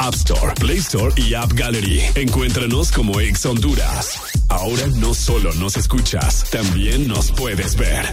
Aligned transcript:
App 0.00 0.14
Store, 0.14 0.54
Play 0.58 0.78
Store 0.78 1.12
y 1.16 1.34
App 1.34 1.52
Gallery. 1.52 2.00
Encuéntranos 2.14 2.90
como 2.90 3.20
Ex 3.20 3.44
Honduras. 3.44 4.18
Ahora 4.48 4.86
no 4.96 5.12
solo 5.12 5.52
nos 5.54 5.76
escuchas, 5.76 6.44
también 6.50 7.06
nos 7.06 7.30
puedes 7.32 7.76
ver. 7.76 8.06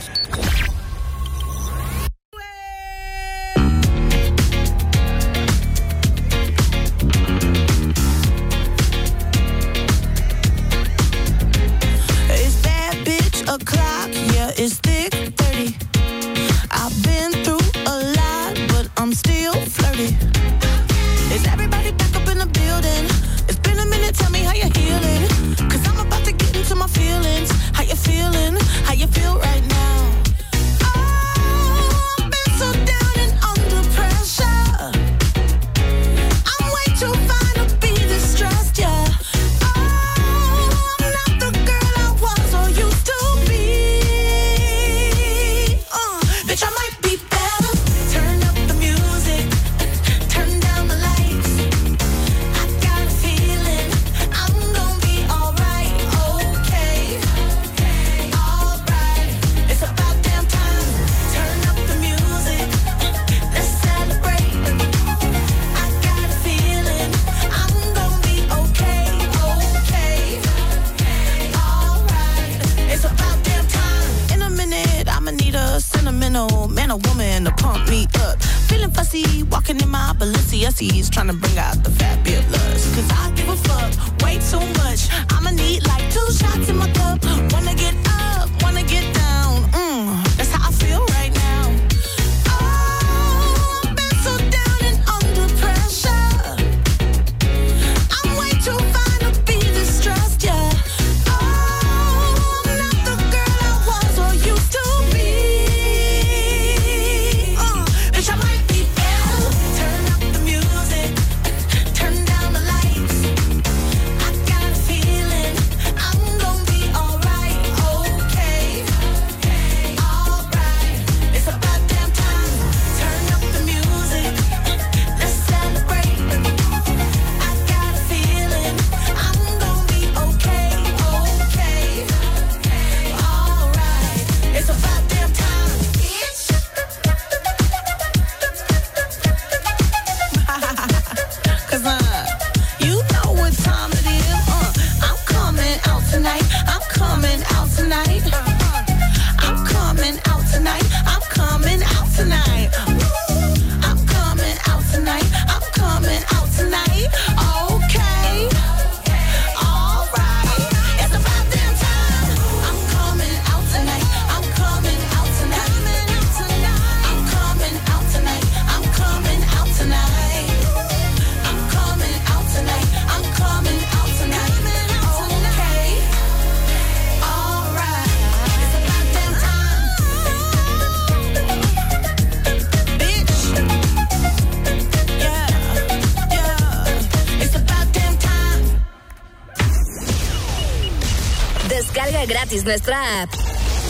Nuestra 192.56 193.24
app. 193.24 193.34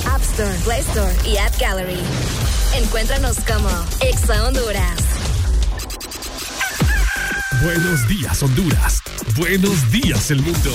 App 0.07 0.22
Store, 0.22 0.53
Play 0.63 0.79
Store 0.81 1.13
y 1.25 1.38
App 1.38 1.53
Gallery. 1.59 2.00
Encuéntranos 2.75 3.38
como 3.47 3.69
Exa 4.01 4.47
Honduras. 4.47 5.00
Buenos 7.62 8.07
días, 8.07 8.41
Honduras. 8.41 9.01
Buenos 9.35 9.91
días, 9.91 10.31
el 10.31 10.41
mundo. 10.41 10.72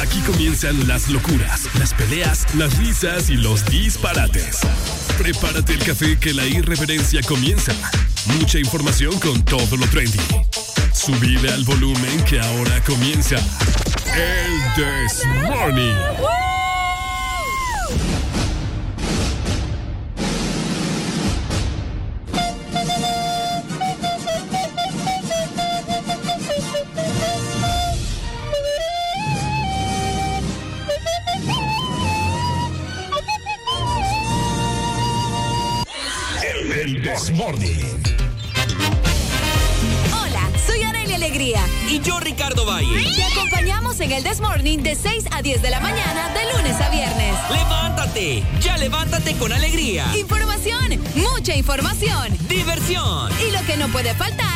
Aquí 0.00 0.20
comienzan 0.20 0.88
las 0.88 1.08
locuras, 1.08 1.68
las 1.78 1.94
peleas, 1.94 2.46
las 2.54 2.76
risas 2.78 3.30
y 3.30 3.36
los 3.36 3.64
disparates. 3.66 4.58
Prepárate 5.18 5.74
el 5.74 5.84
café 5.84 6.18
que 6.18 6.34
la 6.34 6.44
irreverencia 6.44 7.22
comienza. 7.22 7.72
Mucha 8.38 8.58
información 8.58 9.18
con 9.20 9.44
todo 9.44 9.76
lo 9.76 9.86
trendy. 9.86 10.18
Subile 10.92 11.52
al 11.52 11.62
volumen 11.64 12.24
que 12.24 12.40
ahora 12.40 12.82
comienza 12.84 13.36
el 14.16 14.74
This 14.74 15.24
Morning. 15.42 16.25
This 44.36 44.46
Morning 44.46 44.82
de 44.82 44.94
6 44.94 45.28
a 45.30 45.40
10 45.40 45.62
de 45.62 45.70
la 45.70 45.80
mañana, 45.80 46.28
de 46.34 46.52
lunes 46.54 46.78
a 46.78 46.90
viernes. 46.90 47.34
¡Levántate! 47.50 48.42
¡Ya 48.60 48.76
levántate 48.76 49.34
con 49.36 49.50
alegría! 49.50 50.04
Información, 50.14 51.00
mucha 51.14 51.56
información. 51.56 52.36
¡Diversión! 52.46 53.30
Y 53.40 53.50
lo 53.50 53.64
que 53.66 53.78
no 53.78 53.88
puede 53.88 54.14
faltar, 54.14 54.55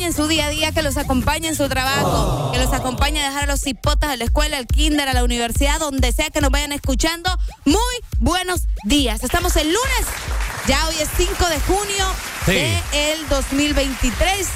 acompañe 0.00 0.06
en 0.06 0.12
su 0.14 0.28
día 0.28 0.46
a 0.46 0.50
día, 0.50 0.72
que 0.72 0.82
los 0.82 0.96
acompañe 0.96 1.48
en 1.48 1.54
su 1.56 1.68
trabajo, 1.68 2.50
que 2.52 2.58
los 2.58 2.72
acompañe 2.72 3.20
a 3.22 3.28
dejar 3.28 3.44
a 3.44 3.46
los 3.46 3.66
hipotas 3.66 4.08
a 4.10 4.16
la 4.16 4.24
escuela, 4.24 4.56
al 4.56 4.66
kinder, 4.66 5.06
a 5.08 5.12
la 5.12 5.24
universidad, 5.24 5.78
donde 5.78 6.10
sea 6.12 6.30
que 6.30 6.40
nos 6.40 6.50
vayan 6.50 6.72
escuchando. 6.72 7.30
Muy 7.66 7.76
buenos 8.18 8.62
días. 8.84 9.22
Estamos 9.22 9.54
el 9.56 9.66
lunes, 9.68 10.06
ya 10.66 10.86
hoy 10.88 10.94
es 11.00 11.08
5 11.18 11.46
de 11.46 11.60
junio 11.60 12.06
Sí. 12.46 12.52
de 12.52 13.12
el 13.12 13.28
2023. 13.28 14.46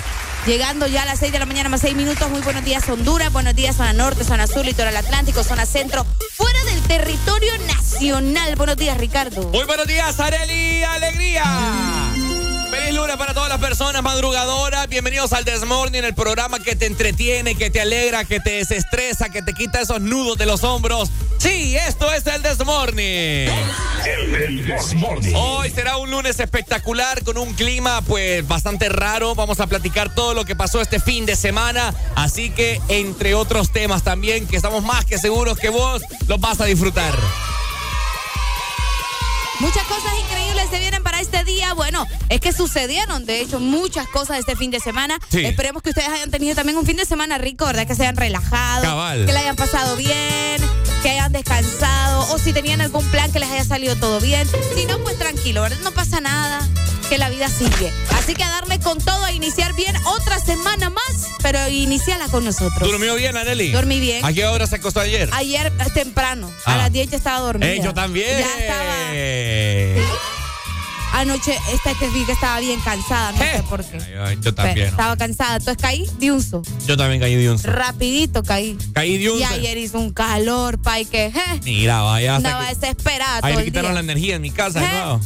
Llegando 0.47 0.87
ya 0.87 1.03
a 1.03 1.05
las 1.07 1.19
6 1.21 1.33
de 1.33 1.39
la 1.39 1.47
mañana 1.47 1.69
más 1.69 1.83
6 1.83 1.95
minutos. 1.95 2.31
Muy 2.31 2.41
buenos 2.41 2.65
días 2.65 2.89
Honduras, 2.89 3.31
buenos 3.33 3.55
días 3.55 3.77
zona 3.77 3.93
norte, 3.93 4.25
zona 4.25 4.47
sur, 4.47 4.65
litoral 4.65 4.97
atlántico, 4.97 5.45
zona 5.45 5.67
centro, 5.67 6.07
fuera 6.33 6.65
del 6.65 6.81
territorio 6.83 7.53
nacional. 7.67 8.57
Buenos 8.57 8.77
días 8.79 8.97
Ricardo. 8.97 9.43
Muy 9.51 9.65
buenos 9.65 9.87
días, 9.87 10.19
Areli 10.21 10.83
Alegría. 10.85 11.43
Para 13.19 13.33
todas 13.33 13.49
las 13.49 13.61
personas 13.61 14.03
madrugadoras. 14.03 14.89
Bienvenidos 14.89 15.33
al 15.33 15.45
Desmorning, 15.45 16.03
el 16.03 16.15
programa 16.15 16.59
que 16.59 16.75
te 16.75 16.87
entretiene, 16.87 17.55
que 17.55 17.71
te 17.71 17.81
alegra, 17.81 18.25
que 18.25 18.41
te 18.41 18.51
desestresa, 18.53 19.29
que 19.29 19.41
te 19.41 19.53
quita 19.53 19.81
esos 19.81 20.01
nudos 20.01 20.37
de 20.37 20.47
los 20.47 20.65
hombros. 20.65 21.11
Sí, 21.39 21.77
esto 21.77 22.13
es 22.13 22.27
el 22.27 22.43
Desmorning. 22.43 23.49
El 24.05 24.67
Desmorning. 24.67 25.33
Hoy 25.37 25.71
será 25.71 25.97
un 25.97 26.11
lunes 26.11 26.41
espectacular 26.41 27.23
con 27.23 27.39
un 27.39 27.55
clima 27.55 28.03
pues 28.03 28.47
bastante 28.49 28.89
raro. 28.89 29.37
Vamos 29.37 29.61
a 29.61 29.69
platicar 29.69 30.13
todo 30.13 30.35
lo 30.35 30.45
que 30.45 30.57
pasó 30.57 30.81
este 30.81 30.99
fin 30.99 31.25
de 31.25 31.37
semana. 31.37 31.95
Así 32.17 32.51
que 32.51 32.81
entre 32.89 33.37
otros 33.37 33.71
temas 33.71 34.03
también 34.03 34.49
que 34.49 34.57
estamos 34.57 34.83
más 34.83 35.05
que 35.05 35.19
seguros 35.19 35.57
que 35.57 35.69
vos 35.69 36.03
los 36.27 36.41
vas 36.41 36.61
a 36.61 36.65
disfrutar. 36.65 37.15
Bueno, 41.75 42.07
es 42.29 42.41
que 42.41 42.53
sucedieron, 42.53 43.25
de 43.27 43.41
hecho, 43.41 43.61
muchas 43.61 44.07
cosas 44.09 44.39
este 44.39 44.57
fin 44.57 44.71
de 44.71 44.81
semana. 44.81 45.19
Sí. 45.31 45.45
Esperemos 45.45 45.83
que 45.83 45.91
ustedes 45.91 46.09
hayan 46.09 46.31
tenido 46.31 46.55
también 46.55 46.79
un 46.79 46.87
fin 46.87 46.97
de 46.97 47.05
semana 47.05 47.39
rico, 47.39 47.67
¿verdad? 47.67 47.87
Que 47.87 47.95
se 47.95 48.03
hayan 48.03 48.17
relajado, 48.17 48.83
Cabal. 48.83 49.27
que 49.27 49.33
la 49.33 49.41
hayan 49.41 49.57
pasado 49.57 49.97
bien, 49.97 50.63
que 51.03 51.11
hayan 51.11 51.33
descansado, 51.33 52.33
o 52.33 52.39
si 52.39 52.53
tenían 52.53 52.81
algún 52.81 53.05
plan 53.11 53.31
que 53.33 53.39
les 53.41 53.51
haya 53.51 53.65
salido 53.65 53.97
todo 53.97 54.21
bien. 54.21 54.47
Si 54.77 54.87
no, 54.87 54.99
pues 54.99 55.19
tranquilo, 55.19 55.63
¿verdad? 55.63 55.79
No 55.83 55.91
pasa 55.93 56.21
nada, 56.21 56.61
que 57.09 57.19
la 57.19 57.29
vida 57.29 57.49
sigue. 57.49 57.93
Así 58.13 58.35
que 58.35 58.45
a 58.45 58.49
darle 58.49 58.79
con 58.81 58.99
todo, 58.99 59.25
a 59.25 59.33
iniciar 59.33 59.75
bien 59.75 59.95
otra 60.07 60.39
semana 60.39 60.91
más, 60.91 61.29
pero 61.43 61.69
iniciala 61.69 62.29
con 62.29 62.45
nosotros. 62.45 62.89
¿Durmió 62.89 63.15
bien, 63.17 63.37
Aneli? 63.37 63.73
Dormí 63.73 64.01
bien. 64.01 64.25
¿A 64.25 64.33
qué 64.33 64.47
hora 64.47 64.67
se 64.67 64.77
acostó 64.77 65.01
ayer? 65.01 65.29
Ayer 65.33 65.67
eh, 65.79 65.91
temprano, 65.93 66.51
a 66.65 66.75
Ah. 66.75 66.79
las 66.79 66.93
10 66.93 67.11
ya 67.11 67.17
estaba 67.19 67.41
dormida. 67.41 67.71
Eh, 67.71 67.81
yo 67.83 67.93
también. 67.93 68.39
Ya 68.39 68.59
estaba. 68.61 68.94
Anoche 71.15 71.57
esta 71.73 71.95
que 71.95 72.09
vi 72.11 72.25
que 72.25 72.33
estaba 72.33 72.59
bien 72.61 72.81
cansada, 72.81 73.31
no 73.33 73.39
sé 73.39 73.63
por 73.71 73.85
qué. 73.85 73.99
Ay, 73.99 74.13
ay, 74.21 74.35
yo 74.37 74.43
Pero 74.43 74.55
también. 74.55 74.87
estaba 74.89 75.17
cansada. 75.17 75.57
Entonces 75.57 75.81
caí 75.81 76.11
de 76.19 76.33
un 76.33 76.43
so. 76.43 76.61
Yo 76.87 76.97
también 76.97 77.21
caí 77.21 77.37
de 77.37 77.51
un. 77.51 77.63
Rapidito 77.63 78.43
caí. 78.43 78.77
Caí 78.93 79.19
de 79.19 79.31
un 79.31 79.39
Y 79.39 79.45
ayer 79.45 79.79
hizo 79.79 79.99
un 80.01 80.13
calor, 80.13 80.79
pay, 80.83 81.05
que 81.05 81.31
je, 81.33 81.61
Mira, 81.65 82.03
vaya. 82.03 82.39
que- 82.39 82.75
desesperada 82.75 83.39
Ahí 83.43 83.53
todo 83.53 83.61
el 83.61 83.65
quitaron 83.67 83.95
la 83.95 84.01
energía 84.01 84.35
en 84.37 84.43
mi 84.43 84.51
casa 84.51 84.81
de 84.81 84.87
¿Eh? 84.87 84.89
nuevo. 84.91 85.21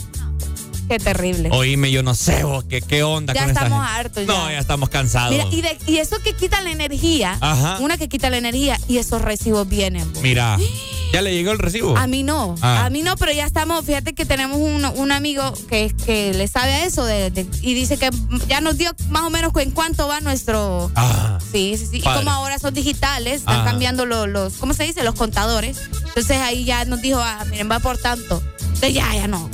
Qué 0.89 0.99
terrible. 0.99 1.51
Oíme, 1.53 1.91
yo 1.91 2.03
no 2.03 2.15
sé 2.15 2.45
vos, 2.45 2.65
¿qué, 2.65 2.81
qué 2.81 3.03
onda 3.03 3.35
Ya 3.35 3.43
con 3.43 3.51
estamos 3.51 3.85
hartos, 3.87 4.27
No, 4.27 4.47
ya. 4.47 4.53
ya 4.53 4.59
estamos 4.59 4.89
cansados. 4.89 5.31
Mira, 5.33 5.45
y, 5.51 5.61
de- 5.61 5.79
y 5.87 5.99
eso 5.99 6.17
que 6.23 6.33
quita 6.35 6.61
la 6.63 6.71
energía, 6.71 7.37
Ajá. 7.41 7.79
una 7.81 7.97
que 7.99 8.09
quita 8.09 8.31
la 8.31 8.39
energía 8.39 8.79
y 8.89 8.97
esos 8.99 9.21
recibos 9.23 9.69
vienen. 9.69 10.11
Mira, 10.23 10.57
¿ya 11.13 11.21
le 11.23 11.35
llegó 11.35 11.53
el 11.53 11.59
recibo? 11.59 11.97
A 11.97 12.07
mí 12.07 12.23
no, 12.23 12.55
Ah. 12.63 12.87
a 12.87 12.91
mí 12.91 13.03
no, 13.03 13.17
pero 13.17 13.33
ya 13.33 13.45
estamos, 13.47 13.85
fíjate 13.85 14.15
que 14.15 14.25
tenemos 14.25 14.59
un, 14.59 14.85
un 14.85 15.13
amigo 15.13 15.53
que, 15.69 15.95
que 16.07 16.33
le 16.33 16.49
sabe 16.49 16.73
a 16.73 16.85
eso 16.87 17.05
de- 17.05 17.31
de- 17.31 17.47
y 17.63 17.75
dice 17.75 17.99
que 17.99 18.09
ya 18.49 18.61
nos 18.61 18.79
dio 18.79 18.91
más 19.11 19.23
o 19.25 19.31
menos 19.31 19.53
en 19.57 19.71
cuánto 19.71 20.09
va 20.09 20.21
nuestro... 20.21 20.91
Ah, 20.95 21.39
Sí, 21.53 21.77
sí, 21.79 21.87
sí. 21.87 21.97
Y 21.99 22.01
como 22.03 22.31
ahora 22.31 22.59
son 22.59 22.75
digitales, 22.75 23.37
están 23.41 23.61
Ajá. 23.61 23.71
cambiando 23.71 24.05
lo- 24.05 24.27
los, 24.27 24.55
¿cómo 24.55 24.75
se 24.75 24.85
dice? 24.85 25.03
Los 25.03 25.15
contadores. 25.15 25.81
Entonces 26.09 26.37
ahí 26.39 26.65
ya 26.65 26.85
nos 26.85 27.01
dijo, 27.01 27.19
ah, 27.23 27.43
miren, 27.51 27.71
va 27.71 27.79
por 27.81 27.97
tanto. 27.97 28.43
Entonces 28.61 28.93
ya, 28.93 29.15
ya 29.15 29.29
no. 29.29 29.49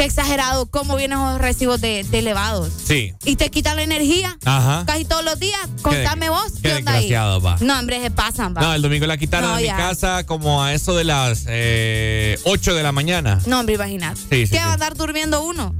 Qué 0.00 0.06
exagerado 0.06 0.64
cómo 0.64 0.96
vienen 0.96 1.18
esos 1.18 1.38
recibos 1.38 1.78
de, 1.82 2.04
de 2.04 2.18
elevados. 2.20 2.72
sí. 2.86 3.12
Y 3.26 3.36
te 3.36 3.50
quitan 3.50 3.76
la 3.76 3.82
energía 3.82 4.38
Ajá. 4.46 4.84
casi 4.86 5.04
todos 5.04 5.22
los 5.22 5.38
días. 5.38 5.60
Contame 5.82 6.30
vos, 6.30 6.52
qué 6.62 6.70
¿qué 6.70 6.74
onda 6.76 6.92
ahí? 6.92 7.02
desgraciado, 7.02 7.40
va. 7.42 7.58
No, 7.60 7.78
hombre, 7.78 8.00
se 8.00 8.10
pasan, 8.10 8.54
va. 8.56 8.62
No, 8.62 8.72
el 8.72 8.80
domingo 8.80 9.06
la 9.06 9.18
quitaron 9.18 9.50
No, 9.50 9.56
de 9.56 9.64
mi 9.64 9.68
casa 9.68 10.24
como 10.24 10.64
a 10.64 10.72
eso 10.72 10.94
de 10.96 11.04
las 11.04 11.44
eh, 11.48 12.38
8 12.44 12.74
de 12.74 12.82
la 12.82 12.92
mañana. 12.92 13.40
No, 13.44 13.60
hombre, 13.60 13.74
imagínate. 13.74 14.18
Sí, 14.18 14.26
sí, 14.30 14.52
¿Qué 14.52 14.56
sí. 14.56 14.56
va 14.56 14.70
a 14.70 14.72
andar 14.72 14.96
durmiendo 14.96 15.44
uno? 15.44 15.74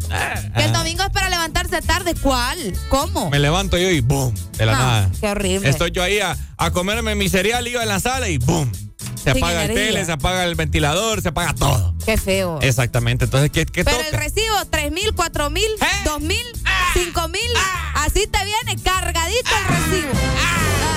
Que 0.55 0.65
el 0.65 0.75
Ah, 0.75 0.79
domingo 0.79 1.03
es 1.03 1.11
para 1.11 1.31
levantarse 1.31 1.81
tarde. 1.81 2.15
¿Cuál? 2.15 2.59
¿Cómo? 2.91 3.31
Me 3.31 3.39
levanto 3.39 3.79
yo 3.79 3.89
y 3.89 4.00
¡boom! 4.00 4.35
De 4.59 4.67
la 4.67 4.73
No, 4.73 4.79
nada. 4.79 5.11
qué 5.19 5.29
horrible. 5.31 5.67
Estoy 5.71 5.93
yo 5.93 6.03
ahí 6.03 6.19
a, 6.19 6.37
a 6.59 6.71
comerme 6.73 7.15
mi 7.15 7.31
cereal, 7.31 7.67
iba 7.67 7.83
en 7.83 7.89
la 7.89 8.00
sala 8.00 8.29
y 8.29 8.37
¡boom! 8.37 8.71
Se 9.23 9.31
apaga 9.31 9.65
el 9.65 9.75
tele, 9.75 10.05
se 10.05 10.12
apaga 10.12 10.45
el 10.45 10.55
ventilador, 10.55 11.21
se 11.23 11.29
apaga 11.29 11.55
todo. 11.55 11.95
Qué 12.05 12.17
feo. 12.17 12.59
Exactamente. 12.62 13.27
Entonces, 13.27 13.50
¿qué, 13.50 13.67
qué 13.67 13.85
Pero 13.85 13.97
toca? 13.99 14.09
el 14.09 14.15
recibo, 14.15 14.55
tres 14.71 14.91
mil, 14.93 15.12
cuatro 15.15 15.50
mil, 15.50 15.65
¿Eh? 15.81 15.87
dos 16.05 16.21
mil, 16.21 16.45
cinco 16.95 17.29
mil, 17.29 17.41
así 17.95 18.27
te 18.27 18.39
viene 18.45 18.83
cargadito 18.83 19.50
el 19.59 19.77
recibo. 19.77 20.12
Ah. 20.15 20.97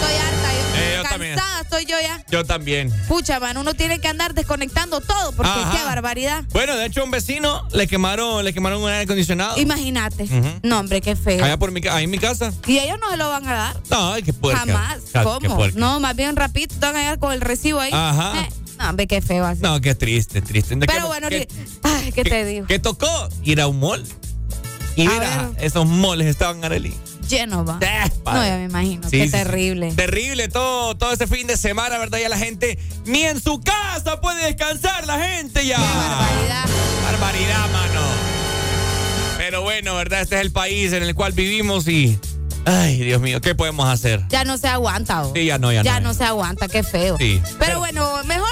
Estoy 0.00 0.16
harta, 0.16 0.52
yo, 0.52 0.80
Eh, 0.80 0.94
yo 0.96 1.02
también. 1.08 1.36
Estoy 1.68 1.84
yo 1.84 1.96
ya. 2.00 2.22
Yo 2.30 2.44
también. 2.44 2.90
Pucha, 3.06 3.38
man, 3.40 3.56
uno 3.58 3.74
tiene 3.74 4.00
que 4.00 4.08
andar 4.08 4.32
desconectando 4.34 5.00
todo 5.00 5.32
porque 5.32 5.50
Ajá. 5.52 5.76
qué 5.76 5.84
barbaridad. 5.84 6.44
Bueno, 6.52 6.76
de 6.76 6.86
hecho, 6.86 7.04
un 7.04 7.10
vecino 7.10 7.66
le 7.72 7.86
quemaron, 7.86 8.44
le 8.44 8.54
quemaron 8.54 8.82
un 8.82 8.88
aire 8.88 9.02
acondicionado. 9.04 9.58
Imagínate. 9.58 10.24
Ujú. 10.24 10.60
No, 10.62 10.80
hombre, 10.80 11.00
qué 11.00 11.14
feo. 11.14 11.44
Allá 11.44 11.58
por 11.58 11.70
mi, 11.70 11.80
ahí 11.88 12.04
en 12.04 12.10
mi 12.10 12.18
casa. 12.18 12.52
Y 12.66 12.78
ellos 12.78 12.98
no 13.00 13.10
se 13.10 13.16
lo 13.18 13.28
van 13.28 13.46
a 13.46 13.52
dar. 13.54 13.76
No, 13.90 14.14
qué 14.24 14.32
puerca. 14.32 14.60
Jamás. 14.60 14.98
Qué 15.12 15.22
¿Cómo? 15.22 15.66
No, 15.74 16.00
más 16.00 16.16
bien 16.16 16.34
rapidito 16.36 16.74
te 16.76 16.86
van 16.86 16.96
a 16.96 17.00
llegar 17.00 17.18
con 17.18 17.32
el 17.32 17.40
recibo 17.40 17.80
ahí. 17.80 17.90
Ajá. 17.92 18.40
Eh, 18.42 18.48
no, 18.78 18.88
hombre, 18.90 19.06
qué 19.06 19.20
feo 19.20 19.44
así. 19.44 19.60
No, 19.60 19.80
qué 19.80 19.94
triste, 19.94 20.40
triste. 20.40 20.74
¿De 20.76 20.86
Pero 20.86 21.00
qué- 21.02 21.06
bueno, 21.06 21.28
qué- 21.28 21.48
Ri- 21.48 21.78
ay, 21.82 22.12
¿qué, 22.12 22.24
te 22.24 22.44
digo? 22.44 22.66
¿Qué 22.66 22.78
tocó? 22.78 23.28
Ir 23.42 23.60
a 23.60 23.66
un 23.66 23.78
mall. 23.80 24.04
Y 24.96 25.06
A 25.06 25.10
mira, 25.10 25.48
ver. 25.54 25.64
esos 25.64 25.86
malls 25.86 26.24
estaban 26.24 26.64
Arely. 26.64 26.94
Lleno 27.28 27.64
va. 27.64 27.78
Eh, 27.80 28.10
No, 28.24 28.44
ya 28.44 28.56
me 28.56 28.64
imagino. 28.64 29.08
Sí, 29.08 29.18
qué 29.18 29.26
sí. 29.26 29.30
terrible. 29.32 29.92
Terrible 29.92 30.48
todo, 30.48 30.96
todo 30.96 31.12
ese 31.12 31.26
fin 31.26 31.46
de 31.46 31.56
semana, 31.56 31.98
¿verdad? 31.98 32.18
Ya 32.18 32.28
la 32.28 32.38
gente 32.38 32.78
ni 33.04 33.22
en 33.24 33.40
su 33.40 33.60
casa 33.60 34.20
puede 34.20 34.44
descansar 34.46 35.06
la 35.06 35.18
gente 35.18 35.66
ya. 35.66 35.76
Qué 35.76 35.82
barbaridad. 35.82 36.64
Barbaridad, 37.04 37.70
mano. 37.72 38.00
Pero 39.36 39.62
bueno, 39.62 39.94
¿verdad? 39.94 40.22
Este 40.22 40.34
es 40.36 40.40
el 40.42 40.52
país 40.52 40.92
en 40.92 41.02
el 41.02 41.14
cual 41.14 41.32
vivimos 41.32 41.86
y... 41.88 42.18
Ay, 42.64 42.98
Dios 42.98 43.20
mío, 43.20 43.40
¿qué 43.40 43.54
podemos 43.54 43.88
hacer? 43.88 44.22
Ya 44.28 44.44
no 44.44 44.58
se 44.58 44.68
aguanta. 44.68 45.22
¿o? 45.24 45.32
Sí, 45.34 45.46
ya 45.46 45.58
no, 45.58 45.72
ya 45.72 45.78
no. 45.78 45.84
Ya 45.84 46.00
no 46.00 46.12
se 46.12 46.24
aguanta, 46.24 46.68
qué 46.68 46.82
feo. 46.82 47.16
Sí, 47.16 47.40
pero, 47.44 47.58
pero- 47.58 47.78
bueno, 47.78 48.24
mejor 48.24 48.50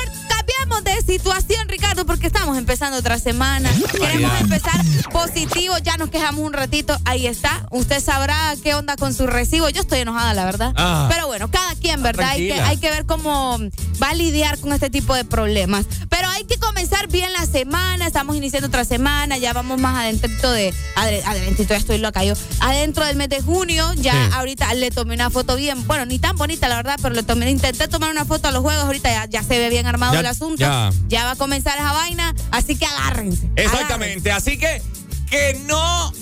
cambiamos 0.68 0.84
de 0.84 1.12
situación, 1.12 1.68
Ricardo, 1.68 2.04
porque 2.06 2.26
estamos 2.26 2.56
empezando 2.58 2.98
otra 2.98 3.18
semana. 3.18 3.70
Queremos 3.92 4.40
empezar 4.40 4.80
positivo, 5.12 5.76
ya 5.78 5.96
nos 5.96 6.10
quejamos 6.10 6.40
un 6.44 6.52
ratito, 6.52 6.96
ahí 7.04 7.26
está. 7.26 7.66
Usted 7.70 8.00
sabrá 8.02 8.54
qué 8.62 8.74
onda 8.74 8.96
con 8.96 9.14
su 9.14 9.26
recibo. 9.26 9.68
Yo 9.68 9.80
estoy 9.82 10.00
enojada, 10.00 10.34
la 10.34 10.44
verdad. 10.44 10.72
Ah. 10.76 11.08
Pero 11.10 11.26
bueno, 11.26 11.48
cada 11.50 11.74
quien, 11.76 12.02
¿verdad? 12.02 12.28
Hay 12.30 12.48
que, 12.48 12.60
hay 12.60 12.76
que 12.78 12.90
ver 12.90 13.06
cómo 13.06 13.58
va 14.02 14.10
a 14.10 14.14
lidiar 14.14 14.58
con 14.58 14.72
este 14.72 14.90
tipo 14.90 15.14
de 15.14 15.24
problemas. 15.24 15.86
Pero 16.08 16.28
hay 16.30 16.44
que 16.44 16.58
comenzar 16.58 17.08
bien 17.08 17.32
la 17.32 17.46
semana, 17.46 18.06
estamos 18.06 18.36
iniciando 18.36 18.68
otra 18.68 18.84
semana, 18.84 19.38
ya 19.38 19.52
vamos 19.52 19.80
más 19.80 19.96
adentro 19.96 20.50
de... 20.50 20.74
Adentrito, 20.96 21.74
ya 21.74 21.78
estoy 21.78 21.98
loca 21.98 22.24
yo. 22.24 22.34
Adentro 22.60 23.04
del 23.04 23.16
mes 23.16 23.28
de 23.28 23.40
junio, 23.40 23.92
ya 23.94 24.12
Sí. 24.16 24.18
ahorita 24.34 24.72
le 24.74 24.90
tomé 24.90 25.14
una 25.14 25.28
foto 25.30 25.56
bien, 25.56 25.86
bueno, 25.86 26.06
ni 26.06 26.18
tan 26.18 26.36
bonita 26.36 26.68
la 26.68 26.76
verdad, 26.76 26.98
pero 27.02 27.14
le 27.14 27.22
tomé, 27.22 27.50
intenté 27.50 27.86
tomar 27.88 28.10
una 28.10 28.24
foto 28.24 28.48
a 28.48 28.50
los 28.50 28.62
juegos, 28.62 28.84
ahorita 28.84 29.10
ya, 29.10 29.26
ya 29.26 29.42
se 29.42 29.58
ve 29.58 29.68
bien 29.68 29.86
armado 29.86 30.14
Ya- 30.14 30.20
el 30.20 30.26
asunto. 30.26 30.55
Ya. 30.56 30.90
Ya 31.08 31.24
va 31.24 31.32
a 31.32 31.36
comenzar 31.36 31.78
esa 31.78 31.92
vaina, 31.92 32.34
así 32.50 32.76
que 32.76 32.86
agárrense. 32.86 33.48
Exactamente, 33.56 34.32
así 34.32 34.58
que 34.58 34.82
que 35.30 35.60
no 35.66 36.12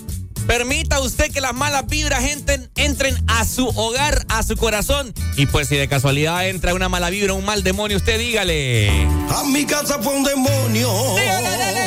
permita 0.46 1.00
usted 1.00 1.30
que 1.30 1.40
las 1.40 1.54
malas 1.54 1.86
vibras 1.86 2.24
entren, 2.24 2.70
entren 2.76 3.16
a 3.26 3.44
su 3.44 3.68
hogar, 3.68 4.24
a 4.28 4.42
su 4.42 4.56
corazón. 4.56 5.12
Y 5.36 5.46
pues 5.46 5.68
si 5.68 5.76
de 5.76 5.88
casualidad 5.88 6.48
entra 6.48 6.74
una 6.74 6.88
mala 6.88 7.10
vibra, 7.10 7.32
un 7.34 7.44
mal 7.44 7.62
demonio, 7.62 7.96
usted 7.96 8.18
dígale. 8.18 9.06
A 9.30 9.44
mi 9.44 9.64
casa 9.64 9.98
fue 10.02 10.14
un 10.14 10.24
demonio. 10.24 10.90
Dígale, 11.16 11.58
dale. 11.58 11.84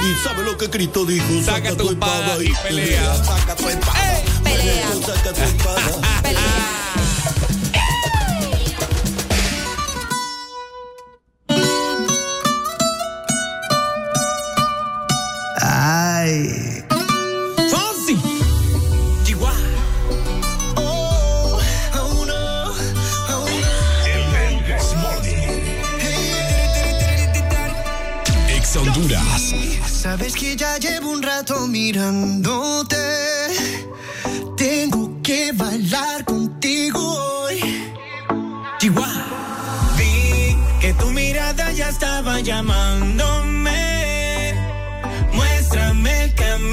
Y 0.00 0.14
sabe 0.22 0.44
lo 0.44 0.56
que 0.56 0.70
Cristo 0.70 1.04
dijo, 1.04 1.26
saca, 1.44 1.74
tu 1.74 1.90
espada, 1.90 2.36
y 2.42 2.52
pelea. 2.62 3.14
Saca 3.24 3.56
tu 3.56 3.68
espada. 3.68 4.22
Pelea. 4.44 4.88
Saca 5.04 5.32
tu 5.32 5.42
espada. 5.42 6.22
Pelea. 6.22 6.87
Ay. 15.90 16.84
Fonsi. 17.70 18.20
Oh, 20.76 21.58
oh 21.94 22.26
oh 23.30 23.48
Ex 28.54 28.76
Honduras. 28.76 29.54
Sabes 29.86 30.34
que 30.34 30.56
ya 30.56 30.76
llevo 30.76 31.10
un 31.10 31.22
rato 31.22 31.66
mirándote. 31.66 32.96
Tengo 34.58 35.22
que 35.22 35.52
bailar 35.54 36.22
contigo 36.26 37.00
hoy. 37.00 37.62
Chihuahua. 38.78 39.24
Vi 39.96 40.54
que 40.82 40.92
tu 40.92 41.06
mirada 41.12 41.72
ya 41.72 41.88
estaba 41.88 42.40
llamándome. 42.40 43.57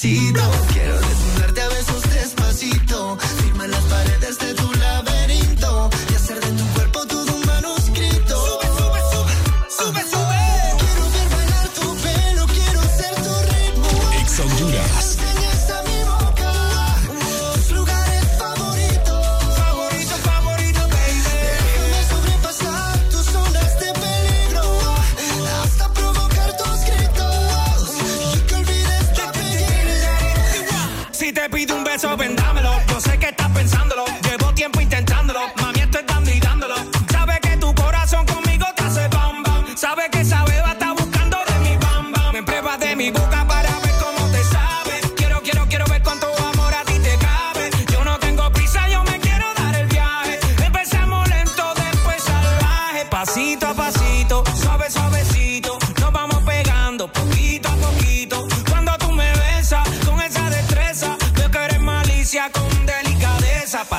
Despacito, 0.00 0.48
quiero 0.68 0.77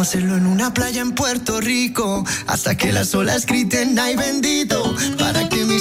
Hacerlo 0.00 0.36
en 0.36 0.46
una 0.46 0.72
playa 0.74 1.00
en 1.00 1.12
Puerto 1.12 1.60
Rico 1.60 2.24
hasta 2.46 2.76
que 2.76 2.92
las 2.92 3.14
olas 3.14 3.46
griten 3.46 3.98
ay 3.98 4.16
bendito 4.16 4.94
para 5.18 5.48
que 5.48 5.64
mi 5.64 5.78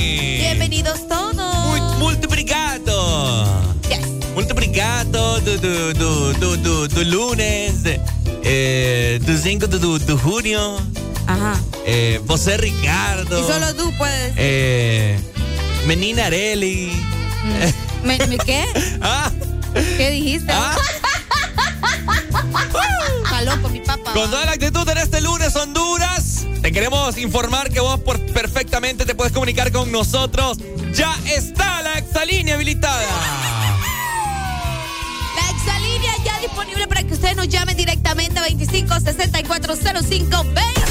Bienvenidos 0.00 1.06
todos. 1.08 1.54
Muito, 1.66 1.94
muito 1.98 2.26
obrigado. 2.26 2.92
Yes. 3.88 4.06
Muito 4.34 4.52
obrigado 4.52 5.40
do, 5.40 5.58
do, 5.58 5.94
do, 5.94 6.32
do, 6.34 6.56
do, 6.56 6.88
do 6.88 7.02
lunes, 7.04 7.82
eh, 8.44 9.18
do 9.22 9.36
5 9.36 9.66
do, 9.66 9.78
do, 9.78 9.98
do 9.98 10.18
junho. 10.18 10.78
Ajá. 11.26 11.60
Eh, 11.84 12.20
você, 12.24 12.56
Ricardo. 12.56 13.38
Y 13.38 13.42
solo 13.52 13.74
tú 13.74 13.92
puedes. 13.98 14.32
Eh, 14.36 15.18
Menina 15.86 16.26
Areli. 16.26 16.92
¿Me, 18.04 18.18
me 18.26 18.38
qué? 18.38 18.64
Ah, 19.02 19.30
¿Qué 19.96 20.10
dijiste? 20.10 20.52
ah. 20.52 20.76
Está 23.24 23.42
loco, 23.42 23.68
mi 23.68 23.80
papá. 23.80 24.12
Con 24.12 24.30
toda 24.30 24.44
la 24.44 24.52
actitud 24.52 24.88
en 24.88 24.98
este 24.98 25.20
lunes, 25.20 25.54
Honduras. 25.56 26.19
Te 26.70 26.74
queremos 26.74 27.18
informar 27.18 27.68
que 27.68 27.80
vos 27.80 27.98
por 27.98 28.24
perfectamente 28.26 29.04
te 29.04 29.16
puedes 29.16 29.32
comunicar 29.32 29.72
con 29.72 29.90
nosotros. 29.90 30.56
Ya 30.92 31.12
está 31.26 31.82
la 31.82 31.98
exalínea 31.98 32.54
habilitada. 32.54 33.02
La 35.34 35.50
exalínea 35.50 36.12
ya 36.24 36.38
disponible 36.38 36.86
para 36.86 37.02
que 37.02 37.14
ustedes 37.14 37.34
nos 37.34 37.48
llamen 37.48 37.76
directamente 37.76 38.38
a 38.38 38.42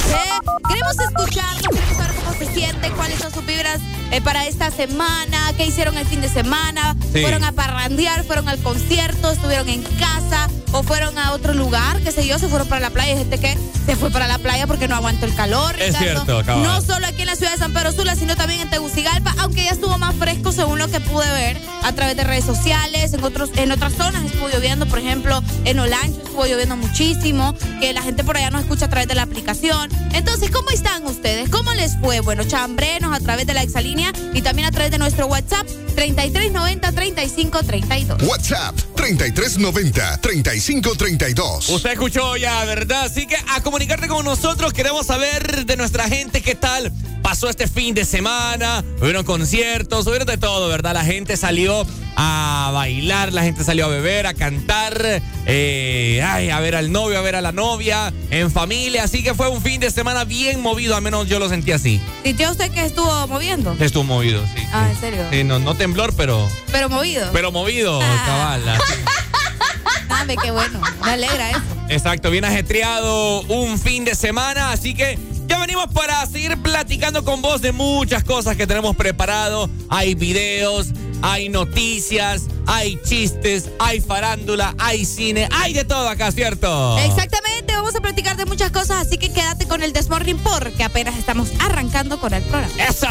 25640520. 0.09 0.69
Queremos 0.69 0.99
escucharlos, 0.99 1.67
queremos 1.67 1.97
saber 1.97 2.15
cómo 2.15 2.33
se 2.37 2.45
siente, 2.53 2.91
cuáles 2.91 3.19
son 3.19 3.33
sus 3.33 3.45
vibras 3.45 3.79
eh, 4.11 4.21
para 4.21 4.45
esta 4.47 4.71
semana, 4.71 5.53
qué 5.57 5.65
hicieron 5.65 5.97
el 5.97 6.05
fin 6.05 6.21
de 6.21 6.29
semana, 6.29 6.95
Sí. 7.13 7.21
fueron 7.21 7.43
a 7.43 7.51
parrandear, 7.51 8.23
fueron 8.23 8.47
al 8.49 8.59
concierto, 8.59 9.31
estuvieron 9.31 9.67
en 9.69 9.81
casa 9.83 10.47
o 10.71 10.83
fueron 10.83 11.17
a 11.17 11.33
otro 11.33 11.53
lugar, 11.53 11.99
qué 12.01 12.11
sé 12.11 12.25
yo, 12.27 12.37
se 12.37 12.47
fueron 12.47 12.67
para 12.67 12.81
la 12.81 12.89
playa. 12.91 13.13
Hay 13.13 13.17
gente 13.17 13.39
que 13.39 13.57
se 13.87 13.95
fue 13.95 14.11
para 14.11 14.27
la 14.27 14.37
playa 14.37 14.67
porque 14.67 14.87
no 14.87 14.95
aguantó 14.95 15.25
el 15.25 15.33
calor. 15.33 15.75
Es 15.79 15.97
Ricardo. 15.99 16.23
cierto, 16.25 16.45
cabal. 16.45 16.63
No 16.63 16.81
solo 16.81 17.07
aquí 17.07 17.21
en 17.21 17.27
la 17.27 17.35
ciudad 17.35 17.51
de 17.53 17.57
San 17.57 17.73
Pedro 17.73 17.91
Sula, 17.91 18.15
sino 18.15 18.35
también 18.35 18.61
en 18.61 18.69
Tegucigalpa, 18.69 19.33
aunque 19.39 19.63
ya 19.63 19.71
estuvo 19.71 19.97
más 19.97 20.13
fresco 20.15 20.51
según 20.51 20.77
lo 20.77 20.87
que 20.89 20.99
pude 20.99 21.27
ver 21.31 21.57
a 21.83 21.91
través 21.93 22.15
de 22.15 22.23
redes 22.23 22.45
sociales. 22.45 23.13
En 23.13 23.23
otros, 23.23 23.49
en 23.55 23.71
otras 23.71 23.93
zonas 23.93 24.23
estuvo 24.25 24.47
lloviendo, 24.49 24.85
por 24.85 24.99
ejemplo, 24.99 25.41
en 25.65 25.79
Olancho 25.79 26.19
estuvo 26.23 26.45
lloviendo 26.45 26.77
muchísimo, 26.77 27.55
que 27.79 27.91
la 27.93 28.03
gente 28.03 28.23
por 28.23 28.37
allá 28.37 28.51
nos 28.51 28.61
escucha 28.61 28.85
a 28.85 28.89
través 28.89 29.07
de 29.07 29.15
la 29.15 29.23
aplicación. 29.23 29.89
Entonces, 30.13 30.51
¿cómo 30.51 30.69
están 30.69 31.05
ustedes? 31.05 31.49
¿Cómo 31.49 31.73
les 31.73 31.97
fue? 31.97 32.19
Bueno, 32.21 32.43
chambrenos 32.43 33.15
a 33.15 33.19
través 33.19 33.47
de 33.47 33.53
la 33.53 33.63
exalínea 33.63 34.11
y 34.33 34.41
también 34.41 34.67
a 34.67 34.71
través 34.71 34.91
de 34.91 34.97
nuestro 34.97 35.27
WhatsApp 35.27 35.65
3390 35.95 36.91
3532. 36.91 38.23
WhatsApp 38.23 38.75
3390-3532. 38.99 41.69
Usted 41.69 41.91
escuchó 41.91 42.35
ya, 42.35 42.65
¿verdad? 42.65 43.05
Así 43.05 43.25
que 43.27 43.37
a 43.49 43.61
comunicarte 43.63 44.07
con 44.09 44.25
nosotros 44.25 44.73
queremos 44.73 45.05
saber 45.07 45.65
de 45.65 45.77
nuestra 45.77 46.09
gente 46.09 46.41
qué 46.41 46.55
tal 46.55 46.91
pasó 47.21 47.47
este 47.49 47.67
fin 47.67 47.95
de 47.95 48.03
semana. 48.05 48.83
Hubieron 49.01 49.23
conciertos, 49.23 50.05
hubieron 50.07 50.27
de 50.27 50.37
todo, 50.37 50.67
¿verdad? 50.67 50.93
La 50.93 51.05
gente 51.05 51.37
salió 51.37 51.85
a 52.15 52.71
bailar, 52.73 53.31
la 53.31 53.43
gente 53.43 53.63
salió 53.63 53.85
a 53.85 53.89
beber, 53.89 54.25
a 54.27 54.33
cantar, 54.33 55.21
eh, 55.45 56.21
ay, 56.27 56.49
a 56.49 56.59
ver 56.59 56.75
al 56.75 56.91
novio, 56.91 57.17
a 57.17 57.21
ver 57.21 57.35
a 57.37 57.41
la 57.41 57.53
novia, 57.53 58.11
en 58.31 58.51
familia. 58.51 59.03
Así 59.03 59.23
que 59.23 59.33
fue 59.33 59.47
un 59.47 59.61
fin 59.61 59.79
de 59.79 59.89
semana 59.91 60.25
bien 60.25 60.59
movido, 60.61 60.95
al 60.97 61.01
menos 61.01 61.27
yo 61.29 61.39
lo 61.39 61.47
sentí 61.47 61.71
así. 61.71 62.01
¿Sintió 62.23 62.51
usted 62.51 62.69
que 62.71 62.83
estuvo 62.85 63.27
moviendo? 63.27 63.77
Estuvo 63.79 64.03
movido, 64.03 64.43
sí. 64.55 64.63
Ah, 64.73 64.87
sí. 64.87 64.91
¿en 64.95 64.99
serio? 64.99 65.25
Sí, 65.31 65.43
no, 65.45 65.59
no 65.59 65.75
temblor, 65.75 66.13
pero, 66.15 66.49
Pero 66.71 66.89
movido. 66.89 67.29
pero 67.31 67.51
movido, 67.51 68.01
Ah. 68.01 68.23
cabal. 68.25 68.67
así. 68.69 68.88
Dame, 70.09 70.35
qué 70.37 70.51
bueno. 70.51 70.81
Me 71.03 71.11
alegra 71.11 71.51
eso. 71.51 71.61
Exacto, 71.89 72.29
bien 72.29 72.45
ajetreado 72.45 73.41
un 73.41 73.79
fin 73.79 74.05
de 74.05 74.15
semana, 74.15 74.71
así 74.71 74.93
que 74.93 75.17
ya 75.47 75.59
venimos 75.59 75.87
para 75.91 76.23
seguir 76.27 76.55
platicando 76.61 77.25
con 77.25 77.41
vos 77.41 77.61
de 77.61 77.71
muchas 77.71 78.23
cosas 78.23 78.55
que 78.55 78.67
tenemos 78.67 78.95
preparado. 78.95 79.69
Hay 79.89 80.13
videos, 80.13 80.89
hay 81.23 81.49
noticias, 81.49 82.43
hay 82.67 82.99
chistes, 83.03 83.69
hay 83.79 83.99
farándula, 83.99 84.75
hay 84.77 85.05
cine, 85.05 85.49
hay 85.51 85.73
de 85.73 85.85
todo 85.85 86.07
acá, 86.07 86.31
¿cierto? 86.31 86.97
Exactamente, 86.99 87.73
vamos 87.73 87.95
a 87.95 87.99
platicar 87.99 88.37
de 88.37 88.45
muchas 88.45 88.71
cosas, 88.71 89.07
así 89.07 89.17
que 89.17 89.31
quédate 89.31 89.67
con 89.67 89.81
el 89.81 89.91
Desmorning 89.91 90.37
porque 90.37 90.83
apenas 90.83 91.17
estamos 91.17 91.49
arrancando 91.59 92.19
con 92.19 92.33
el 92.33 92.43
programa. 92.43 92.73
¡Eso! 92.87 93.07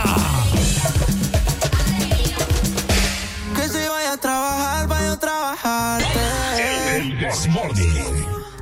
Trabajar, 4.21 4.89
vaya 4.89 5.13
a 5.13 5.19
trabajarte. 5.19 6.21
El. 6.97 7.29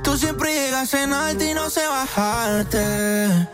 Tú 0.03 0.17
siempre 0.17 0.53
llegas 0.53 0.93
en 0.93 1.13
alto 1.13 1.43
y 1.43 1.53
no 1.53 1.69
sé 1.69 1.85
bajarte. 1.87 3.47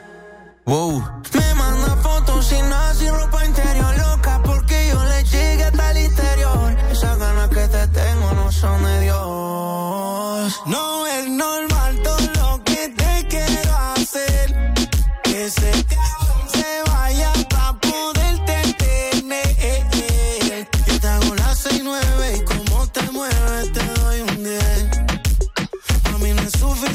Wow. 0.66 1.04
Me 1.34 1.54
manda 1.56 1.96
fotos 1.98 2.46
sin 2.48 2.70
nada, 2.70 2.94
sin 2.94 3.14
ropa 3.14 3.46
interior 3.46 3.98
loca. 3.98 4.42
Porque 4.44 4.90
yo 4.90 5.04
le 5.06 5.24
llegué 5.24 5.64
hasta 5.64 5.92
el 5.92 5.98
interior. 5.98 6.78
Esas 6.92 7.18
ganas 7.18 7.50
que 7.50 7.68
te 7.68 7.88
tengo 7.88 8.34
no 8.34 8.52
son 8.52 8.84
de 8.84 9.00
Dios. 9.02 10.62
No 10.66 11.08
es 11.08 11.30
normal 11.30 11.73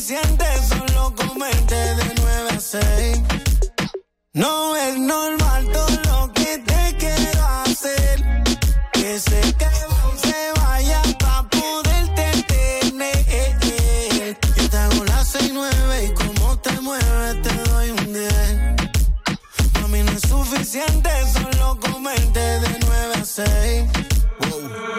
suficiente 0.08 0.44
solo 0.66 1.14
comerte 1.14 1.74
de 1.74 2.14
9 2.22 2.48
a 2.56 2.60
6. 2.60 3.22
No 4.32 4.74
es 4.76 4.98
normal 4.98 5.68
todo 5.70 5.88
lo 6.08 6.32
que 6.32 6.58
te 6.58 6.96
quiero 6.96 7.46
hacer. 7.64 8.44
Que 8.94 9.18
se, 9.18 9.42
se 9.42 10.52
vaya 10.56 11.02
para 11.18 11.42
poderte 11.50 12.42
tener. 12.46 14.38
Yo 14.56 14.68
te 14.70 14.76
hago 14.78 15.04
las 15.04 15.28
6 15.28 15.50
9 15.52 16.04
y 16.06 16.14
como 16.14 16.58
te 16.58 16.80
mueves 16.80 17.42
te 17.42 17.54
doy 17.70 17.90
un 17.90 18.12
10. 18.14 18.32
A 19.84 19.88
mí 19.88 20.02
no 20.04 20.12
es 20.12 20.22
suficiente 20.22 21.10
solo 21.34 21.78
comerte 21.80 22.40
de 22.40 22.78
9 22.80 23.14
a 23.14 23.24
6. 23.24 23.97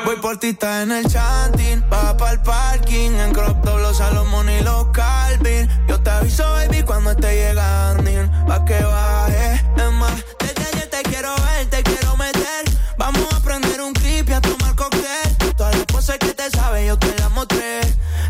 Voy 0.10 0.18
por 0.18 0.38
ti, 0.38 0.48
está 0.48 0.82
en 0.82 0.92
el 0.92 1.06
chanting. 1.06 1.88
Baja 1.88 2.18
pa'l 2.18 2.42
parking. 2.42 3.12
En 3.12 3.32
crop 3.32 3.64
top 3.64 3.78
los 3.80 3.98
Salomón 3.98 4.50
y 4.50 4.60
los 4.62 4.88
Calvin. 4.88 5.70
Yo 5.88 6.02
te 6.02 6.10
aviso, 6.10 6.52
baby, 6.52 6.82
cuando 6.82 7.12
esté 7.12 7.36
llegando. 7.36 8.10
Pa' 8.48 8.66
que 8.66 8.82
baje. 8.82 9.54
Es 9.78 9.92
más, 10.00 10.16
desde 10.40 10.68
ayer 10.68 10.90
te 10.90 11.04
quiero 11.04 11.36
ver, 11.36 11.70
te 11.70 11.84
quiero 11.84 12.18
meter. 12.18 12.64
Vamos 12.98 13.32
a 13.32 13.40
prender 13.42 13.82
un 13.82 13.94
clip 13.94 14.28
y 14.28 14.34
a 14.34 14.42
tomar 14.42 14.74
cóctel. 14.74 15.38
Todas 15.56 15.76
las 15.76 15.86
cosas 15.86 16.18
que 16.18 16.34
te 16.34 16.50
sabes, 16.50 16.88
yo 16.88 16.98
te 16.98 17.16
las 17.20 17.30
mostré. 17.30 17.82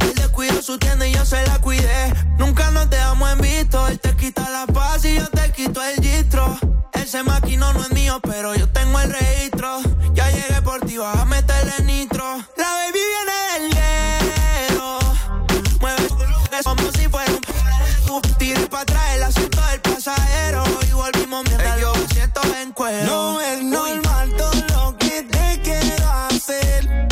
Él 0.02 0.16
descuidó 0.16 0.62
su 0.62 0.78
tienda 0.80 1.08
y 1.08 1.14
yo 1.14 1.24
se 1.24 1.48
la 1.48 1.60
cuidé. 1.60 2.14
Nunca 2.38 2.72
nos 2.72 2.90
dejamos 2.90 3.32
en 3.32 3.40
visto. 3.40 3.88
Él 3.88 4.02
te 4.02 4.14
quita 4.18 4.50
la 4.50 4.66
paz 4.68 5.06
y 5.06 5.16
yo 5.16 5.28
te 5.28 5.50
quito 5.54 5.82
el 5.82 6.04
gistro. 6.04 6.60
Ese 6.92 7.24
maquino 7.24 7.72
no 7.72 7.84
es 7.84 7.92
mío, 7.94 8.20
pero 8.22 8.54
yo 8.54 8.68
tengo 8.68 9.00
el 9.00 9.14
registro. 9.14 9.80
Por 10.70 10.82
ti, 10.82 11.00
vas 11.00 11.18
a 11.18 11.26
meterle 11.26 11.74
nitro. 11.84 12.24
La 12.56 12.70
baby 12.78 13.00
viene 13.14 13.38
del 13.50 13.74
guero. 13.74 15.00
Mueve 15.82 16.08
como 16.64 16.92
si 16.92 17.10
fuera 17.10 17.32
un 17.32 17.42
tú 18.06 18.22
Tira 18.38 18.62
para 18.70 18.84
atrás 18.84 19.16
el 19.16 19.24
asiento 19.24 19.60
del 19.66 19.82
pasajero. 19.82 20.64
Y 20.88 20.92
volvimos 20.92 21.44
mientras 21.46 21.82
yo 21.82 21.92
siento 22.14 22.42
en 22.62 22.72
cuero. 22.74 23.04
No 23.08 23.42
es 23.42 23.64
normal 23.64 24.32
todo 24.38 24.54
lo 24.76 24.98
que 25.00 25.24
te 25.24 25.60
quiero 25.64 26.08
hacer. 26.30 27.08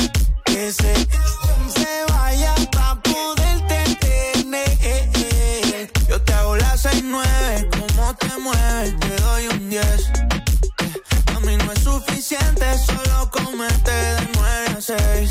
Que 0.45 0.71
se, 0.71 0.93
se 0.93 1.26
suficiente 12.37 12.77
solo 12.77 13.29
comerte 13.31 13.91
de 13.91 14.29
9 14.33 14.65
a 14.77 14.81
6. 14.81 15.29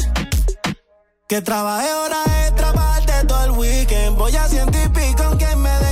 Que 1.28 1.42
trabaje 1.42 1.92
horas 1.92 2.26
extra 2.48 2.72
para 2.72 3.00
darte 3.00 3.26
todo 3.26 3.44
el 3.44 3.50
weekend. 3.52 4.16
Voy 4.16 4.36
a 4.36 4.48
ciento 4.48 4.78
y 4.82 4.88
pico 4.88 5.22
aunque 5.24 5.56
me 5.56 5.85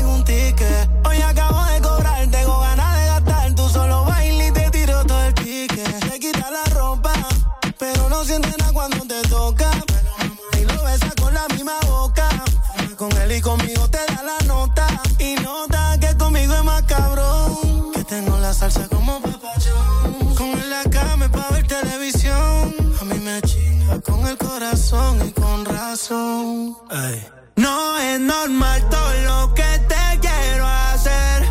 con 24.24 24.30
el 24.30 24.38
corazón 24.38 25.28
y 25.28 25.32
con 25.32 25.64
razón. 25.64 26.76
Ey. 26.90 27.26
No 27.56 27.98
es 27.98 28.20
normal 28.20 28.88
todo 28.88 29.12
lo 29.24 29.54
que 29.54 29.70
te 29.88 30.18
quiero 30.20 30.66
hacer. 30.66 31.44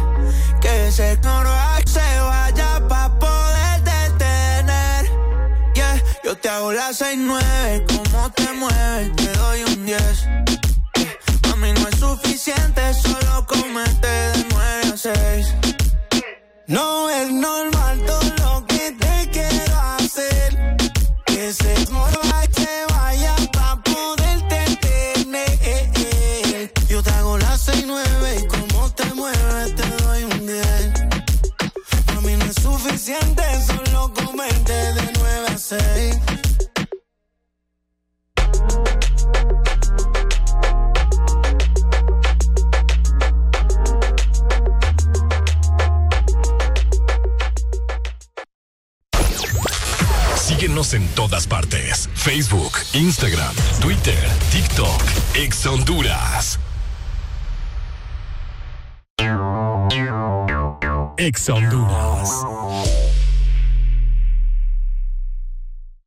Que 0.60 0.88
ese 0.88 1.20
coro 1.22 1.52
se 1.86 2.20
vaya 2.20 2.88
pa' 2.88 3.20
poder 3.20 3.84
detener. 3.84 5.06
Yeah, 5.76 6.04
yo 6.24 6.36
te 6.38 6.50
hago 6.50 6.74
las 6.74 6.98
seis 6.98 7.18
nueve, 7.18 7.86
como 7.88 8.32
te 8.32 8.52
mueves, 8.54 9.16
te 9.18 9.32
doy 9.34 9.64
un 9.64 9.86
10. 9.86 10.28
A 11.52 11.56
mí 11.58 11.72
no 11.74 11.88
es 11.88 12.00
suficiente 12.00 12.82
solo 12.94 13.46
comerte 13.46 14.08
de 14.08 14.46
9 14.50 14.94
a 14.94 14.98
6. 14.98 15.56
No 16.68 17.10
es 17.10 17.32
normal 17.32 18.02
todo 18.06 18.30
lo 18.44 18.66
que 18.66 18.92
te 19.00 19.30
quiero 19.32 19.76
hacer. 19.98 20.78
Que 21.26 21.54
se 21.54 21.92
mueva 21.92 22.13
suficiente, 33.04 33.44
solo 33.66 34.14
comente 34.14 34.72
de 34.74 35.02
9 35.20 35.48
a 35.50 35.58
6. 35.58 36.20
Síguenos 50.38 50.94
en 50.94 51.08
todas 51.10 51.46
partes. 51.46 52.10
Facebook, 52.14 52.72
Instagram, 52.94 53.54
Twitter, 53.82 54.30
TikTok, 54.52 55.04
Ex 55.36 55.66
Honduras. 55.66 56.60
Ex 61.18 61.48
Honduras. 61.48 63.03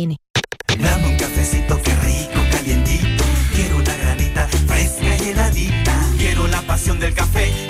Dame 0.00 1.08
un 1.08 1.16
cafecito 1.18 1.78
que 1.82 1.94
rico, 1.96 2.40
calientito. 2.50 3.22
Quiero 3.54 3.76
una 3.76 3.94
granita 3.96 4.48
fresca 4.66 5.16
y 5.22 5.28
heladita. 5.28 6.06
Quiero 6.16 6.46
la 6.46 6.62
pasión 6.62 6.98
del 6.98 7.12
café 7.12 7.69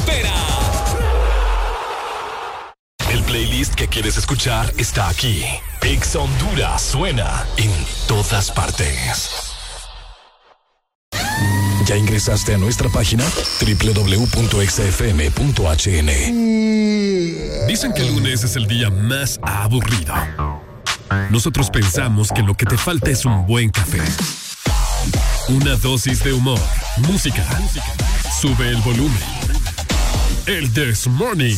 que 3.81 3.87
quieres 3.87 4.15
escuchar 4.15 4.71
está 4.77 5.09
aquí. 5.09 5.43
Ex 5.81 6.15
Honduras 6.15 6.83
suena 6.83 7.43
en 7.57 7.71
todas 8.07 8.51
partes. 8.51 9.55
¿Ya 11.87 11.97
ingresaste 11.97 12.53
a 12.53 12.59
nuestra 12.59 12.89
página? 12.89 13.23
www.exafm.hn. 13.59 14.47
Dicen 17.67 17.93
que 17.93 18.01
el 18.03 18.13
lunes 18.13 18.43
es 18.43 18.55
el 18.55 18.67
día 18.67 18.91
más 18.91 19.39
aburrido. 19.41 20.13
Nosotros 21.31 21.71
pensamos 21.71 22.31
que 22.31 22.43
lo 22.43 22.53
que 22.53 22.67
te 22.67 22.77
falta 22.77 23.09
es 23.09 23.25
un 23.25 23.47
buen 23.47 23.71
café. 23.71 24.03
Una 25.47 25.75
dosis 25.77 26.23
de 26.23 26.33
humor, 26.33 26.59
música. 27.09 27.43
Sube 28.39 28.69
el 28.69 28.77
volumen. 28.81 29.23
El 30.45 30.71
This 30.71 31.07
Morning. 31.07 31.57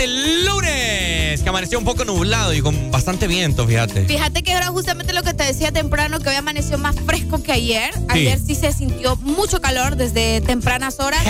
Este 0.00 0.59
que 1.42 1.48
amaneció 1.48 1.78
un 1.78 1.84
poco 1.84 2.04
nublado 2.04 2.52
y 2.54 2.60
con 2.60 2.90
bastante 2.90 3.26
viento, 3.26 3.66
fíjate. 3.66 4.04
Fíjate 4.06 4.42
que 4.42 4.52
era 4.52 4.66
justamente 4.68 5.12
lo 5.12 5.22
que 5.22 5.34
te 5.34 5.44
decía 5.44 5.72
temprano, 5.72 6.20
que 6.20 6.28
hoy 6.28 6.36
amaneció 6.36 6.78
más 6.78 6.96
fresco 7.06 7.42
que 7.42 7.52
ayer. 7.52 7.92
Ayer 8.08 8.38
sí 8.38 8.54
se 8.54 8.72
sintió 8.72 9.16
mucho 9.16 9.60
calor 9.60 9.96
desde 9.96 10.40
tempranas 10.40 11.00
horas. 11.00 11.20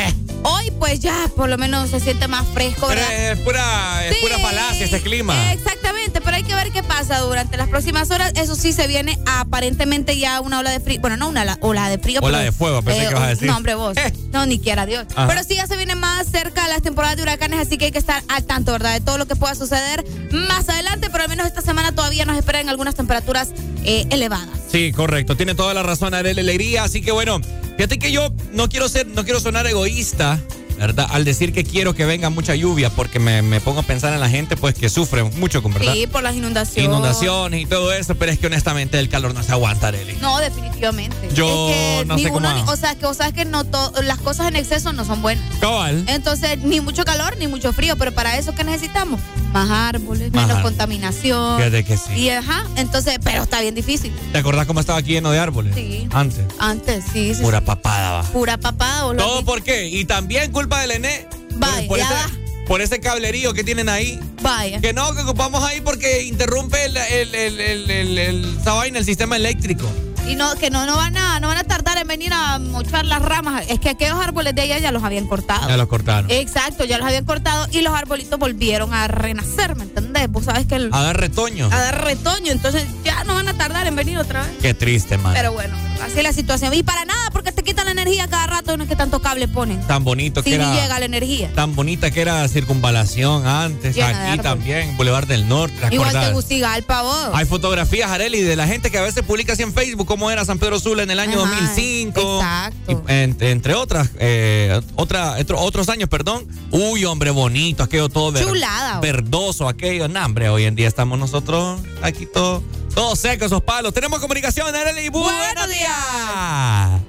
Hoy 0.43 0.71
pues 0.79 1.01
ya 1.01 1.31
por 1.37 1.49
lo 1.51 1.59
menos 1.59 1.91
se 1.91 2.01
siente 2.01 2.27
más 2.27 2.47
fresco, 2.55 2.87
Pero 2.89 3.01
¿verdad? 3.03 3.33
es 3.33 3.39
pura, 3.41 4.07
es 4.07 4.15
Sí. 4.17 4.23
pura 4.23 4.39
falacia 4.39 4.85
este 4.87 5.01
clima. 5.03 5.53
Exactamente, 5.53 6.21
pero 6.23 6.37
hay 6.37 6.43
que 6.45 6.55
ver 6.55 6.73
qué 6.73 6.83
pasa 6.83 7.19
durante 7.19 7.59
las 7.59 7.69
próximas 7.69 8.11
horas. 8.11 8.33
Eso 8.37 8.55
sí, 8.57 8.73
se 8.73 8.87
viene 8.87 9.19
aparentemente 9.27 10.17
ya 10.17 10.41
una 10.41 10.61
ola 10.61 10.71
de 10.71 10.81
frío. 10.81 10.99
Bueno, 11.01 11.17
no 11.19 11.29
una 11.29 11.59
ola, 11.61 11.89
de 11.91 11.99
frío. 11.99 12.21
Ola 12.23 12.39
pero, 12.39 12.51
de 12.51 12.53
fuego, 12.57 12.83
pensé 12.83 13.01
que 13.05 13.11
ibas 13.11 13.23
a 13.23 13.27
decir. 13.29 13.49
No, 13.49 13.57
hombre, 13.57 13.75
vos. 13.75 13.95
No, 14.33 14.47
ni 14.47 14.59
quiera 14.59 14.87
Dios. 14.87 15.07
Ajá. 15.15 15.27
Pero 15.29 15.45
sí, 15.45 15.57
ya 15.57 15.67
se 15.67 15.77
viene 15.77 15.95
más 15.95 16.27
cerca 16.31 16.67
las 16.69 16.81
temporadas 16.83 17.17
de 17.17 17.23
huracanes, 17.25 17.61
así 17.61 17.77
que 17.77 17.87
hay 17.87 17.93
que 17.93 17.99
estar 17.99 18.23
al 18.29 18.45
tanto, 18.45 18.73
¿verdad? 18.73 18.95
De 18.95 19.01
todo 19.01 19.19
lo 19.19 19.27
que 19.27 19.37
pueda 19.37 19.55
suceder 19.55 20.00
más 20.31 20.69
adelante, 20.69 21.09
pero 21.11 21.25
al 21.25 21.31
menos 21.31 21.47
esta 21.47 21.63
semana 21.63 21.95
todavía 21.95 22.25
nos 22.25 22.37
esperan 22.37 22.69
algunas 22.69 22.95
temperaturas 22.95 23.51
eh, 23.85 24.07
elevadas. 24.11 24.59
Sí, 24.71 24.93
correcto. 24.93 25.37
Tiene 25.37 25.55
toda 25.55 25.75
la 25.75 25.83
razón 25.83 26.15
Arely 26.15 26.41
Alegría. 26.41 26.85
Así 26.85 27.01
que 27.01 27.13
bueno, 27.13 27.41
fíjate 27.77 27.99
que 27.99 28.13
yo 28.13 28.33
no 28.53 28.69
quiero 28.69 28.89
ser, 28.89 29.07
no 29.07 29.25
quiero 29.25 29.41
sonar 29.41 29.67
egoísta, 29.67 30.41
¿verdad? 30.81 31.07
Al 31.11 31.25
decir 31.25 31.53
que 31.53 31.63
quiero 31.65 31.95
que 31.95 32.05
venga 32.07 32.31
mucha 32.31 32.55
lluvia, 32.55 32.91
porque 32.91 33.19
me, 33.19 33.43
me 33.43 33.61
pongo 33.61 33.81
a 33.81 33.83
pensar 33.83 34.13
en 34.15 34.21
la 34.21 34.29
gente, 34.29 34.57
pues 34.57 34.75
que 34.75 34.89
sufre 34.89 35.23
mucho 35.25 35.63
con 35.63 35.73
verdad. 35.73 35.93
Sí, 35.93 36.07
por 36.07 36.23
las 36.23 36.35
inundaciones. 36.35 36.85
Inundaciones 36.91 37.63
y 37.63 37.67
todo 37.67 37.93
eso, 37.93 38.15
pero 38.15 38.33
es 38.33 38.39
que 38.39 38.47
honestamente 38.47 38.99
el 38.99 39.09
calor 39.09 39.35
no 39.35 39.43
se 39.43 39.53
aguanta, 39.53 39.89
Arely. 39.89 40.17
No, 40.21 40.39
definitivamente. 40.39 41.17
Yo 41.35 41.47
Es 41.69 41.75
que 41.77 42.05
no 42.07 42.17
sé 42.19 42.25
ninguno 42.25 42.49
cómo- 42.49 42.65
ni- 42.65 42.71
O 42.71 42.77
sea, 42.77 42.95
que, 42.95 43.07
o 43.07 43.15
sea, 43.15 43.33
que 43.33 43.45
no 43.45 43.63
las 44.03 44.19
cosas 44.19 44.49
en 44.49 44.57
exceso 44.57 44.93
no 44.93 45.05
son 45.05 45.23
buenas. 45.23 45.45
Cabal. 45.61 46.05
Entonces, 46.09 46.59
ni 46.59 46.81
mucho 46.81 47.05
calor 47.05 47.37
ni 47.39 47.47
mucho 47.47 47.73
frío, 47.73 47.97
pero 47.97 48.13
para 48.13 48.37
eso 48.39 48.55
¿qué 48.55 48.65
necesitamos? 48.65 49.21
Más 49.53 49.69
árboles, 49.71 50.33
Más 50.33 50.45
menos 50.47 50.59
árboles. 50.59 50.63
contaminación. 50.63 51.57
Fíjate 51.59 51.85
que 51.85 51.97
sí. 51.97 52.13
Y 52.15 52.31
ajá, 52.31 52.65
entonces, 52.77 53.19
pero 53.23 53.43
está 53.43 53.61
bien 53.61 53.75
difícil. 53.75 54.13
¿Te 54.33 54.39
acordás 54.39 54.67
cómo 54.67 54.81
estaba 54.81 54.99
aquí 55.01 55.13
lleno 55.13 55.31
de 55.33 55.39
árboles? 55.41 55.75
Sí. 55.75 56.09
Antes. 56.13 56.45
Antes, 56.59 57.05
sí, 57.13 57.35
sí. 57.35 57.43
Pura 57.43 57.59
sí. 57.59 57.65
papada, 57.67 58.13
va. 58.13 58.23
Pura 58.23 58.57
papada. 58.59 59.03
vos 59.05 59.13
has 59.13 59.19
¿Todo 59.19 59.45
por 59.45 59.63
qué? 59.63 59.89
Y 59.89 60.05
también 60.05 60.53
culpa 60.53 60.70
del 60.79 60.91
ENE. 60.93 61.27
Vaya, 61.57 61.89
por, 61.89 61.99
ese, 61.99 62.13
va. 62.15 62.31
por 62.67 62.81
ese 62.81 63.01
cablerío 63.01 63.53
que 63.53 63.65
tienen 63.65 63.89
ahí. 63.89 64.19
Vaya. 64.43 64.81
Que 64.81 64.93
no, 64.93 65.15
que 65.15 65.23
ocupamos 65.23 65.63
ahí 65.65 65.81
porque 65.81 66.23
interrumpe 66.23 66.85
el, 66.85 66.97
el, 66.97 67.35
el, 67.35 67.61
el- 67.91 68.19
el- 68.19 68.59
esa 68.61 68.73
vaina, 68.75 68.99
el 68.99 69.05
sistema 69.05 69.37
eléctrico. 69.37 69.87
Y 70.29 70.37
no, 70.37 70.55
que 70.55 70.71
no, 70.71 70.87
no 70.87 70.97
van 70.97 71.17
a, 71.17 71.41
no 71.41 71.49
van 71.49 71.59
a 71.59 71.65
tardar 71.65 71.99
en 71.99 72.07
venir 72.07 72.33
a 72.33 72.59
mochar 72.59 73.05
las 73.05 73.21
ramas. 73.23 73.65
Es 73.69 73.81
que 73.81 73.89
aquellos 73.91 74.19
árboles 74.21 74.55
de 74.55 74.63
allá 74.63 74.79
ya 74.79 74.93
los 74.93 75.03
habían 75.03 75.27
cortado. 75.27 75.69
Ya 75.69 75.77
los 75.77 75.89
cortaron. 75.89 76.31
Exacto, 76.31 76.85
ya 76.85 76.99
los 76.99 77.07
habían 77.07 77.25
cortado 77.25 77.67
y 77.73 77.81
los 77.83 77.95
arbolitos 77.95 78.39
volvieron 78.39 78.93
a 78.95 79.09
renacer, 79.09 79.77
¿me 79.77 79.85
entendés? 79.85 80.31
Vos 80.31 80.45
sabes 80.45 80.67
que 80.67 80.77
el, 80.77 80.91
A 80.93 81.03
dar 81.03 81.19
retoño. 81.19 81.67
a 81.67 81.81
dar 81.81 82.05
retoño, 82.05 82.53
entonces 82.53 82.85
ya 83.05 83.25
no 83.25 83.35
van 83.35 83.49
a 83.49 83.55
tardar 83.55 83.87
en 83.87 83.97
venir 83.97 84.19
otra 84.19 84.43
vez. 84.43 84.53
Qué 84.63 84.75
triste, 84.75 85.19
man. 85.19 85.33
Pero 85.35 85.53
bueno, 85.53 85.75
así 86.03 86.19
es 86.19 86.23
la 86.23 86.33
situación. 86.33 86.73
Y 86.75 86.83
para 86.83 87.05
nada, 87.05 87.31
porque 87.33 87.51
te 87.51 87.63
quitan 87.63 87.87
la 87.87 87.93
energía 87.93 88.29
cada 88.29 88.47
rato, 88.47 88.77
no 88.77 88.85
es 88.85 88.89
que 88.89 88.97
tanto 88.97 89.21
cable 89.21 89.49
ponen. 89.49 89.81
Tan 89.87 90.05
bonito 90.05 90.43
que 90.43 90.55
era. 90.55 90.73
llega 90.75 90.99
la 90.99 91.07
energía. 91.07 91.51
Tan 91.55 91.75
bonita 91.75 92.11
que 92.11 92.21
era 92.21 92.47
circunvalación 92.49 93.47
antes, 93.47 93.95
Llena 93.97 94.33
aquí 94.33 94.43
también, 94.43 94.97
Boulevard 94.97 95.27
del 95.27 95.49
Norte. 95.49 95.75
¿te 95.89 95.95
Igual? 95.95 96.33
Gustigalpa, 96.35 97.03
vos. 97.03 97.31
Hay 97.35 97.47
fotografías, 97.47 98.11
Areli, 98.11 98.43
de 98.43 98.57
la 98.57 98.67
gente 98.67 98.91
que 98.91 98.99
a 98.99 99.03
veces 99.03 99.25
publica 99.25 99.55
así 99.55 99.63
en 99.63 99.73
Facebook 99.73 100.10
cómo 100.11 100.29
era 100.29 100.45
San 100.45 100.59
Pedro 100.59 100.81
Sula 100.81 101.05
en 101.05 101.11
el 101.13 101.21
año 101.21 101.41
Ajá, 101.41 101.51
2005. 101.51 102.21
exacto. 102.41 103.05
Y 103.09 103.13
en- 103.13 103.37
entre 103.39 103.75
otras, 103.75 104.11
eh, 104.19 104.81
otra, 104.97 105.37
otro- 105.39 105.61
otros 105.61 105.89
años, 105.89 106.09
perdón. 106.09 106.49
Uy, 106.73 107.05
hombre, 107.05 107.31
bonito, 107.31 107.85
aquello 107.85 108.09
todo 108.09 108.33
ver- 108.33 108.45
Chulada, 108.45 108.99
verdoso, 108.99 109.69
aquello. 109.69 110.09
No, 110.09 110.25
hombre, 110.27 110.49
hoy 110.49 110.65
en 110.65 110.75
día 110.75 110.89
estamos 110.89 111.17
nosotros 111.17 111.79
aquí 112.03 112.27
todo, 112.27 112.61
todo 112.93 113.15
seco, 113.15 113.45
esos 113.45 113.63
palos. 113.63 113.95
Tenemos 113.95 114.19
comunicación, 114.19 114.75
Areli. 114.75 115.11
Buenos 115.11 115.69
días. 115.69 117.01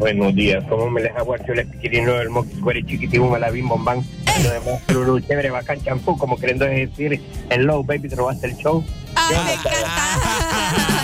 Buenos 0.00 0.34
días, 0.34 0.64
¿cómo 0.68 0.90
me 0.90 1.00
les 1.02 1.14
aguarcho 1.16 1.52
el 1.52 1.60
esquirino 1.60 2.14
del 2.14 2.28
Mox 2.30 2.48
Square 2.58 2.84
chiquitibum 2.86 3.34
a 3.34 3.38
la 3.38 3.50
bim 3.50 3.68
bombán? 3.68 4.04
Lo 4.42 4.50
demás, 4.50 4.84
tururú, 4.88 5.20
chévere, 5.20 5.50
bacán, 5.50 5.80
champú, 5.84 6.18
como 6.18 6.36
queriendo 6.36 6.64
decir, 6.64 7.20
hello, 7.50 7.84
baby, 7.84 8.08
te 8.08 8.16
robaste 8.16 8.48
el 8.48 8.56
show. 8.56 8.84
Ay, 9.14 9.36
¿Qué 9.36 9.44
me 9.44 9.54
encanta. 9.54 10.97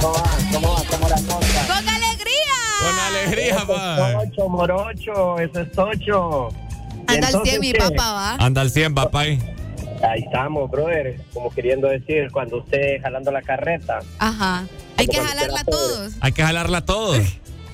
¿Cómo 0.00 0.14
va? 0.14 0.22
¿Cómo 0.52 0.68
va? 0.74 0.82
¿Cómo 0.90 1.08
la 1.08 1.14
cosa? 1.16 1.66
¡Con 1.66 1.88
alegría! 1.88 2.54
Con 2.80 2.98
alegría, 2.98 3.56
Eso 3.56 3.66
pa. 3.66 4.22
es 4.22 4.30
tocho, 4.30 4.48
morocho, 4.48 5.38
eso 5.38 5.60
es 5.60 5.72
tocho. 5.72 6.48
Anda 7.06 7.26
al 7.28 7.34
entonces, 7.34 7.50
100, 7.50 7.60
mi 7.60 7.72
papá, 7.72 8.12
va. 8.12 8.34
Anda 8.36 8.60
al 8.60 8.70
100, 8.70 8.94
papá. 8.94 9.20
ahí. 9.20 9.38
Estamos, 10.24 10.70
brother, 10.70 11.20
como 11.34 11.50
queriendo 11.50 11.88
decir, 11.88 12.30
cuando 12.32 12.58
usted 12.58 13.00
jalando 13.02 13.32
la 13.32 13.42
carreta. 13.42 13.98
Ajá. 14.18 14.64
Hay 14.96 15.06
que 15.08 15.18
jalarla 15.18 15.60
a 15.60 15.64
todos. 15.64 16.12
Hay 16.20 16.32
que 16.32 16.42
jalarla 16.42 16.78
a 16.78 16.84
todos. 16.84 17.18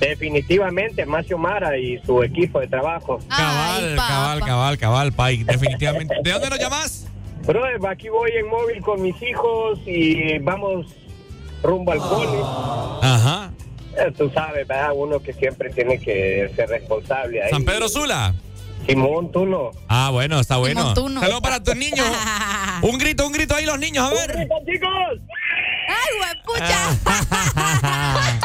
Definitivamente, 0.01 1.05
Macio 1.07 1.37
Mara 1.39 1.77
y 1.79 1.99
su 2.05 2.23
equipo 2.23 2.61
de 2.61 2.67
trabajo. 2.69 3.19
Cabal, 3.29 3.91
Ay, 3.91 3.97
cabal, 3.97 4.41
cabal, 4.41 4.79
cabal, 4.79 5.13
pai. 5.13 5.45
Definitivamente. 5.45 6.15
¿De 6.23 6.31
dónde 6.33 6.51
nos 6.51 6.59
llamas? 6.59 7.07
Brother, 7.47 7.79
aquí 7.89 8.09
voy 8.09 8.31
en 8.33 8.49
móvil 8.49 8.81
con 8.83 9.03
mis 9.03 9.21
hijos 9.23 9.79
y 9.87 10.39
vamos 10.39 10.87
rumbo 11.65 11.91
al 11.93 11.99
cole. 11.99 12.39
Ajá. 13.03 13.51
Eh, 13.97 14.13
Tú 14.17 14.31
sabes, 14.33 14.67
¿verdad? 14.69 14.91
Uno 14.95 15.19
que 15.21 15.33
siempre 15.33 15.71
tiene 15.71 15.99
que 15.99 16.51
ser 16.55 16.69
responsable 16.69 17.43
ahí. 17.43 17.51
San 17.51 17.65
Pedro 17.65 17.89
Sula. 17.89 18.35
Simón, 18.87 19.33
tú 19.33 19.47
no. 19.47 19.71
Ah, 19.89 20.11
bueno, 20.13 20.39
está 20.41 20.59
bueno. 20.59 20.95
Saludos 20.95 21.41
para 21.41 21.63
tus 21.63 21.75
niños. 21.75 22.07
Un 22.83 22.99
grito, 22.99 23.27
un 23.27 23.33
grito 23.33 23.55
ahí 23.55 23.65
los 23.65 23.79
niños, 23.79 24.05
a 24.05 24.11
ver. 24.15 24.31
¡Grito, 24.37 24.55
chicos! 24.67 24.91
¡Ay, 25.89 26.11
huepucha! 26.21 26.91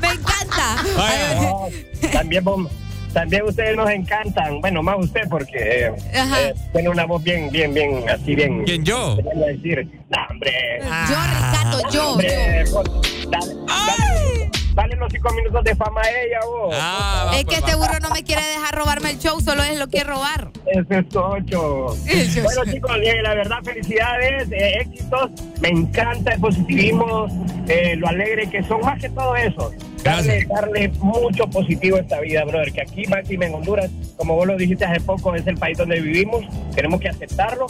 Me 0.00 0.08
encanta. 0.08 0.76
Vaya. 0.96 1.34
No, 1.40 1.68
también, 2.12 2.44
vos- 2.44 2.70
también 3.12 3.42
ustedes 3.44 3.76
nos 3.76 3.90
encantan. 3.90 4.60
Bueno, 4.60 4.82
más 4.82 4.96
usted 4.98 5.22
porque 5.28 5.86
eh, 5.86 5.94
eh, 6.14 6.54
tiene 6.72 6.88
una 6.88 7.04
voz 7.06 7.22
bien, 7.22 7.50
bien, 7.50 7.72
bien, 7.74 8.04
así 8.08 8.34
bien. 8.34 8.64
¿Quién, 8.64 8.84
yo? 8.84 9.16
Voy 9.16 9.42
a 9.42 9.46
decir, 9.48 9.88
"No, 10.08 10.18
hombre. 10.30 10.52
Yo, 10.80 11.16
Ricardo, 11.16 11.82
yo, 11.84 11.90
yo. 11.90 12.10
hombre, 12.10 12.64
vos, 12.72 12.84
dale, 13.30 13.54
dale, 13.66 14.41
dale 14.74 14.96
los 14.96 15.12
cinco 15.12 15.32
minutos 15.34 15.64
de 15.64 15.74
fama 15.76 16.00
a 16.02 16.10
ella, 16.10 16.38
vos. 16.46 16.74
Ah, 16.78 17.24
va, 17.28 17.36
Es 17.38 17.44
pues, 17.44 17.58
que 17.58 17.64
este 17.64 17.76
va. 17.76 17.86
burro 17.86 18.00
no 18.00 18.10
me 18.10 18.22
quiere 18.22 18.42
dejar 18.42 18.74
robarme 18.74 19.10
el 19.10 19.18
show, 19.18 19.40
solo 19.40 19.62
él 19.64 19.78
lo 19.78 19.88
quiere 19.88 20.10
robar. 20.10 20.50
Ese 20.66 20.98
es 20.98 21.16
ocho. 21.16 21.86
Bueno, 21.86 22.62
es. 22.64 22.72
chicos, 22.72 22.96
eh, 23.02 23.22
la 23.22 23.34
verdad, 23.34 23.58
felicidades, 23.64 24.50
eh, 24.50 24.78
éxitos. 24.80 25.30
Me 25.60 25.68
encanta 25.68 26.32
el 26.34 26.40
positivismo, 26.40 27.26
eh, 27.68 27.96
lo 27.96 28.08
alegre 28.08 28.48
que 28.48 28.62
son, 28.62 28.80
más 28.80 29.00
que 29.00 29.08
todo 29.10 29.36
eso. 29.36 29.70
Darle, 30.02 30.44
darle 30.46 30.88
mucho 30.98 31.46
positivo 31.48 31.96
a 31.96 32.00
esta 32.00 32.20
vida, 32.20 32.44
brother. 32.44 32.72
Que 32.72 32.82
aquí, 32.82 33.06
máxima 33.06 33.46
en 33.46 33.54
Honduras, 33.54 33.90
como 34.16 34.34
vos 34.34 34.46
lo 34.46 34.56
dijiste 34.56 34.84
hace 34.84 35.00
poco, 35.00 35.34
es 35.34 35.46
el 35.46 35.56
país 35.56 35.78
donde 35.78 36.00
vivimos. 36.00 36.44
Tenemos 36.74 37.00
que 37.00 37.08
aceptarlo, 37.08 37.66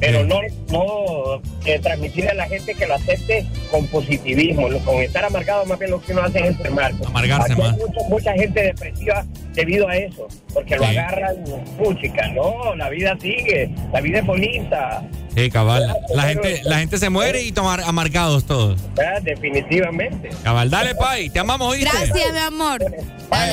pero 0.00 0.24
no, 0.24 0.40
no 0.70 1.42
eh, 1.64 1.78
transmitir 1.80 2.28
a 2.28 2.34
la 2.34 2.46
gente 2.46 2.74
que 2.74 2.86
lo 2.86 2.94
acepte 2.94 3.46
con 3.70 3.86
positivismo. 3.88 4.68
Con 4.84 4.96
estar 5.02 5.24
amargado, 5.24 5.64
más 5.66 5.78
bien 5.78 5.90
lo 5.90 6.00
que 6.00 6.12
uno 6.12 6.22
hace 6.22 6.40
es 6.40 6.46
enfermarse. 6.46 7.04
Amargarse 7.06 7.52
Aquí 7.52 7.62
hay 7.62 7.68
más. 7.70 7.78
mucha, 7.78 8.00
mucha 8.08 8.32
gente 8.34 8.62
depresiva 8.62 9.24
debido 9.54 9.88
a 9.88 9.96
eso, 9.96 10.28
porque 10.56 10.74
lo 10.76 10.84
Sí. 10.84 10.96
agarran, 10.96 11.36
puchica, 11.76 12.28
no, 12.28 12.74
la 12.76 12.88
vida 12.88 13.14
sigue, 13.20 13.70
la 13.92 14.00
vida 14.00 14.20
es 14.20 14.26
bonita, 14.26 15.02
Sí, 15.36 15.50
cabal. 15.50 15.94
La 16.14 16.22
gente, 16.22 16.62
la 16.64 16.78
gente 16.78 16.96
se 16.96 17.10
muere 17.10 17.42
y 17.42 17.52
tomar 17.52 17.82
amargados 17.82 18.46
todos. 18.46 18.80
¿verdad? 18.94 19.20
definitivamente. 19.20 20.30
Cabal, 20.42 20.70
dale, 20.70 20.94
pai. 20.94 21.28
Te 21.28 21.38
amamos, 21.40 21.68
¿oíste? 21.72 21.90
Gracias, 21.92 22.32
mi 22.32 22.38
amor. 22.38 22.78
Dale, 22.80 22.96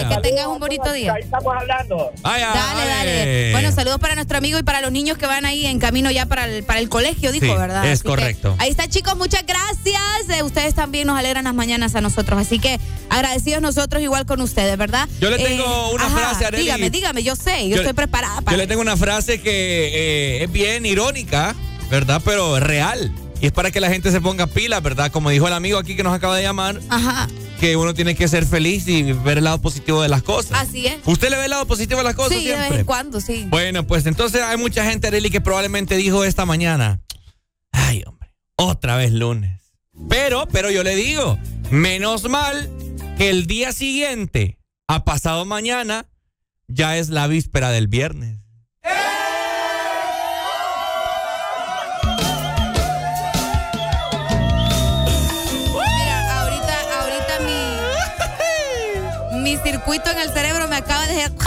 Vaya. 0.05 0.09
que 0.09 0.21
tengas 0.29 0.47
un 0.47 0.59
bonito 0.59 0.93
día. 0.93 1.13
Ahí 1.13 1.23
estamos 1.23 1.53
hablando. 1.53 2.11
Vaya, 2.21 2.51
Dale, 2.53 2.89
dale. 2.89 3.51
Bueno, 3.51 3.71
saludos 3.73 3.99
para 3.99 4.15
nuestro 4.15 4.37
amigo 4.37 4.57
y 4.59 4.63
para 4.63 4.79
los 4.79 4.93
niños 4.93 5.17
que 5.17 5.25
van 5.25 5.43
ahí 5.45 5.65
en 5.65 5.79
camino 5.79 6.09
ya 6.09 6.25
para 6.25 6.45
el, 6.45 6.63
para 6.63 6.79
el 6.79 6.87
colegio, 6.87 7.33
dijo, 7.33 7.47
Sí, 7.47 7.51
¿verdad? 7.53 7.83
es 7.85 7.91
Así 7.99 8.03
que 8.03 8.07
correcto. 8.07 8.55
ahí 8.59 8.69
está, 8.69 8.87
chicos, 8.87 9.17
muchas 9.17 9.43
gracias. 9.45 10.29
Eh, 10.39 10.41
ustedes 10.43 10.75
también 10.75 11.07
nos 11.07 11.19
alegran 11.19 11.43
las 11.43 11.53
mañanas 11.53 11.95
a 11.95 12.01
nosotros. 12.01 12.39
Así 12.39 12.59
que 12.59 12.79
agradecidos 13.09 13.61
nosotros 13.61 14.01
igual 14.01 14.25
con 14.25 14.39
ustedes, 14.39 14.77
¿verdad? 14.77 15.09
Yo 15.19 15.29
le 15.29 15.37
tengo 15.37 15.89
una 15.91 16.07
frase, 16.09 16.45
Arely. 16.45 16.63
Dígame, 16.63 16.89
dígame, 16.89 16.91
yo 17.01 17.35
sé, 17.35 17.63
yo, 17.69 17.75
Yo- 17.75 17.81
estoy 17.81 17.93
preparada 17.93 18.41
para 18.41 18.55
Yo 18.55 18.61
le 18.61 18.67
tengo 18.67 18.81
una 18.81 18.97
frase 18.97 19.41
que 19.41 19.51
eh, 20.39 20.43
es 20.43 20.51
bien 20.51 20.85
irónica, 20.85 21.55
¿verdad? 21.89 22.21
Pero 22.23 22.59
real. 22.59 23.11
Y 23.41 23.47
es 23.47 23.51
para 23.51 23.71
que 23.71 23.81
la 23.81 23.89
gente 23.89 24.09
se 24.11 24.21
ponga 24.21 24.47
pila, 24.47 24.79
¿verdad? 24.79 25.11
Como 25.11 25.29
dijo 25.29 25.47
el 25.47 25.53
amigo 25.53 25.77
aquí 25.77 25.95
que 25.97 26.03
nos 26.03 26.13
acaba 26.13 26.37
de 26.37 26.43
llamar, 26.43 26.79
Ajá. 26.89 27.27
que 27.59 27.75
uno 27.75 27.93
tiene 27.93 28.15
que 28.15 28.27
ser 28.29 28.45
feliz 28.45 28.87
y 28.87 29.11
ver 29.11 29.37
el 29.39 29.43
lado 29.43 29.59
positivo 29.59 30.01
de 30.01 30.07
las 30.07 30.23
cosas. 30.23 30.57
Así 30.61 30.87
es. 30.87 30.95
¿Usted 31.05 31.29
le 31.29 31.35
ve 31.37 31.43
el 31.45 31.49
lado 31.49 31.65
positivo 31.67 31.97
de 31.97 32.03
las 32.05 32.15
cosas 32.15 32.37
Sí, 32.37 32.47
de 32.47 32.55
vez 32.55 32.71
en 32.71 32.85
cuando, 32.85 33.19
sí. 33.19 33.45
Bueno, 33.49 33.85
pues 33.85 34.05
entonces 34.05 34.41
hay 34.41 34.55
mucha 34.57 34.85
gente, 34.89 35.07
Arely, 35.07 35.29
que 35.29 35.41
probablemente 35.41 35.97
dijo 35.97 36.23
esta 36.23 36.45
mañana, 36.45 37.01
ay, 37.71 38.03
hombre, 38.07 38.33
otra 38.55 38.95
vez 38.95 39.11
lunes. 39.11 39.59
Pero, 40.09 40.47
pero 40.47 40.71
yo 40.71 40.83
le 40.83 40.95
digo, 40.95 41.37
menos 41.69 42.29
mal 42.29 42.69
que 43.17 43.29
el 43.29 43.45
día 43.45 43.73
siguiente, 43.73 44.57
a 44.87 45.03
pasado 45.03 45.43
mañana, 45.43 46.05
ya 46.73 46.97
es 46.97 47.09
la 47.09 47.27
víspera 47.27 47.69
del 47.71 47.87
viernes. 47.87 48.39
Mira, 55.73 56.41
ahorita, 56.41 56.75
ahorita 57.01 57.39
mi, 59.33 59.41
mi 59.41 59.57
circuito 59.57 60.09
en 60.11 60.19
el 60.19 60.29
cerebro 60.31 60.67
me 60.67 60.75
acaba 60.77 61.05
de... 61.07 61.31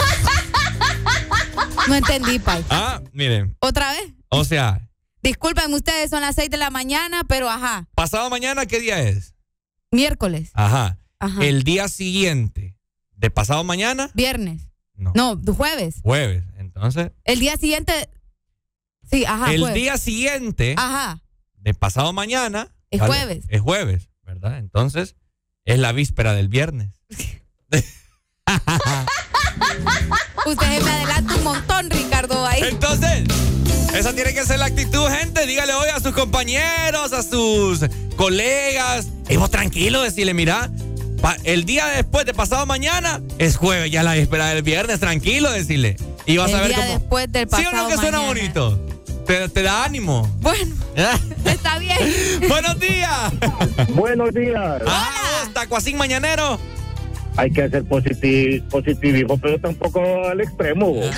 No 1.87 1.95
entendí, 1.95 2.37
Pai. 2.39 2.65
Ah, 2.69 3.01
miren, 3.13 3.55
¿Otra 3.59 3.91
vez? 3.93 4.11
o 4.29 4.43
sea, 4.43 4.81
Disculpen 5.23 5.73
ustedes, 5.73 6.09
son 6.09 6.21
las 6.21 6.35
6 6.35 6.49
de 6.49 6.57
la 6.57 6.69
mañana, 6.69 7.23
pero 7.27 7.49
ajá. 7.49 7.87
pasado 7.95 8.29
mañana, 8.29 8.65
¿qué 8.65 8.79
día 8.79 9.01
es? 9.01 9.33
Miércoles, 9.91 10.51
Ajá. 10.53 10.99
Ajá. 11.19 11.43
El 11.43 11.63
día 11.63 11.87
siguiente 11.87 12.75
de 13.15 13.29
pasado 13.31 13.63
mañana, 13.63 14.11
viernes. 14.13 14.63
No. 14.97 15.13
No, 15.15 15.39
jueves. 15.53 15.95
jueves. 16.03 16.43
Entonces, 16.57 17.11
El 17.23 17.39
día 17.39 17.55
siguiente... 17.57 18.09
Sí, 19.09 19.23
ajá, 19.25 19.53
el 19.53 19.61
jueves. 19.61 19.75
día 19.75 19.97
siguiente 19.97 20.75
Ajá. 20.77 21.21
de 21.59 21.73
pasado 21.73 22.11
mañana 22.11 22.75
Es 22.91 22.99
jueves. 23.01 23.45
Es 23.47 23.61
jueves, 23.61 24.09
¿verdad? 24.23 24.57
Entonces, 24.57 25.15
es 25.63 25.79
la 25.79 25.93
víspera 25.93 26.33
del 26.33 26.49
viernes. 26.49 26.89
Usted 30.45 30.67
se 30.77 30.83
me 30.83 30.89
adelanta 30.91 31.35
un 31.35 31.43
montón, 31.43 31.89
Ricardo, 31.89 32.45
ahí. 32.45 32.61
Entonces, 32.63 33.23
esa 33.93 34.13
tiene 34.13 34.33
que 34.33 34.43
ser 34.45 34.59
la 34.59 34.65
actitud, 34.65 35.07
gente. 35.09 35.45
Dígale 35.45 35.73
hoy 35.73 35.89
a 35.89 35.99
sus 35.99 36.13
compañeros, 36.13 37.13
a 37.13 37.23
sus 37.23 37.81
colegas. 38.15 39.07
Y 39.29 39.35
vos 39.37 39.51
tranquilo, 39.51 40.01
decirle, 40.01 40.33
mira, 40.33 40.69
el 41.43 41.65
día 41.65 41.85
después 41.87 42.25
de 42.25 42.33
pasado 42.33 42.65
mañana 42.65 43.21
es 43.37 43.57
jueves, 43.57 43.91
ya 43.91 44.03
la 44.03 44.13
víspera 44.13 44.47
del 44.49 44.63
viernes, 44.63 44.99
tranquilo, 44.99 45.51
decirle. 45.51 45.95
Y 46.25 46.37
vas 46.37 46.49
el 46.51 46.55
a 46.57 46.59
ver 46.61 46.67
día 46.69 46.77
cómo. 46.77 46.99
después 46.99 47.31
del 47.31 47.43
¿Sí 47.43 47.49
pasado 47.51 47.69
o 47.71 47.83
no 47.83 47.87
que 47.89 47.95
suena 47.95 48.17
mañana. 48.19 48.27
bonito? 48.27 48.79
Te, 49.25 49.49
te 49.49 49.61
da 49.61 49.83
ánimo. 49.83 50.27
Bueno, 50.41 50.75
está 51.45 51.79
bien. 51.79 51.97
Buenos 52.47 52.79
días. 52.79 53.33
Buenos 53.89 54.33
días. 54.33 54.81
Ah, 54.87 55.43
tacuacín 55.53 55.97
mañanero. 55.97 56.59
Hay 57.35 57.51
que 57.51 57.69
ser 57.69 57.83
positivo, 57.85 58.65
positivismo, 58.69 59.37
pero 59.37 59.59
tampoco 59.59 60.01
al 60.27 60.41
extremo. 60.41 60.93
bo. 60.93 61.01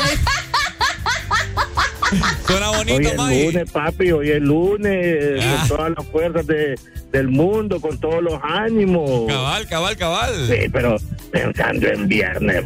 Suena 2.47 2.71
Hoy 2.71 2.77
bonito, 2.77 3.09
es 3.09 3.15
Maggie. 3.17 3.45
lunes, 3.51 3.71
papi, 3.71 4.11
hoy 4.11 4.31
es 4.31 4.41
lunes, 4.41 5.39
Ah. 5.43 5.57
con 5.59 5.77
todas 5.77 5.91
las 5.95 6.07
fuerzas 6.07 6.47
de, 6.47 6.75
del 7.11 7.27
mundo, 7.29 7.79
con 7.81 7.97
todos 7.99 8.21
los 8.21 8.39
ánimos. 8.43 9.27
Cabal, 9.27 9.67
cabal, 9.67 9.97
cabal. 9.97 10.33
Sí, 10.47 10.69
pero 10.71 10.97
pensando 11.31 11.87
en 11.87 12.07
viernes. 12.07 12.65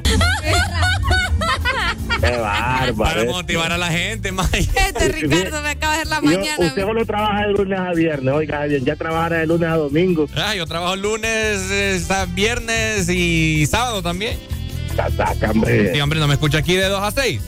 Qué 2.19 2.31
bárbaro. 2.37 2.95
Para 2.97 3.25
motivar 3.25 3.71
a 3.71 3.77
la 3.77 3.87
gente, 3.89 4.31
Maggie. 4.31 4.69
Este 4.75 5.07
Ricardo 5.09 5.61
me 5.61 5.69
acaba 5.69 5.93
de 5.95 6.01
hacer 6.01 6.07
la 6.07 6.15
Yo- 6.17 6.39
mañana. 6.39 6.65
usted 6.67 6.81
solo 6.81 7.05
trabaja 7.05 7.47
de 7.47 7.53
lunes 7.53 7.79
a 7.79 7.91
viernes, 7.93 8.33
oiga, 8.33 8.67
ya 8.67 8.95
trabaja 8.95 9.29
de 9.35 9.47
lunes 9.47 9.69
a 9.69 9.75
domingo. 9.75 10.27
Ah, 10.35 10.55
yo 10.55 10.65
trabajo 10.65 10.95
lunes, 10.95 11.61
eh, 11.71 12.01
viernes 12.33 13.09
y 13.09 13.65
sábado 13.65 14.01
también. 14.01 14.37
Saca, 15.17 15.49
hombre. 15.51 15.93
Sí, 15.93 16.01
hombre, 16.01 16.19
no 16.19 16.27
me 16.27 16.33
escucha 16.35 16.59
aquí 16.59 16.75
de 16.75 16.85
2 16.87 17.01
a 17.01 17.11
6. 17.11 17.41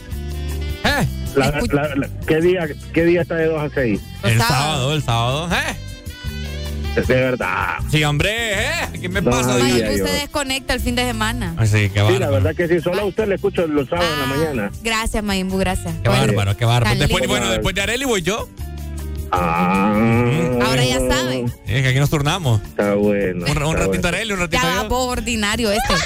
¿Eh? 0.84 1.08
La- 1.36 1.52
la- 1.52 1.96
la- 1.96 2.10
¿qué, 2.28 2.40
día, 2.42 2.68
¿Qué 2.94 3.04
día 3.04 3.22
está 3.22 3.36
de 3.36 3.46
2 3.48 3.62
a 3.62 3.70
6? 3.74 4.00
El 4.24 4.38
sábado, 4.40 4.94
el 4.94 5.04
sábado. 5.04 5.50
¿Eh? 5.52 5.76
De 6.96 7.16
verdad. 7.16 7.76
Sí, 7.92 8.04
hombre, 8.04 8.32
¿eh? 8.54 8.88
¿Qué 9.02 9.10
me 9.10 9.22
No 9.22 9.32
pasa? 9.32 9.56
Ay, 9.56 9.80
yo. 9.82 9.92
usted 9.92 10.22
desconecta 10.22 10.74
el 10.74 10.80
fin 10.80 10.96
de 10.96 11.06
semana. 11.06 11.54
Ay, 11.58 11.68
sí, 11.68 11.90
qué 11.94 12.06
Sí, 12.08 12.20
la 12.20 12.30
verdad 12.30 12.56
que 12.56 12.68
sí, 12.68 12.80
solo 12.80 13.02
a 13.02 13.06
usted 13.06 13.28
le 13.28 13.36
escucho 13.36 13.68
los 13.68 13.88
sábados 13.90 14.10
en 14.14 14.20
la 14.20 14.26
mañana. 14.26 14.72
Gracias, 14.84 15.24
Mayimbu, 15.24 15.58
gracias. 15.58 15.94
Qué 16.04 16.10
bárbaro, 16.10 16.56
qué 16.58 16.66
bárbaro. 16.66 16.98
Después, 16.98 17.22
lindo. 17.22 17.36
bueno, 17.36 17.52
después 17.52 17.76
de 17.76 17.82
Areli 17.82 18.06
voy 18.06 18.22
yo. 18.22 18.48
Ah. 19.32 19.94
Ahora 20.66 20.86
ya 20.86 21.00
sabe. 21.00 21.46
Es 21.68 21.82
que 21.82 21.88
aquí 21.90 22.00
nos 22.00 22.10
turnamos. 22.10 22.62
Está 22.62 22.94
bueno. 22.94 23.46
Un, 23.46 23.52
un 23.52 23.58
está 23.58 23.74
ratito 23.86 23.90
bueno. 24.02 24.08
Areli, 24.08 24.34
un 24.34 24.40
ratito 24.40 24.64
Ya 24.64 24.84
vos 24.84 25.08
ordinario 25.12 25.72
este. 25.72 25.94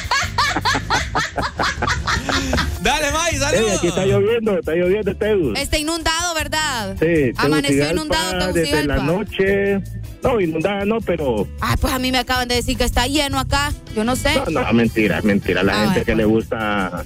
Dale, 2.81 3.11
May, 3.11 3.35
saludos. 3.35 3.77
aquí 3.77 3.87
está 3.87 4.05
lloviendo, 4.05 4.57
está 4.57 4.71
lloviendo, 4.73 5.15
Tegus. 5.15 5.59
Está 5.59 5.77
inundado, 5.77 6.33
¿verdad? 6.33 6.95
Sí, 6.99 7.31
Amaneció 7.35 7.85
Tegucigalpa, 7.85 7.93
inundado 7.93 8.53
desde 8.53 8.83
la 8.85 8.95
Tegucigalpa. 8.95 9.03
noche. 9.03 9.98
No, 10.23 10.39
inundada 10.41 10.83
no, 10.85 10.99
pero. 11.01 11.47
Ah, 11.61 11.75
pues 11.79 11.93
a 11.93 11.99
mí 11.99 12.11
me 12.11 12.17
acaban 12.17 12.47
de 12.47 12.55
decir 12.55 12.77
que 12.77 12.83
está 12.83 13.07
lleno 13.07 13.39
acá. 13.39 13.71
Yo 13.95 14.03
no 14.03 14.15
sé. 14.15 14.31
No, 14.51 14.61
no, 14.61 14.73
mentira, 14.73 15.21
mentira. 15.21 15.63
La 15.63 15.73
Ah, 15.73 15.75
gente 15.85 15.89
bueno, 15.99 16.05
que 16.05 16.15
le 16.15 16.25
gusta. 16.25 17.05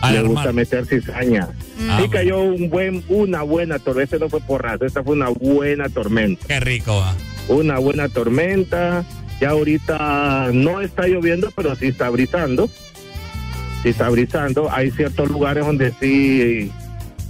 Al 0.00 0.14
le 0.14 0.22
gusta 0.22 0.52
meter 0.52 0.86
cizaña. 0.86 1.48
Mm. 1.78 1.90
Ah, 1.90 1.98
sí 2.02 2.08
cayó 2.08 2.40
un 2.40 2.70
buen, 2.70 3.04
una 3.08 3.42
buena 3.42 3.78
tormenta. 3.78 4.16
Esta 4.16 4.24
no 4.24 4.30
fue 4.30 4.40
porrazo, 4.40 4.86
esta 4.86 5.02
fue 5.02 5.12
una 5.12 5.28
buena 5.28 5.88
tormenta. 5.90 6.46
Qué 6.46 6.58
rico 6.58 6.96
va. 6.96 7.14
Una 7.48 7.78
buena 7.78 8.08
tormenta. 8.08 9.04
Ya 9.40 9.50
ahorita 9.50 10.50
no 10.52 10.80
está 10.80 11.06
lloviendo, 11.06 11.50
pero 11.54 11.74
sí 11.76 11.86
está 11.88 12.08
brisando. 12.10 12.68
Sí 13.82 13.90
está 13.90 14.08
brisando. 14.08 14.70
Hay 14.72 14.90
ciertos 14.90 15.30
lugares 15.30 15.64
donde 15.64 15.92
sí 16.00 16.70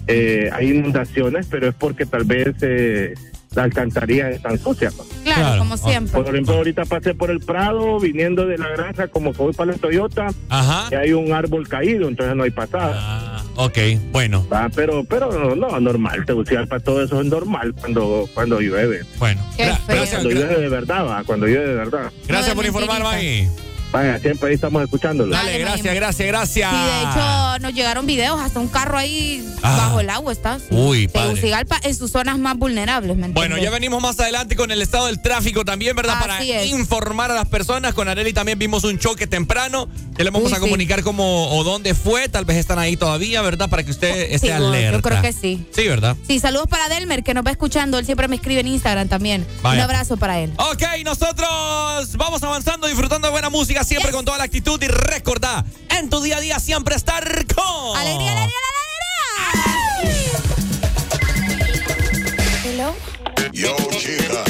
eh, 0.06 0.50
hay 0.52 0.70
inundaciones, 0.70 1.46
pero 1.50 1.68
es 1.68 1.74
porque 1.74 2.06
tal 2.06 2.24
vez 2.24 2.54
eh, 2.62 3.14
la 3.54 3.64
alcantarilla 3.64 4.30
están 4.30 4.58
sucias. 4.58 4.96
¿no? 4.96 5.04
Claro, 5.24 5.40
Claro. 5.42 5.58
como 5.58 5.76
siempre. 5.76 6.12
Por 6.22 6.28
ejemplo, 6.32 6.54
ahorita 6.54 6.84
pasé 6.84 7.14
por 7.14 7.30
el 7.30 7.40
Prado, 7.40 7.98
viniendo 7.98 8.46
de 8.46 8.58
la 8.58 8.68
granja, 8.68 9.08
como 9.08 9.32
que 9.32 9.38
voy 9.42 9.52
para 9.52 9.72
la 9.72 9.78
Toyota, 9.78 10.28
Ajá. 10.48 10.88
y 10.90 10.94
hay 10.94 11.12
un 11.12 11.32
árbol 11.32 11.66
caído, 11.68 12.08
entonces 12.08 12.36
no 12.36 12.44
hay 12.44 12.50
pasada. 12.50 12.94
Ah, 12.96 13.42
ok, 13.56 13.78
bueno, 14.12 14.46
Ah, 14.50 14.68
pero, 14.74 15.02
pero 15.04 15.32
no, 15.32 15.56
no, 15.56 15.80
normal, 15.80 16.24
Tegucigalpa, 16.24 16.78
todo 16.80 17.02
eso 17.02 17.20
es 17.20 17.26
normal 17.26 17.74
cuando, 17.78 18.28
cuando 18.34 18.60
llueve. 18.60 19.02
bueno. 19.18 19.40
Qué 19.56 19.64
Gra- 19.64 19.76
feo. 19.78 19.96
gracias, 19.96 20.22
Cuando 20.22 20.30
llueve 20.30 20.60
de 20.60 20.68
verdad, 20.68 21.06
va, 21.06 21.24
cuando 21.24 21.46
llueve 21.46 21.66
de 21.66 21.74
verdad. 21.74 22.12
gracias 22.28 22.48
No 22.50 22.54
por 22.54 22.66
informar. 22.66 23.02
Maggie. 23.02 23.48
Vaya, 23.92 24.18
siempre 24.20 24.48
ahí 24.50 24.54
estamos 24.54 24.82
escuchándolo. 24.84 25.32
Dale, 25.34 25.50
Dale, 25.52 25.64
gracias, 25.64 25.94
gracias, 25.94 26.28
gracias. 26.28 26.70
Sí, 26.70 26.76
de 26.76 27.00
hecho, 27.02 27.58
nos 27.60 27.74
llegaron 27.74 28.06
videos, 28.06 28.38
hasta 28.40 28.60
un 28.60 28.68
carro 28.68 28.96
ahí 28.96 29.44
Ah. 29.62 29.76
bajo 29.76 30.00
el 30.00 30.10
agua 30.10 30.32
está. 30.32 30.58
sí. 30.58 30.64
Uy. 30.70 31.08
Tegucigalpa 31.08 31.78
en 31.82 31.94
sus 31.94 32.12
zonas 32.12 32.38
más 32.38 32.56
vulnerables, 32.56 33.16
¿me 33.16 33.28
Bueno, 33.28 33.58
ya 33.58 33.70
venimos 33.70 34.00
más 34.00 34.18
adelante 34.20 34.54
con 34.56 34.70
el 34.70 34.80
estado 34.80 35.06
del 35.06 35.20
tráfico 35.20 35.64
también, 35.64 35.96
¿verdad? 35.96 36.14
Así 36.18 36.28
Para 36.28 36.40
es. 36.62 36.70
informar 36.70 37.30
a 37.30 37.34
las 37.34 37.48
personas. 37.48 37.92
Con 37.94 38.08
Areli 38.08 38.32
también 38.32 38.58
vimos 38.58 38.84
un 38.84 38.98
choque 38.98 39.26
temprano. 39.26 39.88
Ya 40.16 40.24
le 40.24 40.30
vamos 40.30 40.50
Uy, 40.52 40.56
a 40.56 40.60
comunicar 40.60 41.02
cómo 41.02 41.48
o 41.50 41.64
dónde 41.64 41.94
fue. 41.94 42.28
Tal 42.28 42.44
vez 42.44 42.58
están 42.58 42.78
ahí 42.78 42.96
todavía, 42.96 43.42
¿verdad? 43.42 43.68
Para 43.68 43.82
que 43.82 43.90
usted 43.90 44.32
esté 44.32 44.38
Sí, 44.38 44.46
yo- 44.48 44.54
alerta. 44.68 44.96
yo 44.98 45.02
creo 45.02 45.22
que 45.22 45.32
sí. 45.32 45.66
Sí, 45.74 45.88
¿verdad? 45.88 46.16
Sí, 46.26 46.38
saludos 46.38 46.66
para 46.68 46.88
Delmer, 46.88 47.22
que 47.24 47.34
nos 47.34 47.44
va 47.44 47.50
escuchando. 47.50 47.98
Él 47.98 48.04
siempre 48.06 48.28
me 48.28 48.36
escribe 48.36 48.60
en 48.60 48.68
Instagram 48.68 49.08
también. 49.08 49.46
Vaya. 49.62 49.76
Un 49.78 49.84
abrazo 49.84 50.16
para 50.16 50.38
él. 50.40 50.52
Ok, 50.58 50.82
nosotros 51.04 52.16
vamos 52.16 52.42
avanzando, 52.42 52.86
disfrutando 52.86 53.26
de 53.28 53.32
buena 53.32 53.50
música, 53.50 53.79
siempre 53.84 54.08
Yes. 54.10 54.16
con 54.16 54.24
toda 54.24 54.38
la 54.38 54.44
actitud. 54.44 54.80
Y 54.82 54.88
recordá, 54.88 55.64
en 55.90 56.08
tu 56.10 56.20
día 56.22 56.36
a 56.38 56.40
día 56.40 56.58
siempre 56.58 56.94
estar 56.96 57.24
con. 57.54 57.96
¡Alegría, 57.96 58.32
alegría, 58.32 58.56
alegría! 60.02 60.30
Hello. 62.64 62.94
Yo, 63.52 63.76
chica. 63.98 64.44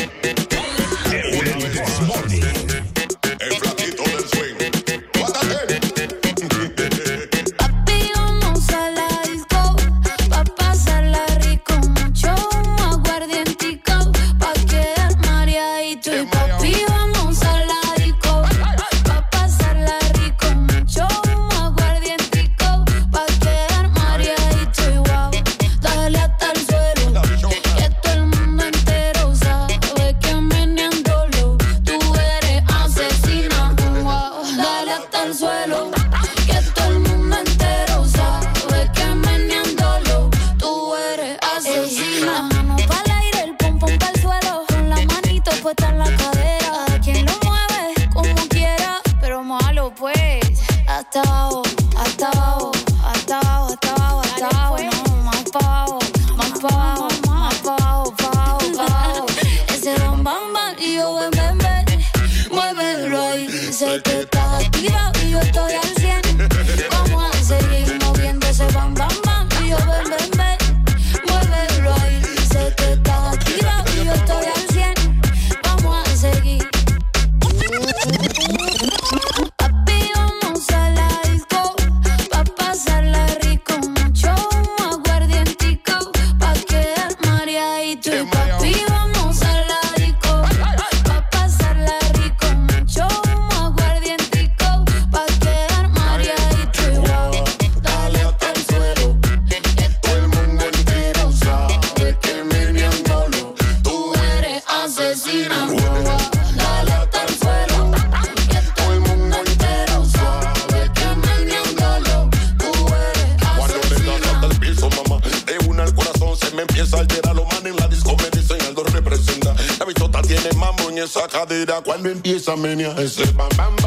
Cadera. 122.11 122.20
Cuando 122.22 122.28
empieza 122.28 122.52
a 122.52 122.56
menear 122.56 123.00
ese 123.00 123.24
bam, 123.32 123.48
bam, 123.56 123.80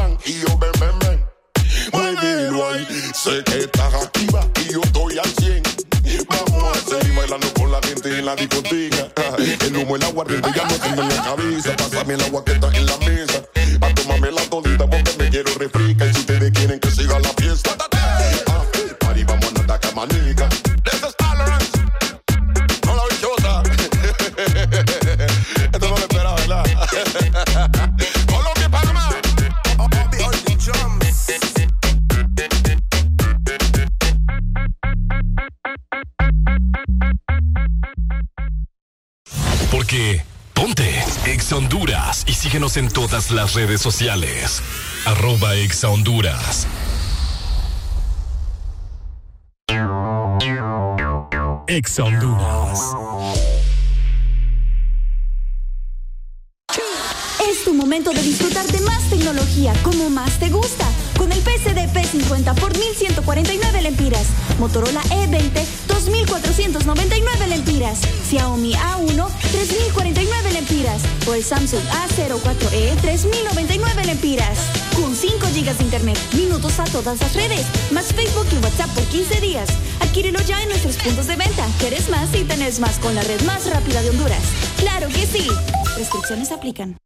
las 43.30 43.54
redes 43.54 43.80
sociales. 43.80 44.62
Arroba 45.06 45.54
Exa 45.54 45.88
Honduras. 45.88 46.66
Ex 51.66 51.98
Honduras. 51.98 52.80
Es 57.50 57.64
tu 57.64 57.74
momento 57.74 58.12
de 58.12 58.22
disfrutar 58.22 58.66
de 58.66 58.80
más 58.80 59.08
tecnología 59.10 59.72
como 59.82 60.10
más 60.10 60.38
te 60.38 60.48
gusta. 60.50 60.93
Con 61.24 61.32
el 61.32 61.40
PCD 61.40 61.88
P50 61.90 62.54
por 62.56 62.76
1149 62.76 63.80
lempiras, 63.80 64.26
Motorola 64.58 65.00
E 65.04 65.26
E20 65.26 65.64
2499 65.88 67.46
lempiras, 67.46 68.00
Xiaomi 68.28 68.74
A1 68.74 69.26
3049 69.50 70.52
lempiras 70.52 71.00
o 71.26 71.32
el 71.32 71.42
Samsung 71.42 71.80
A04E 71.80 73.00
3099 73.00 74.04
lempiras. 74.04 74.58
Con 74.94 75.16
5 75.16 75.46
GB 75.46 75.78
de 75.78 75.84
internet, 75.84 76.18
minutos 76.34 76.78
a 76.78 76.84
todas 76.84 77.18
las 77.18 77.32
redes, 77.32 77.64
más 77.90 78.12
Facebook 78.12 78.46
y 78.52 78.62
WhatsApp 78.62 78.90
por 78.90 79.04
15 79.04 79.40
días. 79.40 79.70
Adquírelo 80.00 80.40
ya 80.42 80.62
en 80.62 80.68
nuestros 80.68 80.98
puntos 80.98 81.26
de 81.26 81.36
venta. 81.36 81.66
¿Quieres 81.78 82.10
más 82.10 82.34
y 82.34 82.44
tenés 82.44 82.80
más 82.80 82.98
con 82.98 83.14
la 83.14 83.22
red 83.22 83.40
más 83.46 83.64
rápida 83.70 84.02
de 84.02 84.10
Honduras? 84.10 84.42
¡Claro 84.76 85.08
que 85.08 85.24
sí! 85.24 85.48
Restricciones 85.96 86.52
aplican. 86.52 86.98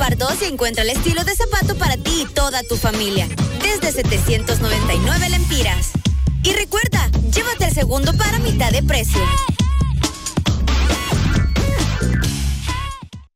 Pardos 0.00 0.40
y 0.40 0.46
encuentra 0.46 0.82
el 0.82 0.88
estilo 0.88 1.24
de 1.24 1.36
zapato 1.36 1.76
para 1.76 1.98
ti 1.98 2.22
y 2.22 2.32
toda 2.32 2.62
tu 2.62 2.78
familia. 2.78 3.28
Desde 3.62 3.92
799 3.92 5.28
lempiras. 5.28 5.90
Y 6.42 6.52
recuerda, 6.52 7.10
llévate 7.30 7.66
el 7.66 7.74
segundo 7.74 8.16
para 8.16 8.38
mitad 8.38 8.72
de 8.72 8.82
precio. 8.82 9.20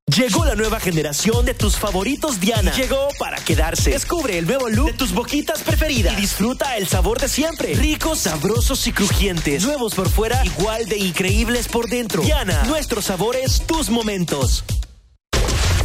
Llegó 0.06 0.46
la 0.46 0.54
nueva 0.54 0.80
generación 0.80 1.44
de 1.44 1.52
tus 1.52 1.76
favoritos 1.76 2.40
Diana. 2.40 2.72
Llegó 2.72 3.08
para 3.18 3.36
quedarse. 3.44 3.90
Descubre 3.90 4.38
el 4.38 4.46
nuevo 4.46 4.70
look 4.70 4.86
de 4.86 4.92
tus 4.94 5.12
boquitas 5.12 5.60
preferidas. 5.60 6.14
Y 6.14 6.22
disfruta 6.22 6.78
el 6.78 6.88
sabor 6.88 7.20
de 7.20 7.28
siempre. 7.28 7.74
Ricos, 7.74 8.20
sabrosos 8.20 8.86
y 8.86 8.92
crujientes. 8.92 9.64
Nuevos 9.64 9.94
por 9.94 10.08
fuera, 10.08 10.42
igual 10.46 10.86
de 10.86 10.96
increíbles 10.96 11.68
por 11.68 11.90
dentro. 11.90 12.22
Diana, 12.22 12.62
nuestros 12.64 13.04
sabores, 13.04 13.60
tus 13.66 13.90
momentos. 13.90 14.64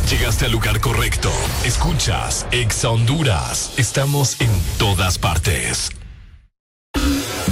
Llegaste 0.10 0.46
al 0.46 0.52
lugar 0.52 0.82
correcto. 0.82 1.32
Escuchas 1.64 2.48
Exa 2.50 2.90
Honduras. 2.90 3.74
Estamos 3.78 4.42
en 4.42 4.50
todas 4.80 5.20
partes. 5.20 5.92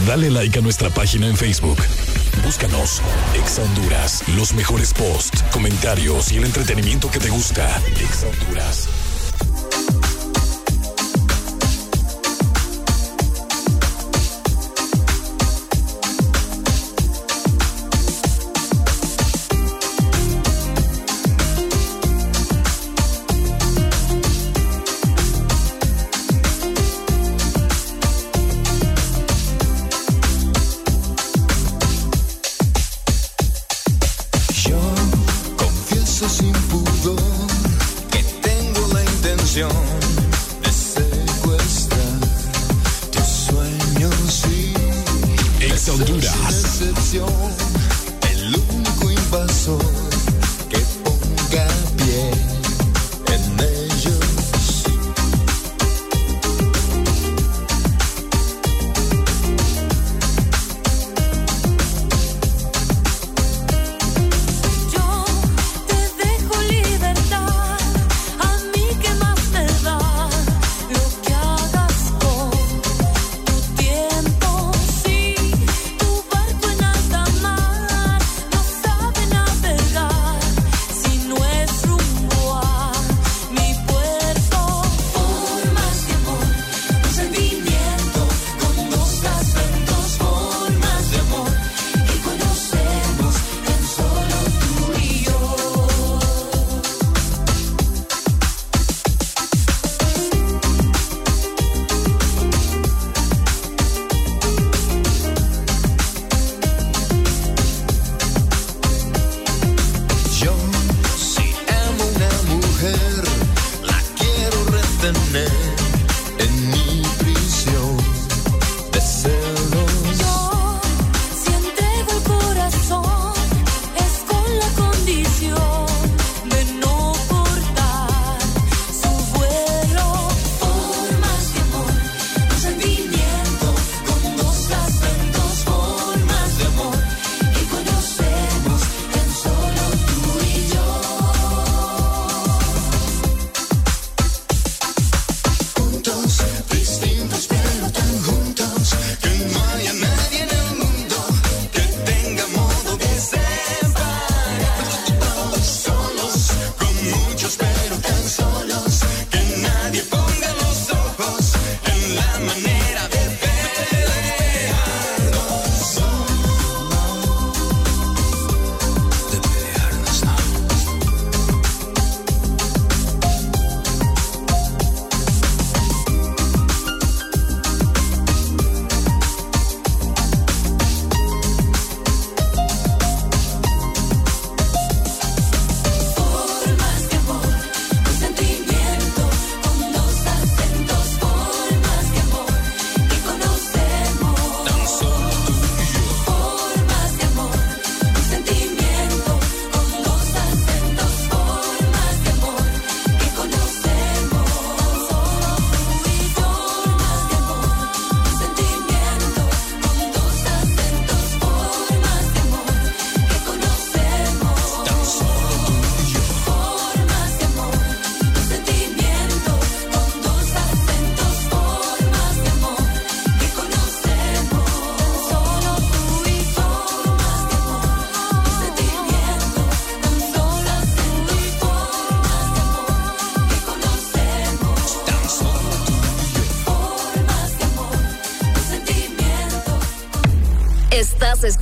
Dale 0.07 0.31
like 0.31 0.57
a 0.57 0.61
nuestra 0.63 0.89
página 0.89 1.27
en 1.27 1.37
Facebook. 1.37 1.77
Búscanos 2.43 3.03
Exa 3.35 3.61
Honduras. 3.61 4.23
Los 4.35 4.53
mejores 4.53 4.91
posts, 4.91 5.43
comentarios 5.51 6.31
y 6.31 6.37
el 6.37 6.45
entretenimiento 6.45 7.11
que 7.11 7.19
te 7.19 7.29
gusta. 7.29 7.79
Exa 8.01 8.27
Honduras. 8.27 8.89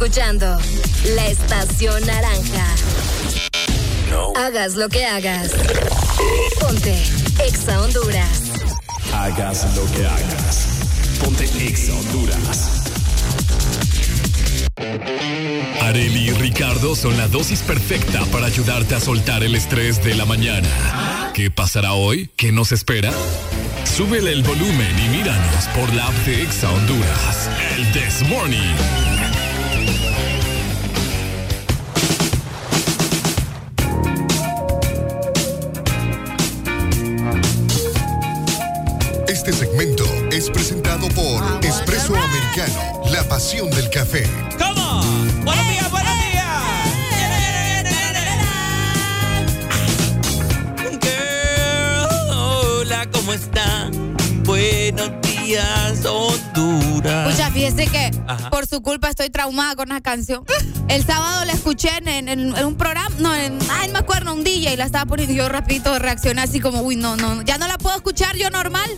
Escuchando 0.05 0.59
La 1.15 1.25
Estación 1.25 2.05
Naranja. 2.05 2.75
Hagas 4.35 4.75
lo 4.75 4.87
que 4.87 5.03
hagas. 5.03 5.51
Ponte 6.59 6.95
Exa 7.43 7.81
Honduras. 7.81 8.51
Hagas 9.11 9.65
lo 9.75 9.83
que 9.93 10.05
hagas. 10.05 10.67
Ponte 11.19 11.45
Exa 11.45 11.91
Honduras. 11.95 12.83
Areli 15.81 16.29
y 16.29 16.31
Ricardo 16.33 16.95
son 16.95 17.17
la 17.17 17.27
dosis 17.27 17.63
perfecta 17.63 18.23
para 18.25 18.45
ayudarte 18.45 18.93
a 18.93 18.99
soltar 18.99 19.43
el 19.43 19.55
estrés 19.55 20.03
de 20.03 20.13
la 20.13 20.25
mañana. 20.25 21.31
¿Qué 21.33 21.49
pasará 21.49 21.93
hoy? 21.93 22.29
¿Qué 22.35 22.51
nos 22.51 22.71
espera? 22.71 23.11
Súbele 23.85 24.33
el 24.33 24.43
volumen 24.43 24.99
y 25.03 25.17
míranos 25.17 25.65
por 25.73 25.91
la 25.95 26.05
app 26.05 26.15
de 26.27 26.43
Exa 26.43 26.69
Honduras. 26.69 27.49
El 27.75 27.91
This 27.91 28.21
Morning. 28.29 29.04
Pasión 43.45 43.69
del 43.69 43.87
café. 43.91 44.23
¿Cómo? 44.57 45.03
Buenos 45.43 45.67
días, 45.69 45.91
buenos 45.91 46.13
días. 46.17 46.45
Girl, 51.01 52.31
hola, 52.35 53.05
¿cómo 53.11 53.33
están? 53.33 54.15
Buenos 54.45 55.11
días, 55.21 56.03
Honduras. 56.05 57.31
Pucha, 57.31 57.51
fíjese 57.51 57.85
que 57.85 58.09
Ajá. 58.27 58.49
por 58.49 58.65
su 58.65 58.81
culpa 58.81 59.09
estoy 59.09 59.29
traumada 59.29 59.75
con 59.75 59.91
esa 59.91 60.01
canción. 60.01 60.43
El 60.87 61.05
sábado 61.05 61.45
la 61.45 61.53
escuché 61.53 61.89
en, 61.97 62.07
en- 62.07 62.29
en 62.55 62.65
un 62.65 62.75
programa, 62.75 62.94
la 64.77 64.85
estaba 64.85 65.05
poniendo 65.05 65.33
yo 65.33 65.47
rapidito 65.49 65.97
reaccioné 65.99 66.41
así 66.41 66.59
como, 66.59 66.81
uy, 66.81 66.95
no, 66.95 67.15
no, 67.15 67.41
ya 67.43 67.57
no 67.57 67.67
la 67.67 67.77
puedo 67.77 67.95
escuchar 67.95 68.35
yo 68.35 68.49
normal. 68.49 68.89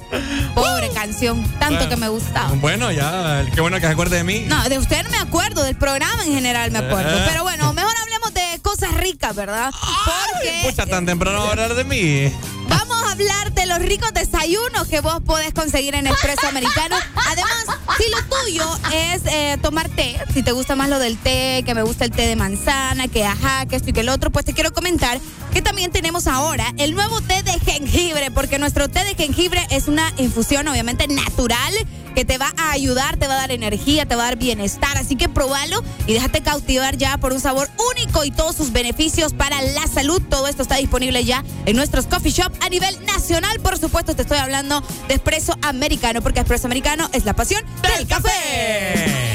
Pobre 0.55 0.89
canción, 0.93 1.43
tanto 1.59 1.75
Bueno. 1.75 1.89
que 1.89 1.95
me 1.97 2.09
gustaba. 2.09 2.49
Bueno, 2.55 2.91
ya, 2.91 3.45
qué 3.53 3.61
bueno 3.61 3.77
que 3.77 3.85
se 3.87 3.91
acuerde 3.93 4.17
de 4.17 4.23
mí. 4.23 4.45
No, 4.47 4.67
de 4.69 4.77
usted 4.77 5.03
no 5.03 5.09
me 5.09 5.17
acuerdo, 5.17 5.63
del 5.63 5.75
programa 5.75 6.23
en 6.25 6.33
general 6.33 6.71
me 6.71 6.79
acuerdo. 6.79 7.17
Eh. 7.17 7.25
Pero 7.27 7.43
bueno, 7.43 7.73
mejor 7.73 7.93
hablemos 8.01 8.33
de 8.33 8.59
cosas 8.61 8.93
ricas, 8.95 9.35
¿verdad? 9.35 9.71
Porque 10.05 10.61
Pucha, 10.69 10.85
tan 10.85 11.05
temprano 11.05 11.41
hablar 11.43 11.73
de 11.75 11.83
mí. 11.83 12.31
Vamos 12.69 13.01
a 13.03 13.11
hablar 13.13 13.53
de 13.53 13.65
los 13.65 13.79
ricos 13.79 14.13
desayunos 14.13 14.87
que 14.89 14.99
vos 14.99 15.21
podés 15.25 15.53
conseguir 15.53 15.95
en 15.95 16.05
Expreso 16.07 16.47
Americano. 16.47 16.97
Además, 17.29 17.65
si 17.97 18.03
lo 18.11 18.17
tuyo 18.23 18.79
es 18.93 19.21
eh, 19.25 19.57
tomar 19.61 19.87
té, 19.89 20.17
si 20.33 20.43
te 20.43 20.51
gusta 20.51 20.75
más 20.75 20.89
lo 20.89 20.99
del 20.99 21.17
té, 21.17 21.63
que 21.65 21.73
me 21.73 21.83
gusta 21.83 22.03
el 22.03 22.11
té 22.11 22.27
de 22.27 22.35
manzana, 22.35 23.07
que 23.07 23.25
ajá, 23.25 23.65
que 23.67 23.77
esto 23.77 23.89
y 23.89 23.93
que 23.93 24.01
el 24.01 24.09
otro, 24.09 24.31
pues 24.31 24.43
te 24.45 24.53
quiero 24.53 24.73
comentar 24.73 25.19
que 25.57 25.63
también 25.63 25.91
tenemos 25.91 26.27
ahora 26.27 26.71
el 26.77 26.93
nuevo 26.93 27.19
té 27.21 27.41
de 27.41 27.53
jengibre, 27.53 28.29
porque 28.29 28.59
nuestro 28.59 28.89
té 28.89 29.03
de 29.05 29.15
jengibre 29.15 29.59
es 29.71 29.87
una 29.87 30.13
infusión 30.17 30.67
obviamente 30.67 31.07
natural 31.07 31.73
que 32.13 32.25
te 32.25 32.37
va 32.37 32.53
a 32.57 32.73
ayudar, 32.73 33.17
te 33.17 33.27
va 33.27 33.33
a 33.33 33.37
dar 33.37 33.49
energía, 33.49 34.05
te 34.05 34.15
va 34.15 34.21
a 34.21 34.25
dar 34.27 34.35
bienestar. 34.35 34.95
Así 34.99 35.15
que 35.15 35.29
probalo 35.29 35.83
y 36.05 36.13
déjate 36.13 36.41
cautivar 36.41 36.95
ya 36.97 37.17
por 37.17 37.33
un 37.33 37.39
sabor 37.39 37.71
único 37.91 38.23
y 38.23 38.29
todos 38.29 38.55
sus 38.55 38.71
beneficios 38.71 39.33
para 39.33 39.59
la 39.63 39.87
salud. 39.87 40.21
Todo 40.29 40.47
esto 40.47 40.61
está 40.61 40.75
disponible 40.75 41.25
ya 41.25 41.43
en 41.65 41.75
nuestros 41.75 42.05
coffee 42.05 42.31
shop 42.31 42.53
a 42.61 42.69
nivel 42.69 42.95
nacional. 43.07 43.59
Por 43.59 43.79
supuesto, 43.79 44.15
te 44.15 44.21
estoy 44.21 44.37
hablando 44.37 44.83
de 45.07 45.15
espresso 45.15 45.57
americano, 45.63 46.21
porque 46.21 46.39
espresso 46.39 46.67
americano 46.67 47.09
es 47.13 47.25
la 47.25 47.33
pasión 47.33 47.63
del 47.81 48.05
café. 48.05 49.26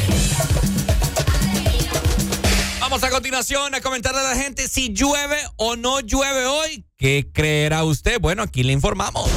Continuación 3.12 3.74
a 3.74 3.80
comentarle 3.80 4.20
a 4.20 4.22
la 4.22 4.34
gente 4.36 4.66
si 4.68 4.92
llueve 4.92 5.36
o 5.56 5.76
no 5.76 6.00
llueve 6.00 6.46
hoy. 6.46 6.84
¿Qué 6.96 7.28
creerá 7.32 7.84
usted? 7.84 8.18
Bueno, 8.20 8.42
aquí 8.42 8.62
le 8.62 8.72
informamos. 8.72 9.28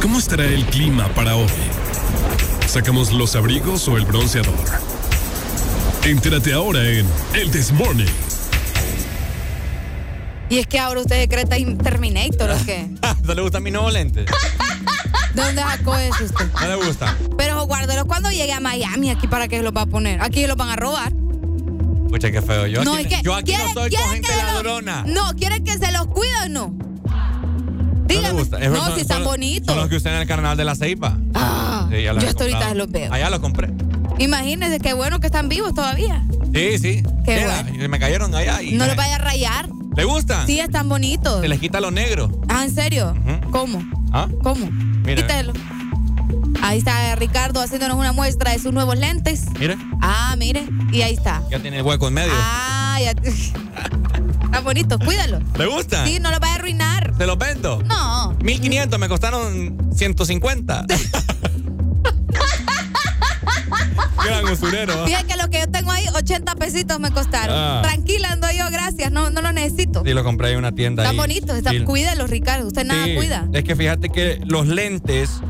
¿Cómo 0.00 0.18
estará 0.18 0.44
el 0.44 0.64
clima 0.66 1.08
para 1.14 1.36
hoy? 1.36 1.46
¿Sacamos 2.66 3.12
los 3.12 3.36
abrigos 3.36 3.86
o 3.88 3.96
el 3.98 4.04
bronceador? 4.06 4.54
Entérate 6.04 6.52
ahora 6.54 6.82
en 6.88 7.06
El 7.34 7.50
This 7.50 7.70
Morning. 7.70 8.06
Y 10.48 10.58
es 10.58 10.66
que 10.66 10.78
ahora 10.78 11.00
usted 11.00 11.18
decreta 11.18 11.58
in- 11.58 11.78
Terminator 11.78 12.50
o 12.50 12.64
qué? 12.64 12.88
¿No 13.24 13.34
le 13.34 13.42
gusta 13.42 13.60
mi 13.60 13.70
nuevo 13.70 13.90
lente? 13.90 14.24
¿De 15.34 15.42
dónde 15.42 15.62
sacó 15.62 15.96
eso 15.96 16.24
usted? 16.24 16.46
¿No 16.60 16.66
le 16.66 16.74
gusta? 16.86 17.16
Pero 17.38 17.64
guárdelo 17.66 18.06
cuando 18.06 18.30
llegue 18.30 18.52
a 18.52 18.60
Miami 18.60 19.10
aquí 19.10 19.28
para 19.28 19.48
que 19.48 19.62
los 19.62 19.72
va 19.74 19.82
a 19.82 19.86
poner. 19.86 20.20
Aquí 20.22 20.46
los 20.46 20.56
van 20.56 20.70
a 20.70 20.76
robar. 20.76 21.12
Pucha, 22.12 22.30
qué 22.30 22.42
feo. 22.42 22.66
Yo 22.66 22.84
no, 22.84 22.92
aquí, 22.92 23.04
es 23.04 23.08
que 23.08 23.22
yo 23.22 23.34
aquí 23.34 23.52
no 23.52 23.56
¿quieren- 23.58 23.68
estoy 23.68 23.90
con 23.90 24.10
gente 24.10 24.28
que 24.28 24.34
se 24.34 24.42
los- 24.42 24.52
ladrona. 24.52 25.04
No, 25.06 25.32
¿quieren 25.34 25.64
que 25.64 25.72
se 25.78 25.90
los 25.92 26.06
cuide 26.08 26.30
o 26.44 26.48
no? 26.50 26.74
Dígame. 28.06 28.38
gusta. 28.38 28.58
No, 28.58 28.94
si 28.94 29.00
están 29.00 29.24
bonitos. 29.24 29.66
Son 29.68 29.78
los 29.78 29.88
que 29.88 29.96
usan 29.96 30.12
en 30.16 30.20
el 30.20 30.28
carnaval 30.28 30.58
de 30.58 30.64
la 30.66 30.74
ceiba. 30.74 31.16
Ah, 31.34 31.88
Sí, 31.90 32.02
yo 32.02 32.12
hasta 32.12 32.44
ahorita 32.44 32.74
los 32.74 32.90
veo. 32.90 33.10
Allá 33.10 33.30
los 33.30 33.40
compré. 33.40 33.70
Imagínense 34.18 34.78
qué 34.80 34.92
bueno 34.92 35.20
que 35.20 35.28
están 35.28 35.48
vivos 35.48 35.72
todavía. 35.72 36.22
Sí, 36.54 36.78
sí. 36.78 37.02
Qué 37.24 37.88
me 37.88 37.98
cayeron 37.98 38.34
allá 38.34 38.60
y. 38.62 38.72
No 38.72 38.84
los 38.86 38.94
vaya 38.94 39.14
a 39.16 39.18
rayar. 39.18 39.70
¿Le 39.96 40.04
gustan? 40.04 40.46
Sí, 40.46 40.60
están 40.60 40.90
bonitos. 40.90 41.40
Se 41.40 41.48
les 41.48 41.60
quita 41.60 41.80
lo 41.80 41.90
negro. 41.90 42.30
Ah, 42.48 42.64
¿en 42.64 42.74
serio? 42.74 43.14
¿Cómo? 43.50 43.82
¿Ah? 44.12 44.28
¿Cómo? 44.42 44.68
Mira. 44.70 45.22
Quítelo. 45.22 45.54
Ahí 46.62 46.78
está 46.78 47.14
Ricardo 47.16 47.60
haciéndonos 47.60 47.96
una 47.98 48.12
muestra 48.12 48.52
de 48.52 48.58
sus 48.58 48.72
nuevos 48.72 48.96
lentes. 48.96 49.44
Mire, 49.58 49.76
Ah, 50.00 50.34
mire. 50.38 50.64
Y 50.92 51.02
ahí 51.02 51.14
está. 51.14 51.42
ya 51.50 51.58
tiene 51.58 51.78
el 51.78 51.82
hueco 51.82 52.08
en 52.08 52.14
medio. 52.14 52.32
Ah, 52.34 52.98
ya. 53.02 53.10
Están 54.44 54.64
bonitos, 54.64 54.98
cuídalo. 55.04 55.40
¿Le 55.58 55.66
gustan? 55.66 56.06
Sí, 56.06 56.18
no 56.20 56.30
lo 56.30 56.38
vaya 56.38 56.52
a 56.52 56.56
arruinar. 56.56 57.14
¿Se 57.18 57.26
los 57.26 57.38
vendo? 57.38 57.82
No. 57.86 58.36
1500, 58.42 58.98
me 58.98 59.08
costaron 59.08 59.76
150. 59.96 60.86
Gran 64.24 64.44
usurero. 64.44 65.04
Fíjate 65.04 65.26
que 65.26 65.36
lo 65.36 65.50
que 65.50 65.58
yo 65.60 65.68
tengo 65.68 65.90
ahí, 65.90 66.06
80 66.14 66.54
pesitos 66.56 67.00
me 67.00 67.10
costaron. 67.10 67.56
Ah. 67.58 67.80
Tranquila, 67.82 68.28
ando 68.32 68.46
yo, 68.52 68.70
gracias. 68.70 69.10
No, 69.10 69.30
no 69.30 69.42
lo 69.42 69.52
necesito. 69.52 70.02
Sí, 70.04 70.12
lo 70.12 70.22
compré 70.22 70.52
en 70.52 70.58
una 70.58 70.72
tienda. 70.72 71.02
Están 71.02 71.14
ahí. 71.14 71.20
bonitos, 71.20 71.56
están, 71.56 71.74
Sí. 71.78 71.80
cuídalos, 71.84 72.30
Ricardo. 72.30 72.66
Usted 72.68 72.84
nada 72.84 73.04
Sí, 73.04 73.14
cuida. 73.16 73.48
Es 73.52 73.64
que 73.64 73.74
fíjate 73.74 74.10
que 74.10 74.40
los 74.44 74.66
lentes 74.68 75.40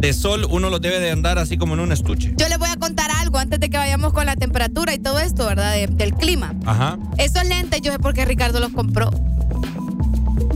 de 0.00 0.12
sol 0.12 0.46
uno 0.50 0.70
los 0.70 0.80
debe 0.80 0.98
de 1.00 1.10
andar 1.10 1.38
así 1.38 1.56
como 1.58 1.74
en 1.74 1.80
un 1.80 1.92
estuche. 1.92 2.32
Yo 2.36 2.48
les 2.48 2.58
voy 2.58 2.68
a 2.70 2.76
contar 2.76 3.10
algo 3.10 3.38
antes 3.38 3.60
de 3.60 3.68
que 3.70 3.76
vayamos 3.76 4.12
con 4.12 4.26
la 4.26 4.36
temperatura 4.36 4.94
y 4.94 4.98
todo 4.98 5.18
esto, 5.20 5.46
¿verdad? 5.46 5.72
De- 5.74 5.86
del 5.88 6.14
clima. 6.14 6.54
Ajá. 6.66 6.98
Esos 7.18 7.44
lentes 7.46 7.80
yo 7.82 7.92
sé 7.92 7.98
por 7.98 8.14
qué 8.14 8.24
Ricardo 8.24 8.60
los 8.60 8.72
compró. 8.72 9.10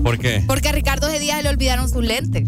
¿Por 0.02 0.18
qué? 0.18 0.42
Porque 0.46 0.68
a 0.68 0.72
Ricardo 0.72 1.08
ese 1.08 1.18
día 1.18 1.36
se 1.36 1.42
le 1.42 1.48
olvidaron 1.48 1.88
sus 1.88 2.04
lentes. 2.04 2.46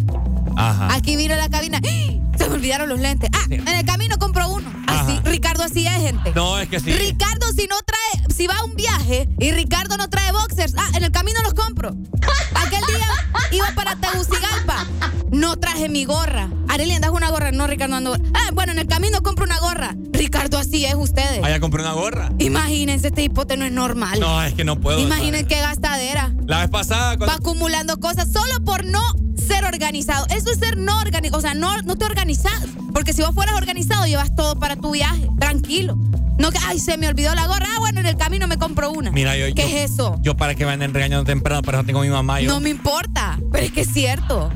Ajá. 0.57 0.89
Aquí 0.95 1.17
vino 1.17 1.35
a 1.35 1.37
la 1.37 1.49
cabina. 1.49 1.81
¡Ah! 1.85 2.13
Se 2.39 2.49
me 2.49 2.55
olvidaron 2.55 2.89
los 2.89 3.01
lentes. 3.01 3.31
Ah, 3.33 3.45
en 3.49 3.69
el 3.69 3.85
camino 3.85 4.19
compró 4.19 4.49
uno. 4.49 4.69
Así, 4.87 5.13
Ajá. 5.13 5.23
Ricardo 5.25 5.63
así 5.65 5.87
es, 5.87 5.95
gente. 5.95 6.33
No, 6.35 6.59
es 6.59 6.69
que 6.69 6.81
sí. 6.81 6.93
Ricardo, 6.93 7.47
si 7.53 7.67
no 7.67 7.77
trae, 7.85 8.35
si 8.35 8.47
va 8.47 8.57
a 8.59 8.65
un 8.65 8.75
viaje 8.77 9.29
y 9.39 9.51
Ricardo 9.53 9.97
no 9.97 10.09
trae 10.09 10.33
boxers, 10.33 10.75
ah, 10.77 10.89
en 10.95 11.05
el 11.05 11.13
camino 11.13 11.41
los 11.43 11.55
compro. 11.55 11.97
Aquel 12.55 12.83
día 12.89 13.09
iba 13.53 13.67
para 13.75 13.97
Tegucigalpa. 13.97 14.87
No 15.31 15.57
traje 15.59 15.89
mi 15.89 16.05
gorra. 16.05 16.49
Arely, 16.69 16.93
andas 16.93 17.11
una 17.11 17.31
gorra. 17.31 17.51
No, 17.53 17.67
Ricardo 17.67 17.97
ando. 17.97 18.17
Ah, 18.35 18.51
bueno, 18.53 18.73
en 18.73 18.79
el 18.79 18.87
camino 18.87 19.23
compro 19.23 19.45
una 19.45 19.59
gorra. 19.59 19.97
Ricardo, 20.13 20.59
así 20.59 20.85
es 20.85 20.95
ustedes. 20.95 21.43
Allá 21.43 21.61
compré 21.61 21.83
una 21.83 21.93
gorra. 21.93 22.31
Imagínense, 22.39 23.09
este 23.09 23.23
hipote 23.23 23.57
no 23.57 23.65
es 23.65 23.73
normal. 23.73 24.19
No, 24.21 24.43
es 24.43 24.55
que 24.55 24.65
no 24.65 24.81
puedo. 24.81 24.99
Imaginen 24.99 25.47
qué 25.47 25.61
gastadera. 25.61 26.33
La 26.47 26.61
vez 26.61 26.71
pasada, 26.71 27.11
Va 27.13 27.17
cuando, 27.19 27.35
acumulando 27.35 27.99
cosas 27.99 28.33
solo 28.33 28.65
por 28.65 28.85
no 28.85 29.01
ser 29.37 29.65
organizado. 29.65 30.27
Eso 30.31 30.51
es 30.51 30.59
ser 30.59 30.77
no 30.79 30.99
organizado. 31.01 31.39
O 31.39 31.43
sea, 31.43 31.55
no, 31.55 31.77
no 31.83 31.97
te 31.97 32.05
organizas. 32.05 32.26
Porque 32.93 33.13
si 33.13 33.23
vos 33.23 33.33
fueras 33.35 33.55
organizado, 33.57 34.07
llevas 34.07 34.35
todo 34.35 34.59
para 34.59 34.77
tu 34.77 34.91
viaje. 34.93 35.29
Tranquilo. 35.39 35.97
No 36.39 36.51
que, 36.51 36.59
ay, 36.67 36.79
se 36.79 36.99
me 36.99 37.09
olvidó 37.09 37.35
la 37.35 37.47
gorra. 37.47 37.67
Ah, 37.75 37.79
bueno, 37.79 38.01
en 38.01 38.07
el 38.07 38.17
camino 38.17 38.47
me 38.47 38.59
compro 38.59 38.91
una. 38.91 39.11
mira, 39.11 39.37
yo. 39.37 39.47
¿Qué 39.55 39.63
yo- 39.63 39.69
es 39.69 39.91
eso? 39.93 40.19
Yo 40.23 40.37
para 40.37 40.55
que 40.55 40.67
me 40.67 40.73
anden 40.73 40.93
regañando 40.93 41.25
temprano, 41.25 41.63
para 41.63 41.79
eso 41.79 41.87
tengo 41.87 42.01
a 42.01 42.03
mi 42.03 42.11
mamá. 42.11 42.41
Yo. 42.41 42.51
No 42.53 42.61
me 42.61 42.69
importa. 42.71 43.39
Pero 43.53 43.65
es 43.65 43.73
que 43.73 43.81
es 43.83 43.89
cierto. 43.93 44.51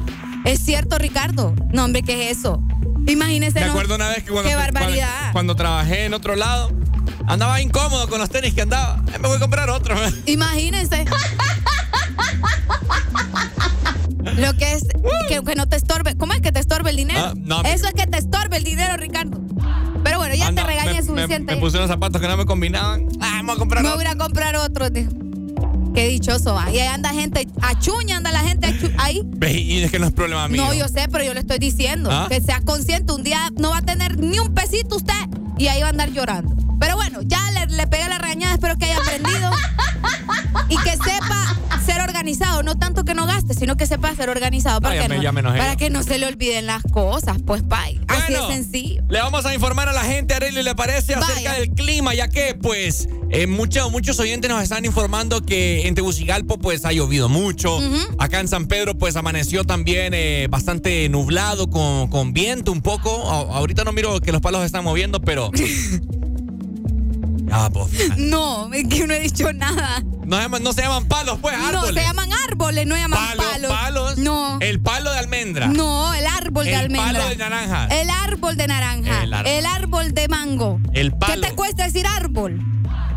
Es 0.45 0.61
cierto, 0.61 0.99
Ricardo. 0.99 1.55
No, 1.73 1.85
hombre, 1.85 2.03
¿qué 2.03 2.31
es 2.31 2.39
eso? 2.39 2.63
Imagínese. 3.07 3.61
Me 3.61 3.67
¿no? 3.67 3.73
acuerdo 3.73 3.95
una 3.97 4.09
vez 4.09 4.23
que 4.25 4.31
cuando, 4.31 4.49
Qué 4.51 4.57
barbaridad. 4.57 5.33
cuando 5.33 5.55
trabajé 5.57 6.05
en 6.05 6.15
otro 6.15 6.37
lado, 6.37 6.71
andaba 7.27 7.61
incómodo 7.61 8.09
con 8.09 8.19
los 8.21 8.29
tenis 8.31 8.55
que 8.55 8.63
andaba. 8.63 9.03
Eh, 9.15 9.19
Me 9.19 9.29
voy 9.29 9.37
a 9.37 9.41
comprar 9.41 9.69
otro. 9.71 9.95
Imagínense. 10.27 11.05
Lo 14.37 14.55
que 14.55 14.73
es 14.73 14.83
que, 15.29 15.43
que 15.43 15.55
no 15.55 15.69
te 15.69 15.77
estorbe. 15.77 16.17
¿Cómo 16.17 16.33
es 16.35 16.41
que 16.41 16.53
te 16.53 16.61
estorbe 16.61 16.91
el 16.91 16.97
dinero? 16.97 17.21
Ah, 17.21 17.33
no, 17.37 17.63
Eso 17.63 17.87
es 17.89 17.95
que 17.95 18.07
te 18.07 18.19
estorbe 18.19 18.57
el 18.59 18.65
dinero, 18.65 18.97
Ricardo. 18.97 19.41
Pero 20.05 20.19
bueno, 20.19 20.35
ya 20.35 20.49
Anda, 20.49 20.63
te 20.63 20.69
regañé 20.69 20.93
me- 20.93 21.01
me- 21.01 21.07
suficiente. 21.07 21.55
Me, 21.55 21.61
puse 21.61 21.77
unos 21.79 21.89
zapatos 21.89 22.21
que 22.21 22.29
no 22.29 22.37
me 22.37 22.47
combinaban. 22.47 23.09
Ah, 23.21 23.33
vamos 23.37 23.57
a 23.57 23.59
comprar 23.59 23.83
Me 23.83 23.89
otro. 23.91 24.01
voy 24.03 24.07
a 24.11 24.17
comprar 24.17 24.57
otro. 24.57 24.89
dijo. 24.91 25.11
Qué 25.95 26.09
dichoso 26.09 26.55
va. 26.55 26.71
Y 26.71 26.79
ahí 26.79 26.89
anda 26.89 27.11
gente, 27.13 27.47
achuña 27.63 28.17
anda 28.19 28.31
la 28.33 28.41
gente 28.41 28.69
achu- 28.69 28.95
ahí. 28.99 29.23
Y 29.53 29.83
es 29.83 29.91
que 29.91 29.99
no 29.99 30.07
es 30.07 30.13
problema 30.13 30.47
mío. 30.49 30.65
No, 30.65 30.73
yo 30.75 30.87
sé, 30.89 31.09
pero 31.11 31.25
yo 31.25 31.35
le 31.35 31.41
estoy 31.41 31.59
diciendo 31.59 32.11
¿Ah? 32.13 32.27
que 32.29 32.41
seas 32.41 32.61
consciente. 32.63 33.13
Un 33.13 33.23
día 33.25 33.51
no 33.59 33.71
va 33.71 33.79
a 33.79 33.83
tener 33.83 34.19
ni 34.19 34.39
un 34.39 34.55
pesito 34.55 34.97
usted 34.97 35.15
y 35.59 35.67
ahí 35.69 35.81
va 35.81 35.89
a 35.89 35.91
andar 35.91 36.11
llorando. 36.13 36.55
Pero 36.79 36.97
bueno, 36.97 37.21
ya 37.23 37.41
le, 37.53 37.67
le 37.75 37.87
pegué 37.87 38.09
la 38.09 38.19
regañada, 38.19 38.55
espero 38.55 38.77
que 38.79 38.87
haya 38.87 38.97
aprendido 38.99 39.51
y 40.69 40.77
que 40.79 40.91
sepa 40.93 41.57
ser 41.85 42.01
organizado, 42.01 42.63
no 42.63 42.79
tanto 42.79 43.05
que 43.05 43.15
no 43.15 43.27
gaste, 43.27 43.55
sino 43.55 43.77
que 43.77 43.87
sepa 43.87 44.15
ser 44.15 44.31
organizado 44.31 44.81
para, 44.81 44.95
Ah, 44.99 45.03
que, 45.03 45.09
me- 45.09 45.19
no, 45.43 45.43
para 45.51 45.77
que 45.77 45.91
no 45.91 46.03
se 46.03 46.19
le 46.19 46.27
olviden 46.27 46.67
las 46.67 46.83
cosas, 46.91 47.37
pues 47.45 47.63
pay. 47.63 48.01
Así 48.09 48.33
de 48.33 48.39
sencillo. 48.49 49.03
Le 49.09 49.19
vamos 49.21 49.45
a 49.45 49.53
informar 49.55 49.89
a 49.89 49.93
la 49.93 50.05
gente, 50.05 50.35
Arely, 50.35 50.63
¿le 50.63 50.75
parece? 50.75 51.15
Acerca 51.15 51.55
del 51.55 51.71
clima, 51.71 52.15
ya 52.15 52.29
que, 52.29 52.55
pues, 52.55 53.09
eh, 53.31 53.47
muchos, 53.47 53.91
muchos 53.93 54.19
oyentes 54.19 54.51
nos 54.51 54.63
están 54.63 54.85
informando 54.85 55.41
que 55.43 55.87
en 55.87 55.95
Tegucigalpa, 55.95 56.57
pues, 56.57 56.85
ha 56.85 56.93
llovido 56.93 57.29
mucho. 57.29 57.79
Acá 58.19 58.41
en 58.41 58.49
San 58.49 58.67
Pedro, 58.67 58.97
pues, 58.99 59.17
amaneció 59.17 59.65
también 59.65 60.13
eh, 60.15 60.47
bastante 60.51 61.09
nublado, 61.09 61.71
con, 61.71 62.09
con 62.09 62.33
viento 62.33 62.73
un 62.73 62.83
poco. 62.83 63.31
A- 63.31 63.57
ahorita 63.59 63.85
no 63.85 63.93
miro 63.93 64.21
que 64.21 64.33
los 64.33 64.41
palos 64.41 64.61
se 64.61 64.67
están 64.67 64.85
moviendo, 64.85 65.21
pero... 65.21 65.51
ya, 67.49 67.71
pues. 67.73 68.17
No, 68.19 68.73
es 68.73 68.87
que 68.89 69.07
no 69.07 69.15
he 69.15 69.21
dicho 69.21 69.53
nada. 69.53 70.03
No, 70.25 70.37
se 70.37 70.43
llaman- 70.43 70.63
no 70.63 70.73
se 70.73 70.83
llaman 70.83 71.07
palos, 71.07 71.39
pues, 71.41 71.55
árboles. 71.55 71.95
No, 71.95 72.01
se 72.01 72.07
llaman 72.07 72.31
árboles, 72.49 72.87
no 72.87 72.97
llaman 72.97 73.19
Palos, 73.37 73.47
palos. 73.53 73.71
palos. 73.71 74.19
No. 74.19 74.59
El 74.61 74.81
palo 74.81 75.13
de 75.13 75.19
almendra. 75.19 75.69
No, 75.69 76.13
el 76.15 76.27
árbol 76.27 76.65
de 76.65 76.73
El 76.73 76.79
almendra. 76.81 77.13
palo 77.13 77.29
de 77.29 77.37
naranja. 77.37 77.87
El 77.87 78.11
árbol 78.11 78.57
de 78.57 78.67
naranja. 78.67 79.23
El 79.23 79.29
El, 79.29 79.35
árbol. 79.35 79.67
árbol 79.67 80.15
de 80.15 80.29
mango. 80.29 80.81
El 80.93 81.11
¿Qué 81.13 81.17
palo. 81.17 81.41
te 81.43 81.53
cuesta 81.55 81.85
decir 81.85 82.07
árbol? 82.07 82.61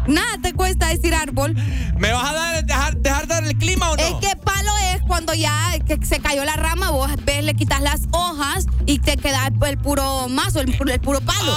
Nada 0.07 0.37
te 0.41 0.53
cuesta 0.53 0.87
decir 0.87 1.13
árbol. 1.15 1.55
¿Me 1.97 2.11
vas 2.11 2.29
a 2.29 2.33
dar, 2.33 2.65
dejar, 2.65 2.97
dejar 2.97 3.27
dar 3.27 3.43
el 3.43 3.57
clima 3.57 3.91
o 3.91 3.95
no? 3.95 4.01
Es 4.03 4.13
que 4.15 4.35
palo 4.35 4.71
es 4.93 5.01
cuando 5.07 5.33
ya 5.33 5.77
que 5.85 5.97
se 6.05 6.19
cayó 6.19 6.43
la 6.45 6.55
rama, 6.55 6.89
vos 6.91 7.09
ves, 7.23 7.43
le 7.43 7.53
quitas 7.55 7.81
las 7.81 8.01
hojas 8.11 8.65
y 8.85 8.99
te 8.99 9.15
queda 9.17 9.47
el 9.65 9.77
puro 9.77 10.27
mazo, 10.29 10.59
el, 10.59 10.77
pu- 10.77 10.91
el 10.91 10.99
puro 10.99 11.21
palo. 11.21 11.53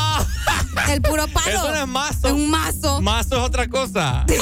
El 0.89 1.03
puro 1.03 1.27
palo. 1.29 1.49
Eso 1.51 1.69
no 1.71 1.77
es 1.83 1.87
mazo. 1.89 2.27
Es 2.29 2.33
un 2.35 2.51
mazo. 2.51 3.01
Mazo 3.03 3.37
es 3.39 3.43
otra 3.43 3.67
cosa. 3.69 4.25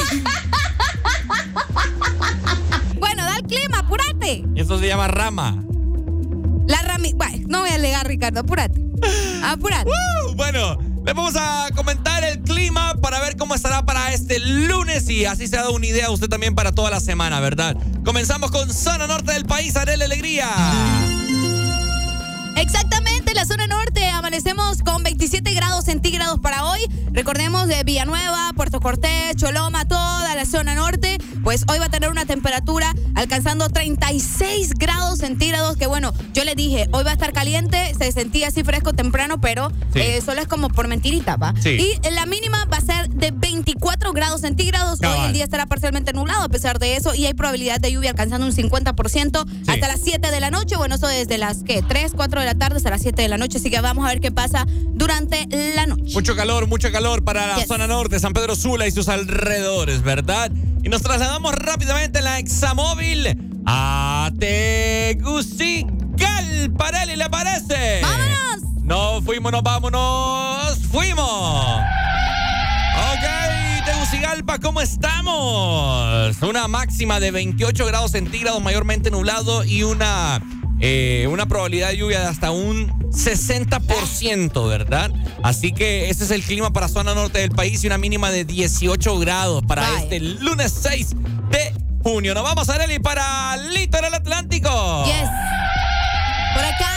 Bueno, 2.99 3.23
da 3.23 3.37
el 3.37 3.43
clima, 3.43 3.79
apúrate. 3.79 4.43
Eso 4.55 4.79
se 4.79 4.87
llama 4.87 5.07
rama. 5.07 5.55
La 6.67 6.81
rami... 6.81 7.13
Bueno, 7.13 7.45
no 7.47 7.59
voy 7.61 7.69
a 7.69 7.75
alegar, 7.75 8.07
Ricardo, 8.07 8.39
apúrate. 8.41 8.81
Apúrate. 9.43 9.89
Uh, 9.89 10.33
bueno, 10.35 10.77
le 11.05 11.13
vamos 11.13 11.35
a 11.37 11.69
comentar 11.75 12.23
el 12.23 12.41
clima 12.41 12.95
para 12.99 13.19
ver 13.19 13.37
cómo 13.37 13.53
estará 13.53 13.85
para 13.85 14.11
este 14.11 14.39
lunes 14.39 15.07
y 15.07 15.25
así 15.25 15.47
se 15.47 15.55
ha 15.55 15.61
dado 15.61 15.73
una 15.73 15.85
idea 15.85 16.09
usted 16.09 16.27
también 16.27 16.55
para 16.55 16.71
toda 16.71 16.89
la 16.89 16.99
semana, 16.99 17.39
¿verdad? 17.39 17.77
Comenzamos 18.03 18.49
con 18.49 18.73
zona 18.73 19.05
norte 19.05 19.33
del 19.33 19.45
país, 19.45 19.75
Arele 19.75 20.05
Alegría. 20.05 20.49
Exactamente, 22.55 23.33
la 23.33 23.45
zona 23.45 23.67
norte 23.67 24.05
amanecemos 24.09 24.81
con 24.81 25.03
27 25.03 25.53
grados 25.53 25.85
centígrados 25.85 26.39
para 26.39 26.65
hoy. 26.65 26.79
Recordemos 27.11 27.67
de 27.67 27.83
Villanueva, 27.83 28.51
Puerto 28.55 28.79
Cortés, 28.79 29.35
Choloma, 29.35 29.85
toda 29.85 30.33
la 30.35 30.45
zona 30.45 30.73
norte. 30.75 31.17
Pues 31.43 31.63
hoy 31.69 31.79
va 31.79 31.85
a 31.85 31.89
tener 31.89 32.09
una 32.09 32.25
temperatura 32.25 32.93
alcanzando 33.13 33.69
36 33.69 34.71
grados 34.77 35.19
centígrados. 35.19 35.77
Que 35.77 35.85
bueno, 35.87 36.13
yo 36.33 36.43
le 36.43 36.55
dije, 36.55 36.87
hoy 36.91 37.03
va 37.03 37.11
a 37.11 37.13
estar 37.13 37.33
caliente, 37.33 37.93
se 37.97 38.11
sentía 38.11 38.47
así 38.47 38.63
fresco 38.63 38.93
temprano, 38.93 39.39
pero 39.39 39.69
Sí. 39.93 39.99
eh, 39.99 40.21
solo 40.25 40.41
es 40.41 40.47
como 40.47 40.69
por 40.69 40.87
mentirita, 40.87 41.35
¿va? 41.37 41.53
Sí. 41.61 41.77
Y 42.03 42.09
la 42.09 42.25
mínima 42.25 42.65
va 42.65 42.77
a 42.77 42.81
ser 42.81 43.09
de 43.09 43.31
24 43.31 44.11
grados 44.13 44.41
centígrados. 44.41 44.99
Hoy 45.01 45.25
el 45.27 45.33
día 45.33 45.43
estará 45.43 45.65
parcialmente 45.67 46.13
nublado 46.13 46.43
a 46.43 46.49
pesar 46.49 46.79
de 46.79 46.95
eso 46.95 47.13
y 47.13 47.25
hay 47.25 47.33
probabilidad 47.33 47.79
de 47.79 47.91
lluvia 47.91 48.09
alcanzando 48.11 48.45
un 48.47 48.53
50% 48.53 49.45
hasta 49.67 49.87
las 49.87 49.99
7 50.01 50.31
de 50.31 50.39
la 50.39 50.51
noche. 50.51 50.75
Bueno, 50.77 50.95
eso 50.95 51.07
desde 51.07 51.37
las 51.37 51.63
¿qué? 51.63 51.81
3, 51.87 52.13
4 52.15 52.39
de 52.41 52.44
la 52.45 52.55
tarde 52.55 52.77
hasta 52.77 52.89
las 52.89 53.01
7 53.01 53.21
de 53.21 53.27
la 53.27 53.37
noche. 53.37 53.57
Así 53.57 53.69
que 53.69 53.79
vamos 53.81 54.05
a 54.05 54.09
ver 54.09 54.21
qué 54.21 54.31
pasa 54.31 54.65
durante 54.69 55.47
la 55.75 55.85
noche. 55.87 56.13
Mucho 56.13 56.35
calor, 56.35 56.67
mucho 56.67 56.91
calor 56.91 57.23
para 57.23 57.47
la 57.47 57.55
Yes. 57.57 57.67
zona 57.67 57.87
norte, 57.87 58.19
San 58.19 58.33
Pedro 58.33 58.55
Sula 58.55 58.87
y 58.87 58.91
sus 58.91 59.09
alrededores, 59.09 60.01
¿verdad? 60.01 60.51
Y 60.83 60.89
nos 60.89 61.01
trasladamos 61.01 61.53
rápidamente 61.55 62.19
en 62.19 62.25
la 62.25 62.39
Examóvil 62.39 63.37
a 63.65 64.31
Tegucigalpa, 64.39 65.85
¿le 67.05 67.29
parece? 67.29 68.01
¡Vámonos! 68.01 68.83
No 68.83 69.21
fuimos, 69.23 69.51
nos 69.51 69.63
vámonos, 69.63 70.77
fuimos. 70.91 71.79
Ok, 73.13 73.85
Tegucigalpa, 73.85 74.59
¿cómo 74.59 74.81
estamos? 74.81 76.35
Una 76.41 76.67
máxima 76.67 77.19
de 77.19 77.31
28 77.31 77.85
grados 77.85 78.11
centígrados, 78.11 78.61
mayormente 78.61 79.09
nublado 79.11 79.63
y 79.63 79.83
una, 79.83 80.41
eh, 80.79 81.27
una 81.29 81.45
probabilidad 81.45 81.89
de 81.89 81.97
lluvia 81.97 82.19
de 82.19 82.27
hasta 82.27 82.51
un 82.51 82.89
60%, 83.11 84.67
¿verdad? 84.67 85.11
Así 85.43 85.71
que 85.71 86.09
ese 86.09 86.25
es 86.25 86.31
el 86.31 86.43
clima 86.43 86.71
para 86.73 86.87
zona 86.87 87.13
norte 87.15 87.39
del 87.39 87.51
país 87.51 87.83
y 87.83 87.87
una 87.87 87.97
mínima 87.97 88.31
de 88.31 88.45
18 88.45 89.19
grados 89.19 89.63
para 89.65 89.87
este 89.99 90.19
lunes 90.19 90.73
6 90.81 91.15
de 91.51 91.73
junio. 92.03 92.33
Nos 92.33 92.43
vamos, 92.43 92.69
Areli, 92.69 92.99
para 92.99 93.55
Litoral 93.57 94.13
Atlántico. 94.13 95.05
Yes. 95.05 95.29
Por 96.53 96.63
acá 96.63 96.94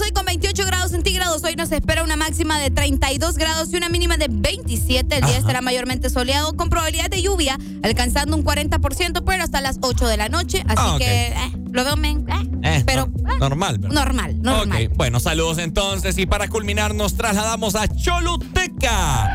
hoy 0.00 0.10
con 0.12 0.24
28 0.24 0.64
grados 0.66 0.90
centígrados. 0.92 1.42
Hoy 1.42 1.56
nos 1.56 1.72
espera 1.72 2.04
una 2.04 2.14
máxima 2.16 2.58
de 2.60 2.70
32 2.70 3.36
grados 3.36 3.72
y 3.72 3.76
una 3.76 3.88
mínima 3.88 4.16
de 4.16 4.28
27. 4.30 5.16
El 5.16 5.22
día 5.22 5.30
Ajá. 5.30 5.38
estará 5.38 5.60
mayormente 5.62 6.10
soleado 6.10 6.54
con 6.54 6.68
probabilidad 6.70 7.10
de 7.10 7.22
lluvia, 7.22 7.58
alcanzando 7.82 8.36
un 8.36 8.44
40%, 8.44 9.22
pero 9.24 9.42
hasta 9.42 9.60
las 9.60 9.78
8 9.82 10.06
de 10.06 10.16
la 10.16 10.28
noche. 10.28 10.62
Así 10.68 10.76
Ah, 10.78 10.94
que 10.98 11.28
eh, 11.28 11.52
lo 11.72 11.84
veo 11.84 11.96
men, 11.96 12.24
eh, 12.28 12.50
Eh, 12.62 12.82
pero 12.86 13.08
no- 13.22 13.38
normal, 13.38 13.78
¿verdad? 13.78 13.94
normal, 13.94 14.40
normal. 14.42 14.88
Bueno, 14.94 15.18
saludos 15.18 15.58
entonces 15.58 16.16
y 16.18 16.26
para 16.26 16.48
culminar 16.48 16.94
nos 16.94 17.16
trasladamos 17.16 17.74
a 17.74 17.88
Choluteca. 17.88 19.30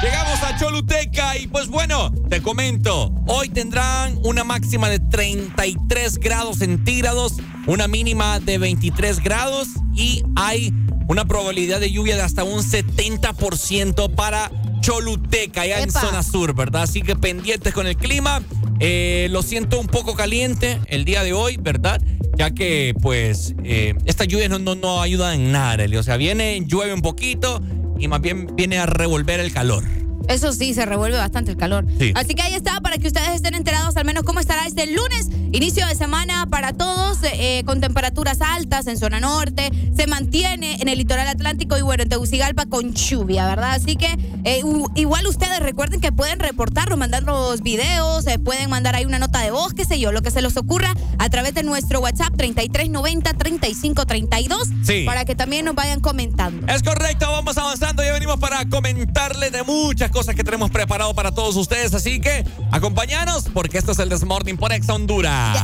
Llegamos 0.00 0.40
a 0.44 0.56
Choluteca 0.56 1.36
y 1.36 1.48
pues 1.48 1.66
bueno, 1.66 2.12
te 2.30 2.40
comento, 2.40 3.12
hoy 3.26 3.48
tendrán 3.48 4.16
una 4.22 4.44
máxima 4.44 4.88
de 4.88 5.00
33 5.00 6.18
grados 6.18 6.58
centígrados, 6.58 7.38
una 7.66 7.88
mínima 7.88 8.38
de 8.38 8.58
23 8.58 9.18
grados 9.18 9.70
y 9.96 10.22
hay 10.36 10.72
una 11.08 11.24
probabilidad 11.24 11.80
de 11.80 11.90
lluvia 11.90 12.16
de 12.16 12.22
hasta 12.22 12.44
un 12.44 12.62
70% 12.62 14.14
para 14.14 14.50
Choluteca, 14.80 15.62
allá 15.62 15.80
en 15.80 15.88
Epa. 15.88 16.00
zona 16.00 16.22
sur, 16.22 16.54
¿verdad? 16.54 16.82
Así 16.82 17.02
que 17.02 17.16
pendientes 17.16 17.72
con 17.74 17.86
el 17.86 17.96
clima. 17.96 18.42
Eh, 18.80 19.26
lo 19.30 19.42
siento 19.42 19.80
un 19.80 19.88
poco 19.88 20.14
caliente 20.14 20.78
el 20.86 21.04
día 21.04 21.24
de 21.24 21.32
hoy, 21.32 21.56
¿verdad? 21.56 22.00
Ya 22.36 22.52
que, 22.52 22.94
pues, 23.02 23.54
eh, 23.64 23.94
estas 24.04 24.28
lluvias 24.28 24.50
no, 24.50 24.60
no, 24.60 24.76
no 24.76 25.02
ayudan 25.02 25.34
en 25.34 25.52
nada, 25.52 25.72
Arely. 25.72 25.96
O 25.96 26.02
sea, 26.04 26.16
viene, 26.16 26.62
llueve 26.64 26.94
un 26.94 27.02
poquito 27.02 27.60
y 27.98 28.06
más 28.06 28.20
bien 28.20 28.54
viene 28.54 28.78
a 28.78 28.86
revolver 28.86 29.40
el 29.40 29.52
calor. 29.52 29.82
Eso 30.28 30.52
sí, 30.52 30.72
se 30.74 30.84
revuelve 30.86 31.18
bastante 31.18 31.50
el 31.50 31.56
calor. 31.56 31.84
Sí. 31.98 32.12
Así 32.14 32.34
que 32.34 32.42
ahí 32.42 32.54
está, 32.54 32.80
para 32.80 32.98
que 32.98 33.06
ustedes 33.08 33.30
estén 33.30 33.54
enterados 33.54 33.96
al 33.96 34.04
menos 34.04 34.22
cómo 34.24 34.38
estará 34.40 34.66
este 34.66 34.86
lunes, 34.86 35.28
inicio 35.52 35.86
de 35.86 35.94
semana 35.94 36.46
para 36.50 36.72
todos, 36.74 37.18
eh, 37.22 37.62
con 37.64 37.80
temperaturas 37.80 38.40
altas 38.42 38.86
en 38.86 38.98
zona 38.98 39.20
norte, 39.20 39.70
se 39.96 40.06
mantiene 40.06 40.76
en 40.80 40.88
el 40.88 40.98
litoral 40.98 41.26
atlántico 41.28 41.78
y 41.78 41.82
bueno, 41.82 42.02
en 42.02 42.08
Tegucigalpa 42.10 42.66
con 42.66 42.92
lluvia, 42.94 43.46
¿verdad? 43.46 43.72
Así 43.72 43.96
que 43.96 44.18
eh, 44.44 44.60
igual 44.94 45.26
ustedes 45.26 45.60
recuerden 45.60 46.00
que 46.00 46.12
pueden 46.12 46.38
reportarnos, 46.40 46.98
mandarnos 46.98 47.62
videos, 47.62 48.26
eh, 48.26 48.38
pueden 48.38 48.68
mandar 48.68 48.94
ahí 48.96 49.06
una 49.06 49.18
nota 49.18 49.38
de 49.40 49.50
voz, 49.50 49.72
qué 49.72 49.86
sé 49.86 49.98
yo, 49.98 50.12
lo 50.12 50.20
que 50.22 50.30
se 50.30 50.42
les 50.42 50.56
ocurra 50.58 50.92
a 51.18 51.30
través 51.30 51.54
de 51.54 51.62
nuestro 51.62 52.00
WhatsApp 52.00 52.34
3390-3532 52.36 54.58
Sí. 54.84 55.04
para 55.06 55.24
que 55.24 55.34
también 55.34 55.64
nos 55.64 55.74
vayan 55.74 56.00
comentando. 56.00 56.66
Es 56.72 56.82
correcto, 56.82 57.26
vamos 57.30 57.56
avanzando. 57.56 58.02
Ya 58.04 58.12
venimos 58.12 58.38
para 58.38 58.68
comentarles 58.68 59.52
de 59.52 59.62
muchas 59.62 60.10
cosas 60.10 60.17
que 60.26 60.42
tenemos 60.42 60.70
preparado 60.70 61.14
para 61.14 61.32
todos 61.32 61.56
ustedes. 61.56 61.94
Así 61.94 62.20
que 62.20 62.44
acompáñanos 62.72 63.44
porque 63.54 63.78
esto 63.78 63.92
es 63.92 63.98
el 64.00 64.08
Desmorning 64.08 64.56
por 64.56 64.72
Exa 64.72 64.94
Honduras. 64.94 65.56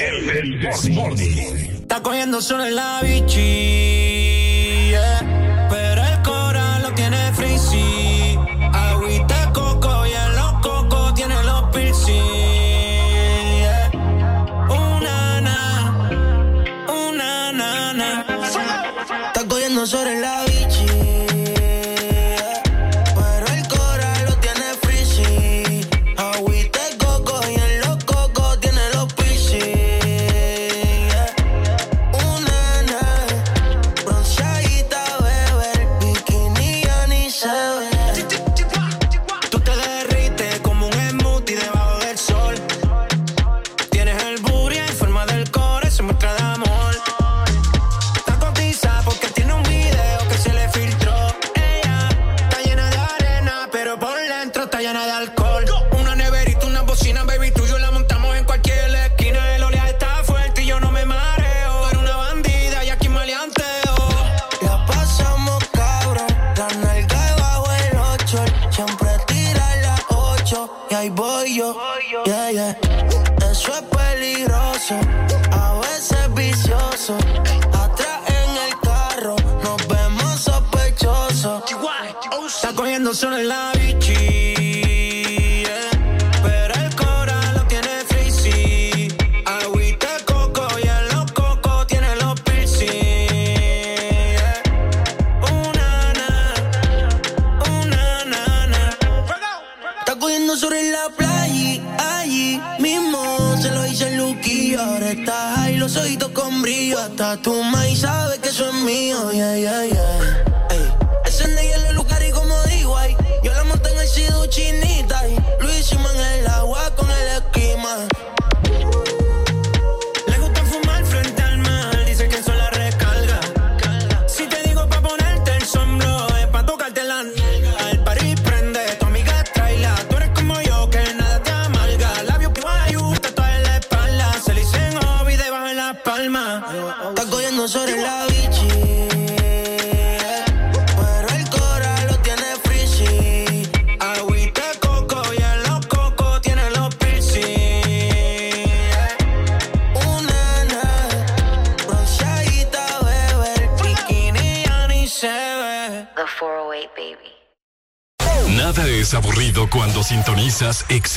El 0.00 0.60
Desmorning. 0.60 1.72
Está 1.82 2.02
cogiendo 2.02 2.40
solo 2.40 2.64
en 2.64 2.76
la 2.76 3.00
bichi, 3.02 4.41
sobre 19.86 20.20
la 20.20 20.41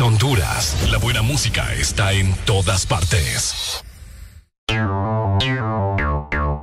Honduras. 0.01 0.75
La 0.89 0.97
buena 0.97 1.21
música 1.21 1.73
está 1.73 2.13
en 2.13 2.33
todas 2.45 2.85
partes. 2.85 3.83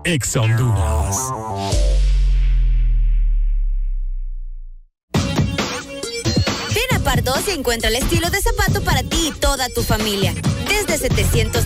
Ex 0.05 0.37
Honduras. 0.37 1.17
Ven 6.75 6.97
a 6.97 6.99
Pardos 7.05 7.49
y 7.49 7.53
encuentra 7.53 7.89
el 7.89 7.97
estilo 7.97 8.29
de 8.31 8.41
zapato 8.41 8.83
para 8.83 9.03
ti 9.03 9.33
y 9.35 9.39
toda 9.39 9.69
tu 9.69 9.83
familia. 9.83 10.35
Desde 10.69 10.99
799 10.99 11.62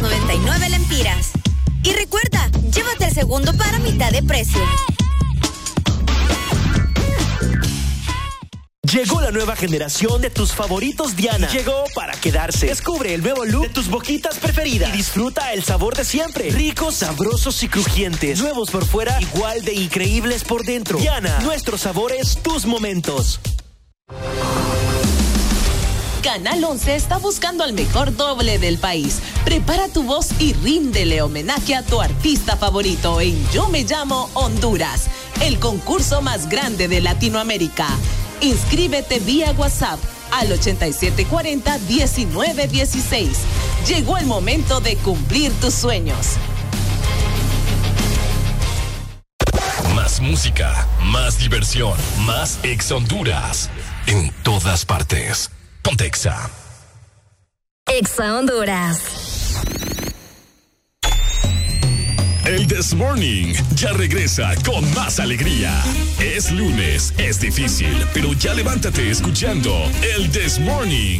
nueva 9.47 9.61
generación 9.61 10.21
de 10.21 10.29
tus 10.29 10.53
favoritos 10.53 11.15
Diana. 11.15 11.47
Llegó 11.47 11.85
para 11.95 12.15
quedarse. 12.15 12.67
Descubre 12.67 13.15
el 13.15 13.23
nuevo 13.23 13.45
look 13.45 13.63
de 13.63 13.69
tus 13.69 13.89
boquitas 13.89 14.41
preferidas 14.41 14.89
y 14.89 14.97
disfruta 14.97 15.53
el 15.53 15.63
sabor 15.63 15.95
de 15.95 16.05
siempre. 16.05 16.51
Ricos, 16.51 16.97
sabrosos 16.97 17.63
y 17.63 17.69
crujientes. 17.69 18.41
Nuevos 18.41 18.73
por 18.73 18.85
fuera, 18.85 19.17
igual 19.23 19.63
de 19.63 19.75
increíbles 19.75 20.43
por 20.43 20.65
dentro. 20.65 20.99
Diana, 20.99 21.39
nuestros 21.43 21.83
sabores, 21.83 22.39
tus 22.43 22.67
momentos. 22.67 23.39
Canal 26.25 26.65
11 26.65 26.97
está 26.97 27.19
buscando 27.19 27.63
al 27.63 27.73
mejor 27.73 28.17
doble 28.17 28.59
del 28.59 28.79
país. 28.79 29.21
Prepara 29.45 29.87
tu 29.87 30.03
voz 30.03 30.31
y 30.41 30.55
ríndele 30.55 31.23
homenaje 31.23 31.77
a 31.77 31.85
tu 31.85 32.01
artista 32.01 32.57
favorito 32.57 33.21
en 33.21 33.49
Yo 33.53 33.69
Me 33.69 33.85
Llamo 33.85 34.29
Honduras, 34.35 35.07
el 35.41 35.61
concurso 35.61 36.21
más 36.21 36.49
grande 36.49 36.89
de 36.89 37.01
Latinoamérica. 37.01 37.87
Inscríbete 38.41 39.21
vía 39.21 39.53
WhatsApp 39.53 40.01
al 40.33 40.49
8740-1916. 40.49 43.29
Llegó 43.87 44.19
el 44.19 44.27
momento 44.27 44.81
de 44.81 44.97
cumplir 44.97 45.53
tus 45.61 45.75
sueños. 45.75 46.37
Más 49.95 50.21
música, 50.21 50.87
más 51.05 51.39
diversión, 51.39 51.95
más 52.27 52.59
Ex 52.63 52.91
Honduras. 52.93 53.71
En 54.07 54.31
todas 54.43 54.85
partes. 54.85 55.51
Pontexa. 55.83 56.51
Exa 57.89 58.37
Honduras. 58.37 59.16
This 62.87 62.95
Morning 62.95 63.53
ya 63.75 63.93
regresa 63.95 64.55
con 64.65 64.89
más 64.95 65.19
alegría. 65.19 65.73
Es 66.21 66.53
lunes, 66.53 67.13
es 67.19 67.41
difícil, 67.41 68.07
pero 68.15 68.33
ya 68.35 68.55
levántate 68.55 69.11
escuchando 69.11 69.73
el 70.17 70.31
This 70.31 70.61
Morning. 70.61 71.19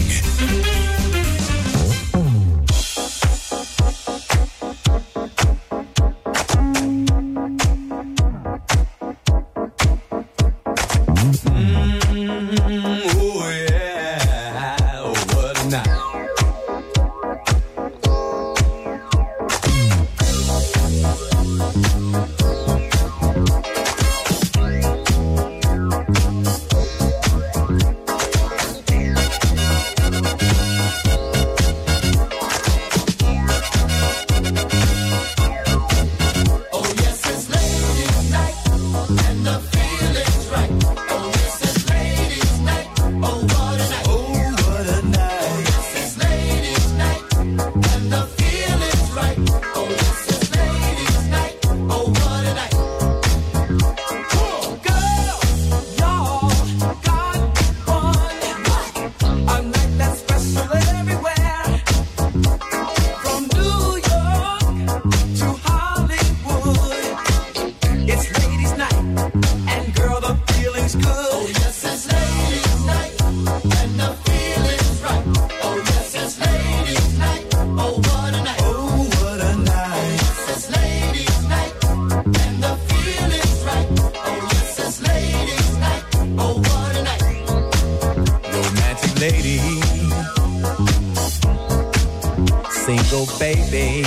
Baby, 93.71 94.06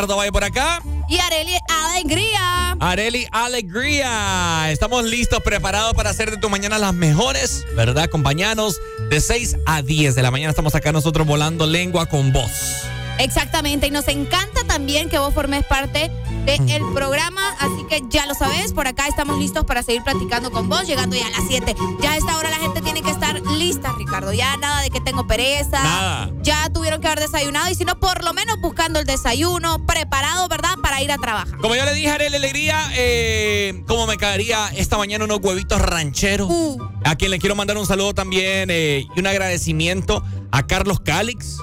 Ricardo 0.00 0.32
por 0.32 0.44
acá. 0.44 0.80
Y 1.08 1.18
Areli, 1.18 1.58
alegría. 1.68 2.76
Areli, 2.80 3.26
alegría. 3.32 4.70
Estamos 4.70 5.04
listos, 5.04 5.42
preparados 5.42 5.92
para 5.92 6.08
hacer 6.08 6.30
de 6.30 6.38
tu 6.38 6.48
mañana 6.48 6.78
las 6.78 6.94
mejores, 6.94 7.66
¿verdad, 7.76 8.08
compañeros? 8.08 8.80
De 9.10 9.20
6 9.20 9.58
a 9.66 9.82
10 9.82 10.14
de 10.14 10.22
la 10.22 10.30
mañana 10.30 10.50
estamos 10.50 10.74
acá 10.74 10.90
nosotros 10.90 11.26
volando 11.26 11.66
lengua 11.66 12.06
con 12.06 12.32
voz. 12.32 12.84
Exactamente, 13.18 13.88
y 13.88 13.90
nos 13.90 14.08
encanta 14.08 14.59
también 14.70 15.08
que 15.08 15.18
vos 15.18 15.34
formes 15.34 15.64
parte 15.64 16.12
del 16.46 16.82
programa, 16.94 17.40
así 17.58 17.84
que 17.88 18.02
ya 18.08 18.26
lo 18.26 18.34
sabes, 18.34 18.72
por 18.72 18.86
acá 18.86 19.08
estamos 19.08 19.36
listos 19.38 19.64
para 19.64 19.82
seguir 19.82 20.02
platicando 20.04 20.52
con 20.52 20.68
vos, 20.68 20.86
llegando 20.86 21.16
ya 21.16 21.26
a 21.26 21.30
las 21.30 21.42
7. 21.48 21.74
Ya 22.00 22.12
a 22.12 22.16
esta 22.16 22.36
hora 22.36 22.50
la 22.50 22.56
gente 22.56 22.80
tiene 22.80 23.02
que 23.02 23.10
estar 23.10 23.40
lista, 23.56 23.92
Ricardo, 23.98 24.32
ya 24.32 24.56
nada 24.58 24.80
de 24.82 24.90
que 24.90 25.00
tengo 25.00 25.26
pereza, 25.26 25.82
Nada. 25.82 26.30
ya 26.42 26.70
tuvieron 26.70 27.00
que 27.00 27.08
haber 27.08 27.18
desayunado 27.20 27.68
y 27.68 27.74
si 27.74 27.84
no, 27.84 27.98
por 27.98 28.22
lo 28.24 28.32
menos 28.32 28.60
buscando 28.60 29.00
el 29.00 29.06
desayuno, 29.06 29.84
preparado, 29.86 30.46
¿verdad?, 30.48 30.74
para 30.80 31.02
ir 31.02 31.10
a 31.10 31.18
trabajar. 31.18 31.58
Como 31.58 31.74
yo 31.74 31.84
le 31.84 31.92
dije 31.94 32.08
a 32.10 32.14
Areli 32.14 32.36
Alegría, 32.36 32.78
eh, 32.96 33.82
como 33.88 34.06
me 34.06 34.16
caería 34.18 34.68
esta 34.76 34.96
mañana 34.98 35.24
unos 35.24 35.40
huevitos 35.42 35.80
rancheros. 35.82 36.48
A 37.04 37.16
quien 37.16 37.32
le 37.32 37.38
quiero 37.40 37.56
mandar 37.56 37.76
un 37.76 37.86
saludo 37.86 38.14
también 38.14 38.70
eh, 38.70 39.04
y 39.16 39.20
un 39.20 39.26
agradecimiento 39.26 40.22
a 40.52 40.66
Carlos 40.66 41.00
Calix. 41.00 41.58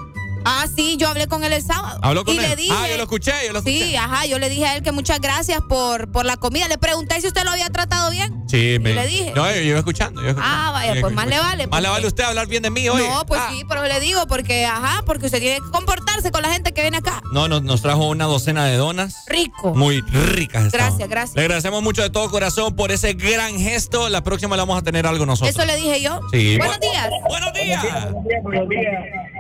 Ah, 0.50 0.66
sí, 0.74 0.98
yo 0.98 1.10
hablé 1.10 1.28
con 1.28 1.44
él 1.44 1.54
el 1.54 1.62
sábado. 1.64 2.00
¿Habló 2.02 2.24
con 2.26 2.34
y 2.36 2.38
él? 2.38 2.44
le 2.50 2.56
dije. 2.56 2.74
Ah, 2.76 2.88
yo 2.90 2.98
lo 2.98 3.04
escuché, 3.04 3.34
yo 3.46 3.54
lo 3.54 3.60
escuché. 3.60 3.86
Sí, 3.88 3.96
ajá, 3.96 4.26
yo 4.26 4.40
le 4.40 4.50
dije 4.50 4.66
a 4.66 4.76
él 4.76 4.84
que 4.84 4.92
muchas 4.92 5.20
gracias 5.20 5.60
por, 5.68 6.12
por 6.12 6.26
la 6.26 6.38
comida. 6.38 6.68
Le 6.68 6.78
pregunté 6.78 7.20
si 7.22 7.28
usted 7.28 7.44
lo 7.44 7.52
había 7.52 7.70
tratado 7.70 8.10
bien. 8.12 8.44
Sí, 8.48 8.78
me. 8.82 8.94
le 8.94 9.06
dije. 9.08 9.34
No, 9.36 9.48
yo, 9.50 9.56
yo 9.58 9.62
iba 9.62 9.80
escuchando. 9.80 10.22
yo 10.22 10.30
iba 10.30 10.40
escuchando. 10.40 10.62
Ah, 10.68 10.72
vaya, 10.72 10.96
Yo 10.96 11.02
pues 11.02 11.14
más 11.14 11.28
le 11.28 11.38
vale. 11.40 11.68
Más 11.68 11.82
le 11.82 11.88
porque- 11.88 11.90
vale 11.90 12.08
usted 12.08 12.24
hablar 12.24 12.48
bien 12.48 12.64
de 12.64 12.70
mí, 12.70 12.88
oye. 12.90 13.08
No, 13.08 13.26
pues 13.26 13.42
Ah, 13.44 13.50
sí, 13.52 13.64
pero 13.68 13.84
le 13.84 14.00
digo 14.00 14.26
porque, 14.28 14.66
ajá, 14.66 15.04
porque 15.06 15.26
usted 15.28 15.40
tiene 15.40 15.56
que 15.60 15.70
comportarse 15.72 16.32
con 16.32 16.42
la 16.42 16.52
gente 16.52 16.74
que 16.74 16.82
viene 16.82 16.98
acá. 16.98 17.22
No, 17.34 17.48
nos, 17.48 17.62
nos 17.64 17.82
trajo 17.82 18.08
una 18.08 18.26
docena 18.26 18.66
de 18.66 18.78
donas. 18.78 19.16
Rico. 19.28 19.74
Muy 19.76 20.02
ricas. 20.02 20.66
estaban. 20.68 20.88
Gracias, 20.90 21.10
gracias. 21.10 21.36
Le 21.36 21.42
agradecemos 21.42 21.84
mucho 21.84 22.02
de 22.02 22.10
todo 22.10 22.30
corazón 22.32 22.76
por 22.76 22.92
ese 22.92 23.14
gran 23.14 23.58
gesto. 23.60 24.08
La 24.10 24.24
próxima 24.24 24.56
la 24.56 24.64
vamos 24.64 24.78
a 24.80 24.82
tener 24.84 25.06
algo 25.08 25.26
nosotros. 25.26 25.56
Eso 25.56 25.66
le 25.66 25.76
dije 25.76 26.02
yo. 26.02 26.20
Sí. 26.32 26.58
Buenos 26.58 26.80
días. 26.80 27.10
Buenos 27.28 27.54
días. 27.54 28.12
Buenos 28.44 28.70
días. 28.70 28.94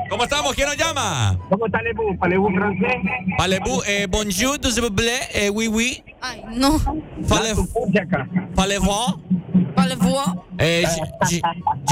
¿Cómo 0.10 0.24
estamos? 0.24 0.53
¿Quién 0.55 0.68
nos 0.68 0.78
llama? 0.78 1.38
¿Cómo 1.49 1.66
está 1.66 1.82
Lebu? 1.82 2.18
¿Palebú 2.18 2.49
francés? 2.51 2.95
Parlez-vous, 3.38 3.84
eh, 3.88 4.08
bonjour, 4.10 4.55
s'il 4.64 4.82
vous 4.82 4.91
plaît, 4.95 5.20
eh, 5.34 5.49
oui, 5.49 5.68
oui. 5.68 6.03
Ay, 6.22 6.41
no. 6.55 6.80
Parlez-vous? 7.28 7.68
Parlez-vous? 9.76 10.18
Eh, 10.60 10.84
je- 10.86 11.36
je- 11.36 11.41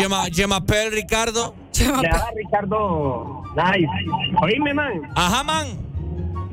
je 0.02 0.08
m'a- 0.08 0.28
je 0.32 0.46
m'appelle 0.48 0.94
Ricardo. 0.94 1.54
Ya, 1.74 2.28
Ricardo. 2.36 3.44
Nice. 3.56 3.88
Oíme, 4.42 4.74
man. 4.74 5.02
Ajá, 5.16 5.44
man. 5.44 5.68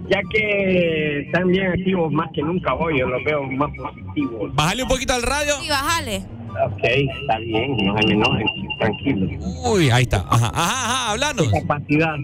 Ya 0.08 0.20
que 0.30 1.20
están 1.26 1.48
bien 1.48 1.68
activos 1.68 2.12
más 2.12 2.28
que 2.34 2.42
nunca 2.42 2.74
hoy, 2.74 2.98
yo 2.98 3.06
los 3.06 3.22
veo 3.24 3.44
más 3.44 3.70
positivos. 3.76 4.54
Bájale 4.54 4.82
un 4.82 4.88
poquito 4.88 5.14
al 5.14 5.22
radio. 5.22 5.54
Sí, 5.62 5.68
bájale. 5.68 6.24
Ok, 6.64 6.82
está 6.84 7.38
bien, 7.38 7.76
no 7.78 7.96
se 7.98 8.07
me 8.07 8.12
enojen, 8.14 8.46
tranquilo. 8.78 9.26
Uy, 9.64 9.90
ahí 9.90 10.03
está. 10.03 10.18
Ajá, 10.28 10.50
ajá, 10.55 10.84
ajá, 10.84 11.11
hablanos. 11.12 11.48
Capacidad. 11.50 12.16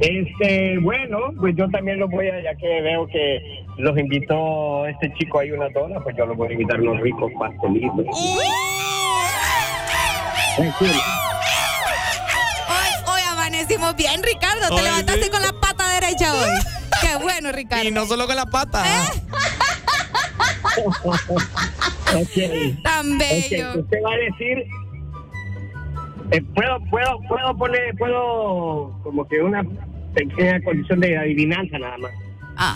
Este, 0.00 0.78
bueno, 0.78 1.18
pues 1.38 1.54
yo 1.56 1.68
también 1.70 1.98
los 1.98 2.10
voy 2.10 2.26
a, 2.28 2.42
ya 2.42 2.54
que 2.56 2.80
veo 2.80 3.06
que 3.06 3.64
los 3.78 3.98
invitó 3.98 4.86
este 4.86 5.12
chico 5.14 5.38
ahí 5.38 5.50
una 5.50 5.68
dona, 5.68 6.00
pues 6.00 6.16
yo 6.16 6.26
los 6.26 6.36
voy 6.36 6.48
a 6.48 6.52
invitar 6.52 6.80
unos 6.80 7.00
ricos 7.00 7.30
pastelitos. 7.38 8.06
Tranquilo. 10.56 10.92
Hoy, 12.68 13.12
hoy 13.12 13.20
amanecimos 13.30 13.94
bien, 13.96 14.22
Ricardo. 14.22 14.68
Te 14.68 14.74
Hoy 14.74 14.82
levantaste 14.82 15.24
sí. 15.24 15.30
con 15.30 15.42
la 15.42 15.52
pata 15.52 15.88
derecha 16.00 16.34
hoy. 16.34 16.48
Qué 17.00 17.16
bueno, 17.22 17.52
Ricardo. 17.52 17.84
Y 17.88 17.90
no 17.90 18.06
solo 18.06 18.26
con 18.26 18.36
la 18.36 18.46
pata. 18.46 18.82
Ok. 22.14 22.82
Tan 22.82 23.18
bello. 23.18 23.70
Ok, 23.72 23.76
Usted 23.78 23.98
va 24.04 24.12
a 24.12 24.16
decir, 24.16 24.64
eh, 26.32 26.42
puedo, 26.54 26.78
puedo, 26.90 27.18
puedo 27.28 27.56
poner, 27.56 27.94
puedo, 27.98 28.92
como 29.02 29.26
que 29.28 29.40
una 29.42 29.62
pequeña 30.14 30.60
condición 30.62 31.00
de 31.00 31.16
adivinanza 31.16 31.78
nada 31.78 31.98
más. 31.98 32.10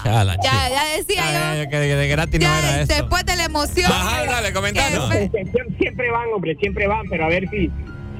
Ya, 0.04 0.24
la 0.24 0.36
Ya, 0.42 0.96
decía 0.96 1.22
yo. 1.26 1.62
ya, 1.62 1.68
que 1.68 1.76
de, 1.76 1.94
de 1.96 2.08
gratis 2.08 2.40
no 2.40 2.46
Ya, 2.46 2.58
era 2.58 2.80
esto. 2.82 2.94
después 2.94 3.26
de 3.26 3.36
la 3.36 3.44
emoción. 3.44 3.92
Ajá, 3.92 4.24
dale, 4.24 4.52
comentanos. 4.52 5.10
Siempre, 5.10 5.44
siempre 5.78 6.10
van, 6.10 6.28
hombre, 6.34 6.56
siempre 6.56 6.86
van, 6.86 7.06
pero 7.10 7.26
a 7.26 7.28
ver 7.28 7.46
si, 7.50 7.70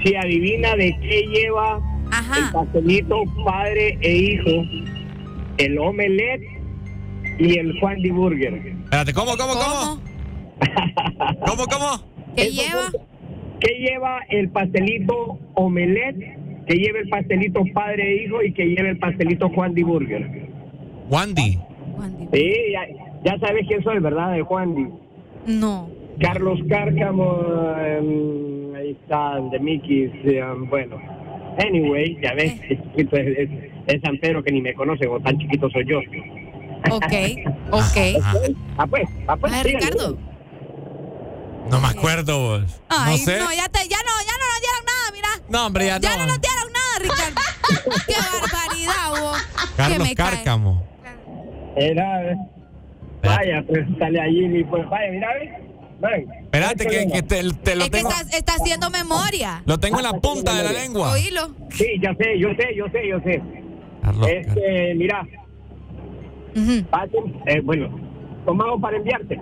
si 0.05 0.15
adivina 0.15 0.75
de 0.77 0.95
qué 1.01 1.23
lleva 1.23 1.81
el 2.37 2.53
pastelito 2.53 3.23
padre 3.47 3.99
e 4.03 4.13
hijo, 4.15 4.51
el 5.57 5.79
omelette 5.79 6.43
y 7.39 7.59
el 7.59 7.79
Juan 7.81 8.01
de 8.03 8.11
Burger. 8.13 8.55
Espérate, 8.85 9.13
¿cómo, 9.13 9.33
cómo, 9.37 9.53
cómo? 9.55 10.01
¿Cómo, 11.47 11.65
cómo? 11.71 12.35
¿Qué 12.37 12.51
lleva? 12.51 12.91
¿Qué 13.61 13.75
lleva 13.79 14.21
el 14.29 14.49
pastelito 14.51 15.39
omelette? 15.55 16.37
Que 16.67 16.77
lleva 16.77 16.99
el 17.01 17.09
pastelito 17.09 17.63
padre 17.75 18.09
e 18.11 18.25
hijo 18.25 18.43
y 18.43 18.53
que 18.53 18.65
lleva 18.67 18.89
el 18.89 18.99
pastelito 18.99 19.49
Juan 19.51 19.75
de 19.75 19.85
Burger. 19.85 20.49
Wandy. 21.11 21.59
Sí, 22.33 22.53
ya, 22.73 22.87
ya 23.25 23.39
sabes 23.39 23.67
quién 23.69 23.83
soy, 23.85 23.99
¿verdad? 23.99 24.33
De 24.33 24.43
Juan 24.43 24.75
Di. 24.75 24.87
No. 25.59 25.89
Carlos 26.21 26.59
Cárcamo, 26.69 27.43
em, 27.87 28.75
ahí 28.75 28.91
está, 28.93 29.39
de 29.51 29.59
Mickey, 29.61 30.11
em, 30.25 30.69
bueno. 30.71 30.97
Anyway, 31.59 32.17
ya 32.23 32.33
ves, 32.35 32.55
es, 32.71 32.79
chiquito, 32.83 33.17
es, 33.17 33.39
es- 33.39 33.51
es 33.87 34.01
San 34.03 34.17
Pedro 34.19 34.43
que 34.43 34.51
ni 34.53 34.63
me 34.63 34.73
conoce, 34.75 35.07
o 35.07 35.21
tan 35.21 35.37
chiquito 35.39 35.69
soy 35.71 35.85
yo. 35.87 36.01
Ok, 36.91 37.03
ok. 37.71 37.97
Ah, 38.77 38.87
pues, 38.89 39.09
ah, 39.27 39.37
pues. 39.37 39.53
Ay, 39.53 39.63
síganle. 39.63 39.63
Ricardo. 39.89 40.19
No 41.71 41.81
me 41.81 41.89
acuerdo 41.89 42.39
vos. 42.41 42.81
Ay, 42.89 43.19
no 43.19 43.25
sé. 43.25 43.39
no, 43.39 43.53
ya, 43.53 43.69
te, 43.69 43.89
ya 43.89 43.97
no, 43.99 44.13
ya 44.27 44.35
no 44.39 44.47
nos 44.53 44.61
dieron 44.61 44.85
nada, 44.87 45.11
mira. 45.13 45.29
No, 45.49 45.67
hombre, 45.67 45.87
ya, 45.87 45.99
Ya 45.99 46.17
no 46.17 46.27
no. 46.27 46.27
nos 46.27 46.41
dieron 46.41 46.73
nada, 46.73 46.99
Ricardo. 47.01 47.41
Qué 48.07 48.15
barbaridad, 48.15 49.11
vos. 49.23 49.43
que 49.43 49.77
Carlos 49.77 49.99
me 50.09 50.15
cae. 50.15 50.31
Cárcamo. 50.35 50.87
Era, 51.77 52.33
eh, 52.33 52.37
vaya, 53.23 53.65
pues 53.67 53.87
sale 53.99 54.21
allí 54.21 54.59
y 54.61 54.65
pues 54.65 54.89
vaya, 54.91 55.11
mira, 55.11 55.29
ve. 55.35 55.65
Ven. 56.01 56.29
Espérate, 56.45 56.87
que, 56.87 57.07
que 57.09 57.23
te, 57.23 57.43
te 57.63 57.77
lo 57.77 57.85
Es 57.85 57.91
que 57.91 57.97
tengo. 57.99 58.11
está, 58.11 58.37
está 58.37 58.53
haciendo 58.55 58.91
memoria. 58.91 59.63
Lo 59.65 59.79
tengo 59.79 59.99
en 59.99 60.05
la 60.05 60.13
punta 60.13 60.53
de 60.55 60.65
la 60.65 60.73
lengua. 60.73 61.13
Oílo. 61.13 61.55
Sí, 61.71 61.87
ya 62.03 62.15
sé, 62.17 62.39
yo 62.39 62.49
sé, 62.59 62.75
yo 62.77 62.85
sé, 62.93 63.09
yo 63.09 63.19
sé. 63.21 63.43
Carlos 64.03 64.29
Este, 64.29 64.95
mira. 64.97 65.27
Pasen, 66.91 67.43
eh, 67.47 67.61
bueno, 67.63 67.89
tomamos 68.47 68.81
para 68.81 68.97
enviarte. 68.97 69.41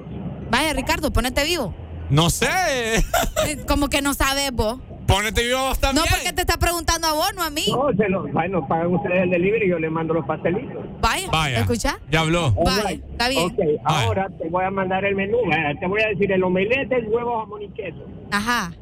Vaya, 0.50 0.72
Ricardo, 0.72 1.12
ponete 1.12 1.44
vivo. 1.44 1.74
No 2.10 2.30
sé. 2.30 2.46
Eh, 3.46 3.56
Como 3.66 3.88
que 3.88 4.02
no 4.02 4.14
sabes 4.14 4.52
vos. 4.52 4.78
Ponete 5.06 5.42
vivo 5.44 5.58
vos 5.58 5.78
también. 5.80 6.04
No, 6.08 6.14
porque 6.16 6.32
te 6.32 6.42
está 6.42 6.56
preguntando 6.58 7.08
a 7.08 7.12
vos, 7.12 7.30
no 7.34 7.42
a 7.42 7.50
mí. 7.50 7.64
No, 7.70 7.88
se 7.96 8.08
lo, 8.08 8.22
bueno, 8.28 8.66
pagan 8.68 8.94
ustedes 8.94 9.24
el 9.24 9.30
delivery 9.30 9.66
y 9.66 9.70
yo 9.70 9.78
les 9.78 9.90
mando 9.90 10.14
los 10.14 10.24
pastelitos. 10.24 10.84
Vaya, 11.00 11.28
Vaya. 11.30 11.60
¿escucha? 11.60 11.98
Ya 12.10 12.20
habló. 12.20 12.52
Vaya, 12.52 12.90
está 13.10 13.28
bien. 13.28 13.46
Ok, 13.46 13.58
ahora 13.84 14.28
te 14.40 14.48
voy 14.48 14.64
a 14.64 14.70
mandar 14.70 15.04
el 15.04 15.14
menú. 15.16 15.38
eh, 15.52 15.74
Te 15.80 15.86
voy 15.88 16.00
a 16.02 16.08
decir, 16.08 16.30
el 16.32 16.42
omelette 16.44 16.92
es 16.92 17.04
huevo, 17.08 17.40
jamón 17.40 17.62
y 17.62 17.68
queso. 17.70 18.06
Ajá, 18.30 18.72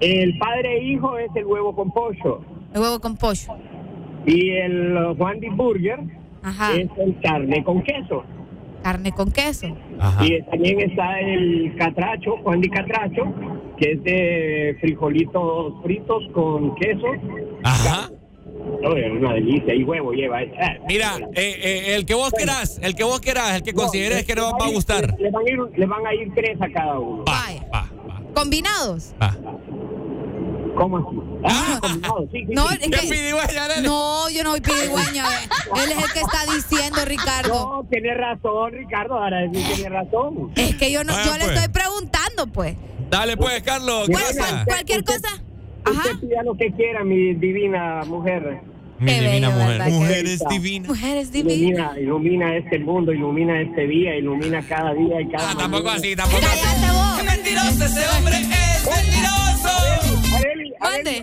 El 0.00 0.36
padre 0.38 0.78
e 0.78 0.84
hijo 0.84 1.16
es 1.18 1.30
el 1.34 1.46
huevo 1.46 1.74
con 1.74 1.90
pollo. 1.90 2.42
el 2.74 2.80
huevo 2.80 3.00
con 3.00 3.16
pollo. 3.16 3.54
Y 4.26 4.50
el 4.50 4.96
uh, 4.96 5.16
Juan 5.16 5.40
Di 5.40 5.48
Burger 5.48 5.98
Ajá. 6.44 6.72
es 6.76 6.88
el 6.98 7.18
carne 7.20 7.64
con 7.64 7.82
queso. 7.82 8.22
Carne 8.82 9.12
con 9.12 9.32
queso. 9.32 9.66
Y 10.20 10.42
también 10.42 10.80
está 10.80 11.18
el 11.20 11.74
catracho, 11.78 12.36
Juan 12.42 12.60
Di 12.60 12.68
Catracho, 12.68 13.22
que 13.78 13.92
es 13.92 14.04
de 14.04 14.76
frijolitos 14.80 15.72
fritos 15.82 16.22
con 16.34 16.74
queso. 16.76 17.06
Ajá. 17.62 18.10
No, 18.82 18.94
es 18.96 19.10
una 19.10 19.32
delicia. 19.34 19.74
Y 19.74 19.84
huevo 19.84 20.12
lleva. 20.12 20.42
eh, 20.42 20.50
Mira, 20.86 21.16
eh, 21.34 21.56
eh, 21.62 21.94
el 21.96 22.04
que 22.04 22.14
vos 22.14 22.30
querás, 22.36 22.78
el 22.82 22.94
que 22.94 23.04
vos 23.04 23.20
querás, 23.20 23.56
el 23.56 23.62
que 23.62 23.72
consideres 23.72 24.24
que 24.24 24.34
no 24.34 24.52
va 24.58 24.66
a 24.66 24.70
gustar. 24.70 25.18
Le 25.18 25.30
van, 25.30 25.46
a 25.46 25.50
ir, 25.50 25.58
le 25.76 25.86
van 25.86 26.06
a 26.06 26.14
ir 26.14 26.32
tres 26.34 26.60
a 26.60 26.68
cada 26.68 26.98
uno. 26.98 27.24
Vaya. 27.24 27.64
¿Combinados? 28.34 29.14
¿Cómo 30.76 30.98
así? 30.98 31.16
Ah, 31.44 31.78
combinados, 31.80 32.28
sí, 32.32 32.38
sí, 32.46 32.52
No, 32.54 32.68
sí. 32.68 32.78
es 32.82 33.00
que, 33.00 33.82
no, 33.82 34.28
yo 34.30 34.42
no 34.44 34.50
soy 34.52 34.60
pidigüeña. 34.60 35.24
eh. 35.24 35.48
Él 35.84 35.92
es 35.92 35.98
el 36.04 36.12
que 36.12 36.20
está 36.20 36.44
diciendo, 36.54 37.04
Ricardo. 37.04 37.54
No, 37.82 37.88
tiene 37.90 38.14
razón, 38.14 38.72
Ricardo. 38.72 39.14
Ahora 39.14 39.38
sí 39.52 39.62
tiene 39.74 39.88
razón. 39.90 40.50
Es 40.56 40.74
que 40.76 40.90
yo 40.90 41.04
no, 41.04 41.12
Vaya, 41.12 41.24
yo 41.26 41.32
le 41.38 41.44
pues. 41.44 41.56
estoy 41.58 41.72
preguntando, 41.72 42.46
pues. 42.48 42.76
Dale 43.10 43.36
pues, 43.36 43.62
Carlos. 43.62 44.08
Gracias. 44.08 44.36
usted- 44.52 44.64
Cualquier 44.66 44.98
usted- 45.00 45.20
cosa. 45.22 45.42
Usted 45.86 46.18
pida 46.28 46.42
lo 46.42 46.56
que 46.56 46.72
quiera, 46.72 47.04
mi 47.04 47.34
divina 47.34 48.02
mujer. 48.06 48.60
Mi 48.98 49.06
Qué 49.12 49.20
divina 49.20 49.48
bello, 49.50 49.60
mujer. 49.62 49.92
Mujeres 49.92 50.38
bello. 50.38 50.50
divinas. 50.50 50.88
Mujeres 50.88 51.32
divinas. 51.32 51.58
Ilumina, 51.58 52.00
ilumina 52.00 52.56
este 52.56 52.78
mundo, 52.78 53.12
ilumina 53.12 53.60
este 53.60 53.86
día, 53.86 54.16
ilumina 54.16 54.62
cada 54.66 54.94
día 54.94 55.20
y 55.20 55.28
cada 55.28 55.50
Ah, 55.50 55.54
tampoco 55.58 55.90
así, 55.90 56.16
tampoco 56.16 56.42
así. 56.46 56.60
¡Qué 57.18 57.22
mentiroso 57.24 57.84
ese 57.84 58.08
hombre! 58.16 58.36
¡Es 58.38 58.84
mentiroso! 58.86 59.43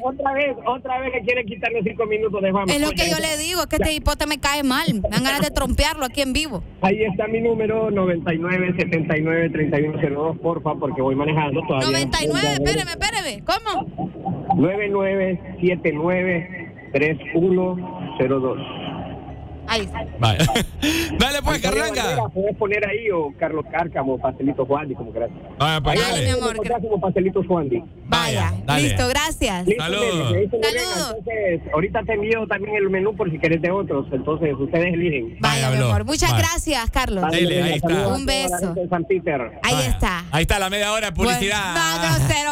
Otra 0.03 0.34
vez, 0.34 0.55
otra 0.66 0.99
vez 0.99 1.14
le 1.14 1.22
quiere 1.22 1.45
quitar 1.45 1.72
los 1.72 1.84
cinco 1.84 2.05
minutos 2.05 2.41
de 2.41 2.51
fama. 2.51 2.74
Es 2.74 2.82
lo 2.82 2.89
que 2.91 3.09
yo 3.09 3.18
le 3.20 3.38
digo, 3.38 3.62
es 3.62 3.68
que 3.68 3.78
este 3.78 3.93
hipote 3.93 4.26
me 4.28 4.39
cae 4.39 4.64
mal. 4.64 4.93
Me 4.93 5.01
dan 5.09 5.24
ganas 5.24 5.41
de 5.41 5.51
trompearlo 5.51 6.05
aquí 6.05 6.22
en 6.22 6.34
vivo. 6.34 6.64
Ahí 6.82 7.03
está 7.03 7.28
mi 7.28 7.39
número 7.41 7.89
99 7.91 8.74
79 8.78 9.49
3102, 9.51 10.38
porfa, 10.39 10.76
porque 10.76 11.01
voy 11.01 11.16
manejando 11.16 11.62
todavía. 11.68 11.89
99, 11.91 12.53
espéreme, 12.53 12.91
espéreme. 12.91 13.43
¿Cómo? 13.45 13.88
9979 14.55 16.89
3102. 16.93 18.80
Ahí 19.72 19.82
está. 19.84 20.05
Vale. 20.19 20.39
Dale 21.17 21.41
pues. 21.41 21.61
Valera, 21.61 22.24
Puedes 22.34 22.57
poner 22.57 22.86
ahí 22.86 23.09
o 23.09 23.32
Carlos 23.39 23.63
Cárcamo, 23.72 24.17
Pastelito 24.19 24.65
Juandi, 24.65 24.95
como 24.95 25.11
quieras. 25.11 25.30
Vaya, 25.57 25.80
pues, 25.80 25.97
Dale, 25.97 26.11
dale. 26.11 26.26
mi 26.26 26.32
amor. 26.32 26.82
como 26.82 26.99
Pastelito 26.99 27.41
Juandi. 27.47 27.82
Vaya, 28.07 28.53
dale. 28.65 28.84
listo, 28.84 29.07
gracias. 29.07 29.65
Listo, 29.65 29.82
Saludos. 29.82 30.03
Saludos. 30.11 31.15
Entonces, 31.19 31.61
ahorita 31.74 32.03
te 32.03 32.13
envío 32.13 32.45
también 32.47 32.76
el 32.76 32.89
menú 32.89 33.15
por 33.15 33.32
si 33.32 33.39
querés 33.39 33.61
de 33.61 33.72
otros. 33.72 34.07
Entonces, 34.11 34.53
ustedes 34.59 34.93
eligen. 34.93 35.38
Vaya, 35.39 35.69
mi 35.69 35.76
habló. 35.76 35.86
amor. 35.88 36.03
Muchas 36.03 36.32
Vale. 36.32 36.43
gracias, 36.43 36.91
Carlos. 36.91 37.32
Dile, 37.32 37.63
ahí 37.63 37.74
está. 37.76 38.07
Un 38.09 38.26
beso. 38.26 38.76
San 38.89 39.05
Peter. 39.05 39.41
Ahí 39.63 39.74
Vaya. 39.76 39.88
está. 39.88 40.26
Ahí 40.32 40.41
está 40.41 40.59
la 40.59 40.69
media 40.69 40.91
hora 40.91 41.07
de 41.07 41.13
publicidad. 41.13 41.61
Bueno, 41.72 41.95
no, 41.95 42.17
grosero, 42.17 42.51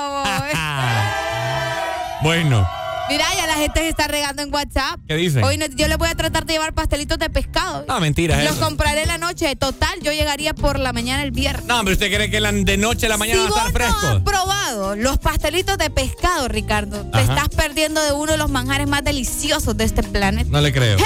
bueno, 2.22 2.67
Mira, 3.10 3.26
ya 3.36 3.47
la 3.47 3.55
gente 3.55 3.80
se 3.82 3.89
está 3.89 4.07
regando 4.07 4.41
en 4.43 4.53
WhatsApp. 4.53 4.99
¿qué 5.07 5.16
dicen? 5.16 5.43
Hoy 5.43 5.57
no- 5.57 5.66
yo 5.66 5.88
le 5.88 5.95
voy 5.95 6.07
a 6.10 6.16
tratar 6.16 6.45
de 6.45 6.53
llevar 6.53 6.74
pastelitos 6.74 7.18
de 7.18 7.30
pescado. 7.30 7.86
No, 7.88 7.99
mentira, 7.99 8.38
es 8.39 8.45
Los 8.47 8.57
eso. 8.57 8.66
compraré 8.66 9.01
en 9.01 9.07
la 9.07 9.18
noche. 9.18 9.55
Total, 9.55 9.99
yo 10.01 10.12
llegaría 10.12 10.53
por 10.53 10.80
la 10.80 10.93
mañana 10.93 11.24
el 11.24 11.32
viernes. 11.32 11.66
No, 11.66 11.80
hombre, 11.80 11.93
¿usted 11.93 12.14
cree 12.14 12.30
que 12.30 12.39
la- 12.39 12.51
de 12.51 12.78
noche 12.78 13.07
a 13.07 13.10
la 13.10 13.18
mañana 13.18 13.43
si 13.45 13.49
va 13.51 13.64
a 13.64 13.68
estar 13.68 13.72
vos 13.72 13.80
no 13.82 13.86
has 13.88 14.01
fresco? 14.01 14.24
probado 14.24 14.95
los 14.95 15.18
pastelitos 15.18 15.78
de 15.78 15.89
pescado, 15.89 16.47
Ricardo, 16.47 17.03
te 17.12 17.22
estás 17.22 17.49
perdiendo 17.49 18.03
de 18.03 18.14
uno 18.14 18.32
de 18.32 18.38
los 18.38 18.49
manjares 18.49 18.88
más 18.88 19.03
deliciosos 19.03 19.76
de 19.76 19.84
este 19.86 20.03
planeta. 20.03 20.49
No 20.51 20.62
le 20.62 20.72
creo. 20.72 20.97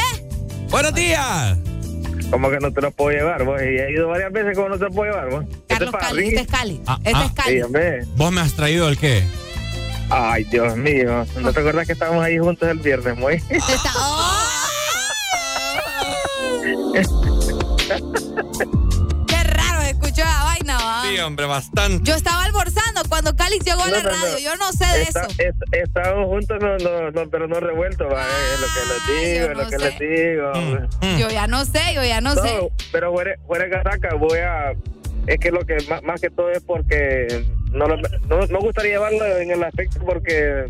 Buenos 0.69 0.93
días. 0.93 1.57
¿Cómo 2.31 2.49
que 2.49 2.57
no 2.59 2.71
te 2.73 2.81
lo 2.81 2.91
puedo 2.91 3.15
llevar, 3.15 3.43
vos? 3.43 3.61
Y 3.61 3.65
he 3.79 3.91
ido 3.91 4.07
varias 4.07 4.31
veces 4.31 4.55
como 4.55 4.69
no 4.69 4.77
te 4.77 4.85
lo 4.85 4.91
puedo 4.91 5.11
llevar, 5.11 5.29
vos. 5.29 5.45
Carlos 5.67 5.93
Cali, 5.99 6.27
este 6.29 6.41
es 6.41 6.47
Cali. 6.47 6.81
Ah, 6.87 6.97
este 7.03 7.11
ah. 7.19 7.25
es 7.27 7.31
Cali. 7.33 7.61
Sí. 7.61 8.09
¿Vos 8.15 8.31
me 8.31 8.41
has 8.41 8.53
traído 8.53 8.89
el 8.89 8.97
qué? 8.97 9.23
Ay, 10.09 10.43
Dios 10.45 10.75
mío. 10.75 11.25
¿No 11.39 11.51
te 11.53 11.59
acuerdas 11.59 11.87
que 11.87 11.93
estábamos 11.93 12.23
ahí 12.23 12.37
juntos 12.37 12.67
el 12.69 12.79
viernes, 12.79 13.17
muy? 13.17 13.41
¡Oh! 13.97 14.39
Qué 19.27 19.43
raro 19.43 19.81
escuchó 19.81 20.21
esa 20.21 20.43
vaina, 20.43 20.77
va. 20.77 21.03
Sí, 21.09 21.19
hombre, 21.19 21.45
bastante. 21.45 22.03
Yo 22.09 22.15
estaba 22.15 22.43
almorzando 22.43 23.01
cuando 23.09 23.35
Cali 23.35 23.59
llegó 23.59 23.81
a 23.83 23.87
la 23.87 24.01
No, 24.03 24.09
no, 24.11 24.15
no. 24.17 24.23
radio. 24.23 24.37
Yo 24.39 24.55
no 24.57 24.71
sé 24.71 24.85
de 24.85 25.01
Está- 25.03 25.21
eso. 25.21 25.29
es- 25.39 25.55
estábamos 25.83 26.27
juntos, 26.27 26.57
no, 26.61 26.77
no, 26.77 27.11
no, 27.11 27.29
pero 27.29 27.47
no 27.47 27.59
revueltos, 27.59 28.07
va. 28.11 28.23
es 28.23 28.59
lo 28.59 28.67
que 28.67 28.79
les 28.93 29.33
digo, 29.33 29.45
yo 29.45 29.51
es 29.51 29.57
lo 29.57 29.63
no 29.63 29.69
que 29.69 29.77
les 29.77 29.99
digo. 29.99 30.87
Mm. 31.01 31.17
Yo 31.17 31.29
ya 31.29 31.47
no 31.47 31.65
sé, 31.65 31.93
yo 31.95 32.03
ya 32.03 32.21
no, 32.21 32.35
No, 32.35 32.41
sé. 32.43 32.59
pero 32.91 33.11
fuera, 33.11 33.35
fuera 33.47 33.65
de 33.65 33.71
casaca, 33.71 34.15
voy 34.15 34.39
a. 34.39 34.73
Es 35.27 35.39
que 35.39 35.51
lo 35.51 35.61
que 35.65 35.77
más, 35.89 36.03
más 36.03 36.19
que 36.21 36.29
todo 36.29 36.49
es 36.51 36.61
porque 36.63 37.45
no, 37.71 37.87
lo- 37.87 37.97
no, 37.97 38.45
no 38.47 38.59
gustaría 38.59 38.93
llevarlo 38.93 39.25
en 39.25 39.51
el 39.51 39.63
aspecto 39.63 39.99
porque 40.05 40.65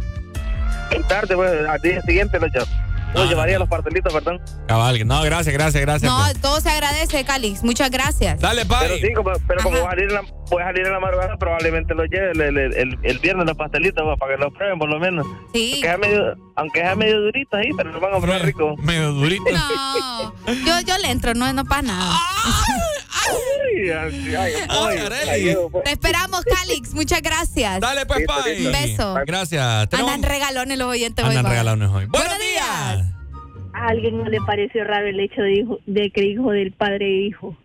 tarde, 1.08 1.36
pues, 1.36 1.68
al 1.68 1.82
día 1.82 2.02
siguiente 2.04 2.40
lo, 2.40 2.48
lle- 2.48 2.68
lo 3.16 3.22
Ah, 3.22 3.26
llevaría 3.26 3.58
los 3.60 3.68
pastelitos, 3.70 4.12
perdón. 4.14 4.40
Cabal, 4.68 5.08
no, 5.08 5.22
gracias, 5.24 5.54
gracias, 5.54 5.82
gracias. 5.82 6.12
No, 6.12 6.20
pues. 6.24 6.40
todo 6.42 6.60
se 6.62 6.70
agradece, 6.70 7.24
Cali. 7.26 7.56
Muchas 7.64 7.90
gracias. 7.92 8.40
Dale, 8.40 8.62
Pero 8.66 8.80
pai. 8.80 9.02
sí, 9.02 9.14
como, 9.14 9.32
pero 9.48 9.64
como 9.64 9.78
voy 9.78 9.86
a, 9.88 9.90
salir 9.90 10.04
en 10.10 10.14
la, 10.16 10.22
voy 10.50 10.62
a 10.62 10.66
salir 10.66 10.86
en 10.88 10.94
la 10.94 11.00
madrugada, 11.00 11.38
probablemente 11.38 11.94
lo 11.96 12.06
lleve 12.06 12.32
el, 12.32 12.42
el, 12.42 12.58
el, 12.76 13.00
el 13.04 13.20
viernes 13.20 13.46
los 13.48 13.56
pastelitos 13.58 14.04
pues, 14.04 14.20
para 14.20 14.36
que 14.36 14.44
los 14.44 14.54
prueben 14.54 14.78
por 14.80 14.90
lo 14.90 15.00
menos. 15.00 15.26
Sí. 15.54 15.74
Aunque 15.74 15.88
sea 15.88 15.98
medio, 15.98 16.36
aunque 16.56 16.80
sea 16.80 16.96
medio 16.96 17.22
durito 17.22 17.58
ahí, 17.58 17.70
pero 17.78 17.92
lo 17.92 18.00
van 18.00 18.14
a 18.16 18.20
probar 18.20 18.42
rico. 18.46 18.76
Medio 18.78 19.12
durito. 19.14 19.46
No, 19.52 20.54
yo, 20.66 20.80
yo 20.88 20.98
le 21.00 21.12
entro, 21.12 21.34
no, 21.34 21.52
no 21.54 21.66
pasa 21.66 21.82
nada. 21.84 22.14
Ay, 25.30 25.46
yo. 25.54 25.70
Te 25.84 25.92
esperamos, 25.92 26.44
Calix. 26.46 26.94
Muchas 26.94 27.22
gracias. 27.22 27.80
Dale, 27.80 28.06
pues, 28.06 28.20
listo. 28.20 28.68
Un 28.68 28.72
beso. 28.72 29.16
Gracias. 29.26 29.88
Andan 29.94 30.24
regalones 30.24 30.78
los 30.78 30.88
oyentes 30.88 31.26
hoy. 31.26 31.36
Andan 31.36 31.52
regalones 31.52 31.90
hoy. 31.90 32.06
Buenos 32.06 32.30
¡Buenos 32.30 32.40
días! 32.40 33.06
¿A 33.74 33.88
alguien 33.88 34.18
no 34.18 34.26
le 34.26 34.40
pareció 34.42 34.84
raro 34.84 35.08
el 35.08 35.20
hecho 35.20 35.42
de, 35.42 35.54
hijo, 35.54 35.80
de 35.88 36.12
que 36.12 36.24
hijo 36.24 36.52
del 36.52 36.72
padre 36.74 37.06
e 37.08 37.28
hijo? 37.28 37.58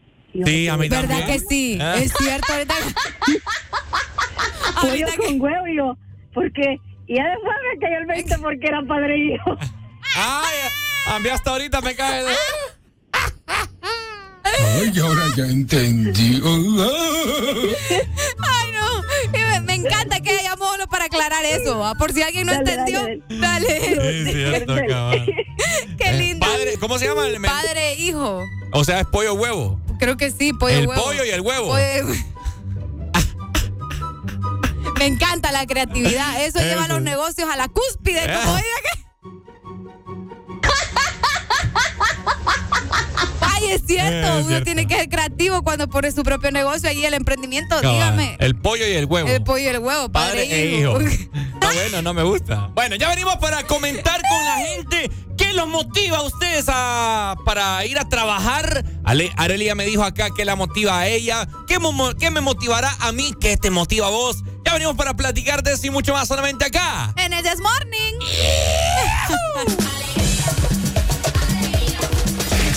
Sí, 0.45 0.69
a 0.69 0.77
mí 0.77 0.89
¿Verdad 0.89 1.09
también. 1.09 1.27
que 1.27 1.39
sí? 1.41 1.79
Ah. 1.81 1.97
Es 1.99 2.13
cierto. 2.17 2.53
Ahorita, 2.53 2.75
Pollo 4.81 4.91
ahorita 4.91 5.11
que- 5.13 5.27
con 5.27 5.41
huevo 5.41 5.67
y 5.67 5.77
yo, 5.77 5.97
porque 6.35 6.79
y 7.07 7.17
ya 7.17 7.25
después 7.25 7.57
me 7.73 7.81
cayó 7.81 7.99
el 7.99 8.07
20 8.07 8.39
porque 8.39 8.67
era 8.67 8.83
padre 8.83 9.15
e 9.15 9.35
hijo. 9.35 9.57
Ay, 10.17 10.57
a 11.09 11.19
mí 11.19 11.29
hasta 11.29 11.51
ahorita 11.51 11.81
me 11.81 11.95
cae 11.95 12.25
de... 12.25 12.33
Ay, 14.81 14.99
ahora 15.01 15.25
ya 15.37 15.45
entendí. 15.45 16.41
Ay, 18.39 18.73
no. 18.73 19.03
Me, 19.33 19.61
me 19.61 19.75
encanta 19.75 20.21
que 20.21 20.31
hayamos 20.31 20.69
uno 20.75 20.87
para 20.89 21.07
aclarar 21.07 21.45
eso. 21.45 21.79
¿va? 21.79 21.95
Por 21.95 22.13
si 22.13 22.23
alguien 22.23 22.47
no 22.47 22.53
Dale, 22.53 22.73
entendió, 22.73 23.01
dale, 23.01 23.21
dale. 23.41 24.21
Es 24.23 24.33
cierto. 24.35 24.75
Qué 25.99 26.13
lindo. 26.13 26.47
Padre, 26.47 26.77
¿Cómo 26.79 26.99
se 26.99 27.07
llama? 27.07 27.27
el 27.27 27.41
Padre, 27.43 27.95
hijo. 27.95 28.43
O 28.73 28.85
sea, 28.85 29.01
es 29.01 29.07
pollo 29.07 29.35
huevo. 29.35 29.81
Creo 29.99 30.17
que 30.17 30.31
sí, 30.31 30.53
pollo 30.53 30.77
el 30.77 30.87
huevo. 30.87 31.03
pollo 31.03 31.25
y 31.25 31.31
el 31.31 31.41
huevo. 31.41 31.69
Pollo- 31.69 32.07
Me 34.99 35.07
encanta 35.07 35.53
la 35.53 35.65
creatividad. 35.67 36.43
Eso, 36.45 36.59
lleva 36.61 36.85
a 36.85 36.89
los 36.89 37.01
negocios 37.03 37.49
a 37.49 37.57
la 37.57 37.69
cúspide. 37.69 38.21
Como 38.45 38.59
Ay, 43.59 43.71
es 43.73 43.83
cierto. 43.87 44.29
Es 44.29 44.35
Uno 44.37 44.47
cierto. 44.49 44.65
tiene 44.65 44.87
que 44.87 44.97
ser 44.97 45.09
creativo 45.09 45.63
cuando 45.63 45.89
pone 45.89 46.11
su 46.13 46.23
propio 46.23 46.51
negocio 46.51 46.89
ahí 46.89 47.05
el 47.05 47.15
emprendimiento. 47.15 47.77
Cabal. 47.81 47.93
Dígame. 47.95 48.37
El 48.41 48.57
pollo 48.57 48.87
y 48.87 48.93
el 48.93 49.07
huevo. 49.07 49.29
El 49.29 49.43
pollo 49.43 49.65
y 49.65 49.67
el 49.69 49.79
huevo, 49.79 50.09
padre, 50.11 50.45
Padre 50.45 50.63
e 50.63 50.81
hijo. 50.81 51.01
Está 51.01 51.71
bueno, 51.75 52.03
no 52.03 52.15
me 52.15 52.23
gusta. 52.23 52.71
Bueno, 52.75 52.97
ya 52.97 53.09
venimos 53.09 53.37
para 53.37 53.63
comentar 53.65 54.21
con 54.29 54.45
la 54.45 54.57
gente 54.57 55.11
qué 55.37 55.53
los 55.53 55.69
motiva 55.69 56.19
a 56.19 56.23
ustedes 56.23 56.65
a, 56.69 57.35
para 57.45 57.85
ir 57.87 57.99
a 57.99 58.09
trabajar. 58.09 58.85
Ale, 59.05 59.33
Arelia 59.37 59.75
me 59.75 59.85
dijo 59.87 60.03
acá 60.05 60.29
que 60.37 60.45
la 60.45 60.57
motiva 60.57 60.99
a 60.99 61.07
ella. 61.09 61.49
¿Qué, 61.67 61.79
mo- 61.79 62.15
qué 62.19 62.31
me 62.31 62.41
motivará 62.41 62.95
a 63.01 63.13
mí? 63.13 63.33
¿Qué 63.41 63.57
te 63.57 63.71
motiva 63.71 64.07
a 64.07 64.11
vos? 64.11 64.43
Ya 64.65 64.73
venimos 64.75 64.97
para 64.97 65.15
platicar 65.15 65.63
de 65.63 65.73
eso 65.73 65.87
y 65.87 65.91
mucho 65.91 66.13
más 66.13 66.29
solamente 66.29 66.65
acá. 66.67 67.13
En 67.17 67.33
el 67.33 67.43
This 67.43 67.59
Morning. 67.61 68.19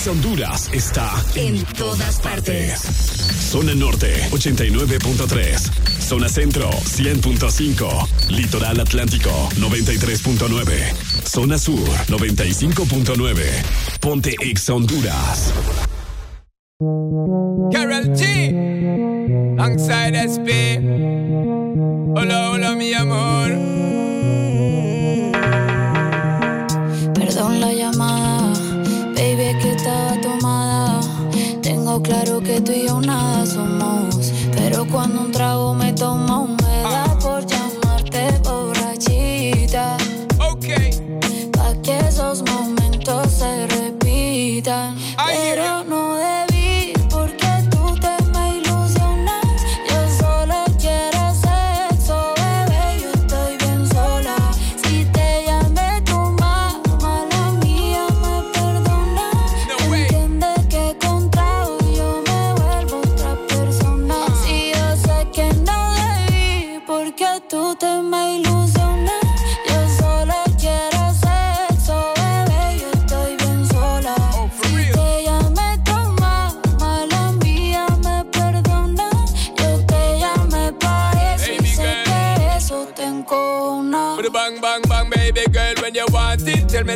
Ex 0.02 0.08
Honduras 0.08 0.70
está 0.74 1.12
En 1.36 1.64
todas 1.78 2.20
partes. 2.22 2.82
Zona 3.52 3.76
Norte 3.76 4.12
89.3. 4.32 6.02
Zona 6.02 6.28
Centro 6.28 6.72
100.5. 6.72 8.08
Litoral 8.30 8.80
Atlántico 8.80 9.30
93.9. 9.58 11.28
Zona 11.30 11.60
Sur 11.60 11.88
95.9. 12.08 13.44
Ponte 14.00 14.36
Ex 14.42 14.70
Honduras. 14.72 15.54
Carol 17.72 18.10
G. 18.16 19.56
Alongside 19.60 20.18
SP. 20.18 20.82
Hola, 22.16 22.50
hola, 22.50 22.76
mi 22.76 22.92
amor. 22.96 23.71
Tú 32.64 32.72
y 32.72 32.88
yo 32.88 33.02
nada 33.02 33.46
somos. 33.46 34.32
Pero 34.56 34.86
cuando 34.86 35.31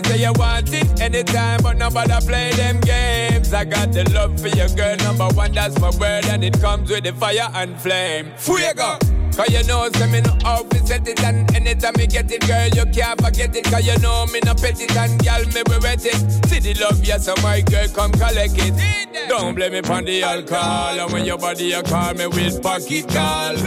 me, 0.01 0.09
say 0.09 0.21
you 0.21 0.33
want 0.35 0.73
it 0.73 1.01
anytime, 1.01 1.61
but 1.61 1.77
nobody 1.77 2.25
play 2.25 2.51
them 2.51 2.79
games. 2.81 3.53
I 3.53 3.65
got 3.65 3.91
the 3.91 4.09
love 4.11 4.39
for 4.39 4.47
your 4.49 4.69
girl, 4.69 4.95
number 4.97 5.27
one, 5.35 5.51
that's 5.51 5.79
my 5.79 5.89
word, 5.91 6.25
and 6.25 6.43
it 6.43 6.59
comes 6.59 6.89
with 6.89 7.03
the 7.03 7.13
fire 7.13 7.49
and 7.53 7.79
flame. 7.79 8.31
Fuego! 8.37 8.97
Cause 9.35 9.49
you 9.49 9.63
know, 9.67 9.89
say 9.93 10.09
me 10.09 10.21
no 10.21 10.63
to 10.69 10.87
set 10.87 11.05
it 11.09 11.21
And 11.21 11.53
anytime 11.53 11.93
me 11.97 12.07
get 12.07 12.31
it, 12.31 12.47
girl, 12.47 12.69
you 12.69 12.89
can't 12.93 13.19
forget 13.21 13.53
it. 13.53 13.65
Cause 13.65 13.85
you 13.85 13.99
know 13.99 14.25
me 14.27 14.39
no 14.45 14.53
pet 14.53 14.79
it 14.79 14.95
And 14.95 15.21
girl, 15.25 15.43
me 15.47 15.61
be 15.61 15.77
wet 15.83 16.05
it. 16.05 16.45
See 16.47 16.59
the 16.59 16.73
love, 16.81 17.03
yes, 17.03 17.25
so 17.25 17.35
my 17.43 17.59
girl, 17.59 17.85
come 17.89 18.13
collect 18.13 18.53
it. 18.55 19.27
Don't 19.27 19.53
blame 19.55 19.73
me 19.73 19.81
for 19.81 20.01
the 20.01 20.23
alcohol. 20.23 20.97
And 21.01 21.11
when 21.11 21.25
your 21.25 21.37
body, 21.37 21.65
you 21.65 21.83
call 21.83 22.13
me 22.13 22.27
with 22.27 22.63
pocket 22.63 23.09
call. 23.09 23.57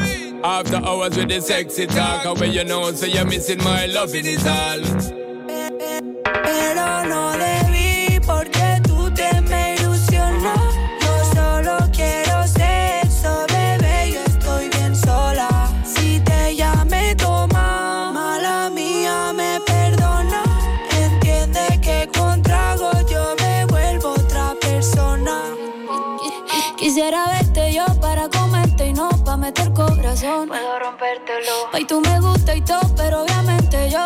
After 0.42 0.76
hours 0.76 1.18
with 1.18 1.28
the 1.28 1.40
sexy 1.42 1.86
talk 1.86 2.24
And 2.24 2.40
when 2.40 2.52
you 2.52 2.64
know, 2.64 2.90
so 2.92 3.04
you're 3.04 3.26
missing 3.26 3.58
my 3.58 3.84
love, 3.86 4.14
it 4.14 4.24
is 4.24 4.46
all 4.46 6.17
Pero 6.50 7.04
no 7.04 7.32
debí 7.32 8.18
porque 8.20 8.80
tú 8.82 9.10
te 9.12 9.40
me 9.42 9.74
ilusionas. 9.74 10.58
Yo 11.02 11.14
solo 11.34 11.76
quiero 11.92 12.46
sexo, 12.46 13.44
bebé. 13.52 14.12
Yo 14.14 14.20
estoy 14.32 14.70
bien 14.70 14.96
sola. 14.96 15.48
Si 15.84 16.20
te 16.20 16.56
llamé 16.56 17.14
toma, 17.16 18.12
mala 18.14 18.70
mía 18.70 19.32
me 19.34 19.60
perdona. 19.66 20.42
Entiende 21.02 21.78
que 21.82 22.08
con 22.16 22.42
trago 22.42 22.92
yo 23.10 23.34
me 23.40 23.66
vuelvo 23.66 24.12
otra 24.12 24.54
persona. 24.58 25.34
Quisiera 26.78 27.26
verte 27.26 27.74
yo 27.74 27.84
para 28.00 28.30
comerte 28.30 28.86
y 28.86 28.92
no 28.94 29.10
pa' 29.24 29.36
meter 29.36 29.70
corazón. 29.74 30.48
Puedo 30.48 30.78
rompértelo. 30.78 31.54
Ay, 31.72 31.84
tú 31.84 32.00
me 32.00 32.18
gusta 32.20 32.54
y 32.54 32.62
todo, 32.62 32.80
pero 32.96 33.22
obviamente 33.24 33.90
yo 33.90 34.02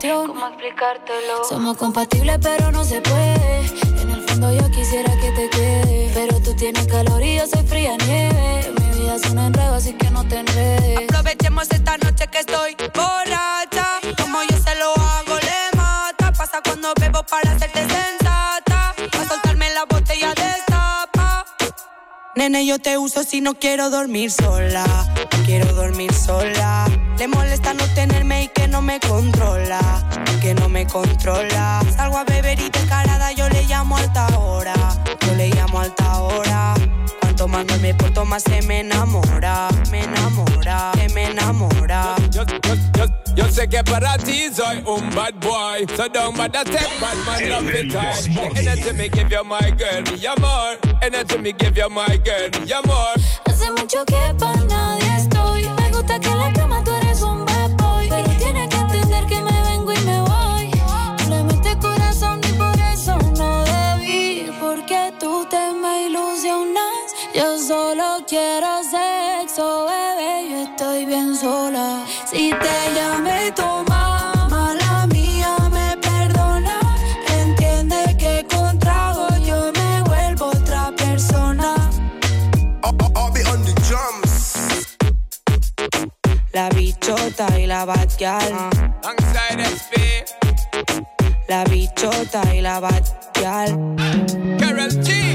cuestión. 0.00 0.26
¿Cómo 0.28 0.46
explicártelo? 0.46 1.44
Somos 1.48 1.76
compatibles, 1.76 2.38
pero 2.42 2.72
no 2.72 2.84
se 2.84 3.00
puede. 3.00 3.66
En 4.00 4.10
el 4.10 4.22
fondo 4.22 4.52
yo 4.52 4.70
quisiera 4.70 5.12
que 5.20 5.30
te 5.32 5.50
quede. 5.50 6.10
Pero 6.14 6.40
tú 6.40 6.54
tienes 6.54 6.86
calor 6.86 7.22
y 7.22 7.36
yo 7.36 7.46
soy 7.46 7.66
fría 7.66 7.96
nieve. 8.06 8.72
Mi 8.80 9.00
vida 9.00 9.14
es 9.16 9.30
un 9.30 9.38
enredo, 9.38 9.74
así 9.74 9.92
que 9.92 10.10
no 10.10 10.26
te 10.26 10.38
enredes. 10.38 11.08
Aprovechemos 11.10 11.70
esta 11.70 11.98
noche 11.98 12.26
que 12.28 12.38
estoy 12.38 12.76
borracha. 12.94 14.00
Como 14.20 14.42
yo 14.42 14.56
se 14.56 14.74
lo 14.76 14.90
hago, 14.96 15.36
le 15.38 15.76
mata. 15.76 16.32
Pasa 16.32 16.60
cuando 16.64 16.92
bebo 16.98 17.22
para 17.24 17.52
hacerte 17.52 17.80
sensata. 17.80 18.19
Nene, 22.40 22.64
yo 22.64 22.78
te 22.78 22.96
uso 22.96 23.22
si 23.22 23.42
no 23.42 23.52
quiero 23.52 23.90
dormir 23.90 24.30
sola. 24.30 24.86
Quiero 25.44 25.74
dormir 25.74 26.10
sola. 26.10 26.86
Le 27.18 27.28
molesta 27.28 27.74
no 27.74 27.84
tenerme 27.94 28.44
y 28.44 28.48
que 28.48 28.66
no 28.66 28.80
me 28.80 28.98
controla. 28.98 29.78
Que 30.40 30.54
no 30.54 30.70
me 30.70 30.86
controla. 30.86 31.82
Salgo 31.94 32.16
a 32.16 32.24
beber 32.24 32.58
y 32.58 32.70
descarada, 32.70 33.30
yo 33.32 33.46
le 33.50 33.64
llamo 33.64 33.98
alta 33.98 34.26
hora. 34.38 34.72
Yo 35.26 35.34
le 35.34 35.50
llamo 35.50 35.80
alta 35.80 36.18
hora. 36.18 36.79
Cuanto 37.40 37.56
más 37.56 37.64
no 37.64 37.78
me 37.78 37.94
porto, 37.94 38.24
más 38.26 38.42
se 38.42 38.60
me 38.66 38.80
enamora. 38.80 39.68
Me 39.90 40.04
enamora, 40.04 40.92
se 40.94 41.08
me 41.14 41.30
enamora. 41.30 42.14
Yo, 42.30 42.44
yo, 42.44 42.74
yo, 42.98 43.06
yo 43.34 43.48
sé 43.50 43.66
que 43.66 43.82
para 43.82 44.18
ti 44.18 44.50
soy 44.52 44.82
un 44.84 45.08
bad 45.14 45.32
boy 45.40 45.86
So 45.96 46.06
don't 46.08 46.36
bother 46.36 46.64
take 46.64 47.00
bad 47.00 47.16
man 47.24 47.48
love 47.48 47.64
the 47.64 47.88
time 47.88 48.56
Anything 48.56 48.96
me 48.98 49.08
give 49.08 49.30
you 49.30 49.42
my 49.42 49.70
girl, 49.70 50.02
mi 50.02 50.26
amor 50.26 50.76
Anything 51.00 51.42
me 51.42 51.52
give 51.52 51.78
you 51.78 51.88
my 51.88 52.18
girl, 52.18 52.50
mi 52.60 52.72
amor 52.72 53.14
Hace 53.46 53.70
mucho 53.70 54.04
que 54.04 54.34
para 54.38 54.62
nadie 54.64 55.16
estoy. 55.16 55.62
Me 55.62 55.90
gusta 55.92 56.20
que 56.20 56.28
la 56.28 56.52
cama 56.52 56.84
tú 56.84 56.99
solo 67.70 68.24
quiero 68.26 68.82
sexo, 68.82 69.86
bebé. 69.86 70.50
Yo 70.50 70.58
estoy 70.68 71.06
bien 71.06 71.36
sola. 71.36 72.04
Si 72.28 72.50
te 72.64 72.76
llamé 72.96 73.52
tu 73.52 73.70
mamá, 73.88 74.74
la 74.82 75.06
mía 75.06 75.56
me 75.70 75.96
perdona. 75.98 76.80
Entiende 77.40 78.16
que 78.18 78.44
con 78.52 78.76
trago 78.80 79.28
yo 79.48 79.70
me 79.78 80.02
vuelvo 80.02 80.46
otra 80.46 80.90
persona. 80.96 81.68
Be 83.34 83.42
on 83.52 83.62
the 83.64 83.74
drums 83.86 84.34
La 86.52 86.68
bichota 86.70 87.46
y 87.56 87.66
la 87.66 87.84
batial. 87.84 88.52
Alongside 89.04 89.60
SP 89.78 89.92
La 91.48 91.62
bichota 91.64 92.42
y 92.52 92.60
la 92.62 92.80
batial. 92.80 93.68
Carol 94.58 94.90
G 95.06 95.29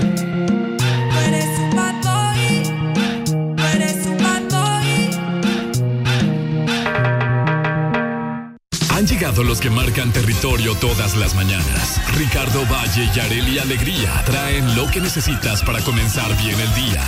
Han 9.05 9.11
llegado 9.11 9.43
los 9.43 9.61
que 9.61 9.69
marcan 9.69 10.11
territorio 10.11 10.73
todas 10.77 11.15
las 11.15 11.35
mañanas. 11.35 12.01
Ricardo 12.17 12.65
Valle 12.65 13.07
y 13.15 13.19
Areli 13.19 13.59
Alegría 13.59 14.23
traen 14.25 14.75
lo 14.75 14.89
que 14.89 14.99
necesitas 14.99 15.61
para 15.61 15.79
comenzar 15.81 16.35
bien 16.41 16.59
el 16.59 16.73
día. 16.73 17.03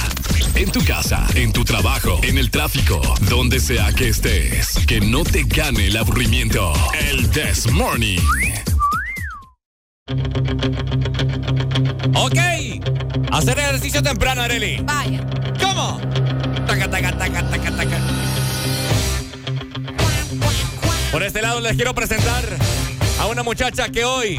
en 0.53 0.72
tu 0.72 0.86
casa, 0.86 1.26
en 1.34 1.52
tu 1.52 1.65
trabajo, 1.65 2.19
en 2.22 2.38
el 2.38 2.52
tráfico, 2.52 3.02
donde 3.22 3.60
sea 3.60 3.91
que 3.94 4.10
estés. 4.10 4.76
Que 4.86 5.02
no 5.02 5.24
te 5.24 5.41
gane 5.45 5.88
el 5.88 5.98
aburrimiento. 5.98 6.72
El 6.99 7.32
This 7.32 7.65
Morning. 7.72 8.19
Ok. 12.14 12.38
Hacer 13.32 13.57
ejercicio 13.57 14.03
temprano, 14.03 14.44
Areli. 14.44 14.84
Vaya. 14.84 15.26
¿Cómo? 15.60 15.99
Taca, 16.68 16.91
taca, 16.91 17.18
taca, 17.18 17.49
taca, 17.49 17.76
taca. 17.76 18.16
Por 21.12 21.24
este 21.24 21.42
lado 21.42 21.62
les 21.62 21.76
quiero 21.76 21.96
presentar 21.96 22.44
a 23.20 23.28
una 23.28 23.42
muchacha 23.42 23.90
que 23.90 24.04
hoy 24.04 24.38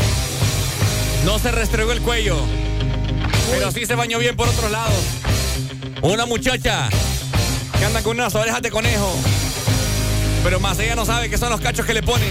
no 1.25 1.39
se 1.39 1.51
restregó 1.51 1.93
el 1.93 2.01
cuello, 2.03 2.37
pero 3.51 3.73
sí 3.73 3.87
se 3.87 3.95
bañó 3.95 4.19
bien 4.19 4.37
por 4.37 4.49
otros 4.49 4.71
lados. 4.71 5.03
Una 6.03 6.27
muchacha 6.27 6.89
que 7.79 7.85
anda 7.85 8.03
con 8.03 8.17
unas 8.17 8.35
orejas 8.35 8.61
de 8.63 8.71
conejo, 8.71 9.11
pero 10.45 10.61
más 10.61 10.79
ella 10.79 10.95
no 10.95 11.07
sabe 11.07 11.31
que 11.31 11.39
son 11.39 11.51
los 11.51 11.61
cachos 11.61 11.87
que 11.87 11.95
le 11.95 12.03
pone. 12.03 12.27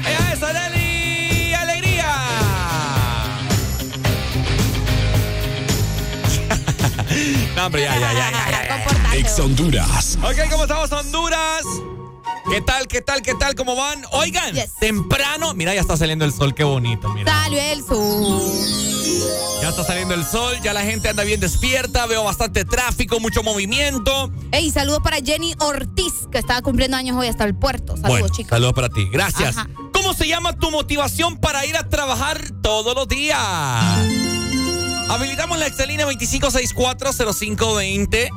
¡Ella 0.00 0.32
es 0.32 0.42
Areli 0.42 1.54
Alegría! 1.54 2.14
no, 7.56 7.66
hombre, 7.66 7.82
ya, 7.82 7.98
ya, 7.98 8.12
ya, 8.12 8.30
ya, 8.30 8.50
ya, 8.50 8.66
ya. 8.66 9.14
Ex 9.14 9.38
Honduras. 9.38 10.18
Ok, 10.22 10.50
¿cómo 10.50 10.64
estamos, 10.64 10.90
Honduras? 10.90 11.64
¿Qué 12.50 12.60
tal, 12.60 12.86
qué 12.86 13.00
tal, 13.00 13.22
qué 13.22 13.34
tal? 13.34 13.54
¿Cómo 13.54 13.74
van? 13.74 14.02
Oigan, 14.12 14.54
temprano. 14.78 15.54
Mira, 15.54 15.74
ya 15.74 15.80
está 15.80 15.96
saliendo 15.96 16.24
el 16.24 16.32
sol, 16.32 16.54
qué 16.54 16.62
bonito, 16.64 17.08
mira. 17.10 17.32
Salió 17.32 17.60
el 17.60 17.82
sol. 17.82 18.42
Ya 19.62 19.70
está 19.70 19.82
saliendo 19.84 20.12
el 20.14 20.24
sol, 20.26 20.54
ya 20.62 20.74
la 20.74 20.82
gente 20.82 21.08
anda 21.08 21.24
bien 21.24 21.40
despierta, 21.40 22.04
veo 22.06 22.22
bastante 22.22 22.64
tráfico, 22.66 23.18
mucho 23.18 23.42
movimiento. 23.42 24.30
Ey, 24.52 24.70
saludos 24.70 25.00
para 25.02 25.16
Jenny 25.18 25.54
Ortiz, 25.58 26.12
que 26.30 26.36
estaba 26.38 26.60
cumpliendo 26.60 26.98
años 26.98 27.16
hoy 27.16 27.28
hasta 27.28 27.44
el 27.44 27.54
puerto. 27.54 27.94
Saludos, 27.96 28.10
bueno, 28.10 28.28
chicas. 28.28 28.50
saludos 28.50 28.74
para 28.74 28.90
ti, 28.90 29.08
gracias. 29.10 29.56
Ajá. 29.56 29.68
¿Cómo 29.92 30.12
se 30.12 30.28
llama 30.28 30.54
tu 30.58 30.70
motivación 30.70 31.38
para 31.38 31.64
ir 31.64 31.76
a 31.78 31.88
trabajar 31.88 32.50
todos 32.60 32.94
los 32.94 33.08
días? 33.08 33.38
Habilitamos 35.08 35.58
la 35.58 35.66
Excelina 35.66 36.04
25640520. 36.04 38.28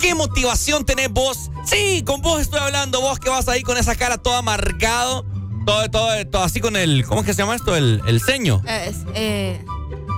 ¿Qué 0.00 0.14
motivación 0.14 0.84
tenés 0.84 1.10
vos? 1.10 1.50
Sí, 1.64 2.02
con 2.04 2.20
vos 2.22 2.40
estoy 2.40 2.58
hablando, 2.60 3.00
vos 3.00 3.18
que 3.18 3.28
vas 3.28 3.48
ahí 3.48 3.62
con 3.62 3.76
esa 3.76 3.94
cara 3.94 4.18
todo 4.18 4.34
amargado, 4.34 5.24
todo, 5.66 5.90
todo, 5.90 6.26
todo 6.26 6.42
así 6.42 6.60
con 6.60 6.76
el, 6.76 7.04
¿cómo 7.06 7.20
es 7.20 7.26
que 7.26 7.34
se 7.34 7.42
llama 7.42 7.54
esto? 7.54 7.76
El, 7.76 8.00
el 8.06 8.20
ceño, 8.20 8.62
Es, 8.66 8.96
eh, 9.14 9.62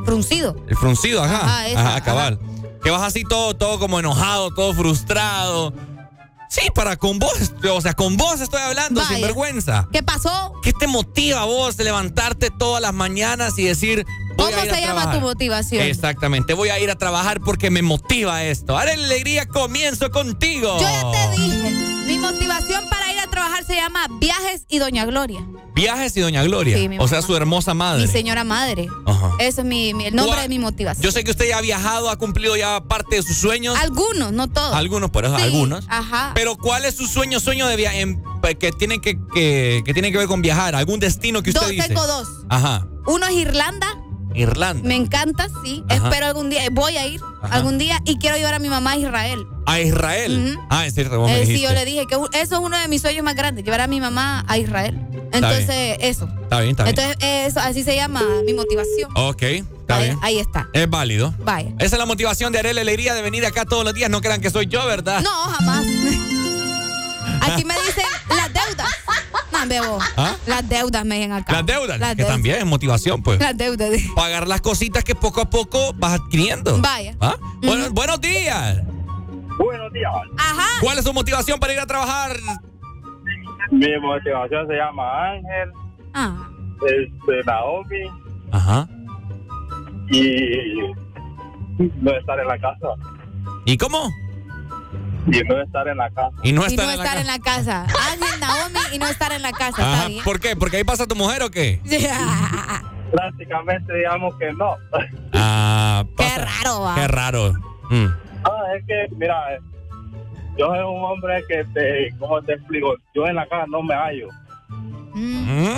fruncido. 0.04 0.56
el 0.68 0.76
fruncido, 0.76 1.22
ajá. 1.22 1.44
Ajá, 1.44 1.68
esa, 1.68 1.80
ajá, 1.88 2.00
cabal. 2.02 2.38
Que 2.82 2.90
vas 2.90 3.02
así 3.02 3.22
todo, 3.24 3.54
todo 3.54 3.78
como 3.78 3.98
enojado, 4.00 4.52
todo 4.54 4.72
frustrado. 4.74 5.72
Sí, 6.48 6.60
para 6.74 6.96
con 6.96 7.18
vos, 7.18 7.32
o 7.72 7.80
sea, 7.80 7.94
con 7.94 8.16
vos 8.18 8.40
estoy 8.40 8.60
hablando, 8.60 9.00
Vaya. 9.00 9.14
sin 9.14 9.22
vergüenza. 9.22 9.88
¿Qué 9.90 10.02
pasó? 10.02 10.52
¿Qué 10.62 10.72
te 10.74 10.86
motiva 10.86 11.40
a 11.40 11.44
vos 11.46 11.78
levantarte 11.78 12.50
todas 12.50 12.82
las 12.82 12.92
mañanas 12.92 13.58
y 13.58 13.64
decir, 13.64 14.04
¿Cómo 14.36 14.48
se 14.50 14.66
llama 14.66 14.76
trabajar? 15.02 15.14
tu 15.14 15.20
motivación? 15.20 15.82
Exactamente, 15.82 16.54
voy 16.54 16.68
a 16.70 16.78
ir 16.78 16.90
a 16.90 16.96
trabajar 16.96 17.40
porque 17.40 17.70
me 17.70 17.82
motiva 17.82 18.42
esto. 18.44 18.78
Ahora 18.78 18.92
alegría 18.92 19.46
comienzo 19.46 20.10
contigo. 20.10 20.76
Yo 20.80 20.88
ya 20.88 21.10
te 21.10 21.40
dije, 21.40 21.70
mi 22.06 22.18
motivación 22.18 22.88
para 22.88 23.12
ir 23.12 23.18
a 23.20 23.26
trabajar 23.30 23.64
se 23.64 23.74
llama 23.76 24.06
Viajes 24.20 24.64
y 24.68 24.78
Doña 24.78 25.04
Gloria. 25.04 25.40
Viajes 25.74 26.14
y 26.16 26.20
Doña 26.20 26.42
Gloria. 26.42 26.76
Sí, 26.76 26.88
mi 26.88 26.98
o 26.98 27.08
sea, 27.08 27.22
su 27.22 27.34
hermosa 27.34 27.72
madre. 27.72 28.02
Mi 28.02 28.08
señora 28.08 28.44
madre. 28.44 28.88
Ajá. 29.06 29.30
Eso 29.38 29.62
es 29.62 29.66
mi, 29.66 29.94
mi- 29.94 30.04
el 30.06 30.14
nombre 30.14 30.42
de 30.42 30.48
mi 30.50 30.58
motivación. 30.58 31.02
Yo 31.02 31.10
sé 31.12 31.24
que 31.24 31.30
usted 31.30 31.48
ya 31.48 31.58
ha 31.58 31.60
viajado, 31.62 32.10
ha 32.10 32.16
cumplido 32.16 32.56
ya 32.56 32.82
parte 32.84 33.16
de 33.16 33.22
sus 33.22 33.38
sueños. 33.38 33.78
Algunos, 33.78 34.32
no 34.32 34.48
todos. 34.48 34.74
Algunos, 34.74 35.10
por 35.10 35.24
eso, 35.24 35.34
Sí, 35.36 35.42
algunos. 35.44 35.86
Ajá. 35.88 36.32
Pero 36.34 36.56
¿cuál 36.56 36.84
es 36.84 36.94
su 36.96 37.06
sueño, 37.06 37.40
sueño 37.40 37.66
de 37.68 37.76
viaje 37.76 38.18
que 38.58 38.72
tiene 38.72 39.00
que, 39.00 39.16
que, 39.34 39.82
que 39.84 39.92
tiene 39.94 40.12
que 40.12 40.18
ver 40.18 40.26
con 40.26 40.42
viajar? 40.42 40.74
¿Algún 40.74 41.00
destino 41.00 41.42
que 41.42 41.50
usted 41.50 41.62
Dos, 41.62 41.70
dice? 41.70 41.88
tengo 41.88 42.06
dos. 42.06 42.28
Ajá. 42.50 42.86
Uno 43.06 43.26
es 43.26 43.32
Irlanda. 43.34 43.98
Irlanda. 44.34 44.86
Me 44.88 44.96
encanta, 44.96 45.48
sí. 45.64 45.84
Ajá. 45.88 46.04
Espero 46.08 46.26
algún 46.26 46.50
día, 46.50 46.62
voy 46.72 46.96
a 46.96 47.06
ir 47.06 47.20
Ajá. 47.42 47.54
algún 47.56 47.78
día 47.78 48.00
y 48.04 48.18
quiero 48.18 48.36
llevar 48.36 48.54
a 48.54 48.58
mi 48.58 48.68
mamá 48.68 48.92
a 48.92 48.96
Israel. 48.96 49.46
A 49.66 49.80
Israel. 49.80 50.58
Ah, 50.70 50.86
es 50.86 50.94
cierto, 50.94 51.18
vos 51.18 51.30
me 51.30 51.42
Eh, 51.42 51.46
sí, 51.46 51.60
yo 51.60 51.70
le 51.72 51.84
dije 51.84 52.06
que 52.06 52.14
eso 52.14 52.54
es 52.56 52.60
uno 52.60 52.76
de 52.78 52.88
mis 52.88 53.00
sueños 53.02 53.24
más 53.24 53.34
grandes, 53.34 53.64
llevar 53.64 53.80
a 53.80 53.86
mi 53.86 54.00
mamá 54.00 54.44
a 54.48 54.58
Israel. 54.58 54.98
Entonces, 55.32 55.96
eso. 56.00 56.28
Está 56.42 56.60
bien, 56.60 56.72
está 56.72 56.84
bien. 56.84 56.96
Entonces, 56.98 57.16
eso, 57.22 57.60
así 57.60 57.82
se 57.84 57.94
llama 57.96 58.22
mi 58.44 58.52
motivación. 58.54 59.10
ok, 59.14 59.42
está 59.42 59.96
Ahí, 59.96 60.04
bien. 60.04 60.18
ahí 60.22 60.38
está. 60.38 60.68
Es 60.72 60.88
válido. 60.90 61.34
Vaya. 61.40 61.70
Esa 61.78 61.96
es 61.96 61.98
la 61.98 62.06
motivación 62.06 62.52
de 62.52 62.58
Arela 62.58 62.80
Alegría 62.82 63.14
de 63.14 63.22
venir 63.22 63.46
acá 63.46 63.64
todos 63.64 63.84
los 63.84 63.94
días. 63.94 64.10
No 64.10 64.20
crean 64.20 64.40
que 64.40 64.50
soy 64.50 64.66
yo, 64.66 64.84
¿verdad? 64.86 65.20
No, 65.22 65.30
jamás. 65.30 65.86
Aquí 67.40 67.64
me 67.64 67.74
dicen 67.74 68.04
las 68.28 68.52
deudas. 68.52 68.88
No, 69.52 69.68
bebo. 69.68 69.98
¿Ah? 70.16 70.34
Las 70.46 70.68
deudas 70.68 71.04
me 71.04 71.16
dicen 71.16 71.32
acá. 71.32 71.52
Las 71.52 71.66
deudas, 71.66 71.98
Las 72.00 72.10
que 72.10 72.16
deudas. 72.16 72.34
también 72.34 72.56
es 72.58 72.66
motivación, 72.66 73.22
pues. 73.22 73.38
Las 73.40 73.56
deudas. 73.56 73.90
Pagar 74.14 74.48
las 74.48 74.60
cositas 74.60 75.04
que 75.04 75.14
poco 75.14 75.40
a 75.40 75.48
poco 75.50 75.92
vas 75.94 76.14
adquiriendo. 76.20 76.78
Vaya. 76.80 77.14
¿Ah? 77.20 77.36
Bueno, 77.62 77.90
buenos 77.92 78.20
días. 78.20 78.80
Buenos 79.58 79.92
días. 79.92 80.10
Ajá. 80.38 80.66
¿Cuál 80.80 80.98
es 80.98 81.04
su 81.04 81.12
motivación 81.12 81.60
para 81.60 81.72
ir 81.74 81.80
a 81.80 81.86
trabajar? 81.86 82.36
Mi 83.70 83.86
motivación 84.00 84.66
se 84.66 84.74
llama 84.74 85.30
Ángel, 85.32 85.70
Ah. 86.14 86.48
este, 86.84 87.42
Naomi 87.46 88.02
Ajá. 88.50 88.88
y 90.10 90.76
no 92.00 92.10
estar 92.18 92.38
en 92.38 92.48
la 92.48 92.58
casa. 92.58 92.88
¿Y 93.64 93.76
cómo? 93.78 94.10
Y 95.26 95.40
no 95.44 95.62
estar 95.62 95.86
en 95.88 95.96
la 95.98 96.10
casa. 96.10 96.30
Y 96.42 96.52
no 96.52 96.62
y 96.62 96.66
estar 96.66 96.86
no 96.86 96.92
en 96.92 96.98
la 96.98 97.04
estar 97.04 97.16
casa. 97.16 97.20
en 97.20 97.26
la 97.26 97.38
casa. 97.38 97.86
Ángel, 98.10 98.40
Naomi 98.40 98.80
y 98.92 98.98
no 98.98 99.06
estar 99.06 99.32
en 99.32 99.42
la 99.42 99.52
casa. 99.52 99.92
Ajá. 99.92 100.08
¿Por 100.24 100.40
qué? 100.40 100.56
¿Porque 100.56 100.78
ahí 100.78 100.84
pasa 100.84 101.06
tu 101.06 101.14
mujer 101.14 101.42
o 101.42 101.50
qué? 101.50 101.80
Prácticamente 103.12 103.94
digamos 103.94 104.34
que 104.38 104.52
no. 104.52 104.76
Ah, 105.34 106.04
Qué 106.16 106.38
raro, 106.38 106.80
va. 106.82 106.94
Qué 106.94 107.08
raro. 107.08 107.52
Mm. 107.90 108.06
Ah, 108.44 108.62
es 108.76 108.86
que, 108.86 109.06
mira, 109.16 109.34
yo 110.56 110.66
soy 110.68 110.78
un 110.78 111.02
hombre 111.04 111.42
que 111.48 111.64
te, 111.74 112.14
¿cómo 112.18 112.40
te 112.42 112.52
explico? 112.54 112.94
Yo 113.14 113.26
en 113.26 113.34
la 113.36 113.46
casa 113.46 113.64
no 113.68 113.82
me 113.82 113.94
hallo. 113.94 114.28
Mm. 115.14 115.72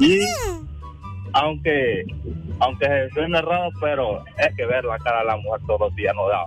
Y 0.00 0.20
aunque, 1.34 2.04
aunque 2.60 2.86
se 2.86 3.10
suene 3.10 3.42
raro, 3.42 3.68
pero 3.80 4.24
es 4.38 4.56
que 4.56 4.64
ver 4.66 4.84
la 4.84 4.98
cara 4.98 5.18
de 5.20 5.26
la 5.26 5.36
mujer 5.36 5.60
todos 5.66 5.80
los 5.80 5.94
días 5.96 6.14
no 6.14 6.28
da. 6.28 6.44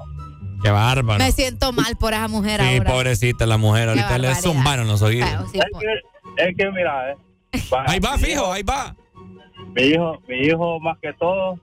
Qué 0.61 0.69
bárbaro. 0.71 1.23
Me 1.23 1.31
siento 1.31 1.71
mal 1.71 1.95
por 1.97 2.13
esa 2.13 2.27
mujer 2.27 2.61
Sí, 2.61 2.77
ahora. 2.77 2.91
pobrecita 2.91 3.45
la 3.45 3.57
mujer. 3.57 3.83
Qué 3.85 3.89
Ahorita 4.01 4.17
le 4.17 4.27
barbaridad. 4.27 4.41
zumbaron 4.51 4.87
los 4.87 5.01
oídos. 5.01 5.29
Sí, 5.51 5.59
Es 5.59 5.65
que, 5.79 6.43
es 6.49 6.57
que 6.57 6.71
mira, 6.71 7.11
eh, 7.11 7.15
Ahí 7.87 7.99
va, 7.99 8.17
fijo, 8.17 8.41
hijo- 8.43 8.51
ahí 8.53 8.63
va. 8.63 8.95
Mi 9.75 9.83
hijo, 9.83 10.19
mi 10.27 10.35
hijo 10.39 10.79
más 10.79 10.97
que 11.01 11.13
todo, 11.13 11.59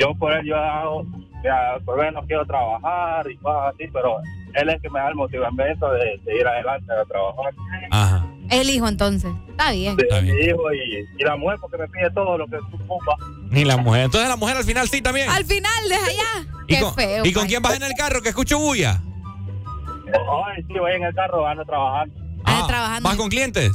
yo 0.00 0.14
por 0.18 0.32
él 0.32 0.46
yo 0.46 0.56
hago, 0.56 1.04
ya, 1.44 1.78
por 1.84 2.04
él 2.04 2.14
no 2.14 2.22
quiero 2.26 2.44
trabajar 2.46 3.30
y 3.30 3.36
cosas 3.36 3.74
así, 3.74 3.88
pero 3.92 4.16
él 4.54 4.68
es 4.70 4.80
que 4.80 4.90
me 4.90 5.00
da 5.00 5.08
el 5.08 5.14
motivamiento 5.14 5.90
de, 5.92 6.20
de 6.24 6.36
ir 6.40 6.46
adelante 6.46 6.92
a 6.92 7.04
trabajar. 7.04 7.52
Ajá. 7.90 8.26
El 8.50 8.70
hijo, 8.70 8.88
entonces. 8.88 9.32
Está 9.48 9.70
bien. 9.70 9.96
De 9.96 10.22
mi 10.22 10.30
hijo 10.30 10.72
y, 10.72 11.06
y 11.18 11.24
la 11.24 11.36
mujer 11.36 11.58
porque 11.60 11.78
me 11.78 11.88
pide 11.88 12.10
todo 12.10 12.36
lo 12.36 12.46
que 12.46 12.56
tú 12.70 12.76
ocupas. 12.84 13.16
Ni 13.50 13.64
la 13.64 13.76
mujer. 13.76 14.02
Entonces 14.04 14.28
la 14.28 14.36
mujer 14.36 14.56
al 14.56 14.64
final 14.64 14.88
sí 14.88 15.00
también. 15.00 15.28
Al 15.30 15.44
final, 15.44 15.88
deja 15.88 16.12
ya. 16.12 16.46
¿Y 16.66 16.74
Qué 16.74 16.80
con, 16.80 16.94
feo. 16.94 17.24
¿Y 17.24 17.32
con 17.32 17.46
quién 17.46 17.62
vas 17.62 17.76
en 17.76 17.82
el 17.82 17.94
carro? 17.94 18.20
Que 18.22 18.30
escucho 18.30 18.58
bulla. 18.58 19.00
Ay, 20.06 20.62
sí, 20.66 20.74
voy 20.78 20.92
en 20.92 21.04
el 21.04 21.14
carro, 21.14 21.42
van 21.42 21.58
a 21.60 21.64
trabajar. 21.64 22.08
Ah, 22.44 22.64
trabajando. 22.68 23.08
¿Vas 23.08 23.16
con 23.16 23.28
clientes? 23.28 23.72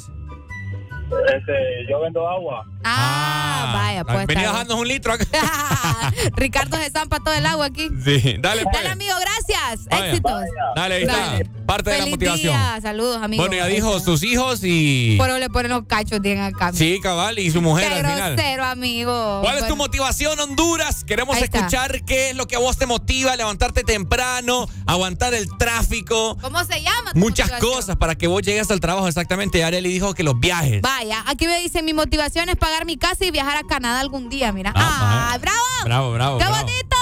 Este, 1.35 1.53
yo 1.89 1.99
vendo 2.01 2.27
agua. 2.27 2.65
Ah, 2.83 3.71
vaya, 3.73 4.03
pues. 4.05 4.27
Vení 4.27 4.41
está 4.41 4.51
bajando 4.53 4.75
un 4.77 4.87
litro 4.87 5.13
acá. 5.13 5.25
Ricardo 6.35 6.77
se 6.77 6.89
zampa 6.91 7.19
todo 7.19 7.33
el 7.33 7.45
agua 7.45 7.65
aquí. 7.65 7.89
Sí, 8.03 8.35
dale 8.39 8.63
pues. 8.63 8.73
Dale, 8.75 8.89
amigo, 8.89 9.13
gracias. 9.19 9.85
Vaya. 9.89 10.07
Éxitos. 10.07 10.41
Dale, 10.75 10.95
ahí 10.95 11.03
está. 11.03 11.39
Parte 11.65 11.91
de 11.91 11.97
la 11.99 12.05
motivación. 12.07 12.53
día. 12.53 12.79
Saludos, 12.81 13.21
amigo. 13.21 13.43
Bueno, 13.43 13.55
ya 13.57 13.65
dijo 13.67 13.99
sus 13.99 14.23
hijos 14.23 14.61
y. 14.63 15.17
Pero 15.19 15.37
le 15.39 15.49
ponen 15.49 15.71
los 15.71 15.85
cachos 15.85 16.19
bien 16.21 16.39
acá. 16.39 16.71
Sí, 16.73 16.99
cabal, 17.01 17.37
y 17.39 17.51
su 17.51 17.61
mujer 17.61 17.87
Qué 17.89 17.99
al 17.99 18.05
final. 18.05 18.35
grosero, 18.35 18.63
amigo. 18.65 19.39
¿Cuál 19.43 19.57
es 19.57 19.67
tu 19.67 19.75
motivación, 19.75 20.39
Honduras? 20.39 21.03
Queremos 21.03 21.35
Ahí 21.35 21.43
está. 21.43 21.59
escuchar 21.59 22.03
qué 22.05 22.29
es 22.29 22.35
lo 22.35 22.47
que 22.47 22.55
a 22.55 22.59
vos 22.59 22.77
te 22.77 22.85
motiva, 22.85 23.35
levantarte 23.35 23.83
temprano, 23.83 24.67
aguantar 24.87 25.33
el 25.33 25.47
tráfico, 25.57 26.37
¿Cómo 26.41 26.63
se 26.63 26.81
llama? 26.81 27.13
tu 27.13 27.19
muchas 27.19 27.47
motivación? 27.49 27.73
cosas 27.73 27.95
para 27.97 28.15
que 28.15 28.27
vos 28.27 28.41
llegues 28.41 28.71
al 28.71 28.79
trabajo. 28.79 29.07
Exactamente, 29.07 29.63
Areli 29.63 29.89
dijo 29.89 30.13
que 30.13 30.23
los 30.23 30.39
viajes. 30.39 30.81
Vaya, 30.99 31.23
aquí 31.27 31.47
me 31.47 31.57
dice, 31.61 31.81
mi 31.81 31.93
motivación 31.93 32.49
es 32.49 32.57
pagar 32.57 32.83
mi 32.85 32.97
casa 32.97 33.23
y 33.23 33.31
viajar 33.31 33.55
a 33.55 33.63
Canadá 33.63 34.01
algún 34.01 34.27
día, 34.27 34.51
mira. 34.51 34.73
Ah, 34.75 35.31
¡Ah, 35.31 35.37
bravo! 35.37 35.57
Bravo, 35.85 36.11
bravo. 36.11 36.37
¡Qué 36.39 36.43
bravo. 36.43 36.65
bonito! 36.65 36.95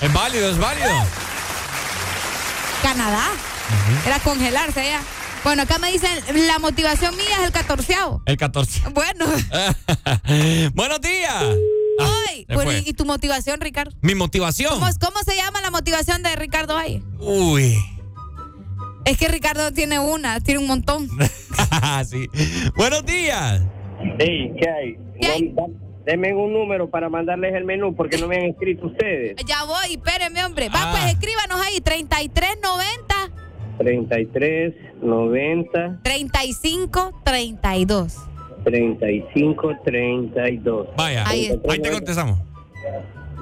Es 0.00 0.12
válido, 0.12 0.50
es 0.50 0.58
válido. 0.58 0.88
Canadá. 2.82 3.28
Era 4.04 4.18
congelarse 4.18 4.80
allá. 4.80 5.00
Bueno, 5.44 5.62
acá 5.62 5.78
me 5.78 5.92
dicen, 5.92 6.10
la 6.48 6.58
motivación 6.58 7.16
mía 7.16 7.36
es 7.38 7.44
el 7.44 7.52
catorceavo. 7.52 8.20
El 8.26 8.36
14. 8.36 8.82
Bueno, 8.92 9.26
Buenos 10.74 11.00
días. 11.00 11.44
Bueno. 12.52 12.72
¿y, 12.72 12.82
y 12.88 12.92
tu 12.94 13.04
motivación, 13.04 13.60
Ricardo? 13.60 13.92
Mi 14.00 14.16
motivación. 14.16 14.74
¿Cómo, 14.74 14.90
¿Cómo 15.00 15.20
se 15.24 15.36
llama 15.36 15.60
la 15.60 15.70
motivación 15.70 16.20
de 16.24 16.34
Ricardo 16.34 16.74
Valle? 16.74 17.00
Uy. 17.20 17.76
Es 19.06 19.16
que 19.16 19.28
Ricardo 19.28 19.72
tiene 19.72 19.98
una, 20.00 20.40
tiene 20.40 20.58
un 20.60 20.66
montón. 20.66 21.08
sí. 22.06 22.28
Buenos 22.76 23.06
días. 23.06 23.62
Sí, 24.18 24.52
¿qué 24.60 24.68
hay? 24.68 25.54
Denme 26.04 26.34
un 26.34 26.52
número 26.52 26.90
para 26.90 27.08
mandarles 27.08 27.54
el 27.54 27.64
menú 27.64 27.94
porque 27.94 28.18
no 28.18 28.26
me 28.28 28.36
han 28.36 28.44
escrito 28.46 28.86
ustedes. 28.88 29.36
Ya 29.46 29.64
voy, 29.64 29.94
espérenme, 29.94 30.44
hombre. 30.44 30.68
Va, 30.68 30.74
Ah. 30.82 30.90
pues 30.92 31.12
escríbanos 31.14 31.60
ahí, 31.64 31.80
3390 31.80 33.14
33 33.78 34.74
90 35.02 36.00
35 36.02 37.20
32. 37.24 38.16
35 38.64 39.72
32. 39.84 40.88
Vaya, 40.96 41.28
ahí 41.28 41.50
te 41.80 41.90
contestamos. 41.90 42.38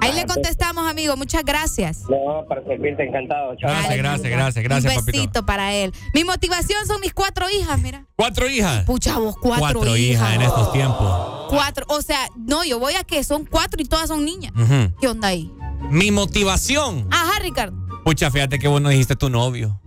Ahí 0.05 0.13
le 0.13 0.25
contestamos, 0.25 0.89
amigo. 0.89 1.17
Muchas 1.17 1.43
gracias. 1.43 2.01
No, 2.09 2.45
para 2.47 2.63
servirte 2.63 3.03
encantado. 3.03 3.55
Chao. 3.57 3.69
Gracias, 3.69 3.97
gracias, 3.97 4.31
gracias, 4.31 4.63
gracias, 4.63 4.93
Un 4.93 4.99
papito. 4.99 5.17
besito 5.17 5.45
para 5.45 5.73
él. 5.73 5.91
Mi 6.13 6.23
motivación 6.23 6.85
son 6.85 7.01
mis 7.01 7.13
cuatro 7.13 7.47
hijas, 7.49 7.79
mira. 7.81 8.05
Cuatro 8.15 8.47
hijas. 8.49 8.85
Pucha, 8.85 9.17
vos 9.17 9.35
cuatro, 9.41 9.97
hijas 9.97 10.35
en 10.35 10.41
estos 10.41 10.71
tiempos. 10.71 11.47
Cuatro. 11.49 11.85
O 11.89 12.01
sea, 12.01 12.19
no, 12.37 12.63
yo 12.63 12.79
voy 12.79 12.93
a 12.93 13.03
que 13.03 13.23
son 13.23 13.45
cuatro 13.45 13.81
y 13.81 13.85
todas 13.85 14.07
son 14.07 14.23
niñas. 14.25 14.53
¿Qué 15.01 15.07
onda 15.07 15.29
ahí? 15.29 15.51
Mi 15.89 16.11
motivación. 16.11 17.07
Ajá, 17.11 17.39
Ricardo. 17.39 17.75
Pucha, 18.03 18.29
fíjate 18.29 18.59
que 18.59 18.67
vos 18.67 18.81
no 18.81 18.89
dijiste 18.89 19.15
tu 19.15 19.29
novio. 19.29 19.79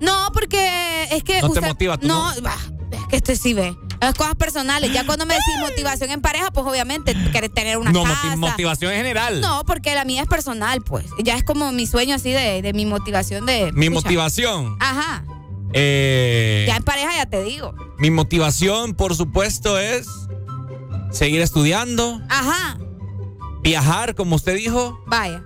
No, 0.00 0.30
porque 0.32 1.06
es 1.10 1.22
que. 1.22 1.40
¿No 1.40 1.50
te 1.50 1.60
motiva 1.60 1.98
tu 1.98 2.06
No, 2.08 2.30
bah, 2.42 2.56
es 2.90 3.06
que 3.08 3.16
este 3.16 3.36
sí 3.36 3.54
ve. 3.54 3.76
Las 4.02 4.14
cosas 4.14 4.34
personales. 4.34 4.92
Ya 4.92 5.06
cuando 5.06 5.24
me 5.26 5.34
decís 5.34 5.54
motivación 5.60 6.10
en 6.10 6.20
pareja, 6.20 6.50
pues 6.50 6.66
obviamente 6.66 7.14
querés 7.32 7.54
tener 7.54 7.78
una 7.78 7.92
no, 7.92 8.02
casa. 8.02 8.34
moti- 8.34 8.36
motivación 8.36 8.90
en 8.92 8.98
general. 8.98 9.40
No, 9.40 9.64
porque 9.64 9.94
la 9.94 10.04
mía 10.04 10.22
es 10.22 10.28
personal, 10.28 10.82
pues. 10.82 11.06
Ya 11.22 11.36
es 11.36 11.44
como 11.44 11.70
mi 11.72 11.86
sueño 11.86 12.16
así 12.16 12.32
de, 12.32 12.60
de 12.62 12.72
mi 12.72 12.84
motivación 12.84 13.46
de. 13.46 13.70
Mi 13.72 13.88
motivación. 13.90 14.76
Ajá. 14.80 15.24
Eh, 15.72 16.64
Ya 16.68 16.76
en 16.76 16.82
pareja 16.82 17.10
ya 17.16 17.26
te 17.26 17.42
digo. 17.44 17.74
mi 17.98 18.10
motivación, 18.10 18.94
por 18.94 19.14
supuesto, 19.14 19.78
es 19.78 20.06
seguir 21.12 21.40
estudiando, 21.40 22.20
Ajá. 22.28 22.78
viajar, 23.62 24.14
como 24.14 24.34
usted 24.36 24.56
dijo. 24.56 25.00
Vaya. 25.06 25.42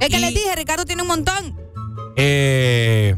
Es 0.00 0.08
que 0.10 0.18
les 0.20 0.34
dije, 0.34 0.54
Ricardo 0.54 0.84
tiene 0.84 1.02
un 1.02 1.08
montón. 1.08 1.58
eh, 2.16 3.16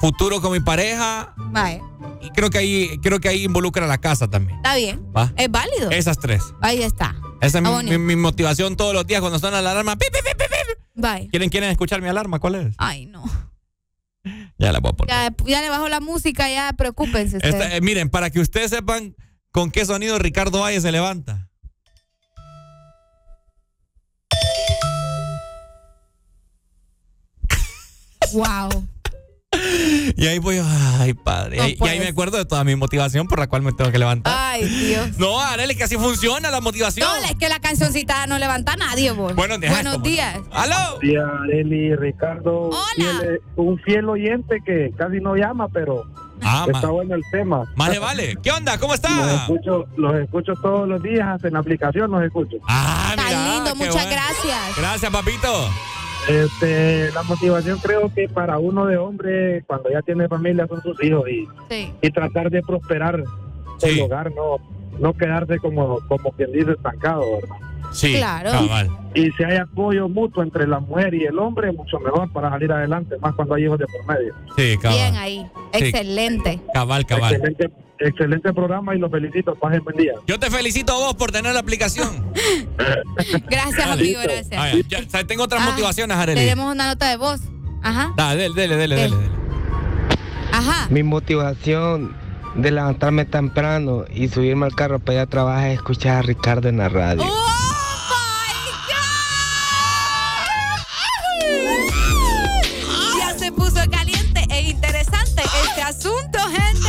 futuro 0.00 0.40
con 0.40 0.52
mi 0.52 0.60
pareja. 0.60 1.34
Vaya. 1.36 1.80
Y 2.20 2.30
creo 2.30 2.50
que 2.50 2.58
ahí, 2.58 2.98
creo 3.02 3.20
que 3.20 3.28
ahí 3.28 3.44
involucra 3.44 3.86
la 3.86 3.98
casa 3.98 4.28
también. 4.28 4.56
Está 4.58 4.76
bien. 4.76 5.04
¿Va? 5.16 5.32
Es 5.36 5.50
válido. 5.50 5.90
Esas 5.90 6.18
tres. 6.18 6.42
Ahí 6.60 6.82
está. 6.82 7.16
Esa 7.40 7.58
es 7.58 7.98
mi, 7.98 8.16
motivación 8.16 8.76
todos 8.76 8.94
los 8.94 9.06
días 9.06 9.20
cuando 9.20 9.38
suena 9.38 9.60
la 9.62 9.72
alarma. 9.72 9.96
¡Pip, 9.96 10.10
pip, 10.12 10.24
pip! 10.24 10.46
Vaya. 10.94 11.28
¿Quieren, 11.30 11.50
¿Quieren 11.50 11.70
escuchar 11.70 12.00
mi 12.00 12.08
alarma? 12.08 12.38
¿Cuál 12.38 12.54
es? 12.56 12.74
Ay, 12.78 13.06
no. 13.06 13.22
Ya 14.58 14.72
la 14.72 14.80
voy 14.80 14.90
a 14.90 14.92
poner. 14.94 15.14
Ya, 15.14 15.34
ya 15.46 15.60
le 15.60 15.68
bajo 15.68 15.88
la 15.88 16.00
música, 16.00 16.48
ya 16.48 16.72
preocúpense. 16.72 17.38
Esta- 17.42 17.76
eh, 17.76 17.80
miren, 17.80 18.08
para 18.08 18.30
que 18.30 18.40
ustedes 18.40 18.70
sepan 18.70 19.14
con 19.52 19.70
qué 19.70 19.84
sonido 19.84 20.18
Ricardo 20.18 20.60
Valle 20.60 20.80
se 20.80 20.90
levanta. 20.90 21.50
Wow. 28.32 28.84
Y 30.16 30.26
ahí 30.26 30.38
voy, 30.38 30.60
ay, 31.00 31.14
padre. 31.14 31.56
No 31.58 31.62
y, 31.62 31.66
ahí- 31.66 31.70
y 31.70 31.72
ahí 31.72 31.76
puede 31.78 31.98
me 32.00 32.08
acuerdo 32.08 32.38
de 32.38 32.44
toda 32.44 32.64
mi 32.64 32.74
motivación 32.76 33.26
por 33.28 33.38
la 33.38 33.46
cual 33.46 33.62
me 33.62 33.72
tengo 33.72 33.90
que 33.92 33.98
levantar. 33.98 34.32
Ay, 34.36 34.64
Dios. 34.64 35.18
No, 35.18 35.40
Arely, 35.40 35.74
que 35.76 35.84
así 35.84 35.96
funciona 35.96 36.50
la 36.50 36.60
motivación. 36.60 37.06
No, 37.08 37.26
es 37.26 37.34
que 37.36 37.48
la 37.48 37.58
cancioncita 37.60 38.26
no 38.26 38.38
levanta 38.38 38.72
a 38.72 38.76
nadie, 38.76 39.10
vos. 39.12 39.34
Buenos 39.34 39.60
días, 39.60 39.72
Buenos 39.74 39.94
¿cómo 39.94 40.04
días. 40.04 40.38
¡Aló! 40.52 40.98
Día, 41.00 41.22
Areli, 41.44 41.94
Ricardo. 41.96 42.70
fiel- 42.96 43.40
un 43.56 43.78
fiel 43.80 44.08
oyente 44.08 44.60
que 44.64 44.92
casi 44.96 45.20
no 45.20 45.34
llama, 45.36 45.68
pero 45.68 46.04
Ah, 46.42 46.66
está 46.72 46.88
bueno 46.88 47.14
el 47.14 47.22
tema. 47.32 47.64
Más 47.76 47.88
le 47.88 47.98
vale. 47.98 48.36
¿Qué 48.42 48.52
onda? 48.52 48.78
¿Cómo 48.78 48.92
está? 48.94 49.08
Los 49.08 49.32
escucho, 49.40 49.86
los 49.96 50.14
escucho 50.16 50.52
todos 50.60 50.86
los 50.86 51.02
días, 51.02 51.42
en 51.42 51.54
la 51.54 51.60
aplicación 51.60 52.10
los 52.10 52.22
escucho. 52.22 52.56
Ah, 52.68 53.08
Está 53.16 53.24
mira, 53.28 53.54
lindo, 53.54 53.74
muchas 53.74 53.94
bueno. 54.04 54.10
gracias. 54.10 54.76
Gracias, 54.76 55.10
papito. 55.10 55.70
Este, 56.28 57.10
la 57.12 57.22
motivación 57.22 57.78
creo 57.78 58.12
que 58.12 58.28
para 58.28 58.58
uno 58.58 58.86
de 58.86 58.96
hombre, 58.96 59.62
cuando 59.66 59.90
ya 59.90 60.02
tiene 60.02 60.28
familia, 60.28 60.66
son 60.66 60.82
sus 60.82 61.02
hijos 61.02 61.28
y, 61.28 61.46
Sí. 61.70 61.92
y 62.02 62.10
tratar 62.10 62.50
de 62.50 62.62
prosperar 62.62 63.22
el 63.82 64.00
hogar, 64.00 64.32
no, 64.34 64.56
no 64.98 65.12
quedarse 65.12 65.58
como, 65.58 65.98
como 66.08 66.32
quien 66.32 66.50
dice 66.52 66.72
estancado, 66.72 67.22
¿verdad? 67.40 67.56
Sí, 67.96 68.14
Claro. 68.16 68.50
cabal. 68.50 68.90
Y 69.14 69.30
si 69.32 69.44
hay 69.44 69.56
apoyo 69.56 70.08
mutuo 70.08 70.42
entre 70.42 70.66
la 70.66 70.78
mujer 70.80 71.14
y 71.14 71.24
el 71.24 71.38
hombre, 71.38 71.72
mucho 71.72 71.98
mejor 72.00 72.30
para 72.32 72.50
salir 72.50 72.70
adelante, 72.70 73.16
más 73.20 73.34
cuando 73.34 73.54
hay 73.54 73.64
hijos 73.64 73.78
de 73.78 73.86
por 73.86 74.14
medio. 74.14 74.34
Sí, 74.56 74.76
cabal. 74.78 74.96
Bien 74.98 75.16
ahí. 75.16 75.46
Sí. 75.72 75.84
Excelente. 75.84 76.60
Cabal, 76.74 77.06
cabal. 77.06 77.34
Excelente, 77.34 77.70
excelente 78.00 78.52
programa 78.52 78.94
y 78.94 78.98
los 78.98 79.10
felicito. 79.10 79.54
Pasen 79.54 79.82
buen 79.84 79.96
día. 79.96 80.12
Yo 80.26 80.38
te 80.38 80.50
felicito 80.50 80.92
a 80.92 80.96
vos 80.98 81.14
por 81.14 81.32
tener 81.32 81.54
la 81.54 81.60
aplicación. 81.60 82.30
Gracias, 83.48 83.86
amigo, 83.88 84.20
gracias. 84.22 84.52
Ah, 84.60 84.70
ya, 84.88 85.24
tengo 85.26 85.44
otras 85.44 85.62
Ah, 85.62 85.70
motivaciones, 85.70 86.16
Arely. 86.16 86.40
Tenemos 86.40 86.72
una 86.72 86.88
nota 86.88 87.08
de 87.08 87.16
voz. 87.16 87.40
Ajá. 87.82 88.12
Dale, 88.16 88.42
dele, 88.50 88.56
dele, 88.56 88.76
dele, 88.76 88.96
dele. 88.96 89.16
dele. 89.16 89.30
Ajá. 90.52 90.86
Mi 90.90 91.02
motivación 91.02 92.14
de 92.54 92.70
levantarme 92.70 93.24
temprano 93.24 94.04
y 94.12 94.28
subirme 94.28 94.66
al 94.66 94.74
carro 94.74 94.98
para 94.98 95.14
ir 95.14 95.20
a 95.20 95.26
trabajar 95.26 95.68
es 95.68 95.74
escuchar 95.74 96.16
a 96.16 96.22
Ricardo 96.22 96.68
en 96.68 96.78
la 96.78 96.88
radio. 96.88 97.22
Ya 97.22 97.28
asunto, 105.96 106.38
gente. 106.50 106.88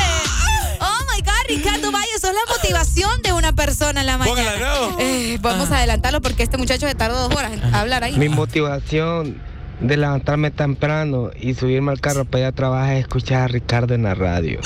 Oh 0.79 0.99
my 1.13 1.21
God, 1.21 1.31
Ricardo 1.47 1.91
Valle, 1.91 2.19
sos 2.19 2.34
la 2.34 2.53
motivación 2.53 3.21
de 3.21 3.34
una 3.34 3.53
persona 3.53 4.01
en 4.01 4.07
la 4.07 4.17
mañana. 4.17 4.51
Póngala, 4.51 4.89
¿no? 4.89 4.99
Eh, 4.99 5.38
vamos 5.41 5.71
a 5.71 5.77
adelantarlo 5.77 6.21
porque 6.21 6.43
este 6.43 6.57
muchacho 6.57 6.88
se 6.88 6.95
tardó 6.95 7.27
dos 7.27 7.35
horas 7.35 7.53
en 7.53 7.73
hablar 7.73 8.03
ahí. 8.03 8.17
Mi 8.17 8.29
motivación 8.29 9.41
de 9.79 9.97
levantarme 9.97 10.51
temprano 10.51 11.29
y 11.39 11.53
subirme 11.53 11.91
al 11.91 12.01
carro 12.01 12.25
para 12.25 12.39
ir 12.39 12.45
a 12.47 12.51
trabajar 12.51 12.95
es 12.95 13.01
escuchar 13.01 13.43
a 13.43 13.47
Ricardo 13.47 13.93
en 13.93 14.03
la 14.03 14.13
radio. 14.13 14.59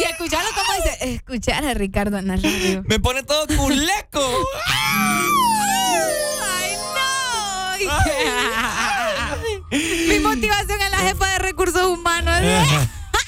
Y 0.00 0.04
escucharlo 0.10 0.48
como 0.54 0.72
dice, 0.82 1.14
escuchar 1.14 1.64
a 1.64 1.74
Ricardo 1.74 2.18
en 2.18 2.26
la 2.28 2.36
radio. 2.36 2.82
Me 2.86 2.98
pone 2.98 3.22
todo 3.22 3.46
culeco. 3.46 4.44
Ay, 6.50 6.72
no. 7.86 7.92
Mi 10.08 10.18
motivación 10.18 10.82
es 10.82 10.90
la 10.90 10.98
jefa 10.98 11.26
de 11.28 11.38
recursos 11.38 11.86
humanos. 11.86 12.34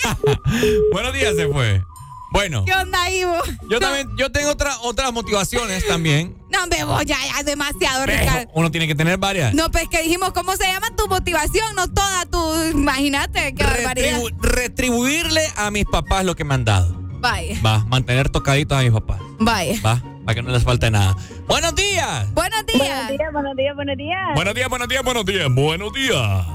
Buenos 0.93 1.13
días, 1.15 1.35
se 1.37 1.47
fue. 1.49 1.85
Bueno, 2.33 2.65
¿Qué 2.65 2.73
onda, 2.73 3.11
Ivo? 3.11 3.35
yo 3.69 3.81
también, 3.81 4.09
yo 4.17 4.31
tengo 4.31 4.51
otra, 4.51 4.79
otras 4.83 5.13
motivaciones 5.13 5.85
también. 5.89 6.37
No, 6.49 6.65
me 6.69 6.85
voy, 6.85 7.05
ya, 7.05 7.17
ya, 7.27 7.41
es 7.41 7.45
demasiado, 7.47 8.07
Ricardo. 8.07 8.49
Uno 8.55 8.71
tiene 8.71 8.87
que 8.87 8.95
tener 8.95 9.19
varias. 9.19 9.53
No, 9.53 9.69
pues 9.73 9.89
que 9.89 10.03
dijimos, 10.03 10.31
¿cómo 10.33 10.55
se 10.57 10.65
llama 10.65 10.95
tu 10.97 11.09
motivación? 11.09 11.75
No 11.75 11.89
toda 11.93 12.27
tu. 12.27 12.63
Imagínate, 12.71 13.53
qué 13.57 13.65
barbaridad. 13.65 14.21
Retribu- 14.21 14.41
retribuirle 14.43 15.43
a 15.57 15.73
mis 15.73 15.85
papás 15.87 16.25
lo 16.25 16.37
que 16.37 16.45
me 16.45 16.55
han 16.55 16.65
dado. 16.65 16.95
Vaya, 17.21 17.59
Va, 17.67 17.79
mantener 17.87 18.29
tocaditos 18.29 18.79
a 18.79 18.83
mis 18.83 18.93
papás. 18.93 19.21
vaya. 19.41 19.81
Va, 19.85 20.01
para 20.25 20.35
que 20.35 20.43
no 20.43 20.51
les 20.51 20.63
falte 20.65 20.91
nada. 20.91 21.17
Buenos 21.47 21.75
días. 21.75 22.33
Buenos 22.35 22.67
días. 22.67 23.09
Buenos 23.33 23.57
días, 23.57 23.75
buenos 23.75 23.97
días, 23.97 24.17
Buenos 24.35 24.55
días, 24.55 24.69
buenos 24.69 24.89
días, 24.89 25.05
buenos 25.05 25.25
días, 25.25 25.49
buenos 25.55 25.93
días. 25.93 26.47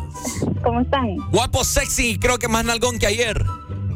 ¿Cómo 0.64 0.82
están? 0.82 1.18
Guapo, 1.32 1.64
sexy, 1.64 2.18
creo 2.20 2.38
que 2.38 2.48
más 2.48 2.66
nalgón 2.66 3.00
que 3.00 3.08
ayer. 3.08 3.46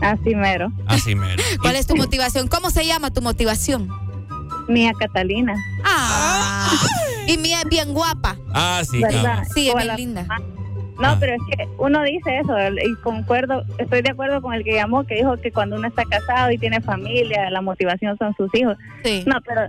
Así 0.02 0.36
mero. 0.36 0.72
Así 0.86 1.16
mero. 1.16 1.44
¿Cuál 1.62 1.76
es 1.76 1.88
tu 1.88 1.96
motivación? 1.96 2.48
¿Cómo 2.48 2.70
se 2.70 2.86
llama 2.86 3.12
tu 3.12 3.22
motivación? 3.22 3.90
Mía 4.68 4.92
Catalina. 4.98 5.56
Ah. 5.84 6.72
Y 7.28 7.38
mía 7.38 7.62
es 7.64 7.70
bien 7.70 7.94
guapa. 7.94 8.38
Ah, 8.54 8.82
sí, 8.90 9.02
¿Verdad? 9.02 9.44
Sí, 9.54 9.70
es 9.70 9.76
bien 9.76 9.96
linda. 9.96 10.28
No, 11.00 11.08
Ah. 11.10 11.18
pero 11.20 11.34
es 11.34 11.40
que 11.50 11.68
uno 11.78 12.04
dice 12.04 12.40
eso 12.40 12.54
y 12.86 12.96
concuerdo, 13.02 13.64
estoy 13.78 14.02
de 14.02 14.12
acuerdo 14.12 14.42
con 14.42 14.54
el 14.54 14.64
que 14.64 14.74
llamó, 14.74 15.06
que 15.06 15.16
dijo 15.16 15.38
que 15.38 15.52
cuando 15.52 15.78
uno 15.78 15.88
está 15.88 16.04
casado 16.06 16.52
y 16.52 16.58
tiene 16.58 16.82
familia, 16.82 17.50
la 17.50 17.62
motivación 17.62 18.18
son 18.18 18.34
sus 18.36 18.54
hijos. 18.56 18.76
Sí. 19.04 19.24
No, 19.26 19.38
pero 19.46 19.62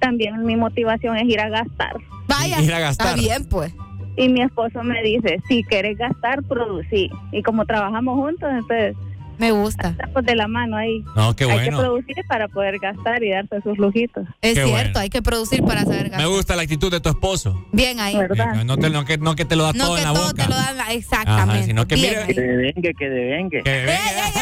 también 0.00 0.44
mi 0.44 0.56
motivación 0.56 1.16
es 1.16 1.24
ir 1.28 1.40
a 1.40 1.48
gastar. 1.48 1.94
Vaya. 2.26 2.60
Ir 2.62 2.72
a 2.72 2.80
gastar. 2.80 3.08
Está 3.08 3.20
bien, 3.20 3.44
pues. 3.48 3.74
Y 4.16 4.28
mi 4.28 4.42
esposo 4.42 4.82
me 4.82 5.02
dice, 5.02 5.40
si 5.46 5.62
quieres 5.64 5.96
gastar, 5.98 6.42
producí. 6.42 7.10
Y 7.32 7.42
como 7.42 7.64
trabajamos 7.66 8.16
juntos, 8.16 8.48
entonces 8.50 8.96
Me 9.38 9.52
gusta. 9.52 9.90
estamos 9.90 10.24
de 10.24 10.34
la 10.34 10.48
mano 10.48 10.76
ahí. 10.76 11.04
No, 11.14 11.34
qué 11.36 11.44
Hay 11.44 11.50
que 11.50 11.56
bueno. 11.70 11.78
producir 11.78 12.16
para 12.28 12.48
poder 12.48 12.78
gastar 12.80 13.22
y 13.22 13.30
darse 13.30 13.60
sus 13.62 13.78
lujitos. 13.78 14.24
Es 14.42 14.54
Qué 14.54 14.64
cierto, 14.64 14.70
bueno. 14.72 14.98
hay 15.00 15.10
que 15.10 15.22
producir 15.22 15.62
para 15.64 15.82
saber 15.84 16.04
Me 16.04 16.08
gastar. 16.10 16.28
gusta 16.28 16.56
la 16.56 16.62
actitud 16.62 16.90
de 16.90 17.00
tu 17.00 17.08
esposo. 17.08 17.64
Bien 17.72 18.00
ahí. 18.00 18.16
No, 18.64 18.76
te- 18.76 18.90
no 18.90 19.04
que, 19.04 19.16
no 19.18 19.36
que 19.36 19.44
te 19.44 19.54
lo 19.56 19.64
da 19.64 19.72
No 19.74 19.84
todo 19.86 19.94
que 19.96 20.02
en 20.02 20.08
la 20.08 20.14
todo 20.14 20.26
boca. 20.28 20.42
te 20.44 20.48
lo 20.50 20.56
la- 20.76 20.92
exactamente. 20.92 21.54
Ajá, 21.58 21.62
sino 21.64 21.86
que 21.86 21.94
Bien 21.94 22.06
mire- 22.10 22.22
ahí. 22.24 22.34
Que 22.34 22.40
devengue, 22.40 22.94
que 22.94 23.08
devengue. 23.08 23.62
Que 23.62 23.70
venga. 23.84 24.32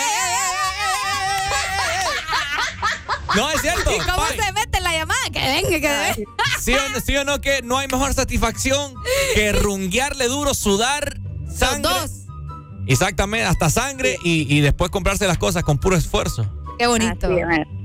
No, 3.37 3.51
es 3.51 3.61
cierto. 3.61 3.91
¿Y 3.93 3.99
cómo 3.99 4.27
se 4.29 4.53
mete 4.53 4.81
la 4.81 4.93
llamada? 4.93 5.21
Que 5.31 5.41
venga, 5.41 5.69
que 5.69 5.81
venga. 5.81 6.15
¿Sí 6.61 6.73
o, 6.73 6.89
no, 6.89 7.01
sí 7.01 7.17
o 7.17 7.25
no 7.25 7.41
que 7.43 7.61
no 7.63 7.77
hay 7.77 7.87
mejor 7.89 8.15
satisfacción 8.15 8.95
que 9.35 9.53
runguearle 9.53 10.27
duro, 10.29 10.55
sudar, 10.55 11.19
sangre? 11.55 11.83
dos. 11.83 12.16
Exactamente, 12.87 13.47
hasta 13.47 13.71
sangre 13.71 14.17
y, 14.23 14.47
y 14.55 14.61
después 14.61 14.91
comprarse 14.91 15.27
las 15.27 15.39
cosas 15.39 15.63
con 15.65 15.79
puro 15.79 15.97
esfuerzo. 15.97 16.47
Qué 16.79 16.87
bonito. 16.87 17.29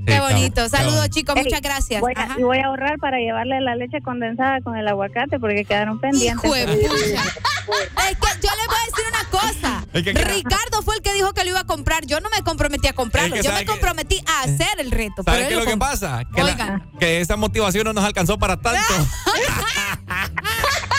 Qué 0.06 0.20
bonito. 0.20 0.68
Saludos, 0.68 1.08
chicos. 1.08 1.34
Ey, 1.36 1.44
Muchas 1.44 1.62
gracias. 1.62 2.00
voy 2.02 2.12
a- 2.14 2.24
Ajá. 2.24 2.34
y 2.38 2.42
voy 2.42 2.58
a 2.58 2.66
ahorrar 2.66 2.98
para 2.98 3.16
llevarle 3.18 3.58
la 3.62 3.74
leche 3.74 4.02
condensada 4.02 4.60
con 4.60 4.76
el 4.76 4.86
aguacate 4.86 5.40
porque 5.40 5.64
quedaron 5.64 5.98
pendientes. 5.98 6.44
Hijo 6.44 6.54
de 6.54 6.66
pucha. 6.66 6.94
Es 6.98 8.18
que 8.18 8.46
yo 8.46 8.50
les 8.56 8.66
voy 8.66 8.76
a 8.76 8.84
decir 8.86 9.04
una 9.08 9.24
cosa. 9.30 9.86
Es 9.94 10.02
que- 10.02 10.12
Ricardo 10.12 10.82
fue 10.82 10.96
el 10.96 11.02
que 11.02 11.14
dijo 11.14 11.32
que 11.32 11.42
lo 11.44 11.50
iba 11.50 11.60
a 11.60 11.64
comprar. 11.64 12.04
Yo 12.06 12.20
no 12.20 12.28
me 12.30 12.42
comprometí 12.42 12.86
a 12.88 12.92
comprarlo. 12.92 13.34
Es 13.36 13.40
que 13.42 13.46
yo 13.48 13.52
me 13.54 13.60
que- 13.60 13.66
comprometí 13.66 14.22
a 14.26 14.42
hacer 14.42 14.78
el 14.78 14.90
reto. 14.90 15.22
¿Sabes 15.22 15.40
pero 15.40 15.48
qué 15.48 15.54
es 15.54 15.60
lo 15.64 15.70
que 15.70 15.76
pasa? 15.78 16.24
Que, 16.34 16.42
la- 16.42 16.82
que 17.00 17.20
esa 17.22 17.36
motivación 17.36 17.84
no 17.84 17.92
nos 17.94 18.04
alcanzó 18.04 18.38
para 18.38 18.60
tanto. 18.60 18.82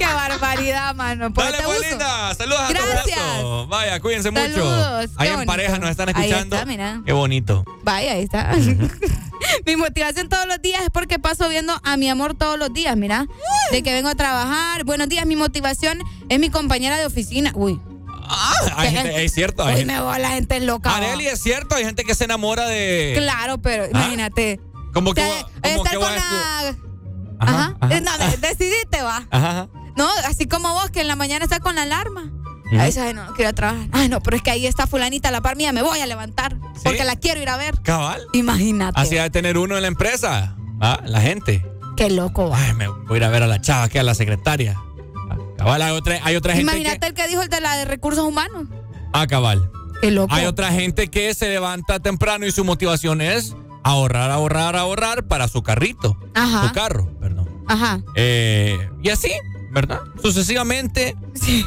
Qué 0.00 0.06
barbaridad, 0.06 0.94
mano. 0.94 1.30
Por 1.32 1.44
Dale, 1.44 1.58
este. 1.58 1.98
Saludos 2.38 2.60
a 2.60 2.68
Gracias. 2.68 3.18
todos. 3.40 3.68
Vaya, 3.68 4.00
cuídense 4.00 4.30
Saludos, 4.32 5.06
mucho. 5.08 5.20
Ahí 5.20 5.28
en 5.28 5.44
pareja 5.44 5.78
nos 5.78 5.90
están 5.90 6.08
Ahí 6.08 6.14
escuchando. 6.30 6.56
está, 6.56 6.66
mira. 6.66 7.02
Qué 7.04 7.12
bonito. 7.12 7.64
Vaya, 7.82 8.12
ahí 8.12 8.22
está. 8.22 8.50
mi 9.66 9.76
motivación 9.76 10.28
todos 10.30 10.46
los 10.46 10.62
días 10.62 10.82
es 10.82 10.88
porque 10.90 11.18
paso 11.18 11.48
viendo 11.50 11.78
a 11.84 11.96
mi 11.98 12.08
amor 12.08 12.34
todos 12.34 12.58
los 12.58 12.72
días, 12.72 12.96
mira. 12.96 13.26
De 13.72 13.82
que 13.82 13.92
vengo 13.92 14.08
a 14.08 14.14
trabajar. 14.14 14.84
Buenos 14.84 15.08
días, 15.10 15.26
mi 15.26 15.36
motivación 15.36 16.02
es 16.30 16.38
mi 16.38 16.48
compañera 16.48 16.96
de 16.96 17.04
oficina. 17.04 17.52
Uy. 17.54 17.78
Gente- 18.78 19.22
es 19.24 19.34
cierto. 19.34 19.64
Hay 19.64 19.74
Uy, 19.74 19.78
gente, 19.80 19.92
me 19.94 20.00
voy, 20.00 20.18
la 20.18 20.30
gente 20.30 20.56
es 20.56 20.62
loca. 20.62 20.96
Areli, 20.96 21.26
es 21.26 21.42
cierto. 21.42 21.74
Hay 21.74 21.84
gente 21.84 22.04
que 22.04 22.14
se 22.14 22.24
enamora 22.24 22.66
de. 22.68 23.14
Claro, 23.18 23.58
pero 23.58 23.86
imagínate. 23.86 24.60
Como 24.94 25.12
que. 25.12 25.20
O 25.20 25.24
sea, 25.24 25.42
voy- 25.42 25.52
como 25.72 25.84
estar 25.84 25.90
que 25.92 25.98
con 25.98 26.12
a 26.12 26.16
la... 26.16 26.76
Ajá. 27.42 27.76
ajá. 27.80 27.94
Eh, 27.96 28.00
No, 28.00 28.18
de- 28.18 28.36
decidiste, 28.36 29.02
va. 29.02 29.26
Ajá. 29.30 29.68
No, 30.00 30.08
así 30.24 30.46
como 30.46 30.72
vos, 30.72 30.90
que 30.90 31.02
en 31.02 31.08
la 31.08 31.14
mañana 31.16 31.44
estás 31.44 31.60
con 31.60 31.74
la 31.74 31.82
alarma. 31.82 32.32
A 32.72 32.84
veces, 32.84 33.02
ay, 33.02 33.12
no, 33.12 33.26
no 33.26 33.34
quiero 33.34 33.52
trabajar. 33.52 33.86
Ay, 33.92 34.08
no, 34.08 34.22
pero 34.22 34.34
es 34.38 34.42
que 34.42 34.50
ahí 34.50 34.66
está 34.66 34.86
fulanita 34.86 35.28
a 35.28 35.32
la 35.32 35.42
par 35.42 35.56
mía, 35.56 35.72
me 35.72 35.82
voy 35.82 35.98
a 36.00 36.06
levantar. 36.06 36.56
Porque 36.82 37.04
la 37.04 37.16
quiero 37.16 37.42
ir 37.42 37.50
a 37.50 37.58
ver. 37.58 37.78
Cabal. 37.82 38.22
Imagínate. 38.32 38.98
Así 38.98 39.18
ha 39.18 39.24
de 39.24 39.30
tener 39.30 39.58
uno 39.58 39.76
en 39.76 39.82
la 39.82 39.88
empresa. 39.88 40.56
¿va? 40.82 41.02
La 41.04 41.20
gente. 41.20 41.66
Qué 41.98 42.08
loco, 42.08 42.48
va. 42.48 42.56
Ay, 42.58 42.72
me 42.72 42.88
voy 42.88 43.14
a 43.14 43.16
ir 43.18 43.24
a 43.24 43.28
ver 43.28 43.42
a 43.42 43.46
la 43.46 43.60
chava, 43.60 43.90
que 43.90 43.98
a 43.98 44.02
la 44.02 44.14
secretaria. 44.14 44.80
Ah, 45.30 45.36
Cabal, 45.58 45.82
hay 45.82 45.92
otra, 45.92 46.18
hay 46.22 46.36
otra 46.36 46.54
gente 46.54 46.72
Imagínate 46.72 47.00
que. 47.00 47.06
el 47.08 47.14
que 47.14 47.28
dijo 47.28 47.42
el 47.42 47.50
de 47.50 47.60
la 47.60 47.76
de 47.76 47.84
recursos 47.84 48.24
humanos. 48.24 48.68
Ah, 49.12 49.26
cabal. 49.26 49.70
Qué 50.00 50.10
loco. 50.10 50.32
Hay 50.32 50.46
otra 50.46 50.72
gente 50.72 51.08
que 51.08 51.34
se 51.34 51.50
levanta 51.50 52.00
temprano 52.00 52.46
y 52.46 52.52
su 52.52 52.64
motivación 52.64 53.20
es 53.20 53.54
ahorrar, 53.82 54.30
ahorrar, 54.30 54.76
ahorrar 54.76 55.26
para 55.26 55.46
su 55.46 55.62
carrito. 55.62 56.16
Ajá. 56.34 56.68
Su 56.68 56.72
carro, 56.72 57.10
perdón. 57.20 57.48
Ajá. 57.66 58.00
Eh, 58.14 58.88
y 59.02 59.10
así, 59.10 59.30
¿verdad? 59.70 60.00
Sucesivamente. 60.22 61.16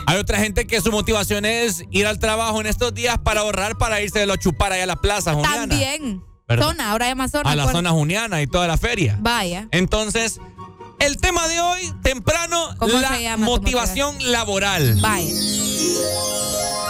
Hay 0.06 0.18
otra 0.18 0.40
gente 0.40 0.68
que 0.68 0.82
su 0.82 0.92
motivación 0.92 1.46
es 1.46 1.84
ir 1.92 2.06
al 2.06 2.20
trabajo 2.20 2.62
en 2.62 2.68
estos 2.68 2.94
días 2.94 3.18
para 3.18 3.42
ahorrar 3.42 3.78
para 3.78 4.02
irse 4.02 4.20
de 4.20 4.26
lo 4.26 4.36
chupar 4.36 4.74
allá 4.74 4.84
a 4.84 4.88
la 4.88 4.96
plaza. 4.98 5.36
También. 5.42 6.24
¿Verdad? 6.48 6.68
Zona, 6.68 6.92
ahora 6.92 7.08
hay 7.08 7.16
más 7.16 7.32
zona. 7.32 7.50
A 7.50 7.56
la 7.56 7.64
pues. 7.64 7.76
zona 7.76 7.92
juniana 7.92 8.42
y 8.42 8.48
toda 8.48 8.68
la 8.68 8.78
feria. 8.78 9.18
Vaya. 9.22 9.68
Entonces, 9.72 10.40
el 11.00 11.18
tema 11.18 11.48
de 11.48 11.60
hoy, 11.60 11.94
temprano, 12.04 12.76
¿Cómo 12.78 13.00
la 13.00 13.20
llama 13.20 13.46
motivación 13.46 14.16
laboral. 14.32 14.98
Vaya. 15.00 15.34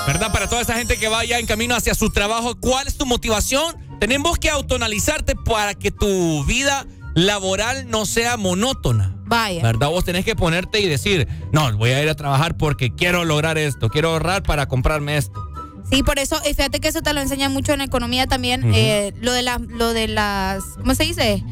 ¿Verdad? 0.07 0.33
Para 0.33 0.49
toda 0.49 0.61
esa 0.61 0.75
gente 0.75 0.97
que 0.97 1.07
vaya 1.07 1.39
en 1.39 1.45
camino 1.45 1.75
hacia 1.75 1.95
su 1.95 2.09
trabajo, 2.09 2.55
¿cuál 2.59 2.87
es 2.87 2.97
tu 2.97 3.05
motivación? 3.05 3.77
Tenemos 3.99 4.37
que 4.37 4.49
autoanalizarte 4.49 5.35
para 5.35 5.75
que 5.75 5.91
tu 5.91 6.43
vida 6.45 6.85
laboral 7.15 7.89
no 7.89 8.05
sea 8.05 8.37
monótona. 8.37 9.15
Vaya. 9.25 9.63
¿Verdad? 9.63 9.89
Vos 9.89 10.05
tenés 10.05 10.25
que 10.25 10.35
ponerte 10.35 10.79
y 10.79 10.87
decir, 10.87 11.27
no, 11.51 11.75
voy 11.77 11.91
a 11.91 12.03
ir 12.03 12.09
a 12.09 12.15
trabajar 12.15 12.57
porque 12.57 12.93
quiero 12.93 13.25
lograr 13.25 13.57
esto, 13.57 13.89
quiero 13.89 14.09
ahorrar 14.09 14.43
para 14.43 14.67
comprarme 14.67 15.17
esto. 15.17 15.41
Sí, 15.89 16.01
por 16.03 16.17
eso, 16.17 16.39
y 16.49 16.53
fíjate 16.53 16.79
que 16.79 16.87
eso 16.87 17.01
te 17.01 17.13
lo 17.13 17.21
enseña 17.21 17.49
mucho 17.49 17.73
en 17.73 17.81
economía 17.81 18.25
también, 18.25 18.73
eh, 18.73 19.13
lo 19.21 19.31
de 19.31 19.43
las, 19.43 19.61
lo 19.61 19.93
de 19.93 20.07
las, 20.07 20.63
¿cómo 20.77 20.95
se 20.95 21.03
dice? 21.03 21.43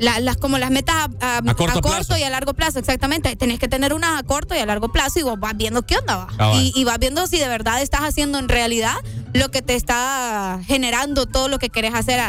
La- 0.00 0.20
las 0.20 0.36
como 0.36 0.58
las 0.58 0.70
metas 0.70 0.94
a, 0.96 1.08
a- 1.20 1.38
A 1.38 1.54
corto 1.54 2.14
a 2.14 2.18
y 2.18 2.22
a 2.22 2.30
largo 2.30 2.54
plazo, 2.54 2.78
exactamente. 2.78 3.34
Tenés 3.36 3.58
que 3.58 3.68
tener 3.68 3.92
unas 3.92 4.18
a 4.18 4.22
corto 4.22 4.54
y 4.54 4.58
a 4.58 4.66
largo 4.66 4.90
plazo 4.90 5.18
y 5.18 5.22
vos 5.22 5.38
vas 5.38 5.56
viendo 5.56 5.82
qué 5.82 5.96
onda 5.96 6.16
va. 6.16 6.26
Cabal. 6.36 6.60
Y, 6.62 6.72
y 6.74 6.84
vas 6.84 6.98
viendo 6.98 7.26
si 7.26 7.38
de 7.38 7.48
verdad 7.48 7.82
estás 7.82 8.00
haciendo 8.02 8.38
en 8.38 8.48
realidad 8.48 8.94
lo 9.34 9.50
que 9.50 9.60
te 9.62 9.74
está 9.74 10.60
generando 10.66 11.26
todo 11.26 11.48
lo 11.48 11.58
que 11.58 11.68
querés 11.68 11.94
hacer 11.94 12.20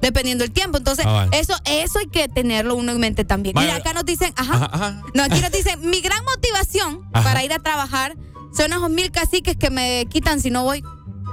dependiendo 0.00 0.42
del 0.44 0.52
tiempo. 0.52 0.78
Entonces, 0.78 1.04
Cabal. 1.04 1.28
eso, 1.32 1.54
eso 1.64 1.98
hay 1.98 2.06
que 2.08 2.28
tenerlo 2.28 2.74
uno 2.74 2.92
en 2.92 2.98
mente 3.00 3.24
también. 3.24 3.54
Vaya. 3.54 3.68
Mira, 3.68 3.78
acá 3.78 3.92
nos 3.92 4.04
dicen, 4.04 4.32
ajá, 4.36 4.54
Ajá, 4.56 4.70
ajá. 4.72 5.02
no, 5.14 5.22
aquí 5.22 5.40
nos 5.40 5.50
dicen, 5.52 5.80
mi 5.88 6.00
gran 6.00 6.22
motivación 6.24 7.02
Ajá. 7.12 7.24
para 7.24 7.44
ir 7.44 7.52
a 7.52 7.58
trabajar 7.58 8.16
son 8.56 8.72
esos 8.72 8.90
mil 8.90 9.10
caciques 9.10 9.56
que 9.56 9.70
me 9.70 10.06
quitan 10.10 10.40
si 10.40 10.50
no 10.50 10.64
voy. 10.64 10.82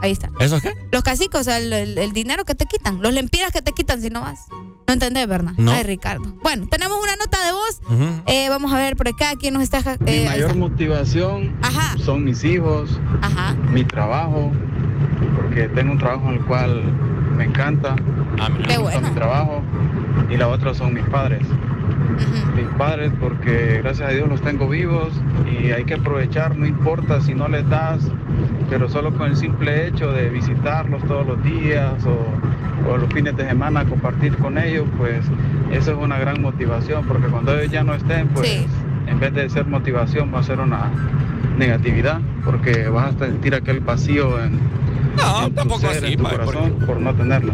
Ahí 0.01 0.11
está. 0.11 0.29
¿Eso 0.39 0.59
qué? 0.61 0.73
Los 0.91 1.03
caciques, 1.03 1.39
o 1.41 1.43
sea, 1.43 1.57
el, 1.57 1.71
el- 1.73 1.97
el 1.97 2.11
dinero 2.13 2.45
que 2.45 2.55
te 2.55 2.65
quitan, 2.65 3.01
los 3.01 3.13
lempiras 3.13 3.51
que 3.51 3.61
te 3.61 3.71
quitan 3.73 4.01
si 4.01 4.09
no 4.09 4.21
vas. 4.21 4.47
No 4.87 4.93
entendés, 4.93 5.27
¿verdad? 5.27 5.51
No. 5.57 5.71
Ay, 5.71 5.83
Ricardo. 5.83 6.33
Bueno, 6.41 6.67
tenemos 6.69 6.97
una 7.01 7.15
nota 7.15 7.45
de 7.45 7.51
voz. 7.51 7.81
Eh, 8.25 8.49
vamos 8.49 8.71
a 8.73 8.77
ver 8.77 8.95
por 8.95 9.07
acá 9.07 9.33
quién 9.39 9.53
nos 9.53 9.63
está. 9.63 9.79
Mi 9.99 10.11
eh, 10.11 10.19
ahí 10.21 10.25
mayor 10.29 10.47
está. 10.51 10.59
motivación 10.59 11.55
son 12.03 12.23
mis 12.23 12.43
hijos, 12.43 12.99
Ajá. 13.21 13.53
mi 13.71 13.83
trabajo, 13.83 14.51
porque 15.35 15.67
tengo 15.69 15.91
un 15.91 15.97
trabajo 15.99 16.27
en 16.29 16.35
el 16.35 16.45
cual 16.45 16.81
me 17.39 17.45
encanta, 17.45 17.95
me 17.95 18.63
Qué 18.67 18.77
gusta 18.77 18.99
bueno. 18.99 19.09
mi 19.09 19.15
trabajo, 19.15 19.61
y 20.29 20.35
la 20.35 20.49
otra 20.49 20.73
son 20.73 20.93
mis 20.93 21.05
padres. 21.05 21.47
Mis 22.53 22.65
padres 22.77 23.11
porque 23.17 23.79
gracias 23.81 24.09
a 24.09 24.11
Dios 24.11 24.27
los 24.27 24.41
tengo 24.41 24.67
vivos 24.67 25.07
y 25.49 25.71
hay 25.71 25.85
que 25.85 25.93
aprovechar, 25.93 26.57
no 26.57 26.65
importa 26.65 27.21
si 27.21 27.33
no 27.33 27.47
les 27.47 27.67
das, 27.69 28.01
pero 28.69 28.89
solo 28.89 29.13
con 29.13 29.27
el 29.29 29.37
simple 29.37 29.87
hecho 29.87 30.11
de 30.11 30.29
visitarlos 30.29 31.01
todos 31.05 31.25
los 31.25 31.41
días 31.41 31.93
o, 32.05 32.91
o 32.91 32.97
los 32.97 33.11
fines 33.13 33.37
de 33.37 33.47
semana 33.47 33.85
compartir 33.85 34.35
con 34.35 34.57
ellos, 34.57 34.85
pues 34.97 35.25
eso 35.71 35.91
es 35.91 35.97
una 35.97 36.19
gran 36.19 36.41
motivación 36.41 37.05
porque 37.07 37.27
cuando 37.27 37.57
ellos 37.57 37.71
ya 37.71 37.83
no 37.85 37.93
estén, 37.93 38.27
pues 38.27 38.65
en 39.09 39.19
vez 39.19 39.33
de 39.33 39.49
ser 39.49 39.65
motivación 39.65 40.33
va 40.33 40.39
a 40.39 40.43
ser 40.43 40.59
una 40.59 40.91
negatividad 41.57 42.19
porque 42.45 42.87
vas 42.87 43.15
a 43.15 43.25
sentir 43.25 43.53
aquel 43.55 43.79
vacío 43.81 44.39
en, 44.43 44.53
en 44.53 45.49
tu 45.49 45.51
tampoco 45.55 45.81
ser, 45.81 46.03
así, 46.03 46.13
en 46.13 46.17
tu 46.17 46.23
pa, 46.23 46.29
corazón 46.31 46.73
por 46.85 46.99
no 46.99 47.13
tenerlo. 47.15 47.53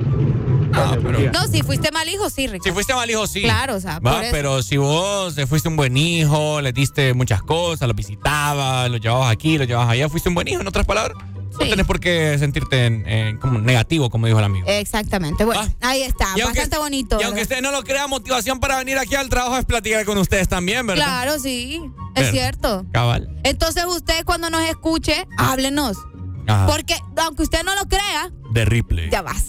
No, 1.33 1.47
si 1.47 1.63
fuiste 1.63 1.91
mal 1.91 2.07
hijo, 2.09 2.29
sí, 2.29 2.47
Ricardo. 2.47 2.63
Si 2.65 2.71
fuiste 2.71 2.93
mal 2.93 3.09
hijo, 3.09 3.25
sí. 3.27 3.43
Claro, 3.43 3.75
o 3.75 3.79
sea, 3.79 3.99
Va, 3.99 4.15
por 4.15 4.23
eso. 4.23 4.31
pero 4.31 4.61
si 4.61 4.77
vos 4.77 5.33
te 5.33 5.47
fuiste 5.47 5.69
un 5.69 5.77
buen 5.77 5.95
hijo, 5.95 6.59
le 6.61 6.73
diste 6.73 7.13
muchas 7.13 7.41
cosas, 7.41 7.87
los 7.87 7.95
visitabas, 7.95 8.89
los 8.91 8.99
llevabas 8.99 9.31
aquí, 9.31 9.57
los 9.57 9.67
llevabas 9.67 9.91
allá, 9.91 10.09
fuiste 10.09 10.27
un 10.29 10.35
buen 10.35 10.47
hijo, 10.47 10.61
en 10.61 10.67
otras 10.67 10.85
palabras. 10.85 11.17
No 11.63 11.69
tenés 11.69 11.85
por 11.85 11.99
qué 11.99 12.37
sentirte 12.39 12.85
en- 12.85 13.07
en 13.07 13.37
como 13.37 13.59
negativo, 13.59 14.09
como 14.09 14.27
dijo 14.27 14.39
el 14.39 14.45
amigo. 14.45 14.67
Exactamente. 14.67 15.45
Bueno, 15.45 15.61
ahí 15.81 16.01
está. 16.03 16.27
Y 16.35 16.41
aunque- 16.41 16.59
Bastante 16.59 16.77
bonito. 16.77 17.17
Y 17.19 17.23
aunque 17.23 17.41
usted 17.43 17.61
no 17.61 17.71
lo 17.71 17.83
crea, 17.83 18.07
motivación 18.07 18.59
para 18.59 18.77
venir 18.77 18.97
aquí 18.97 19.15
al 19.15 19.29
trabajo 19.29 19.57
es 19.57 19.65
platicar 19.65 20.05
con 20.05 20.17
ustedes 20.17 20.47
también, 20.47 20.85
¿verdad? 20.87 21.05
Claro, 21.05 21.39
sí. 21.39 21.81
Es 22.15 22.31
cierto. 22.31 22.85
Cabal. 22.91 23.29
Entonces, 23.43 23.83
usted 23.85 24.23
cuando 24.25 24.49
nos 24.49 24.61
escuche, 24.63 25.27
háblenos. 25.37 25.97
Ajá. 26.47 26.67
Porque 26.67 26.95
aunque 27.17 27.43
usted 27.43 27.63
no 27.63 27.73
lo 27.75 27.85
crea, 27.87 28.31
De 28.55 28.65
Ripley. 28.65 29.09
ya 29.11 29.21
vas. 29.21 29.43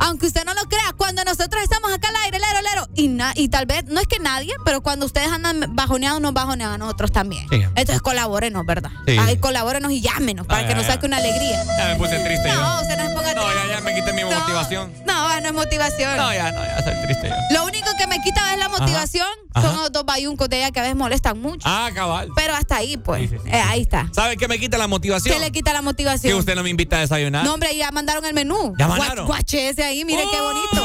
Aunque 0.00 0.26
usted 0.26 0.44
no 0.44 0.52
lo 0.52 0.62
crea, 0.64 0.92
cuando 0.96 1.24
nosotros 1.24 1.62
estamos 1.62 1.90
acá 1.92 2.08
al 2.08 2.16
aire, 2.24 2.38
lero, 2.38 2.60
lero, 2.60 2.88
y, 2.94 3.08
na- 3.08 3.32
y 3.36 3.48
tal 3.48 3.64
vez, 3.64 3.84
no 3.86 3.98
es 4.00 4.06
que 4.06 4.18
nadie, 4.18 4.52
pero 4.64 4.82
cuando 4.82 5.06
ustedes 5.06 5.28
andan 5.28 5.64
bajoneados, 5.74 6.20
nos 6.20 6.34
bajonean 6.34 6.72
a 6.72 6.78
nosotros 6.78 7.10
también. 7.12 7.46
Sí. 7.48 7.62
Entonces 7.74 8.02
colabórenos, 8.02 8.66
¿verdad? 8.66 8.90
Sí. 9.06 9.16
Ay, 9.18 9.38
colabórenos 9.38 9.90
y 9.92 10.00
llámenos 10.02 10.46
para 10.46 10.64
Ah, 10.64 10.68
que 10.68 10.74
nos 10.74 10.84
ya. 10.86 10.92
saque 10.94 11.06
una 11.06 11.16
alegría. 11.16 11.64
Ya 11.78 11.86
me 11.88 11.96
puse 11.96 12.18
triste 12.18 12.48
No, 12.48 12.54
yo. 12.76 12.82
usted 12.82 12.96
no 12.98 13.08
se 13.08 13.14
ponga 13.14 13.34
No, 13.34 13.42
ya, 13.54 13.74
ya 13.76 13.80
me 13.80 13.94
quité 13.94 14.12
mi 14.12 14.24
motivación. 14.24 14.92
No, 15.06 15.40
no 15.40 15.46
es 15.48 15.54
motivación. 15.54 16.16
No, 16.16 16.32
ya, 16.34 16.52
no, 16.52 16.62
ya 16.62 16.82
soy 16.82 16.94
triste 17.06 17.28
yo. 17.28 17.56
Lo 17.58 17.64
único 17.64 17.88
que 17.96 18.06
me 18.06 18.20
quita 18.20 18.52
es 18.52 18.58
la 18.58 18.68
motivación. 18.68 19.26
Ajá. 19.56 19.68
Son 19.68 19.76
los 19.76 19.92
dos 19.92 20.04
bayuncos 20.04 20.48
de 20.48 20.58
ella 20.58 20.72
que 20.72 20.80
a 20.80 20.82
veces 20.82 20.96
molestan 20.96 21.40
mucho. 21.40 21.62
Ah, 21.64 21.88
cabal. 21.94 22.28
Pero 22.34 22.54
hasta 22.54 22.76
ahí, 22.76 22.96
pues. 22.96 23.30
Eh, 23.32 23.52
ahí 23.52 23.82
está. 23.82 24.08
¿Sabe 24.12 24.36
qué 24.36 24.48
me 24.48 24.58
quita 24.58 24.78
la 24.78 24.88
motivación? 24.88 25.32
¿Qué 25.32 25.40
le 25.40 25.52
quita 25.52 25.72
la 25.72 25.78
Que 25.78 25.84
motivación? 25.84 26.38
usted 26.38 26.56
no 26.56 26.64
me 26.64 26.70
invita 26.70 26.96
a 26.96 27.00
desayunar. 27.00 27.44
No, 27.44 27.54
hombre, 27.54 27.74
ya 27.76 27.90
mandaron 27.92 28.24
el 28.24 28.33
menú. 28.34 28.74
¿Ya 28.78 28.88
mandaron? 28.88 29.26
Guache 29.26 29.70
ese 29.70 29.84
ahí, 29.84 30.04
mire 30.04 30.24
qué 30.30 30.40
bonito. 30.40 30.82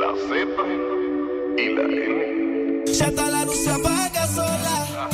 La 0.00 0.10
Z 0.28 0.34
y 1.58 1.68
la 1.74 1.82
N. 1.82 2.84
Ya 2.92 3.06
está 3.06 3.30
la 3.30 3.44
luz 3.44 3.56
se 3.62 3.70
apaga 3.70 4.26
sola. 4.26 5.08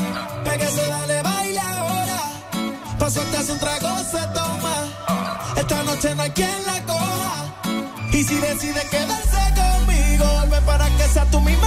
Pégase, 0.45 0.87
dale, 0.87 1.23
baila 1.23 1.79
ahora. 1.79 2.21
Paso 2.99 3.21
te 3.31 3.37
hace 3.37 3.53
un 3.53 3.59
trago, 3.59 3.99
se 3.99 4.21
toma. 4.33 4.75
Esta 5.57 5.83
noche 5.83 6.15
no 6.15 6.23
hay 6.23 6.31
quien 6.31 6.65
la 6.65 6.83
coja. 6.85 7.55
Y 8.13 8.23
si 8.25 8.37
decide 8.37 8.83
quedarse 8.91 9.43
conmigo, 9.61 10.27
ven 10.51 10.65
para 10.65 10.87
que 10.97 11.05
sea 11.13 11.25
tú 11.31 11.41
misma 11.41 11.62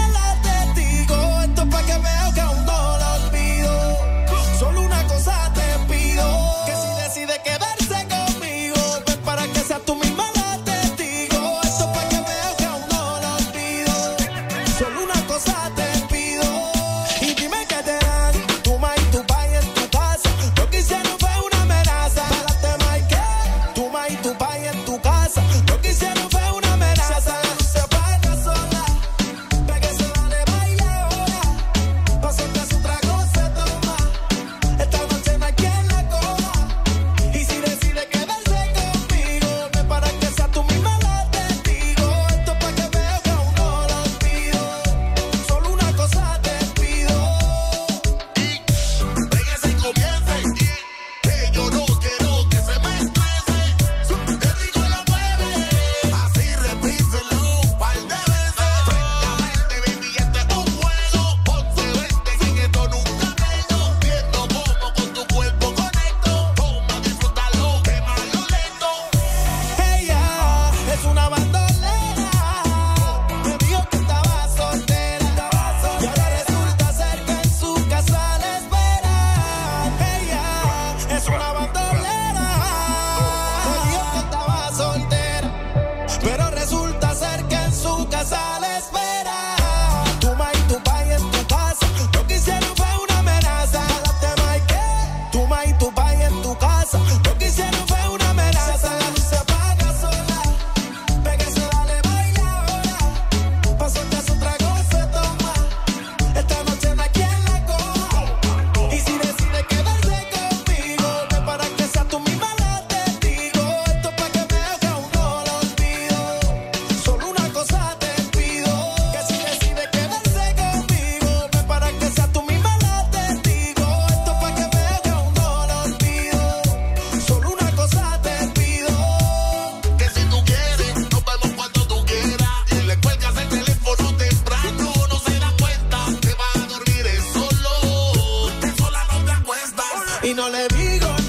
y 140.25 140.33
no 140.33 140.49
le 140.49 140.67
digo 140.69 141.24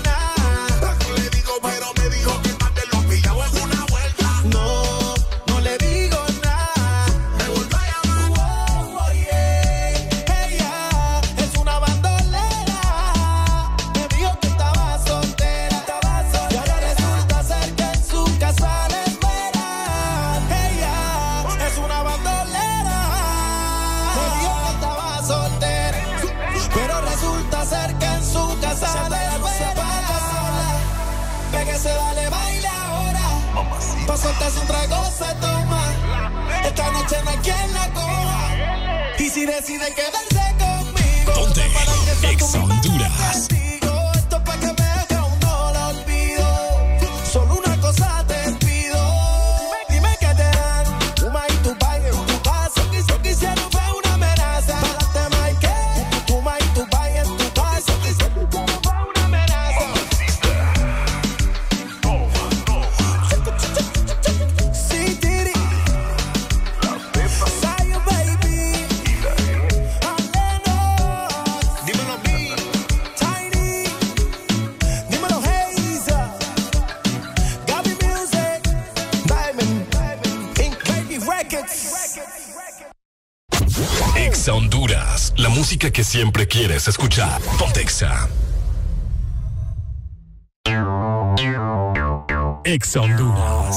decide 39.61 39.95
quedarse 39.95 40.36
que 85.93 86.05
siempre 86.05 86.47
quieres 86.47 86.89
escuchar. 86.89 87.41
Ponte 87.59 87.81
Exa. 87.81 88.29
Exa 92.65 93.01
Honduras. 93.01 93.77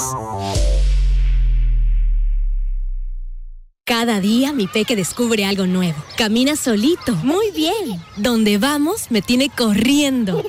Cada 3.85 4.19
día 4.19 4.53
mi 4.53 4.67
peque 4.67 4.95
descubre 4.95 5.45
algo 5.45 5.65
nuevo. 5.65 5.97
Camina 6.15 6.55
solito. 6.55 7.15
Muy 7.23 7.49
bien. 7.51 7.99
Donde 8.17 8.59
vamos 8.59 9.09
me 9.09 9.23
tiene 9.23 9.49
corriendo. 9.49 10.43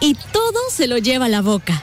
Y 0.00 0.14
todo 0.32 0.58
se 0.70 0.86
lo 0.86 0.98
lleva 0.98 1.26
a 1.26 1.28
la 1.28 1.42
boca. 1.42 1.82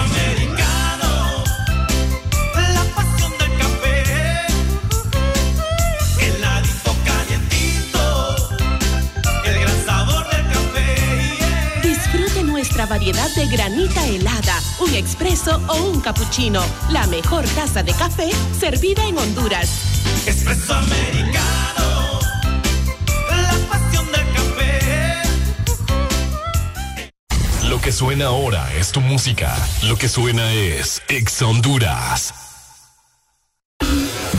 Variedad 13.11 13.35
de 13.35 13.47
granita 13.47 14.07
helada, 14.07 14.61
un 14.79 14.93
expreso 14.93 15.61
o 15.67 15.75
un 15.83 15.99
cappuccino. 16.01 16.63
La 16.91 17.07
mejor 17.07 17.45
taza 17.49 17.83
de 17.83 17.93
café 17.93 18.29
servida 18.57 19.05
en 19.05 19.17
Honduras. 19.17 19.69
Espresso 20.25 20.73
americano, 20.73 22.19
la 23.29 23.53
pasión 23.69 24.05
del 24.11 24.33
café. 24.33 24.79
Lo 27.67 27.81
que 27.81 27.91
suena 27.91 28.25
ahora 28.27 28.73
es 28.75 28.91
tu 28.91 29.01
música. 29.01 29.55
Lo 29.83 29.97
que 29.97 30.07
suena 30.07 30.53
es 30.53 31.01
Exa 31.09 31.47
Honduras. 31.47 32.33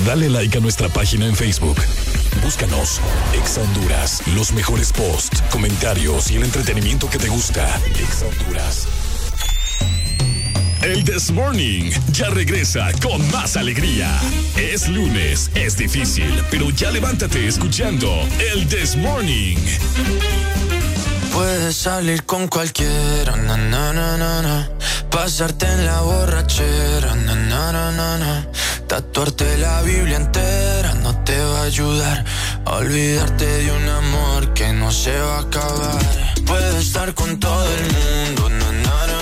Dale 0.07 0.31
like 0.31 0.57
a 0.57 0.61
nuestra 0.61 0.89
página 0.89 1.27
en 1.27 1.36
Facebook. 1.36 1.77
Búscanos, 2.40 3.00
Exa 3.34 3.60
Honduras. 3.62 4.22
Los 4.34 4.52
mejores 4.52 4.92
posts, 4.92 5.42
comentarios 5.50 6.30
y 6.30 6.36
el 6.36 6.44
entretenimiento 6.44 7.09
que 7.10 7.18
te 7.18 7.28
gusta. 7.28 7.80
Exa 8.00 8.26
Honduras. 8.26 8.86
El 10.82 11.04
This 11.04 11.30
Morning 11.30 11.90
ya 12.12 12.28
regresa 12.30 12.90
con 13.02 13.30
más 13.30 13.56
alegría. 13.56 14.20
Es 14.56 14.88
lunes, 14.88 15.50
es 15.54 15.76
difícil, 15.76 16.42
pero 16.50 16.70
ya 16.70 16.90
levántate 16.90 17.46
escuchando 17.46 18.10
el 18.52 18.66
This 18.66 18.96
Morning. 18.96 19.59
Puedes 21.43 21.74
salir 21.74 22.23
con 22.24 22.47
cualquiera, 22.47 23.35
na, 23.35 23.56
na, 23.56 23.93
na, 23.93 24.16
na, 24.16 24.69
pasarte 25.10 25.66
en 25.66 25.86
la 25.86 26.01
borrachera, 26.01 27.16
na, 27.16 27.35
na, 27.35 27.73
na, 27.73 28.16
na, 28.16 28.47
tatuarte 28.86 29.59
la 29.59 29.82
Biblia 29.82 30.19
entera 30.19 30.94
no 31.02 31.12
te 31.24 31.36
va 31.36 31.62
a 31.62 31.64
ayudar 31.64 32.24
olvidarte 32.64 33.44
de 33.44 33.73
un 33.73 33.89
amor 33.89 34.55
que 34.55 34.73
no 34.73 34.93
se 34.93 35.19
va 35.19 35.39
a 35.39 35.40
acabar. 35.40 35.98
Puedes 36.47 36.77
estar 36.77 37.12
con 37.12 37.40
todo 37.40 37.66
el 37.74 37.85
mundo, 37.97 38.48
na, 38.48 38.73
na, 38.85 39.06
na. 39.09 39.22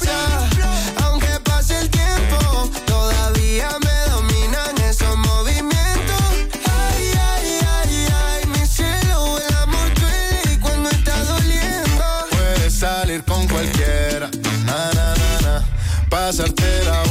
La 16.31 16.45
borrachera, 16.47 17.10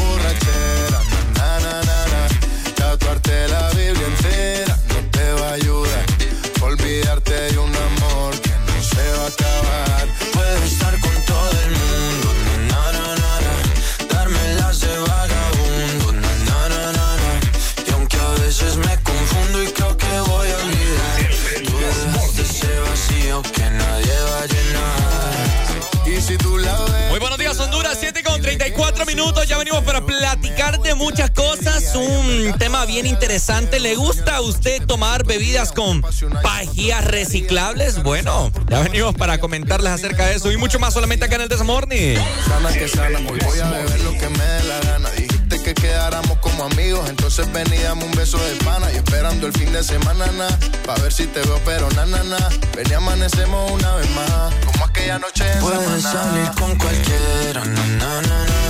34 29.01 29.07
minutos. 29.07 29.49
Ya 29.49 29.59
venimos 29.59 29.83
para 29.85 30.01
platicar 30.05 30.81
de 30.81 30.95
muchas 30.95 31.31
cosas. 31.31 31.95
Un 31.95 32.55
tema 32.59 32.85
bien 32.87 33.07
interesante. 33.07 33.81
¿Le 33.81 33.95
gusta 33.95 34.37
a 34.37 34.41
usted 34.41 34.85
tomar 34.87 35.25
bebidas 35.25 35.73
con 35.73 36.03
pajillas 36.43 37.05
reciclables? 37.05 38.03
Bueno, 38.03 38.51
ya 38.69 38.81
venimos 38.81 39.15
para 39.15 39.39
comentarles 39.39 39.93
acerca 39.93 40.27
de 40.27 40.37
eso 40.37 40.51
y 40.53 40.57
mucho 40.57 40.79
más 40.79 40.95
solamente 40.95 41.25
acá 41.27 41.37
en 41.37 41.43
el 41.43 41.49
Desmorning. 41.49 42.17
Sana 42.47 42.73
que 42.73 42.89
sana, 42.89 43.19
hoy 43.19 43.39
voy 43.45 43.59
a 43.61 43.71
beber 43.71 44.01
lo 44.01 44.13
que 44.13 44.29
me 44.29 44.45
dé 44.45 44.65
la 44.65 44.81
gana. 44.81 45.11
Dijiste 45.11 45.63
que 45.63 45.75
quedáramos 45.75 46.39
como 46.39 46.65
amigos, 46.65 47.09
entonces 47.09 47.51
ven 47.53 47.73
y 47.73 47.79
dame 47.79 48.05
un 48.05 48.13
beso 48.13 48.39
de 48.39 48.57
pana. 48.65 48.91
Y 48.93 48.97
esperando 48.97 49.47
el 49.47 49.53
fin 49.53 49.73
de 49.73 49.83
semana, 49.83 50.27
na, 50.33 50.49
pa' 50.87 50.95
ver 50.97 51.13
si 51.13 51.27
te 51.27 51.41
veo, 51.41 51.61
pero 51.65 51.91
na, 51.93 52.07
na, 52.07 52.23
na. 52.25 52.49
Ven 52.77 52.87
y 52.91 52.95
amanecemos 52.95 53.71
una 53.71 53.95
vez 53.97 54.11
más, 54.11 54.53
como 54.67 54.85
aquella 54.85 55.19
noche 55.19 55.45
en 55.53 55.61
Puedes 55.61 56.03
Samaná. 56.03 56.13
salir 56.13 56.51
con 56.59 56.77
cualquiera, 56.79 57.65
na, 57.65 57.87
na, 57.87 58.23
na, 58.23 58.45
na. 58.45 58.70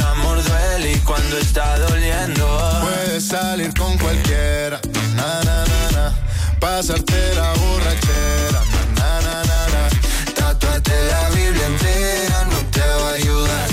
cuando 1.05 1.37
está 1.37 1.77
doliendo. 1.79 2.45
Puedes 2.81 3.27
salir 3.27 3.73
con 3.73 3.97
cualquiera, 3.97 4.79
na, 5.15 5.43
na, 5.43 5.65
na, 5.65 5.91
na. 5.91 6.15
Pasarte 6.59 7.35
la 7.35 7.53
borrachera, 7.53 8.61
na, 8.95 9.21
na, 9.21 9.43
na, 9.43 9.59
na. 9.73 9.89
Tatuarte 10.35 10.93
la 11.11 11.29
Biblia 11.29 11.65
entera 11.67 12.45
no 12.45 12.57
te 12.71 12.81
va 12.81 13.09
a 13.09 13.13
ayudar. 13.13 13.67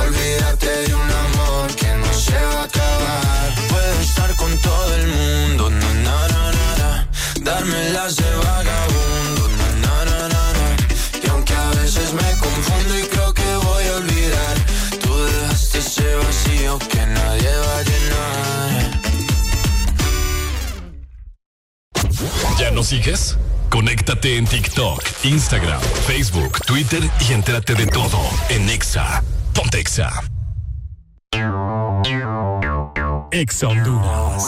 Olvídate 0.00 0.70
de 0.86 0.94
un 0.94 1.10
amor 1.10 1.74
que 1.74 1.92
no 2.02 2.12
se 2.12 2.38
va 2.52 2.60
a 2.60 2.64
acabar. 2.64 3.54
Puedo 3.68 4.00
estar 4.00 4.34
con 4.36 4.56
todo 4.60 4.94
el 4.94 5.06
mundo, 5.08 5.70
na, 5.70 5.92
na, 6.06 6.28
na, 6.28 6.52
na, 6.52 6.76
na. 6.78 7.08
Darme 7.40 7.90
las 7.90 8.16
de 8.16 8.30
vagabundo, 8.36 8.75
que 16.78 17.06
nadie 17.06 17.48
va 17.48 17.78
a 17.78 17.82
llenar. 17.82 19.00
¿Ya 22.58 22.70
nos 22.70 22.86
sigues? 22.86 23.36
Conéctate 23.70 24.36
en 24.36 24.46
TikTok, 24.46 25.02
Instagram, 25.24 25.80
Facebook, 26.06 26.60
Twitter 26.66 27.02
y 27.28 27.32
entérate 27.32 27.74
de 27.74 27.86
todo 27.86 28.18
en 28.48 28.68
Exa. 28.70 29.22
Ponte 29.54 29.80
Exa. 29.80 30.22
Exa 33.32 33.68
Honduras. 33.68 34.44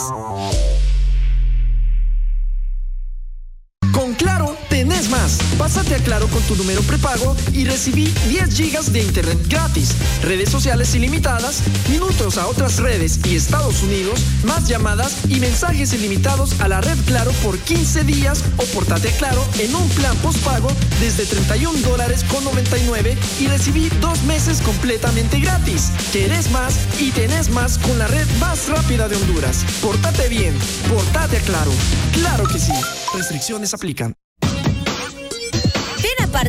Más. 5.07 5.39
Pásate 5.57 5.95
a 5.95 5.99
Claro 5.99 6.27
con 6.27 6.41
tu 6.43 6.57
número 6.57 6.81
prepago 6.81 7.33
y 7.53 7.63
recibí 7.63 8.13
10 8.27 8.53
gigas 8.53 8.91
de 8.91 9.01
internet 9.01 9.37
gratis, 9.47 9.95
redes 10.21 10.49
sociales 10.49 10.93
ilimitadas, 10.93 11.61
minutos 11.89 12.37
a 12.37 12.45
otras 12.47 12.79
redes 12.79 13.17
y 13.25 13.37
Estados 13.37 13.81
Unidos, 13.81 14.19
más 14.43 14.67
llamadas 14.67 15.15
y 15.29 15.39
mensajes 15.39 15.93
ilimitados 15.93 16.59
a 16.59 16.67
la 16.67 16.81
red 16.81 16.97
Claro 17.05 17.31
por 17.43 17.57
15 17.57 18.03
días 18.03 18.43
o 18.57 18.63
portate 18.65 19.07
a 19.07 19.17
Claro 19.17 19.41
en 19.57 19.73
un 19.73 19.87
plan 19.89 20.17
postpago 20.17 20.67
desde 20.99 21.25
31 21.25 21.79
dólares 21.79 22.25
con 22.25 22.43
99 22.43 23.17
y 23.39 23.47
recibí 23.47 23.89
dos 24.01 24.21
meses 24.23 24.59
completamente 24.59 25.39
gratis. 25.39 25.91
Querés 26.11 26.51
más 26.51 26.73
y 26.99 27.11
tenés 27.11 27.49
más 27.51 27.77
con 27.77 27.97
la 27.97 28.07
red 28.07 28.27
más 28.41 28.67
rápida 28.67 29.07
de 29.07 29.15
Honduras. 29.15 29.63
Portate 29.81 30.27
bien, 30.27 30.53
portate 30.89 31.37
a 31.37 31.41
Claro. 31.41 31.71
Claro 32.13 32.43
que 32.47 32.59
sí. 32.59 32.73
Restricciones 33.15 33.73
aplican. 33.73 34.13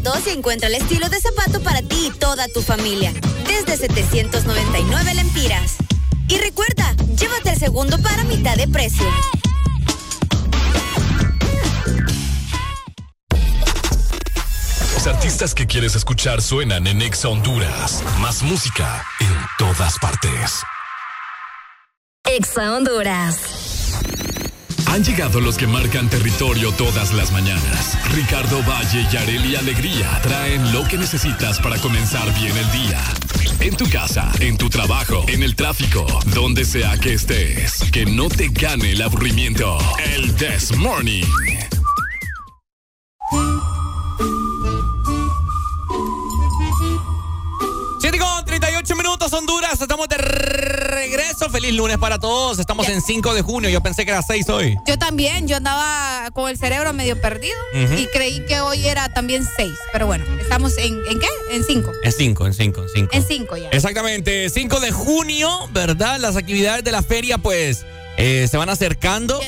Pardos 0.02 0.26
y 0.26 0.30
encuentra 0.30 0.68
el 0.68 0.74
estilo 0.74 1.08
de 1.08 1.20
zapato 1.20 1.60
para 1.62 1.82
ti 1.82 2.08
y 2.08 2.18
toda 2.18 2.46
tu 2.48 2.62
familia. 2.62 3.12
Desde 3.46 3.76
799 3.76 5.14
lempiras. 5.14 5.76
Y 6.28 6.38
recuerda, 6.38 6.94
llévate 7.16 7.50
el 7.50 7.58
segundo 7.58 8.00
para 8.00 8.24
mitad 8.24 8.56
de 8.56 8.68
precio. 8.68 9.06
Los 14.94 15.06
artistas 15.06 15.54
que 15.54 15.66
quieres 15.66 15.94
escuchar 15.94 16.40
suenan 16.40 16.86
en 16.86 17.02
Exa 17.02 17.28
Honduras. 17.28 18.02
Más 18.20 18.42
música 18.42 19.04
en 19.20 19.34
todas 19.58 19.98
partes. 19.98 20.62
Exa 22.24 22.74
Honduras. 22.74 23.59
Han 24.90 25.04
llegado 25.04 25.40
los 25.40 25.56
que 25.56 25.68
marcan 25.68 26.10
territorio 26.10 26.72
todas 26.72 27.12
las 27.12 27.30
mañanas. 27.30 27.96
Ricardo 28.12 28.60
Valle 28.64 29.06
y 29.12 29.16
Areli 29.16 29.54
Alegría 29.54 30.20
traen 30.20 30.72
lo 30.72 30.82
que 30.82 30.98
necesitas 30.98 31.60
para 31.60 31.78
comenzar 31.78 32.26
bien 32.34 32.56
el 32.56 32.72
día. 32.72 33.00
En 33.60 33.76
tu 33.76 33.88
casa, 33.88 34.32
en 34.40 34.58
tu 34.58 34.68
trabajo, 34.68 35.24
en 35.28 35.44
el 35.44 35.54
tráfico, 35.54 36.06
donde 36.34 36.64
sea 36.64 36.98
que 36.98 37.14
estés. 37.14 37.84
Que 37.92 38.04
no 38.04 38.28
te 38.28 38.48
gane 38.48 38.90
el 38.90 39.02
aburrimiento. 39.02 39.78
El 40.12 40.34
This 40.34 40.76
Morning. 40.76 41.22
Siete 48.00 48.18
con 48.18 48.44
38 48.44 48.96
minutos, 48.96 49.32
Honduras. 49.34 49.80
Estamos 49.80 50.08
de 50.08 50.16
Feliz 51.48 51.72
lunes 51.72 51.96
para 51.96 52.18
todos. 52.18 52.58
Estamos 52.58 52.88
en 52.88 53.00
5 53.00 53.34
de 53.34 53.42
junio. 53.42 53.70
Yo 53.70 53.80
pensé 53.82 54.04
que 54.04 54.10
era 54.10 54.20
6 54.20 54.48
hoy. 54.50 54.76
Yo 54.86 54.98
también, 54.98 55.48
yo 55.48 55.56
andaba 55.56 56.30
con 56.32 56.50
el 56.50 56.58
cerebro 56.58 56.92
medio 56.92 57.18
perdido 57.20 57.56
y 57.72 58.06
creí 58.08 58.44
que 58.46 58.60
hoy 58.60 58.86
era 58.86 59.08
también 59.08 59.44
6. 59.56 59.72
Pero 59.92 60.06
bueno, 60.06 60.24
estamos 60.40 60.76
en, 60.76 60.98
¿en 61.08 61.18
qué? 61.18 61.26
En 61.52 61.64
5. 61.64 61.92
En 62.04 62.12
5, 62.12 62.46
en 62.46 62.54
5, 62.54 62.82
en 62.82 62.88
5. 62.88 63.08
En 63.12 63.22
5 63.22 63.56
ya. 63.56 63.68
Exactamente, 63.70 64.50
5 64.50 64.80
de 64.80 64.90
junio, 64.90 65.48
¿verdad? 65.72 66.18
Las 66.20 66.36
actividades 66.36 66.84
de 66.84 66.92
la 66.92 67.02
feria, 67.02 67.38
pues, 67.38 67.86
eh, 68.18 68.46
se 68.50 68.56
van 68.56 68.68
acercando. 68.68 69.40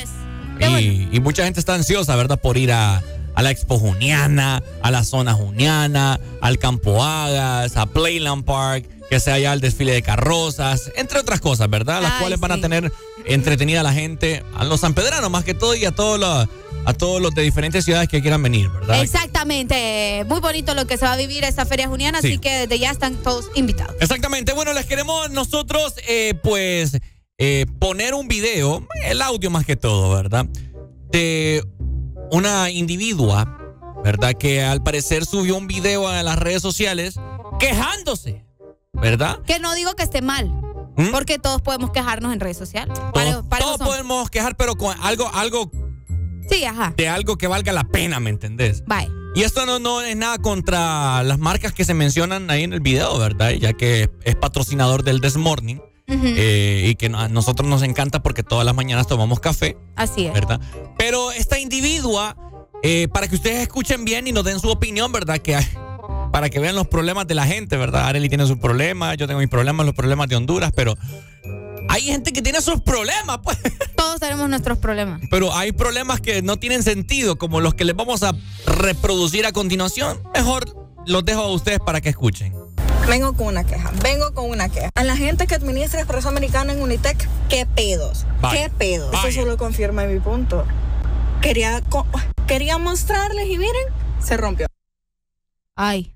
Y, 0.59 1.09
y 1.11 1.19
mucha 1.19 1.43
gente 1.43 1.59
está 1.59 1.75
ansiosa, 1.75 2.15
¿verdad? 2.15 2.39
Por 2.39 2.57
ir 2.57 2.71
a, 2.71 3.03
a 3.35 3.41
la 3.41 3.51
Expo 3.51 3.77
Juniana, 3.79 4.63
a 4.81 4.91
la 4.91 5.03
zona 5.03 5.33
Juniana, 5.33 6.19
al 6.41 6.57
Campo 6.57 7.03
Agas, 7.03 7.75
a 7.77 7.85
Playland 7.85 8.45
Park, 8.45 8.87
que 9.13 9.19
sea 9.19 9.37
ya 9.37 9.53
el 9.53 9.61
desfile 9.61 9.91
de 9.91 10.01
carrozas, 10.01 10.91
entre 10.95 11.19
otras 11.19 11.39
cosas, 11.39 11.69
¿verdad? 11.69 12.01
Las 12.01 12.13
Ay, 12.13 12.19
cuales 12.21 12.39
van 12.39 12.51
a 12.53 12.59
tener 12.59 12.91
entretenida 13.25 13.81
a 13.81 13.83
la 13.83 13.93
gente, 13.93 14.43
a 14.55 14.63
los 14.65 14.79
sanpedranos 14.79 15.29
más 15.29 15.43
que 15.43 15.53
todo 15.53 15.75
y 15.75 15.85
a 15.85 15.91
todos 15.91 16.19
los, 16.19 16.47
a 16.83 16.93
todos 16.95 17.21
los 17.21 17.31
de 17.35 17.43
diferentes 17.43 17.85
ciudades 17.85 18.09
que 18.09 18.21
quieran 18.23 18.41
venir, 18.41 18.69
¿verdad? 18.69 19.03
Exactamente. 19.03 20.25
Muy 20.27 20.39
bonito 20.39 20.73
lo 20.73 20.87
que 20.87 20.97
se 20.97 21.05
va 21.05 21.13
a 21.13 21.15
vivir 21.15 21.43
esta 21.43 21.63
feria 21.67 21.87
juniana, 21.87 22.21
Sí. 22.21 22.29
así 22.29 22.37
que 22.39 22.49
desde 22.61 22.79
ya 22.79 22.89
están 22.89 23.17
todos 23.17 23.51
invitados. 23.53 23.93
Exactamente. 23.99 24.51
Bueno, 24.53 24.73
les 24.73 24.87
queremos 24.87 25.29
nosotros, 25.29 25.93
eh, 26.07 26.33
pues, 26.41 26.97
eh, 27.37 27.67
poner 27.77 28.15
un 28.15 28.27
video, 28.27 28.87
el 29.05 29.21
audio 29.21 29.51
más 29.51 29.63
que 29.63 29.75
todo, 29.75 30.09
¿verdad? 30.15 30.47
De 31.11 31.63
una 32.31 32.71
individua, 32.71 33.59
¿verdad? 34.03 34.33
Que 34.33 34.63
al 34.63 34.81
parecer 34.81 35.27
subió 35.27 35.55
un 35.55 35.67
video 35.67 36.07
a 36.07 36.23
las 36.23 36.39
redes 36.39 36.63
sociales 36.63 37.19
quejándose, 37.59 38.43
¿verdad? 39.01 39.39
Que 39.45 39.59
no 39.59 39.73
digo 39.75 39.93
que 39.95 40.03
esté 40.03 40.21
mal, 40.21 40.49
¿Mm? 40.95 41.09
porque 41.11 41.39
todos 41.39 41.61
podemos 41.61 41.91
quejarnos 41.91 42.33
en 42.33 42.39
redes 42.39 42.57
sociales. 42.57 42.97
Todos, 43.13 43.45
para 43.47 43.65
podemos 43.77 44.29
quejar, 44.29 44.55
pero 44.55 44.75
con 44.75 44.95
algo, 45.01 45.29
algo, 45.33 45.71
Sí, 46.49 46.63
ajá. 46.65 46.93
de 46.95 47.09
algo 47.09 47.37
que 47.37 47.47
valga 47.47 47.71
la 47.73 47.83
pena, 47.85 48.19
¿me 48.19 48.29
entendés? 48.29 48.83
Bye. 48.85 49.09
Y 49.35 49.41
esto 49.41 49.65
no, 49.65 49.79
no 49.79 50.01
es 50.01 50.15
nada 50.15 50.37
contra 50.37 51.23
las 51.23 51.39
marcas 51.39 51.73
que 51.73 51.85
se 51.85 51.95
mencionan 51.95 52.51
ahí 52.51 52.63
en 52.63 52.73
el 52.73 52.81
video, 52.81 53.17
¿verdad? 53.17 53.51
Ya 53.51 53.73
que 53.73 54.11
es 54.23 54.35
patrocinador 54.35 55.03
del 55.03 55.21
This 55.21 55.37
Morning. 55.37 55.77
Eh, 56.05 56.85
y 56.89 56.95
que 56.95 57.07
a 57.07 57.27
nosotros 57.29 57.67
nos 57.67 57.81
encanta 57.81 58.21
porque 58.21 58.43
todas 58.43 58.65
las 58.65 58.75
mañanas 58.75 59.07
tomamos 59.07 59.39
café, 59.39 59.77
Así 59.95 60.25
es. 60.27 60.33
¿verdad? 60.33 60.59
Pero 60.97 61.31
esta 61.31 61.57
individua, 61.57 62.35
eh, 62.83 63.07
para 63.07 63.27
que 63.27 63.35
ustedes 63.35 63.61
escuchen 63.61 64.05
bien 64.05 64.27
y 64.27 64.31
nos 64.33 64.43
den 64.43 64.59
su 64.59 64.69
opinión, 64.69 65.11
¿verdad? 65.11 65.39
Que 65.39 65.55
para 66.33 66.49
que 66.49 66.59
vean 66.59 66.73
los 66.73 66.87
problemas 66.87 67.27
de 67.27 67.35
la 67.35 67.45
gente, 67.45 67.77
¿verdad? 67.77 68.07
Arely 68.07 68.27
tiene 68.27 68.47
sus 68.47 68.57
problemas, 68.57 69.15
yo 69.17 69.27
tengo 69.27 69.39
mis 69.39 69.49
problemas, 69.49 69.85
los 69.85 69.93
problemas 69.93 70.27
de 70.27 70.35
Honduras, 70.35 70.71
pero 70.75 70.97
hay 71.89 72.01
gente 72.01 72.33
que 72.33 72.41
tiene 72.41 72.59
sus 72.59 72.81
problemas, 72.81 73.37
pues. 73.43 73.55
Todos 73.95 74.19
tenemos 74.19 74.49
nuestros 74.49 74.79
problemas. 74.79 75.21
Pero 75.29 75.55
hay 75.55 75.73
problemas 75.73 76.21
que 76.21 76.41
no 76.41 76.57
tienen 76.57 76.81
sentido, 76.81 77.37
como 77.37 77.61
los 77.61 77.75
que 77.75 77.85
les 77.85 77.95
vamos 77.95 78.23
a 78.23 78.33
reproducir 78.65 79.45
a 79.45 79.51
continuación. 79.51 80.23
Mejor 80.33 80.75
los 81.05 81.23
dejo 81.23 81.43
a 81.43 81.51
ustedes 81.51 81.79
para 81.85 82.01
que 82.01 82.09
escuchen. 82.09 82.55
Vengo 83.07 83.33
con 83.33 83.45
una 83.45 83.63
queja, 83.63 83.91
vengo 84.01 84.33
con 84.33 84.49
una 84.49 84.69
queja. 84.69 84.89
A 84.95 85.03
la 85.03 85.15
gente 85.15 85.45
que 85.45 85.53
administra 85.53 85.99
Expreso 85.99 86.29
Americano 86.29 86.71
en 86.73 86.81
Unitec, 86.81 87.29
¿qué 87.47 87.67
pedos? 87.67 88.25
Vaya, 88.41 88.63
¿Qué 88.63 88.69
pedos? 88.71 89.11
vaya. 89.11 89.29
Eso 89.29 89.41
solo 89.41 89.57
confirma 89.57 90.05
mi 90.05 90.19
punto. 90.19 90.65
Quería, 91.41 91.83
quería 92.47 92.79
mostrarles 92.79 93.47
y 93.49 93.59
miren, 93.59 93.85
se 94.19 94.35
rompió. 94.35 94.65
Ay. 95.75 96.12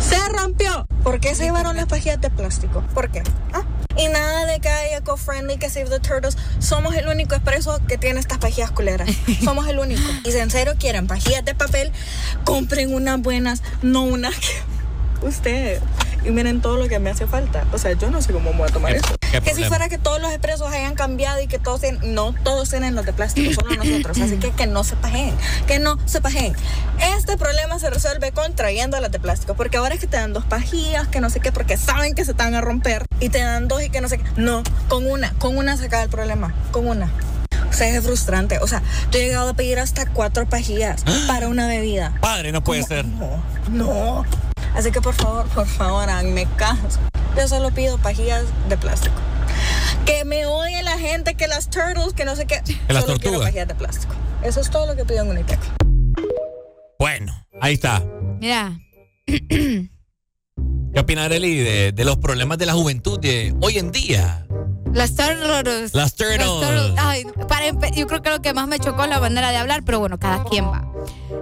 Se 0.00 0.28
rompió. 0.28 0.86
¿Por 1.02 1.20
qué 1.20 1.34
se 1.34 1.44
llevaron 1.44 1.76
las 1.76 1.86
pajillas 1.86 2.20
de 2.20 2.30
plástico? 2.30 2.82
¿Por 2.94 3.10
qué? 3.10 3.22
¿Ah? 3.52 3.62
Y 3.96 4.08
nada 4.08 4.46
de 4.46 4.60
que 4.60 4.68
hay 4.68 4.94
eco-friendly, 4.94 5.58
que 5.58 5.68
Save 5.68 5.90
the 5.90 6.00
Turtles. 6.00 6.36
Somos 6.58 6.94
el 6.94 7.08
único 7.08 7.34
expreso 7.34 7.78
que 7.86 7.98
tiene 7.98 8.18
estas 8.18 8.38
pajillas 8.38 8.70
culeras. 8.70 9.08
Somos 9.44 9.68
el 9.68 9.78
único. 9.78 10.02
Y 10.24 10.32
si 10.32 10.38
en 10.38 10.50
serio 10.50 10.74
quieren 10.78 11.06
pajillas 11.06 11.44
de 11.44 11.54
papel, 11.54 11.92
compren 12.44 12.94
unas 12.94 13.20
buenas, 13.20 13.62
no 13.82 14.02
unas 14.02 14.34
que... 14.36 14.48
Usted. 15.26 15.80
Y 16.24 16.30
miren 16.30 16.60
todo 16.62 16.76
lo 16.76 16.88
que 16.88 16.98
me 16.98 17.10
hace 17.10 17.26
falta. 17.26 17.66
O 17.72 17.78
sea, 17.78 17.92
yo 17.92 18.10
no 18.10 18.22
sé 18.22 18.32
cómo 18.32 18.52
me 18.52 18.58
voy 18.58 18.68
a 18.68 18.72
tomar 18.72 18.94
eso. 18.94 19.19
¿Qué 19.30 19.40
que 19.40 19.54
si 19.54 19.64
fuera 19.64 19.88
que 19.88 19.98
todos 19.98 20.20
los 20.20 20.30
expresos 20.30 20.72
hayan 20.72 20.94
cambiado 20.94 21.40
y 21.40 21.46
que 21.46 21.58
todos 21.58 21.80
tienen, 21.80 22.14
no 22.14 22.34
todos 22.42 22.70
tienen 22.70 22.94
los 22.94 23.06
de 23.06 23.12
plástico, 23.12 23.52
solo 23.52 23.74
nosotros. 23.84 24.18
Así 24.20 24.36
que 24.38 24.50
que 24.50 24.66
no 24.66 24.84
se 24.84 24.96
pajeen, 24.96 25.34
que 25.66 25.78
no 25.78 25.98
se 26.06 26.20
pajeen. 26.20 26.54
Este 27.16 27.36
problema 27.36 27.78
se 27.78 27.90
resuelve 27.90 28.32
con 28.32 28.54
trayendo 28.54 28.98
las 29.00 29.12
de 29.12 29.20
plástico, 29.20 29.54
porque 29.54 29.76
ahora 29.76 29.94
es 29.94 30.00
que 30.00 30.06
te 30.06 30.16
dan 30.16 30.32
dos 30.32 30.44
pajillas, 30.44 31.08
que 31.08 31.20
no 31.20 31.30
sé 31.30 31.40
qué, 31.40 31.52
porque 31.52 31.76
saben 31.76 32.14
que 32.14 32.24
se 32.24 32.32
van 32.32 32.54
a 32.54 32.60
romper 32.60 33.06
y 33.20 33.28
te 33.28 33.38
dan 33.38 33.68
dos 33.68 33.82
y 33.82 33.90
que 33.90 34.00
no 34.00 34.08
sé 34.08 34.18
qué. 34.18 34.24
No, 34.36 34.62
con 34.88 35.06
una, 35.06 35.32
con 35.34 35.56
una 35.56 35.76
se 35.76 35.86
acaba 35.86 36.02
el 36.02 36.10
problema, 36.10 36.54
con 36.72 36.86
una. 36.88 37.10
O 37.68 37.72
sea, 37.72 37.88
es 37.88 38.04
frustrante. 38.04 38.58
O 38.58 38.66
sea, 38.66 38.82
yo 39.12 39.20
he 39.20 39.26
llegado 39.26 39.50
a 39.50 39.54
pedir 39.54 39.78
hasta 39.78 40.06
cuatro 40.06 40.48
pajillas 40.48 41.04
para 41.26 41.48
una 41.48 41.66
bebida. 41.66 42.14
Padre, 42.20 42.52
no 42.52 42.62
puede 42.64 42.82
ser. 42.82 43.04
No. 43.70 44.24
Así 44.74 44.90
que 44.92 45.00
por 45.00 45.14
favor, 45.14 45.46
por 45.48 45.66
favor, 45.66 46.08
háganme 46.08 46.46
caso. 46.56 46.98
Yo 47.36 47.46
solo 47.48 47.70
pido 47.72 47.98
pajillas 47.98 48.44
de 48.68 48.76
plástico. 48.76 49.14
Que 50.06 50.24
me 50.24 50.46
odie 50.46 50.82
la 50.82 50.98
gente, 50.98 51.34
que 51.34 51.46
las 51.48 51.70
turtles, 51.70 52.12
que 52.14 52.24
no 52.24 52.36
sé 52.36 52.46
qué. 52.46 52.62
las 52.88 53.04
solo 53.04 53.18
quiero 53.18 53.38
tortugas. 53.38 53.40
pajillas 53.42 53.68
de 53.68 53.74
plástico. 53.74 54.14
Eso 54.42 54.60
es 54.60 54.70
todo 54.70 54.86
lo 54.86 54.96
que 54.96 55.04
pido 55.04 55.22
en 55.22 55.30
Unitec. 55.30 55.58
Bueno, 56.98 57.32
ahí 57.60 57.74
está. 57.74 58.02
Mira, 58.40 58.78
¿Qué 59.26 60.98
opina 60.98 61.24
Arely 61.24 61.56
de, 61.58 61.92
de 61.92 62.04
los 62.04 62.16
problemas 62.18 62.58
de 62.58 62.66
la 62.66 62.72
juventud 62.72 63.18
de 63.20 63.54
hoy 63.60 63.78
en 63.78 63.92
día? 63.92 64.46
Las 64.92 65.14
turtles. 65.14 65.94
Las 65.94 66.14
turtles. 66.14 66.92
Ay, 66.98 67.24
para 67.48 67.68
yo 67.90 68.06
creo 68.06 68.22
que 68.22 68.30
lo 68.30 68.42
que 68.42 68.52
más 68.54 68.66
me 68.68 68.78
chocó 68.78 69.04
es 69.04 69.10
la 69.10 69.20
manera 69.20 69.50
de 69.50 69.56
hablar, 69.56 69.82
pero 69.84 69.98
bueno, 70.00 70.18
cada 70.18 70.44
quien 70.44 70.66
va. 70.66 70.86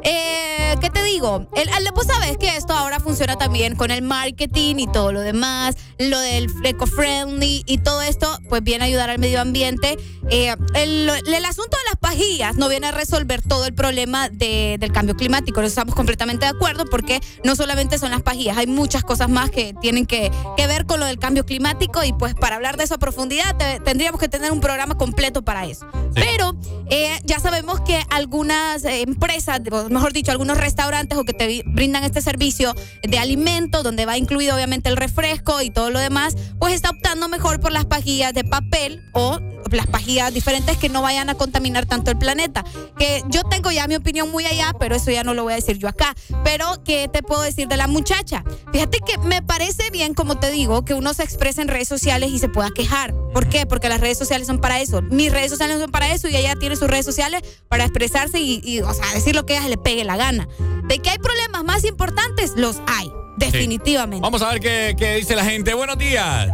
Eh, 0.04 0.76
¿Qué 0.80 0.90
te 0.90 1.02
digo? 1.02 1.48
El, 1.56 1.68
el- 1.68 1.92
vos 1.92 2.06
sabés 2.06 2.36
que 2.36 2.56
esto 2.56 2.72
ahora 2.72 3.00
funciona 3.00 3.36
también 3.36 3.74
con 3.74 3.90
el 3.90 4.02
marketing 4.02 4.76
y 4.78 4.86
todo 4.92 5.10
lo 5.12 5.20
demás, 5.20 5.76
lo 5.98 6.18
del 6.20 6.48
eco-friendly 6.62 7.64
y 7.66 7.78
todo 7.78 8.02
esto, 8.02 8.38
pues 8.48 8.62
viene 8.62 8.84
a 8.84 8.86
ayudar 8.86 9.10
al 9.10 9.18
medio 9.18 9.40
ambiente. 9.40 9.96
Eh, 10.30 10.54
el, 10.74 11.10
el 11.26 11.44
asunto 11.44 11.76
de 11.76 11.84
las 11.90 11.96
pajillas 11.98 12.56
no 12.56 12.68
viene 12.68 12.88
a 12.88 12.90
resolver 12.92 13.42
todo 13.42 13.64
el 13.66 13.74
problema 13.74 14.28
de- 14.28 14.76
del 14.78 14.92
cambio 14.92 15.16
climático. 15.16 15.60
Eso 15.60 15.68
estamos 15.68 15.94
completamente 15.94 16.44
de 16.44 16.50
acuerdo 16.50 16.84
porque 16.88 17.20
no 17.44 17.56
solamente 17.56 17.98
son 17.98 18.10
las 18.10 18.22
pajillas, 18.22 18.56
hay 18.58 18.66
muchas 18.66 19.02
cosas 19.02 19.28
más 19.28 19.50
que 19.50 19.74
tienen 19.80 20.06
que, 20.06 20.30
que 20.56 20.66
ver 20.66 20.86
con 20.86 21.00
lo 21.00 21.06
del 21.06 21.18
cambio 21.18 21.44
climático 21.44 22.04
y 22.04 22.12
pues 22.12 22.34
para 22.34 22.56
hablar 22.56 22.76
de 22.76 22.84
eso 22.84 22.94
a 22.94 22.98
profundidad 22.98 23.37
te- 23.58 23.80
tendríamos 23.80 24.20
que 24.20 24.28
tener 24.28 24.52
un 24.52 24.60
programa 24.60 24.96
completo 24.96 25.42
para 25.42 25.66
eso. 25.66 25.86
Pero 26.14 26.56
eh, 26.90 27.18
ya 27.24 27.38
sabemos 27.38 27.80
que 27.80 28.02
algunas 28.10 28.84
empresas, 28.84 29.60
o 29.70 29.88
mejor 29.88 30.12
dicho, 30.12 30.30
algunos 30.32 30.58
restaurantes 30.58 31.16
o 31.18 31.24
que 31.24 31.32
te 31.32 31.62
brindan 31.66 32.04
este 32.04 32.20
servicio 32.22 32.74
de 33.02 33.18
alimento, 33.18 33.82
donde 33.82 34.06
va 34.06 34.16
incluido 34.16 34.54
obviamente 34.54 34.88
el 34.88 34.96
refresco 34.96 35.60
y 35.62 35.70
todo 35.70 35.90
lo 35.90 35.98
demás, 36.00 36.34
pues 36.58 36.74
está 36.74 36.90
optando 36.90 37.28
mejor 37.28 37.60
por 37.60 37.72
las 37.72 37.84
pajillas 37.86 38.32
de 38.34 38.44
papel 38.44 39.02
o 39.12 39.38
las 39.76 39.86
pajillas 39.86 40.32
diferentes 40.32 40.76
que 40.76 40.88
no 40.88 41.02
vayan 41.02 41.28
a 41.30 41.34
contaminar 41.34 41.86
tanto 41.86 42.10
el 42.10 42.18
planeta. 42.18 42.64
Que 42.98 43.22
yo 43.28 43.42
tengo 43.44 43.70
ya 43.70 43.86
mi 43.86 43.96
opinión 43.96 44.30
muy 44.30 44.46
allá, 44.46 44.72
pero 44.78 44.94
eso 44.94 45.10
ya 45.10 45.24
no 45.24 45.34
lo 45.34 45.44
voy 45.44 45.52
a 45.52 45.56
decir 45.56 45.78
yo 45.78 45.88
acá. 45.88 46.14
Pero, 46.44 46.82
¿qué 46.84 47.08
te 47.08 47.22
puedo 47.22 47.42
decir 47.42 47.68
de 47.68 47.76
la 47.76 47.86
muchacha? 47.86 48.44
Fíjate 48.72 49.00
que 49.00 49.18
me 49.18 49.42
parece 49.42 49.90
bien, 49.90 50.14
como 50.14 50.38
te 50.38 50.50
digo, 50.50 50.84
que 50.84 50.94
uno 50.94 51.14
se 51.14 51.22
exprese 51.22 51.62
en 51.62 51.68
redes 51.68 51.88
sociales 51.88 52.30
y 52.30 52.38
se 52.38 52.48
pueda 52.48 52.70
quejar. 52.70 53.14
¿Por 53.32 53.48
qué? 53.48 53.66
Porque 53.66 53.88
las 53.88 54.00
redes 54.00 54.18
sociales 54.18 54.46
son 54.46 54.58
para 54.58 54.80
eso. 54.80 55.02
Mis 55.02 55.32
redes 55.32 55.50
sociales 55.50 55.78
son 55.78 55.90
para 55.90 56.12
eso 56.12 56.28
y 56.28 56.36
ella 56.36 56.54
tiene 56.56 56.76
sus 56.76 56.88
redes 56.88 57.04
sociales 57.04 57.42
para 57.68 57.84
expresarse 57.84 58.40
y, 58.40 58.60
y, 58.64 58.80
o 58.80 58.92
sea, 58.92 59.12
decir 59.14 59.34
lo 59.34 59.46
que 59.46 59.54
a 59.54 59.60
ella 59.60 59.68
le 59.68 59.78
pegue 59.78 60.04
la 60.04 60.16
gana. 60.16 60.48
De 60.88 60.98
que 61.00 61.10
hay 61.10 61.18
problemas 61.18 61.64
más 61.64 61.84
importantes, 61.84 62.52
los 62.56 62.76
hay. 62.86 63.10
Definitivamente. 63.36 64.22
Vamos 64.22 64.42
a 64.42 64.50
ver 64.50 64.60
qué, 64.60 64.96
qué 64.98 65.16
dice 65.16 65.36
la 65.36 65.44
gente. 65.44 65.72
Buenos 65.74 65.96
días. 65.96 66.48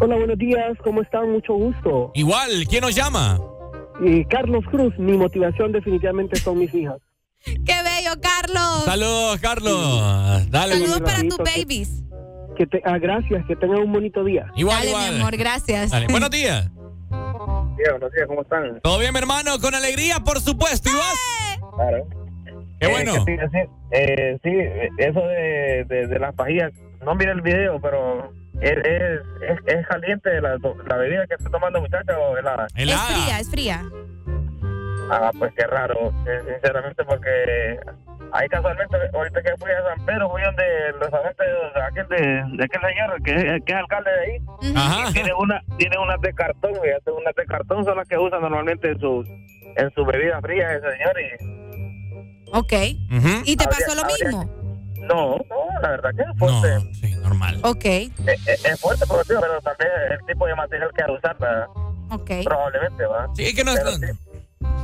Hola, 0.00 0.16
buenos 0.16 0.38
días, 0.38 0.76
¿cómo 0.82 1.02
están? 1.02 1.30
Mucho 1.30 1.52
gusto. 1.54 2.10
Igual, 2.14 2.50
¿quién 2.68 2.80
nos 2.82 2.94
llama? 2.94 3.38
Y 4.02 4.24
Carlos 4.24 4.64
Cruz, 4.70 4.98
mi 4.98 5.12
motivación 5.16 5.72
definitivamente 5.72 6.36
son 6.36 6.58
mis 6.58 6.72
hijas. 6.74 6.96
¡Qué 7.44 7.54
bello, 7.84 8.12
Carlos! 8.20 8.84
Saludos, 8.84 9.40
Carlos. 9.40 10.50
Dale. 10.50 10.74
Saludos 10.74 11.00
para 11.00 11.20
tus 11.22 11.36
que- 11.38 11.60
babies. 11.60 12.02
Que 12.56 12.66
te, 12.66 12.82
ah, 12.84 12.98
gracias, 12.98 13.44
que 13.46 13.56
tengan 13.56 13.78
un 13.82 13.92
bonito 13.92 14.22
día. 14.24 14.46
Igual, 14.54 14.78
Dale, 14.78 14.90
igual. 14.90 15.14
mi 15.14 15.20
amor, 15.20 15.36
gracias. 15.36 15.90
Dale. 15.90 16.06
Buenos 16.10 16.30
días. 16.30 16.70
buenos 16.78 18.12
días, 18.12 18.26
¿cómo 18.26 18.42
están? 18.42 18.80
¿Todo 18.82 18.98
bien, 18.98 19.12
mi 19.12 19.18
hermano? 19.18 19.58
Con 19.60 19.74
alegría, 19.74 20.20
por 20.20 20.40
supuesto. 20.40 20.90
¿Y 20.90 20.94
vos? 20.94 21.70
Claro. 21.76 22.06
Qué 22.80 22.86
bueno. 22.86 23.12
sí, 23.26 23.36
sí, 23.52 23.58
eh, 23.92 24.38
sí, 24.42 24.50
eso 24.98 25.20
de, 25.20 25.84
de, 25.88 26.06
de 26.06 26.18
las 26.18 26.34
pajillas, 26.34 26.72
no 27.04 27.14
mire 27.14 27.32
el 27.32 27.42
video, 27.42 27.78
pero 27.80 28.32
es, 28.60 28.76
es, 29.42 29.58
es, 29.66 29.86
caliente 29.86 30.40
la, 30.40 30.56
la 30.88 30.96
bebida 30.96 31.26
que 31.26 31.34
está 31.34 31.50
tomando 31.50 31.80
muchacha 31.80 32.18
o 32.18 32.36
helada. 32.36 32.66
Es 32.76 32.92
fría, 32.94 33.40
es 33.40 33.50
fría. 33.50 33.82
Ah, 35.12 35.30
pues 35.38 35.52
qué 35.56 35.66
raro, 35.66 36.12
eh, 36.26 36.40
sinceramente, 36.54 37.02
porque 37.04 37.80
ahí 38.32 38.48
casualmente, 38.48 38.96
ahorita 39.12 39.42
que 39.42 39.56
fui 39.58 39.70
a 39.72 39.82
San 39.96 40.06
Pedro, 40.06 40.30
fui 40.30 40.40
donde 40.42 40.62
el 40.88 41.00
restaurante 41.00 41.42
de 41.44 41.82
aquel, 41.82 42.06
de, 42.08 42.56
de 42.56 42.64
aquel 42.64 42.80
señor 42.80 43.22
que, 43.24 43.32
es- 43.56 43.64
que 43.64 43.72
es 43.72 43.78
alcalde 43.78 44.10
de 44.12 44.20
ahí. 44.20 45.12
Tiene, 45.12 45.34
una, 45.34 45.60
tiene 45.78 45.98
unas 45.98 46.20
de 46.20 46.32
cartón, 46.32 46.72
fíjate, 46.74 47.10
unas 47.10 47.34
de 47.34 47.44
cartón 47.46 47.84
son 47.84 47.96
las 47.96 48.06
que 48.08 48.18
usa 48.18 48.38
normalmente 48.38 48.90
en 48.92 49.00
su, 49.00 49.24
en 49.76 49.90
su 49.94 50.04
bebida 50.04 50.40
fría 50.42 50.74
ese 50.74 50.90
señor. 50.92 51.16
Y, 51.20 51.60
Ok. 52.52 52.72
¿Y 53.44 53.56
te 53.56 53.64
pasó 53.64 53.94
lo 53.94 54.02
Habría- 54.02 54.16
mismo? 54.28 54.59
No, 55.14 55.36
no, 55.48 55.80
la 55.82 55.88
verdad 55.90 56.10
que 56.16 56.22
es 56.22 56.38
fuerte. 56.38 56.94
sí, 56.94 57.14
normal. 57.16 57.58
Ok, 57.62 57.84
Es, 57.84 58.10
es- 58.46 58.64
es 58.64 58.80
fuerte, 58.80 59.04
pero, 59.08 59.22
tío, 59.24 59.40
pero 59.40 59.60
también 59.60 59.90
el 60.12 60.26
tipo 60.26 60.46
de 60.46 60.54
material 60.54 60.90
que 60.94 61.02
va 61.02 61.08
a 61.08 61.12
usar, 61.12 61.36
¿verdad? 61.38 61.66
ok. 62.10 62.30
probablemente, 62.44 63.04
¿va? 63.06 63.28
Sí, 63.34 63.54
que 63.54 63.64
no 63.64 63.74
Pero 63.74 63.90
es. 63.90 63.96
sí, 63.96 64.06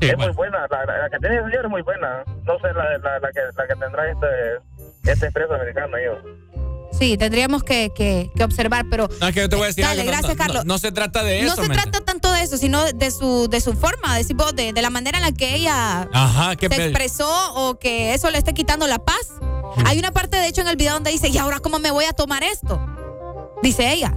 Sí, 0.00 0.08
es 0.08 0.16
bueno. 0.16 0.32
muy 0.32 0.36
buena, 0.36 0.66
la, 0.70 0.84
la- 0.84 0.98
la 0.98 1.10
que 1.10 1.18
tiene 1.18 1.36
el 1.36 1.44
señor 1.44 1.64
es 1.64 1.70
muy 1.70 1.82
buena. 1.82 2.24
No 2.44 2.58
sé 2.58 2.72
la, 2.74 2.98
la, 2.98 3.18
la 3.18 3.30
que, 3.32 3.40
la 3.56 3.66
que 3.66 3.74
tendrá 3.76 4.10
este, 4.10 5.10
este 5.10 5.26
expreso 5.26 5.54
americano, 5.54 5.96
yo. 5.98 6.65
Sí, 6.98 7.16
tendríamos 7.18 7.62
que, 7.62 7.90
que- 7.94 8.31
que 8.35 8.44
observar, 8.44 8.86
pero 8.90 9.09
No, 9.20 9.28
es 9.28 9.35
que 9.35 9.40
yo 9.40 9.48
te 9.48 9.56
voy 9.56 9.64
a 9.64 9.66
decir 9.68 9.85
Dale, 9.85 10.01
algo. 10.01 10.12
no- 10.12 10.18
gracias, 10.18 10.36
no, 10.36 10.43
Carlos. 10.44 10.64
No, 10.64 10.74
no 10.74 10.78
se 10.78 10.93
trata 10.93 11.23
de 11.23 11.43
no 11.43 11.52
eso. 11.52 11.62
se 11.62 11.68
¿me 11.68 11.74
trata 11.74 12.01
tanto 12.01 12.32
de 12.32 12.43
eso, 12.43 12.56
sino 12.56 12.85
de 12.93 13.10
su, 13.10 13.48
de 13.48 13.60
su 13.60 13.74
forma, 13.74 14.18
vos, 14.35 14.55
de, 14.56 14.73
de 14.73 14.82
la 14.82 14.90
manera 14.90 15.18
en 15.18 15.24
la 15.24 15.32
que 15.32 15.55
ella 15.55 16.09
Ajá, 16.12 16.55
se 16.59 16.66
expresó 16.66 17.28
o 17.55 17.78
que 17.78 18.14
eso 18.14 18.31
le 18.31 18.39
esté 18.39 18.55
quitando 18.55 18.86
la 18.86 18.98
paz. 18.98 19.32
Hay 19.85 19.98
una 19.98 20.10
parte, 20.12 20.36
de 20.39 20.48
hecho, 20.48 20.62
en 20.62 20.68
el 20.68 20.77
video 20.77 20.94
donde 20.94 21.10
dice, 21.10 21.28
¿y 21.28 21.36
ahora 21.39 21.59
cómo 21.60 21.78
me 21.78 21.90
voy 21.90 22.06
a 22.06 22.12
tomar 22.12 22.43
esto? 22.44 22.81
Dice 23.62 23.93
ella. 23.93 24.14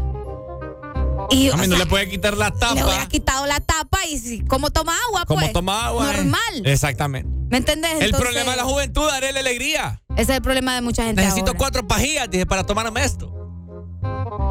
Y, 1.32 1.50
A 1.52 1.58
mí 1.58 1.68
no 1.68 1.76
sea, 1.76 1.86
le 1.86 1.90
puede 1.90 2.10
quitar 2.10 2.36
la 2.38 2.50
le 2.50 2.56
hubiera 2.74 2.88
tapa. 2.90 3.08
quitado 3.08 3.46
la 3.46 3.60
tapa 3.60 4.00
y 4.08 4.18
si, 4.18 4.42
¿cómo 4.46 4.72
toma 4.72 4.96
agua? 5.08 5.26
Pues? 5.28 5.52
toma 5.54 5.86
agua. 5.88 6.10
eh. 6.12 6.18
Normal. 6.18 6.62
Exactamente. 6.66 7.30
¿Me 7.50 7.58
entendés? 7.58 7.92
El 8.00 8.04
Entonces, 8.06 8.22
problema 8.22 8.52
de 8.52 8.58
la 8.58 8.64
juventud, 8.64 9.08
darle 9.08 9.32
la 9.34 9.40
alegría. 9.40 10.02
Ese 10.16 10.22
es 10.32 10.38
el 10.38 10.42
problema 10.42 10.76
de 10.76 10.82
mucha 10.82 11.04
gente 11.04 11.22
Necesito 11.22 11.48
ahora. 11.48 11.58
cuatro 11.58 11.88
pajillas, 11.88 12.30
dije, 12.30 12.46
para 12.46 12.64
tomarme 12.64 13.04
esto. 13.04 13.34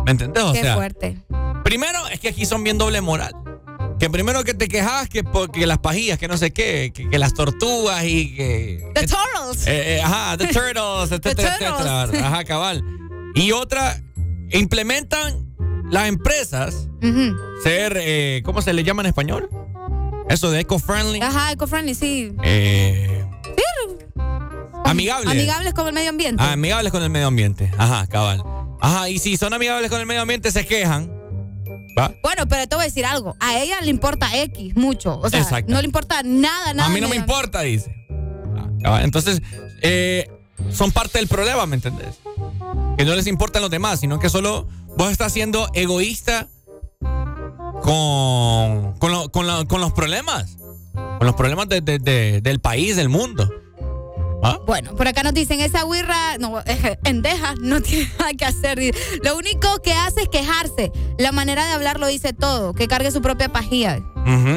¿Me 0.05 0.13
entendés? 0.13 0.43
O 0.45 0.53
Qué 0.53 0.63
sea, 0.63 0.75
fuerte. 0.75 1.23
primero 1.65 2.07
es 2.09 2.21
que 2.21 2.29
aquí 2.29 2.47
son 2.47 2.63
bien 2.65 2.79
doble 2.79 3.01
moral. 3.01 3.35
Que 3.99 4.09
primero 4.11 4.45
que 4.45 4.55
te 4.55 4.69
quejas 4.69 5.09
que 5.09 5.25
porque 5.25 5.67
las 5.67 5.79
pajillas, 5.79 6.19
que 6.19 6.29
no 6.29 6.37
sé 6.37 6.53
qué, 6.53 6.93
que, 6.95 7.11
que 7.11 7.19
las 7.19 7.35
tortugas 7.35 8.05
y 8.05 8.35
que. 8.37 8.85
The 8.95 9.07
turtles. 9.07 9.67
Eh, 9.67 9.97
eh, 9.97 10.03
ajá, 10.03 10.37
the 10.37 10.47
turtles, 10.53 11.11
etcétera, 11.11 11.57
etcétera. 11.59 12.27
Ajá, 12.29 12.45
cabal. 12.45 12.85
Y 13.35 13.51
otra, 13.53 14.01
implementan 14.51 15.48
las 15.91 16.09
empresas 16.09 16.89
ser, 17.63 17.99
eh, 18.01 18.43
¿cómo 18.45 18.63
se 18.63 18.73
le 18.73 18.85
llama 18.85 19.03
en 19.03 19.07
español? 19.07 19.49
Eso 20.29 20.51
de 20.51 20.61
eco-friendly. 20.61 21.21
Ajá, 21.23 21.53
eco-friendly, 21.53 21.95
sí. 21.95 22.33
Eh, 22.43 23.25
amigables. 24.85 25.31
Amigables 25.31 25.75
con 25.75 25.87
el 25.87 25.93
medio 25.93 26.11
ambiente. 26.11 26.43
Ah, 26.43 26.53
amigables 26.53 26.93
con 26.93 27.03
el 27.03 27.11
medio 27.11 27.27
ambiente. 27.29 27.71
Ajá, 27.79 28.07
cabal. 28.07 28.43
Ajá, 28.81 29.09
y 29.09 29.19
si 29.19 29.37
son 29.37 29.55
amigables 29.55 29.91
con 29.91 30.01
el 30.01 30.07
medio 30.07 30.23
ambiente, 30.23 30.51
se 30.51 30.67
quejan. 30.67 31.11
¿Va? 31.99 32.13
Bueno, 32.23 32.47
pero 32.47 32.67
te 32.69 32.77
voy 32.77 32.85
a 32.85 32.87
decir 32.87 33.05
algo. 33.05 33.37
A 33.41 33.59
ella 33.59 33.81
le 33.81 33.91
importa 33.91 34.29
X 34.37 34.77
mucho. 34.77 35.19
O 35.19 35.29
sea, 35.29 35.41
Exacto. 35.41 35.73
no 35.73 35.81
le 35.81 35.87
importa 35.87 36.23
nada, 36.23 36.73
nada. 36.75 36.89
A 36.89 36.93
mí 36.93 37.01
no 37.01 37.09
me 37.09 37.17
importa, 37.17 37.63
dice. 37.63 37.93
Ah, 38.57 38.69
cabal. 38.83 39.05
Entonces, 39.05 39.43
eh, 39.83 40.31
son 40.71 40.93
parte 40.93 41.19
del 41.19 41.27
problema, 41.27 41.67
¿me 41.67 41.77
entendés? 41.77 42.21
Que 42.99 43.05
no 43.05 43.15
les 43.15 43.27
importan 43.29 43.63
los 43.63 43.71
demás, 43.71 44.01
sino 44.01 44.19
que 44.19 44.29
solo 44.29 44.69
vos 44.97 45.11
estás 45.11 45.33
siendo 45.33 45.69
egoísta 45.73 46.49
con, 47.83 48.93
con, 48.99 49.13
lo- 49.13 49.31
con 49.31 49.47
la- 49.47 49.65
con 49.65 49.81
los 49.81 49.93
problemas. 49.93 50.57
Con 50.95 51.27
los 51.27 51.35
problemas 51.35 51.69
de- 51.69 51.81
de- 51.81 51.99
de- 51.99 52.41
del 52.41 52.61
país, 52.61 52.97
del 52.97 53.09
mundo. 53.09 53.49
¿Ah? 54.43 54.59
Bueno, 54.67 54.95
por 54.95 55.09
acá 55.09 55.23
nos 55.25 55.35
dicen, 55.35 55.61
esa 55.61 55.85
wirra, 55.85 56.39
no, 56.39 56.63
endeja, 57.05 57.55
no 57.61 57.81
tiene 57.81 58.09
nada 58.19 58.33
que 58.35 58.45
hacer. 58.45 58.79
Lo 59.23 59.37
único 59.37 59.81
que 59.83 59.93
hace 59.93 60.23
es 60.23 60.29
quejarse. 60.29 60.93
La 61.19 61.33
manera 61.33 61.67
de 61.67 61.73
hablar 61.73 61.99
lo 61.99 62.07
dice 62.07 62.33
todo. 62.33 62.73
Que 62.73 62.87
cargue 62.89 63.11
su 63.11 63.21
propia 63.21 63.49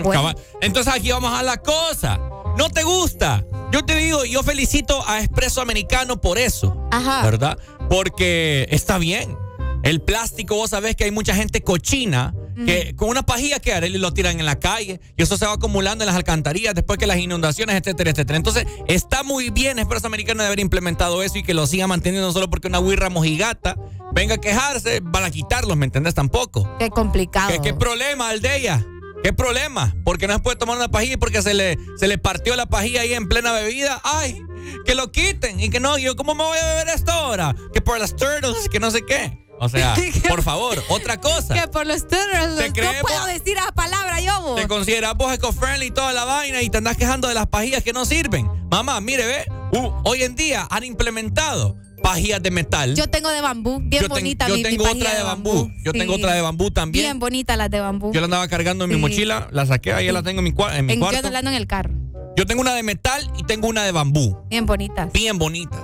Bueno. 0.03 0.11
cabal. 0.21 0.35
Entonces 0.61 0.93
aquí 0.93 1.11
vamos 1.11 1.33
a 1.33 1.41
la 1.43 1.57
cosa. 1.57 2.19
¿No 2.57 2.69
te 2.69 2.83
gusta? 2.83 3.43
Yo 3.71 3.83
te 3.85 3.95
digo, 3.95 4.25
yo 4.25 4.43
felicito 4.43 5.01
a 5.07 5.19
Expreso 5.19 5.61
Americano 5.61 6.19
por 6.19 6.37
eso. 6.37 6.75
Ajá. 6.91 7.23
¿Verdad? 7.23 7.57
Porque 7.91 8.67
está 8.71 8.97
bien. 8.97 9.37
El 9.83 9.99
plástico, 9.99 10.55
vos 10.55 10.69
sabés 10.69 10.95
que 10.95 11.03
hay 11.03 11.11
mucha 11.11 11.35
gente 11.35 11.61
cochina 11.61 12.33
que 12.65 12.95
con 12.95 13.09
una 13.09 13.23
pajilla 13.23 13.59
que 13.59 13.73
haré 13.73 13.87
y 13.87 13.97
lo 13.97 14.13
tiran 14.13 14.39
en 14.39 14.45
la 14.45 14.59
calle 14.59 15.01
y 15.17 15.23
eso 15.23 15.35
se 15.35 15.45
va 15.45 15.53
acumulando 15.53 16.03
en 16.03 16.07
las 16.07 16.15
alcantarillas 16.15 16.73
después 16.73 16.99
que 16.99 17.05
las 17.05 17.17
inundaciones, 17.17 17.75
etcétera, 17.75 18.11
etcétera. 18.11 18.37
Entonces, 18.37 18.65
está 18.87 19.23
muy 19.23 19.49
bien 19.49 19.77
Expreso 19.77 20.07
Americano 20.07 20.41
de 20.41 20.47
haber 20.47 20.61
implementado 20.61 21.21
eso 21.21 21.37
y 21.37 21.43
que 21.43 21.53
lo 21.53 21.67
siga 21.67 21.87
manteniendo 21.87 22.27
no 22.27 22.33
solo 22.33 22.49
porque 22.49 22.69
una 22.69 22.79
huirra 22.79 23.09
mojigata 23.09 23.75
venga 24.13 24.35
a 24.35 24.37
quejarse, 24.37 25.01
van 25.01 25.25
a 25.25 25.31
quitarlos, 25.31 25.75
¿me 25.75 25.85
entendés? 25.85 26.13
Tampoco. 26.13 26.69
Qué 26.79 26.89
complicado. 26.89 27.49
¿Qué, 27.51 27.59
qué 27.59 27.73
problema, 27.73 28.29
Aldeya? 28.29 28.85
¿Qué 29.23 29.33
problema? 29.33 29.95
Porque 30.03 30.27
no 30.27 30.33
se 30.33 30.39
puede 30.39 30.57
tomar 30.57 30.77
una 30.77 30.89
pajilla 30.89 31.17
porque 31.17 31.41
se 31.41 31.53
le, 31.53 31.77
se 31.97 32.07
le 32.07 32.17
partió 32.17 32.55
la 32.55 32.65
pajilla 32.65 33.01
ahí 33.01 33.13
en 33.13 33.27
plena 33.27 33.51
bebida. 33.51 34.01
¡Ay! 34.03 34.41
Que 34.85 34.95
lo 34.95 35.11
quiten. 35.11 35.59
Y 35.59 35.69
que 35.69 35.79
no, 35.79 35.97
yo, 35.97 36.15
¿cómo 36.15 36.33
me 36.35 36.43
voy 36.43 36.57
a 36.57 36.65
beber 36.65 36.89
esto 36.89 37.11
ahora? 37.11 37.55
Que 37.73 37.81
por 37.81 37.99
las 37.99 38.15
turtles, 38.15 38.67
que 38.69 38.79
no 38.79 38.89
sé 38.89 39.05
qué. 39.05 39.37
O 39.59 39.69
sea, 39.69 39.93
por 40.27 40.41
favor, 40.41 40.83
otra 40.89 41.21
cosa. 41.21 41.53
Que 41.53 41.67
por 41.67 41.85
los 41.85 42.01
turtles. 42.07 42.55
¿Te 42.57 42.67
No 42.69 42.73
crees, 42.73 43.01
puedo 43.01 43.19
vos? 43.19 43.27
decir 43.27 43.57
esa 43.57 43.71
palabra 43.71 44.19
yo, 44.19 44.41
vos. 44.41 44.55
Te 44.59 44.67
consideras 44.67 45.13
vos 45.15 45.31
eco-friendly 45.31 45.87
y 45.87 45.91
toda 45.91 46.13
la 46.13 46.25
vaina 46.25 46.63
y 46.63 46.69
te 46.71 46.79
andás 46.79 46.97
quejando 46.97 47.27
de 47.27 47.35
las 47.35 47.45
pajillas 47.45 47.83
que 47.83 47.93
no 47.93 48.05
sirven. 48.05 48.49
Mamá, 48.71 48.99
mire, 49.01 49.27
ve, 49.27 49.45
uh, 49.77 49.91
hoy 50.03 50.23
en 50.23 50.35
día 50.35 50.67
han 50.71 50.83
implementado 50.83 51.77
pajillas 52.01 52.41
de 52.41 52.51
metal. 52.51 52.95
Yo 52.95 53.07
tengo 53.07 53.29
de 53.29 53.41
bambú, 53.41 53.79
bien 53.79 54.03
Yo 54.03 54.07
ten- 54.09 54.09
bonita 54.09 54.47
yo 54.47 54.55
mi, 54.55 54.63
mi 54.63 54.69
tengo 54.69 54.83
otra 54.89 55.13
de 55.15 55.23
bambú. 55.23 55.71
Yo 55.83 55.91
tengo 55.93 56.15
Sí. 56.15 56.21
otra 56.23 56.33
de 56.35 56.41
bambú 56.41 56.71
también. 56.71 57.03
Bien 57.05 57.19
bonita 57.19 57.55
las 57.57 57.69
de 57.69 57.79
bambú. 57.79 58.11
Yo 58.13 58.19
la 58.21 58.25
andaba 58.25 58.47
cargando 58.47 58.83
en 58.85 58.89
mi 58.89 58.95
Sí. 58.95 59.01
mochila, 59.01 59.47
la 59.51 59.65
saqué, 59.65 59.93
ahí 59.93 60.11
la 60.11 60.23
tengo 60.23 60.39
en 60.39 60.45
mi, 60.45 60.49
en 60.73 60.85
mi 60.85 60.93
En- 60.93 60.99
yo 60.99 61.03
cuarto. 61.03 61.17
ando 61.17 61.27
hablando 61.27 61.49
en 61.51 61.57
el 61.57 61.67
carro. 61.67 61.91
Yo 62.37 62.45
tengo 62.45 62.61
una 62.61 62.73
de 62.73 62.83
metal 62.83 63.21
y 63.37 63.43
tengo 63.43 63.67
una 63.67 63.83
de 63.83 63.91
bambú. 63.91 64.37
Bien 64.49 64.65
bonitas. 64.65 65.11
Bien 65.11 65.37
bonitas. 65.37 65.79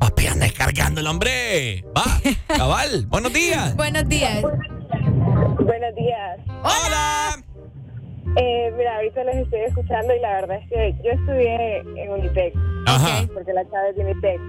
Papi, 0.00 0.26
anda 0.26 0.46
descargando 0.46 1.00
el 1.00 1.06
hombre. 1.06 1.84
Va, 1.96 2.04
cabal. 2.48 3.06
Buenos 3.08 3.32
días. 3.32 3.76
Buenos 3.76 4.08
días. 4.08 4.42
Buenos 4.42 5.94
días. 5.96 6.38
Hola. 6.62 7.42
Eh, 8.36 8.72
mira, 8.78 8.96
ahorita 8.96 9.24
los 9.24 9.34
estoy 9.36 9.60
escuchando 9.68 10.14
y 10.16 10.20
la 10.20 10.30
verdad 10.40 10.56
es 10.62 10.68
que 10.70 10.94
yo 11.04 11.10
estudié 11.12 11.78
en 12.02 12.10
Unitec. 12.10 12.54
Ajá. 12.86 13.26
Porque 13.34 13.52
la 13.52 13.62
chava 13.64 13.88
es 13.90 13.96
de 13.96 14.02
Unitec. 14.04 14.40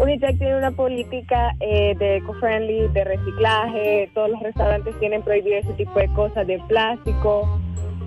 Unitec 0.00 0.38
tiene 0.38 0.56
una 0.56 0.70
política 0.70 1.54
eh, 1.60 1.94
de 1.98 2.16
eco-friendly, 2.16 2.88
de 2.88 3.04
reciclaje. 3.04 4.10
Todos 4.14 4.30
los 4.30 4.40
restaurantes 4.40 4.98
tienen 4.98 5.22
prohibido 5.22 5.58
ese 5.58 5.74
tipo 5.74 5.98
de 5.98 6.08
cosas 6.14 6.46
de 6.46 6.58
plástico. 6.68 7.60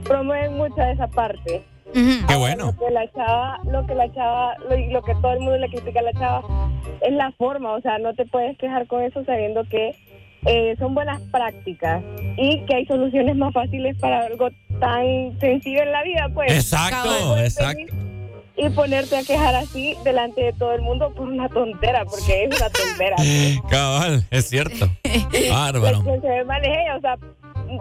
Promueven 0.04 0.58
mucho 0.58 0.82
esa 0.82 1.08
parte. 1.08 1.62
Qué 1.94 2.36
bueno. 2.36 2.66
Lo 2.66 2.78
que 2.78 2.92
la 2.92 3.12
chava, 3.12 3.60
lo 3.66 3.86
que 3.86 3.94
la 3.94 4.12
chava, 4.12 4.56
lo, 4.68 4.76
y 4.76 4.90
lo 4.90 5.04
que 5.04 5.14
todo 5.22 5.34
el 5.34 5.42
mundo 5.42 5.58
le 5.58 5.70
critica 5.70 6.00
a 6.00 6.04
la 6.04 6.14
chava 6.14 6.42
es 7.02 7.14
la 7.14 7.32
forma, 7.34 7.74
o 7.74 7.82
sea, 7.82 8.00
no 8.00 8.16
te 8.16 8.26
puedes 8.26 8.58
quejar 8.58 8.88
con 8.88 9.04
eso 9.04 9.24
sabiendo 9.26 9.64
que 9.66 9.96
eh, 10.46 10.76
son 10.80 10.96
buenas 10.96 11.22
prácticas 11.32 12.02
y 12.38 12.62
que 12.66 12.76
hay 12.76 12.86
soluciones 12.88 13.36
más 13.36 13.54
fáciles 13.54 13.96
para 14.00 14.26
algo 14.26 14.50
tan 14.80 15.40
sencillo 15.40 15.84
en 15.84 15.92
la 15.92 16.02
vida, 16.02 16.30
pues. 16.34 16.52
Exacto, 16.52 17.38
exacto. 17.38 17.94
Y 18.56 18.70
ponerte 18.70 19.18
a 19.18 19.24
quejar 19.24 19.56
así 19.56 19.96
delante 20.04 20.42
de 20.42 20.54
todo 20.54 20.74
el 20.74 20.82
mundo 20.82 21.12
por 21.16 21.28
una 21.28 21.50
tontera, 21.50 22.06
porque 22.06 22.44
es 22.46 22.56
una 22.56 22.70
tontera. 22.70 23.16
Cabal, 23.70 24.26
es 24.30 24.48
cierto. 24.48 24.90
Bárbaro. 25.50 26.04
Se 26.04 26.12
ella, 26.12 26.96
o 26.98 27.02
sea, 27.02 27.18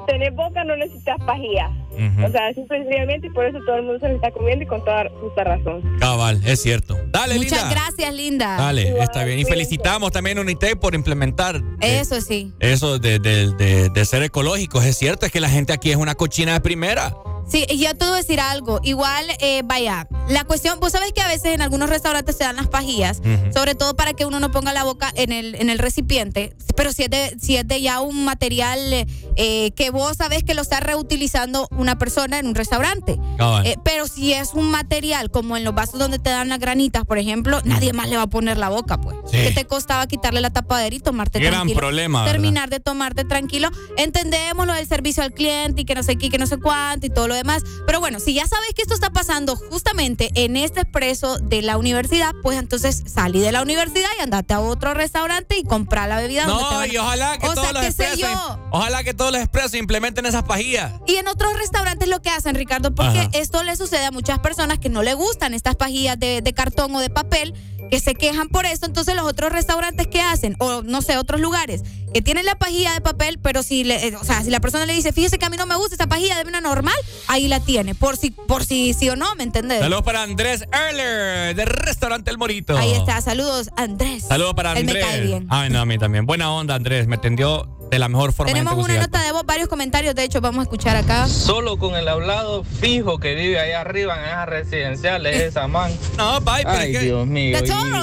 tener 0.06 0.32
boca 0.32 0.64
no 0.64 0.74
necesitas 0.76 1.18
pajilla. 1.26 1.68
Ujú. 1.92 2.24
O 2.26 2.30
sea, 2.30 2.52
simplemente 2.54 3.26
y 3.26 3.30
por 3.30 3.44
eso 3.44 3.58
todo 3.66 3.76
el 3.76 3.82
mundo 3.82 4.00
se 4.00 4.08
lo 4.08 4.14
está 4.14 4.30
comiendo 4.30 4.64
y 4.64 4.66
con 4.66 4.82
toda 4.82 5.04
justa 5.20 5.44
razón. 5.44 5.82
Cabal, 6.00 6.40
es 6.46 6.62
cierto. 6.62 6.96
Dale, 7.08 7.34
Muchas 7.34 7.52
linda. 7.64 7.70
gracias, 7.70 8.14
linda. 8.14 8.56
Dale, 8.56 8.98
está 9.02 9.24
bien. 9.24 9.38
Y 9.40 9.44
felicitamos 9.44 10.10
también 10.10 10.38
a 10.38 10.40
Unitec 10.40 10.78
por 10.78 10.94
implementar 10.94 11.60
Eso 11.80 12.20
sí. 12.22 12.50
eso 12.60 12.98
de, 12.98 13.18
de- 13.18 13.52
de- 13.56 13.90
de 13.90 14.04
ser 14.06 14.22
ecológicos. 14.22 14.86
Es 14.86 14.96
cierto, 14.96 15.26
es 15.26 15.32
que 15.32 15.40
la 15.40 15.50
gente 15.50 15.74
aquí 15.74 15.90
es 15.90 15.96
una 15.96 16.14
cochina 16.14 16.54
de 16.54 16.60
primera. 16.60 17.14
Sí, 17.48 17.66
y 17.68 17.78
yo 17.78 17.94
te 17.94 18.04
voy 18.04 18.14
a 18.14 18.16
decir 18.16 18.40
algo. 18.40 18.80
Igual, 18.82 19.26
eh, 19.40 19.62
vaya, 19.64 20.06
la 20.28 20.44
cuestión, 20.44 20.80
vos 20.80 20.92
sabes 20.92 21.12
que 21.12 21.20
a 21.20 21.28
veces 21.28 21.54
en 21.54 21.62
algunos 21.62 21.90
restaurantes 21.90 22.36
se 22.36 22.44
dan 22.44 22.56
las 22.56 22.68
pajillas, 22.68 23.20
sobre 23.52 23.74
todo 23.74 23.94
para 23.94 24.14
que 24.14 24.24
uno 24.24 24.40
no 24.40 24.50
ponga 24.50 24.72
la 24.72 24.84
boca 24.84 25.12
en 25.16 25.32
el, 25.32 25.54
en 25.56 25.68
el 25.68 25.78
recipiente, 25.78 26.54
pero 26.76 26.92
si 26.92 27.02
es 27.04 27.10
de, 27.10 27.36
si 27.40 27.56
es 27.56 27.66
de 27.68 27.82
ya 27.82 28.00
un 28.00 28.24
material 28.24 29.06
eh, 29.36 29.70
que 29.72 29.90
vos 29.90 30.16
sabes 30.16 30.44
que 30.44 30.54
lo 30.54 30.62
está 30.62 30.80
reutilizando 30.80 31.68
una 31.70 31.98
persona 31.98 32.38
en 32.38 32.46
un 32.46 32.54
restaurante. 32.54 33.18
Cabal. 33.36 33.66
Eh, 33.66 33.76
pero 33.84 34.06
si 34.06 34.32
es 34.32 34.54
un 34.54 34.70
material 34.70 35.30
como 35.30 35.56
en 35.56 35.64
los 35.64 35.74
vasos 35.74 35.98
donde 35.98 36.18
te 36.18 36.30
dan 36.30 36.48
las 36.48 36.58
granitas, 36.58 37.04
por 37.04 37.18
ejemplo, 37.18 37.60
nadie 37.64 37.92
más 37.92 38.08
le 38.08 38.16
va 38.16 38.22
a 38.22 38.26
poner 38.28 38.56
la 38.56 38.68
boca, 38.68 38.98
pues. 39.00 39.16
Sí. 39.30 39.38
¿Qué 39.38 39.50
te 39.50 39.64
costaba 39.66 40.06
quitarle 40.06 40.40
la 40.40 40.50
tapadera 40.50 40.94
y 40.94 41.00
tomarte 41.00 41.38
Gran 41.40 41.52
tranquilo? 41.52 41.78
problema, 41.78 42.20
¿verdad? 42.20 42.32
Terminar 42.32 42.70
de 42.70 42.80
tomarte 42.80 43.24
tranquilo. 43.24 43.68
Entendemos 43.96 44.66
lo 44.66 44.72
del 44.74 44.86
servicio 44.86 45.22
al 45.22 45.32
cliente 45.32 45.82
y 45.82 45.84
que 45.84 45.94
no 45.94 46.02
sé 46.02 46.16
qué, 46.16 46.30
que 46.30 46.38
no 46.38 46.46
sé 46.46 46.58
cuánto 46.58 47.06
y 47.06 47.10
todo 47.10 47.28
lo 47.28 47.31
demás. 47.34 47.62
Pero 47.86 48.00
bueno, 48.00 48.20
si 48.20 48.34
ya 48.34 48.46
sabes 48.46 48.70
que 48.74 48.82
esto 48.82 48.94
está 48.94 49.10
pasando 49.10 49.56
justamente 49.56 50.30
en 50.34 50.56
este 50.56 50.80
expreso 50.80 51.38
de 51.38 51.62
la 51.62 51.76
universidad, 51.76 52.32
pues 52.42 52.58
entonces 52.58 53.02
salí 53.06 53.40
de 53.40 53.52
la 53.52 53.62
universidad 53.62 54.08
y 54.18 54.22
andate 54.22 54.54
a 54.54 54.60
otro 54.60 54.94
restaurante 54.94 55.56
y 55.58 55.64
compra 55.64 56.06
la 56.06 56.16
bebida. 56.16 56.46
donde 56.46 56.64
te 56.64 56.74
No, 56.74 56.86
y 56.86 56.96
ojalá 56.96 57.38
que 57.38 57.46
o 57.48 57.54
todos 57.54 57.68
sea, 57.68 57.72
los 57.72 57.84
expresos, 57.84 58.30
ojalá 58.70 59.04
que 59.04 59.14
todos 59.14 59.32
los 59.32 59.40
expresos 59.40 59.74
implementen 59.74 60.26
esas 60.26 60.44
pajillas. 60.44 60.92
Y 61.06 61.16
en 61.16 61.28
otros 61.28 61.56
restaurantes 61.58 62.08
lo 62.08 62.20
que 62.22 62.30
hacen, 62.30 62.54
Ricardo, 62.54 62.94
porque 62.94 63.20
Ajá. 63.20 63.30
esto 63.32 63.62
le 63.62 63.76
sucede 63.76 64.06
a 64.06 64.10
muchas 64.10 64.38
personas 64.40 64.78
que 64.78 64.88
no 64.88 65.02
le 65.02 65.14
gustan 65.14 65.54
estas 65.54 65.76
pajillas 65.76 66.18
de, 66.18 66.42
de 66.42 66.52
cartón 66.52 66.94
o 66.94 67.00
de 67.00 67.10
papel, 67.10 67.54
que 67.90 68.00
se 68.00 68.14
quejan 68.14 68.48
por 68.48 68.66
esto. 68.66 68.86
Entonces 68.86 69.14
los 69.14 69.26
otros 69.26 69.52
restaurantes 69.52 70.06
que 70.06 70.20
hacen, 70.20 70.56
o 70.58 70.82
no 70.82 71.02
sé, 71.02 71.18
otros 71.18 71.40
lugares, 71.40 71.82
que 72.12 72.20
tienen 72.20 72.44
la 72.44 72.56
pajilla 72.56 72.92
de 72.92 73.00
papel, 73.00 73.38
pero 73.38 73.62
si 73.62 73.84
le, 73.84 74.08
eh, 74.08 74.16
o 74.16 74.24
sea, 74.24 74.42
si 74.42 74.50
la 74.50 74.60
persona 74.60 74.84
le 74.86 74.92
dice, 74.92 75.12
fíjese 75.12 75.38
que 75.38 75.46
a 75.46 75.50
mí 75.50 75.56
no 75.56 75.66
me 75.66 75.76
gusta 75.76 75.94
esa 75.94 76.06
pajilla 76.06 76.36
de 76.42 76.48
una 76.48 76.60
normal, 76.60 76.94
ahí 77.28 77.48
la 77.48 77.60
tiene, 77.60 77.94
por 77.94 78.16
si, 78.16 78.30
por 78.30 78.64
si 78.64 78.92
sí 78.92 79.08
o 79.08 79.16
no, 79.16 79.34
¿me 79.34 79.44
entendés? 79.44 79.80
Saludos 79.80 80.02
para 80.02 80.22
Andrés 80.22 80.64
Erler, 80.72 81.56
del 81.56 81.66
restaurante 81.66 82.30
El 82.30 82.38
Morito. 82.38 82.76
Ahí 82.76 82.92
está, 82.92 83.20
saludos, 83.22 83.70
Andrés. 83.76 84.24
Saludos 84.24 84.54
para 84.54 84.72
Él 84.72 84.78
Andrés. 84.78 85.04
me 85.04 85.10
cae 85.10 85.20
bien. 85.22 85.46
Ay, 85.48 85.70
no, 85.70 85.80
a 85.80 85.86
mí 85.86 85.96
también. 85.98 86.26
Buena 86.26 86.52
onda, 86.52 86.74
Andrés. 86.74 87.06
Me 87.06 87.16
atendió 87.16 87.66
de 87.92 87.98
la 87.98 88.08
mejor 88.08 88.32
forma. 88.32 88.50
Tenemos 88.50 88.72
en 88.72 88.78
una 88.78 89.02
nota 89.02 89.22
de 89.22 89.32
voz, 89.32 89.44
varios 89.44 89.68
comentarios, 89.68 90.14
de 90.14 90.24
hecho, 90.24 90.40
vamos 90.40 90.60
a 90.60 90.62
escuchar 90.62 90.96
acá. 90.96 91.28
Solo 91.28 91.76
con 91.76 91.94
el 91.94 92.08
hablado 92.08 92.64
fijo 92.64 93.18
que 93.18 93.34
vive 93.34 93.60
allá 93.60 93.82
arriba 93.82 94.16
en 94.18 94.24
esas 94.24 94.48
residenciales, 94.48 95.40
esa 95.42 95.68
man. 95.68 95.92
No, 96.16 96.40
bye, 96.40 96.64
Ay, 96.64 96.96
Dios 96.96 97.26
mío. 97.26 97.58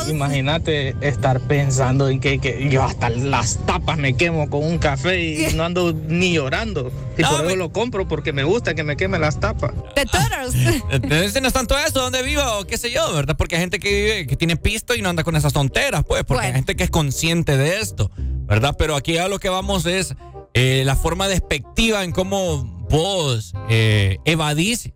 Imagínate 0.08 0.96
estar 1.02 1.40
pensando 1.40 2.08
en 2.08 2.20
que, 2.20 2.38
que 2.38 2.70
yo 2.70 2.84
hasta 2.84 3.10
las 3.10 3.66
tapas 3.66 3.98
me 3.98 4.16
quemo 4.16 4.48
con 4.52 4.64
un 4.64 4.78
café 4.78 5.24
y 5.24 5.54
no 5.56 5.64
ando 5.64 5.92
ni 5.92 6.34
llorando. 6.34 6.92
Y 7.18 7.24
por 7.24 7.46
eso 7.46 7.56
lo 7.56 7.72
compro 7.74 8.08
porque 8.08 8.32
me 8.32 8.44
gusta 8.44 8.76
que 8.76 8.84
me 8.84 8.96
queme 8.96 9.18
las 9.18 9.40
tapas. 9.40 9.72
The 9.96 10.06
Toros. 10.06 10.54
Entonces 10.92 11.42
no 11.42 11.48
es 11.48 11.54
tanto 11.54 11.76
eso, 11.80 12.00
donde 12.00 12.22
viva 12.22 12.60
o 12.60 12.66
qué 12.66 12.78
sé 12.78 12.92
yo, 12.92 13.12
¿verdad? 13.12 13.36
Porque 13.36 13.56
hay 13.56 13.62
gente 13.62 13.80
que 13.80 13.90
vive, 13.90 14.28
que 14.28 14.36
tiene 14.36 14.56
pisto 14.56 14.94
y 14.94 15.02
no 15.02 15.10
anda 15.10 15.24
con 15.24 15.36
esas 15.36 15.52
tonteras, 15.52 16.06
pues, 16.06 16.24
porque 16.24 16.46
hay 16.46 16.54
gente 16.54 16.76
que 16.76 16.84
es 16.84 16.92
consciente 16.92 17.58
de 17.58 17.80
esto, 17.82 18.12
¿verdad? 18.46 18.76
Pero 18.78 18.96
aquí 18.96 19.18
a 19.18 19.28
lo 19.28 19.40
que 19.40 19.50
vamos 19.50 19.79
es 19.86 20.16
eh, 20.54 20.84
la 20.86 20.96
forma 20.96 21.28
despectiva 21.28 22.04
en 22.04 22.12
cómo 22.12 22.64
vos 22.90 23.54
eh, 23.70 24.18
evadís 24.26 24.92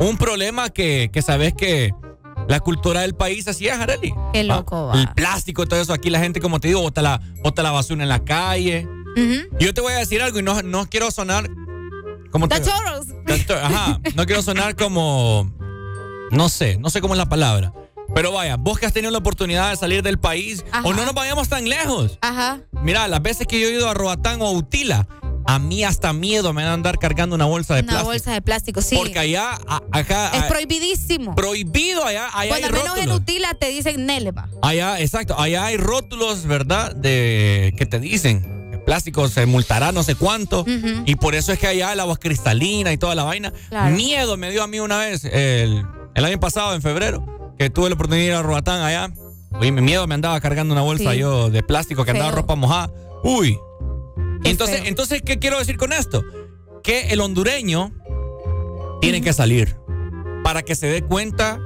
un 0.00 0.16
problema 0.16 0.70
que, 0.70 1.10
que 1.12 1.20
sabes 1.22 1.52
que 1.54 1.92
la 2.48 2.60
cultura 2.60 3.02
del 3.02 3.14
país 3.14 3.46
así 3.48 3.68
es, 3.68 3.74
Arely. 3.78 4.14
Qué 4.32 4.44
loco, 4.44 4.86
va. 4.86 5.00
El 5.00 5.08
plástico, 5.14 5.66
todo 5.66 5.80
eso. 5.80 5.92
Aquí 5.92 6.10
la 6.10 6.18
gente, 6.20 6.40
como 6.40 6.58
te 6.60 6.68
digo, 6.68 6.80
bota 6.82 7.00
la, 7.02 7.20
bota 7.42 7.62
la 7.62 7.70
basura 7.70 8.02
en 8.02 8.08
la 8.08 8.24
calle. 8.24 8.88
Yo 9.60 9.72
te 9.72 9.80
voy 9.80 9.92
a 9.92 9.98
decir 9.98 10.20
algo 10.22 10.38
y 10.38 10.42
no, 10.42 10.60
no 10.62 10.86
quiero 10.90 11.10
sonar 11.10 11.48
como 12.30 12.48
te- 12.48 12.56
Ajá, 13.54 14.00
no 14.16 14.26
quiero 14.26 14.42
sonar 14.42 14.74
como. 14.74 15.52
No 16.30 16.48
sé, 16.48 16.78
no 16.78 16.90
sé 16.90 17.00
cómo 17.00 17.14
es 17.14 17.18
la 17.18 17.28
palabra. 17.28 17.72
Pero 18.14 18.32
vaya, 18.32 18.56
vos 18.56 18.78
que 18.78 18.86
has 18.86 18.92
tenido 18.92 19.10
la 19.10 19.18
oportunidad 19.18 19.70
de 19.70 19.76
salir 19.76 20.02
del 20.02 20.18
país, 20.18 20.64
Ajá. 20.72 20.86
o 20.86 20.92
no 20.92 21.04
nos 21.04 21.14
vayamos 21.14 21.48
tan 21.48 21.68
lejos. 21.68 22.18
Ajá. 22.20 22.60
Mira, 22.82 23.08
las 23.08 23.22
veces 23.22 23.46
que 23.46 23.60
yo 23.60 23.68
he 23.68 23.72
ido 23.72 23.88
a 23.88 23.94
Roatán 23.94 24.40
o 24.42 24.46
a 24.46 24.50
Utila, 24.52 25.06
a 25.46 25.58
mí 25.58 25.84
hasta 25.84 26.12
miedo 26.12 26.52
me 26.52 26.62
da 26.62 26.72
andar 26.72 26.98
cargando 26.98 27.34
una 27.34 27.44
bolsa 27.44 27.74
de 27.74 27.80
Una 27.80 27.88
plástico. 27.92 28.10
bolsa 28.10 28.32
de 28.32 28.42
plástico, 28.42 28.82
sí. 28.82 28.96
Porque 28.96 29.18
allá, 29.18 29.58
a- 29.68 29.82
acá. 29.92 30.30
es 30.32 30.42
a- 30.42 30.48
prohibidísimo. 30.48 31.34
prohibido 31.34 32.04
allá. 32.04 32.28
Allá 32.32 32.48
Cuando 32.50 32.66
hay 32.68 32.72
menos 32.82 32.98
en. 32.98 33.10
Utila 33.12 33.54
te 33.54 33.68
dicen 33.68 34.06
Nelva. 34.06 34.48
Allá, 34.62 35.00
exacto. 35.00 35.38
Allá 35.38 35.66
hay 35.66 35.76
rótulos, 35.76 36.46
¿verdad? 36.46 36.94
De 36.94 37.74
que 37.76 37.84
te 37.86 38.00
dicen. 38.00 38.52
Plástico 38.86 39.28
se 39.28 39.46
multará 39.46 39.92
no 39.92 40.02
sé 40.02 40.14
cuánto. 40.14 40.64
Y 41.06 41.16
por 41.16 41.34
eso 41.34 41.52
es 41.52 41.58
que 41.58 41.66
allá 41.66 41.92
el 41.94 42.00
agua 42.00 42.12
es 42.14 42.18
cristalina 42.20 42.92
y 42.92 42.98
toda 42.98 43.14
la 43.14 43.24
vaina. 43.24 43.50
Claro. 43.70 43.96
Miedo 43.96 44.36
me 44.36 44.50
dio 44.50 44.62
a 44.62 44.66
mí 44.66 44.78
una 44.78 44.98
vez, 44.98 45.24
el, 45.24 45.84
el 46.14 46.24
año 46.24 46.38
pasado, 46.38 46.74
en 46.74 46.82
febrero, 46.82 47.43
que 47.58 47.70
tuve 47.70 47.88
la 47.88 47.94
oportunidad 47.94 48.22
de 48.24 48.26
ir 48.32 48.34
a 48.34 48.42
Roatán 48.42 48.80
allá. 48.82 49.10
Oye, 49.58 49.70
mi 49.72 49.80
miedo 49.80 50.06
me 50.06 50.14
andaba 50.14 50.40
cargando 50.40 50.72
una 50.74 50.82
bolsa 50.82 51.12
Sí. 51.12 51.18
yo 51.18 51.50
de 51.50 51.62
plástico 51.62 52.04
que 52.04 52.10
andaba 52.10 52.30
ropa 52.32 52.54
mojada. 52.56 52.90
Uy. 53.22 53.58
Qué 54.42 54.50
Entonces, 54.50 54.80
feo. 54.80 54.88
entonces, 54.88 55.22
¿qué 55.22 55.38
quiero 55.38 55.58
decir 55.58 55.76
con 55.76 55.92
esto? 55.92 56.22
Que 56.82 57.08
el 57.12 57.20
hondureño 57.20 57.92
tiene 59.00 59.20
que 59.22 59.32
salir 59.32 59.76
para 60.42 60.62
que 60.62 60.74
se 60.74 60.86
dé 60.88 61.02
cuenta 61.02 61.58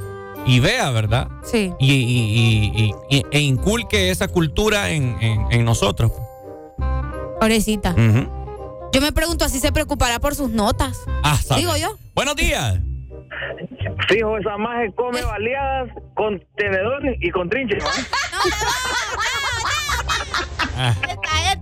y 0.46 0.60
vea, 0.60 0.90
¿verdad? 0.90 1.28
Sí. 1.44 1.72
Y, 1.80 1.92
y- 1.92 1.94
y- 1.96 2.94
y- 3.10 3.16
y- 3.18 3.22
e 3.32 3.40
inculque 3.40 4.10
esa 4.10 4.28
cultura 4.28 4.90
en, 4.90 5.16
en- 5.20 5.46
en 5.50 5.64
nosotros. 5.64 6.12
Pobrecita. 7.40 7.94
Yo 8.92 9.00
me 9.00 9.12
pregunto, 9.12 9.44
¿así 9.44 9.60
se 9.60 9.72
preocupará 9.72 10.18
por 10.18 10.34
sus 10.34 10.50
notas? 10.50 10.98
Ah, 11.22 11.36
sabe. 11.44 11.60
Digo 11.62 11.76
yo. 11.76 11.96
Buenos 12.14 12.36
días. 12.36 12.78
Fijo, 14.08 14.38
esa 14.38 14.56
maje 14.56 14.92
come 14.94 15.22
baleadas 15.22 15.90
con 16.14 16.42
tenedor 16.56 17.02
y 17.20 17.30
con 17.30 17.48
trinche. 17.48 17.78
¿va? 17.78 17.90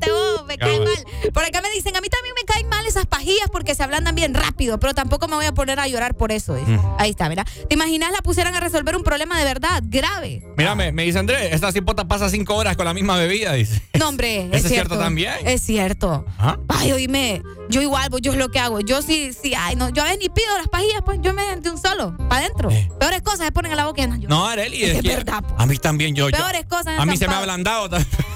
Ah. 0.02 0.36
Vos, 0.36 0.46
me 0.46 0.56
cae 0.58 0.78
mal. 0.80 1.32
Por 1.32 1.44
acá 1.44 1.60
me 1.60 1.70
dicen, 1.70 1.96
a 1.96 2.00
mí 2.00 2.08
también 2.08 2.34
me 2.38 2.44
caen 2.44 2.68
mal 2.68 2.84
esas 2.86 3.06
pajillas 3.06 3.48
porque 3.50 3.74
se 3.74 3.82
ablandan 3.82 4.14
bien 4.14 4.34
rápido, 4.34 4.78
pero 4.78 4.94
tampoco 4.94 5.28
me 5.28 5.36
voy 5.36 5.46
a 5.46 5.52
poner 5.52 5.80
a 5.80 5.88
llorar 5.88 6.14
por 6.16 6.32
eso. 6.32 6.54
Mm. 6.54 6.78
Ahí 6.98 7.10
está, 7.10 7.28
¿verdad? 7.28 7.46
¿Te 7.68 7.74
imaginas 7.74 8.10
la 8.12 8.18
pusieran 8.22 8.54
a 8.54 8.60
resolver 8.60 8.96
un 8.96 9.02
problema 9.02 9.38
de 9.38 9.44
verdad 9.44 9.82
grave? 9.86 10.42
Mira, 10.56 10.74
me, 10.74 10.92
me 10.92 11.04
dice 11.04 11.18
Andrés, 11.18 11.52
esta 11.52 11.72
cipota 11.72 12.06
pasa 12.06 12.28
cinco 12.30 12.54
horas 12.54 12.76
con 12.76 12.84
la 12.86 12.94
misma 12.94 13.16
bebida, 13.16 13.52
dice. 13.54 13.82
No, 13.98 14.08
hombre, 14.08 14.46
¿Eso 14.46 14.54
es 14.54 14.62
cierto. 14.62 14.68
cierto 14.68 14.98
también? 14.98 15.34
Es 15.44 15.62
cierto. 15.62 16.24
Ajá. 16.38 16.58
Ay, 16.68 16.92
oíme, 16.92 17.42
yo 17.68 17.80
igual, 17.82 18.08
pues 18.10 18.22
yo 18.22 18.32
es 18.32 18.38
lo 18.38 18.48
que 18.50 18.58
hago. 18.60 18.80
Yo 18.80 19.02
sí, 19.02 19.32
sí, 19.32 19.54
ay, 19.56 19.76
no, 19.76 19.88
yo 19.90 20.02
a 20.02 20.04
veces 20.06 20.20
ni 20.20 20.28
pido 20.28 20.56
las 20.58 20.68
pajillas, 20.68 21.00
pues 21.04 21.18
yo 21.22 21.32
me 21.34 21.56
de 21.56 21.70
un 21.70 21.78
solo, 21.78 22.16
para 22.28 22.44
adentro. 22.44 22.68
Peores 23.00 23.22
cosas 23.22 23.46
se 23.46 23.52
ponen 23.52 23.72
a 23.72 23.76
la 23.76 23.86
boca 23.86 24.06
no, 24.06 24.16
yo- 24.16 24.24
Eh. 24.26 24.28
No, 24.28 24.46
Areli, 24.46 24.82
Es 24.84 25.02
que 25.02 25.08
verdad, 25.08 25.42
a 25.56 25.66
mí 25.66 25.76
también 25.78 26.14
yo. 26.14 26.28
yo- 26.28 26.36
Peores 26.36 26.64
cosas 26.66 26.88
han 26.88 27.00
a 27.00 27.06
mí 27.06 27.16
se 27.16 27.26
me 27.26 27.34
ha 27.34 27.38
ablandado. 27.38 27.88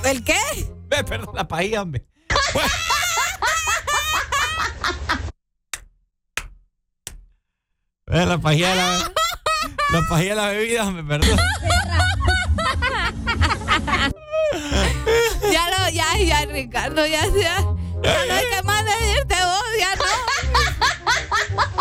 ¿El 0.04 0.24
qué? 0.24 0.34
Ve, 0.90 1.04
perdón, 1.04 1.36
la 1.36 1.46
pajilla, 1.46 1.82
hombre. 1.82 2.04
Ve, 8.06 8.26
la 8.26 8.38
pajilla 8.38 8.70
de 8.70 8.76
la, 8.76 9.12
la 9.92 10.34
la 10.34 10.46
bebida, 10.48 10.88
hombre, 10.88 11.04
perdón. 11.04 11.38
ya 15.52 15.70
no, 15.70 15.90
ya, 15.90 16.18
ya, 16.18 16.44
Ricardo, 16.46 17.06
ya, 17.06 17.24
ya. 17.26 17.64
Ya 18.02 18.26
no 18.26 18.34
hay 18.34 18.46
que 18.50 18.62
más 18.64 18.84
decirte 18.84 19.34
vos, 19.44 19.64
ya 19.78 19.94
no. 19.94 20.39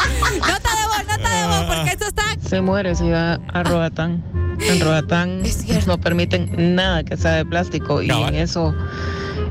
Nota 0.07 0.69
de 0.75 0.85
voz, 0.87 1.17
nota 1.17 1.29
de 1.29 1.47
voz, 1.47 1.75
porque 1.75 1.89
esto 1.91 2.05
está. 2.05 2.23
Se 2.47 2.61
muere 2.61 2.95
si 2.95 3.09
va 3.09 3.39
a 3.53 3.63
Roatán. 3.63 4.23
En 4.59 4.81
Roatán 4.81 5.43
no 5.87 5.97
permiten 5.99 6.75
nada 6.75 7.03
que 7.03 7.15
sea 7.15 7.31
de 7.31 7.45
plástico 7.45 8.01
y 8.01 8.09
en 8.09 8.35
eso 8.35 8.75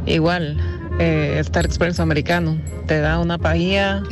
igual 0.06 0.58
eh, 0.98 1.36
Star 1.40 1.64
Expreso 1.64 2.02
americano 2.02 2.60
te 2.86 3.00
da 3.00 3.18
una 3.18 3.38
pajilla 3.38 4.02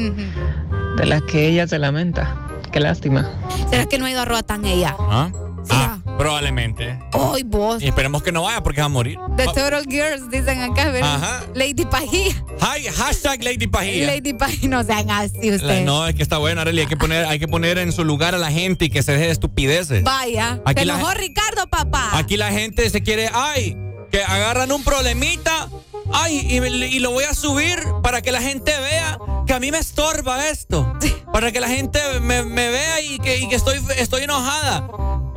de 0.96 1.06
las 1.06 1.22
que 1.22 1.48
ella 1.48 1.66
se 1.66 1.78
lamenta. 1.78 2.34
Qué 2.72 2.80
lástima. 2.80 3.28
¿Será 3.70 3.86
que 3.86 3.98
no 3.98 4.06
ha 4.06 4.10
ido 4.10 4.20
a 4.20 4.24
Roatán 4.24 4.64
ella? 4.64 4.94
¿Ah? 4.98 5.30
Ah, 5.70 5.98
probablemente. 6.18 6.98
Ay, 7.12 7.42
vos. 7.44 7.82
Y 7.82 7.86
esperemos 7.86 8.22
que 8.22 8.32
no 8.32 8.42
vaya 8.42 8.62
porque 8.62 8.80
va 8.80 8.86
a 8.86 8.90
morir. 8.90 9.18
The 9.36 9.44
Total 9.46 9.84
Girls 9.88 10.30
dicen 10.30 10.60
acá, 10.62 10.90
¿verdad? 10.90 11.14
Ajá. 11.16 11.44
Lady 11.54 11.84
Pajilla. 11.84 12.34
Hi- 12.60 12.86
hashtag 12.88 13.42
Lady 13.42 13.66
Pajilla. 13.66 14.06
Lady 14.06 14.32
Pajilla, 14.32 14.68
no 14.68 14.84
sean 14.84 15.10
así 15.10 15.50
La- 15.50 15.56
ustedes. 15.56 15.84
no, 15.84 16.06
es 16.06 16.14
que 16.14 16.22
está 16.22 16.38
bueno, 16.38 16.60
Arely. 16.60 16.80
Hay 16.80 16.86
que 16.86 16.96
poner, 16.96 17.24
hay 17.26 17.38
que 17.38 17.48
poner 17.48 17.78
en 17.78 17.92
su 17.92 18.04
lugar 18.04 18.34
a 18.34 18.38
la 18.38 18.50
gente 18.50 18.86
y 18.86 18.90
que 18.90 19.02
se 19.02 19.12
deje 19.12 19.26
de 19.26 19.32
estupideces. 19.32 20.02
Vaya. 20.04 20.60
Aquí 20.64 20.84
la- 20.84 20.94
enojó 20.94 21.12
Ricardo, 21.14 21.66
papá. 21.68 22.10
Aquí 22.12 22.36
la 22.36 22.50
gente 22.50 22.88
se 22.90 23.02
quiere, 23.02 23.30
ay, 23.32 23.76
que 24.10 24.22
agarran 24.22 24.72
un 24.72 24.82
problemita, 24.84 25.68
ay, 26.12 26.46
y, 26.48 26.56
y 26.56 26.98
lo 27.00 27.10
voy 27.10 27.24
a 27.24 27.34
subir 27.34 27.78
para 28.02 28.22
que 28.22 28.32
la 28.32 28.40
gente 28.40 28.72
vea 28.80 29.18
que 29.46 29.52
a 29.52 29.60
mí 29.60 29.70
me 29.70 29.78
estorba 29.78 30.48
esto. 30.48 30.92
Para 31.32 31.52
que 31.52 31.60
la 31.60 31.68
gente 31.68 32.00
me, 32.20 32.42
me 32.42 32.68
vea 32.70 33.00
y 33.02 33.18
que, 33.18 33.38
y 33.38 33.48
que 33.48 33.56
estoy, 33.56 33.78
estoy 33.98 34.22
enojada. 34.22 34.88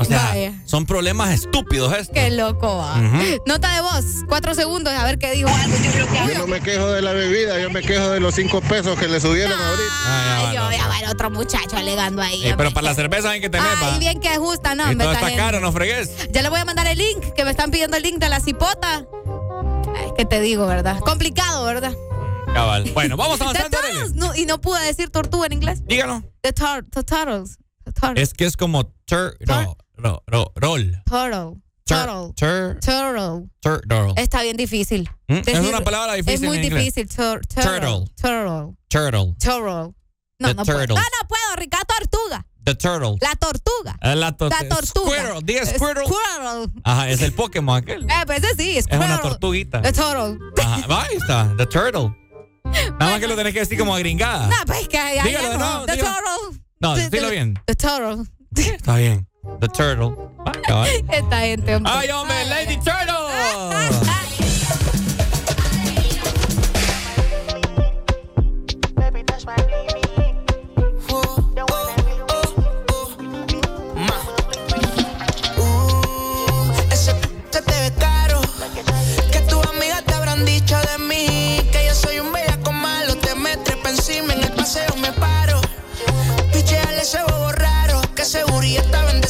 O 0.02 0.06
sea, 0.06 0.30
Vaya. 0.30 0.54
son 0.66 0.86
problemas 0.86 1.32
estúpidos 1.34 1.92
estos. 1.92 2.14
Qué 2.14 2.32
loco 2.32 2.78
va. 2.78 2.96
Ujú. 2.96 3.18
Nota 3.46 3.74
de 3.76 3.82
voz, 3.82 4.06
cuatro 4.30 4.56
segundos, 4.56 4.94
a 4.94 5.04
ver 5.04 5.20
qué 5.20 5.32
dijo. 5.32 5.50
Yo 6.30 6.38
no 6.40 6.48
me 6.48 6.62
quejo 6.62 6.88
de 6.88 7.02
la 7.02 7.12
bebida, 7.12 7.60
yo 7.60 7.70
me 7.70 7.82
quejo 7.82 8.10
de 8.12 8.20
los 8.22 8.34
cinco 8.36 8.62
pesos 8.62 8.98
que 8.98 9.08
le 9.10 9.20
subieron 9.20 9.60
ahorita. 9.60 9.94
Ay, 10.50 10.56
yo 10.56 10.64
voy 10.66 10.76
a 10.76 10.88
ver 10.88 11.10
otro 11.10 11.30
muchacho 11.30 11.76
alegando 11.76 12.22
ahí. 12.22 12.46
Eh, 12.48 12.54
pero 12.58 12.72
para 12.72 12.86
la 12.86 12.90
que- 12.92 12.96
cerveza 12.96 13.32
hay 13.32 13.42
que 13.42 13.50
tener, 13.50 13.68
Ay, 13.68 13.92
va. 13.94 13.98
bien 14.00 14.20
que 14.22 14.38
justa, 14.38 14.74
no, 14.74 14.90
Y 14.90 14.96
todo 14.96 15.12
está 15.12 15.36
caro, 15.36 15.60
no 15.60 15.72
fregues. 15.74 16.10
Ya 16.32 16.42
le 16.44 16.50
voy 16.50 16.60
a 16.62 16.66
mandar 16.66 16.88
el 16.88 16.98
link, 16.98 17.34
que 17.36 17.44
me 17.44 17.52
están 17.52 17.70
pidiendo 17.70 17.98
el 17.98 18.04
link 18.04 18.20
de 18.20 18.30
la 18.30 18.40
cipota. 18.40 19.06
Ay, 19.98 20.12
¿Qué 20.18 20.24
te 20.26 20.40
digo, 20.40 20.66
verdad? 20.66 21.00
Complicado, 21.00 21.66
¿verdad? 21.66 21.94
Cabal. 22.54 22.90
Bueno, 22.94 23.18
vamos 23.18 23.38
The 23.40 23.44
avanzando. 23.44 23.78
Arely. 23.78 23.94
turtles. 24.00 24.16
No, 24.16 24.34
y 24.36 24.46
no 24.46 24.62
pude 24.62 24.82
decir 24.86 25.10
tortuga 25.10 25.48
en 25.48 25.54
inglés. 25.54 25.86
Dígalo. 25.86 26.24
The, 26.42 26.54
tur 26.54 26.86
the 26.90 27.04
turtles. 27.04 27.58
The 27.84 27.92
turtles. 27.92 28.30
Es 28.30 28.34
que 28.34 28.46
es 28.46 28.56
como 28.58 28.86
tur, 29.06 29.36
ro, 29.42 29.76
ro, 30.00 30.24
ro- 30.28 30.52
roll. 30.56 31.02
Turtle. 31.06 31.62
Tur- 31.86 32.06
Turtle. 32.06 32.34
tur- 32.36 32.80
Turtle. 32.82 33.50
turtle. 33.62 34.14
Está 34.16 34.44
bien 34.44 34.56
difícil. 34.58 35.10
¿Mm? 35.28 35.34
Es 35.38 35.46
Decir- 35.46 35.70
una 35.70 35.82
palabra 35.82 36.14
difícil 36.14 36.36
Es 36.36 36.42
muy 36.42 36.58
en 36.58 36.64
difícil. 36.70 37.08
Tur- 37.10 37.42
Turtle. 37.48 38.06
turtle. 38.16 38.76
Turtle. 38.90 39.36
Turtle. 39.40 39.94
No, 40.42 40.48
The 40.48 40.54
no 40.54 40.64
puedo. 40.66 40.88
No, 40.88 40.96
no 40.96 41.28
puedo, 41.28 41.56
Ricardo. 41.58 41.86
Tortuga. 42.00 42.46
The 42.64 42.76
turtle. 42.76 43.18
La 43.22 43.36
tortuga. 43.36 43.98
Eh, 44.02 44.16
La, 44.16 44.32
to- 44.38 44.50
La 44.50 44.68
tortuga. 44.70 45.18
Squirrel. 45.18 45.44
Diga 45.44 45.66
Squirtle. 45.66 46.06
Squirrel. 46.06 46.70
Ajá, 46.84 47.10
es 47.10 47.22
el 47.24 47.34
Pokémon 47.34 47.78
aquel. 47.78 48.04
Eh, 48.04 48.24
pues 48.28 48.44
ese 48.44 48.56
sí, 48.56 48.78
Es 48.78 48.86
squirrel. 48.86 49.06
una 49.08 49.22
tortuguita. 49.22 49.82
The 49.82 49.92
turtle. 49.92 50.38
Ajá, 50.62 51.02
ahí 51.04 51.16
está. 51.18 51.54
The 51.58 51.66
turtle. 51.66 52.16
Nada 52.64 53.12
más 53.14 53.20
que 53.20 53.28
lo 53.28 53.36
tenés 53.36 53.54
que 53.54 53.60
decir 53.62 53.78
como 53.80 53.96
agringada. 53.96 54.48
No, 54.48 54.56
pues 54.68 54.88
que 54.88 54.98
ya, 54.98 55.24
Dígalo 55.24 55.52
ya 55.54 55.58
no. 55.58 55.86
The 55.88 55.94
dígalo. 55.94 56.16
turtle. 56.16 56.62
No, 56.82 56.96
dilo 56.96 57.30
bien. 57.32 57.60
The 57.66 57.76
turtle. 57.76 58.26
Está 58.56 58.96
bien. 58.98 59.28
The 59.44 59.68
turtle. 59.68 60.32
Ah, 60.46 60.52
cabal. 60.52 60.88
Esta 61.10 61.40
gente, 61.40 61.76
hombre. 61.76 61.92
¡Ay, 61.96 62.10
hombre! 62.12 62.46
¡Lady 62.46 62.78
Turtle! 62.78 64.16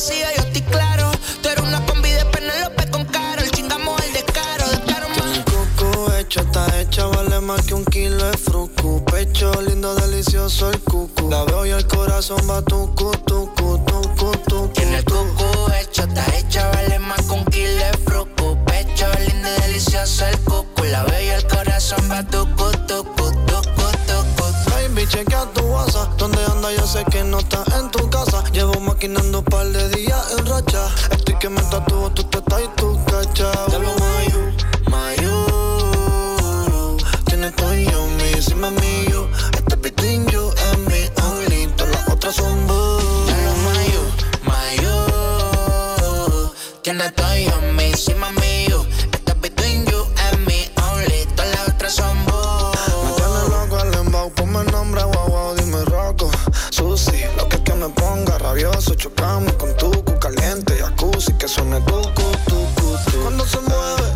está 0.09 0.25
bendecida, 0.25 0.35
yo 0.35 0.43
estoy 0.47 0.61
claro. 0.63 1.11
Tú 1.41 1.49
eres 1.49 1.63
una 1.63 1.85
combi 1.85 2.09
de 2.11 2.25
Penelope 2.25 2.89
con 2.89 3.05
caro. 3.05 3.41
El 3.41 3.51
chingamos 3.51 4.01
el 4.03 4.13
descaro. 4.13 4.69
Descaro 4.69 5.07
coco 5.45 6.13
hecho, 6.13 6.41
está 6.41 6.79
hecha, 6.79 7.05
vale 7.07 7.39
más 7.39 7.61
que 7.65 7.73
un 7.73 7.85
kilo 7.85 8.23
de 8.23 8.37
frucu. 8.37 9.03
Pecho 9.05 9.51
lindo, 9.61 9.95
delicioso 9.95 10.69
el 10.69 10.79
cucu. 10.79 11.29
La 11.29 11.43
veo 11.45 11.65
y 11.65 11.71
el 11.71 11.87
corazón 11.87 12.39
va 12.49 12.61
tucu, 12.61 13.11
tucu, 13.25 13.83
tucu, 13.85 14.31
tucu. 14.47 14.67
Tiene 14.73 14.97
el 14.97 15.05
coco 15.05 15.71
hecho, 15.81 16.03
está 16.03 16.25
hecha, 16.37 16.69
vale 16.69 16.99
más 16.99 17.21
con 17.23 17.43
kilo 17.45 17.73
de 17.73 17.97
fruco. 18.05 18.57
Pecho 18.65 19.07
lindo 19.27 19.47
y 19.57 19.61
delicioso 19.61 20.25
el 20.27 20.37
cucu. 20.39 20.83
La 20.85 21.03
veo 21.03 21.21
y 21.21 21.27
el 21.29 21.47
corazón 21.47 22.09
va 22.11 22.23
tucu, 22.23 22.71
tucu, 22.87 23.31
tucu, 23.45 23.61
tucu. 23.63 23.78
Chequea 25.09 25.45
tu 25.53 25.61
WhatsApp. 25.65 26.09
¿Dónde 26.17 26.37
anda? 26.45 26.71
Yo 26.71 26.85
sé 26.85 27.03
que 27.11 27.23
no 27.23 27.39
estás 27.39 27.67
en 27.79 27.89
tu 27.89 28.07
casa. 28.09 28.43
Llevo 28.53 28.79
maquinando 28.79 29.39
un 29.39 29.45
par 29.45 29.65
de 29.67 29.89
días 29.89 30.35
en 30.37 30.45
racha. 30.45 30.85
Estoy 31.11 31.35
que 31.39 31.49
me 31.49 31.61
tatúo 31.63 32.11
tu 32.11 32.23
teta 32.25 32.61
y 32.61 32.67
tu 32.75 33.03
cacha. 33.05 33.51
Ya 33.71 33.79
lo 33.79 33.91
mayu, 34.03 34.41
mayu. 34.91 35.35
Tienes 37.25 37.53
y 37.75 37.91
yo, 37.91 38.05
mi, 38.17 38.29
encima 38.33 38.69
mío. 38.69 39.27
Este 39.57 39.77
pitín 39.77 40.27
yo 40.27 40.53
es 40.53 40.77
mi 40.87 41.09
only. 41.25 41.67
Todas 41.75 41.91
las 41.91 42.09
otras 42.09 42.35
son 42.35 42.67
boo. 42.67 43.25
Ya 43.27 43.37
lo 43.45 43.53
mayo, 43.67 44.01
mayo. 44.45 44.93
Tiene 46.83 47.09
todo 47.11 47.48
chocamos 59.15 59.53
con 59.53 59.75
tucu, 59.77 60.19
caliente, 60.19 60.77
jacuzzi, 60.77 61.33
que 61.33 61.47
suene 61.47 61.79
tucu, 61.81 62.21
tucu, 62.47 62.97
tu. 63.11 63.21
Cuando 63.23 63.45
se 63.45 63.59
mueve, 63.61 64.07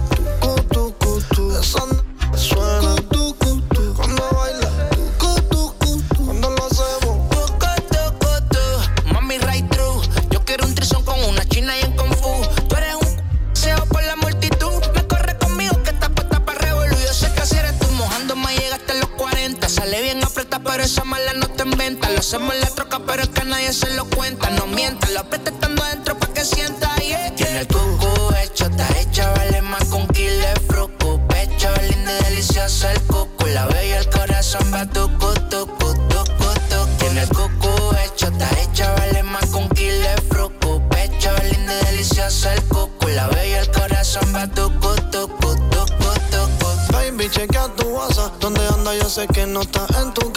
tucu, 0.41 0.91
tucu, 0.91 1.22
tu. 1.36 1.57
Esa 1.60 1.80
n- 1.86 2.38
suena, 2.38 2.95
tucu, 3.10 3.61
tu. 3.74 3.94
Cuando 3.95 4.24
baila, 4.32 4.70
tucu, 4.90 5.41
tucu, 5.49 6.02
tu. 6.15 6.26
Cuando 6.26 6.49
lo 6.49 6.65
hacemos, 6.65 7.30
Tucu, 7.30 7.68
tucu, 7.90 8.30
tu. 8.52 9.14
Mami, 9.14 9.38
right 9.40 9.68
through. 9.72 10.03
Yo 10.32 10.44
quiero 10.45 10.65
un 10.65 10.76
trizón 10.76 11.03
con 11.03 11.22
una 11.24 11.45
china 11.45 11.78
y 11.78 11.82
en 11.86 11.95
Kung 11.95 12.14
Fu. 12.15 12.32
Tú 12.68 12.76
eres 12.76 12.95
un 12.95 13.56
seo 13.56 13.86
por 13.88 14.03
la 14.03 14.15
multitud. 14.18 14.74
Me 14.95 15.06
corre 15.07 15.38
conmigo 15.38 15.82
que 15.84 15.90
está 15.91 16.10
puesta 16.10 16.44
para 16.45 16.60
revolver. 16.60 16.98
Yo 16.99 17.14
sé 17.14 17.32
que 17.34 17.41
así 17.41 17.56
eres 17.57 17.78
tú 17.80 17.88
mojándome, 17.91 18.56
llegaste 18.56 18.91
a 18.94 18.95
los 18.95 19.10
40. 19.10 19.70
Sale 19.70 20.02
bien 20.02 20.24
apretada, 20.24 20.64
pero 20.64 20.84
esa 20.84 21.03
mala 21.03 21.34
no 21.34 21.48
te 21.48 21.64
inventa. 21.64 22.10
Lo 22.10 22.20
hacemos 22.20 22.53
en 22.53 22.61
la 22.61 22.68
troca, 22.68 22.99
pero 23.06 23.24
es 23.24 23.30
que 23.30 23.44
nadie 23.45 23.74
se 23.74 23.90
lo 23.95 24.06
cuenta. 24.06 24.49
Mientas, 24.73 25.11
lo 25.11 25.19
aprieta 25.21 25.51
estando 25.51 25.83
adentro 25.83 26.17
para 26.17 26.33
que 26.33 26.45
sienta. 26.45 26.95
Yeah. 26.97 27.33
Tiene 27.35 27.59
el 27.61 27.67
cucu 27.67 28.33
hecho, 28.43 28.65
está 28.65 28.87
hecha, 28.99 29.31
vale 29.31 29.61
más 29.61 29.83
con 29.85 30.07
kilo 30.07 30.33
de 30.33 30.59
fruco. 30.67 31.19
Pecho 31.27 31.69
lindo 31.89 32.11
y 32.19 32.23
delicioso 32.25 32.89
el 32.89 33.01
cucu, 33.01 33.45
la 33.47 33.65
bella 33.67 33.99
el 33.99 34.09
corazón 34.09 34.71
va 34.73 34.85
tu 34.85 35.07
cutu, 35.17 35.67
cutu, 35.77 36.19
cutu. 36.37 36.97
Tiene 36.99 37.21
el 37.23 37.29
cucu 37.29 37.69
hecho, 38.05 38.27
está 38.27 38.49
hecha, 38.61 38.93
vale 38.93 39.23
más 39.23 39.45
con 39.47 39.67
kilo 39.69 39.93
frucu. 40.29 40.81
Pecho 40.89 41.31
lindo 41.51 41.73
y 41.81 41.85
delicioso 41.85 42.49
el 42.49 42.61
cucu, 42.63 43.07
la 43.09 43.27
bella 43.27 43.61
el 43.61 43.71
corazón 43.71 44.33
va 44.35 44.47
tu 44.47 44.71
cutu, 44.79 45.27
cutu, 45.37 45.85
cutu, 45.97 46.41
cutu. 46.59 46.93
Baby, 46.93 47.29
chequea 47.29 47.67
tu 47.75 47.87
WhatsApp. 47.89 48.33
Donde 48.39 48.65
anda 48.67 48.93
yo 48.95 49.09
sé 49.09 49.27
que 49.27 49.45
no 49.45 49.61
estás 49.61 49.89
en 50.01 50.13
tu 50.13 50.32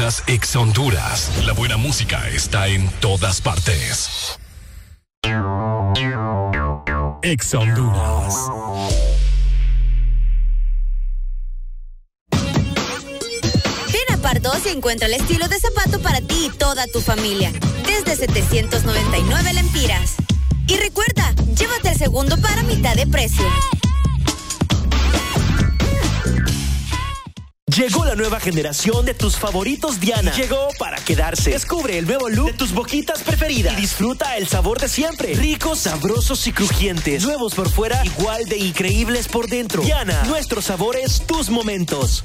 Ex 0.00 0.56
Honduras. 0.56 1.30
La 1.44 1.52
buena 1.52 1.76
música 1.76 2.26
está 2.30 2.68
en 2.68 2.88
todas 3.00 3.42
partes. 3.42 4.38
Ex 7.22 7.54
Honduras. 7.54 8.34
Ven 13.92 14.14
a 14.14 14.16
Pardos 14.22 14.64
y 14.64 14.70
encuentra 14.70 15.06
el 15.06 15.12
estilo 15.12 15.48
de 15.48 15.60
zapato 15.60 16.00
para 16.00 16.22
ti 16.22 16.46
y 16.46 16.56
toda 16.56 16.86
tu 16.86 17.02
familia. 17.02 17.52
Desde 17.84 18.16
799 18.16 19.52
lempiras. 19.52 20.14
Y 20.66 20.76
recuerda, 20.78 21.34
llévate 21.54 21.90
el 21.90 21.98
segundo 21.98 22.40
para 22.40 22.62
mitad 22.62 22.94
de 22.94 23.06
precio. 23.06 23.44
Llegó 27.76 28.04
la 28.04 28.16
nueva 28.16 28.40
generación 28.40 29.04
de 29.04 29.14
tus 29.14 29.36
favoritos 29.36 30.00
Diana. 30.00 30.32
Llegó 30.32 30.68
para 30.78 30.96
quedarse. 30.96 31.50
Descubre 31.50 31.98
el 31.98 32.06
nuevo 32.06 32.28
look 32.28 32.46
de 32.46 32.52
tus 32.54 32.72
boquitas 32.72 33.22
preferidas 33.22 33.74
y 33.74 33.82
disfruta 33.82 34.36
el 34.36 34.48
sabor 34.48 34.80
de 34.80 34.88
siempre. 34.88 35.34
Ricos, 35.34 35.80
sabrosos 35.80 36.44
y 36.48 36.52
crujientes. 36.52 37.22
Nuevos 37.22 37.54
por 37.54 37.70
fuera, 37.70 38.04
igual 38.04 38.44
de 38.46 38.56
increíbles 38.56 39.28
por 39.28 39.48
dentro. 39.48 39.82
Diana, 39.82 40.24
nuestros 40.24 40.64
sabores, 40.64 41.22
tus 41.26 41.48
momentos. 41.48 42.24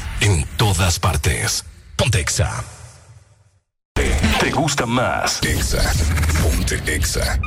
En 0.21 0.45
todas 0.55 0.99
partes. 0.99 1.65
Ponte 1.95 2.19
Exa. 2.19 2.63
¿Te 4.39 4.51
gusta 4.51 4.85
más? 4.85 5.41
Exa. 5.43 5.81
Ponte 6.43 6.75
Exa. 6.85 7.39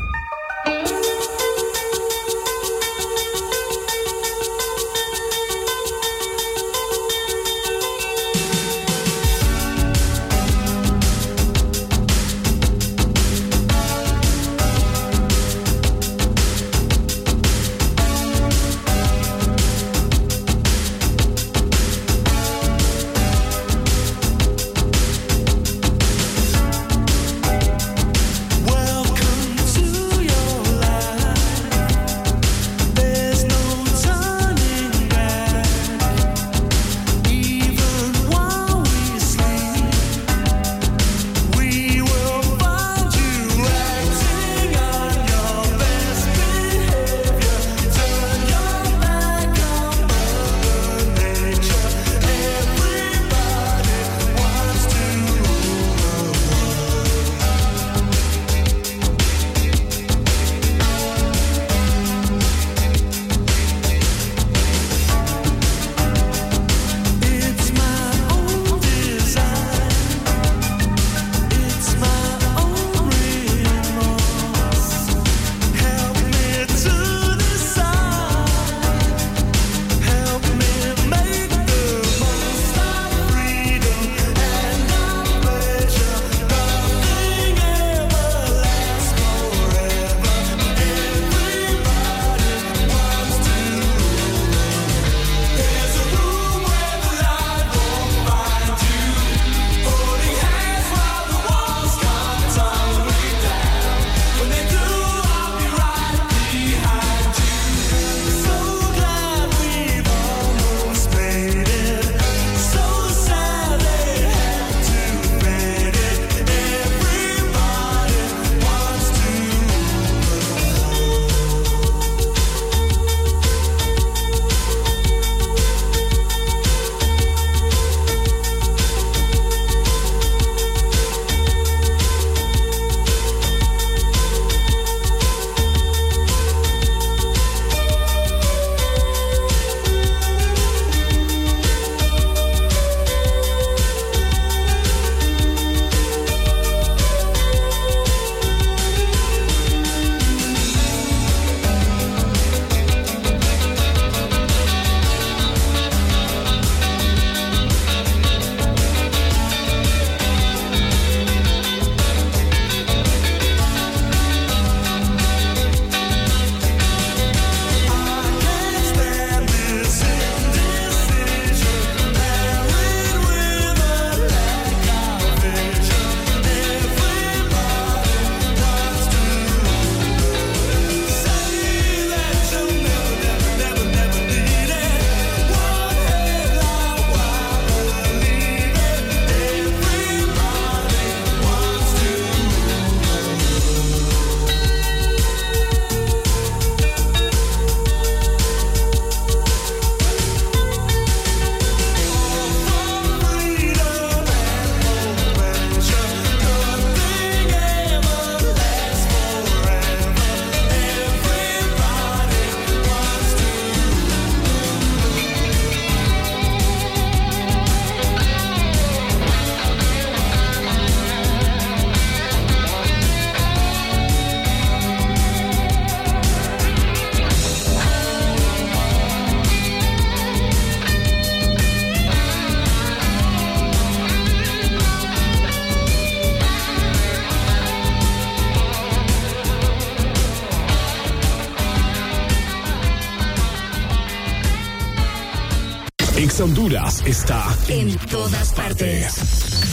Honduras 246.44 247.02
está 247.06 247.42
En 247.68 247.96
todas 247.96 248.52
partes. 248.52 249.14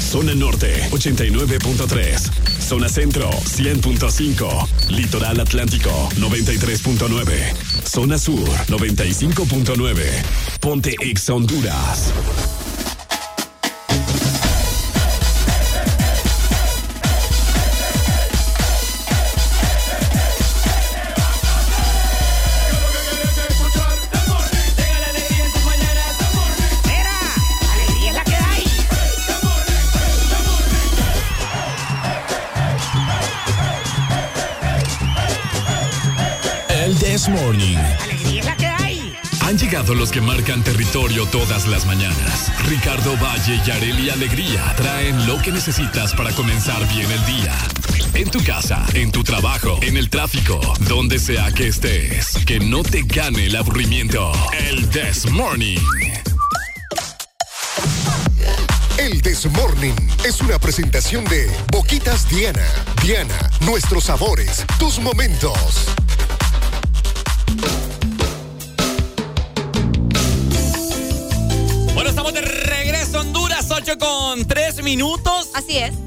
Zona 0.09 0.33
Norte 0.33 0.87
89.3. 0.91 2.61
Zona 2.61 2.87
Centro 2.87 3.29
100.5. 3.29 4.89
Litoral 4.89 5.41
Atlántico 5.41 5.89
93.9. 6.15 7.85
Zona 7.85 8.17
Sur 8.17 8.47
95.9. 8.67 10.05
Ponte 10.61 10.95
Ex 11.01 11.29
Honduras. 11.29 12.13
This 37.21 37.29
Morning. 37.29 37.77
Alegría 38.01 38.39
es 38.39 38.45
la 38.47 38.57
que 38.57 38.65
hay. 38.65 39.15
Han 39.41 39.55
llegado 39.55 39.93
los 39.93 40.11
que 40.11 40.21
marcan 40.21 40.63
territorio 40.63 41.27
todas 41.27 41.67
las 41.67 41.85
mañanas. 41.85 42.51
Ricardo 42.67 43.15
Valle 43.17 43.61
y 43.63 43.69
Areli 43.69 44.09
Alegría 44.09 44.73
traen 44.75 45.27
lo 45.27 45.39
que 45.39 45.51
necesitas 45.51 46.15
para 46.15 46.31
comenzar 46.31 46.79
bien 46.91 47.11
el 47.11 47.23
día. 47.27 47.55
En 48.15 48.31
tu 48.31 48.43
casa, 48.43 48.83
en 48.95 49.11
tu 49.11 49.23
trabajo, 49.23 49.77
en 49.83 49.97
el 49.97 50.09
tráfico, 50.09 50.59
donde 50.87 51.19
sea 51.19 51.51
que 51.51 51.67
estés. 51.67 52.39
Que 52.47 52.59
no 52.59 52.81
te 52.81 53.03
gane 53.03 53.45
el 53.45 53.55
aburrimiento. 53.55 54.31
El 54.57 54.89
This 54.89 55.29
Morning. 55.29 55.77
El 58.97 59.21
This 59.21 59.45
Morning 59.51 59.93
es 60.25 60.41
una 60.41 60.57
presentación 60.57 61.23
de 61.25 61.51
Boquitas 61.71 62.27
Diana. 62.29 62.65
Diana, 63.03 63.51
nuestros 63.59 64.05
sabores, 64.05 64.65
tus 64.79 64.97
momentos. 64.97 65.85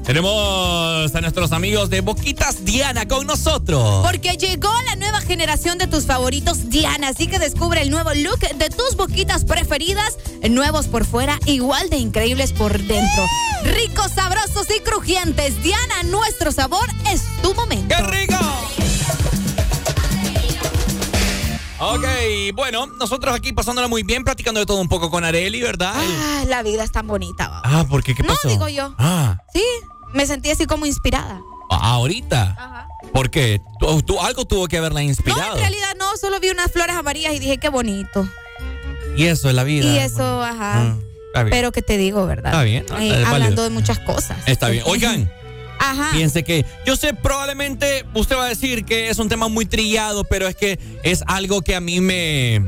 Tenemos 0.05 1.15
a 1.15 1.21
nuestros 1.21 1.51
amigos 1.51 1.89
de 1.89 2.01
Boquitas 2.01 2.63
Diana 2.63 3.07
con 3.07 3.25
nosotros. 3.25 4.05
Porque 4.05 4.37
llegó 4.37 4.71
la 4.85 4.95
nueva 4.97 5.19
generación 5.19 5.79
de 5.79 5.87
tus 5.87 6.05
favoritos 6.05 6.69
Diana, 6.69 7.07
así 7.07 7.25
que 7.25 7.39
descubre 7.39 7.81
el 7.81 7.89
nuevo 7.89 8.11
look 8.13 8.39
de 8.39 8.69
tus 8.69 8.95
boquitas 8.95 9.45
preferidas, 9.45 10.17
nuevos 10.47 10.87
por 10.87 11.05
fuera, 11.05 11.39
igual 11.47 11.89
de 11.89 11.97
increíbles 11.97 12.53
por 12.53 12.77
dentro. 12.77 13.23
Ricos, 13.63 14.11
sabrosos 14.11 14.67
y 14.77 14.79
crujientes. 14.81 15.61
Diana, 15.63 16.03
nuestro 16.03 16.51
sabor 16.51 16.87
es 17.11 17.23
tu 17.41 17.55
momento. 17.55 17.95
¡Qué 17.95 18.03
rico! 18.03 18.35
Ok, 21.77 22.05
bueno, 22.53 22.85
nosotros 22.87 23.35
aquí 23.35 23.51
pasándola 23.51 23.87
muy 23.89 24.03
bien, 24.03 24.23
platicando 24.23 24.59
de 24.61 24.65
todo 24.65 24.79
un 24.79 24.87
poco 24.87 25.09
con 25.09 25.25
Areli, 25.25 25.61
¿verdad? 25.61 25.93
Ah, 25.95 26.43
la 26.47 26.63
vida 26.63 26.83
es 26.83 26.91
tan 26.91 27.05
bonita. 27.05 27.61
Ah, 27.65 27.85
¿por 27.89 28.01
qué? 28.01 28.15
¿Qué 28.15 28.23
No, 28.23 28.29
pasó? 28.29 28.47
digo 28.47 28.69
yo. 28.69 28.93
Ah, 28.97 29.24
me 30.15 30.25
sentí 30.25 30.49
así 30.49 30.65
como 30.65 30.85
inspirada. 30.87 31.41
ah, 31.69 31.91
ahorita. 31.93 32.55
Ajá. 32.57 32.87
¿Por 33.13 33.29
qué? 33.29 33.61
¿Tú, 33.79 34.01
tú- 34.01 34.19
algo 34.19 34.45
tuvo 34.45 34.67
que 34.67 34.77
haberla 34.77 34.99
No, 35.01 35.05
inspirado. 35.05 35.53
en 35.53 35.59
realidad 35.59 35.93
no, 35.99 36.17
solo 36.17 36.39
vi 36.39 36.49
unas 36.49 36.71
flores 36.71 36.95
amarillas 36.95 37.33
y 37.35 37.39
dije 37.39 37.57
qué 37.57 37.69
bonito. 37.69 38.27
Y 39.15 39.25
eso 39.25 39.47
es 39.49 39.55
la 39.55 39.63
vida. 39.63 39.85
Y 39.85 39.97
eso, 39.97 40.43
ajá. 40.43 40.81
Ah, 40.81 40.95
está. 41.27 41.45
Pero 41.49 41.71
que 41.71 41.81
te 41.81 41.97
digo, 41.97 42.25
¿verdad? 42.25 42.51
Está 42.51 42.63
bien, 42.63 42.83
Eh, 42.83 42.87
es 42.89 42.97
válido. 43.11 43.27
hablando 43.27 43.63
de 43.63 43.69
muchas 43.69 43.99
cosas. 43.99 44.37
Está 44.45 44.69
bien. 44.69 44.83
Oigan, 44.87 45.31
Ajá. 45.79 46.09
piense 46.13 46.43
que 46.43 46.65
yo 46.85 46.95
sé 46.97 47.13
probablemente 47.13 48.05
usted 48.13 48.35
va 48.37 48.45
a 48.45 48.49
decir 48.49 48.85
que 48.85 49.09
es 49.09 49.19
un 49.19 49.29
tema 49.29 49.47
muy 49.47 49.65
trillado, 49.65 50.23
pero 50.23 50.47
es 50.47 50.55
que 50.55 50.79
es 51.03 51.23
algo 51.27 51.61
que 51.61 51.75
a 51.75 51.81
mí 51.81 52.01
me 52.01 52.65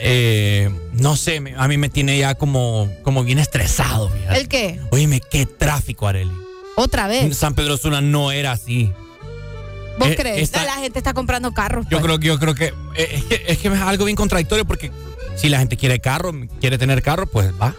eh, 0.00 0.70
no 0.92 1.16
sé, 1.16 1.42
a 1.56 1.68
mí 1.68 1.76
me 1.78 1.88
tiene 1.88 2.18
ya 2.18 2.34
como 2.34 2.90
como 3.02 3.24
bien 3.24 3.38
estresado. 3.38 4.08
fíjate. 4.10 4.40
¿El 4.40 4.48
qué? 4.48 4.80
Óyeme, 4.90 5.20
qué 5.30 5.46
tráfico, 5.46 6.06
Areli. 6.08 6.32
Otra 6.76 7.06
vez. 7.06 7.36
San 7.36 7.54
Pedro 7.54 7.76
Sula 7.76 8.00
no 8.00 8.32
era 8.32 8.52
así. 8.52 8.92
¿Vos 9.98 10.08
Eh, 10.08 10.16
crees? 10.16 10.42
esta- 10.42 10.64
La 10.64 10.74
gente 10.74 10.98
está 10.98 11.14
comprando 11.14 11.52
carros. 11.52 11.84
Yo 11.88 11.98
pues. 11.98 12.04
creo 12.04 12.18
que 12.18 12.26
yo 12.26 12.38
creo 12.38 12.54
que 12.54 12.66
eh, 12.96 13.08
es, 13.14 13.24
que 13.24 13.44
es 13.46 13.58
que 13.58 13.68
es 13.68 13.80
algo 13.80 14.04
bien 14.06 14.16
contradictorio 14.16 14.64
porque 14.64 14.90
si 15.36 15.48
la 15.48 15.58
gente 15.60 15.76
quiere 15.76 16.00
carro, 16.00 16.32
quiere 16.60 16.78
tener 16.78 17.00
carro, 17.02 17.26
pues 17.26 17.52
va. 17.60 17.74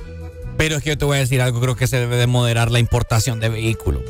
Pero 0.57 0.77
es 0.77 0.83
que 0.83 0.91
yo 0.91 0.97
te 0.97 1.03
voy 1.03 1.17
a 1.17 1.19
decir 1.19 1.41
algo, 1.41 1.59
creo 1.59 1.75
que 1.75 1.87
se 1.87 1.97
debe 1.99 2.15
de 2.15 2.27
moderar 2.27 2.71
la 2.71 2.79
importación 2.79 3.41
de 3.41 3.49
vehículos. 3.49 4.03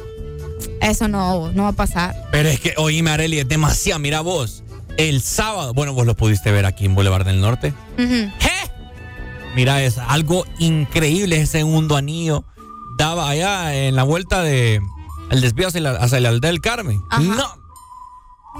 Eso 0.82 1.08
no, 1.08 1.52
no 1.54 1.64
va 1.64 1.70
a 1.70 1.74
pasar. 1.74 2.28
Pero 2.32 2.50
es 2.50 2.60
que, 2.60 2.76
oíme, 2.78 3.10
Areli, 3.10 3.40
es 3.40 3.48
demasiado. 3.48 4.00
Mira 4.00 4.22
vos, 4.22 4.64
el 4.98 5.22
sábado, 5.22 5.74
bueno, 5.74 5.94
vos 5.94 6.06
lo 6.06 6.16
pudiste 6.16 6.52
ver 6.52 6.66
aquí 6.66 6.86
en 6.86 6.96
Boulevard 6.96 7.26
del 7.26 7.42
Norte. 7.42 7.74
Ujú. 7.98 8.32
Mira, 9.56 9.82
es 9.84 9.98
algo 9.98 10.46
increíble 10.60 11.38
ese 11.38 11.60
segundo 11.60 11.96
anillo. 11.96 12.44
Daba 12.98 13.30
allá 13.30 13.74
en 13.74 13.96
la 13.96 14.04
vuelta 14.04 14.42
de 14.44 14.82
el 15.30 15.42
desvío 15.42 15.68
hacia 15.68 15.82
la, 15.82 15.92
hacia 15.92 16.20
la 16.20 16.30
aldea 16.30 16.52
del 16.52 16.62
Carmen. 16.62 17.02
No. 17.20 17.66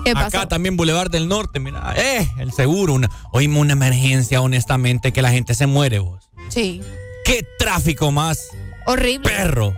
¿Qué 0.04 0.14
pasó? 0.14 0.38
Acá 0.38 0.48
también 0.48 0.76
Boulevard 0.76 1.10
del 1.10 1.28
Norte, 1.28 1.60
mira, 1.60 1.94
eh, 1.96 2.30
el 2.38 2.52
seguro, 2.52 2.94
una, 2.94 3.10
oíme 3.32 3.60
una 3.60 3.74
emergencia, 3.74 4.42
honestamente, 4.42 5.14
que 5.14 5.22
la 5.22 5.32
gente 5.32 5.54
se 5.54 5.68
muere 5.68 6.00
vos. 6.00 6.30
Sí. 6.50 6.82
¿Qué 7.24 7.46
tráfico 7.58 8.12
más 8.12 8.40
Horrible. 8.86 9.30
perro? 9.30 9.74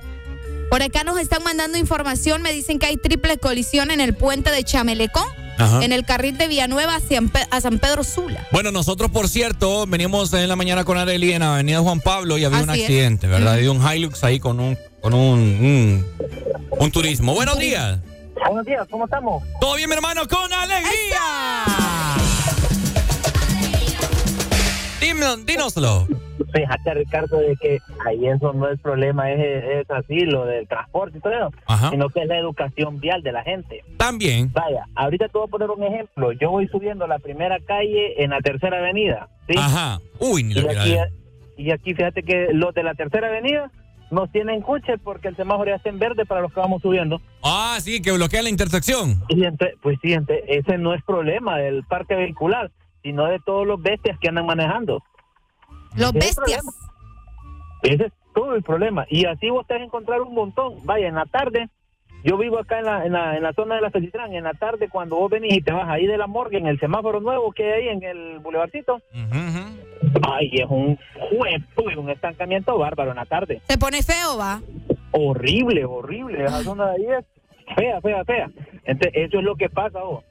Por 0.69 0.81
acá 0.81 1.03
nos 1.03 1.19
están 1.19 1.43
mandando 1.43 1.77
información. 1.77 2.41
Me 2.41 2.51
dicen 2.51 2.77
que 2.79 2.87
hay 2.87 2.97
triple 2.97 3.37
colisión 3.37 3.89
en 3.91 4.01
el 4.01 4.15
puente 4.15 4.51
de 4.51 4.63
Chamelecón, 4.63 5.27
Ajá. 5.57 5.83
en 5.83 5.91
el 5.91 6.05
carril 6.05 6.37
de 6.37 6.47
Villanueva 6.47 6.95
hacia 6.95 7.21
a 7.51 7.61
San 7.61 7.79
Pedro 7.79 8.03
Sula. 8.03 8.45
Bueno, 8.51 8.71
nosotros, 8.71 9.09
por 9.11 9.27
cierto, 9.29 9.85
veníamos 9.87 10.31
en 10.33 10.47
la 10.47 10.55
mañana 10.55 10.83
con 10.83 10.97
Areli 10.97 11.33
en 11.33 11.43
Avenida 11.43 11.79
Juan 11.79 11.99
Pablo 12.01 12.37
y 12.37 12.45
había 12.45 12.61
un 12.61 12.69
Así 12.69 12.79
es. 12.81 12.85
accidente, 12.85 13.27
¿verdad? 13.27 13.53
Había 13.53 13.71
un 13.71 13.81
Hilux 13.81 14.23
ahí 14.23 14.39
con 14.39 14.59
un, 14.59 14.77
con 15.01 15.13
un, 15.13 15.39
un, 15.39 16.05
un 16.79 16.91
turismo. 16.91 17.33
Buenos 17.33 17.57
días. 17.59 17.99
Buenos 18.47 18.65
días, 18.65 18.87
¿cómo 18.91 19.05
estamos? 19.05 19.43
¿Todo 19.59 19.75
bien, 19.75 19.89
mi 19.89 19.95
hermano? 19.95 20.27
¡Con 20.27 20.53
alegría! 20.53 21.25
Dime- 25.01 25.43
dínoslo. 25.45 26.07
Fíjate, 26.53 26.93
Ricardo, 26.93 27.39
de 27.39 27.55
que 27.57 27.77
ahí 28.05 28.25
eso 28.27 28.53
no 28.53 28.69
es 28.69 28.79
problema, 28.79 29.31
es, 29.31 29.39
es 29.81 29.91
así, 29.91 30.21
lo 30.21 30.45
del 30.45 30.67
transporte 30.67 31.17
y 31.17 31.21
todo 31.21 31.33
eso, 31.33 31.51
Ajá. 31.67 31.89
sino 31.89 32.09
que 32.09 32.21
es 32.21 32.27
la 32.27 32.37
educación 32.39 32.99
vial 32.99 33.21
de 33.21 33.31
la 33.31 33.43
gente. 33.43 33.83
También. 33.97 34.51
Vaya, 34.53 34.85
ahorita 34.95 35.27
te 35.27 35.37
voy 35.37 35.47
a 35.47 35.51
poner 35.51 35.69
un 35.69 35.83
ejemplo. 35.83 36.31
Yo 36.31 36.49
voy 36.51 36.67
subiendo 36.67 37.05
la 37.05 37.19
primera 37.19 37.57
calle 37.67 38.23
en 38.23 38.29
la 38.31 38.39
tercera 38.39 38.77
avenida, 38.79 39.27
¿sí? 39.47 39.55
Ajá. 39.57 39.99
Uy, 40.19 40.43
ni 40.43 40.53
Y 40.55 40.67
aquí, 40.67 40.95
y 41.57 41.71
aquí 41.71 41.93
fíjate 41.93 42.23
que 42.23 42.47
los 42.53 42.73
de 42.73 42.83
la 42.83 42.93
tercera 42.95 43.27
avenida 43.27 43.69
nos 44.09 44.31
tienen 44.31 44.61
coche 44.61 44.97
porque 45.03 45.27
el 45.27 45.35
semáforo 45.35 45.69
ya 45.69 45.75
está 45.75 45.89
en 45.89 45.99
verde 45.99 46.25
para 46.25 46.41
los 46.41 46.53
que 46.53 46.59
vamos 46.61 46.81
subiendo. 46.81 47.21
Ah, 47.43 47.77
sí, 47.81 48.01
que 48.01 48.13
bloquea 48.13 48.41
la 48.41 48.49
intersección. 48.49 49.21
Y 49.27 49.43
ente- 49.43 49.73
pues 49.83 49.97
sí, 50.01 50.13
ente- 50.13 50.43
ese 50.47 50.77
no 50.77 50.93
es 50.93 51.03
problema 51.03 51.57
del 51.57 51.83
parque 51.83 52.15
vehicular, 52.15 52.71
sino 53.07 53.25
de 53.25 53.39
todos 53.39 53.65
los 53.65 53.81
bestias 53.81 54.19
que 54.19 54.27
andan 54.29 54.45
manejando. 54.45 55.01
Los 55.95 56.13
Ese 56.15 56.19
es 56.29 56.37
el 56.37 56.43
bestias. 56.43 56.61
problema. 56.61 56.71
Ese 57.83 58.03
es 58.07 58.13
todo 58.35 58.55
el 58.55 58.63
problema. 58.63 59.05
Y 59.09 59.25
así 59.25 59.49
vos 59.49 59.65
te 59.65 59.73
vas 59.75 59.81
a 59.81 59.85
encontrar 59.85 60.21
un 60.21 60.33
montón. 60.33 60.75
Vaya, 60.85 61.07
en 61.07 61.15
la 61.15 61.25
tarde, 61.25 61.69
yo 62.23 62.37
vivo 62.37 62.59
acá 62.59 62.79
en 62.79 62.85
la, 62.85 63.05
en 63.05 63.13
la, 63.13 63.37
en 63.37 63.43
la 63.43 63.53
zona 63.53 63.75
de 63.75 63.81
la 63.81 63.91
Felitrán, 63.91 64.33
en 64.33 64.43
la 64.43 64.53
tarde 64.53 64.89
cuando 64.89 65.15
vos 65.15 65.29
venís 65.31 65.55
y 65.57 65.61
te 65.61 65.71
vas 65.71 65.87
ahí 65.87 66.05
de 66.05 66.17
la 66.17 66.27
morgue 66.27 66.57
en 66.57 66.67
el 66.67 66.79
semáforo 66.79 67.19
nuevo 67.21 67.51
que 67.51 67.63
hay 67.73 67.83
ahí 67.83 67.89
en 67.89 68.03
el 68.03 68.39
boulevardcito, 68.39 68.99
ay, 70.23 70.49
es 70.53 70.65
un 70.69 70.97
juego 71.29 71.91
y 71.91 71.95
un 71.95 72.09
estancamiento 72.09 72.77
bárbaro 72.77 73.11
en 73.11 73.17
la 73.17 73.25
tarde. 73.25 73.61
Se 73.67 73.77
pone 73.77 74.03
feo, 74.03 74.37
va. 74.37 74.61
Horrible, 75.11 75.85
horrible. 75.85 76.43
Esa 76.43 76.63
zona 76.63 76.91
de 76.91 76.95
ahí 76.95 77.05
es 77.19 77.25
fea, 77.75 78.01
fea, 78.01 78.25
fea. 78.25 78.49
Entonces, 78.83 79.11
eso 79.15 79.37
es 79.39 79.43
lo 79.43 79.55
que 79.55 79.69
pasa, 79.69 79.99
vos. 80.01 80.23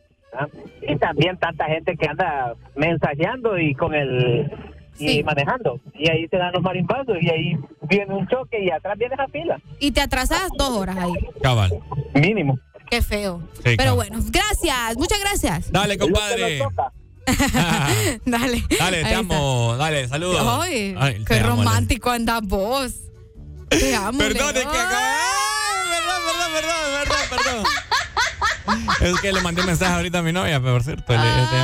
Y 0.83 0.97
también 0.97 1.37
tanta 1.39 1.67
gente 1.67 1.97
que 1.97 2.07
anda 2.09 2.55
mensajeando 2.75 3.59
y 3.59 3.75
con 3.75 3.95
el 3.95 4.51
y 4.99 5.23
manejando. 5.23 5.79
Y 5.95 6.11
ahí 6.11 6.27
se 6.29 6.37
dan 6.39 6.53
los 6.55 6.63
marimbazos 6.63 7.17
y 7.21 7.29
ahí 7.31 7.57
viene 7.83 8.15
un 8.15 8.27
choque 8.29 8.65
y 8.65 8.71
atrás 8.71 8.97
viene 8.99 9.15
esa 9.15 9.27
fila. 9.29 9.61
Y 9.79 9.91
te 9.93 10.01
atrasas 10.01 10.49
dos 10.57 10.71
horas 10.71 10.97
ahí. 10.97 11.13
Cabal. 11.43 11.71
Mínimo. 12.15 12.59
Qué 12.91 13.03
feo. 13.03 13.43
Sí, 13.57 13.75
Pero 13.77 13.77
cabal. 13.77 13.97
bueno, 13.97 14.19
gracias. 14.31 14.97
Muchas 14.97 15.21
gracias. 15.21 15.71
Dale, 15.73 15.99
compadre. 15.99 16.61
Dale. 18.25 18.63
Dale, 18.79 18.97
te 19.03 19.03
está. 19.03 19.19
amo. 19.19 19.77
Dale, 19.77 20.09
saludos. 20.09 20.41
Ay, 20.63 20.95
Ay, 20.99 21.25
qué 21.27 21.41
romántico 21.41 22.11
andas 22.11 22.41
vos. 22.43 22.95
Te 23.69 23.95
amo. 23.97 24.19
Perdón, 24.19 24.57
es 24.57 24.63
que 24.65 24.79
acá- 24.79 25.01
Perdón, 25.91 26.23
perdón, 26.27 26.53
perdón, 26.55 26.79
perdón, 27.29 27.45
perdón. 27.45 27.65
Es 29.01 29.21
que 29.21 29.33
le 29.33 29.41
mandé 29.41 29.61
un 29.61 29.67
mensaje 29.69 29.93
ahorita 29.95 30.19
a 30.19 30.23
mi 30.23 30.33
novia, 30.33 30.61
por 30.61 30.83
cierto. 30.83 31.13
le- 31.13 31.19
este, 31.43 31.57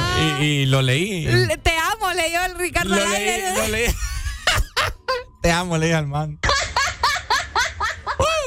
y, 0.44 0.46
y 0.62 0.66
lo 0.66 0.82
leí. 0.82 1.24
Le- 1.24 1.56
Te 1.58 1.72
amo, 1.76 2.12
leyó 2.12 2.42
el 2.44 2.54
Ricardo 2.58 2.94
Lo 2.94 3.08
leí, 3.08 3.40
lo 3.56 3.68
leí. 3.68 3.86
Te 5.42 5.50
amo, 5.50 5.76
le 5.78 5.86
dije 5.86 5.96
al 5.98 6.06
man. 6.06 6.38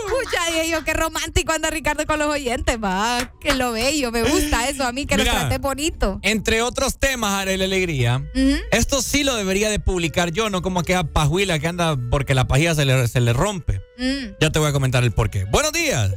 Pucha, 0.07 0.45
dije 0.47 0.69
yo, 0.69 0.83
qué 0.83 0.93
romántico 0.93 1.51
anda 1.51 1.69
Ricardo 1.69 2.05
con 2.05 2.19
los 2.19 2.27
oyentes, 2.29 2.77
va. 2.81 3.31
Que 3.41 3.53
lo 3.55 3.71
bello, 3.73 4.11
me 4.11 4.23
gusta 4.23 4.69
eso 4.69 4.85
a 4.85 4.91
mí, 4.91 5.05
que 5.05 5.17
lo 5.17 5.23
Mira. 5.23 5.39
trate 5.41 5.57
bonito. 5.57 6.19
Entre 6.21 6.61
otros 6.61 6.97
temas, 6.99 7.33
Arely 7.33 7.63
Alegría, 7.63 8.23
esto 8.71 9.01
sí 9.01 9.23
lo 9.23 9.35
debería 9.35 9.69
de 9.69 9.79
publicar 9.79 10.31
yo, 10.31 10.49
no 10.49 10.61
como 10.61 10.79
aquella 10.79 11.03
pajuila 11.03 11.59
que 11.59 11.67
anda 11.67 11.97
porque 12.11 12.33
la 12.35 12.47
pajilla 12.47 12.75
se 12.75 12.85
le, 12.85 13.07
se 13.07 13.19
le 13.19 13.33
rompe. 13.33 13.81
Mm. 13.97 14.35
Ya 14.39 14.51
te 14.51 14.59
voy 14.59 14.69
a 14.69 14.73
comentar 14.73 15.03
el 15.03 15.11
porqué. 15.11 15.43
Buenos 15.45 15.73
días. 15.73 16.13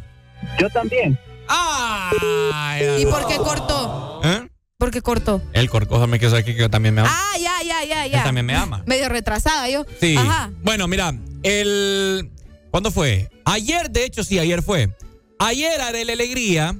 Yo 0.60 0.68
también. 0.70 1.18
¡Ay! 1.48 3.02
¿Y 3.02 3.06
por 3.06 3.26
qué 3.26 3.36
cortó? 3.36 4.20
¿Eh? 4.24 4.48
¿Por 4.78 4.90
qué 4.90 5.02
cortó? 5.02 5.42
El 5.52 5.68
corcójame 5.70 6.18
que 6.18 6.26
eso 6.26 6.36
aquí 6.36 6.54
que 6.54 6.68
también 6.68 6.94
me 6.94 7.00
ama. 7.00 7.10
Ah, 7.12 7.38
ya, 7.38 7.62
ya, 7.64 7.84
ya, 7.84 8.06
ya. 8.06 8.18
Él 8.18 8.24
también 8.24 8.46
me 8.46 8.54
ama. 8.54 8.82
Medio 8.86 9.08
retrasada 9.08 9.68
yo. 9.68 9.84
Sí. 10.00 10.16
Ajá. 10.16 10.50
Bueno, 10.62 10.86
mira, 10.86 11.12
el. 11.42 12.30
¿Cuándo 12.70 12.90
fue? 12.90 13.30
Ayer, 13.44 13.90
de 13.90 14.04
hecho, 14.04 14.22
sí, 14.22 14.38
ayer 14.38 14.62
fue. 14.62 14.94
Ayer 15.38 15.80
haré 15.80 16.04
la 16.04 16.12
alegría. 16.12 16.76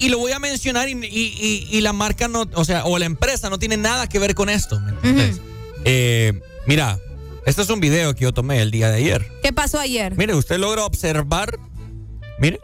Y 0.00 0.10
lo 0.10 0.18
voy 0.18 0.30
a 0.30 0.38
mencionar 0.38 0.88
y, 0.88 0.92
y- 0.92 0.98
y- 1.10 1.76
y 1.76 1.80
la 1.80 1.92
marca 1.92 2.28
no, 2.28 2.44
o 2.54 2.64
sea, 2.64 2.84
o 2.84 2.98
la 2.98 3.06
empresa 3.06 3.50
no 3.50 3.58
tiene 3.58 3.76
nada 3.76 4.08
que 4.08 4.20
ver 4.20 4.34
con 4.36 4.48
esto. 4.48 4.78
¿me 4.78 4.90
entiendes? 4.92 5.40
Eh, 5.84 6.40
mira, 6.68 6.98
este 7.46 7.62
es 7.62 7.68
un 7.70 7.80
video 7.80 8.14
que 8.14 8.22
yo 8.22 8.32
tomé 8.32 8.62
el 8.62 8.70
día 8.70 8.90
de 8.90 8.98
ayer. 8.98 9.28
¿Qué 9.42 9.52
pasó 9.52 9.80
ayer? 9.80 10.16
Mire, 10.16 10.34
usted 10.36 10.58
logra 10.58 10.84
observar. 10.84 11.58
Mire, 12.38 12.60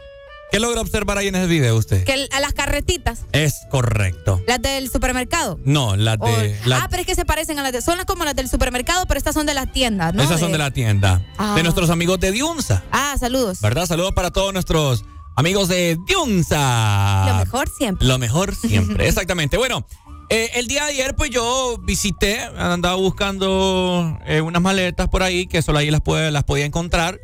¿qué 0.51 0.59
logra 0.59 0.81
observar 0.81 1.17
ahí 1.17 1.27
en 1.27 1.35
ese 1.35 1.47
video 1.47 1.75
usted? 1.75 2.03
Que 2.03 2.13
el- 2.13 2.29
a 2.31 2.39
las 2.39 2.53
carretitas, 2.53 3.21
Es 3.31 3.53
correcto. 3.69 4.41
las 4.47 4.61
del 4.61 4.89
supermercado. 4.89 5.59
No, 5.65 5.95
las 5.95 6.17
O- 6.19 6.25
de. 6.27 6.57
la- 6.65 6.83
ah, 6.83 6.87
pero 6.89 7.01
es 7.01 7.07
que 7.07 7.15
se 7.15 7.25
parecen 7.25 7.59
a 7.59 7.63
las 7.63 7.71
de. 7.71 7.81
Son 7.81 7.97
las 7.97 8.05
como 8.05 8.23
las 8.25 8.35
del 8.35 8.49
supermercado, 8.49 9.05
pero 9.07 9.17
estas 9.17 9.33
son 9.33 9.45
de 9.45 9.53
las 9.53 9.71
tiendas, 9.71 10.13
¿no? 10.13 10.23
esas 10.23 10.39
son 10.39 10.51
de 10.51 10.57
la 10.57 10.71
tienda. 10.71 11.21
Ah. 11.37 11.53
De 11.55 11.63
nuestros 11.63 11.89
amigos 11.89 12.19
de 12.19 12.31
Diunza. 12.31 12.83
Ah, 12.91 13.15
saludos. 13.19 13.59
¿Verdad? 13.61 13.85
Saludos 13.85 14.13
para 14.13 14.31
todos 14.31 14.53
nuestros 14.53 15.03
amigos 15.35 15.67
de 15.67 15.97
Diunza. 16.07 17.25
Lo 17.27 17.35
mejor 17.35 17.69
siempre. 17.69 18.07
Lo 18.07 18.17
mejor 18.17 18.55
siempre, 18.55 19.07
exactamente. 19.07 19.57
Bueno, 19.57 19.85
eh, 20.29 20.51
el 20.55 20.67
día 20.67 20.85
de 20.85 20.91
ayer 20.91 21.15
pues 21.15 21.29
yo 21.29 21.77
visité, 21.83 22.39
andaba 22.57 22.95
buscando 22.95 24.17
eh, 24.25 24.41
unas 24.41 24.61
maletas 24.61 25.07
por 25.09 25.21
ahí 25.23 25.47
que 25.47 25.61
solo 25.61 25.79
ahí 25.79 25.91
las, 25.91 26.01
puede, 26.01 26.31
las 26.31 26.43
podía 26.43 26.65
encontrar 26.65 27.19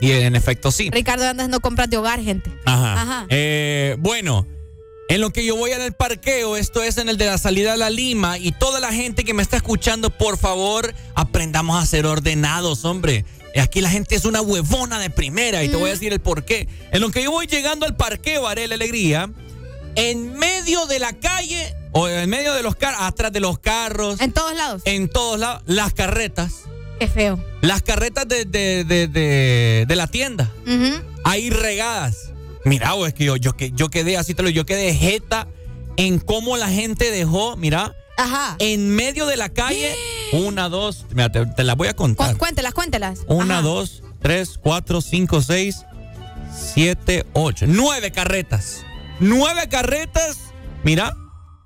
y 0.00 0.12
en 0.12 0.36
efecto 0.36 0.70
sí. 0.70 0.90
Ricardo 0.90 1.24
anda 1.26 1.42
haciendo 1.42 1.60
compras 1.60 1.88
de 1.90 1.96
hogar, 1.96 2.22
gente. 2.22 2.52
Ajá. 2.64 3.00
Ajá. 3.00 3.26
Eh, 3.28 3.96
bueno, 3.98 4.46
en 5.08 5.20
lo 5.20 5.30
que 5.30 5.44
yo 5.44 5.56
voy 5.56 5.70
en 5.70 5.82
el 5.82 5.92
parqueo, 5.92 6.56
esto 6.56 6.82
es 6.82 6.98
en 6.98 7.08
el 7.08 7.16
de 7.16 7.26
la 7.26 7.38
salida 7.38 7.74
a 7.74 7.76
la 7.76 7.90
Lima 7.90 8.38
y 8.38 8.52
toda 8.52 8.80
la 8.80 8.92
gente 8.92 9.24
que 9.24 9.34
me 9.34 9.42
está 9.42 9.56
escuchando, 9.56 10.10
por 10.10 10.36
favor, 10.36 10.94
aprendamos 11.14 11.80
a 11.80 11.86
ser 11.86 12.06
ordenados, 12.06 12.84
hombre. 12.84 13.24
Aquí 13.60 13.80
la 13.80 13.88
gente 13.88 14.16
es 14.16 14.24
una 14.24 14.42
huevona 14.42 14.98
de 14.98 15.08
primera 15.08 15.62
y 15.64 15.68
te 15.68 15.76
voy 15.76 15.90
a 15.90 15.92
decir 15.92 16.12
el 16.12 16.20
por 16.20 16.44
qué. 16.44 16.68
En 16.90 17.00
lo 17.00 17.10
que 17.10 17.22
yo 17.22 17.30
voy 17.30 17.46
llegando 17.46 17.86
al 17.86 17.96
parqueo, 17.96 18.46
haré 18.46 18.66
la 18.66 18.74
alegría, 18.74 19.30
en 19.94 20.34
medio 20.34 20.86
de 20.86 20.98
la 20.98 21.12
calle 21.14 21.74
o 21.92 22.08
en 22.08 22.28
medio 22.28 22.52
de 22.52 22.62
los 22.62 22.76
carros, 22.76 23.00
atrás 23.00 23.32
de 23.32 23.40
los 23.40 23.58
carros. 23.58 24.20
En 24.20 24.32
todos 24.32 24.54
lados. 24.54 24.82
En 24.84 25.08
todos 25.08 25.38
lados, 25.38 25.62
las 25.66 25.94
carretas. 25.94 26.64
Qué 26.98 27.08
feo. 27.08 27.38
Las 27.60 27.82
carretas 27.82 28.26
de, 28.28 28.44
de, 28.44 28.84
de, 28.84 29.06
de- 29.08 29.84
de 29.86 29.96
la 29.96 30.06
tienda 30.06 30.50
ahí 31.24 31.50
regadas. 31.50 32.30
Mira, 32.64 32.94
es 33.06 33.14
que 33.14 33.24
yo, 33.24 33.36
yo, 33.36 33.56
que- 33.56 33.70
yo 33.72 33.88
quedé 33.90 34.16
así, 34.16 34.34
te 34.34 34.42
lo 34.42 34.48
yo 34.48 34.66
quedé 34.66 34.94
jeta 34.94 35.46
en 35.96 36.18
cómo 36.18 36.56
la 36.56 36.68
gente 36.68 37.10
dejó, 37.10 37.56
mira, 37.56 37.94
Ajá. 38.16 38.56
en 38.58 38.90
medio 38.94 39.26
de 39.26 39.36
la 39.36 39.48
calle, 39.50 39.94
una, 40.32 40.68
dos, 40.68 41.06
mira, 41.10 41.30
te, 41.30 41.46
te 41.46 41.64
las 41.64 41.76
voy 41.76 41.88
a 41.88 41.94
contar. 41.94 42.32
Cu- 42.32 42.38
cuéntelas, 42.38 42.74
cuéntelas. 42.74 43.20
Una, 43.28 43.58
Ajá. 43.58 43.62
dos, 43.68 44.02
tres, 44.20 44.58
cuatro, 44.60 45.00
cinco, 45.00 45.42
seis, 45.42 45.84
siete, 46.74 47.24
ocho, 47.32 47.66
nueve 47.68 48.10
carretas. 48.10 48.84
Nueve 49.20 49.68
carretas, 49.68 50.38
mira, 50.82 51.16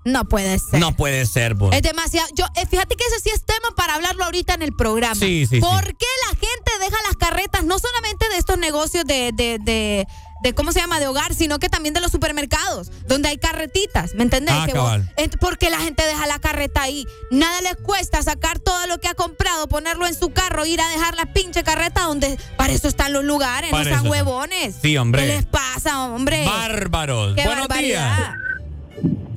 No 0.04 0.24
puede 0.24 0.58
ser. 0.58 0.80
no 0.80 0.96
puede 0.96 1.26
ser, 1.26 1.54
vos. 1.54 1.74
Es 1.74 1.82
demasiado. 1.82 2.26
Yo, 2.34 2.46
eh, 2.56 2.64
fíjate 2.66 2.96
que 2.96 3.04
ese 3.04 3.20
sí 3.20 3.30
es 3.34 3.44
tema 3.44 3.74
para 3.76 3.94
hablarlo 3.96 4.24
ahorita 4.24 4.54
en 4.54 4.62
el 4.62 4.72
programa. 4.74 5.14
Sí, 5.14 5.46
sí, 5.46 5.56
sí. 5.56 5.60
¿Por 5.60 5.84
qué 5.96 6.06
la 6.30 6.38
gente 6.38 6.72
deja 6.80 6.96
las 7.06 7.16
carretas, 7.18 7.64
no 7.64 7.78
solamente 7.78 8.28
de 8.30 8.38
estos 8.38 8.56
negocios 8.58 9.04
de, 9.04 9.30
de, 9.34 9.58
de, 9.60 10.06
de, 10.42 10.54
¿cómo 10.54 10.72
se 10.72 10.80
llama? 10.80 11.00
De 11.00 11.06
hogar, 11.06 11.34
sino 11.34 11.58
que 11.58 11.68
también 11.68 11.92
de 11.92 12.00
los 12.00 12.10
supermercados, 12.12 12.90
donde 13.08 13.28
hay 13.28 13.36
carretitas, 13.36 14.14
¿me 14.14 14.22
entendés? 14.22 14.54
Ah, 14.58 14.64
Que 14.66 14.72
cabal. 14.72 15.12
Ent- 15.18 15.38
¿Por 15.38 15.58
qué 15.58 15.68
la 15.68 15.78
gente 15.80 16.02
deja 16.06 16.26
la 16.26 16.38
carreta 16.38 16.80
ahí? 16.80 17.06
Nada 17.30 17.60
les 17.60 17.76
cuesta 17.76 18.22
sacar 18.22 18.58
todo 18.58 18.86
lo 18.86 18.98
que 18.98 19.08
ha 19.08 19.14
comprado, 19.14 19.68
ponerlo 19.68 20.06
en 20.06 20.14
su 20.14 20.30
carro, 20.30 20.64
ir 20.64 20.80
a 20.80 20.88
dejar 20.88 21.14
la 21.16 21.26
pinche 21.26 21.62
carreta 21.62 22.04
donde 22.04 22.38
para 22.56 22.72
eso 22.72 22.88
están 22.88 23.12
los 23.12 23.24
lugares, 23.24 23.70
Para 23.70 23.84
no 23.84 23.90
sean 23.90 24.06
huevones. 24.08 24.76
Sí, 24.80 24.96
hombre. 24.96 25.26
¿Qué 25.26 25.28
les 25.34 25.44
pasa, 25.44 26.04
hombre? 26.04 26.46
Bárbaros. 26.46 27.34
Qué 27.36 27.44
Buenos 27.44 27.68
barbaridad. 27.68 28.16
días. 28.16 28.30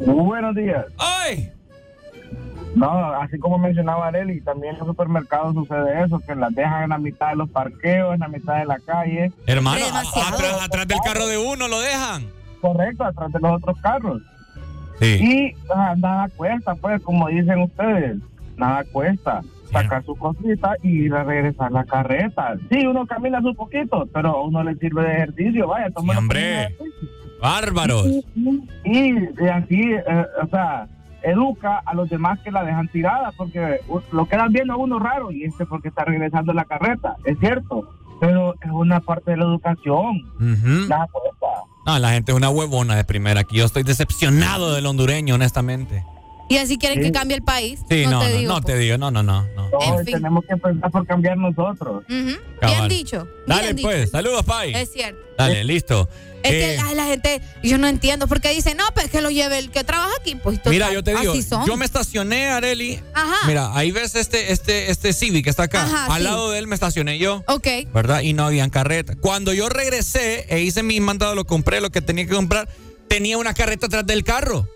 Muy 0.05 0.25
buenos 0.25 0.55
días. 0.55 0.85
¡Ay! 0.97 1.51
No, 2.75 2.89
así 3.13 3.37
como 3.37 3.57
mencionaba 3.59 4.07
Areli, 4.07 4.41
también 4.41 4.73
en 4.73 4.79
los 4.79 4.87
supermercados 4.87 5.53
sucede 5.53 6.03
eso, 6.03 6.19
que 6.19 6.35
las 6.35 6.53
dejan 6.55 6.83
en 6.83 6.89
la 6.89 6.97
mitad 6.97 7.29
de 7.29 7.35
los 7.35 7.49
parqueos, 7.49 8.15
en 8.15 8.21
la 8.21 8.27
mitad 8.27 8.57
de 8.57 8.65
la 8.65 8.79
calle. 8.79 9.31
Hermano, 9.45 9.85
atrás, 9.85 10.63
atrás 10.63 10.87
del 10.87 10.97
carro 11.05 11.27
de 11.27 11.37
uno 11.37 11.67
lo 11.67 11.79
dejan. 11.79 12.25
Correcto, 12.61 13.03
atrás 13.03 13.31
de 13.31 13.39
los 13.39 13.51
otros 13.53 13.77
carros. 13.81 14.21
Sí. 14.99 15.19
Y 15.21 15.55
ah, 15.73 15.93
nada 15.97 16.29
cuesta, 16.35 16.73
pues, 16.75 17.01
como 17.03 17.27
dicen 17.27 17.61
ustedes, 17.61 18.17
nada 18.57 18.83
cuesta 18.91 19.41
sacar 19.71 20.03
su 20.05 20.15
cosita 20.15 20.75
y 20.81 21.05
ir 21.05 21.13
a 21.13 21.23
regresar 21.23 21.71
la 21.71 21.83
carreta. 21.83 22.55
Sí, 22.71 22.85
uno 22.85 23.05
camina 23.05 23.41
su 23.41 23.53
poquito, 23.55 24.07
pero 24.13 24.29
a 24.29 24.41
uno 24.43 24.63
le 24.63 24.75
sirve 24.75 25.03
de 25.03 25.13
ejercicio, 25.13 25.67
vaya, 25.67 25.89
como 25.91 26.11
hombre. 26.13 26.63
ejercicio. 26.63 27.22
Bárbaros. 27.43 28.07
Y, 28.85 29.17
así, 29.49 29.81
eh, 29.91 30.25
o 30.41 30.47
sea, 30.47 30.87
educa 31.23 31.83
a 31.85 31.93
los 31.93 32.09
demás 32.09 32.39
que 32.39 32.51
la 32.51 32.63
dejan 32.63 32.87
tirada, 32.87 33.33
porque 33.35 33.81
lo 34.13 34.25
quedan 34.27 34.53
viendo 34.53 34.71
a 34.71 34.77
uno 34.77 34.97
raro, 34.97 35.29
y 35.29 35.43
este 35.43 35.65
porque 35.65 35.89
está 35.89 36.05
regresando 36.05 36.53
la 36.53 36.63
carreta, 36.63 37.17
es 37.25 37.37
cierto, 37.39 37.89
pero 38.21 38.55
es 38.61 38.71
una 38.71 39.01
parte 39.01 39.31
de 39.31 39.37
la 39.37 39.43
educación. 39.43 40.21
No, 41.85 41.99
la 41.99 42.11
gente 42.11 42.31
es 42.31 42.37
una 42.37 42.49
huevona 42.49 42.95
de 42.95 43.03
primera. 43.03 43.41
Aquí 43.41 43.57
yo 43.57 43.65
estoy 43.65 43.83
decepcionado 43.83 44.73
del 44.73 44.85
hondureño, 44.85 45.35
honestamente. 45.35 46.05
Y 46.53 46.57
así 46.57 46.77
quieren 46.77 46.99
Sí. 46.99 47.05
que 47.05 47.11
cambie 47.11 47.35
el 47.37 47.43
país. 47.43 47.79
Sí, 47.89 48.05
no, 48.05 48.19
te 48.21 48.29
no, 48.29 48.37
digo. 48.37 48.53
no 48.53 48.61
te 48.61 48.77
digo, 48.77 48.97
no, 48.97 49.09
no, 49.11 49.23
no. 49.23 49.47
no. 49.55 49.69
No, 49.69 49.99
En 49.99 50.05
fin. 50.05 50.13
tenemos 50.15 50.45
que 50.45 50.53
empezar 50.53 50.91
por 50.91 51.07
cambiar 51.07 51.37
nosotros. 51.37 52.03
Ujú. 52.03 52.09
Bien 52.09 52.39
Cabal. 52.61 52.89
dicho. 52.89 53.27
Dale, 53.47 53.73
bien 53.73 53.83
pues. 53.85 53.99
dicho. 54.01 54.11
Saludos, 54.11 54.45
Pai. 54.45 54.73
Es 54.75 54.91
cierto. 54.91 55.19
Dale, 55.37 55.63
listo. 55.63 56.07
Es 56.43 56.51
Eh, 56.51 56.59
que 56.59 56.79
ay, 56.83 56.95
la 56.95 57.05
gente, 57.05 57.41
yo 57.63 57.77
no 57.77 57.87
entiendo, 57.87 58.27
porque 58.27 58.49
dicen, 58.49 58.75
no, 58.75 58.83
pues 58.93 59.09
que 59.09 59.21
lo 59.21 59.31
lleve 59.31 59.57
el 59.59 59.71
que 59.71 59.85
trabaja 59.85 60.11
aquí, 60.19 60.35
pues 60.35 60.57
total, 60.57 60.73
Mira, 60.73 60.91
yo 60.91 61.01
te 61.01 61.15
digo, 61.15 61.33
yo 61.65 61.77
me 61.77 61.85
estacioné, 61.85 62.49
Areli. 62.49 62.99
Ajá. 63.13 63.47
Mira, 63.47 63.71
ahí 63.73 63.91
ves 63.91 64.13
este, 64.15 64.51
este, 64.51 64.91
este 64.91 65.13
Civic 65.13 65.45
que 65.45 65.49
está 65.49 65.63
acá. 65.63 65.83
Ajá, 65.85 66.05
Al 66.13 66.17
sí. 66.17 66.23
lado 66.25 66.51
de 66.51 66.59
él 66.59 66.67
me 66.67 66.75
estacioné 66.75 67.17
yo. 67.17 67.43
Ok. 67.47 67.67
¿Verdad? 67.93 68.21
Y 68.21 68.33
no 68.33 68.45
habían 68.45 68.69
carreta. 68.69 69.15
Cuando 69.15 69.53
yo 69.53 69.69
regresé 69.69 70.45
e 70.49 70.59
hice 70.59 70.83
mi 70.83 70.99
mandado, 70.99 71.33
lo 71.33 71.45
compré, 71.45 71.79
lo 71.79 71.89
que 71.91 72.01
tenía 72.01 72.25
que 72.25 72.33
comprar, 72.35 72.67
tenía 73.07 73.37
una 73.37 73.53
carreta 73.53 73.85
atrás 73.87 74.05
del 74.05 74.23
carro. 74.25 74.67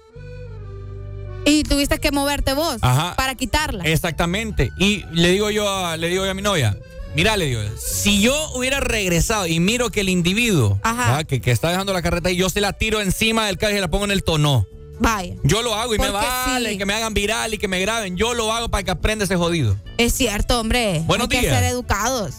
Y 1.47 1.63
tuviste 1.63 1.97
que 1.99 2.11
moverte 2.11 2.53
vos 2.53 2.77
Ajá. 2.81 3.15
para 3.15 3.35
quitarla. 3.35 3.83
Exactamente. 3.85 4.71
Y 4.77 5.05
le 5.13 5.31
digo 5.31 5.49
yo 5.49 5.67
a, 5.69 5.95
le 5.97 6.09
digo 6.09 6.25
yo 6.25 6.31
a 6.31 6.33
mi 6.33 6.41
novia, 6.41 6.77
mira, 7.15 7.37
le 7.37 7.45
digo, 7.45 7.61
si 7.77 8.21
yo 8.21 8.35
hubiera 8.53 8.81
regresado 8.81 9.47
y 9.47 9.59
miro 9.61 9.89
que 9.89 10.01
el 10.01 10.09
individuo 10.09 10.79
que, 11.27 11.39
que 11.39 11.51
está 11.51 11.69
dejando 11.69 11.93
la 11.93 12.01
carreta 12.01 12.29
y 12.29 12.35
yo 12.35 12.49
se 12.49 12.59
la 12.59 12.73
tiro 12.73 12.99
encima 13.01 13.47
del 13.47 13.57
carro 13.57 13.77
y 13.77 13.79
la 13.79 13.87
pongo 13.87 14.05
en 14.05 14.11
el 14.11 14.23
tono. 14.23 14.65
Vaya. 14.99 15.35
Yo 15.43 15.61
lo 15.61 15.75
hago 15.75 15.95
y 15.95 15.99
me 15.99 16.09
vale, 16.09 16.69
sí. 16.69 16.75
y 16.75 16.77
que 16.77 16.85
me 16.85 16.93
hagan 16.93 17.13
viral 17.13 17.53
y 17.53 17.57
que 17.57 17.67
me 17.67 17.79
graben. 17.79 18.17
Yo 18.17 18.33
lo 18.33 18.51
hago 18.51 18.67
para 18.69 18.83
que 18.83 18.91
aprenda 18.91 19.25
ese 19.25 19.35
jodido. 19.35 19.77
Es 19.97 20.13
cierto, 20.13 20.59
hombre. 20.59 21.01
Buenos 21.05 21.25
Hay 21.25 21.37
que 21.37 21.41
días. 21.41 21.55
ser 21.55 21.63
educados. 21.71 22.33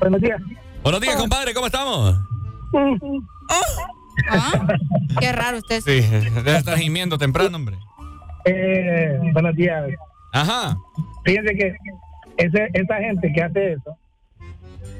Buenos 0.00 0.20
días. 0.20 0.40
Buenos 0.82 1.00
días, 1.00 1.16
compadre, 1.16 1.54
¿cómo 1.54 1.66
estamos? 1.66 2.16
¿Ah? 4.30 4.66
Qué 5.20 5.32
raro 5.32 5.58
usted. 5.58 5.80
Sí, 5.80 6.00
debe 6.44 6.56
estar 6.56 6.76
gimiendo 6.78 7.18
temprano, 7.18 7.56
hombre. 7.56 7.76
Eh, 8.44 9.18
buenos 9.32 9.54
días. 9.56 9.84
Ajá. 10.32 10.76
Fíjense 11.24 11.54
que 11.56 11.74
ese, 12.36 12.68
esa 12.74 12.96
gente 12.98 13.32
que 13.32 13.42
hace 13.42 13.72
eso, 13.72 13.96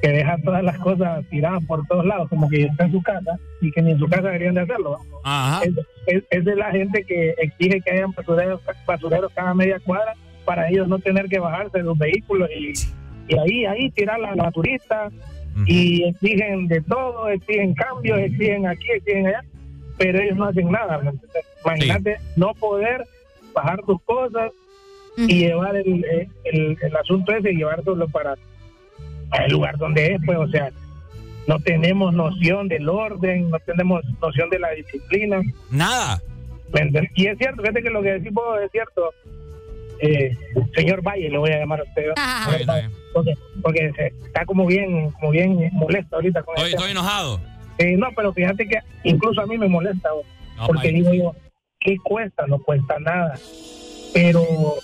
que 0.02 0.08
deja 0.08 0.36
todas 0.44 0.62
las 0.62 0.78
cosas 0.78 1.24
tiradas 1.30 1.64
por 1.64 1.86
todos 1.86 2.04
lados, 2.04 2.28
como 2.28 2.48
que 2.48 2.62
está 2.64 2.84
en 2.86 2.92
su 2.92 3.02
casa 3.02 3.38
y 3.60 3.70
que 3.70 3.82
ni 3.82 3.92
en 3.92 3.98
su 3.98 4.06
casa 4.08 4.22
deberían 4.22 4.54
de 4.54 4.62
hacerlo. 4.62 4.98
Ajá. 5.24 5.62
Es, 6.06 6.22
es- 6.30 6.44
la 6.44 6.70
gente 6.70 7.04
que 7.04 7.34
exige 7.38 7.80
que 7.80 7.90
hayan 7.92 8.12
basureros, 8.12 8.60
basureros 8.86 9.32
cada 9.34 9.54
media 9.54 9.78
cuadra 9.80 10.14
para 10.44 10.68
ellos 10.68 10.86
no 10.88 10.98
tener 10.98 11.26
que 11.28 11.38
bajarse 11.40 11.78
de 11.78 11.84
los 11.84 11.98
vehículos 11.98 12.48
y, 12.56 12.72
y 13.28 13.38
ahí, 13.38 13.64
ahí 13.66 13.90
tirar 13.90 14.18
la 14.20 14.34
y 15.64 16.04
exigen 16.04 16.68
de 16.68 16.80
todo, 16.82 17.28
exigen 17.28 17.74
cambios, 17.74 18.18
exigen 18.18 18.66
aquí, 18.66 18.90
exigen 18.90 19.26
allá, 19.28 19.44
pero 19.96 20.20
ellos 20.20 20.36
no 20.36 20.44
hacen 20.44 20.70
nada. 20.70 20.98
¿me 20.98 21.10
entiendes? 21.10 21.44
Imagínate 21.64 22.16
no 22.36 22.52
poder 22.54 23.04
bajar 23.54 23.82
tus 23.82 24.00
cosas 24.02 24.52
y 25.16 25.46
llevar 25.46 25.76
el, 25.76 26.04
el, 26.44 26.76
el 26.80 26.96
asunto 26.96 27.32
ese 27.32 27.52
y 27.52 27.56
llevárselo 27.56 28.06
para 28.08 28.34
el 29.44 29.52
lugar 29.52 29.78
donde 29.78 30.14
es, 30.14 30.20
pues, 30.24 30.38
o 30.38 30.48
sea, 30.48 30.70
no 31.46 31.58
tenemos 31.60 32.12
noción 32.12 32.68
del 32.68 32.88
orden, 32.88 33.50
no 33.50 33.58
tenemos 33.60 34.02
noción 34.20 34.50
de 34.50 34.58
la 34.58 34.70
disciplina. 34.70 35.40
Nada. 35.70 36.20
Y 37.14 37.26
es 37.26 37.38
cierto, 37.38 37.62
fíjate 37.62 37.82
que 37.82 37.90
lo 37.90 38.02
que 38.02 38.12
decís 38.12 38.32
vos 38.32 38.60
es 38.62 38.70
cierto. 38.72 39.10
Eh, 40.00 40.36
señor 40.74 41.02
Valle, 41.02 41.30
le 41.30 41.38
voy 41.38 41.50
a 41.50 41.58
llamar 41.58 41.80
a 41.80 41.84
usted. 41.84 42.04
Porque, 43.12 43.34
porque 43.62 43.92
se- 43.96 44.12
está 44.26 44.44
como 44.44 44.66
bien, 44.66 45.10
como 45.12 45.30
bien 45.30 45.70
molesto 45.72 46.16
ahorita 46.16 46.42
con 46.42 46.54
Estoy, 46.56 46.72
estoy 46.72 46.90
enojado. 46.90 47.40
Eh, 47.78 47.96
no, 47.96 48.08
pero 48.14 48.32
fíjate 48.32 48.66
que 48.66 48.78
incluso 49.04 49.40
a 49.40 49.46
mí 49.46 49.56
me 49.58 49.68
molesta, 49.68 50.08
No, 50.56 50.66
porque 50.66 50.88
digo 50.90 51.12
yo, 51.14 51.34
¿qué 51.80 51.96
cuesta? 52.02 52.46
No 52.46 52.58
cuesta 52.58 52.98
nada. 53.00 53.38
Pero 54.14 54.42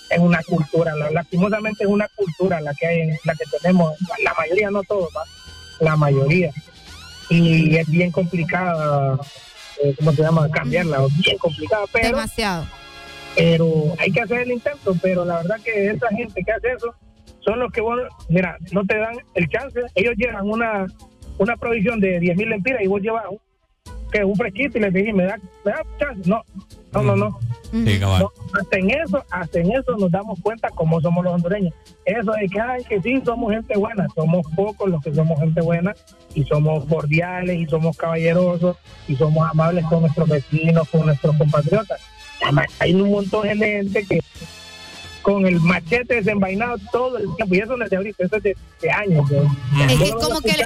es 0.09 0.19
una 0.19 0.39
cultura, 0.43 0.95
la- 0.95 1.09
lastimosamente 1.11 1.83
es 1.83 1.89
una 1.89 2.07
cultura 2.15 2.61
la 2.61 2.73
que 2.75 2.85
hay, 2.87 3.01
en- 3.01 3.17
la 3.23 3.33
que 3.33 3.45
tenemos, 3.61 3.93
la, 4.01 4.15
la 4.31 4.33
mayoría, 4.37 4.69
no 4.71 4.83
todos, 4.83 5.09
¿va? 5.15 5.23
la 5.79 5.95
mayoría. 5.95 6.51
Y 7.29 7.75
es 7.75 7.87
bien 7.89 8.11
complicada, 8.11 9.17
eh, 9.83 9.95
¿cómo 9.97 10.11
se 10.13 10.21
llama? 10.21 10.49
Cambiarla, 10.51 10.99
bien 11.23 11.37
complicada, 11.39 11.85
pero... 11.91 12.09
Demasiado. 12.09 12.65
Pero 13.35 13.93
hay 13.97 14.11
que 14.11 14.21
hacer 14.21 14.41
el 14.41 14.51
intento, 14.51 14.95
pero 15.01 15.25
la 15.25 15.37
verdad 15.37 15.57
que 15.63 15.89
esa 15.89 16.07
gente 16.09 16.43
que 16.43 16.51
hace 16.51 16.71
eso 16.73 16.93
son 17.39 17.59
los 17.59 17.71
que, 17.71 17.81
vos, 17.81 17.99
mira, 18.29 18.57
no 18.71 18.85
te 18.85 18.97
dan 18.97 19.15
el 19.33 19.49
chance. 19.49 19.79
Ellos 19.95 20.13
llevan 20.17 20.49
una, 20.49 20.85
una 21.37 21.57
provisión 21.57 21.99
de 21.99 22.19
10 22.19 22.37
mil 22.37 22.49
lempiras 22.49 22.81
y 22.81 22.87
vos 22.87 23.01
llevas 23.01 23.25
un, 23.29 23.39
que 24.11 24.23
un 24.23 24.35
fresquito 24.35 24.77
y 24.77 24.81
les 24.81 24.93
decís, 24.93 25.13
¿me 25.13 25.25
da, 25.25 25.37
me 25.65 25.71
da 25.71 25.83
chance? 25.99 26.29
No, 26.29 26.43
no, 26.93 27.01
no, 27.01 27.15
no. 27.15 27.39
Sí. 27.71 27.97
No, 27.99 28.31
hasta 28.53 28.77
en 28.77 28.91
eso, 28.91 29.23
hasta 29.31 29.59
en 29.59 29.71
eso 29.71 29.97
nos 29.97 30.11
damos 30.11 30.39
cuenta 30.41 30.69
cómo 30.69 31.01
somos 31.01 31.23
los 31.23 31.33
hondureños. 31.33 31.73
Eso 32.05 32.31
de 32.33 32.47
que, 32.47 32.59
ay, 32.59 32.83
que 32.83 33.01
sí, 33.01 33.19
somos 33.25 33.51
gente 33.51 33.75
buena, 33.75 34.07
somos 34.13 34.45
pocos 34.55 34.91
los 34.91 35.01
que 35.03 35.11
somos 35.11 35.39
gente 35.39 35.59
buena 35.61 35.95
y 36.35 36.43
somos 36.43 36.85
cordiales 36.85 37.57
y 37.57 37.65
somos 37.65 37.97
caballerosos 37.97 38.77
y 39.07 39.15
somos 39.15 39.49
amables 39.49 39.85
con 39.85 40.01
nuestros 40.01 40.29
vecinos, 40.29 40.87
con 40.89 41.07
nuestros 41.07 41.35
compatriotas. 41.35 41.99
Hay 42.79 42.93
un 42.93 43.09
montón 43.11 43.43
de 43.47 43.55
gente 43.55 44.05
que 44.05 44.19
con 45.21 45.45
el 45.45 45.59
machete 45.61 46.15
desenvainado 46.15 46.75
todo 46.91 47.17
el 47.17 47.33
tiempo, 47.35 47.55
y 47.55 47.59
eso 47.59 47.77
no 47.77 47.85
es 47.85 47.89
de 47.89 47.97
ahorita, 47.97 48.25
eso 48.25 48.35
es 48.37 48.43
de, 48.43 48.57
de 48.81 48.91
años. 48.91 49.31
¿no? 49.31 49.85
Es 49.89 49.99
que 49.99 50.11
como 50.11 50.41
que 50.41 50.53
le- 50.53 50.65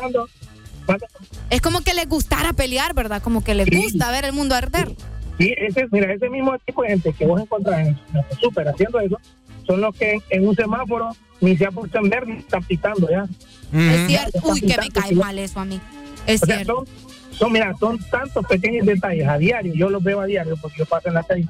Es 1.49 1.61
como 1.61 1.81
que 1.81 1.93
les 1.93 2.07
gustara 2.07 2.53
pelear, 2.53 2.93
¿verdad? 2.93 3.21
Como 3.21 3.43
que 3.43 3.53
les 3.53 3.69
gusta 3.69 4.09
ver 4.11 4.25
el 4.25 4.33
mundo 4.33 4.55
arder. 4.55 4.95
Sí, 5.37 5.53
ese, 5.57 5.87
mira, 5.91 6.11
ese 6.11 6.29
mismo 6.29 6.57
tipo 6.65 6.81
de 6.81 6.89
gente 6.89 7.13
que 7.13 7.25
vos 7.25 7.39
encontrás 7.39 7.79
en 7.81 7.87
en 7.89 8.17
el 8.29 8.37
súper 8.39 8.67
haciendo 8.67 8.99
eso, 8.99 9.19
son 9.67 9.81
los 9.81 9.95
que 9.95 10.17
en 10.31 10.47
un 10.47 10.55
semáforo 10.55 11.09
ni 11.41 11.55
se 11.55 11.69
por 11.71 11.87
verde 12.09 12.33
ni 12.33 12.39
están 12.39 12.63
pitando 12.63 13.07
ya. 13.09 13.27
Es 13.71 14.07
cierto. 14.07 14.37
Están 14.37 14.51
Uy, 14.53 14.61
que 14.61 14.77
me 14.77 14.89
cae 14.89 15.11
mal 15.13 15.37
eso 15.37 15.59
a 15.59 15.65
mí. 15.65 15.79
Es 16.25 16.41
O 16.41 16.45
sea, 16.47 16.55
cierto. 16.55 16.85
son, 16.87 17.06
son, 17.37 17.51
mira, 17.51 17.73
son 17.79 17.99
tantos 18.09 18.45
pequeños 18.45 18.85
detalles 18.85 19.27
a 19.27 19.37
diario, 19.37 19.73
yo 19.73 19.89
los 19.89 20.03
veo 20.03 20.21
a 20.21 20.25
diario 20.25 20.57
porque 20.57 20.77
yo 20.79 20.85
paso 20.85 21.07
en 21.07 21.15
la 21.15 21.23
calle 21.23 21.47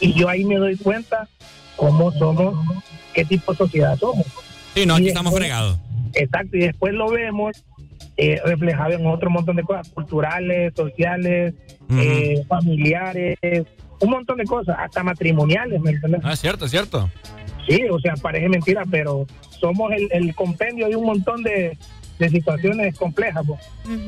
y 0.00 0.12
yo 0.12 0.28
ahí 0.28 0.44
me 0.44 0.56
doy 0.56 0.76
cuenta 0.76 1.28
cómo 1.76 2.12
somos, 2.12 2.54
qué 3.14 3.24
tipo 3.24 3.52
de 3.52 3.58
sociedad 3.58 3.96
somos. 3.98 4.26
Sí, 4.74 4.84
no, 4.84 4.94
aquí 4.94 5.08
estamos 5.08 5.34
fregados. 5.34 5.78
Exacto, 6.12 6.56
y 6.56 6.60
después 6.60 6.92
lo 6.92 7.10
vemos 7.10 7.64
eh, 8.16 8.40
reflejado 8.44 8.92
en 8.92 9.06
otro 9.06 9.30
montón 9.30 9.56
de 9.56 9.62
cosas, 9.62 9.88
culturales, 9.88 10.72
sociales, 10.74 11.54
eh, 11.90 12.44
familiares, 12.48 13.38
un 14.00 14.10
montón 14.10 14.38
de 14.38 14.44
cosas, 14.44 14.76
hasta 14.78 15.02
matrimoniales, 15.02 15.80
¿me 15.80 15.92
entiendes? 15.92 16.20
Ah, 16.24 16.32
es 16.34 16.40
cierto, 16.40 16.66
es 16.66 16.70
cierto. 16.70 17.10
Sí, 17.66 17.82
o 17.90 17.98
sea, 17.98 18.14
parece 18.14 18.48
mentira, 18.48 18.84
pero 18.90 19.26
somos 19.60 19.90
el, 19.92 20.08
el 20.12 20.34
compendio 20.34 20.88
de 20.88 20.96
un 20.96 21.06
montón 21.06 21.42
de, 21.42 21.76
de 22.18 22.28
situaciones 22.30 22.96
complejas. 22.96 23.44
pues. 23.46 23.60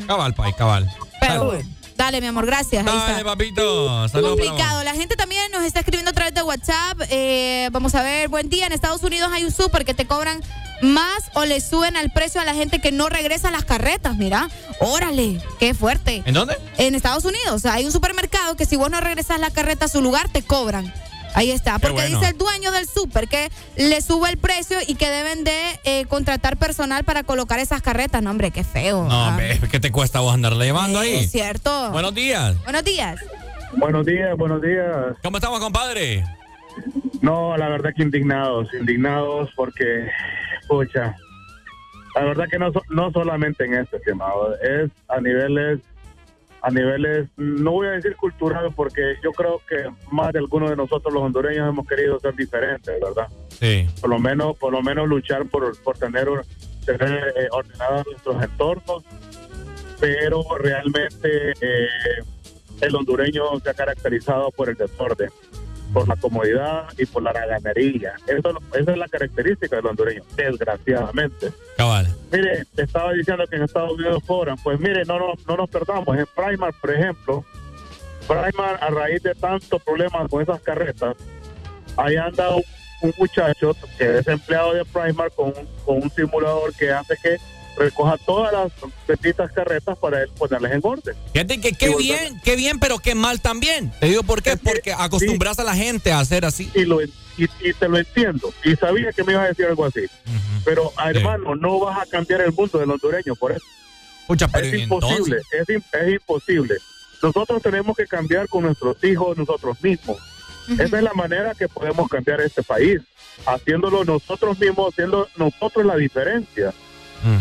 Cabal, 0.07 0.35
país, 0.35 0.55
cabal. 0.57 0.91
Pero, 1.21 1.59
dale, 1.97 2.21
mi 2.21 2.27
amor, 2.29 2.47
gracias. 2.47 2.85
Dale, 2.85 3.25
papito. 3.25 4.09
Saludos. 4.09 4.39
Complicado. 4.39 4.85
La 4.85 4.95
gente 4.95 5.17
también 5.17 5.51
nos 5.53 5.63
está 5.65 5.81
escribiendo 5.81 6.11
a 6.11 6.15
través 6.15 6.35
de 6.35 6.43
WhatsApp. 6.43 7.01
Eh, 7.11 7.69
vamos 7.73 7.95
a 7.95 8.03
ver, 8.03 8.29
buen 8.29 8.49
día. 8.49 8.67
En 8.67 8.73
Estados 8.73 9.03
Unidos 9.03 9.31
hay 9.33 9.45
un 9.45 9.53
súper 9.53 9.85
que 9.85 9.95
te 9.95 10.07
cobran 10.07 10.41
más 10.81 11.25
o 11.35 11.45
le 11.45 11.61
suben 11.61 11.97
al 11.97 12.11
precio 12.11 12.41
a 12.41 12.45
la 12.45 12.55
gente 12.55 12.81
que 12.81 12.93
no 12.93 13.09
regresa 13.09 13.49
a 13.49 13.51
las 13.51 13.65
carretas. 13.65 14.17
Mira, 14.17 14.49
órale, 14.81 15.41
qué 15.59 15.75
fuerte. 15.75 16.23
¿En 16.25 16.35
dónde? 16.35 16.57
En 16.79 16.95
Estados 16.95 17.25
Unidos, 17.25 17.53
o 17.53 17.59
sea, 17.59 17.75
hay 17.75 17.85
un 17.85 17.93
supermercado 17.93 18.55
que 18.57 18.65
si 18.65 18.77
vos 18.77 18.91
no 18.91 19.01
regresas 19.01 19.41
la 19.41 19.51
carreta 19.51 19.87
a 19.87 19.89
su 19.89 20.01
lugar, 20.01 20.29
te 20.29 20.43
cobran. 20.43 20.93
Ahí 21.39 21.51
está, 21.51 21.79
porque 21.79 21.93
bueno. 21.95 22.19
dice 22.19 22.31
el 22.33 22.39
dueño 22.39 22.73
del 22.73 22.87
súper 22.87 23.29
que 23.29 23.49
le 23.77 24.01
sube 24.03 24.29
el 24.31 24.39
precio 24.39 24.77
y 24.87 24.95
que 24.97 25.09
deben 25.09 25.45
de 25.45 25.57
eh, 25.85 26.05
contratar 26.07 26.57
personal 26.57 27.05
para 27.05 27.23
colocar 27.23 27.59
esas 27.59 27.81
carretas. 27.83 28.23
No, 28.23 28.31
hombre, 28.31 28.51
qué 28.51 28.65
feo. 28.65 29.05
No, 29.05 29.11
Ah, 29.25 29.29
hombre, 29.29 29.59
¿qué 29.71 29.81
te 29.81 29.91
cuesta 29.93 30.21
vos 30.21 30.35
andarle 30.35 30.65
llevando 30.67 30.99
ahí? 30.99 31.15
Es 31.15 31.31
cierto. 31.31 31.91
Buenos 31.93 32.15
días. 32.15 32.57
Buenos 32.65 32.85
días. 32.85 33.21
Buenos 33.77 34.07
días, 34.07 34.37
buenos 34.37 34.63
días. 34.63 35.17
¿Cómo 35.23 35.37
estamos, 35.37 35.61
compadre? 35.61 36.25
No, 37.21 37.57
la 37.57 37.69
verdad 37.69 37.91
que 37.97 38.03
indignados, 38.03 38.69
indignados 38.75 39.51
porque, 39.57 40.09
pucha, 40.69 41.15
la 42.15 42.23
verdad 42.25 42.47
que 42.51 42.59
no, 42.59 42.73
so- 42.73 42.83
no 42.91 43.11
solamente 43.11 43.65
en 43.65 43.75
este 43.75 43.97
estimado, 43.97 44.55
es 44.61 44.91
a 45.09 45.21
niveles, 45.21 45.81
a 46.63 46.71
niveles, 46.71 47.29
no 47.37 47.73
voy 47.73 47.89
a 47.89 47.91
decir 47.93 48.17
culturales 48.17 48.73
porque 48.75 49.15
yo 49.23 49.33
creo 49.33 49.61
que 49.69 49.91
más 50.11 50.33
de 50.33 50.41
algunos 50.41 50.71
de 50.71 50.77
nosotros 50.77 51.13
los 51.13 51.23
hondureños 51.23 51.69
hemos 51.69 51.87
querido 51.87 52.19
ser 52.21 52.35
diferentes, 52.35 52.95
¿verdad? 53.01 53.29
Sí. 53.49 53.89
Por 54.01 54.11
lo 54.11 54.19
menos, 54.19 54.57
por 54.59 54.73
lo 54.73 54.83
menos 54.83 55.09
luchar 55.09 55.47
por, 55.47 55.77
por 55.83 55.97
tener, 55.99 56.29
eh, 56.89 57.49
ordenados 57.51 58.07
nuestros 58.07 58.43
entornos, 58.43 59.05
pero 60.01 60.43
realmente 60.59 61.53
eh, 61.61 61.89
el 62.81 62.95
hondureño 62.95 63.43
se 63.63 63.71
ha 63.71 63.75
caracterizado 63.75 64.51
por 64.51 64.69
el 64.69 64.77
desorden, 64.77 65.31
por 65.93 66.09
la 66.09 66.17
comodidad 66.17 66.87
y 66.99 67.07
por 67.07 67.23
la 67.23 67.33
raganería. 67.33 68.15
Eso, 68.27 68.59
esa 68.75 68.93
es 68.93 68.99
la 68.99 69.09
característica 69.09 69.77
del 69.77 69.87
hondureño, 69.87 70.23
desgraciadamente. 70.37 71.53
Cabal. 71.77 72.09
Mire, 72.31 72.65
estaba 72.77 73.13
diciendo 73.13 73.45
que 73.47 73.57
en 73.57 73.63
Estados 73.63 73.93
Unidos 73.93 74.23
cobran. 74.27 74.57
Pues 74.63 74.79
mire, 74.79 75.05
no, 75.05 75.19
no, 75.19 75.33
no 75.47 75.57
nos 75.57 75.71
perdamos. 75.71 76.17
En 76.17 76.27
Primar, 76.37 76.75
por 76.81 76.91
ejemplo, 76.91 77.45
Primar, 78.27 78.79
a 78.83 78.91
raíz 78.91 79.23
de 79.23 79.35
tantos 79.35 79.83
problemas 79.83 80.29
con 80.29 80.43
esas 80.43 80.61
carretas, 80.61 81.17
ahí 81.97 82.17
anda 82.17 82.55
un, 82.55 82.63
un 83.03 83.15
muchacho 83.19 83.75
que 83.97 84.19
es 84.19 84.29
empleado 84.29 84.75
de 84.75 84.85
Primar 84.85 85.31
con, 85.33 85.53
con 85.85 86.03
un 86.03 86.11
simulador 86.11 86.75
que 86.75 86.93
hace 86.93 87.17
que 87.23 87.37
recoja 87.79 88.17
todas 88.19 88.53
las 88.53 88.73
benditas 89.07 89.51
carretas 89.53 89.97
para 89.99 90.23
él 90.23 90.29
ponerles 90.37 90.73
en 90.73 90.81
orden. 90.83 91.15
Fíjate 91.33 91.61
que 91.61 91.73
qué 91.73 91.95
bien, 91.97 92.41
qué 92.45 92.57
bien, 92.57 92.79
pero 92.79 92.99
qué 92.99 93.15
mal 93.15 93.41
también. 93.41 93.91
Te 94.01 94.07
digo 94.07 94.23
por 94.23 94.43
qué, 94.43 94.57
porque 94.57 94.93
acostumbras 94.93 95.59
a 95.59 95.65
la 95.65 95.75
gente 95.75 96.13
a 96.13 96.21
hacer 96.21 96.45
así. 96.45 96.71
Y, 96.75 96.85
lo, 96.85 97.03
y, 97.03 97.11
y 97.39 97.73
te 97.79 97.89
lo 97.89 97.99
entiendo. 97.99 98.53
Y 98.65 98.75
sabía 98.77 99.13
que 99.13 99.23
me 99.25 99.33
ibas 99.33 99.45
a 99.45 99.49
decir 99.49 99.67
algo 99.67 99.85
así. 99.85 100.03
Pero, 100.65 100.93
hermano, 101.05 101.55
no 101.57 101.79
vas 101.81 101.99
a 102.01 102.07
cambiar 102.07 102.41
el 102.43 102.53
mundo 102.53 102.79
del 102.79 102.91
hondureño 102.91 103.35
por 103.37 103.53
eso. 103.53 103.65
pero 104.27 104.67
es 104.67 104.75
¿y 104.75 104.83
imposible, 104.83 105.39
es, 105.59 105.69
im- 105.69 105.85
es 105.93 106.13
imposible. 106.15 106.77
Nosotros 107.23 107.63
tenemos 107.63 107.97
que 107.97 108.07
cambiar 108.07 108.49
con 108.49 108.65
nuestros 108.65 109.03
hijos, 109.03 109.37
nosotros 109.37 109.77
mismos. 109.83 110.19
Esa 110.79 110.99
es 110.99 111.03
la 111.03 111.15
manera 111.15 111.55
que 111.55 111.67
podemos 111.67 112.09
cambiar 112.11 112.41
este 112.43 112.63
país, 112.63 113.01
haciéndolo 113.47 114.05
nosotros 114.05 114.59
mismos, 114.59 114.93
haciendo 114.93 115.27
nosotros 115.37 115.87
la 115.87 115.97
diferencia. 115.97 116.75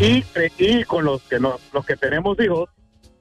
Y, 0.00 0.22
cre- 0.22 0.52
y 0.58 0.84
con 0.84 1.04
los 1.04 1.22
que 1.22 1.38
nos, 1.38 1.60
los 1.72 1.84
que 1.86 1.96
tenemos 1.96 2.38
hijos, 2.40 2.68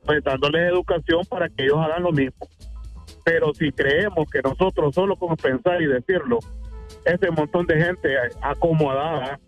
pues 0.06 0.24
dándoles 0.24 0.72
educación 0.72 1.22
para 1.30 1.50
que 1.50 1.64
ellos 1.66 1.78
hagan 1.78 2.04
lo 2.04 2.12
mismo. 2.12 2.48
Pero 3.26 3.54
si 3.54 3.72
creemos 3.72 4.30
que 4.30 4.42
nosotros 4.42 4.96
solo 4.96 5.16
con 5.18 5.36
pensar 5.36 5.82
y 5.82 5.86
decirlo, 5.88 6.40
ese 7.06 7.30
montón 7.32 7.66
de 7.68 7.76
gente 7.82 8.10
acomodada 8.42 9.40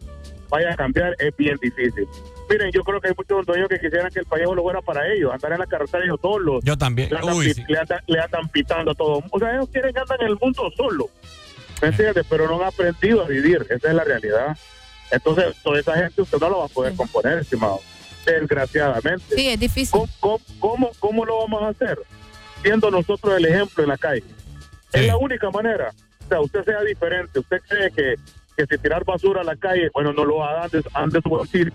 vaya 0.49 0.73
a 0.73 0.75
cambiar, 0.75 1.15
es 1.19 1.35
bien 1.37 1.55
difícil. 1.61 2.07
Miren, 2.49 2.71
yo 2.71 2.83
creo 2.83 2.99
que 2.99 3.09
hay 3.09 3.13
muchos 3.15 3.37
hondureños 3.39 3.69
que 3.69 3.79
quisieran 3.79 4.09
que 4.11 4.19
el 4.19 4.25
país 4.25 4.45
lo 4.53 4.63
fuera 4.63 4.81
para 4.81 5.07
ellos, 5.13 5.31
andar 5.31 5.53
en 5.53 5.59
la 5.59 5.67
carretera 5.67 6.03
ellos 6.03 6.19
solos. 6.21 6.61
Yo 6.63 6.75
también. 6.77 7.09
Le 7.11 7.17
andan, 7.19 7.35
Uy, 7.35 7.45
pi- 7.47 7.53
sí. 7.53 7.63
le 7.67 7.77
andan- 7.79 8.01
le 8.07 8.19
andan 8.19 8.49
pitando 8.49 8.91
a 8.91 8.95
todo. 8.95 9.21
O 9.29 9.39
sea, 9.39 9.53
ellos 9.53 9.69
quieren 9.71 9.93
que 9.93 9.99
andan 9.99 10.17
en 10.21 10.27
el 10.27 10.37
mundo 10.41 10.69
solo. 10.75 11.09
¿Me 11.81 11.89
entiendes? 11.89 12.25
Pero 12.27 12.47
no 12.47 12.55
han 12.61 12.67
aprendido 12.67 13.23
a 13.23 13.27
vivir. 13.27 13.65
Esa 13.69 13.89
es 13.89 13.93
la 13.93 14.03
realidad. 14.03 14.57
Entonces, 15.11 15.55
toda 15.63 15.79
esa 15.79 15.95
gente 15.95 16.21
usted 16.21 16.37
no 16.39 16.49
lo 16.49 16.59
va 16.59 16.65
a 16.65 16.69
poder 16.69 16.95
componer, 16.95 17.39
estimado. 17.39 17.79
Desgraciadamente. 18.25 19.35
Sí, 19.35 19.47
es 19.49 19.59
difícil. 19.59 19.91
¿Cómo, 19.91 20.09
cómo, 20.19 20.39
cómo- 20.59 20.91
cómo 20.99 21.25
lo 21.25 21.39
vamos 21.39 21.63
a 21.63 21.67
hacer? 21.69 21.97
Siendo 22.61 22.91
nosotros 22.91 23.37
el 23.37 23.45
ejemplo 23.45 23.83
en 23.83 23.89
la 23.89 23.97
calle. 23.97 24.23
Es 24.93 25.07
la 25.07 25.17
única 25.17 25.49
manera. 25.49 25.91
O 26.25 26.27
sea, 26.29 26.41
usted 26.41 26.63
sea 26.63 26.81
diferente. 26.83 27.39
Usted 27.39 27.57
cree 27.67 27.91
que, 27.91 28.15
que 28.57 28.65
si 28.65 28.81
tirar 28.81 29.03
basura 29.05 29.41
a 29.41 29.43
la 29.43 29.55
calle, 29.55 29.89
bueno, 29.93 30.13
no 30.13 30.25
lo 30.25 30.43
haga 30.43 30.63
antes, 30.63 30.83
antes 30.93 31.21
su 31.23 31.29
bolsillo. 31.29 31.71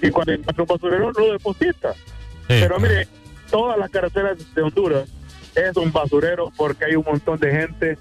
Y 0.00 0.10
cuando 0.10 0.32
encuentra 0.32 0.62
un 0.62 0.68
basurero, 0.68 1.10
lo 1.12 1.32
deposita. 1.32 1.94
Pero 2.48 2.78
mire, 2.80 3.06
todas 3.50 3.76
las 3.78 3.90
carreteras 3.90 4.38
de 4.54 4.62
Honduras 4.62 5.08
es 5.54 5.76
un 5.76 5.92
basurero 5.92 6.50
porque 6.56 6.84
hay 6.86 6.96
un 6.96 7.04
montón 7.04 7.38
de 7.38 7.50
gente 7.50 7.98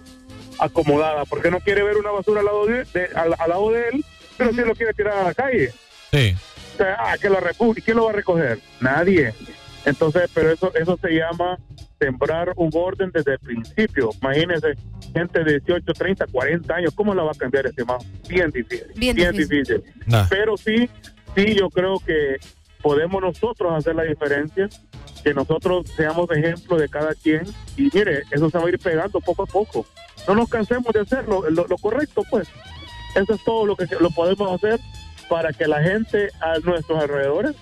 acomodada. 0.60 1.26
Porque 1.26 1.52
no 1.52 1.60
quiere 1.60 1.84
ver 1.84 1.98
una 1.98 2.12
basura 2.12 2.40
al 2.42 2.46
lado 2.46 2.66
de, 2.66 2.84
de- 2.86 3.10
al, 3.16 3.36
al 3.38 3.50
lado 3.50 3.72
de 3.72 3.90
él, 3.90 4.06
pero 4.40 4.54
sí 4.54 4.62
lo 4.62 4.74
quiere 4.74 4.94
tirar 4.94 5.18
a 5.18 5.24
la 5.26 5.34
calle. 5.34 5.72
Sí. 6.12 6.36
O 6.74 6.78
sea, 6.78 6.96
ah, 6.98 7.18
que 7.18 7.30
lo 7.30 7.38
¿y 7.76 7.82
quién 7.82 7.98
lo 7.98 8.06
va 8.06 8.12
a 8.12 8.14
recoger? 8.14 8.60
Nadie. 8.80 9.34
Entonces, 9.86 10.30
pero 10.34 10.52
eso 10.52 10.74
eso 10.74 10.98
se 11.02 11.10
llama 11.10 11.60
sembrar 12.00 12.54
un 12.56 12.70
orden 12.74 13.12
desde 13.14 13.34
el 13.34 13.40
principio. 13.40 14.12
Imagínense, 14.22 14.76
gente 15.14 15.44
de 15.44 15.60
18, 15.60 15.94
30, 15.94 16.28
40 16.28 16.74
años, 16.74 16.94
¿cómo 16.96 17.14
la 17.14 17.24
va 17.24 17.32
a 17.32 17.38
cambiar 17.38 17.66
ese 17.66 17.84
más? 17.84 18.04
Bien 18.28 18.50
difícil. 18.50 18.88
Bien 18.96 19.16
difícil. 19.16 19.50
difícil. 19.50 19.84
Nah. 20.06 20.26
Pero 20.30 20.56
sí, 20.56 20.90
sí, 21.36 21.56
yo 21.56 21.70
creo 21.70 22.00
que 22.00 22.38
podemos 22.82 23.22
nosotros 23.22 23.74
hacer 23.74 23.96
la 23.96 24.04
diferencia, 24.04 24.70
que 25.22 25.34
nosotros 25.34 25.90
seamos 25.96 26.32
ejemplo 26.32 26.78
de 26.78 26.88
cada 26.88 27.14
quien 27.14 27.44
y 27.76 27.90
mire, 27.94 28.24
eso 28.32 28.50
se 28.50 28.58
va 28.58 28.66
a 28.66 28.70
ir 28.70 28.80
pegando 28.80 29.20
poco 29.20 29.44
a 29.44 29.46
poco. 29.46 29.86
No 30.28 30.36
nos 30.36 30.48
cansemos 30.48 30.94
de 30.94 31.02
hacerlo, 31.02 31.50
lo, 31.50 31.68
lo 31.68 31.78
correcto 31.78 32.24
pues. 32.30 32.48
Eso 33.16 33.34
es 33.34 33.44
todo 33.44 33.66
lo 33.66 33.76
que 33.76 33.86
lo 34.00 34.12
podemos 34.12 34.52
hacer 34.54 34.80
para 35.30 35.52
que 35.54 35.68
la 35.68 35.82
gente 35.82 36.30
a 36.42 36.60
nuestros 36.64 37.02
alrededores 37.02 37.56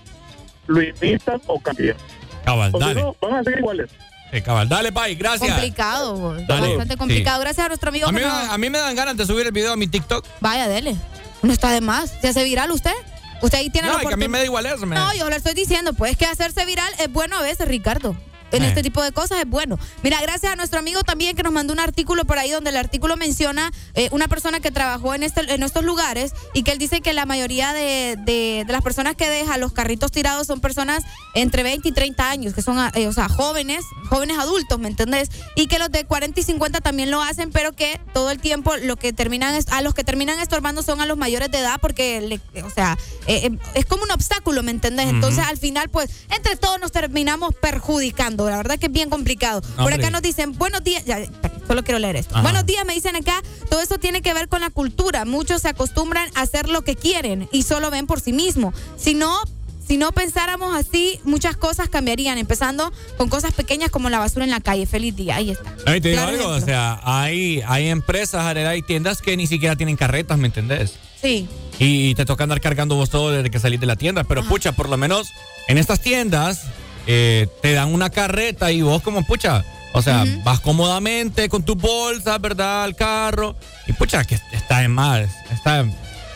lo 0.66 0.82
imitan 0.82 1.40
o 1.46 1.58
cambien. 1.60 1.96
Cabal, 2.44 2.72
dale. 2.72 3.02
no, 3.02 3.16
van 3.20 3.34
a 3.34 3.44
ser 3.44 3.58
iguales. 3.58 3.90
Sí, 4.32 4.42
cabal. 4.42 4.68
Dale, 4.68 4.92
Pai, 4.92 5.14
gracias. 5.14 5.50
Complicado. 5.50 6.34
Dale. 6.46 6.68
bastante 6.68 6.94
Sí. 6.94 6.98
complicado. 6.98 7.40
Gracias 7.40 7.64
a 7.64 7.68
nuestro 7.68 7.88
amigo 7.88 8.08
A 8.08 8.12
mí, 8.12 8.20
a 8.22 8.58
mí 8.58 8.70
me 8.70 8.78
dan 8.78 8.94
ganas 8.94 9.16
de 9.16 9.24
subir 9.26 9.46
el 9.46 9.52
video 9.52 9.72
a 9.72 9.76
mi 9.76 9.86
TikTok. 9.86 10.24
Vaya, 10.40 10.68
dele. 10.68 10.96
No 11.42 11.52
está 11.52 11.70
de 11.72 11.80
más. 11.80 12.10
¿Se 12.20 12.28
hace 12.28 12.44
viral 12.44 12.70
usted? 12.70 12.92
Usted 13.40 13.58
ahí 13.58 13.70
tiene 13.70 13.88
No, 13.88 13.94
la 13.98 14.04
que 14.04 14.14
a 14.14 14.16
mí 14.16 14.28
me 14.28 14.38
da 14.38 14.44
igual 14.44 14.66
eso. 14.66 14.84
me- 14.84 14.96
No, 14.96 15.14
yo 15.14 15.30
le 15.30 15.36
estoy 15.36 15.54
diciendo, 15.54 15.92
pues 15.94 16.16
que 16.16 16.26
hacerse 16.26 16.66
viral 16.66 16.92
es 16.98 17.10
bueno 17.10 17.38
a 17.38 17.42
veces, 17.42 17.68
Ricardo. 17.68 18.16
En 18.52 18.62
Eh. 18.62 18.68
este 18.68 18.82
tipo 18.82 19.02
de 19.02 19.12
cosas 19.12 19.40
es 19.40 19.48
bueno. 19.48 19.78
Mira, 20.02 20.20
gracias 20.20 20.52
a 20.52 20.56
nuestro 20.56 20.78
amigo 20.78 21.02
también 21.02 21.36
que 21.36 21.42
nos 21.42 21.52
mandó 21.52 21.72
un 21.72 21.80
artículo 21.80 22.24
por 22.24 22.38
ahí 22.38 22.50
donde 22.50 22.70
el 22.70 22.76
artículo 22.76 23.16
menciona 23.16 23.70
eh, 23.94 24.08
una 24.12 24.28
persona 24.28 24.60
que 24.60 24.70
trabajó 24.70 25.14
en, 25.14 25.22
este, 25.22 25.52
en 25.52 25.62
estos 25.62 25.84
lugares 25.84 26.32
y 26.54 26.62
que 26.62 26.72
él 26.72 26.78
dice 26.78 27.00
que 27.00 27.12
la 27.12 27.26
mayoría 27.26 27.72
de, 27.72 28.16
de- 28.18 28.64
de 28.66 28.72
las 28.72 28.82
personas 28.82 29.14
que 29.16 29.28
dejan 29.28 29.60
los 29.60 29.72
carritos 29.72 30.10
tirados 30.12 30.46
son 30.46 30.60
personas 30.60 31.04
entre 31.34 31.62
20 31.62 31.88
y 31.88 31.92
30 31.92 32.30
años, 32.30 32.54
que 32.54 32.62
son, 32.62 32.78
eh, 32.94 33.06
o 33.06 33.12
sea, 33.12 33.28
jóvenes, 33.28 33.84
jóvenes 34.08 34.38
adultos, 34.38 34.78
¿me 34.78 34.88
entendés? 34.88 35.30
Y 35.56 35.66
que 35.66 35.78
los 35.78 35.90
de 35.90 36.04
40 36.04 36.40
y 36.40 36.42
50 36.42 36.80
también 36.80 37.10
lo 37.10 37.22
hacen, 37.22 37.50
pero 37.50 37.72
que 37.72 38.00
todo 38.14 38.30
el 38.30 38.40
tiempo 38.40 38.76
lo 38.76 38.96
que 38.96 39.12
terminan 39.12 39.54
es- 39.54 39.68
a 39.68 39.82
los 39.82 39.94
que 39.94 40.04
terminan 40.04 40.40
estorbando 40.40 40.82
son 40.82 41.00
a 41.00 41.06
los 41.06 41.16
mayores 41.18 41.50
de 41.50 41.58
edad 41.58 41.78
porque, 41.80 42.20
le- 42.20 42.62
o 42.62 42.70
sea, 42.70 42.96
eh, 43.26 43.46
eh, 43.52 43.58
es 43.74 43.84
como 43.86 44.04
un 44.04 44.10
obstáculo, 44.10 44.62
¿me 44.62 44.70
entendés? 44.70 45.08
Entonces, 45.08 45.44
al 45.44 45.58
final, 45.58 45.88
pues, 45.90 46.10
entre 46.30 46.56
todos 46.56 46.80
nos 46.80 46.92
terminamos 46.92 47.54
perjudicando. 47.60 48.37
La 48.46 48.56
verdad 48.56 48.78
que 48.78 48.86
es 48.86 48.92
bien 48.92 49.10
complicado. 49.10 49.62
Por 49.76 49.92
acá 49.92 50.10
nos 50.10 50.22
dicen, 50.22 50.56
buenos 50.56 50.84
días. 50.84 51.04
Ya, 51.04 51.20
solo 51.66 51.82
quiero 51.82 51.98
leer 51.98 52.16
esto. 52.16 52.34
Ajá. 52.34 52.42
Buenos 52.42 52.66
días, 52.66 52.84
me 52.86 52.94
dicen 52.94 53.16
acá. 53.16 53.42
Todo 53.68 53.80
esto 53.80 53.98
tiene 53.98 54.22
que 54.22 54.32
ver 54.34 54.48
con 54.48 54.60
la 54.60 54.70
cultura. 54.70 55.24
Muchos 55.24 55.62
se 55.62 55.68
acostumbran 55.68 56.28
a 56.34 56.42
hacer 56.42 56.68
lo 56.68 56.82
que 56.82 56.96
quieren 56.96 57.48
y 57.52 57.62
solo 57.62 57.90
ven 57.90 58.06
por 58.06 58.20
sí 58.20 58.32
mismos. 58.32 58.74
Si 58.96 59.14
no. 59.14 59.38
Si 59.86 59.96
no 59.96 60.12
pensáramos 60.12 60.76
así, 60.76 61.18
muchas 61.24 61.56
cosas 61.56 61.88
cambiarían, 61.88 62.36
empezando 62.36 62.92
con 63.16 63.30
cosas 63.30 63.54
pequeñas 63.54 63.88
como 63.88 64.10
la 64.10 64.18
basura 64.18 64.44
en 64.44 64.50
la 64.50 64.60
calle. 64.60 64.84
Feliz 64.84 65.16
día, 65.16 65.36
ahí 65.36 65.50
está. 65.50 65.74
Ahí 65.86 65.98
te 66.02 66.10
digo 66.10 66.20
Claro 66.20 66.36
algo, 66.36 66.48
o 66.50 66.60
sea, 66.60 67.00
hay, 67.04 67.62
hay 67.66 67.88
empresas, 67.88 68.44
hay 68.44 68.82
tiendas 68.82 69.22
que 69.22 69.34
ni 69.38 69.46
siquiera 69.46 69.76
tienen 69.76 69.96
carretas, 69.96 70.36
¿me 70.36 70.48
entendés? 70.48 70.98
Sí. 71.22 71.48
Y 71.78 72.14
te 72.16 72.26
toca 72.26 72.44
andar 72.44 72.60
cargando 72.60 72.96
vos 72.96 73.08
todo 73.08 73.30
desde 73.30 73.50
que 73.50 73.58
salís 73.58 73.80
de 73.80 73.86
la 73.86 73.96
tienda. 73.96 74.24
Pero 74.24 74.44
pucha, 74.44 74.72
por 74.72 74.90
lo 74.90 74.98
menos 74.98 75.28
en 75.68 75.78
estas 75.78 76.00
tiendas 76.00 76.66
eh, 77.08 77.48
te 77.62 77.72
dan 77.72 77.92
una 77.92 78.10
carreta 78.10 78.70
y 78.70 78.82
vos 78.82 79.02
como 79.02 79.24
pucha, 79.26 79.64
o 79.94 80.02
sea, 80.02 80.24
vas 80.44 80.60
cómodamente 80.60 81.48
con 81.48 81.62
tus 81.64 81.76
bolsas, 81.76 82.40
¿verdad? 82.40 82.84
Al 82.84 82.94
carro. 82.94 83.56
Y 83.86 83.92
pucha, 83.94 84.24
que 84.24 84.38
está 84.52 84.84
en 84.84 84.92
más. 84.92 85.26
Está 85.50 85.84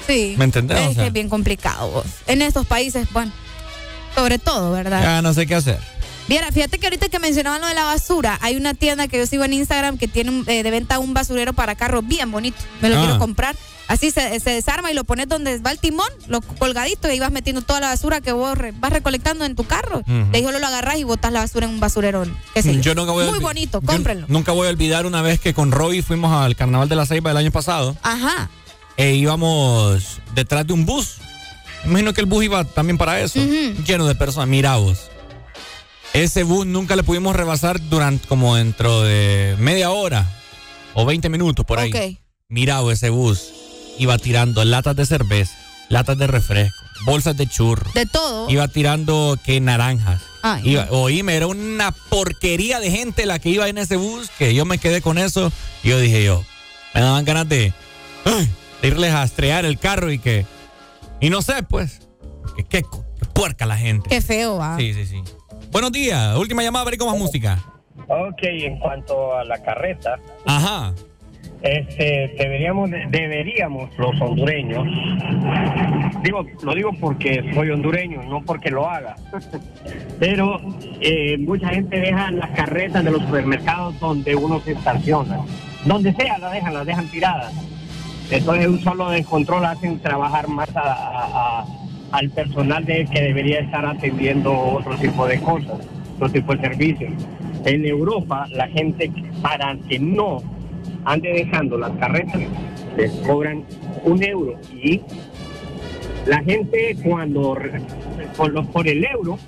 Sí. 0.07 0.35
¿Me 0.39 0.45
entendés? 0.45 0.79
Es 0.81 0.87
O 0.89 0.93
sea. 0.95 1.03
que 1.05 1.07
es 1.09 1.13
bien 1.13 1.29
complicado. 1.29 1.91
vos. 1.91 2.07
En 2.27 2.43
estos 2.43 2.67
países, 2.67 3.07
bueno, 3.13 3.31
sobre 4.17 4.39
todo, 4.39 4.73
¿verdad? 4.73 5.03
ya 5.03 5.23
no 5.23 5.33
sé 5.35 5.47
qué 5.47 5.55
hacer. 5.55 5.79
Viera, 6.29 6.51
fíjate 6.51 6.79
que 6.79 6.87
ahorita 6.87 7.09
que 7.09 7.19
mencionaban 7.19 7.61
lo 7.61 7.67
de 7.67 7.75
la 7.75 7.85
basura, 7.85 8.39
hay 8.43 8.57
una 8.57 8.75
tienda 8.75 9.07
que 9.09 9.19
yo 9.19 9.27
sigo 9.27 9.45
en 9.45 9.53
Instagram 9.53 9.99
que 9.99 10.09
tiene 10.09 10.45
eh, 10.47 10.63
de 10.63 10.71
venta 10.71 10.99
un 10.99 11.13
basurero 11.15 11.53
para 11.53 11.75
carros 11.75 12.07
bien 12.07 12.31
bonito. 12.31 12.57
Me 12.81 12.89
lo 12.89 12.97
Ah. 12.97 13.01
quiero 13.03 13.19
comprar. 13.19 13.55
Así 13.89 14.11
se, 14.11 14.41
se 14.41 14.51
desarma 14.51 14.91
y 14.91 14.95
lo 14.95 15.05
pones 15.05 15.29
donde 15.29 15.59
va 15.59 15.71
el 15.71 15.79
timón, 15.79 16.09
lo 16.27 16.41
colgadito, 16.41 17.09
y 17.09 17.13
ahí 17.13 17.19
vas 17.21 17.31
metiendo 17.33 17.61
toda 17.63 17.81
la 17.81 17.89
basura 17.89 18.21
que 18.23 18.33
vos 18.33 18.57
re- 18.57 18.73
vas 18.77 18.93
recolectando 18.93 19.45
en 19.45 19.55
tu 19.55 19.65
carro. 19.65 19.99
Ujú. 19.99 20.31
De 20.31 20.39
ahí 20.39 20.45
solo 20.45 20.59
lo 20.61 20.67
agarras 20.67 20.97
y 20.97 21.05
botas 21.05 21.31
la 21.33 21.41
basura 21.41 21.67
en 21.67 21.73
un 21.73 21.81
basurero. 21.81 22.25
qué 22.55 22.63
sé 22.63 22.81
yo. 22.81 22.95
Nunca 22.95 23.13
voy 23.13 23.27
a 23.27 23.31
Muy 23.31 23.41
bonito, 23.41 23.81
cómprenlo. 23.83 24.27
Nunca 24.29 24.53
voy 24.53 24.67
a 24.69 24.71
olvidar 24.71 25.05
una 25.05 25.21
vez 25.21 25.41
que 25.41 25.53
con 25.53 25.73
Robbie 25.73 26.03
fuimos 26.03 26.33
al 26.33 26.57
Carnaval 26.57 26.89
de 26.89 26.97
la 26.97 27.05
Ceiba 27.07 27.31
del 27.31 27.37
año 27.37 27.51
pasado 27.51 27.97
Ajá. 28.03 28.49
e 28.97 29.15
íbamos 29.15 30.21
detrás 30.35 30.67
de 30.67 30.73
un 30.73 30.87
bus. 30.87 31.17
Imagino 31.85 32.15
que 32.15 32.21
el 32.23 32.27
bus 32.27 32.45
iba 32.45 32.65
también 32.65 32.97
para 32.97 33.21
eso, 33.21 33.41
lleno 33.85 34.07
de 34.07 34.15
personas. 34.15 34.49
Mira 34.49 34.77
vos. 34.77 35.11
Ese 36.15 36.43
bus 36.45 36.67
nunca 36.67 36.95
le 36.97 37.03
pudimos 37.03 37.35
rebasar 37.35 37.81
durante 37.89 38.29
como 38.29 38.55
dentro 38.57 39.03
de 39.03 39.57
media 39.59 39.91
hora 39.91 40.27
o 40.95 41.05
20 41.05 41.29
minutos 41.29 41.65
por 41.67 41.79
ahí. 41.79 41.91
Ok. 41.91 42.19
Mira 42.49 42.81
vos, 42.81 42.93
ese 42.93 43.09
bus 43.11 43.51
iba 44.03 44.19
tirando 44.19 44.65
latas 44.65 44.97
de 44.97 45.07
cerveza, 45.07 45.57
latas 45.89 46.19
de 46.19 46.27
refresco, 46.27 46.77
bolsas 47.05 47.37
de 47.37 47.47
churro. 47.47 47.91
De 47.95 48.07
todo. 48.07 48.49
Iba 48.51 48.69
tirando 48.69 49.39
que 49.45 49.61
naranjas. 49.61 50.23
Ay, 50.43 50.71
Iba, 50.73 50.87
oíme, 50.91 51.37
era 51.37 51.47
una 51.47 51.93
porquería 51.93 52.81
de 52.81 52.91
gente 52.91 53.27
la 53.27 53.39
que 53.39 53.49
iba 53.51 53.69
en 53.69 53.79
ese 53.79 53.97
bus 53.97 54.29
que 54.39 54.55
yo 54.55 54.65
me 54.65 54.79
quedé 54.79 55.01
con 55.01 55.17
eso 55.19 55.53
y 55.85 55.91
yo 55.91 55.99
dije 56.01 56.25
yo, 56.25 56.43
me 56.95 57.01
daban 57.01 57.25
ganas 57.25 57.49
de, 57.49 57.73
irles 58.83 59.13
a 59.15 59.23
estrear 59.23 59.65
el 59.65 59.79
carro 59.79 60.11
y 60.11 60.19
que, 60.19 60.45
y 61.21 61.31
no 61.31 61.43
sé 61.43 61.63
pues, 61.63 62.01
que, 62.57 62.65
que- 62.65 62.83
que 62.83 63.27
puerca 63.33 63.67
la 63.67 63.77
gente. 63.77 64.09
Qué 64.09 64.21
feo, 64.21 64.57
va. 64.57 64.77
Sí, 64.77 64.93
sí, 64.95 65.07
sí. 65.07 65.23
Buenos 65.71 65.93
días, 65.93 66.37
última 66.37 66.63
llamada, 66.65 66.85
ver 66.87 66.99
con 66.99 67.09
más 67.09 67.17
música. 67.17 67.63
Ok, 68.09 68.43
en 68.43 68.79
cuanto 68.81 69.37
a 69.37 69.45
la 69.45 69.63
carreta, 69.63 70.17
Ajá. 70.45 70.93
Este, 71.63 72.35
deberíamos, 72.39 72.91
deberíamos 73.11 73.91
los 73.99 74.21
hondureños, 74.21 74.87
digo, 76.23 76.45
lo 76.63 76.75
digo 76.75 76.91
porque 77.01 77.51
soy 77.55 77.71
hondureño, 77.71 78.23
no 78.25 78.43
porque 78.43 78.71
lo 78.71 78.89
haga, 78.89 79.17
pero 80.19 80.61
eh, 81.01 81.37
mucha 81.39 81.69
gente 81.69 81.99
deja 82.01 82.31
las 82.31 82.51
carretas 82.51 83.05
de 83.05 83.11
los 83.11 83.23
supermercados 83.23 83.99
donde 84.01 84.35
uno 84.35 84.61
se 84.61 84.73
estaciona, 84.73 85.41
donde 85.85 86.13
sea 86.15 86.39
las 86.39 86.53
dejan, 86.53 86.75
las 86.75 86.87
dejan 86.87 87.09
tiradas. 87.09 87.53
Entonces 88.31 88.67
un 88.67 88.81
solo 88.81 89.11
descontrol 89.11 89.65
hacen 89.65 89.99
trabajar 90.01 90.49
más 90.49 90.69
a- 90.75 91.65
al 92.13 92.29
personal 92.31 92.85
de 92.85 93.05
que 93.07 93.21
debería 93.23 93.61
estar 93.61 93.85
atendiendo 93.87 94.53
otro 94.53 94.97
tipo 94.97 95.27
de 95.27 95.41
cosas, 95.41 95.79
otro 96.17 96.29
tipo 96.31 96.55
de 96.55 96.61
servicios. 96.61 97.13
En 97.65 97.85
Europa 97.87 98.47
la 98.51 98.69
gente 98.69 99.11
para 99.41 99.77
que 99.89 99.99
no 99.99 100.43
ande 101.05 101.33
dejando 101.33 101.79
las 101.79 101.93
carretas 101.99 102.41
les 102.97 103.11
cobran 103.27 103.65
un 104.05 104.23
euro 104.23 104.59
y 104.73 105.01
la 106.27 106.43
gente 106.43 106.97
cuando 107.03 107.57
por, 108.37 108.53
lo- 108.53 108.65
por 108.67 108.87
el 108.89 109.05
euro 109.05 109.39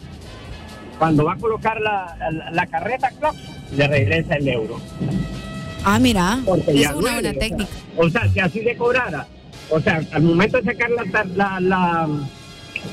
cuando 0.98 1.24
va 1.24 1.34
a 1.34 1.36
colocar 1.36 1.80
la, 1.80 2.16
la, 2.32 2.50
la 2.50 2.66
carreta 2.66 3.10
le 3.76 3.86
regresa 3.88 4.34
el 4.36 4.48
euro 4.48 4.76
Ah, 5.86 5.98
mira. 5.98 6.40
Porque 6.46 6.70
Es 6.80 6.90
una 6.94 7.12
buena 7.12 7.32
técnica. 7.34 7.66
O 7.98 8.08
sea, 8.08 8.26
si 8.28 8.40
así 8.40 8.62
se 8.62 8.74
cobrara, 8.74 9.26
o 9.68 9.78
sea, 9.80 10.00
al 10.12 10.22
momento 10.22 10.56
de 10.56 10.64
sacar 10.64 10.88
la, 10.90 11.24
la, 11.36 11.60
la, 11.60 12.08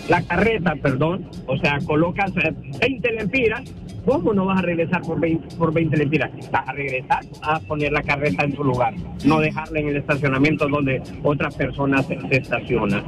la 0.09 0.21
carreta, 0.23 0.75
perdón, 0.75 1.29
o 1.47 1.55
sea, 1.57 1.79
colocas 1.85 2.31
eh, 2.43 2.51
20 2.81 3.11
lempiras, 3.13 3.61
¿cómo 4.05 4.33
no 4.33 4.45
vas 4.45 4.59
a 4.59 4.61
regresar 4.61 5.01
por 5.01 5.19
20, 5.19 5.55
por 5.55 5.73
20 5.73 5.97
lempiras? 5.97 6.31
Vas 6.51 6.67
a 6.67 6.71
regresar 6.73 7.19
a 7.41 7.59
poner 7.61 7.91
la 7.91 8.01
carreta 8.03 8.43
en 8.43 8.55
su 8.55 8.63
lugar, 8.63 8.93
no 9.23 9.39
dejarla 9.39 9.79
en 9.79 9.89
el 9.89 9.97
estacionamiento 9.97 10.67
donde 10.67 11.01
otra 11.23 11.49
persona 11.49 12.01
se, 12.03 12.19
se 12.29 12.37
estaciona. 12.37 13.03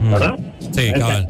¿Verdad? 0.00 0.38
Sí, 0.72 0.92
cabal. 0.92 1.26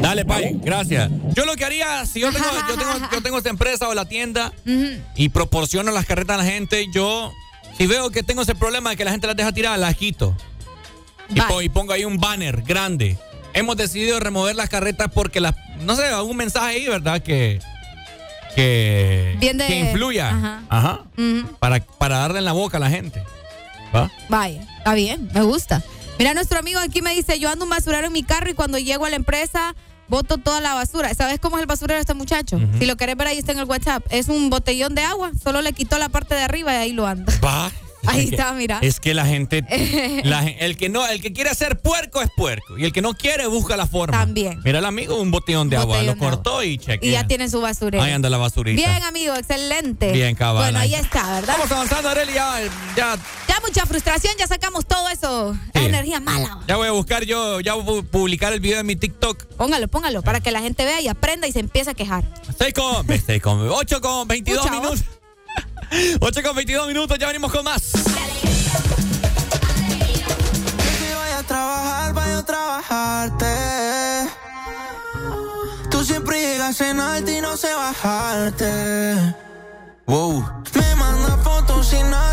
Dale, 0.00 0.24
Pai, 0.24 0.56
gracias. 0.62 1.10
Yo 1.34 1.44
lo 1.44 1.54
que 1.54 1.64
haría, 1.64 2.06
si 2.06 2.20
yo 2.20 2.32
tengo, 2.32 2.46
yo 2.68 2.76
tengo, 2.78 2.92
yo 3.12 3.22
tengo 3.22 3.38
esta 3.38 3.50
empresa 3.50 3.88
o 3.88 3.94
la 3.94 4.04
tienda 4.06 4.52
y 5.16 5.28
proporciono 5.30 5.90
las 5.90 6.06
carretas 6.06 6.38
a 6.38 6.44
la 6.44 6.48
gente, 6.50 6.86
yo, 6.94 7.32
si 7.76 7.86
veo 7.86 8.10
que 8.10 8.22
tengo 8.22 8.42
ese 8.42 8.54
problema 8.54 8.90
de 8.90 8.96
que 8.96 9.04
la 9.04 9.10
gente 9.10 9.26
las 9.26 9.36
deja 9.36 9.52
tiradas, 9.52 9.78
las 9.80 9.96
quito. 9.96 10.36
Y, 11.34 11.40
po- 11.42 11.62
y 11.62 11.68
pongo 11.68 11.92
ahí 11.92 12.04
un 12.04 12.18
banner 12.18 12.62
grande. 12.62 13.16
Hemos 13.54 13.76
decidido 13.76 14.18
remover 14.20 14.54
las 14.56 14.68
carretas 14.68 15.08
porque 15.12 15.40
las, 15.40 15.54
no 15.84 15.94
sé, 15.96 16.04
algún 16.06 16.36
mensaje 16.36 16.76
ahí, 16.76 16.88
¿verdad? 16.88 17.20
Que, 17.22 17.58
que, 18.54 19.36
Bien 19.40 19.58
de- 19.58 19.66
que 19.66 19.78
influya. 19.78 20.62
Ajá. 20.68 21.04
Para, 21.58 21.80
para 21.80 22.18
darle 22.18 22.38
en 22.38 22.44
la 22.44 22.52
boca 22.52 22.76
a 22.76 22.80
la 22.80 22.90
gente. 22.90 23.22
¿Va? 23.94 24.10
Vaya, 24.28 24.62
está 24.78 24.94
bien, 24.94 25.28
me 25.34 25.42
gusta. 25.42 25.82
Mira, 26.18 26.34
nuestro 26.34 26.58
amigo 26.58 26.78
aquí 26.80 27.02
me 27.02 27.14
dice, 27.14 27.38
yo 27.38 27.50
ando 27.50 27.64
un 27.64 27.70
basurero 27.70 28.06
en 28.06 28.12
mi 28.12 28.22
carro 28.22 28.50
y 28.50 28.54
cuando 28.54 28.78
llego 28.78 29.06
a 29.06 29.10
la 29.10 29.16
empresa 29.16 29.74
boto 30.08 30.38
toda 30.38 30.60
la 30.60 30.74
basura. 30.74 31.14
¿Sabes 31.14 31.38
cómo 31.40 31.56
es 31.56 31.60
el 31.62 31.66
basurero 31.66 31.94
de 31.94 32.00
este 32.00 32.14
muchacho? 32.14 32.58
Si 32.78 32.86
lo 32.86 32.96
querés 32.96 33.16
ver 33.16 33.28
ahí 33.28 33.38
está 33.38 33.52
en 33.52 33.60
el 33.60 33.64
WhatsApp. 33.64 34.04
Es 34.10 34.28
un 34.28 34.50
botellón 34.50 34.94
de 34.96 35.02
agua, 35.02 35.30
solo 35.42 35.62
le 35.62 35.72
quitó 35.72 35.98
la 35.98 36.08
parte 36.08 36.34
de 36.34 36.42
arriba 36.42 36.72
y 36.72 36.76
ahí 36.76 36.92
lo 36.92 37.06
anda. 37.06 37.32
Va. 37.44 37.70
Ahí 38.06 38.20
Es 38.24 38.30
que- 38.30 38.36
está, 38.36 38.52
mira. 38.52 38.78
Es 38.82 39.00
que 39.00 39.14
la 39.14 39.26
gente, 39.26 39.64
la 40.24 40.46
el 40.46 40.76
que 40.76 40.88
no, 40.88 41.06
el 41.06 41.20
que 41.20 41.32
quiere 41.32 41.54
ser 41.54 41.78
puerco 41.80 42.22
es 42.22 42.30
puerco 42.36 42.78
y 42.78 42.84
el 42.84 42.92
que 42.92 43.02
no 43.02 43.14
quiere 43.14 43.46
busca 43.46 43.76
la 43.76 43.86
forma. 43.86 44.18
También. 44.18 44.60
Mira 44.64 44.78
el 44.78 44.84
amigo 44.84 45.20
un 45.20 45.30
botellón 45.30 45.68
de 45.68 45.76
agua, 45.76 46.02
lo 46.02 46.16
cortó 46.16 46.62
y 46.62 46.78
chequea. 46.78 47.08
Y 47.08 47.12
ya 47.12 47.26
tienen 47.26 47.50
su 47.50 47.60
basurero. 47.60 48.02
Ahí 48.02 48.12
anda 48.12 48.30
la 48.30 48.38
basurita. 48.38 48.76
Bien, 48.76 49.02
amigo, 49.02 49.34
excelente. 49.34 50.12
Bien, 50.12 50.34
cabal. 50.34 50.64
Bueno, 50.64 50.78
ahí 50.78 50.94
está, 50.94 51.32
¿verdad? 51.40 51.54
Vamos 51.58 51.72
avanzando, 51.72 52.08
Arely, 52.08 52.32
ya, 52.32 52.60
ya, 52.96 53.18
Ya 53.48 53.60
mucha 53.66 53.84
frustración, 53.86 54.32
ya 54.38 54.46
sacamos 54.46 54.86
todo 54.86 55.08
eso. 55.08 55.54
Sí. 55.74 55.80
Energía 55.84 56.20
mala. 56.20 56.60
ya 56.66 56.76
voy 56.76 56.88
a 56.88 56.92
buscar 56.92 57.24
yo, 57.24 57.60
ya 57.60 57.74
voy 57.74 57.98
a 58.00 58.02
publicar 58.02 58.52
el 58.52 58.60
video 58.60 58.78
de 58.78 58.84
mi 58.84 58.96
TikTok. 58.96 59.44
Póngalo, 59.56 59.88
póngalo, 59.88 60.22
para 60.22 60.40
que 60.40 60.50
la 60.50 60.60
gente 60.60 60.84
vea 60.84 61.00
y 61.00 61.08
aprenda 61.08 61.46
y 61.46 61.52
se 61.52 61.60
empiece 61.60 61.90
a 61.90 61.94
quejar. 61.94 62.24
6 62.58 62.72
con, 62.74 63.06
6 63.06 63.42
con, 63.42 63.68
8 63.68 64.00
con 64.00 64.28
22 64.28 64.62
Pucha, 64.62 64.72
minutos. 64.72 65.00
8 66.20 66.42
con 66.42 66.56
22 66.56 66.86
minutos, 66.88 67.18
ya 67.18 67.26
venimos 67.26 67.50
con 67.50 67.64
más. 67.64 67.92
Vaya 71.16 71.38
a 71.38 71.42
trabajar, 71.42 72.14
vaya 72.14 72.38
a 72.38 72.44
trabajarte. 72.44 73.46
Tú 75.90 76.04
siempre 76.04 76.40
llegas 76.40 76.80
en 76.80 77.00
alto 77.00 77.30
y 77.30 77.40
no 77.40 77.56
sé 77.56 77.72
bajarte. 77.74 79.34
Wow. 80.06 80.44
Me 80.74 80.94
manda 80.94 81.36
fotos 81.38 81.88
sin 81.88 82.08
nada, 82.10 82.29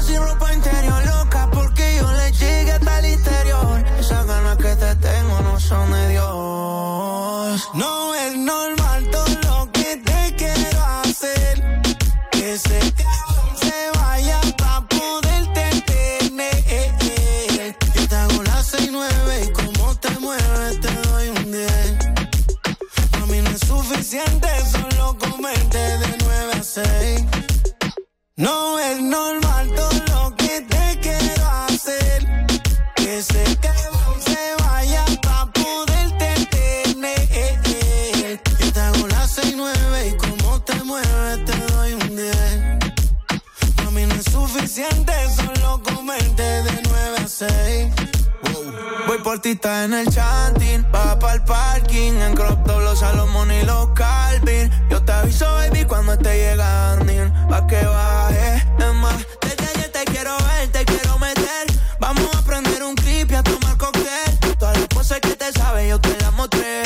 Está 49.44 49.86
en 49.86 49.94
el 49.94 50.10
chanting. 50.10 50.84
Va 50.94 51.18
para 51.20 51.36
el 51.36 51.44
parking. 51.44 52.14
En 52.14 52.34
crop 52.34 52.66
top, 52.66 52.82
los 52.82 53.00
Salomón 53.00 53.52
y 53.52 53.62
los 53.64 53.90
Calvin. 53.92 54.70
Yo 54.90 55.02
te 55.04 55.12
aviso, 55.12 55.46
baby, 55.46 55.86
cuando 55.86 56.14
esté 56.14 56.38
llegando. 56.38 57.06
Pa' 57.48 57.68
que 57.68 57.86
baje. 57.86 58.56
Es 58.80 58.94
más, 58.96 59.16
desde 59.42 59.68
ayer 59.70 59.92
te 59.92 60.06
quiero 60.06 60.36
ver, 60.38 60.70
te 60.72 60.84
quiero 60.86 61.20
meter. 61.20 61.68
Vamos 62.00 62.28
a 62.36 62.42
prender 62.42 62.82
un 62.84 62.96
clip 62.96 63.32
y 63.32 63.36
a 63.36 63.44
tomar 63.44 63.78
cóctel. 63.78 64.56
Todas 64.58 64.80
las 64.80 64.88
cosas 64.88 65.20
que 65.20 65.36
te 65.36 65.52
sabes, 65.54 65.88
yo 65.88 66.02
te 66.02 66.18
las 66.20 66.34
mostré. 66.34 66.82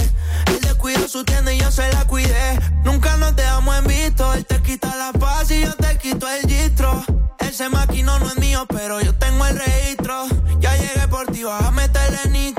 Él 0.47 0.59
descuidó 0.61 1.07
su 1.07 1.23
tienda 1.23 1.50
vas 11.40 11.64
a 11.64 11.72
meterle 11.72 12.30
nitro. 12.30 12.50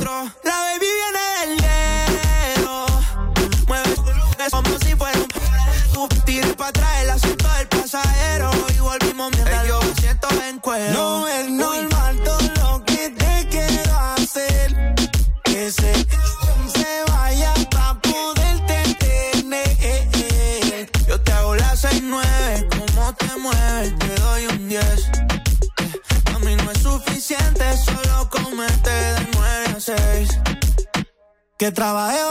Que 31.62 31.70
trabaje 31.70 32.21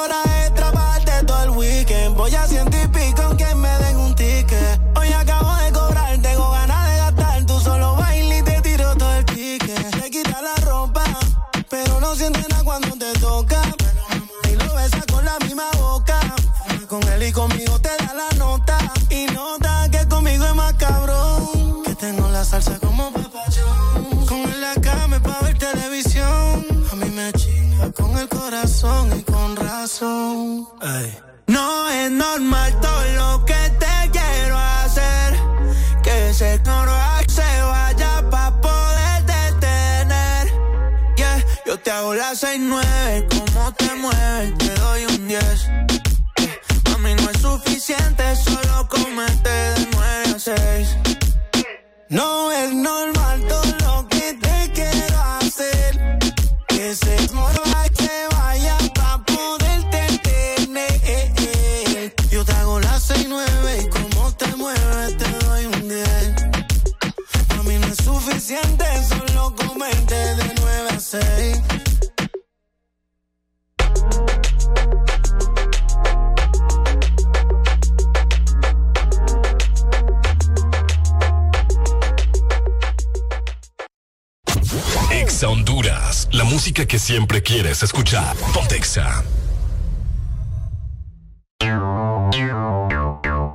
que 86.91 86.99
siempre 86.99 87.41
quieres 87.41 87.83
escuchar. 87.83 88.35
Pontexa. 88.53 89.23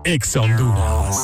Exa 0.05 0.41
Honduras. 0.41 1.17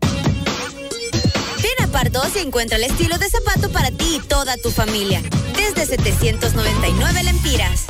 Ven 0.00 1.82
a 1.82 1.86
Pardos 1.88 2.34
y 2.36 2.38
encuentra 2.38 2.78
el 2.78 2.84
estilo 2.84 3.18
de 3.18 3.28
zapato 3.28 3.70
para 3.70 3.90
ti 3.90 4.16
y 4.16 4.26
toda 4.26 4.56
tu 4.56 4.70
familia. 4.70 5.20
Desde 5.54 5.84
799 5.84 7.24
lempiras. 7.24 7.84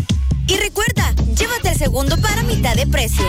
Y 0.49 0.57
recuerda, 0.57 1.15
llévate 1.39 1.69
el 1.69 1.79
segundo 1.79 2.21
para 2.21 2.43
mitad 2.43 2.75
de 2.75 2.89
precio. 2.89 3.25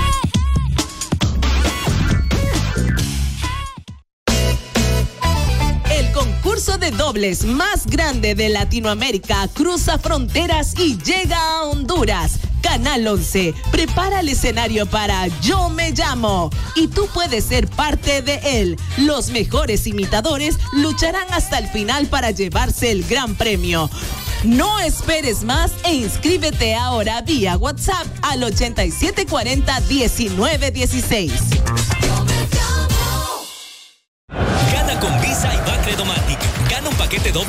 Más 7.46 7.88
grande 7.88 8.36
de 8.36 8.50
Latinoamérica 8.50 9.48
cruza 9.54 9.98
fronteras 9.98 10.74
y 10.78 10.98
llega 10.98 11.38
a 11.38 11.64
Honduras. 11.64 12.40
Canal 12.62 13.08
11 13.08 13.54
prepara 13.72 14.20
el 14.20 14.28
escenario 14.28 14.86
para 14.86 15.28
Yo 15.40 15.70
me 15.70 15.92
llamo 15.92 16.50
y 16.76 16.88
tú 16.88 17.08
puedes 17.14 17.46
ser 17.46 17.70
parte 17.70 18.22
de 18.22 18.60
él. 18.60 18.78
Los 18.98 19.30
mejores 19.30 19.88
imitadores 19.88 20.58
lucharán 20.74 21.32
hasta 21.32 21.58
el 21.58 21.70
final 21.70 22.08
para 22.08 22.32
llevarse 22.32 22.92
el 22.92 23.06
gran 23.06 23.36
premio. 23.36 23.90
No 24.44 24.78
esperes 24.82 25.44
más 25.44 25.72
e 25.86 25.94
inscríbete 25.94 26.76
ahora 26.76 27.22
vía 27.22 27.56
WhatsApp 27.56 28.08
al 28.24 28.44
8740 28.44 29.80
1916. 29.80 31.32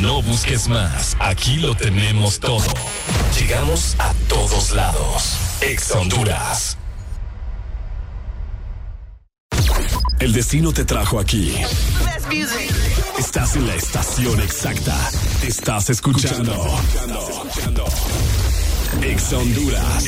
No 0.00 0.22
busques 0.22 0.66
más, 0.66 1.14
aquí 1.20 1.56
lo 1.56 1.74
tenemos 1.74 2.40
todo. 2.40 2.64
Llegamos 3.38 3.96
a 3.98 4.14
todos 4.28 4.72
lados. 4.72 5.36
Ex 5.60 5.90
Honduras. 5.92 6.78
El 10.18 10.32
destino 10.32 10.72
te 10.72 10.86
trajo 10.86 11.20
aquí. 11.20 11.54
Estás 13.18 13.56
en 13.56 13.66
la 13.66 13.74
estación 13.74 14.40
exacta. 14.40 14.96
Estás 15.42 15.90
escuchando. 15.90 16.54
Ex 19.02 19.32
Honduras. 19.34 20.04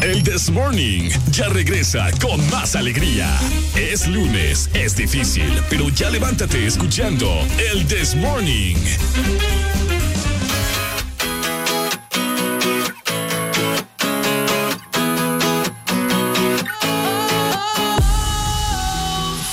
El 0.00 0.22
This 0.22 0.50
Morning 0.50 1.08
ya 1.30 1.48
regresa 1.48 2.10
con 2.20 2.38
más 2.50 2.76
alegría. 2.76 3.28
Es 3.74 4.06
lunes, 4.06 4.68
es 4.74 4.96
difícil, 4.96 5.50
pero 5.70 5.88
ya 5.88 6.10
levántate 6.10 6.66
escuchando 6.66 7.26
el 7.72 7.86
This 7.86 8.14
Morning. 8.14 8.76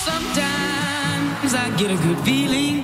Sometimes 0.06 1.54
I 1.54 1.70
get 1.78 1.92
a 1.92 1.96
good 2.06 2.20
feeling. 2.26 2.84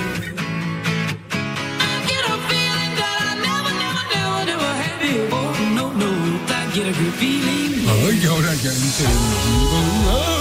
I 7.13 8.17
get 8.21 8.39
a 8.39 8.55
good 8.63 10.40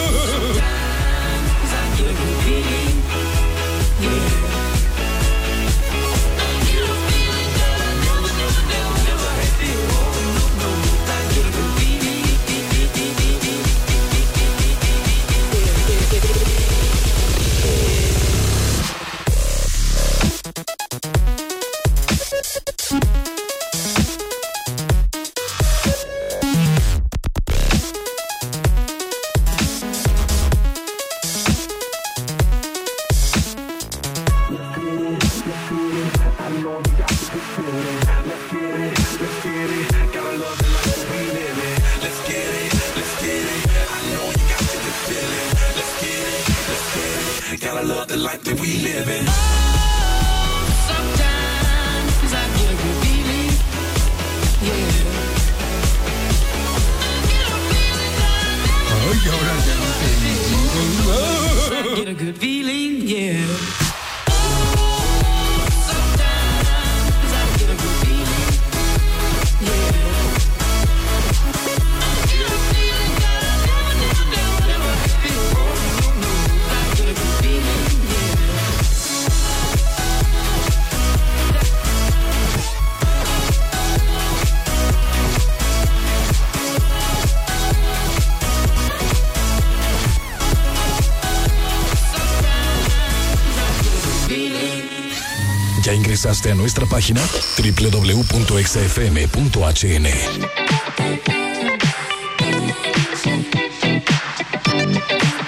ingresaste 96.20 96.50
a 96.50 96.54
nuestra 96.54 96.84
página? 96.86 97.20
www.exafm.hn. 97.56 100.06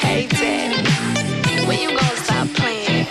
Hey, 0.00 0.26
Daddy, 0.28 1.66
when 1.66 1.78
you 1.78 1.88
gonna 1.88 2.16
stop 2.24 2.48
playing? 2.54 3.06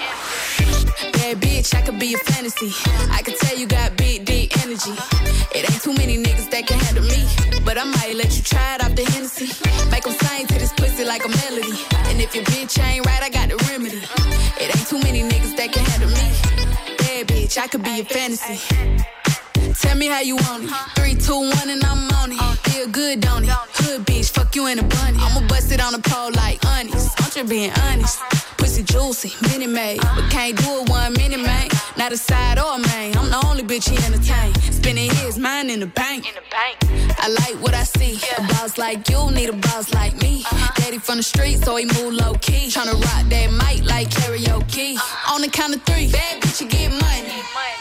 Bad 1.14 1.40
bitch, 1.40 1.76
I 1.76 1.82
could 1.84 2.00
be 2.00 2.16
a 2.16 2.18
fantasy. 2.18 2.74
I 3.12 3.22
could 3.22 3.38
tell 3.38 3.56
you 3.56 3.68
got 3.68 3.96
big, 3.96 4.26
deep 4.26 4.58
energy. 4.64 4.94
It 5.54 5.70
ain't 5.70 5.84
too 5.84 5.94
many 5.94 6.18
niggas 6.18 6.50
that 6.50 6.66
can 6.66 6.80
handle 6.80 7.04
me. 7.04 7.28
But 7.64 7.78
I 7.78 7.84
might 7.84 8.16
let 8.16 8.36
you 8.36 8.42
try 8.42 8.74
it 8.76 8.84
off 8.84 8.96
the 8.96 9.04
Hennessy. 9.06 9.52
Make 9.92 10.08
'em 10.08 10.14
sing 10.18 10.48
to 10.48 10.56
this 10.58 10.74
pussy 10.74 11.06
like 11.06 11.24
a 11.26 11.30
melody. 11.30 11.78
And 12.10 12.20
if 12.20 12.34
your 12.34 12.44
bitch 12.46 12.82
ain't 12.82 13.06
right, 13.06 13.22
I 13.22 13.30
I 17.62 17.68
could 17.68 17.84
be 17.84 18.00
a 18.00 18.04
fantasy. 18.04 18.58
Tell 19.76 19.96
me 19.96 20.08
how 20.08 20.22
you 20.22 20.36
want 20.36 20.64
it. 20.64 20.72
Three, 20.96 21.14
two, 21.14 21.36
one, 21.36 21.70
and 21.70 21.84
I'm 21.84 22.10
on 22.16 22.32
it. 22.32 22.42
Uh. 22.42 22.54
Feel 22.72 22.88
good, 22.88 23.20
don't 23.20 23.44
it? 23.44 23.52
Hood 23.52 24.04
bitch, 24.08 24.32
fuck 24.32 24.56
you 24.56 24.66
in 24.66 24.80
a 24.80 24.84
bunny. 24.84 25.20
I'ma 25.22 25.48
bust 25.48 25.72
it 25.72 25.80
on 25.80 25.94
the 25.94 26.00
pole 26.00 26.32
like 26.32 26.58
honest. 26.66 27.14
I'm 27.22 27.30
just 27.30 27.48
being 27.48 27.70
honest. 27.84 28.20
Uh-huh. 28.20 28.41
Juicy, 28.92 29.32
mini 29.48 29.68
made. 29.68 30.02
But 30.02 30.30
can't 30.30 30.58
do 30.58 30.82
it 30.82 30.90
one 30.90 31.14
minute, 31.14 31.40
man. 31.40 31.70
Not 31.98 32.12
a 32.12 32.18
side 32.18 32.60
or 32.60 32.76
a 32.76 32.80
main. 32.80 33.16
I'm 33.18 33.30
the 33.30 33.42
only 33.48 33.64
bitch 33.64 33.90
he 33.90 33.96
entertain. 34.06 34.54
Spending 34.72 35.10
his 35.10 35.40
mind 35.40 35.72
in 35.72 35.80
the 35.80 35.88
bank. 35.88 36.28
In 36.28 36.36
the 36.36 36.44
bank. 36.52 36.78
I 37.18 37.30
like 37.30 37.56
what 37.64 37.74
I 37.74 37.84
see. 37.84 38.20
A 38.38 38.42
boss 38.42 38.78
like 38.78 39.10
you 39.10 39.32
need 39.32 39.50
a 39.50 39.54
boss 39.54 39.94
like 39.94 40.22
me. 40.22 40.44
Uh-huh. 40.44 40.74
Daddy 40.76 40.98
from 40.98 41.18
the 41.18 41.24
street, 41.24 41.60
so 41.60 41.78
he 41.78 41.86
move 41.86 42.14
low 42.14 42.34
key. 42.42 42.68
Tryna 42.68 43.00
rock 43.00 43.30
that 43.30 43.50
mic 43.52 43.86
like 43.88 44.10
karaoke. 44.10 44.96
Uh-huh. 44.96 45.36
On 45.36 45.42
the 45.42 45.48
count 45.48 45.74
of 45.74 45.82
three, 45.84 46.12
bad 46.12 46.42
bitch, 46.42 46.60
you 46.60 46.68
get 46.68 46.92
money. 46.92 47.02
Broke 47.02 47.12
niggas 47.32 47.81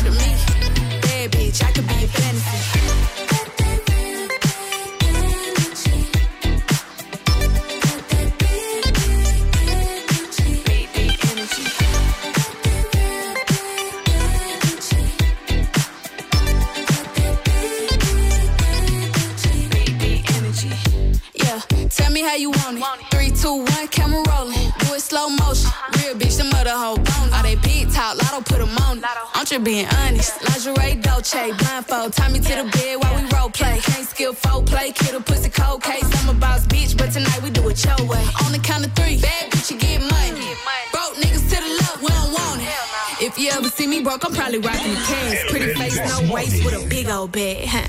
tell 22.11 22.23
me 22.23 22.27
how 22.27 22.35
you 22.35 22.51
want 22.51 22.77
it. 22.77 22.83
Three, 23.11 23.31
two, 23.31 23.63
one, 23.63 23.87
camera 23.87 24.23
rolling. 24.29 24.71
Do 24.79 24.93
it 24.93 25.01
slow 25.01 25.29
motion. 25.29 25.71
Real 25.97 26.15
bitch, 26.15 26.37
the 26.37 26.43
mother 26.43 26.71
whole 26.71 26.97
bone. 26.97 27.29
All 27.33 27.43
they 27.43 27.55
big 27.55 27.91
talk, 27.91 28.17
lotto 28.17 28.41
put 28.41 28.59
'em 28.61 28.77
on. 28.85 28.97
it. 28.97 29.03
I'm 29.33 29.45
just 29.45 29.63
being 29.63 29.87
honest. 29.99 30.33
Lingerie, 30.41 31.01
Dolce, 31.01 31.53
blindfold. 31.53 32.13
Tie 32.13 32.29
me 32.29 32.39
to 32.39 32.55
the 32.59 32.67
bed 32.75 32.95
while 33.01 33.15
we 33.15 33.23
role 33.33 33.49
play. 33.49 33.79
Can't 33.79 34.07
skill 34.07 34.33
folk 34.33 34.65
play, 34.65 34.91
kid 34.91 35.15
a 35.15 35.21
pussy 35.21 35.49
cold 35.49 35.81
case. 35.83 36.07
I'm 36.19 36.29
a 36.29 36.33
boss 36.33 36.65
bitch, 36.67 36.97
but 36.97 37.11
tonight 37.11 37.41
we 37.43 37.49
do 37.49 37.67
it 37.69 37.83
your 37.85 38.01
way. 38.11 38.23
On 38.43 38.51
the 38.51 38.59
count 38.59 38.85
of 38.85 38.91
three, 38.93 39.17
bad 39.17 39.51
bitch, 39.51 39.71
you 39.71 39.77
get 39.77 40.01
money. 40.01 40.47
Broke 40.91 41.15
niggas 41.21 41.45
to 41.51 41.57
the 41.65 41.71
left, 41.81 42.01
we 42.01 42.09
don't 42.09 42.33
want 42.33 42.61
it. 42.61 43.23
If 43.27 43.37
you 43.37 43.49
ever 43.51 43.69
see 43.69 43.87
me 43.87 44.01
broke, 44.01 44.25
I'm 44.25 44.33
probably 44.33 44.59
rocking 44.59 44.93
the 44.95 45.01
cash. 45.11 45.49
Pretty 45.49 45.73
face, 45.75 45.97
no 46.11 46.33
waist, 46.33 46.65
with 46.65 46.73
a 46.73 46.83
big 46.89 47.07
old 47.07 47.31
bag. 47.31 47.67
Huh? 47.67 47.87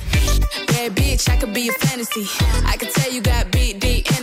Bad 0.69 0.95
bitch, 0.95 1.29
I 1.29 1.37
could 1.37 1.55
be 1.55 1.69
a 1.69 1.73
fantasy. 1.73 2.27
I 2.73 2.77
could 2.77 2.91
tell 2.91 3.11
you 3.13 3.21
got 3.21 3.51
big, 3.51 3.81
deep 3.81 3.92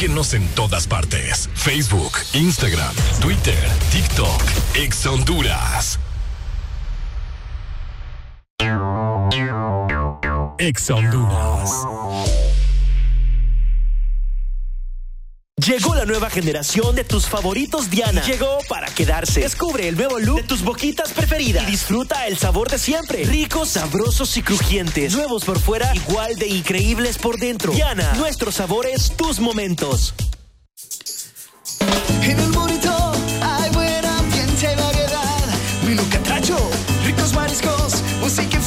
Síguenos 0.00 0.32
en 0.32 0.48
todas 0.54 0.86
partes. 0.86 1.50
Facebook, 1.52 2.12
Instagram, 2.32 2.94
Twitter, 3.20 3.68
TikTok, 3.92 4.42
Ex 4.74 5.04
Honduras. 5.04 5.98
Ex 10.58 10.90
Honduras. 10.90 12.49
Llegó 15.66 15.94
la 15.94 16.06
nueva 16.06 16.30
generación 16.30 16.94
de 16.94 17.04
tus 17.04 17.26
favoritos 17.26 17.90
Diana. 17.90 18.22
Llegó 18.22 18.58
para 18.68 18.86
quedarse. 18.86 19.40
Descubre 19.40 19.88
el 19.88 19.96
nuevo 19.96 20.18
look 20.18 20.36
de 20.36 20.42
tus 20.44 20.62
boquitas 20.62 21.12
preferidas 21.12 21.64
y 21.64 21.72
disfruta 21.72 22.26
el 22.26 22.38
sabor 22.38 22.70
de 22.70 22.78
siempre. 22.78 23.24
Ricos, 23.24 23.70
sabrosos 23.70 24.36
y 24.38 24.42
crujientes. 24.42 25.12
Nuevos 25.12 25.44
por 25.44 25.58
fuera, 25.58 25.94
igual 25.94 26.36
de 26.36 26.46
increíbles 26.46 27.18
por 27.18 27.38
dentro. 27.38 27.72
Diana, 27.72 28.14
nuestros 28.14 28.54
sabores, 28.54 29.12
tus 29.16 29.38
momentos. 29.38 30.14
En 32.22 32.38
el 32.38 32.56
hay 33.42 34.04
ambiente 34.06 34.76
variedad. 34.76 36.10
Catracho, 36.10 36.56
ricos 37.04 37.34
mariscos, 37.34 38.02
música 38.20 38.59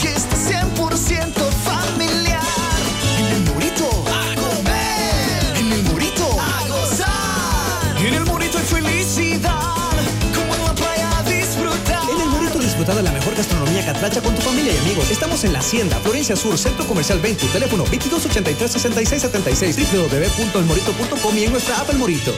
catracha 14.04 14.22
con 14.22 14.36
tu 14.36 14.42
familia 14.42 14.74
y 14.74 14.78
amigos. 14.80 15.10
Estamos 15.12 15.46
en 15.46 15.54
la 15.54 15.60
Hacienda, 15.60 15.98
Florencia 16.00 16.36
Sur, 16.36 16.58
Centro 16.58 16.86
Comercial 16.86 17.20
20, 17.20 17.48
teléfono 17.48 17.86
2283-6676, 17.86 19.76
www.elmorito.com 19.94 21.38
y 21.38 21.46
en 21.46 21.52
nuestra 21.54 21.80
app 21.80 21.90
El 21.90 22.00
Morito. 22.00 22.38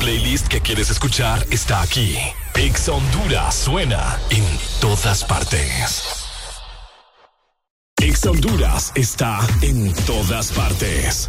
Playlist 0.00 0.48
que 0.48 0.60
quieres 0.60 0.90
escuchar 0.90 1.44
está 1.50 1.82
aquí. 1.82 2.16
Ex 2.54 2.88
Honduras 2.88 3.54
suena 3.54 4.18
en 4.30 4.44
todas 4.80 5.24
partes. 5.24 6.04
Ex 8.00 8.24
Honduras 8.26 8.92
está 8.94 9.40
en 9.62 9.92
todas 10.06 10.52
partes. 10.52 11.28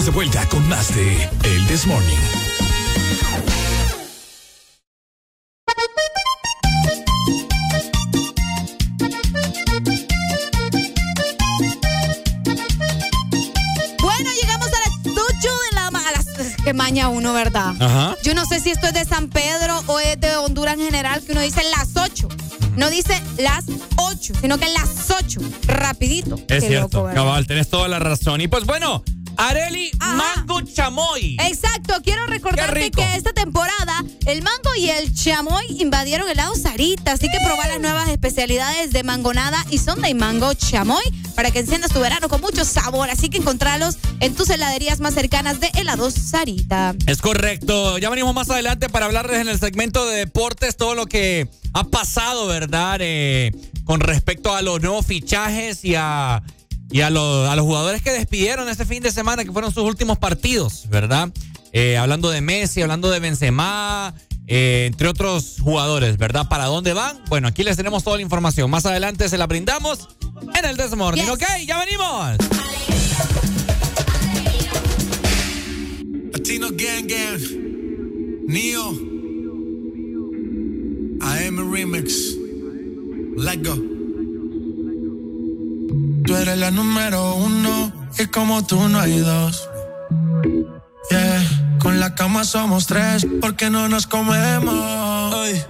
Estamos 0.00 0.06
de 0.06 0.10
vuelta 0.12 0.48
con 0.48 0.68
más 0.68 0.94
de 0.94 1.28
El 1.44 1.66
This 1.66 1.86
Morning. 1.86 2.16
Bueno, 14.00 14.30
llegamos 14.40 14.68
a 14.68 14.80
las 14.80 14.90
8 15.04 15.14
de 15.70 15.74
la 15.74 15.90
mañana. 15.90 16.20
Que 16.64 16.72
maña 16.72 17.08
uno, 17.08 17.32
¿verdad? 17.32 17.74
Ajá. 17.78 18.16
Yo 18.22 18.34
no 18.34 18.46
sé 18.46 18.60
si 18.60 18.70
esto 18.70 18.86
es 18.86 18.94
de 18.94 19.04
San 19.04 19.28
Pedro 19.28 19.82
o 19.86 20.00
es 20.00 20.18
de 20.20 20.36
Honduras 20.36 20.74
en 20.74 20.86
general, 20.86 21.22
que 21.22 21.32
uno 21.32 21.42
dice 21.42 21.62
las 21.76 21.96
8. 21.96 22.28
No 22.76 22.88
dice 22.88 23.20
las 23.38 23.64
8, 23.96 24.34
sino 24.40 24.58
que 24.58 24.68
las 24.68 25.10
8. 25.10 25.40
Rapidito. 25.66 26.36
Es 26.36 26.46
Qué 26.46 26.68
cierto, 26.68 27.04
cabal, 27.12 27.46
tenés 27.46 27.68
toda 27.68 27.88
la 27.88 27.98
razón. 27.98 28.40
Y 28.40 28.48
pues 28.48 28.64
bueno, 28.64 29.02
Areli 29.50 29.90
Mango 29.98 30.60
Chamoy. 30.60 31.36
Exacto, 31.40 31.94
quiero 32.04 32.24
recordarte 32.26 32.92
que 32.92 33.16
esta 33.16 33.32
temporada 33.32 34.04
el 34.26 34.42
mango 34.42 34.70
y 34.76 34.90
el 34.90 35.12
chamoy 35.12 35.64
invadieron 35.80 36.28
el 36.28 36.36
lado 36.36 36.54
Sarita, 36.54 37.12
así 37.12 37.26
que 37.28 37.38
probar 37.44 37.66
las 37.66 37.80
nuevas 37.80 38.08
especialidades 38.10 38.92
de 38.92 39.02
mangonada 39.02 39.66
y 39.68 39.78
sonda 39.78 40.08
y 40.08 40.14
mango 40.14 40.54
chamoy 40.54 41.02
para 41.34 41.50
que 41.50 41.58
enciendas 41.58 41.90
tu 41.90 41.98
verano 41.98 42.28
con 42.28 42.40
mucho 42.40 42.64
sabor, 42.64 43.10
así 43.10 43.28
que 43.28 43.38
encontralos 43.38 43.96
en 44.20 44.36
tus 44.36 44.50
heladerías 44.50 45.00
más 45.00 45.14
cercanas 45.14 45.58
de 45.58 45.68
helados 45.74 46.14
Sarita. 46.14 46.94
Es 47.08 47.20
correcto. 47.20 47.98
Ya 47.98 48.08
venimos 48.08 48.32
más 48.32 48.50
adelante 48.50 48.88
para 48.88 49.06
hablarles 49.06 49.40
en 49.40 49.48
el 49.48 49.58
segmento 49.58 50.06
de 50.06 50.16
deportes 50.16 50.76
todo 50.76 50.94
lo 50.94 51.06
que 51.06 51.48
ha 51.72 51.82
pasado, 51.82 52.46
¿verdad? 52.46 52.98
Eh, 53.00 53.50
con 53.84 53.98
respecto 53.98 54.54
a 54.54 54.62
los 54.62 54.80
nuevos 54.80 55.06
fichajes 55.06 55.84
y 55.84 55.96
a, 55.96 56.40
y 56.90 57.02
a, 57.02 57.10
los, 57.10 57.48
a 57.48 57.56
los 57.56 57.64
jugadores 57.64 58.02
que 58.02 58.10
despidieron 58.10 58.68
este 58.68 58.84
fin 58.84 59.02
de 59.02 59.12
semana, 59.12 59.44
que 59.44 59.52
fueron 59.52 59.72
sus 59.72 59.84
últimos 59.84 60.18
partidos, 60.18 60.88
¿verdad? 60.88 61.30
Eh, 61.72 61.96
hablando 61.96 62.30
de 62.30 62.40
Messi, 62.40 62.82
hablando 62.82 63.10
de 63.10 63.20
Benzema, 63.20 64.14
eh, 64.48 64.86
entre 64.86 65.06
otros 65.06 65.58
jugadores, 65.60 66.18
¿verdad? 66.18 66.48
¿Para 66.48 66.64
dónde 66.64 66.92
van? 66.92 67.22
Bueno, 67.28 67.46
aquí 67.46 67.62
les 67.62 67.76
tenemos 67.76 68.02
toda 68.02 68.16
la 68.16 68.22
información. 68.22 68.68
Más 68.68 68.84
adelante 68.86 69.28
se 69.28 69.38
la 69.38 69.46
brindamos 69.46 70.08
en 70.58 70.64
el 70.64 70.76
Desmorning, 70.76 71.30
¿ok? 71.30 71.44
¡Ya 71.66 71.78
venimos! 71.78 72.36
Latino 76.32 76.68
Gang 76.70 77.06
Gang, 77.06 77.40
Neo, 78.48 78.90
AM 81.20 81.72
Remix, 81.72 82.34
Let 83.36 83.64
Go. 83.64 83.89
Tú 86.30 86.36
eres 86.36 86.58
la 86.58 86.70
número 86.70 87.34
uno 87.34 87.92
y 88.16 88.26
como 88.26 88.64
tú 88.64 88.88
no 88.88 89.00
hay 89.00 89.18
dos. 89.18 89.68
Yeah, 91.10 91.76
con 91.80 91.98
la 91.98 92.14
cama 92.14 92.44
somos 92.44 92.86
tres 92.86 93.26
porque 93.40 93.68
no 93.68 93.88
nos 93.88 94.06
comemos. 94.06 95.34
Ay, 95.34 95.60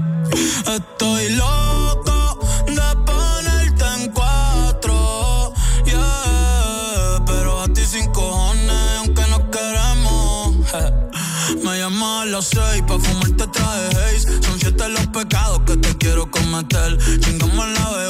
estoy 0.76 1.30
loco 1.30 2.40
de 2.66 2.96
ponerte 3.06 3.84
en 4.02 4.12
cuatro. 4.12 5.54
Yeah, 5.86 7.24
pero 7.24 7.62
a 7.62 7.68
ti 7.68 7.80
sin 7.86 8.12
cojones 8.12 8.98
aunque 8.98 9.22
no 9.30 9.50
queremos. 9.50 10.56
Me 11.64 11.78
llamas 11.78 12.24
a 12.24 12.26
las 12.26 12.44
seis 12.44 12.82
pa' 12.86 12.98
fumarte 12.98 13.46
traje. 13.46 14.20
Son 14.42 14.60
siete 14.60 14.90
los 14.90 15.06
pecados 15.06 15.60
que 15.60 15.78
te 15.78 15.96
quiero 15.96 16.30
cometer. 16.30 16.98
Chingamos 17.20 17.66
la 17.66 17.92
B8 17.92 18.09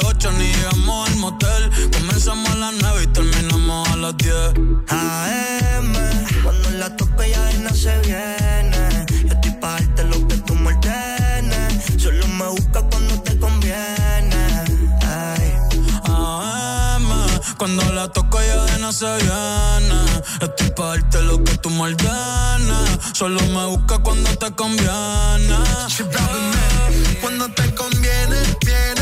Comenzamos 1.93 2.49
a 2.49 2.55
las 2.55 2.73
9 2.81 3.03
y 3.03 3.07
terminamos 3.07 3.89
a 3.89 3.95
las 3.95 4.17
10. 4.17 4.35
AM, 4.89 5.93
cuando 6.43 6.71
la 6.71 6.95
tope 6.95 7.29
ya 7.29 7.43
de 7.45 7.59
no 7.59 7.73
se 7.73 7.97
viene. 7.99 9.05
Yo 9.25 9.33
estoy 9.33 9.51
pa' 9.61 9.71
darte 9.71 10.03
lo 10.05 10.27
que 10.27 10.35
tú 10.37 10.55
me. 10.55 10.71
Solo 11.97 12.27
me 12.27 12.47
busca 12.47 12.81
cuando 12.89 13.21
te 13.21 13.37
conviene. 13.37 14.63
Ay. 15.01 15.53
AM, 16.03 17.07
cuando 17.57 17.83
la 17.93 18.07
toco 18.09 18.39
ya 18.41 18.65
de 18.65 18.79
no 18.79 18.91
se 18.91 19.05
viene. 19.05 19.99
Estoy 20.41 20.69
pa' 20.71 20.87
darte 20.87 21.21
lo 21.21 21.43
que 21.43 21.57
tú 21.57 21.69
me 21.69 21.81
ordenes. 21.81 22.99
Solo 23.13 23.41
me 23.47 23.65
busca 23.67 23.99
cuando 23.99 24.29
te 24.37 24.51
conviene. 24.51 25.55
Ay. 25.57 25.91
Cuando 27.21 27.47
te 27.53 27.75
conviene, 27.75 28.37
viene 28.65 29.00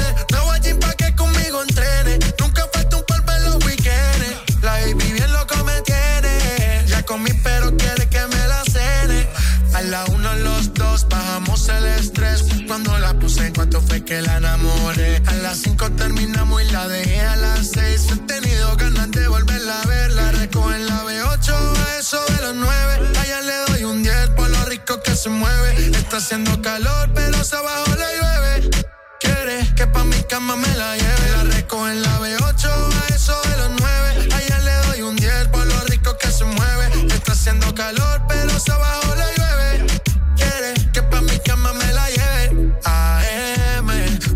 la 4.61 4.73
baby 4.73 5.13
bien 5.13 5.31
loco 5.31 5.63
me 5.63 5.81
tiene. 5.81 6.83
Ya 6.87 7.03
comí, 7.03 7.31
pero 7.43 7.75
quiere 7.77 8.07
que 8.09 8.19
me 8.27 8.47
la 8.47 8.63
cene. 8.65 9.27
A 9.73 9.81
la 9.81 10.05
uno, 10.05 10.33
los 10.35 10.73
dos, 10.73 11.07
bajamos 11.07 11.69
el 11.69 11.85
estrés. 11.85 12.43
Cuando 12.67 12.97
la 12.99 13.13
puse, 13.13 13.47
en 13.47 13.53
cuanto 13.53 13.81
fue 13.81 14.03
que 14.03 14.21
la 14.21 14.37
enamoré. 14.37 15.21
A 15.27 15.33
las 15.35 15.59
cinco 15.59 15.89
terminamos 15.91 16.61
y 16.61 16.71
la 16.71 16.87
dejé 16.87 17.21
a 17.21 17.35
las 17.37 17.71
seis. 17.71 18.07
He 18.11 18.17
tenido 18.17 18.75
ganas 18.75 19.11
de 19.11 19.27
volverla 19.27 19.81
a 19.81 19.85
ver. 19.85 20.11
La 20.11 20.31
recojo 20.33 20.73
en 20.73 20.85
la 20.85 21.03
B8, 21.03 21.53
a 21.53 21.99
eso 21.99 22.23
de 22.25 22.41
los 22.41 22.55
nueve. 22.55 23.09
Allá 23.17 23.41
le 23.41 23.55
doy 23.71 23.83
un 23.85 24.03
10 24.03 24.29
por 24.35 24.49
lo 24.49 24.65
rico 24.65 25.01
que 25.01 25.15
se 25.15 25.29
mueve. 25.29 25.91
Está 25.97 26.17
haciendo 26.17 26.61
calor, 26.61 27.09
pero 27.15 27.43
se 27.45 27.55
abajo 27.55 27.95
le 27.95 28.17
llueve. 28.17 28.89
Quiere 29.19 29.67
que 29.75 29.85
pa' 29.87 30.03
mi 30.05 30.21
cama 30.23 30.55
me 30.55 30.73
la 30.75 30.95
lleve. 30.95 31.31
La 31.35 31.43
recojo 31.55 31.89
en 31.89 32.01
la 32.01 32.19
B8, 32.19 32.65
a 32.67 33.13
eso 33.13 33.35
de 33.49 33.57
los 33.57 33.71
nueve. 33.79 34.29
Allá 34.33 34.59
le 34.59 34.73
doy 34.87 35.01
un 35.01 35.15
10 35.15 35.47
por 35.49 35.65
lo 35.65 35.79
rico 35.85 36.17
que 36.17 36.31
se 36.31 36.45
mueve. 36.45 37.13
Está 37.13 37.33
haciendo 37.33 37.73
calor, 37.75 38.21
pero 38.29 38.57
se 38.59 38.71
abajo 38.71 39.15
le 39.15 39.27
llueve. 39.37 40.01
Quiere 40.37 40.73
que 40.93 41.03
pa' 41.03 41.21
mi 41.21 41.37
cama 41.39 41.73
me 41.73 41.93
la 41.93 42.09
lleve. 42.09 42.73
AM, 42.85 43.89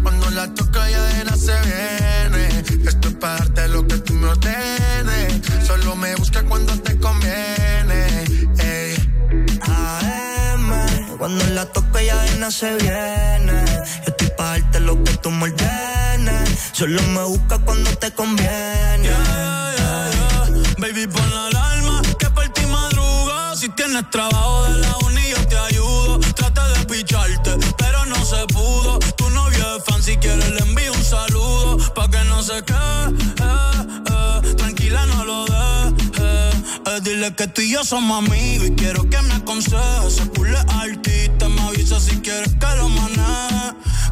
cuando 0.03 0.29
la 0.31 0.53
toca 0.53 0.89
ya 0.89 1.01
de 1.01 1.23
nada 1.23 1.37
se 1.37 1.55
viene. 1.61 2.63
Esto 2.85 3.07
es 3.07 3.15
para 3.15 3.37
darte 3.37 3.67
lo 3.69 3.87
que 3.87 3.97
tú 3.99 4.13
me 4.13 4.27
ordenes. 4.27 5.41
Solo 5.65 5.95
me 5.95 6.13
busca 6.15 6.43
cuando 6.43 6.77
te 6.81 6.99
conviene. 6.99 8.25
Ey. 8.59 8.95
AM, 9.61 11.17
cuando 11.17 11.45
la 11.53 11.65
toco 11.67 11.97
ella 11.99 12.17
de 12.21 12.51
se 12.51 12.75
viene. 12.75 13.63
Pa' 14.37 14.59
darte 14.59 14.79
lo 14.79 15.03
que 15.03 15.13
tú 15.17 15.31
me 15.31 15.45
ordenes. 15.45 16.49
Solo 16.71 17.01
me 17.03 17.23
busca 17.23 17.59
cuando 17.59 17.89
te 17.97 18.11
conviene. 18.11 19.09
Baby, 20.77 21.07
pon 21.07 21.29
la 21.33 21.47
alarma 21.47 22.01
que 22.19 22.29
por 22.29 22.47
ti 22.49 22.65
madruga. 22.65 23.55
Si 23.55 23.69
tienes 23.69 24.09
trabajo 24.09 24.63
de 24.65 24.79
la 24.79 24.97
uni, 25.05 25.29
yo 25.29 25.47
te 25.47 25.57
ayudo. 25.57 26.19
Traté 26.19 26.61
de 26.73 26.85
picharte, 26.85 27.51
pero 27.77 28.05
no 28.05 28.25
se 28.25 28.45
pudo. 28.47 28.99
Tu 29.17 29.29
novio 29.29 29.77
es 29.77 29.83
fan, 29.85 30.01
si 30.01 30.17
quieres 30.17 30.49
le 30.49 30.59
envío 30.59 30.91
un 30.93 31.03
saludo. 31.03 31.77
Pa' 31.93 32.09
que 32.09 32.23
no 32.25 32.41
se 32.43 32.63
quede, 32.63 33.07
eh, 33.41 34.41
eh. 34.43 34.55
tranquila, 34.55 35.05
no 35.05 35.25
lo. 35.25 35.43
Eh, 36.93 36.99
dile 37.01 37.33
que 37.33 37.47
tú 37.47 37.61
y 37.61 37.71
yo 37.71 37.83
somos 37.83 38.23
amigos 38.27 38.67
y 38.67 38.71
quiero 38.75 39.09
que 39.09 39.21
me 39.21 39.33
aconsejes. 39.33 40.13
Se 40.15 40.25
pule 40.27 40.57
artista, 40.57 41.49
me 41.49 41.61
avisa 41.61 41.99
si 41.99 42.17
quieres 42.17 42.53
que 42.53 42.75
lo 42.77 42.89
maneje. 42.89 43.73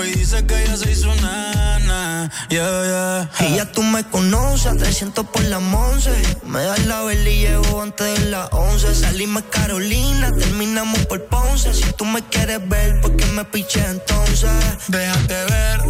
y 0.00 0.12
dice 0.12 0.46
que 0.46 0.62
ella 0.62 0.76
se 0.76 0.90
hizo 0.90 1.14
nana. 1.16 2.30
Yeah, 2.48 3.28
yeah. 3.38 3.48
Y 3.48 3.56
ya 3.56 3.70
tú 3.70 3.82
me 3.82 4.04
conoces, 4.04 4.66
a 4.66 4.76
300 4.76 5.26
por 5.26 5.42
la 5.44 5.58
once. 5.58 6.10
Me 6.46 6.62
das 6.62 6.86
la 6.86 7.02
vela 7.02 7.28
y 7.28 7.40
llego 7.40 7.82
antes 7.82 8.18
de 8.18 8.30
las 8.30 8.48
11. 8.52 8.94
Salimos 8.94 9.42
Carolina, 9.50 10.32
terminamos 10.32 11.04
por 11.06 11.24
Ponce. 11.26 11.74
Si 11.74 11.92
tú 11.92 12.04
me 12.04 12.22
quieres 12.22 12.66
ver, 12.68 13.00
¿por 13.00 13.16
qué 13.16 13.26
me 13.26 13.44
piché 13.44 13.84
entonces? 13.84 14.50
Déjate 14.88 15.34
ver, 15.44 15.80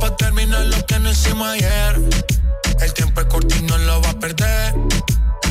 pa' 0.00 0.16
terminar 0.16 0.66
lo 0.66 0.84
que 0.86 0.98
no 0.98 1.10
hicimos 1.10 1.48
ayer. 1.48 2.00
El 2.80 2.92
tiempo 2.92 3.20
es 3.22 3.26
corto 3.28 3.54
y 3.56 3.62
no 3.62 3.78
lo 3.78 4.02
va 4.02 4.10
a 4.10 4.18
perder. 4.18 4.74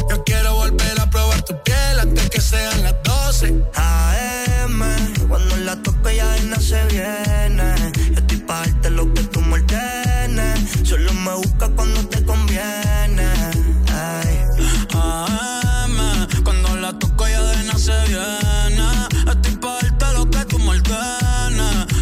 Yo 0.10 0.24
quiero 0.24 0.56
volver 0.56 1.00
a 1.00 1.10
probar 1.10 1.42
tu 1.42 1.62
piel 1.64 2.00
antes 2.00 2.30
que 2.30 2.40
sean 2.40 2.84
las 2.84 2.96
12. 3.04 3.48
AM, 3.76 3.82
cuando 3.82 3.82
la 4.46 4.53
nada 6.54 6.62
se 6.62 6.86
viene. 6.88 7.92
Yo 8.12 8.20
estoy 8.20 8.38
pa' 8.38 8.66
lo 8.90 9.14
que 9.14 9.24
tú 9.24 9.42
me. 9.42 9.60
Solo 10.84 11.14
me 11.14 11.34
busca 11.36 11.70
cuando 11.70 12.08
te 12.08 12.24
conviene. 12.24 13.28
Ay. 13.92 14.40
AM, 14.94 16.28
cuando 16.44 16.76
la 16.78 16.98
toco 17.00 17.28
ya 17.28 17.42
de 17.42 17.64
nada 17.64 17.80
se 17.80 17.98
viene. 18.08 18.88
Estoy 19.32 19.56
pa' 19.58 20.14
lo 20.14 20.30
que 20.30 20.46
tú 20.46 20.60
me. 20.60 20.74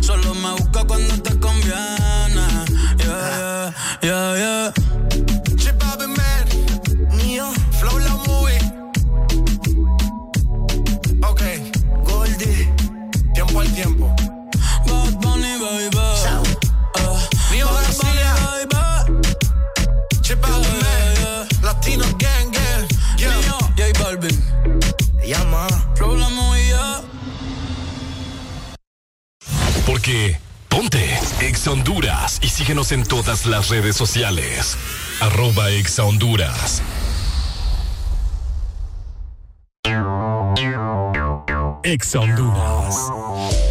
Solo 0.02 0.34
me 0.34 0.52
busca 0.52 0.84
cuando 0.86 1.22
te 1.22 1.40
conviene. 1.40 2.46
Yeah, 2.98 3.74
yeah, 4.02 4.36
yeah. 4.38 4.81
Ponte 30.68 31.20
Exa 31.42 31.70
Honduras 31.70 32.40
y 32.42 32.48
síguenos 32.48 32.92
en 32.92 33.04
todas 33.04 33.46
las 33.46 33.70
redes 33.70 33.96
sociales. 33.96 34.76
Arroba 35.20 35.70
Exa 35.70 36.06
Honduras. 36.06 36.82
Exa 41.84 42.20
Honduras. 42.20 43.71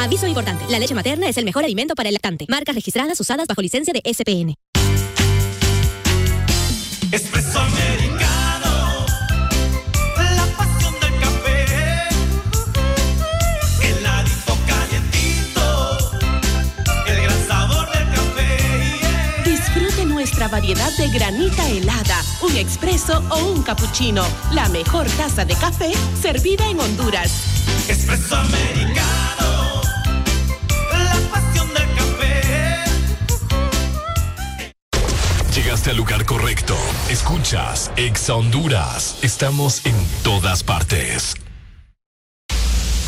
Aviso 0.00 0.26
importante, 0.26 0.64
la 0.70 0.78
leche 0.78 0.94
materna 0.94 1.28
es 1.28 1.36
el 1.36 1.44
mejor 1.44 1.62
alimento 1.62 1.94
para 1.94 2.08
el 2.08 2.14
lactante. 2.14 2.46
Marcas 2.48 2.74
registradas 2.74 3.20
usadas 3.20 3.46
bajo 3.46 3.60
licencia 3.60 3.92
de 3.92 4.00
SPN. 4.02 4.54
Espresso 7.12 7.60
americano, 7.60 9.04
la 10.16 10.46
pasión 10.56 10.94
del 11.02 11.20
café, 11.20 11.66
heladito 13.82 14.56
calientito, 14.66 15.98
el 17.06 17.22
gran 17.22 17.46
sabor 17.46 17.92
del 17.92 18.06
café. 18.14 19.50
Disfrute 19.50 20.06
nuestra 20.06 20.48
variedad 20.48 20.96
de 20.96 21.08
granita 21.10 21.68
helada, 21.68 22.22
un 22.40 22.56
expreso 22.56 23.22
o 23.28 23.52
un 23.52 23.62
cappuccino. 23.62 24.24
La 24.54 24.70
mejor 24.70 25.06
taza 25.18 25.44
de 25.44 25.56
café 25.56 25.92
servida 26.22 26.70
en 26.70 26.80
Honduras. 26.80 27.30
Espresso 27.86 28.36
americano, 28.36 29.29
Llegaste 35.80 35.90
al 35.92 35.96
lugar 35.96 36.26
correcto. 36.26 36.76
Escuchas 37.08 37.90
Exa 37.96 38.34
Honduras. 38.34 39.16
Estamos 39.22 39.86
en 39.86 39.94
todas 40.22 40.62
partes. 40.62 41.34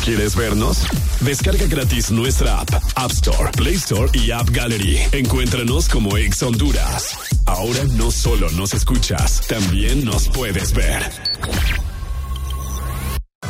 ¿Quieres 0.03 0.35
vernos? 0.35 0.79
Descarga 1.19 1.67
gratis 1.67 2.09
nuestra 2.09 2.61
app, 2.61 2.73
App 2.95 3.11
Store, 3.11 3.51
Play 3.51 3.75
Store 3.75 4.09
y 4.13 4.31
App 4.31 4.49
Gallery. 4.49 4.97
Encuéntranos 5.11 5.87
como 5.87 6.17
Exa 6.17 6.47
Honduras. 6.47 7.15
Ahora 7.45 7.83
no 7.95 8.09
solo 8.09 8.49
nos 8.51 8.73
escuchas, 8.73 9.41
también 9.47 10.03
nos 10.03 10.27
puedes 10.29 10.73
ver. 10.73 11.03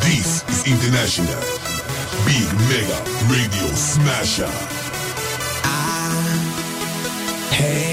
is 0.06 0.44
International. 0.66 1.40
Big 2.26 2.50
Mega 2.68 3.00
Radio 3.30 3.74
Smasher. 3.74 4.52
Had 7.54 7.93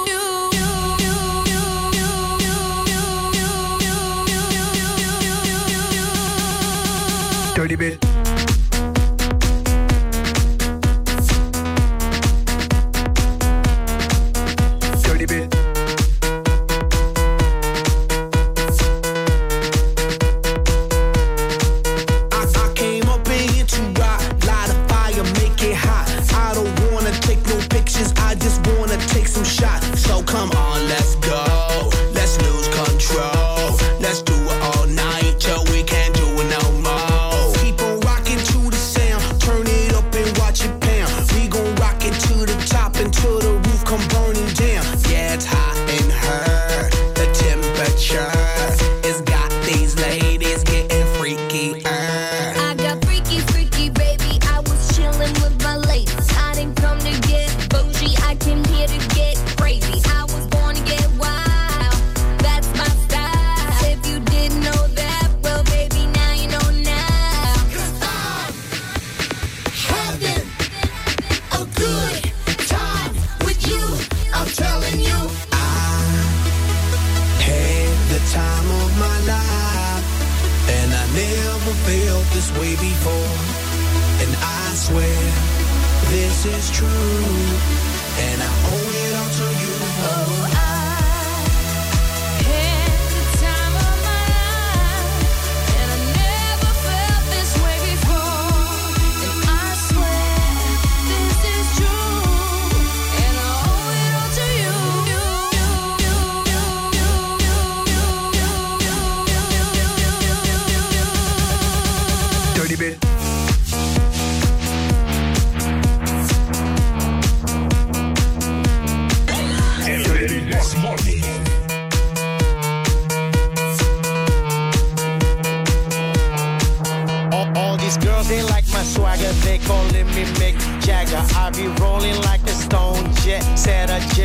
Baby. 7.71 8.10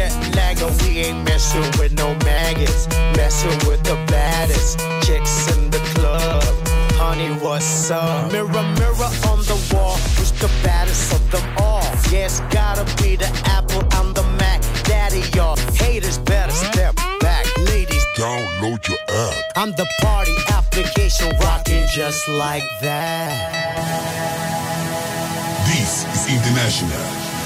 Jet 0.09 0.37
lagger. 0.37 0.71
We 0.83 0.99
ain't 0.99 1.25
messing 1.25 1.63
with 1.79 1.93
no 1.93 2.15
maggots. 2.25 2.89
Messing 3.17 3.59
with 3.69 3.83
the 3.83 3.97
baddest 4.07 4.79
chicks 5.03 5.57
in 5.57 5.71
the 5.71 5.79
club. 5.95 6.43
Honey, 6.99 7.31
what's 7.45 7.91
up? 7.91 8.33
Mirror, 8.33 8.49
mirror 8.51 9.11
on 9.31 9.41
the 9.51 9.59
wall. 9.73 9.97
Who's 10.17 10.33
the 10.33 10.51
baddest 10.63 11.13
of 11.13 11.31
them 11.31 11.45
all? 11.59 11.85
Yes, 12.11 12.41
gotta 12.51 12.85
be 13.03 13.17
the 13.17 13.31
Apple. 13.47 13.83
I'm 13.93 14.13
the 14.13 14.23
Mac. 14.39 14.63
Daddy, 14.85 15.23
y'all 15.35 15.57
haters 15.75 16.19
better 16.19 16.53
step 16.53 16.95
back. 17.21 17.47
Ladies, 17.59 18.05
Download 18.17 18.87
your 18.89 18.99
app. 19.11 19.35
I'm 19.57 19.73
the 19.73 19.87
party 20.01 20.35
application 20.49 21.29
rocking 21.41 21.85
just 21.93 22.27
like 22.29 22.65
that. 22.81 23.33
This 25.67 26.07
is 26.15 26.33
International. 26.33 27.46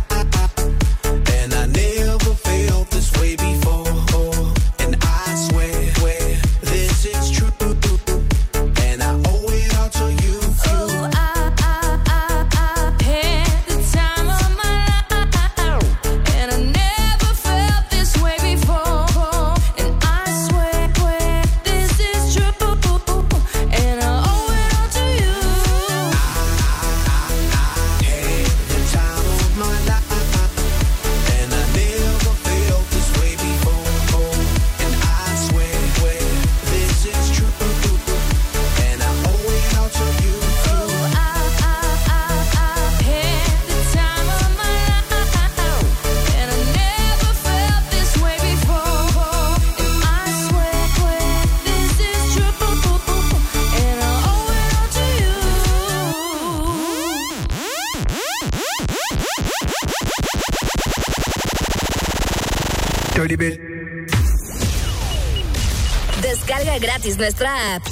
nuestra 67.21 67.75
app. 67.75 67.83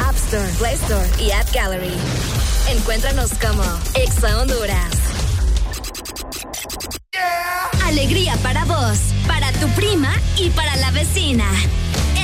App 0.00 0.16
Store, 0.16 0.48
Play 0.56 0.74
Store 0.76 1.06
y 1.20 1.30
App 1.30 1.46
Gallery. 1.52 1.92
Encuéntranos 2.70 3.32
como 3.34 3.62
Exa 3.94 4.40
Honduras. 4.40 4.94
Alegría 7.84 8.34
para 8.42 8.64
vos, 8.64 8.98
para 9.26 9.52
tu 9.52 9.68
prima 9.76 10.10
y 10.38 10.48
para 10.50 10.74
la 10.76 10.90
vecina. 10.90 11.44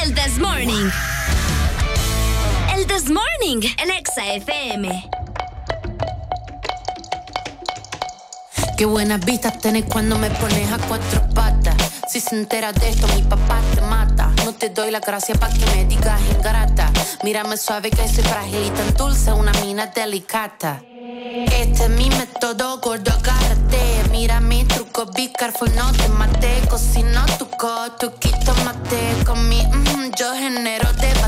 El 0.02 0.14
This 0.14 0.38
Morning. 0.38 0.88
El 2.74 2.86
This 2.86 3.10
Morning 3.10 3.68
en 3.82 3.90
Exa 3.90 4.32
FM. 4.32 5.10
Qué 8.78 8.86
buenas 8.86 9.22
vistas 9.22 9.58
tenés 9.58 9.84
cuando 9.84 10.16
me 10.16 10.30
pones 10.30 10.72
a 10.72 10.78
cuatro 10.78 11.28
patas. 11.34 11.76
Si 12.08 12.20
se 12.20 12.34
entera 12.34 12.72
de 12.72 12.88
esto, 12.88 13.06
mi 13.08 13.20
papá 13.20 13.60
te 13.74 13.82
mata. 13.82 14.27
Te 14.58 14.70
doy 14.70 14.90
la 14.90 14.98
gracia 14.98 15.36
para 15.36 15.54
que 15.54 15.64
me 15.66 15.84
digas 15.84 16.20
ingrata. 16.34 16.90
Mírame 17.22 17.56
suave 17.56 17.90
que 17.90 18.08
soy 18.08 18.24
frágil 18.24 18.66
y 18.66 18.70
tan 18.70 18.92
dulce, 18.94 19.32
una 19.32 19.52
mina 19.62 19.86
delicata. 19.86 20.82
Este 20.90 21.84
es 21.84 21.90
mi 21.90 22.10
método, 22.10 22.80
gordo, 22.80 23.12
agárrate. 23.12 24.02
Mira 24.10 24.40
mi 24.40 24.64
truco, 24.64 25.06
be 25.06 25.30
careful, 25.32 25.72
no 25.76 25.92
te 25.92 26.08
mate. 26.08 26.60
Cocino 26.68 27.24
tu 27.38 27.48
coto, 27.50 28.18
quito 28.18 28.52
mate. 28.64 29.24
Con 29.24 29.48
mi, 29.48 29.64
mm, 29.64 30.10
yo 30.18 30.34
genero 30.34 30.92
debate. 30.94 31.27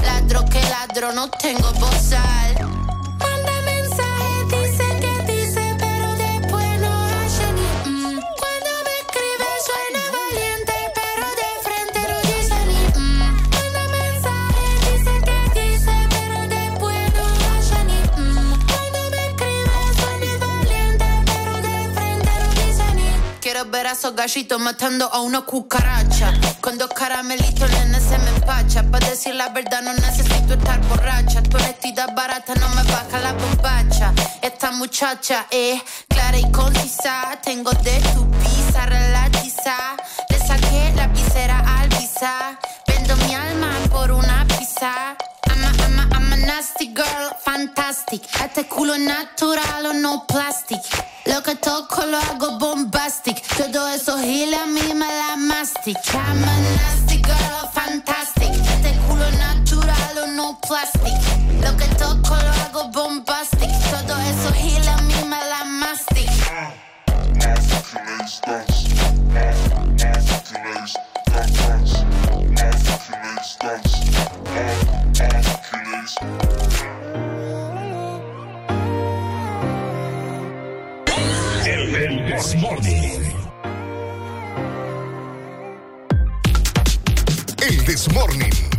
Ladro 0.31 0.49
que 0.49 0.61
ladro, 0.61 1.11
no 1.11 1.29
tengo 1.29 1.73
bozal. 1.73 2.90
Esos 23.81 24.15
gallitos 24.15 24.59
matando 24.59 25.11
a 25.11 25.21
una 25.21 25.41
cucaracha. 25.41 26.33
Con 26.61 26.77
dos 26.77 26.89
caramelitos, 26.89 27.69
nene, 27.69 27.99
se 27.99 28.17
me 28.19 28.29
empacha. 28.29 28.83
Para 28.83 29.09
decir 29.09 29.35
la 29.35 29.49
verdad, 29.49 29.81
no 29.81 29.93
necesito 29.93 30.53
estar 30.53 30.79
borracha. 30.87 31.43
Tu 31.43 31.57
honestidad 31.57 32.15
barata 32.15 32.55
no 32.55 32.69
me 32.69 32.83
baja 32.83 33.19
la 33.19 33.33
bombacha. 33.33 34.13
Esta 34.41 34.71
muchacha 34.71 35.45
es 35.51 35.81
clara 36.07 36.37
y 36.37 36.49
concisa. 36.51 37.37
Tengo 37.43 37.71
de 37.71 37.99
tu 38.13 38.31
pizza 38.31 38.85
relatiza. 38.85 39.75
Le 40.29 40.39
saqué 40.39 40.93
la 40.95 41.07
visera 41.07 41.59
al 41.77 41.89
visa. 41.89 42.57
Vendo 42.87 43.15
mi 43.17 43.35
alma 43.35 43.71
por 43.91 44.11
una 44.11 44.45
pizza. 44.47 45.15
Nasty 46.51 46.87
girl, 46.87 47.29
fantastic. 47.39 48.21
Este 48.43 48.67
culo 48.67 48.97
natural 48.97 49.83
no 50.01 50.25
plastic. 50.27 50.81
Lo 51.25 51.41
que 51.43 51.55
toco 51.55 52.05
lo 52.05 52.17
hago 52.17 52.59
bombastic. 52.59 53.37
Todo 53.57 53.87
eso 53.87 54.17
giles 54.17 54.59
a 54.59 54.65
mí 54.65 54.93
me 54.93 55.09
la 55.21 55.37
mastic. 55.37 55.97
I'm 56.13 56.43
a 56.43 56.53
nasty 56.77 57.17
girl, 57.29 57.69
fantastic. 57.73 58.51
Este 58.73 58.91
culo 59.07 59.27
natural 59.47 60.35
no 60.35 60.59
plastic. 60.67 61.17
Lo 61.63 61.71
que 61.77 61.87
toco 61.95 62.35
lo 62.35 62.53
hago 62.63 62.89
bombastic. 62.89 63.71
Todo 63.89 64.13
eso 64.31 64.53
giles 64.53 64.87
a 64.87 64.97
mí 65.03 65.19
me 65.31 65.39
la 65.51 65.63
mastic. 65.65 66.31
El. 82.83 83.31
El 87.59 87.85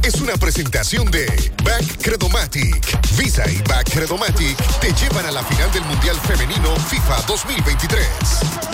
es 0.03 0.21
una 0.21 0.35
presentación 0.37 1.11
de 1.11 1.27
Back 1.65 1.85
Credomatic. 2.03 3.17
Visa 3.17 3.49
y 3.51 3.59
Back 3.69 3.91
Credomatic 3.91 4.57
te 4.81 4.93
llevan 4.93 5.27
a 5.27 5.31
la 5.31 5.43
final 5.43 5.73
del 5.73 5.85
Mundial 5.85 6.17
Femenino 6.21 6.77
FIFA 6.77 7.23
2023. 7.27 8.73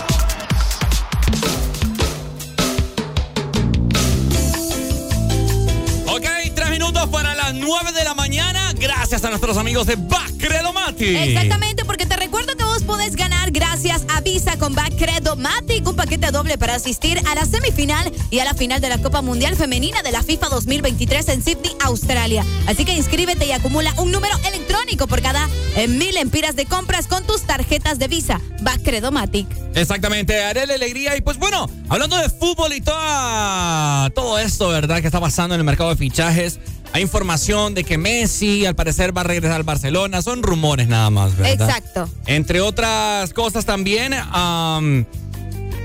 Las 7.53 7.55
nueve 7.55 7.93
de 7.93 8.05
la 8.05 8.15
mañana. 8.15 8.75
Gracias 8.79 9.25
a 9.25 9.31
nuestros 9.31 9.57
amigos 9.57 9.87
de 9.87 9.97
Bacredomati. 9.97 11.17
Exactamente, 11.17 11.85
porque 11.87 12.05
te 12.05 12.17
recuerdo 12.17 12.55
que 12.57 12.65
vos 12.65 12.83
podés 12.83 13.17
ganar 13.17 13.53
gracias 13.53 14.03
a 14.09 14.21
Visa 14.21 14.59
con 14.59 14.75
Back 14.75 14.97
Credomatic, 14.97 15.87
un 15.89 15.97
paquete 15.97 16.31
doble 16.31 16.59
para 16.59 16.75
asistir 16.75 17.19
a 17.27 17.35
la 17.35 17.47
semifinal 17.47 18.13
y 18.31 18.41
a 18.41 18.45
la 18.45 18.53
final 18.53 18.83
de 18.83 18.91
la 18.91 18.99
Copa 18.99 19.23
Mundial 19.23 19.57
Femenina 19.57 20.03
de 20.03 20.13
la 20.13 20.23
FIFA 20.23 20.49
2023 20.51 21.29
en 21.29 21.43
Sydney, 21.43 21.73
Australia. 21.85 22.45
Así 22.67 22.85
que 22.85 22.93
inscríbete 22.93 23.47
y 23.47 23.53
acumula 23.53 23.95
un 23.97 24.13
número 24.13 24.37
electrónico 24.47 25.07
por 25.07 25.23
cada 25.23 25.49
eh, 25.77 25.89
mil 25.89 26.17
empiras 26.19 26.55
de 26.55 26.67
compras 26.67 27.07
con 27.07 27.25
tus 27.25 27.43
tarjetas 27.43 27.99
de 27.99 28.09
Visa. 28.09 28.43
Back 28.61 28.83
Credomatic. 28.83 29.47
Exactamente, 29.75 30.43
haré 30.43 30.67
la 30.67 30.75
alegría. 30.75 31.17
Y 31.17 31.23
pues 31.23 31.39
bueno, 31.39 31.71
hablando 31.89 32.17
de 32.19 32.29
fútbol 32.29 32.73
y 32.75 32.81
toda, 32.81 34.11
todo 34.11 34.39
esto, 34.39 34.69
¿verdad? 34.69 35.01
Que 35.01 35.07
está 35.07 35.21
pasando 35.21 35.55
en 35.55 35.61
el 35.61 35.65
mercado 35.65 35.91
de 35.91 35.97
fichajes. 35.97 36.59
Hay 36.93 37.03
información 37.03 37.75
de 37.75 37.85
que 37.85 37.99
Messi 37.99 38.67
al 38.67 38.75
parecer 38.75 39.17
va 39.17 39.21
a 39.21 39.25
regresar 39.25 39.57
al 39.57 39.63
Barcelona. 39.63 40.23
Son 40.23 40.43
rumores 40.43 40.89
nada 40.89 41.11
más, 41.11 41.37
¿verdad? 41.37 41.69
Exacto. 41.69 42.09
Entre 42.27 42.61
otras 42.61 43.33
cosas 43.33 43.65
también, 43.67 44.15
am, 44.15 45.05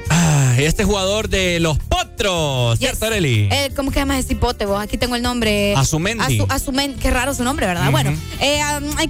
ah, 0.10 0.56
este 0.58 0.84
jugador 0.86 1.30
de 1.30 1.60
los 1.60 1.78
Potros, 1.80 2.80
¿cierto, 2.80 3.06
Arely? 3.06 3.50
Eh, 3.52 3.72
¿Cómo 3.76 3.92
que 3.92 4.00
llamas 4.00 4.20
ese 4.20 4.34
hipote 4.34 4.66
vos? 4.66 4.82
Aquí 4.82 4.98
tengo 4.98 5.16
el 5.16 5.22
nombre. 5.22 5.76
Azumendi. 5.76 6.40
Azu- 6.40 6.48
Azumen- 6.48 6.96
qué 6.96 7.10
raro 7.12 7.34
su 7.34 7.44
nombre, 7.44 7.66
¿verdad? 7.68 7.92
Bueno, 7.92 8.16
eh, 8.40 8.62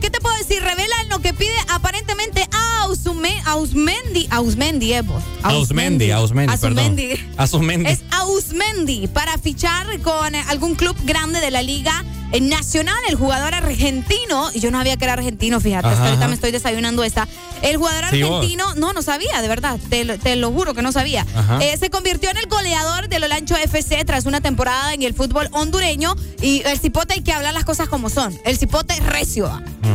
¿qué 0.01 0.09
te 0.09 0.19
puedo 0.19 0.35
decir? 0.37 0.61
Revelan 0.63 1.09
lo 1.09 1.19
que 1.19 1.33
pide 1.33 1.53
aparentemente 1.69 2.41
a 2.51 2.62
Ausume- 2.83 3.41
Ausmendi. 3.45 4.27
Ausmendi, 4.29 4.93
eh, 4.93 5.01
vos. 5.01 5.23
Ausmendi, 5.43 6.11
Ausmendi, 6.11 6.55
perdón. 6.57 6.79
Ausmendi. 6.79 7.09
Ausmendi. 7.37 7.89
Es 7.89 7.99
Ausmendi 8.11 9.07
para 9.07 9.37
fichar 9.37 9.99
con 10.01 10.35
eh, 10.35 10.43
algún 10.49 10.75
club 10.75 10.95
grande 11.05 11.39
de 11.39 11.51
la 11.51 11.61
liga 11.61 12.03
eh, 12.31 12.41
nacional, 12.41 12.97
el 13.09 13.15
jugador 13.15 13.53
argentino, 13.53 14.49
y 14.53 14.59
yo 14.59 14.71
no 14.71 14.79
sabía 14.79 14.97
que 14.97 15.03
era 15.05 15.13
argentino, 15.13 15.59
fíjate, 15.59 15.87
hasta 15.87 16.05
ahorita 16.09 16.27
me 16.27 16.33
estoy 16.33 16.51
desayunando 16.51 17.03
esta. 17.03 17.27
El 17.61 17.77
jugador 17.77 18.05
Sí, 18.09 18.21
vos. 18.23 18.31
argentino, 18.37 18.75
no, 18.75 18.91
no 18.91 19.01
sabía, 19.01 19.41
de 19.41 19.47
verdad, 19.47 19.79
te, 19.89 20.03
lo- 20.03 20.17
te 20.17 20.35
lo 20.35 20.51
juro 20.51 20.73
que 20.73 20.81
no 20.81 20.91
sabía. 20.91 21.25
Eh, 21.61 21.77
se 21.79 21.89
convirtió 21.89 22.29
en 22.31 22.37
el 22.37 22.47
goleador 22.47 23.07
del 23.07 23.23
Olancho 23.23 23.55
FC 23.55 24.03
tras 24.03 24.25
una 24.25 24.41
temporada 24.41 24.93
en 24.93 25.03
el 25.03 25.13
fútbol 25.13 25.47
hondureño 25.53 26.15
y 26.41 26.61
el 26.65 26.77
cipote 26.79 27.13
hay 27.13 27.21
que 27.21 27.31
hablar 27.31 27.53
las 27.53 27.63
cosas 27.65 27.87
como 27.87 28.09
son. 28.09 28.37
El 28.45 28.57
cipote 28.57 28.93
es 28.95 29.05
recio. 29.05 29.49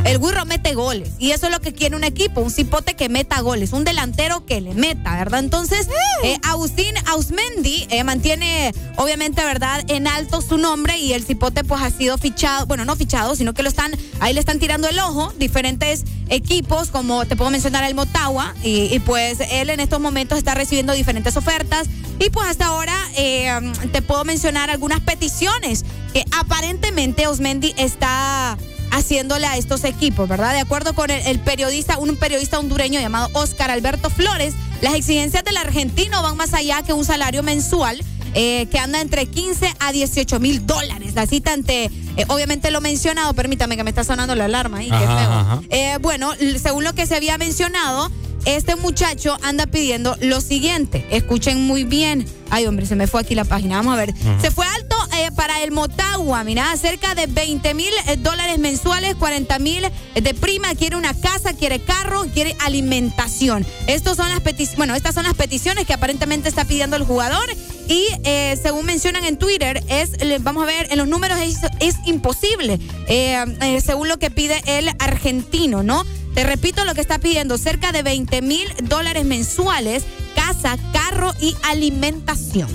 El 0.04 0.18
Guirro 0.20 0.44
mete 0.46 0.74
goles 0.74 1.10
y 1.18 1.32
eso 1.32 1.46
es 1.46 1.52
lo 1.52 1.60
que 1.60 1.72
quiere 1.74 1.96
un 1.96 2.04
equipo, 2.04 2.40
un 2.40 2.50
cipote 2.50 2.77
que 2.84 3.08
meta 3.08 3.40
goles, 3.40 3.72
un 3.72 3.84
delantero 3.84 4.44
que 4.46 4.60
le 4.60 4.74
meta, 4.74 5.16
¿verdad? 5.16 5.40
Entonces, 5.40 5.88
eh, 6.22 6.38
Agustín 6.42 6.94
Ausmendi 7.06 7.86
eh, 7.90 8.04
mantiene, 8.04 8.72
obviamente, 8.96 9.42
¿verdad?, 9.44 9.84
en 9.88 10.06
alto 10.06 10.40
su 10.40 10.58
nombre 10.58 10.98
y 10.98 11.12
el 11.12 11.24
cipote 11.24 11.64
pues 11.64 11.82
ha 11.82 11.90
sido 11.90 12.18
fichado, 12.18 12.66
bueno, 12.66 12.84
no 12.84 12.96
fichado, 12.96 13.36
sino 13.36 13.54
que 13.54 13.62
lo 13.62 13.68
están, 13.68 13.92
ahí 14.20 14.32
le 14.34 14.40
están 14.40 14.58
tirando 14.58 14.88
el 14.88 14.98
ojo 14.98 15.32
diferentes 15.38 16.04
equipos, 16.28 16.88
como 16.88 17.26
te 17.26 17.36
puedo 17.36 17.50
mencionar 17.50 17.84
el 17.84 17.94
Motagua, 17.94 18.54
y, 18.62 18.94
y, 18.94 19.00
pues 19.00 19.38
él 19.50 19.70
en 19.70 19.80
estos 19.80 20.00
momentos 20.00 20.38
está 20.38 20.54
recibiendo 20.54 20.92
diferentes 20.92 21.36
ofertas 21.36 21.88
y 22.18 22.30
pues 22.30 22.48
hasta 22.48 22.66
ahora 22.66 22.96
eh, 23.16 23.50
te 23.92 24.02
puedo 24.02 24.24
mencionar 24.24 24.70
algunas 24.70 25.00
peticiones 25.00 25.84
que 26.12 26.24
aparentemente 26.36 27.24
Ausmendi 27.24 27.74
está 27.76 28.58
haciéndole 28.90 29.46
a 29.46 29.56
estos 29.56 29.84
equipos, 29.84 30.28
¿verdad? 30.28 30.52
De 30.52 30.60
acuerdo 30.60 30.94
con 30.94 31.10
el, 31.10 31.20
el 31.26 31.38
periodista, 31.40 31.98
un 31.98 32.16
periodista 32.16 32.58
hondureño 32.58 33.00
llamado 33.00 33.28
Oscar 33.32 33.70
Alberto 33.70 34.10
Flores, 34.10 34.54
Las 34.80 34.94
exigencias 34.94 35.42
del 35.44 35.56
argentino 35.56 36.22
van 36.22 36.36
más 36.36 36.54
allá 36.54 36.82
que 36.82 36.92
un 36.92 37.04
salario 37.04 37.42
mensual 37.42 38.00
eh, 38.34 38.66
que 38.70 38.78
anda 38.78 39.00
entre 39.00 39.26
15 39.26 39.74
a 39.80 39.90
18 39.92 40.38
mil 40.38 40.66
dólares. 40.66 41.14
La 41.14 41.26
cita 41.26 41.52
ante, 41.52 41.86
eh, 41.86 42.24
obviamente 42.28 42.70
lo 42.70 42.80
mencionado, 42.80 43.34
permítame 43.34 43.76
que 43.76 43.84
me 43.84 43.90
está 43.90 44.04
sonando 44.04 44.34
la 44.34 44.44
alarma 44.44 44.78
ahí, 44.78 44.88
qué 44.88 44.94
Ajá, 44.94 45.60
feo. 45.60 45.64
Eh, 45.70 45.98
bueno, 46.00 46.30
según 46.62 46.84
lo 46.84 46.92
que 46.92 47.06
se 47.06 47.16
había 47.16 47.38
mencionado, 47.38 48.10
este 48.44 48.76
muchacho 48.76 49.36
anda 49.42 49.66
pidiendo 49.66 50.16
lo 50.20 50.40
siguiente. 50.40 51.06
Escuchen 51.10 51.62
muy 51.62 51.84
bien. 51.84 52.26
Ay, 52.50 52.66
hombre, 52.66 52.86
se 52.86 52.96
me 52.96 53.06
fue 53.06 53.20
aquí 53.20 53.34
la 53.34 53.44
página. 53.44 53.76
Vamos 53.76 53.94
a 53.94 53.96
ver. 53.96 54.14
Se 54.40 54.50
fue 54.50 54.66
alto 54.66 54.96
eh, 55.16 55.30
para 55.36 55.62
el 55.62 55.70
Motagua. 55.70 56.44
Mira, 56.44 56.74
cerca 56.76 57.14
de 57.14 57.26
20 57.26 57.74
mil 57.74 57.92
eh, 58.06 58.16
dólares 58.16 58.58
mensuales, 58.58 59.14
40 59.16 59.58
mil 59.58 59.84
de 60.14 60.34
prima. 60.34 60.74
Quiere 60.74 60.96
una 60.96 61.12
casa, 61.14 61.52
quiere 61.52 61.80
carro, 61.80 62.24
quiere 62.32 62.56
alimentación. 62.60 63.66
Estos 63.86 64.16
son 64.16 64.28
las 64.30 64.40
peticiones. 64.40 64.76
Bueno, 64.76 64.94
estas 64.94 65.14
son 65.14 65.24
las 65.24 65.34
peticiones 65.34 65.86
que 65.86 65.92
aparentemente 65.92 66.48
está 66.48 66.64
pidiendo 66.64 66.96
el 66.96 67.04
jugador. 67.04 67.48
Y 67.88 68.06
eh, 68.24 68.58
según 68.62 68.84
mencionan 68.84 69.24
en 69.24 69.38
Twitter, 69.38 69.82
es, 69.88 70.12
vamos 70.40 70.62
a 70.62 70.66
ver, 70.66 70.88
en 70.90 70.98
los 70.98 71.08
números 71.08 71.38
es, 71.40 71.58
es 71.80 71.96
imposible. 72.04 72.78
Eh, 73.08 73.42
eh, 73.62 73.80
según 73.80 74.08
lo 74.08 74.18
que 74.18 74.30
pide 74.30 74.62
el 74.66 74.90
argentino, 74.98 75.82
¿no? 75.82 76.04
Te 76.34 76.44
repito 76.44 76.84
lo 76.84 76.94
que 76.94 77.00
está 77.00 77.18
pidiendo, 77.18 77.56
cerca 77.58 77.90
de 77.92 78.02
20 78.02 78.42
mil 78.42 78.68
dólares 78.84 79.24
mensuales, 79.24 80.04
casa, 80.34 80.76
carro 80.92 81.32
y 81.40 81.56
alimentación. 81.64 82.68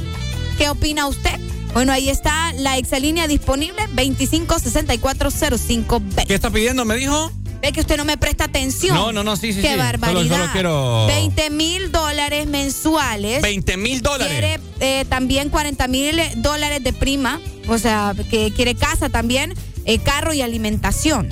¿Qué 0.58 0.70
opina 0.70 1.08
usted? 1.08 1.40
Bueno, 1.74 1.92
ahí 1.94 2.10
está 2.10 2.54
la 2.54 2.78
exalínea 2.78 3.28
disponible, 3.28 3.82
256405B. 3.96 6.28
¿Qué 6.28 6.36
está 6.36 6.52
pidiendo? 6.52 6.86
¿Me 6.86 6.96
dijo? 6.98 7.32
Ve 7.62 7.72
que 7.72 7.80
usted 7.80 7.96
no 7.98 8.04
me 8.06 8.18
presta 8.18 8.44
atención. 8.44 8.94
No, 8.96 9.12
no, 9.14 9.24
no, 9.24 9.36
sí, 9.38 9.54
sí, 9.54 9.62
Qué 9.62 9.68
sí. 9.70 9.74
Solo- 9.74 9.84
barbaridad. 9.84 10.36
solo 10.38 10.50
quiero- 10.52 11.08
20 11.08 11.50
mil 11.50 11.92
dólares 11.94 12.46
mensuales. 12.46 13.42
20 13.42 13.78
mil 13.78 14.02
dólares. 14.02 14.34
Quiere 14.38 14.60
eh, 14.82 15.06
también 15.08 15.50
40 15.50 15.88
mil 15.88 16.20
dólares 16.38 16.84
de 16.84 16.92
prima, 16.92 17.40
o 17.68 17.78
sea, 17.78 18.14
que 18.30 18.52
quiere 18.54 18.76
casa 18.76 19.08
también, 19.08 19.54
eh, 19.86 20.00
carro 20.00 20.34
y 20.34 20.42
alimentación. 20.42 21.30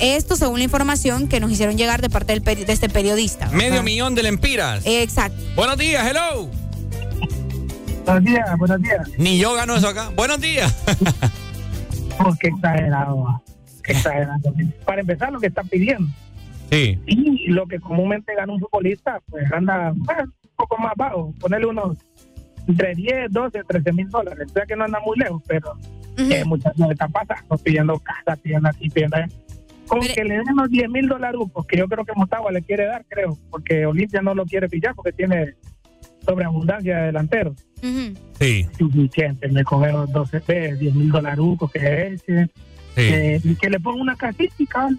Esto 0.00 0.36
según 0.36 0.58
la 0.58 0.64
información 0.64 1.28
que 1.28 1.40
nos 1.40 1.50
hicieron 1.50 1.76
llegar 1.76 2.00
de 2.02 2.10
parte 2.10 2.32
del 2.32 2.42
peri- 2.42 2.64
de 2.64 2.72
este 2.72 2.88
periodista. 2.88 3.48
Medio 3.50 3.82
millón 3.82 4.14
de 4.14 4.22
lempiras. 4.24 4.82
Exacto. 4.86 5.40
Buenos 5.56 5.78
días, 5.78 6.06
hello. 6.06 6.48
Buenos 8.04 8.24
días, 8.24 8.58
buenos 8.58 8.82
días. 8.82 9.08
Ni 9.18 9.38
yo 9.38 9.54
gano 9.54 9.76
eso 9.76 9.88
acá. 9.88 10.10
Buenos 10.16 10.40
días. 10.40 10.74
Oh, 12.16 12.32
qué 12.38 12.46
exagerado. 12.46 13.24
va. 13.24 13.42
Qué 13.82 13.90
exagerado. 13.90 14.38
Para 14.84 15.00
empezar, 15.00 15.32
lo 15.32 15.40
que 15.40 15.48
están 15.48 15.66
pidiendo. 15.66 16.06
Sí. 16.70 16.96
Y 17.06 17.48
lo 17.48 17.66
que 17.66 17.80
comúnmente 17.80 18.32
gana 18.36 18.52
un 18.52 18.60
futbolista, 18.60 19.20
pues 19.28 19.50
anda 19.52 19.90
un 19.90 20.06
poco 20.54 20.78
más 20.78 20.92
bajo. 20.96 21.34
Ponerle 21.40 21.66
unos 21.66 21.98
entre 22.68 22.94
10, 22.94 23.32
12, 23.32 23.64
13 23.66 23.92
mil 23.92 24.08
dólares. 24.10 24.46
O 24.48 24.52
sea 24.52 24.64
que 24.64 24.76
no 24.76 24.84
anda 24.84 25.00
muy 25.04 25.18
lejos, 25.18 25.42
pero 25.48 25.76
eh, 26.16 26.44
muchas 26.44 26.72
veces 26.76 26.92
están 26.92 27.10
pasando, 27.10 27.58
pidiendo 27.58 27.98
casa, 27.98 28.36
pidiendo 28.40 28.68
aquí, 28.68 28.88
pidiendo 28.90 29.16
allá. 29.16 29.28
Con 29.88 30.00
que 30.00 30.24
le 30.24 30.34
den 30.36 30.56
los 30.56 30.68
10 30.70 30.88
mil 30.90 31.08
dólares, 31.08 31.40
porque 31.52 31.76
yo 31.76 31.86
creo 31.88 32.04
que 32.04 32.12
Motagua 32.16 32.50
le 32.52 32.62
quiere 32.62 32.86
dar, 32.86 33.04
creo, 33.06 33.38
porque 33.50 33.84
Olimpia 33.86 34.22
no 34.22 34.34
lo 34.34 34.44
quiere 34.46 34.68
pillar 34.68 34.94
porque 34.94 35.12
tiene 35.12 35.54
sobreabundancia 36.24 36.96
de 36.98 37.06
delanteros. 37.06 37.56
Sí. 38.40 38.66
Suficiente, 38.78 39.48
me 39.48 39.62
con 39.62 39.84
esos 39.84 40.10
12 40.10 40.40
P, 40.40 40.74
10 40.76 40.94
mil 40.94 41.10
dólares 41.10 41.44
que 41.72 42.06
es. 42.06 42.22
eh, 42.28 42.48
que, 42.96 43.40
y 43.44 43.54
que 43.56 43.68
le 43.70 43.78
ponga 43.80 44.00
una 44.00 44.16
casita 44.16 44.54
y 44.58 44.66
cabal. 44.66 44.98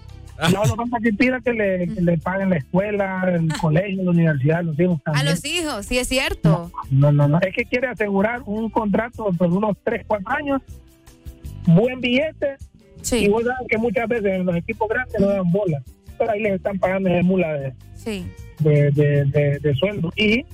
No, 0.54 0.66
lo 0.66 0.76
pasa 0.76 0.98
que 1.02 1.14
pida 1.14 1.40
que 1.40 1.54
le, 1.54 1.88
que 1.88 2.02
le 2.02 2.18
paguen 2.18 2.50
la 2.50 2.58
escuela, 2.58 3.24
el 3.34 3.48
colegio, 3.58 4.04
la 4.04 4.12
universidad, 4.12 4.64
los 4.64 4.78
hijos 4.78 5.00
A 5.06 5.12
también. 5.14 5.26
los 5.28 5.46
hijos, 5.46 5.86
sí 5.86 5.98
es 5.98 6.10
cierto. 6.10 6.70
No, 6.92 7.12
no, 7.14 7.28
no. 7.28 7.40
Es 7.40 7.56
que 7.56 7.64
quiere 7.64 7.88
asegurar 7.88 8.42
un 8.46 8.70
contrato 8.70 9.32
por 9.38 9.48
unos 9.52 9.78
3, 9.84 10.04
4 10.06 10.30
años, 10.32 10.62
buen 11.66 12.02
billete. 12.02 12.58
Y 13.12 13.28
vos 13.28 13.44
sabes 13.44 13.68
que 13.70 13.78
muchas 13.78 14.08
veces 14.08 14.26
en 14.34 14.46
los 14.46 14.56
equipos 14.56 14.88
grandes 14.90 15.20
no 15.20 15.28
dan 15.28 15.52
bola. 15.52 15.82
Pero 16.18 16.32
ahí 16.32 16.42
les 16.42 16.54
están 16.56 16.80
pagando 16.80 17.10
de 17.10 17.22
mula 17.24 17.54
de, 17.54 17.74
Sí. 17.96 18.26
de, 18.60 18.92
de, 18.92 19.26
de- 19.26 19.60
de 19.60 19.76
sueldo. 19.76 20.12
Y 20.16 20.46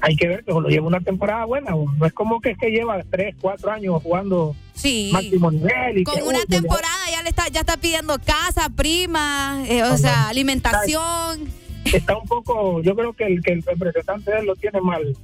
hay 0.00 0.16
que 0.16 0.26
ver 0.28 0.44
que 0.44 0.52
lo 0.52 0.68
lleva 0.68 0.86
una 0.88 1.00
temporada 1.00 1.44
buena. 1.44 1.70
No 1.70 2.04
es 2.06 2.12
como 2.12 2.40
que 2.40 2.50
es 2.50 2.58
que 2.58 2.70
lleva 2.70 3.00
3, 3.10 3.36
4 3.40 3.70
años 3.70 4.02
jugando 4.02 4.56
Sí. 4.74 5.10
máximo 5.12 5.50
nivel. 5.52 5.98
Y 5.98 6.04
Con 6.04 6.16
que, 6.16 6.22
una 6.22 6.38
uy, 6.38 6.44
ya- 6.48 6.56
temporada 6.60 7.10
ya 7.10 7.22
le 7.22 7.28
está, 7.28 7.48
ya 7.48 7.60
está 7.60 7.76
pidiendo 7.76 8.18
casa, 8.18 8.68
prima, 8.74 9.64
eh, 9.68 9.84
o 9.84 9.96
sea, 9.96 10.28
alimentación. 10.28 11.48
Está 11.84 12.16
un 12.16 12.26
poco, 12.26 12.82
yo 12.82 12.94
creo 12.96 13.12
que 13.12 13.24
el, 13.24 13.42
que 13.42 13.52
el 13.52 13.62
representante 13.62 14.30
de 14.32 14.38
él 14.38 14.46
lo 14.46 14.56
tiene 14.56 14.80
mal, 14.80 15.16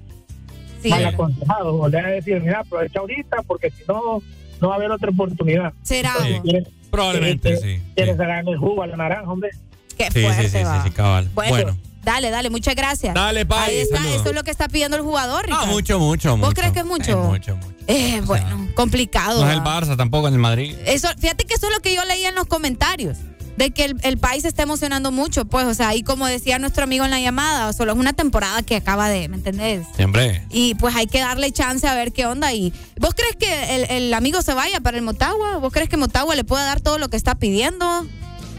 Sí. 0.82 0.90
mal 0.90 1.04
aconsejado. 1.06 1.74
O 1.76 1.88
le 1.88 2.00
va 2.00 2.08
a 2.08 2.10
decir, 2.12 2.40
mira, 2.40 2.60
aprovecha 2.60 3.00
ahorita 3.00 3.42
porque 3.46 3.70
si 3.70 3.82
no, 3.88 4.22
no 4.60 4.68
va 4.68 4.74
a 4.74 4.76
haber 4.78 4.90
otra 4.90 5.10
oportunidad. 5.10 5.72
Será. 5.82 6.14
Quiere- 6.42 6.66
Probablemente, 6.90 7.56
quiere- 7.58 7.76
sí. 7.78 7.82
Quiere 7.94 8.16
sacar 8.16 8.44
el 8.48 8.56
jugo 8.56 8.82
a 8.82 8.86
la 8.86 8.96
naranja, 8.96 9.30
hombre. 9.30 9.50
Qué 9.96 10.04
Sí, 10.06 10.10
sí, 10.14 10.22
fuerte 10.22 10.48
sí, 10.48 10.58
sí, 10.58 10.64
va. 10.64 10.84
sí, 10.84 10.90
cabal. 10.90 11.28
Bueno, 11.34 11.50
Bueno. 11.50 11.76
dale, 12.04 12.30
dale, 12.30 12.50
muchas 12.50 12.74
gracias. 12.74 13.12
Dale, 13.14 13.44
Pai, 13.44 13.70
Ahí 13.70 13.78
está, 13.80 13.96
saludos. 13.98 14.20
eso 14.20 14.28
es 14.30 14.34
lo 14.34 14.42
que 14.44 14.50
está 14.50 14.68
pidiendo 14.68 14.96
el 14.96 15.02
jugador, 15.02 15.40
Ah, 15.40 15.46
Ricardo. 15.46 15.66
mucho, 15.66 15.98
mucho, 15.98 16.36
mucho. 16.36 16.46
¿Vos 16.46 16.54
crees 16.54 16.72
que 16.72 16.78
es 16.80 16.86
mucho? 16.86 17.10
Eh, 17.12 17.16
mucho, 17.16 17.56
mucho. 17.56 17.74
Eh, 17.88 18.20
bueno, 18.24 18.68
complicado. 18.74 19.42
No 19.44 19.50
es 19.50 19.56
el. 19.56 19.62
Barça 19.62 19.96
tampoco 19.96 20.28
en 20.28 20.34
el 20.34 20.40
Madrid. 20.40 20.76
Eso, 20.86 21.08
fíjate 21.18 21.44
que 21.44 21.54
eso 21.54 21.66
es 21.66 21.72
lo 21.74 21.80
que 21.80 21.94
yo 21.94 22.04
leía 22.04 22.28
en 22.30 22.34
los 22.36 22.46
comentarios. 22.46 23.18
De 23.58 23.72
que 23.72 23.84
el, 23.86 23.96
el 24.02 24.18
país 24.18 24.42
se 24.42 24.48
está 24.48 24.62
emocionando 24.62 25.10
mucho, 25.10 25.44
pues, 25.44 25.66
o 25.66 25.74
sea, 25.74 25.94
y 25.96 26.04
como 26.04 26.26
decía 26.26 26.58
nuestro 26.60 26.84
amigo 26.84 27.04
en 27.04 27.10
la 27.10 27.18
llamada, 27.20 27.72
solo 27.72 27.92
es 27.92 27.98
una 27.98 28.12
temporada 28.12 28.62
que 28.62 28.76
acaba 28.76 29.08
de, 29.08 29.28
¿me 29.28 29.36
entendés? 29.36 29.84
Siempre. 29.96 30.44
Y 30.50 30.76
pues 30.76 30.94
hay 30.94 31.06
que 31.08 31.18
darle 31.18 31.50
chance 31.50 31.86
a 31.88 31.94
ver 31.94 32.12
qué 32.12 32.24
onda. 32.26 32.52
Y 32.52 32.72
¿Vos 33.00 33.14
crees 33.16 33.34
que 33.34 33.74
el, 33.74 33.90
el 33.90 34.14
amigo 34.14 34.42
se 34.42 34.54
vaya 34.54 34.78
para 34.80 34.96
el 34.96 35.02
Motagua? 35.02 35.56
¿Vos 35.58 35.72
crees 35.72 35.88
que 35.88 35.96
Motagua 35.96 36.36
le 36.36 36.44
pueda 36.44 36.64
dar 36.64 36.80
todo 36.80 36.98
lo 36.98 37.08
que 37.08 37.16
está 37.16 37.34
pidiendo 37.34 38.06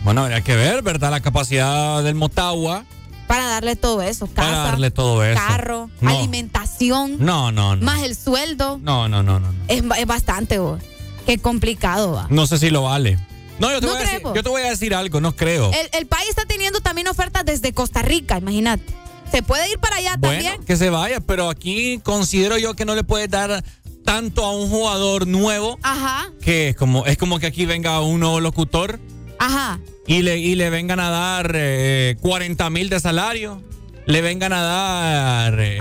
Bueno, 0.04 0.24
habría 0.24 0.42
que 0.42 0.56
ver, 0.58 0.82
¿verdad? 0.82 1.12
La 1.12 1.22
capacidad 1.22 2.04
del 2.04 2.16
Motagua 2.16 2.84
para 3.28 3.46
darle 3.46 3.76
todo 3.78 4.02
eso? 4.02 4.28
para 4.28 4.50
Casa, 4.50 4.64
darle 4.64 4.92
todo 4.92 5.24
eso. 5.24 5.40
carro, 5.48 5.90
No. 6.02 6.10
alimentación, 6.10 7.18
No, 7.24 7.52
no, 7.54 7.76
no. 7.76 7.86
más 7.86 8.02
el 8.04 8.16
sueldo. 8.16 8.80
No, 8.84 9.08
no, 9.08 9.24
no, 9.24 9.40
no. 9.40 9.52
no. 9.52 9.60
Es, 9.70 9.82
es 9.98 10.06
bastante, 10.06 10.60
vos. 10.60 10.82
Qué 11.26 11.38
complicado 11.38 12.12
va. 12.14 12.28
No 12.30 12.48
sé 12.48 12.58
si 12.58 12.70
lo 12.70 12.84
vale. 12.84 13.18
No, 13.60 13.72
yo 13.72 13.80
te, 13.82 13.86
¿No 13.88 13.94
voy, 13.94 14.02
a 14.02 14.06
decir, 14.06 14.22
yo 14.36 14.44
te 14.44 14.50
voy 14.50 14.62
a 14.62 14.70
decir 14.70 14.96
algo, 14.96 15.20
no 15.22 15.36
creo. 15.36 15.72
El, 15.74 15.90
el 15.94 16.06
país 16.08 16.30
está 16.30 16.46
teniendo 16.46 16.80
también 16.82 17.08
ofertas 17.08 17.44
desde 17.46 17.74
Costa 17.74 18.02
Rica, 18.02 18.38
imagínate. 18.38 18.94
Se 19.32 19.44
puede 19.44 19.70
ir 19.70 19.78
para 19.80 19.98
allá 19.98 20.16
bueno, 20.18 20.44
también. 20.44 20.66
que 20.66 20.76
se 20.78 20.90
vaya, 20.90 21.20
pero 21.20 21.50
aquí 21.50 22.00
considero 22.04 22.58
yo 22.58 22.74
que 22.74 22.86
no 22.86 22.96
le 22.96 23.04
puedes 23.04 23.30
dar 23.30 23.64
tanto 24.04 24.44
a 24.44 24.52
un 24.52 24.70
jugador 24.70 25.28
nuevo 25.28 25.78
Ajá, 25.84 26.32
que 26.42 26.70
es 26.70 26.76
como, 26.76 27.06
es 27.06 27.16
como 27.18 27.38
que 27.38 27.46
aquí 27.46 27.66
venga 27.68 28.00
un 28.02 28.22
nuevo 28.22 28.40
locutor 28.40 29.00
ajá. 29.38 29.80
y 30.08 30.24
le, 30.24 30.40
y 30.40 30.56
le 30.56 30.72
vengan 30.72 31.00
a 31.00 31.10
dar 31.12 31.52
eh, 31.54 32.16
40 32.22 32.70
mil 32.72 32.90
de 32.90 33.00
salario, 33.00 33.62
le 34.08 34.22
vengan 34.22 34.52
a 34.54 34.62
dar 34.64 35.60
eh, 35.60 35.78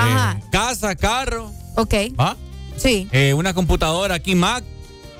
casa, 0.52 0.94
carro, 0.94 1.50
Ok. 1.76 1.94
¿ah? 2.18 2.36
Sí. 2.76 3.08
Eh, 3.12 3.32
una 3.32 3.54
computadora 3.54 4.16
aquí 4.16 4.34
Mac, 4.34 4.62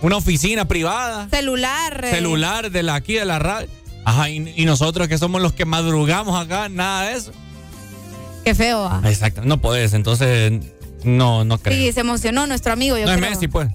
una 0.02 0.16
oficina 0.16 0.66
privada, 0.66 1.28
Celular. 1.30 2.04
eh, 2.04 2.10
celular 2.10 2.70
de 2.70 2.82
la 2.82 2.94
aquí 2.96 3.14
de 3.14 3.24
la 3.24 3.38
radio. 3.38 3.68
Ajá, 4.04 4.30
y, 4.30 4.52
y 4.56 4.64
nosotros 4.64 5.08
que 5.08 5.18
somos 5.18 5.42
los 5.42 5.52
que 5.52 5.64
madrugamos 5.64 6.40
acá, 6.40 6.68
nada 6.68 7.08
de 7.10 7.16
eso. 7.16 7.32
Qué 8.44 8.54
feo 8.54 8.80
va. 8.82 9.02
Exacto, 9.04 9.42
no 9.44 9.60
puedes, 9.60 9.92
entonces 9.92 10.52
no, 11.04 11.44
no 11.44 11.58
creo. 11.58 11.76
Sí, 11.76 11.92
se 11.92 12.00
emocionó 12.00 12.46
nuestro 12.46 12.72
amigo, 12.72 12.96
yo 12.96 13.04
no 13.06 13.12
es 13.12 13.18
creo. 13.18 13.30
Messi, 13.30 13.48
pues. 13.48 13.68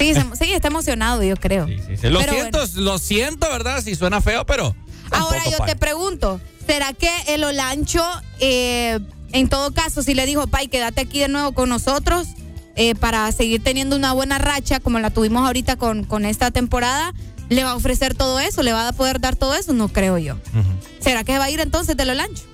Sí, 0.00 0.14
se- 0.14 0.24
sí, 0.44 0.52
está 0.52 0.68
emocionado, 0.68 1.22
yo 1.22 1.36
creo. 1.36 1.66
Sí, 1.66 2.08
Lo 2.08 2.18
Pero 2.20 2.32
siento, 2.32 2.58
lo 2.76 2.98
siento, 2.98 3.48
¿verdad? 3.48 3.82
Si 3.82 3.94
suena 3.94 4.20
feo, 4.20 4.44
pero. 4.46 4.74
Ahora 5.12 5.40
yo 5.48 5.64
te 5.64 5.76
pregunto, 5.76 6.40
¿será 6.66 6.92
que 6.92 7.08
el 7.28 7.44
Olancho, 7.44 8.02
eh, 8.40 8.98
en 9.32 9.48
todo 9.48 9.72
caso, 9.72 10.02
si 10.02 10.14
le 10.14 10.26
dijo, 10.26 10.48
Pai, 10.48 10.66
quédate 10.66 11.02
aquí 11.02 11.20
de 11.20 11.28
nuevo 11.28 11.52
con 11.52 11.68
nosotros 11.68 12.26
eh, 12.76 12.94
para 12.94 13.30
seguir 13.32 13.62
teniendo 13.62 13.96
una 13.96 14.12
buena 14.12 14.38
racha 14.38 14.80
como 14.80 14.98
la 15.00 15.10
tuvimos 15.10 15.46
ahorita 15.46 15.76
con, 15.76 16.04
con 16.04 16.24
esta 16.24 16.50
temporada, 16.50 17.12
¿le 17.48 17.64
va 17.64 17.70
a 17.70 17.76
ofrecer 17.76 18.14
todo 18.14 18.38
eso? 18.40 18.62
¿Le 18.62 18.72
va 18.72 18.88
a 18.88 18.92
poder 18.92 19.20
dar 19.20 19.36
todo 19.36 19.54
eso? 19.54 19.72
No 19.72 19.88
creo 19.88 20.18
yo. 20.18 20.36
¿Será 21.00 21.24
que 21.24 21.38
va 21.38 21.44
a 21.44 21.50
ir 21.50 21.60
entonces 21.60 21.96
del 21.96 22.10
Olancho? 22.10 22.44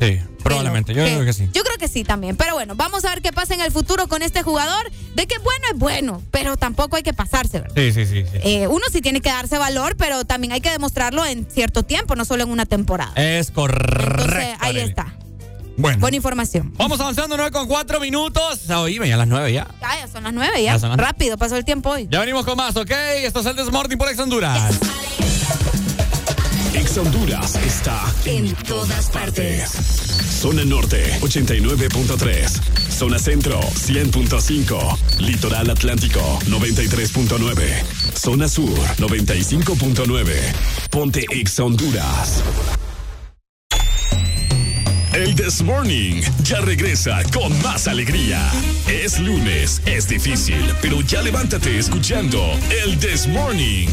Sí, 0.00 0.18
probablemente. 0.42 0.94
Yo 0.94 1.04
creo 1.04 1.24
que 1.24 1.32
sí. 1.32 1.48
Yo 1.52 1.62
creo 1.62 1.78
que 1.78 1.86
sí 1.86 2.02
también. 2.02 2.36
Pero 2.36 2.54
bueno, 2.54 2.74
vamos 2.74 3.04
a 3.04 3.10
ver 3.10 3.22
qué 3.22 3.32
pasa 3.32 3.54
en 3.54 3.60
el 3.60 3.70
futuro 3.70 4.08
con 4.08 4.22
este 4.22 4.42
jugador. 4.42 4.90
De 5.14 5.26
que 5.28 5.38
bueno 5.38 5.64
es 5.72 5.78
bueno, 5.78 6.22
pero 6.32 6.56
tampoco 6.56 6.96
hay 6.96 7.04
que 7.04 7.12
pasarse, 7.12 7.60
¿verdad? 7.60 7.76
Sí, 7.76 7.92
sí, 7.92 8.06
sí. 8.06 8.24
sí. 8.24 8.38
Eh, 8.42 8.66
uno 8.66 8.84
sí 8.90 9.00
tiene 9.00 9.20
que 9.20 9.28
darse 9.28 9.58
valor, 9.58 9.96
pero 9.96 10.24
también 10.24 10.52
hay 10.52 10.60
que 10.60 10.70
demostrarlo 10.70 11.24
en 11.24 11.46
cierto 11.48 11.84
tiempo, 11.84 12.16
no 12.16 12.24
solo 12.24 12.42
en 12.42 12.50
una 12.50 12.66
temporada. 12.66 13.12
Es 13.14 13.52
correcto. 13.52 14.22
Entonces, 14.24 14.56
ahí 14.58 14.78
está. 14.80 15.14
Bueno. 15.76 15.98
Buena 16.00 16.16
información. 16.16 16.72
Vamos 16.76 17.00
avanzando 17.00 17.36
9 17.36 17.50
con 17.50 17.66
4 17.66 17.98
minutos. 18.00 18.68
Oíme, 18.70 19.08
ya 19.08 19.16
las 19.16 19.26
9 19.28 19.52
ya. 19.52 19.66
Ya, 19.80 20.00
ya 20.00 20.08
son 20.08 20.24
las 20.24 20.32
nueve, 20.32 20.62
ya. 20.62 20.74
Ya 20.74 20.78
son 20.78 20.90
las- 20.90 20.98
Rápido, 20.98 21.36
pasó 21.38 21.56
el 21.56 21.64
tiempo 21.64 21.90
hoy. 21.90 22.08
Ya 22.10 22.20
venimos 22.20 22.44
con 22.44 22.56
más, 22.56 22.76
¿ok? 22.76 22.90
Esto 23.24 23.40
es 23.40 23.46
el 23.46 23.56
Desmorning 23.56 23.98
por 23.98 24.08
Ex 24.08 24.18
Honduras. 24.18 24.74
Ex 26.74 26.74
Ex 26.74 26.98
Honduras 26.98 27.54
está 27.56 28.00
en 28.24 28.54
todas 28.54 29.08
partes. 29.10 29.70
Zona 30.40 30.64
Norte 30.64 31.18
89.3. 31.20 32.60
Zona 32.90 33.18
Centro 33.18 33.60
100.5. 33.60 34.98
Litoral 35.18 35.70
Atlántico 35.70 36.20
93.9. 36.46 37.84
Zona 38.14 38.48
Sur 38.48 38.78
95.9. 38.98 40.34
Ponte 40.90 41.24
Ex 41.30 41.58
Honduras. 41.60 42.42
El 45.14 45.34
This 45.34 45.62
Morning 45.62 46.22
ya 46.42 46.60
regresa 46.62 47.22
con 47.34 47.52
más 47.62 47.86
alegría. 47.86 48.50
Es 48.88 49.20
lunes, 49.20 49.82
es 49.84 50.08
difícil, 50.08 50.72
pero 50.80 51.02
ya 51.02 51.20
levántate 51.20 51.78
escuchando 51.78 52.40
el 52.82 52.98
This 52.98 53.26
Morning. 53.26 53.88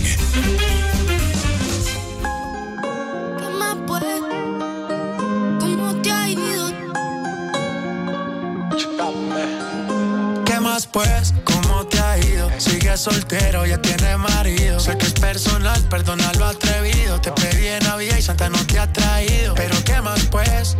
Pues? 10.87 11.33
¿Cómo 11.43 11.85
te 11.87 11.99
ha 11.99 12.17
ido? 12.17 12.49
Sigue 12.57 12.95
soltero, 12.97 13.65
ya 13.65 13.81
tiene 13.81 14.17
marido. 14.17 14.79
Sé 14.79 14.97
que 14.97 15.05
es 15.05 15.13
personal, 15.13 15.81
perdona 15.89 16.31
lo 16.37 16.45
atrevido. 16.45 17.19
Te 17.21 17.31
pedí 17.31 17.67
en 17.67 17.83
Navidad 17.83 18.17
y 18.17 18.21
Santa 18.21 18.49
no 18.49 18.65
te 18.65 18.79
ha 18.79 18.91
traído. 18.91 19.55
Pero 19.55 19.75
¿qué 19.83 20.01
más 20.01 20.25
pues? 20.25 20.77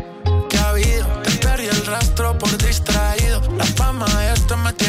¿Qué 0.50 0.58
ha 0.58 0.70
habido? 0.70 1.06
Te 1.24 1.32
perdí 1.32 1.68
el 1.68 1.86
rastro 1.86 2.38
por 2.38 2.58
distraído. 2.58 3.42
La 3.58 3.66
fama 3.66 4.08
esto 4.34 4.58
me 4.58 4.74
tiene 4.74 4.89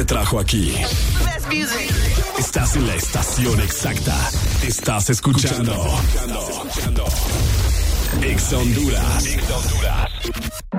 Te 0.00 0.06
trajo 0.06 0.40
aquí. 0.40 0.74
Estás 2.38 2.74
en 2.74 2.86
la 2.86 2.94
estación 2.94 3.60
exacta. 3.60 4.16
Estás 4.62 5.10
escuchando. 5.10 5.74
Ex 8.22 8.52
Honduras. 8.54 9.24
Baby, 9.24 10.69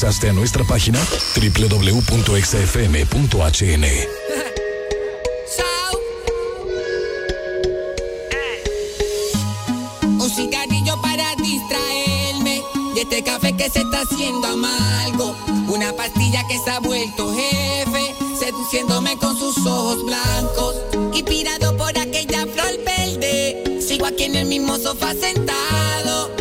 ingresaste 0.00 0.30
a 0.30 0.32
nuestra 0.32 0.64
página 0.64 0.98
www.exafm.hn. 1.36 3.84
Eh. 3.84 4.08
Un 10.02 10.30
cigarrillo 10.30 10.98
para 11.02 11.36
distraerme 11.36 12.62
y 12.96 13.00
este 13.00 13.22
café 13.22 13.54
que 13.54 13.68
se 13.68 13.80
está 13.80 14.00
haciendo 14.00 14.46
amargo. 14.46 15.36
Una 15.68 15.92
pastilla 15.92 16.48
que 16.48 16.58
se 16.64 16.70
ha 16.70 16.80
vuelto 16.80 17.34
jefe, 17.34 18.14
seduciéndome 18.38 19.18
con 19.18 19.38
sus 19.38 19.58
ojos 19.66 20.02
blancos. 20.06 20.76
Inspirado 21.12 21.76
por 21.76 21.98
aquella 21.98 22.46
flor 22.46 22.82
verde, 22.86 23.82
sigo 23.86 24.06
aquí 24.06 24.24
en 24.24 24.36
el 24.36 24.46
mismo 24.46 24.78
sofá 24.78 25.12
sentado 25.12 26.39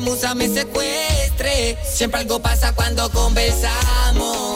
musa 0.00 0.34
me 0.34 0.48
secuestre. 0.48 1.78
Siempre 1.84 2.20
algo 2.20 2.40
pasa 2.40 2.74
cuando 2.74 3.10
conversamos. 3.10 4.55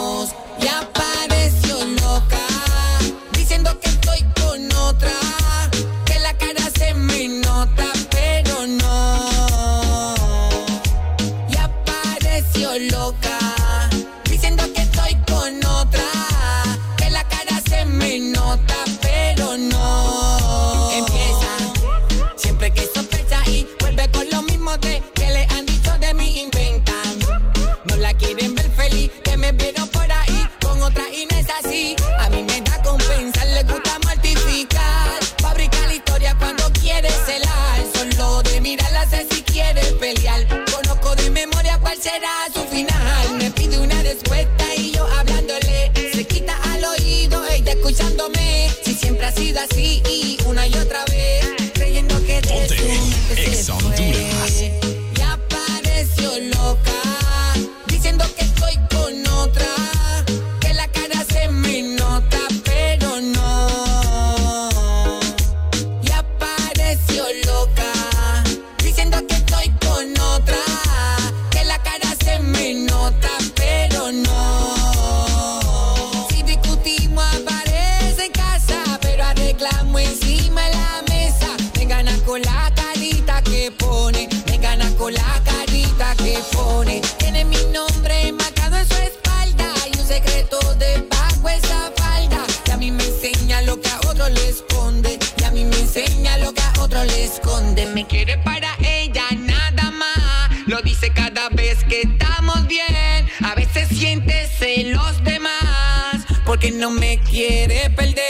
no 106.80 106.90
me 106.90 107.18
quiere 107.18 107.90
perder. 107.90 108.29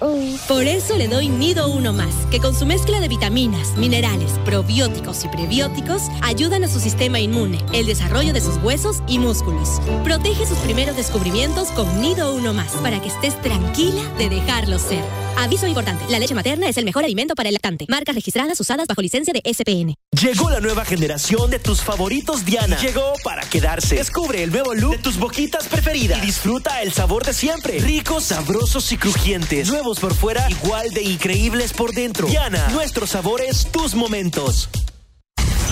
Por 0.00 0.64
eso 0.64 0.96
le 0.96 1.08
doy 1.08 1.28
Nido 1.28 1.68
Uno 1.68 1.92
Más, 1.92 2.14
que 2.30 2.38
con 2.40 2.54
su 2.54 2.64
mezcla 2.64 3.00
de 3.00 3.08
vitaminas, 3.08 3.76
minerales, 3.76 4.32
probióticos 4.46 5.24
y 5.24 5.28
prebióticos 5.28 6.02
ayudan 6.22 6.64
a 6.64 6.68
su 6.68 6.80
sistema 6.80 7.20
inmune, 7.20 7.58
el 7.74 7.86
desarrollo 7.86 8.32
de 8.32 8.40
sus 8.40 8.56
huesos 8.62 9.02
y 9.06 9.18
músculos. 9.18 9.80
Protege 10.02 10.46
sus 10.46 10.58
primeros 10.58 10.96
descubrimientos 10.96 11.68
con 11.72 12.00
Nido 12.00 12.34
Uno 12.34 12.54
Más, 12.54 12.72
para 12.82 13.00
que 13.02 13.08
estés 13.08 13.40
tranquila 13.42 14.02
de 14.16 14.30
dejarlo 14.30 14.78
ser. 14.78 15.04
Aviso 15.36 15.66
importante, 15.66 16.04
la 16.08 16.18
leche 16.18 16.34
materna 16.34 16.68
es 16.68 16.76
el 16.76 16.84
mejor 16.84 17.04
alimento 17.04 17.34
para 17.34 17.48
el 17.48 17.54
lactante. 17.54 17.86
Marcas 17.88 18.14
registradas 18.14 18.58
usadas 18.58 18.86
bajo 18.86 19.02
licencia 19.02 19.32
de 19.32 19.42
SPN. 19.44 19.94
Llegó 20.20 20.50
la 20.50 20.60
nueva 20.60 20.84
generación 20.84 21.50
de 21.50 21.58
tus 21.58 21.82
favoritos 21.82 22.44
Diana. 22.44 22.78
Llegó 22.78 23.12
para 23.22 23.42
quedarse. 23.48 23.96
Descubre 23.96 24.42
el 24.42 24.50
nuevo 24.50 24.74
look 24.74 24.96
de 24.96 24.98
tus 24.98 25.18
boquitas 25.18 25.66
preferidas. 25.68 26.18
Y 26.18 26.26
disfruta 26.26 26.82
el 26.82 26.92
sabor 26.92 27.24
de 27.24 27.32
siempre. 27.32 27.78
Ricos, 27.78 28.24
sabrosos 28.24 28.90
y 28.92 28.98
crujientes. 28.98 29.68
Por 29.98 30.14
fuera, 30.14 30.48
igual 30.48 30.90
de 30.90 31.02
increíbles 31.02 31.72
por 31.72 31.92
dentro. 31.92 32.28
Diana, 32.28 32.68
nuestros 32.68 33.10
sabores, 33.10 33.66
tus 33.72 33.94
momentos. 33.94 34.68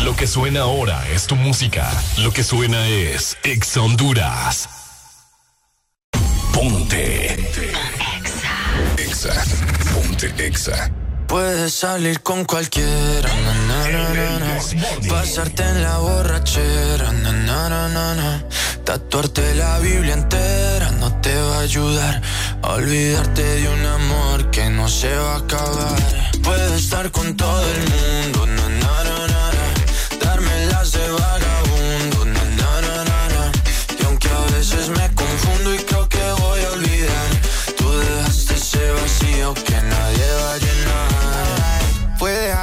Lo 0.02 0.16
que 0.16 0.26
suena 0.26 0.62
ahora 0.62 1.08
es 1.08 1.26
tu 1.26 1.36
música. 1.36 1.88
Lo 2.18 2.32
que 2.32 2.42
suena 2.42 2.88
es 2.88 3.36
Exa 3.44 3.80
Honduras. 3.80 4.68
Ponte. 6.52 7.34
Exa. 8.96 9.44
Ponte 9.94 10.34
Exa. 10.44 10.90
Puedes 11.28 11.74
salir 11.74 12.20
con 12.22 12.44
cualquiera, 12.44 13.30
na, 13.44 13.54
na, 13.68 13.88
na, 13.90 14.38
na, 14.38 15.08
pasarte 15.08 15.62
en 15.62 15.82
la 15.82 15.98
borrachera, 15.98 17.12
na, 17.12 17.32
na, 17.32 17.68
na, 17.68 18.14
na, 18.14 18.44
tatuarte 18.84 19.54
la 19.54 19.78
Biblia 19.78 20.14
entera 20.14 20.90
no 20.92 21.12
te 21.20 21.34
va 21.34 21.58
a 21.58 21.60
ayudar 21.60 22.22
olvidarte 22.62 23.42
de 23.42 23.68
un 23.68 23.86
amor 23.86 24.50
que 24.50 24.68
no 24.70 24.88
se 24.88 25.14
va 25.14 25.34
a 25.34 25.38
acabar. 25.38 25.98
Puedes 26.42 26.72
estar 26.82 27.10
con 27.10 27.36
todo 27.36 27.62
el 27.62 27.80
mundo, 27.90 28.46
na, 28.46 28.68
na, 28.68 29.04
na, 29.04 29.26
na, 29.26 30.18
darme 30.24 30.66
las 30.66 30.92
de 30.92 31.08
vagabundo, 31.10 31.47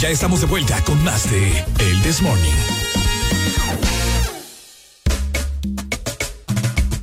Ya 0.00 0.08
estamos 0.08 0.40
de 0.40 0.46
vuelta 0.46 0.82
con 0.84 1.04
más 1.04 1.30
de 1.30 1.62
El 1.78 2.02
This 2.02 2.22
Morning. 2.22 2.54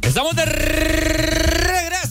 Estamos 0.02 0.36
de 0.36 0.46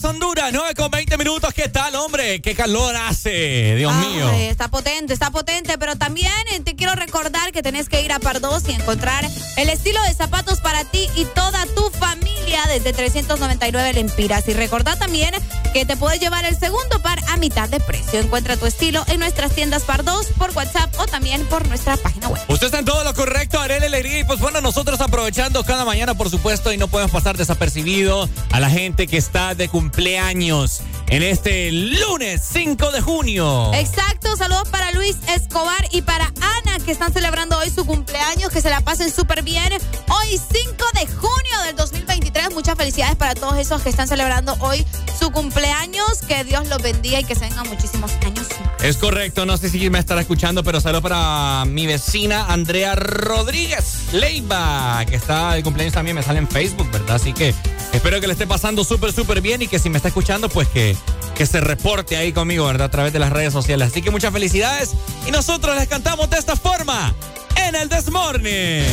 Honduras, 0.07 0.51
9 0.53 0.73
con 0.73 0.89
20 0.89 1.17
minutos. 1.17 1.53
¿Qué 1.53 1.67
tal, 1.67 1.93
hombre? 1.95 2.41
Qué 2.41 2.55
calor 2.55 2.95
hace, 2.95 3.75
Dios 3.75 3.93
mío. 3.95 4.29
Está 4.29 4.69
potente, 4.69 5.11
está 5.11 5.31
potente, 5.31 5.77
pero 5.77 5.97
también 5.97 6.31
eh, 6.53 6.61
te 6.61 6.77
quiero 6.77 6.95
recordar 6.95 7.51
que 7.51 7.61
tenés 7.61 7.89
que 7.89 8.01
ir 8.01 8.13
a 8.13 8.19
Pardos 8.19 8.63
y 8.69 8.71
encontrar 8.71 9.29
el 9.57 9.69
estilo 9.69 10.01
de 10.03 10.13
zapatos 10.13 10.61
para 10.61 10.85
ti 10.85 11.09
y 11.17 11.25
toda 11.25 11.65
tu 11.75 11.89
familia 11.89 12.61
desde 12.69 12.93
399 12.93 13.93
lempiras. 13.95 14.47
Y 14.47 14.53
recordá 14.53 14.95
también 14.95 15.31
que 15.73 15.85
te 15.85 15.97
puedes 15.97 16.21
llevar 16.21 16.45
el 16.45 16.57
segundo 16.57 17.01
par 17.01 17.19
a 17.27 17.35
mitad 17.35 17.67
de 17.67 17.81
precio. 17.81 18.21
Encuentra 18.21 18.55
tu 18.55 18.65
estilo 18.65 19.03
en 19.09 19.19
nuestras 19.19 19.51
tiendas 19.51 19.83
Pardos 19.83 20.27
por 20.37 20.51
WhatsApp 20.55 20.89
o 20.99 21.05
también 21.05 21.45
por 21.47 21.67
nuestra 21.67 21.97
página 21.97 22.29
web. 22.29 22.41
Usted 22.47 22.67
está 22.67 22.79
en 22.79 22.85
todo 22.85 23.03
lo 23.03 23.13
correcto, 23.13 23.59
Arele 23.59 23.87
Alegría. 23.87 24.19
Y 24.19 24.23
pues 24.23 24.39
bueno, 24.39 24.61
nosotros 24.61 25.01
aprovechando 25.01 25.65
cada 25.65 25.83
mañana, 25.83 26.13
por 26.15 26.29
supuesto, 26.29 26.71
y 26.71 26.77
no 26.77 26.87
podemos 26.87 27.11
pasar 27.11 27.35
desapercibido 27.35 28.29
a 28.51 28.61
la 28.61 28.69
gente 28.69 29.05
que 29.07 29.17
está 29.17 29.53
de 29.53 29.67
cumpleaños 29.67 29.97
en 30.07 31.21
este 31.21 31.69
lunes 31.69 32.41
5 32.53 32.91
de 32.91 33.01
junio. 33.01 33.73
Exacto, 33.73 34.37
saludos 34.37 34.69
para 34.69 34.93
Luis 34.93 35.17
Escobar 35.35 35.85
y 35.91 36.01
para 36.01 36.27
Ana 36.27 36.79
que 36.85 36.93
están 36.93 37.11
celebrando 37.11 37.57
hoy 37.57 37.69
su 37.69 37.85
cumpleaños, 37.85 38.49
que 38.49 38.61
se 38.61 38.69
la 38.69 38.79
pasen 38.79 39.11
súper 39.11 39.43
bien. 39.43 39.69
Hoy 40.07 40.27
5 40.29 40.85
de 40.93 41.07
junio 41.07 41.61
del 41.65 41.75
2023, 41.75 42.53
muchas 42.53 42.77
felicidades 42.77 43.17
para 43.17 43.35
todos 43.35 43.57
esos 43.57 43.81
que 43.81 43.89
están 43.89 44.07
celebrando 44.07 44.55
hoy 44.61 44.85
su 45.19 45.29
cumpleaños, 45.31 46.21
que 46.25 46.45
Dios 46.45 46.67
los 46.69 46.81
bendiga 46.81 47.19
y 47.19 47.25
que 47.25 47.35
se 47.35 47.41
vengan 47.41 47.67
muchísimos 47.67 48.11
años. 48.25 48.47
Es 48.79 48.95
correcto, 48.95 49.45
no 49.45 49.57
sé 49.57 49.69
si 49.69 49.89
me 49.89 49.99
estará 49.99 50.21
escuchando, 50.21 50.63
pero 50.63 50.79
saludos 50.79 51.03
para 51.03 51.65
mi 51.65 51.85
vecina 51.85 52.45
Andrea 52.47 52.95
Rodríguez 52.95 54.13
Leiva, 54.13 55.03
que 55.05 55.17
está 55.17 55.53
de 55.53 55.63
cumpleaños 55.63 55.93
también, 55.93 56.15
me 56.15 56.23
sale 56.23 56.39
en 56.39 56.47
Facebook, 56.47 56.89
¿verdad? 56.91 57.15
Así 57.17 57.33
que 57.33 57.53
espero 57.91 58.21
que 58.21 58.27
le 58.27 58.33
esté 58.33 58.47
pasando 58.47 58.85
súper, 58.85 59.11
súper 59.11 59.41
bien 59.41 59.61
y 59.61 59.67
que 59.67 59.79
si 59.87 59.91
me 59.91 59.99
está 59.99 60.09
escuchando, 60.09 60.49
pues 60.49 60.67
que 60.67 60.97
que 61.33 61.45
se 61.45 61.61
reporte 61.61 62.17
ahí 62.17 62.33
conmigo, 62.33 62.65
¿verdad? 62.65 62.87
A 62.87 62.91
través 62.91 63.13
de 63.13 63.19
las 63.19 63.31
redes 63.31 63.53
sociales. 63.53 63.89
Así 63.89 64.01
que 64.01 64.11
muchas 64.11 64.33
felicidades 64.33 64.95
y 65.25 65.31
nosotros 65.31 65.77
les 65.77 65.87
cantamos 65.87 66.29
de 66.29 66.37
esta 66.37 66.57
forma 66.57 67.13
en 67.55 67.73
el 67.73 67.87
Desmorning. 67.87 68.83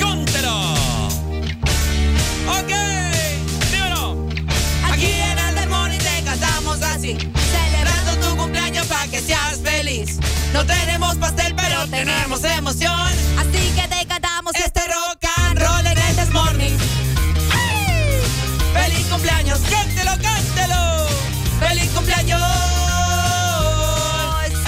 ¡Cóntelo! 0.00 0.72
¡Ok! 2.48 2.72
Dímelo. 3.72 4.26
Aquí 4.90 5.10
en 5.10 5.38
el 5.38 5.54
Desmorning 5.54 5.98
te 5.98 6.22
cantamos 6.24 6.80
así. 6.80 7.18
Celebrando 7.18 8.26
tu 8.26 8.36
cumpleaños 8.38 8.86
para 8.86 9.06
que 9.08 9.20
seas 9.20 9.58
feliz. 9.62 10.18
No 10.54 10.64
tenemos 10.64 11.16
pastel, 11.16 11.54
pero 11.56 11.86
tenemos 11.88 12.42
emoción. 12.42 13.10
Así 13.38 13.72
que 13.76 13.86
te 13.88 14.06
cantamos 14.06 14.54
este 14.54 14.80
rock 14.80 15.24
and 15.36 15.58
roll 15.58 15.93
¡Cántelo, 19.70 20.12
cántelo! 20.22 21.06
¡Feliz 21.60 21.90
cumpleaños! 21.94 22.40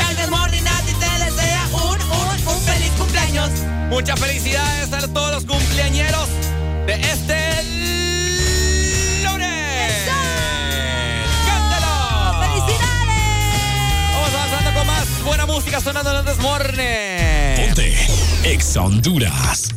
El 0.09 0.17
Desmorning 0.17 0.67
a 0.67 0.81
ti 0.83 0.93
te 0.95 1.25
desea 1.25 1.67
un, 1.73 2.01
un, 2.01 2.49
un 2.55 2.61
feliz 2.63 2.91
cumpleaños. 2.99 3.51
Muchas 3.91 4.19
felicidades 4.19 4.93
a 4.93 5.09
todos 5.09 5.33
los 5.33 5.45
cumpleañeros 5.45 6.29
de 6.87 6.95
este 6.95 7.63
lunes. 9.23 9.93
¡Cántalo! 11.47 12.41
¡Felicidades! 12.41 14.13
Vamos 14.13 14.35
avanzando 14.35 14.75
con 14.75 14.87
más 14.87 15.23
buena 15.25 15.47
música 15.47 15.81
sonando 15.81 16.11
en 16.11 16.17
el 16.19 16.25
Desmorning. 16.25 17.67
Ponte 17.67 18.07
Ex 18.45 18.77
Honduras. 18.77 19.71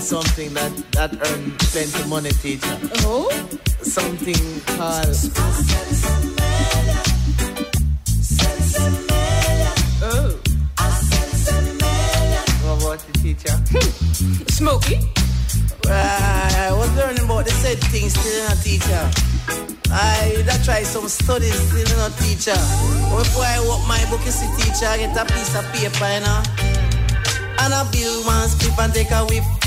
Something 0.00 0.52
that, 0.54 0.72
that 0.92 1.12
earn 1.12 1.50
plenty 1.58 2.08
money 2.08 2.30
teacher. 2.30 2.78
Oh? 3.04 3.28
Something 3.82 4.60
called 4.76 5.16
Oh. 10.02 10.40
what 12.64 12.82
about 12.82 12.98
the 12.98 13.12
teacher? 13.20 13.52
Hmm. 13.52 14.44
Smokey? 14.48 14.96
Uh, 15.86 16.50
I 16.56 16.72
was 16.72 16.90
learning 16.96 17.24
about 17.24 17.44
the 17.44 17.50
said 17.50 17.78
things 17.92 18.18
still 18.18 18.48
not 18.48 18.56
teacher. 18.62 19.10
I 19.92 20.42
that 20.46 20.64
try 20.64 20.82
some 20.82 21.08
studies 21.08 21.54
still 21.54 21.98
not 21.98 22.12
teacher. 22.18 22.56
Before 23.12 23.44
I 23.44 23.60
walk 23.66 23.86
my 23.86 24.02
book 24.08 24.24
you 24.24 24.32
see 24.32 24.48
teacher, 24.56 24.86
I 24.86 24.98
get 24.98 25.16
a 25.16 25.24
piece 25.26 25.54
of 25.54 25.64
paper, 25.72 26.08
you 26.08 26.20
know. 26.24 26.42
And 27.60 27.74
I 27.74 27.86
bill 27.92 28.24
one 28.24 28.48
split 28.48 28.78
and 28.78 28.94
take 28.94 29.10
a 29.10 29.24
whiff. 29.26 29.59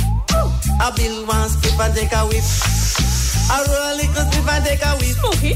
I 0.83 0.91
bill 0.91 1.25
one 1.25 1.47
split 1.47 1.79
and 1.79 1.95
take 1.95 2.11
a 2.11 2.27
whiff. 2.27 2.43
I 3.49 3.63
roll 3.63 3.87
a 3.87 3.95
little 3.95 4.25
split 4.27 4.51
and 4.51 4.65
take 4.65 4.83
a 4.83 4.91
whiff. 4.99 5.23
Okay. 5.23 5.55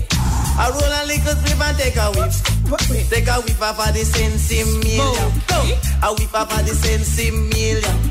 I 0.56 0.72
roll 0.72 0.88
a 0.88 1.04
little 1.04 1.36
split 1.36 1.60
and 1.60 1.78
take 1.78 1.98
a 1.98 2.08
whiff. 2.16 3.10
Take 3.10 3.28
a 3.28 3.36
whiff 3.44 3.62
off 3.62 3.86
of 3.86 3.94
the 3.94 4.06
sensi 4.06 4.64
million. 4.64 5.32
Go. 5.52 5.60
A 6.08 6.16
whiff 6.16 6.34
off 6.34 6.58
of 6.58 6.66
the 6.66 6.74
sensi 6.74 7.32
million. 7.32 8.07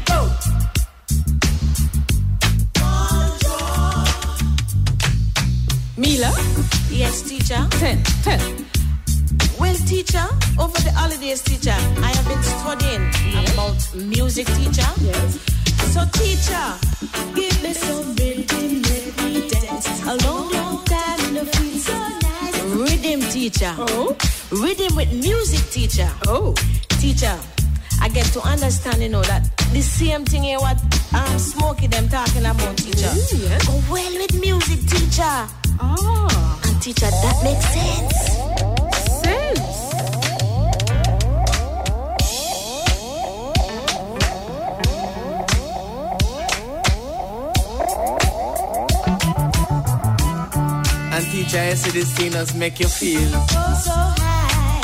See 52.45 52.59
make 52.59 52.79
you 52.81 52.89
feel. 52.89 53.31
So, 53.31 53.61
so 53.85 53.93
high. 53.95 54.83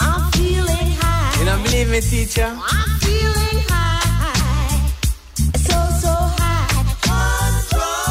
I'm 0.00 0.32
feeling 0.32 0.90
high. 1.00 1.38
You 1.38 1.44
don't 1.46 1.62
believe 1.62 1.90
me, 1.90 2.00
teacher? 2.00 2.46
I'm 2.46 2.98
feeling 3.00 3.64
high. 3.68 4.90
So, 5.66 5.76
so 6.02 6.12
high. 6.40 6.68
Control. 7.06 8.06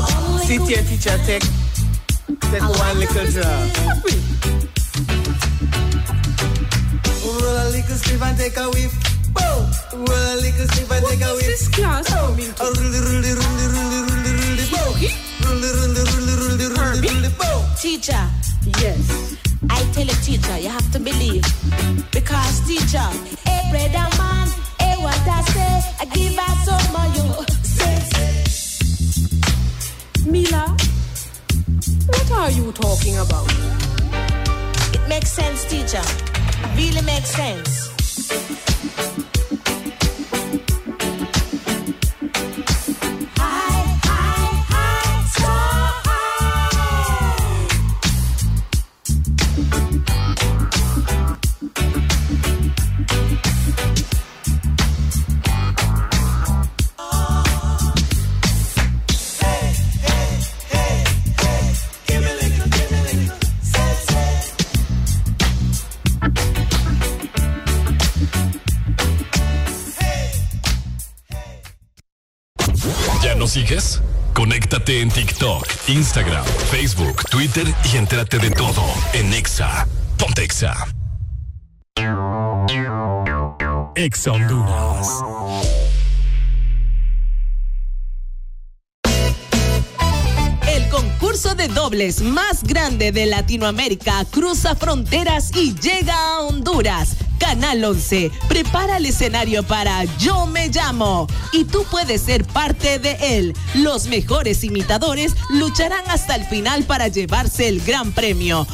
Control. 0.00 0.38
Sit 0.46 0.62
here, 0.68 0.82
teacher, 0.84 1.18
take 1.26 1.61
Exa. 80.62 80.86
Exa 83.96 84.30
Honduras. 84.30 85.08
El 90.68 90.88
concurso 90.88 91.56
de 91.56 91.66
dobles 91.66 92.20
más 92.20 92.62
grande 92.62 93.10
de 93.10 93.26
Latinoamérica 93.26 94.24
cruza 94.30 94.76
fronteras 94.76 95.50
y 95.56 95.74
llega 95.74 96.14
a 96.14 96.42
Honduras. 96.42 97.16
Canal 97.40 97.82
11 97.82 98.30
prepara 98.48 98.98
el 98.98 99.06
escenario 99.06 99.64
para 99.64 100.04
Yo 100.20 100.46
me 100.46 100.68
llamo 100.68 101.26
y 101.52 101.64
tú 101.64 101.84
puedes 101.90 102.22
ser 102.22 102.44
parte 102.44 103.00
de 103.00 103.36
él. 103.36 103.52
Los 103.74 104.06
mejores 104.06 104.62
imitadores 104.62 105.34
lucharán 105.50 106.08
hasta 106.08 106.36
el 106.36 106.44
final 106.44 106.84
para 106.84 107.08
llevarse 107.08 107.66
el 107.66 107.80
gran 107.80 108.12
premio. 108.12 108.64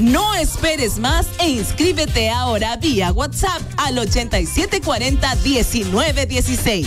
No 0.00 0.34
esperes 0.34 0.98
más 0.98 1.26
e 1.38 1.50
inscríbete 1.50 2.30
ahora 2.30 2.76
vía 2.76 3.12
WhatsApp 3.12 3.60
al 3.76 3.98
8740 3.98 5.34
1916. 5.34 6.86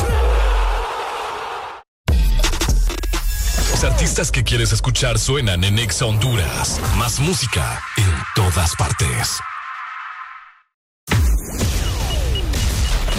Los 3.81 3.91
artistas 3.93 4.31
que 4.31 4.43
quieres 4.43 4.73
escuchar 4.73 5.17
suenan 5.17 5.63
en 5.63 5.79
Exa 5.79 6.05
Honduras. 6.05 6.79
Más 6.97 7.19
música 7.19 7.81
en 7.97 8.11
todas 8.35 8.75
partes. 8.75 9.39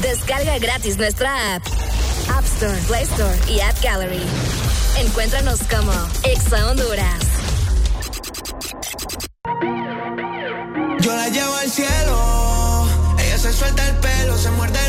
Descarga 0.00 0.60
gratis 0.60 0.98
nuestra 0.98 1.56
app. 1.56 1.66
App 2.32 2.44
Store, 2.44 2.78
Play 2.86 3.02
Store 3.02 3.36
y 3.48 3.58
App 3.58 3.76
Gallery. 3.82 4.22
Encuéntranos 4.98 5.58
como 5.68 5.92
Exa 6.22 6.70
Honduras. 6.70 7.24
Yo 11.00 11.16
la 11.16 11.28
llevo 11.28 11.54
al 11.56 11.70
cielo, 11.72 12.86
ella 13.18 13.38
se 13.38 13.52
suelta 13.52 13.88
el 13.88 13.96
pelo, 13.96 14.38
se 14.38 14.50
muerde 14.52 14.81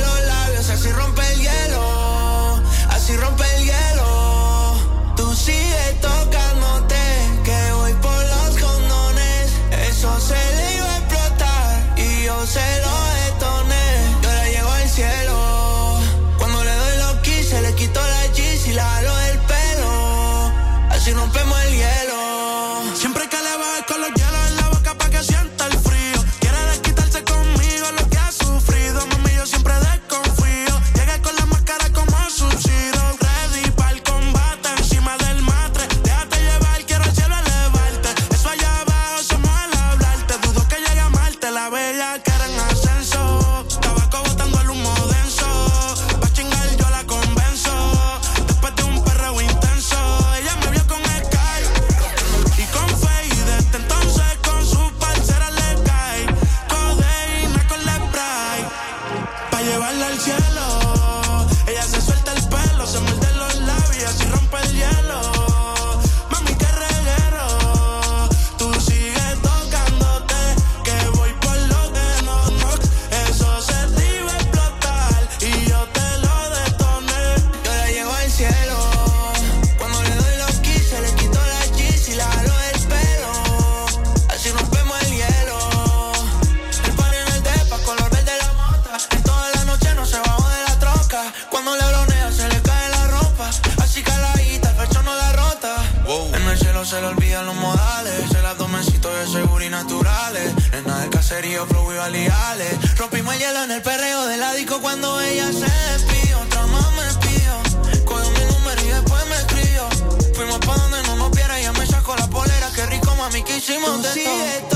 serio, 101.34 101.66
flow 101.66 101.92
y 101.92 101.98
aliales. 101.98 102.98
Rompimos 102.98 103.34
el 103.34 103.40
hielo 103.40 103.64
en 103.64 103.72
el 103.72 103.82
perreo 103.82 104.28
del 104.28 104.42
disco 104.56 104.80
cuando 104.82 105.20
ella 105.20 105.52
se 105.52 105.70
despidió. 105.92 106.40
Otra 106.40 106.68
más 106.68 106.92
me 106.92 107.03
despidió. 107.03 108.06
Cogió 108.06 108.30
mi 108.32 108.53
número 108.53 108.82
y 108.84 108.90
después 108.90 109.26
me 109.28 109.36
escribió. 109.36 109.90
Fuimos 110.36 110.60
pa' 110.60 110.76
donde 110.76 111.02
no 111.03 111.16
nos 111.16 111.32
viera, 111.32 111.60
ella 111.60 111.72
me 111.74 111.88
sacó 111.88 112.16
la 112.16 112.28
polera. 112.28 112.70
Qué 112.76 112.86
rico, 112.86 113.16
mami, 113.16 113.44
que 113.44 113.58
hicimos 113.58 114.03
de 114.03 114.64
todo. 114.70 114.73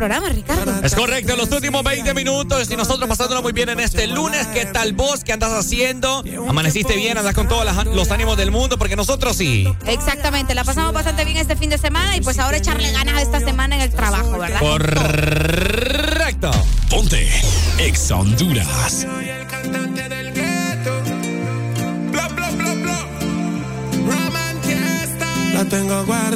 Programa, 0.00 0.30
Ricardo. 0.30 0.82
Es 0.82 0.94
correcto, 0.94 1.36
los 1.36 1.52
últimos 1.52 1.84
20 1.84 2.14
minutos 2.14 2.70
y 2.70 2.76
nosotros 2.76 3.06
pasándolo 3.06 3.42
muy 3.42 3.52
bien 3.52 3.68
en 3.68 3.80
este 3.80 4.06
lunes. 4.06 4.46
¿Qué 4.46 4.64
tal 4.64 4.94
vos? 4.94 5.22
¿Qué 5.24 5.34
andas 5.34 5.52
haciendo? 5.52 6.24
¿Amaneciste 6.48 6.96
bien? 6.96 7.18
¿Andas 7.18 7.34
con 7.34 7.48
todos 7.48 7.66
los 7.84 8.10
ánimos 8.10 8.38
del 8.38 8.50
mundo? 8.50 8.78
Porque 8.78 8.96
nosotros 8.96 9.36
sí. 9.36 9.70
Exactamente, 9.84 10.54
la 10.54 10.64
pasamos 10.64 10.94
bastante 10.94 11.26
bien 11.26 11.36
este 11.36 11.54
fin 11.54 11.68
de 11.68 11.76
semana 11.76 12.16
y 12.16 12.22
pues 12.22 12.38
ahora 12.38 12.56
echarle 12.56 12.90
ganas 12.92 13.14
a 13.16 13.20
esta 13.20 13.40
semana 13.40 13.76
en 13.76 13.82
el 13.82 13.90
trabajo, 13.90 14.38
¿verdad? 14.38 14.58
Correcto. 14.58 16.50
Ponte 16.88 17.28
Ex 17.76 18.10
Honduras. 18.10 19.06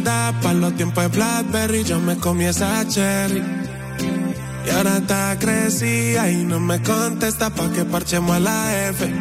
Para 0.05 0.55
los 0.55 0.77
tiempos 0.77 1.05
de 1.05 1.09
Blackberry. 1.09 1.85
Yo 1.85 1.99
me 2.01 2.17
comí 2.17 2.45
esa 2.45 2.87
cherry. 2.87 3.43
Y 4.67 4.71
ahora 4.71 4.99
está 4.99 5.37
crecida 5.39 6.31
y 6.31 6.45
no 6.45 6.61
me 6.61 6.81
contesta 6.83 7.51
pa' 7.51 7.71
que 7.71 7.85
parchemos 7.85 8.37
a 8.37 8.41
la 8.41 8.89
F. 8.89 9.13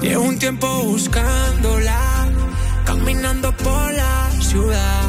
Llevo 0.00 0.24
un 0.24 0.38
tiempo 0.38 0.66
buscándola, 0.84 2.26
caminando 2.84 3.52
por 3.56 3.92
la 3.92 4.30
ciudad. 4.40 5.02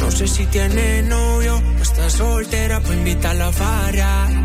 No 0.00 0.10
sé 0.10 0.26
si 0.26 0.46
tiene 0.46 1.02
novio 1.02 1.56
o 1.56 1.82
está 1.82 2.10
soltera, 2.10 2.80
pues 2.80 2.98
invitarla 2.98 3.48
a 3.48 3.52
farra. 3.52 4.39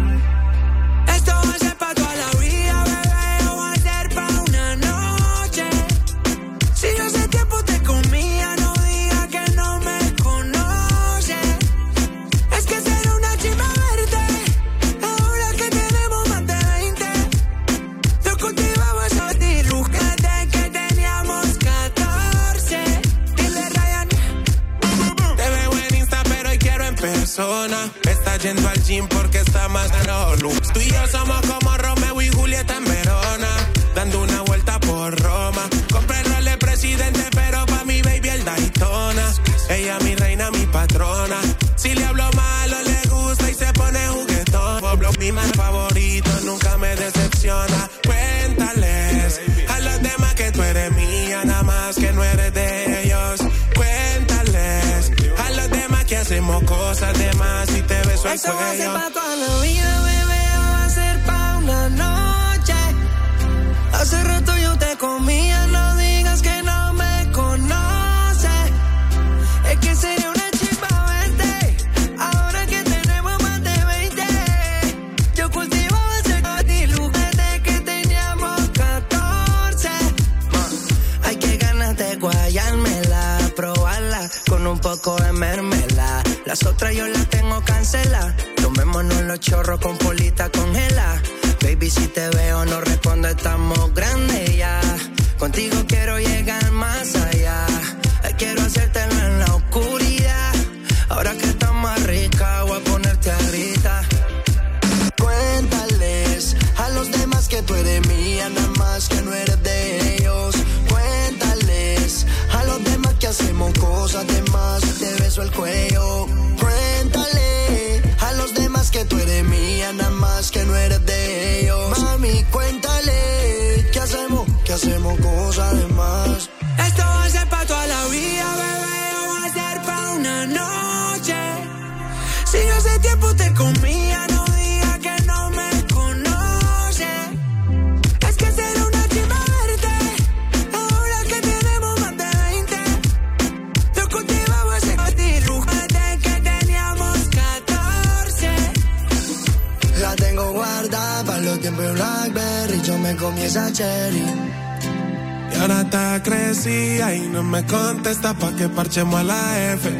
A 158.97 159.23
la 159.23 159.73
F. 159.73 159.91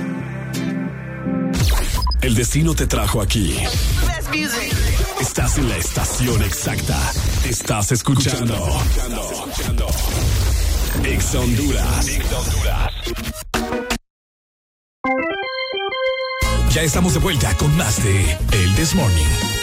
El 2.22 2.33
destino 2.33 2.74
te 2.74 2.88
trajo 2.88 3.22
aquí. 3.22 3.57
Estás 5.19 5.57
en 5.57 5.67
la 5.67 5.75
estación 5.75 6.41
exacta. 6.41 6.98
Estás 7.43 7.91
escuchando. 7.91 8.56
Ex 11.03 11.35
Honduras. 11.35 12.07
Ya 16.72 16.82
estamos 16.82 17.15
de 17.15 17.19
vuelta 17.19 17.53
con 17.57 17.75
más 17.75 18.01
de 18.01 18.38
El 18.53 18.75
This 18.75 18.95
Morning. 18.95 19.55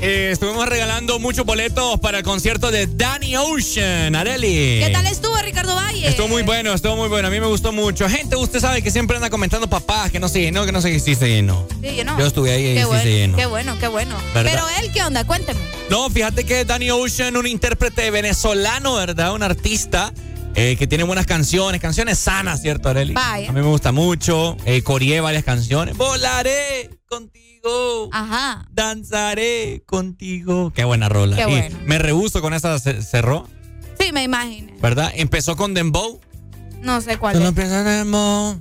Eh, 0.00 0.30
estuvimos 0.32 0.68
regalando 0.68 1.18
muchos 1.18 1.44
boletos 1.44 1.98
para 2.00 2.18
el 2.18 2.24
concierto 2.24 2.70
de 2.70 2.86
Danny 2.86 3.36
Ocean. 3.36 4.14
Areli. 4.14 4.80
¿Qué 4.84 4.90
tal 4.92 5.06
estuvo, 5.06 5.36
Ricardo 5.42 5.74
Valle? 5.74 6.08
Estuvo 6.08 6.28
muy 6.28 6.42
bueno, 6.42 6.72
estuvo 6.72 6.96
muy 6.96 7.08
bueno. 7.08 7.28
A 7.28 7.30
mí 7.30 7.40
me 7.40 7.46
gustó 7.46 7.72
mucho. 7.72 8.08
Gente, 8.08 8.36
usted 8.36 8.60
sabe 8.60 8.82
que 8.82 8.90
siempre 8.90 9.16
anda 9.16 9.28
comentando 9.30 9.68
papás 9.68 10.10
que 10.10 10.20
no 10.20 10.28
se 10.28 10.40
llenó, 10.40 10.64
que 10.66 10.72
no 10.72 10.80
sé 10.80 10.98
si 11.00 11.14
se 11.14 11.28
llenó. 11.28 11.66
Sí, 11.82 11.96
yo 11.96 12.26
estuve 12.26 12.52
ahí 12.52 12.66
y 12.70 12.74
Qué 12.74 12.80
sí 12.80 12.86
bueno, 12.86 13.02
se 13.02 13.10
llenó. 13.12 13.36
qué 13.36 13.46
bueno, 13.46 13.78
qué 13.78 13.88
bueno. 13.88 14.16
¿Verdad? 14.34 14.52
Pero 14.52 14.66
él, 14.80 14.92
¿qué 14.92 15.02
onda? 15.02 15.24
Cuénteme. 15.24 15.60
No, 15.90 16.08
fíjate 16.10 16.44
que 16.44 16.64
Danny 16.64 16.90
Ocean, 16.90 17.36
un 17.36 17.46
intérprete 17.46 18.10
venezolano, 18.10 18.94
¿verdad? 18.94 19.32
Un 19.32 19.42
artista 19.42 20.12
eh, 20.54 20.76
que 20.76 20.86
tiene 20.86 21.04
buenas 21.04 21.26
canciones, 21.26 21.80
canciones 21.80 22.18
sanas, 22.18 22.60
¿cierto, 22.62 22.88
Areli? 22.88 23.14
Vaya. 23.14 23.48
A 23.48 23.52
mí 23.52 23.60
me 23.60 23.66
gusta 23.66 23.90
mucho. 23.92 24.56
Eh, 24.64 24.82
coreé 24.82 25.20
varias 25.20 25.44
canciones. 25.44 25.96
Volaré 25.96 26.90
contigo. 27.08 28.08
Ajá. 28.12 28.67
Danzaré 28.78 29.82
contigo. 29.86 30.72
Qué 30.74 30.84
buena 30.84 31.08
rola. 31.08 31.36
Qué 31.36 31.42
Y 31.82 31.86
me 31.86 31.98
rehuso 31.98 32.40
con 32.40 32.54
esa 32.54 32.78
ce- 32.78 33.02
cerró, 33.02 33.48
Sí, 33.98 34.12
me 34.12 34.22
imagino. 34.22 34.72
¿verdad? 34.80 35.10
Empezó 35.16 35.56
con 35.56 35.74
Dembow. 35.74 36.20
No 36.80 37.00
sé 37.00 37.16
cuál 37.18 37.34
Solo 37.34 37.48
es. 37.48 37.58
en 37.58 37.84
Dembow. 37.84 38.60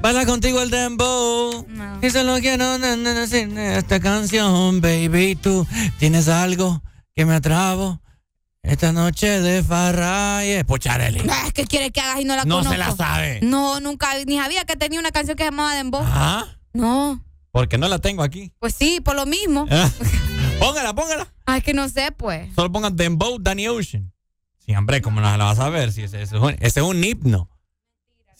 Baila 0.00 0.24
contigo 0.24 0.62
el 0.62 0.70
dembow. 0.70 1.66
Y 2.00 2.08
solo 2.08 2.38
quiero 2.40 2.78
no, 2.78 2.96
no, 2.96 2.96
no, 3.14 3.26
sin 3.26 3.58
esta 3.58 4.00
canción, 4.00 4.80
baby. 4.80 5.36
Tú 5.36 5.66
tienes 5.98 6.26
algo 6.28 6.82
que 7.14 7.26
me 7.26 7.34
atrabo. 7.34 8.00
Esta 8.62 8.92
noche 8.92 9.40
de 9.40 9.62
Farraye. 9.62 10.64
Pocharelli. 10.64 11.20
No, 11.24 11.34
es 11.46 11.52
que 11.52 11.64
quiere 11.66 11.90
que 11.90 12.00
hagas 12.00 12.20
y 12.20 12.24
no 12.24 12.34
la 12.34 12.44
No 12.46 12.56
conozco. 12.56 12.72
se 12.72 12.78
la 12.78 12.96
sabe. 12.96 13.40
No, 13.42 13.78
nunca, 13.80 14.08
ni 14.26 14.38
sabía 14.38 14.64
que 14.64 14.76
tenía 14.76 14.98
una 15.00 15.10
canción 15.10 15.36
que 15.36 15.42
se 15.44 15.50
llamaba 15.50 15.74
Dembow. 15.74 16.02
¿Ah? 16.02 16.46
No, 16.72 17.22
Porque 17.52 17.78
no 17.78 17.88
la 17.88 17.98
tengo 17.98 18.22
aquí. 18.22 18.52
pues 18.58 18.74
sí, 18.74 19.00
por 19.00 19.16
lo 19.16 19.26
mismo. 19.26 19.66
Ah. 19.70 19.90
póngala, 20.60 20.94
póngala. 20.94 21.32
Ay, 21.46 21.62
que 21.62 21.74
no 21.74 21.88
sé, 21.88 22.12
pues. 22.12 22.54
Solo 22.54 22.70
pongan 22.70 22.96
Dembow, 22.96 23.38
Danny 23.40 23.68
Ocean. 23.68 24.12
Sí, 24.58 24.74
hombre, 24.74 25.02
¿cómo 25.02 25.20
no 25.20 25.36
la 25.36 25.44
vas 25.44 25.58
a 25.58 25.68
ver? 25.68 25.92
Si 25.92 26.02
ese, 26.02 26.22
ese 26.22 26.36
es 26.36 26.42
un, 26.42 26.50
ese 26.60 26.80
es 26.80 26.86
un 26.86 27.02
himno. 27.02 27.48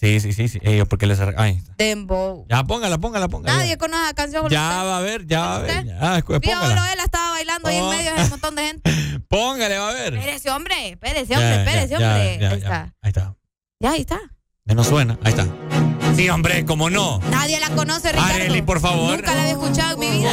Sí, 0.00 0.18
sí, 0.20 0.32
sí. 0.32 0.48
sí. 0.48 0.58
Ellos 0.62 0.88
porque 0.88 1.06
les... 1.06 1.20
Ahí 1.20 1.56
está. 1.58 1.74
Dembow. 1.76 2.46
Ya, 2.48 2.64
póngala, 2.64 2.96
póngala, 2.96 3.28
póngala. 3.28 3.58
Nadie 3.58 3.76
conoce 3.76 4.02
la 4.02 4.14
canción. 4.14 4.48
Ya 4.48 4.70
¿usted? 4.70 4.86
va 4.88 4.96
a 4.96 5.00
ver, 5.00 5.26
ya 5.26 5.40
va 5.40 5.56
a 5.56 5.58
ver. 5.58 5.84
Ya, 5.84 6.22
póngala. 6.22 6.92
él 6.94 7.00
estaba 7.04 7.30
bailando 7.32 7.68
ahí 7.68 7.76
en 7.76 7.88
medio 7.90 8.14
de 8.14 8.22
un 8.22 8.30
montón 8.30 8.54
de 8.54 8.62
gente. 8.62 8.90
Póngale, 9.28 9.76
va 9.76 9.90
a 9.90 9.92
ver. 9.92 10.14
Espérese, 10.14 10.50
hombre, 10.50 10.88
espérese, 10.90 11.34
hombre, 11.34 11.54
espérese, 11.56 11.88
ya, 11.88 11.96
hombre. 11.96 12.38
ya, 12.40 12.48
ahí 12.50 12.60
ya. 12.60 12.66
está. 12.66 12.94
Ahí 13.02 13.08
está. 13.08 13.36
Ya, 13.78 13.90
ahí 13.90 14.00
está. 14.00 14.20
Ya 14.64 14.74
no 14.74 14.84
suena. 14.84 15.18
Ahí 15.22 15.32
está. 15.32 15.89
Sí, 16.16 16.28
hombre, 16.28 16.64
¿cómo 16.64 16.90
no? 16.90 17.20
Nadie 17.30 17.58
la 17.60 17.70
conoce, 17.70 18.12
Ricardo. 18.12 18.66
Por 18.66 18.80
favor. 18.80 19.16
Nunca 19.16 19.34
la 19.34 19.42
había 19.42 19.52
escuchado 19.52 19.94
en 19.94 20.00
mi 20.00 20.18
vida. 20.18 20.32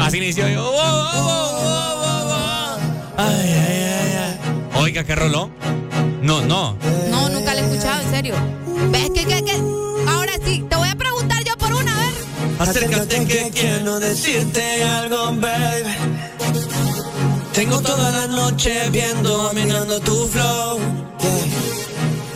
Así 0.00 0.16
inició 0.18 0.48
yo. 0.48 0.64
Oh, 0.66 0.74
oh, 0.74 1.10
oh, 1.14 1.60
oh, 1.64 2.02
oh, 2.04 2.32
oh. 2.32 2.78
Ay, 3.18 3.52
ay, 3.52 3.84
ay, 3.92 4.12
ay. 4.16 4.82
Oiga, 4.82 5.04
qué 5.04 5.14
rolón. 5.14 5.52
No, 6.22 6.42
no. 6.42 6.76
No, 7.10 7.28
nunca 7.28 7.54
la 7.54 7.60
he 7.60 7.64
escuchado, 7.64 8.00
en 8.02 8.10
serio. 8.10 8.34
¿Ves 8.90 9.10
que, 9.10 9.24
que, 9.24 9.44
que? 9.44 9.62
Ahora 10.08 10.32
sí, 10.44 10.64
te 10.68 10.76
voy 10.76 10.88
a 10.88 10.94
preguntar 10.96 11.42
yo 11.44 11.56
por 11.56 11.72
una, 11.72 11.94
a 11.94 12.00
ver. 12.00 12.14
Acércate 12.58 13.26
que 13.26 13.50
quiero 13.50 14.00
decirte 14.00 14.82
algo, 14.84 15.34
baby. 15.36 15.94
Tengo 17.52 17.80
toda 17.80 18.10
la 18.10 18.26
noche 18.28 18.88
viendo, 18.90 19.50
mirando 19.54 20.00
tu 20.00 20.26
flow. 20.28 20.78
Yeah. 21.20 21.59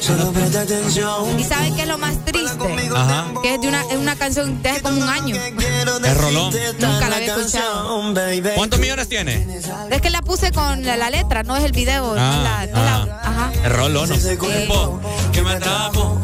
Solo 0.04 0.32
presta 0.32 0.60
atención. 0.62 1.40
¿Y 1.40 1.44
saben 1.44 1.74
qué 1.74 1.82
es 1.82 1.88
lo 1.88 1.96
más 1.96 2.22
triste? 2.26 2.50
Ajá. 2.94 3.26
Que 3.42 3.54
es 3.54 3.60
de 3.60 3.68
una, 3.68 3.80
es 3.90 3.96
una 3.96 4.16
canción 4.16 4.62
de 4.62 4.68
hace 4.68 4.82
como 4.82 5.00
un 5.00 5.08
año. 5.08 5.34
Es 5.36 6.16
rolón. 6.18 6.52
Nunca 6.78 7.08
la 7.08 7.16
había 7.16 7.34
escuchado. 7.36 8.12
¿Cuántos 8.54 8.78
millones 8.80 9.08
tiene? 9.08 9.46
Es 9.90 10.00
que 10.02 10.10
la 10.10 10.20
puse 10.20 10.52
con 10.52 10.84
la, 10.84 10.96
la 10.98 11.08
letra, 11.08 11.42
no 11.42 11.56
es 11.56 11.64
el 11.64 11.72
video. 11.72 12.14
no 12.14 12.32
es 12.36 12.42
la, 12.42 12.66
no 12.66 12.78
es 12.78 12.84
la- 12.84 13.20
ajá. 13.22 13.52
Es 13.64 13.72
rolón, 13.72 14.08
¿no? 14.10 14.14
Cuerpo 14.38 15.00
que 15.32 15.42
me 15.42 15.52
atrapo. 15.52 16.20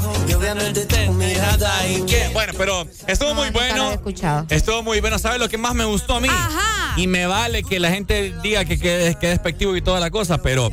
Bueno, 2.32 2.52
pero 2.58 2.86
estuvo 3.06 3.34
muy 3.34 3.50
bueno. 3.50 3.92
Estuvo 4.50 4.82
muy 4.82 5.00
bueno. 5.00 5.18
¿Sabes 5.18 5.38
lo 5.40 5.48
que 5.48 5.56
más 5.58 5.74
me 5.74 5.84
gustó 5.86 6.16
a 6.16 6.20
mí? 6.20 6.28
Ajá. 6.28 6.94
Y 6.96 7.06
me 7.06 7.26
vale 7.26 7.62
que 7.62 7.80
la 7.80 7.90
gente 7.90 8.34
diga 8.42 8.64
que 8.66 8.78
que 8.78 9.16
que 9.18 9.28
despectivo 9.28 9.74
y 9.76 9.80
toda 9.80 10.00
la 10.00 10.10
cosa, 10.10 10.38
pero 10.38 10.70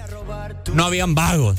no 0.73 0.83
habían 0.85 1.15
vagos. 1.15 1.57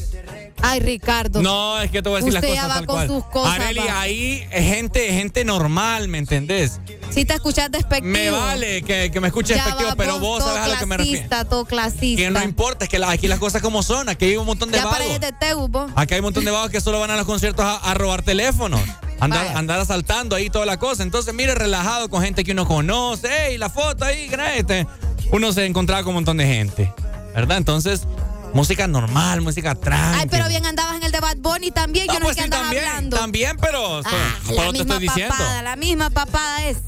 Ay, 0.63 0.81
Ricardo. 0.81 1.43
No, 1.43 1.81
es 1.81 1.91
que 1.91 2.03
te 2.03 2.09
voy 2.09 2.21
a 2.21 2.25
decir 2.25 2.35
Usted 2.37 2.49
las 2.49 2.57
ya 2.57 2.63
cosas 2.63 2.71
va 2.71 2.75
tal 2.79 2.87
con 2.87 2.97
cual. 2.97 3.09
sus 3.09 3.25
cosas, 3.27 3.61
Areli, 3.61 3.81
va. 3.81 4.01
ahí 4.01 4.47
es 4.51 4.65
gente, 4.67 5.13
gente 5.13 5.45
normal, 5.45 6.09
¿me 6.09 6.19
entendés? 6.19 6.81
Si 7.11 7.25
te 7.25 7.35
escuchas 7.35 7.71
despectivo. 7.71 8.13
Me 8.13 8.31
vale 8.31 8.83
que, 8.83 9.11
que 9.11 9.21
me 9.21 9.29
escuches 9.29 9.57
ya 9.57 9.65
despectivo, 9.65 9.91
va 9.91 9.97
pero 9.97 10.19
vos 10.19 10.43
sabes 10.45 10.63
a 10.63 10.69
lo 10.69 10.79
que 10.79 10.87
me 10.87 10.97
refiero. 10.97 11.19
clasista, 11.21 11.45
todo 11.49 11.65
clasista. 11.65 12.23
Que 12.23 12.31
no 12.31 12.43
importa, 12.43 12.85
es 12.85 12.91
que 12.91 12.99
la- 12.99 13.11
aquí 13.11 13.29
las 13.29 13.39
cosas 13.39 13.63
como 13.63 13.83
son, 13.83 14.09
aquí 14.09 14.27
hay 14.27 14.37
un 14.37 14.47
montón 14.47 14.71
de 14.71 14.79
Ya 14.79 14.85
vagos. 14.85 15.21
de. 15.21 15.35
Aquí 15.97 16.15
hay 16.15 16.21
un 16.21 16.25
montón 16.25 16.45
de 16.45 16.51
vagos 16.51 16.71
que 16.71 16.81
solo 16.81 17.01
van 17.01 17.11
a 17.11 17.17
los 17.17 17.25
conciertos 17.27 17.65
a, 17.65 17.77
a 17.77 17.95
robar 17.95 18.23
teléfonos. 18.23 18.81
Andar, 19.21 19.57
andar 19.57 19.81
asaltando 19.81 20.37
ahí 20.37 20.49
toda 20.49 20.65
la 20.65 20.77
cosa. 20.77 21.03
Entonces, 21.03 21.35
mire, 21.35 21.55
relajado 21.55 22.09
con 22.09 22.23
gente 22.23 22.45
que 22.45 22.53
uno 22.53 22.67
conoce. 22.69 23.49
¡Ey, 23.49 23.59
la 23.59 23.69
foto 23.69 24.05
ahí, 24.05 24.29
créete! 24.29 24.87
Uno 25.33 25.53
se 25.53 25.67
encontraba 25.67 26.03
con 26.03 26.11
un 26.11 26.15
montón 26.17 26.37
de 26.37 26.47
gente. 26.47 26.93
¿Verdad? 27.35 27.57
Entonces, 27.59 28.03
música 28.55 28.87
normal, 28.87 29.41
música 29.41 29.75
tranquila. 29.75 30.19
Ay, 30.23 30.29
pero 30.31 30.49
bien 30.49 30.65
andabas 30.67 30.97
en 30.97 31.03
el 31.05 31.13
de 31.13 31.21
Bad 31.21 31.37
Bunny 31.39 31.71
también. 31.71 32.07
No, 32.07 32.15
Yo 32.15 32.21
no 32.21 32.25
pues 32.27 32.37
sé 32.37 32.43
qué 32.43 32.49
sí, 32.49 32.53
andabas 32.55 32.67
también, 32.69 32.89
hablando. 32.89 33.17
también, 33.19 33.57
pero 33.61 33.99
Ah, 33.99 34.03
la 34.51 34.55
te 34.67 34.73
misma 34.73 34.79
estoy 34.95 34.99
diciendo. 35.01 35.35
papada, 35.37 35.63
la 35.63 35.77
misma 35.77 36.11
papada 36.11 36.65
es. 36.67 36.79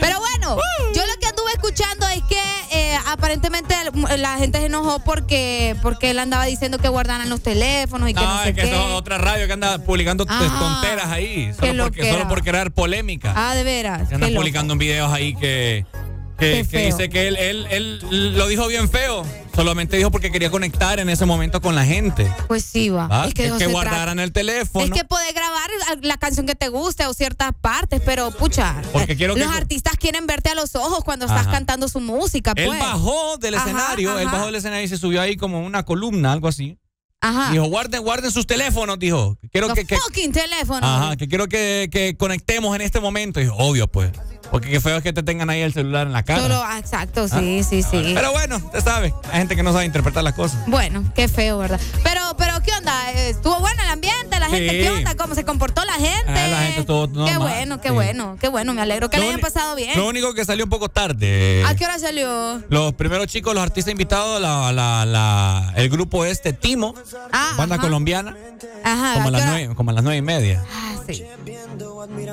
Pero 0.00 0.18
bueno, 0.20 0.56
yo 0.94 1.02
lo 1.06 1.12
que 1.20 1.26
anduve 1.26 1.50
escuchando 1.54 2.06
es 2.08 2.22
que 2.28 2.40
eh, 2.72 2.96
aparentemente 3.06 3.74
la 4.18 4.36
gente 4.38 4.58
se 4.58 4.66
enojó 4.66 5.00
porque, 5.00 5.74
porque 5.82 6.10
él 6.10 6.18
andaba 6.18 6.44
diciendo 6.44 6.78
que 6.78 6.88
guardaran 6.88 7.28
los 7.28 7.40
teléfonos 7.42 8.08
y 8.10 8.14
que 8.14 8.20
no, 8.20 8.34
No, 8.34 8.42
sé 8.42 8.50
es 8.50 8.54
que 8.54 8.62
qué. 8.62 8.68
eso 8.68 8.88
es 8.88 8.94
otra 8.94 9.18
radio 9.18 9.46
que 9.46 9.52
anda 9.54 9.78
publicando 9.78 10.26
Ajá. 10.28 10.58
tonteras 10.58 11.06
ahí. 11.06 11.52
Qué 11.60 11.68
Solo, 11.68 11.84
porque, 11.84 12.10
solo 12.10 12.28
por 12.28 12.42
crear 12.44 12.70
polémica. 12.70 13.32
Ah, 13.36 13.54
de 13.54 13.64
veras. 13.64 14.08
Que 14.08 14.14
anda 14.16 14.26
qué 14.26 14.32
loco. 14.32 14.42
publicando 14.42 14.76
videos 14.76 15.12
ahí 15.12 15.34
que, 15.34 15.86
Qué 15.92 16.13
que, 16.38 16.62
dice 16.86 17.08
que 17.08 17.28
él, 17.28 17.36
él, 17.36 17.66
él 17.70 18.36
lo 18.36 18.46
dijo 18.48 18.66
bien 18.66 18.88
feo. 18.88 19.24
Solamente 19.54 19.96
dijo 19.96 20.10
porque 20.10 20.32
quería 20.32 20.50
conectar 20.50 20.98
en 20.98 21.08
ese 21.08 21.24
momento 21.26 21.60
con 21.60 21.76
la 21.76 21.84
gente. 21.84 22.28
Pues 22.48 22.64
sí, 22.64 22.88
va. 22.90 23.06
¿va? 23.06 23.26
Es 23.28 23.34
que, 23.34 23.48
guardaran 23.68 24.18
el 24.18 24.32
teléfono. 24.32 24.84
Es 24.84 24.90
que 24.90 25.04
podés 25.04 25.32
grabar 25.32 25.70
la 26.02 26.16
canción 26.16 26.44
que 26.44 26.56
te 26.56 26.68
guste 26.68 27.06
o 27.06 27.14
ciertas 27.14 27.52
partes, 27.60 28.02
pero 28.04 28.32
pucha, 28.32 28.82
Porque 28.92 29.16
quiero 29.16 29.36
los 29.36 29.48
que- 29.48 29.56
artistas 29.56 29.94
quieren 29.96 30.26
verte 30.26 30.50
a 30.50 30.54
los 30.56 30.74
ojos 30.74 31.04
cuando 31.04 31.26
estás 31.26 31.46
cantando 31.46 31.88
su 31.88 32.00
música, 32.00 32.52
él 32.56 32.66
pues. 32.66 32.80
bajó 32.80 33.36
del 33.38 33.54
Ajá, 33.54 33.64
escenario, 33.66 34.18
él 34.18 34.26
bajó 34.26 34.46
del 34.46 34.56
escenario 34.56 34.84
y 34.84 34.88
se 34.88 34.98
subió 34.98 35.20
ahí 35.20 35.36
como 35.36 35.60
una 35.64 35.84
columna, 35.84 36.32
algo 36.32 36.48
así. 36.48 36.76
Ajá. 37.20 37.52
Dijo, 37.52 37.64
guarden, 37.66 38.02
guarden 38.02 38.30
sus 38.32 38.46
teléfonos, 38.46 38.98
dijo. 38.98 39.38
Quiero 39.52 39.68
Los 39.68 39.76
que, 39.76 39.86
que- 39.86 39.96
fucking 39.96 40.32
teléfonos. 40.32 40.82
Ajá, 40.82 41.16
que 41.16 41.26
quiero 41.28 41.46
que, 41.48 41.88
que 41.90 42.16
conectemos 42.18 42.74
en 42.74 42.82
este 42.82 43.00
momento. 43.00 43.38
Dijo, 43.40 43.54
obvio, 43.56 43.86
pues. 43.88 44.10
Porque 44.54 44.70
qué 44.70 44.80
feo 44.80 44.96
es 44.98 45.02
que 45.02 45.12
te 45.12 45.24
tengan 45.24 45.50
ahí 45.50 45.62
el 45.62 45.72
celular 45.72 46.06
en 46.06 46.12
la 46.12 46.22
cara. 46.22 46.40
Solo, 46.40 46.62
ah, 46.64 46.78
exacto, 46.78 47.26
sí, 47.26 47.64
sí, 47.68 47.82
sí. 47.82 48.12
Pero 48.14 48.30
bueno, 48.30 48.58
usted 48.58 48.84
sabe, 48.84 49.12
hay 49.32 49.38
gente 49.40 49.56
que 49.56 49.64
no 49.64 49.72
sabe 49.72 49.84
interpretar 49.84 50.22
las 50.22 50.34
cosas. 50.34 50.60
Bueno, 50.68 51.02
qué 51.16 51.26
feo, 51.26 51.58
¿verdad? 51.58 51.80
Pero, 52.04 52.20
pero, 52.38 52.60
¿qué 52.60 52.70
onda? 52.78 53.10
¿Estuvo 53.10 53.58
bueno 53.58 53.82
el 53.82 53.88
ambiente? 53.88 54.38
¿La 54.38 54.48
gente 54.48 54.70
Sí. 54.70 54.76
qué 54.80 54.90
onda? 54.92 55.16
¿Cómo 55.16 55.34
se 55.34 55.44
comportó 55.44 55.84
la 55.84 55.94
gente? 55.94 56.30
Ah, 56.30 56.46
la 56.46 56.58
gente 56.62 56.80
estuvo 56.82 57.08
qué 57.26 57.36
bueno, 57.36 57.80
qué 57.80 57.88
sí. 57.88 57.94
bueno, 57.96 58.36
qué 58.40 58.46
bueno. 58.48 58.74
Me 58.74 58.82
alegro 58.82 59.10
que 59.10 59.16
Lo 59.16 59.24
le 59.24 59.28
hayan 59.30 59.40
pasado 59.40 59.74
bien. 59.74 59.90
Lo 59.96 60.06
único 60.06 60.32
que 60.34 60.44
salió 60.44 60.62
un 60.66 60.70
poco 60.70 60.88
tarde. 60.88 61.64
¿A 61.66 61.74
qué 61.74 61.84
hora 61.84 61.98
salió? 61.98 62.62
Los 62.68 62.94
primeros 62.94 63.26
chicos, 63.26 63.54
los 63.54 63.62
artistas 63.64 63.90
invitados, 63.90 64.40
la, 64.40 64.70
la, 64.72 65.04
la- 65.04 65.72
el 65.74 65.88
grupo 65.88 66.24
este, 66.24 66.52
Timo, 66.52 66.94
Ah, 67.32 67.54
banda 67.58 67.74
ajá. 67.74 67.82
colombiana, 67.82 68.36
Ajá, 68.84 69.14
como 69.14 69.24
a, 69.24 69.28
¿a 69.28 69.30
las 69.32 69.46
nueve, 69.46 69.74
como 69.74 69.90
a 69.90 69.94
las 69.94 70.04
nueve 70.04 70.18
y 70.18 70.22
media. 70.22 70.62
Ah, 70.72 70.94
sí. 71.08 71.24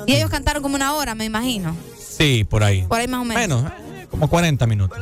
Y 0.06 0.14
ellos 0.14 0.30
cantaron 0.30 0.62
como 0.62 0.76
una 0.76 0.94
hora, 0.94 1.16
me 1.16 1.24
imagino. 1.24 1.74
Sí, 2.16 2.44
por 2.44 2.62
ahí. 2.64 2.82
Por 2.82 3.00
ahí 3.00 3.08
más 3.08 3.20
o 3.20 3.24
menos. 3.24 3.62
Bueno, 3.62 3.72
eh, 3.94 4.06
como 4.10 4.28
40 4.28 4.66
minutos. 4.66 4.98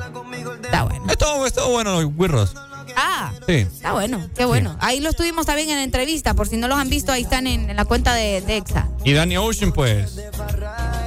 Está 0.63 0.85
bueno. 0.85 1.05
Estuvo, 1.11 1.47
estuvo 1.47 1.69
bueno 1.71 2.01
los 2.01 2.11
Wirros. 2.17 2.55
Ah, 2.97 3.33
Sí. 3.47 3.55
está 3.55 3.93
bueno, 3.93 4.21
qué 4.37 4.45
bueno. 4.45 4.77
Ahí 4.81 5.01
lo 5.01 5.11
estuvimos 5.11 5.47
también 5.47 5.71
en 5.71 5.77
la 5.77 5.85
entrevista, 5.85 6.35
por 6.35 6.49
si 6.49 6.57
no 6.57 6.67
los 6.69 6.77
han 6.79 6.91
visto, 6.91 7.13
ahí 7.13 7.23
están 7.23 7.47
en, 7.47 7.71
en 7.71 7.77
la 7.77 7.85
cuenta 7.85 8.15
de, 8.15 8.41
de 8.41 8.57
EXA. 8.57 8.89
Y 9.05 9.13
Danny 9.13 9.37
Ocean, 9.37 9.73
pues, 9.73 10.17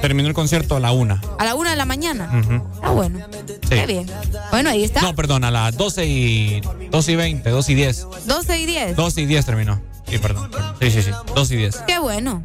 terminó 0.00 0.28
el 0.28 0.34
concierto 0.34 0.76
a 0.76 0.80
la 0.80 0.92
una. 0.92 1.20
A 1.38 1.44
la 1.44 1.54
una 1.54 1.70
de 1.70 1.76
la 1.76 1.84
mañana. 1.84 2.30
Ujú. 2.42 2.66
Está 2.74 2.88
bueno. 2.90 3.18
Sí. 3.62 3.68
Qué 3.68 3.86
bien. 3.86 4.10
Bueno, 4.50 4.70
ahí 4.70 4.82
está. 4.82 5.02
No, 5.02 5.14
perdón, 5.14 5.44
a 5.44 5.50
las 5.50 5.76
12 5.76 6.06
y, 6.06 6.62
12 6.90 7.12
y 7.12 7.16
20, 7.16 7.50
12 7.50 7.72
y 7.72 7.74
10. 7.74 8.06
12 8.26 8.58
y 8.58 8.66
10. 8.66 8.96
12 8.96 9.20
y 9.20 9.26
10 9.26 9.46
terminó. 9.46 9.80
Sí, 10.08 10.18
perdón. 10.18 10.50
Sí, 10.80 10.90
sí, 10.90 11.02
sí. 11.02 11.10
12 11.34 11.54
y 11.54 11.56
10. 11.58 11.76
Qué 11.86 11.98
bueno. 11.98 12.44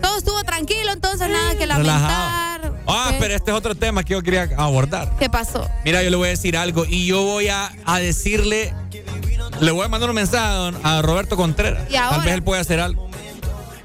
Todo 0.00 0.18
estuvo 0.18 0.42
tranquilo, 0.44 0.92
entonces 0.92 1.28
nada 1.28 1.56
que 1.56 1.66
lamentar. 1.66 2.72
Ah, 2.86 3.08
¿Qué? 3.12 3.16
pero 3.20 3.34
este 3.34 3.50
es 3.50 3.56
otro 3.56 3.74
tema 3.74 4.02
que 4.04 4.12
yo 4.12 4.22
quería 4.22 4.48
abordar. 4.56 5.10
¿Qué 5.18 5.30
pasó? 5.30 5.68
Mira, 5.84 6.02
yo 6.02 6.10
le 6.10 6.16
voy 6.16 6.26
a 6.26 6.30
decir 6.30 6.56
algo 6.56 6.84
y 6.86 7.06
yo 7.06 7.22
voy 7.22 7.48
a, 7.48 7.70
a 7.86 7.98
decirle, 7.98 8.74
le 9.60 9.70
voy 9.70 9.84
a 9.84 9.88
mandar 9.88 10.10
un 10.10 10.16
mensaje 10.16 10.44
a 10.46 10.50
don- 10.54 10.80
a 10.82 11.00
Roberto 11.02 11.36
Contreras. 11.36 11.88
¿Y 11.90 11.96
ahora? 11.96 12.16
Tal 12.16 12.24
vez 12.26 12.34
él 12.34 12.42
pueda 12.42 12.60
hacer 12.60 12.80
algo. 12.80 13.08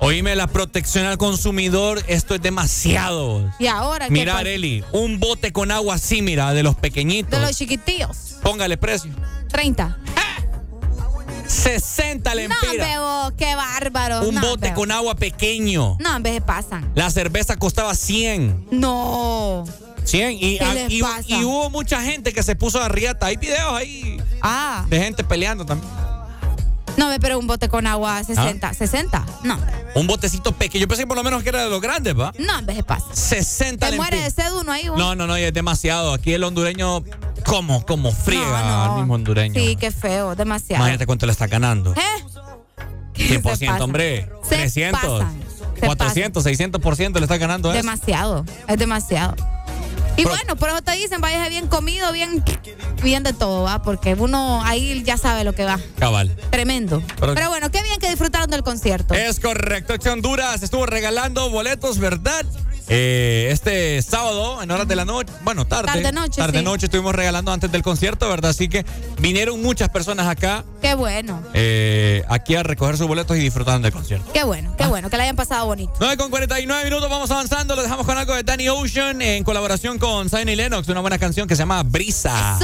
Oíme, 0.02 0.36
la 0.36 0.48
protección 0.48 1.06
al 1.06 1.18
consumidor, 1.18 2.02
esto 2.08 2.34
es 2.36 2.42
demasiado. 2.42 3.52
¿Y 3.60 3.68
ahora 3.68 4.06
qué 4.08 4.12
Mira? 4.12 4.38
Areli, 4.38 4.84
un 4.94 5.20
bote 5.20 5.52
con 5.52 5.72
agua 5.72 5.96
así, 5.96 6.22
mira, 6.22 6.54
de 6.54 6.64
los 6.64 6.76
pequeñitos. 6.76 7.38
De 7.40 7.46
los 7.46 7.56
chiquitillos. 7.58 8.36
Póngale 8.42 8.78
precio. 8.78 9.12
30. 9.50 9.98
60 11.50 12.30
No, 12.30 12.36
lempiras. 12.36 12.88
bebo, 12.88 13.32
qué 13.38 13.56
bárbaro. 13.56 14.28
un 14.28 14.36
no, 14.36 14.42
bote 14.42 14.68
bebo. 14.68 14.76
con 14.76 14.92
agua 14.92 15.16
pequeño. 15.16 15.98
No, 16.00 16.16
en 16.18 16.24
vez 16.24 16.34
de 16.34 16.42
pasan. 16.42 16.90
La 16.96 17.10
cerveza 17.10 17.56
costaba 17.58 17.94
100. 17.96 18.68
No. 18.72 19.64
100 20.04 20.32
y, 20.40 20.60
y 21.28 21.44
hubo 21.44 21.70
mucha 21.70 22.02
gente 22.02 22.34
que 22.34 22.42
se 22.44 22.56
puso 22.56 22.82
a 22.82 22.88
riata. 22.88 23.28
Hay 23.28 23.38
videos 23.38 23.74
ahí 23.74 24.18
Ah. 24.42 24.86
de 24.90 25.00
gente 25.00 25.24
peleando 25.24 25.66
también. 25.66 25.92
No, 27.00 27.10
pero 27.22 27.40
un 27.40 27.48
bote 27.48 27.70
con 27.70 27.88
agua 27.88 28.22
60. 28.24 28.74
60. 28.74 29.26
No. 29.44 29.58
Un 29.96 30.06
botecito 30.06 30.52
pequeño. 30.52 30.82
Yo 30.82 30.88
pensé 30.90 31.04
que 31.04 31.08
por 31.08 31.16
lo 31.16 31.24
menos 31.24 31.42
que 31.44 31.50
era 31.50 31.64
de 31.64 31.70
los 31.70 31.80
grandes, 31.82 32.14
¿va? 32.20 32.34
No, 32.38 32.60
en 32.60 32.66
vez 32.66 32.76
de 32.76 32.84
pasa. 32.84 33.06
60 33.14 33.90
Te 33.90 33.96
muere 33.96 34.22
de 34.22 34.30
sed 34.30 34.52
uno 34.54 34.72
ahí. 34.74 34.86
No, 34.86 35.16
no, 35.16 35.26
no, 35.26 35.36
es 35.38 35.54
demasiado. 35.54 36.14
Aquí 36.14 36.34
el 36.34 36.44
hondureño, 36.44 37.02
¿cómo? 37.46 37.86
¿Cómo 37.86 38.12
friega 38.12 38.62
No, 38.64 38.70
no. 38.70 38.92
al 38.92 38.98
mismo 39.00 39.14
hondureño? 39.14 39.60
Sí, 39.60 39.78
qué 39.78 39.92
feo, 39.92 40.36
demasiado. 40.36 40.84
Imagínate 40.84 41.06
cuánto 41.06 41.26
le 41.26 41.32
está 41.32 41.48
ganando. 41.48 41.94
¿Eh? 41.94 42.02
Se 43.16 43.42
100%, 43.42 43.44
pasan. 43.44 43.82
hombre. 43.82 44.30
Se 44.44 44.56
300, 44.58 45.02
pasan. 45.02 45.40
Se 45.80 45.86
400, 45.86 46.46
600% 46.46 47.14
le 47.16 47.22
está 47.22 47.38
ganando 47.38 47.70
eso. 47.72 47.78
Demasiado, 47.78 48.46
es 48.68 48.78
demasiado. 48.78 49.36
Y 50.20 50.26
bueno, 50.26 50.56
por 50.58 50.70
eso 50.70 50.82
te 50.82 50.92
dicen, 50.94 51.22
váyase 51.22 51.50
bien 51.50 51.68
comido, 51.68 52.12
bien, 52.12 52.44
bien 53.02 53.24
de 53.24 53.34
todo, 53.34 53.64
¿va? 53.64 53.82
Porque 53.82 54.14
uno 54.16 54.62
ahí 54.66 55.02
ya 55.04 55.18
sabe 55.18 55.44
lo 55.44 55.54
que 55.54 55.64
va. 55.66 55.80
Cabal. 55.98 56.36
Tremendo. 56.50 57.02
Pero- 57.20 57.36
Pero, 57.36 57.50
bueno, 57.50 57.72
qué 57.72 57.82
bien 57.84 58.00
que 58.00 58.10
disfrutaron 58.10 58.50
del 58.50 58.64
concierto. 58.64 59.14
Es 59.14 59.40
correcto, 59.40 59.94
Ex 59.94 60.06
Honduras 60.08 60.62
estuvo 60.64 60.86
regalando 60.86 61.50
boletos, 61.50 62.00
¿verdad? 62.00 62.46
Eh, 62.90 63.50
este 63.52 64.02
sábado, 64.02 64.64
en 64.64 64.72
horas 64.72 64.88
de 64.88 64.96
la 64.96 65.06
noche, 65.06 65.32
bueno, 65.44 65.66
tarde. 65.66 66.02
Tarde 66.02 66.60
sí. 66.60 66.64
noche 66.66 66.86
estuvimos 66.88 67.14
regalando 67.14 67.52
antes 67.52 67.72
del 67.72 67.84
concierto, 67.84 68.28
¿verdad? 68.28 68.50
Así 68.50 68.68
que 68.68 68.84
vinieron 69.20 69.62
muchas 69.62 69.90
personas 69.90 70.28
acá, 70.28 70.64
Qué 70.82 70.96
bueno, 70.96 71.44
eh, 71.54 72.24
aquí 72.30 72.56
a 72.56 72.64
recoger 72.64 72.98
sus 72.98 73.08
boletos 73.08 73.38
y 73.38 73.42
disfrutaron 73.42 73.82
del 73.82 73.92
concierto. 73.92 74.32
qué 74.34 74.44
bueno, 74.44 74.74
qué 74.78 74.88
bueno, 74.88 75.10
que 75.10 75.18
la 75.18 75.24
hayan 75.24 75.36
pasado 75.36 75.68
bonito. 75.68 75.94
9 76.00 76.18
con 76.18 76.32
49 76.32 76.84
minutos, 76.86 77.10
vamos 77.10 77.30
avanzando. 77.30 77.76
Lo 77.76 77.84
dejamos 77.84 78.06
con 78.06 78.18
algo 78.18 78.34
de 78.34 78.44
Danny 78.44 78.70
Ocean 78.70 79.22
en 79.22 79.44
colaboración 79.44 80.00
con 80.00 80.30
Zion 80.30 80.50
y 80.50 80.56
Lennox, 80.56 80.88
una 80.88 81.02
buena 81.02 81.20
canción 81.20 81.48
que 81.48 81.56
se 81.56 81.62
llama 81.62 81.84
Brisa. 81.84 82.58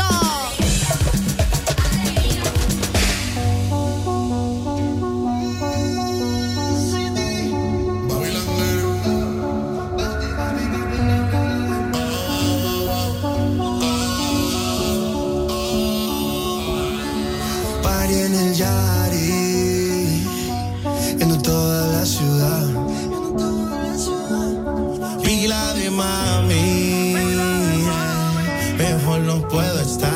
Yari, 18.57 20.23
en 21.19 21.41
toda 21.41 21.87
la 21.87 22.05
ciudad. 22.05 22.67
Pila 25.21 25.73
de 25.73 25.89
mami, 25.91 27.15
mejor 28.77 29.19
no 29.21 29.45
puedo 29.49 29.81
estar. 29.81 30.14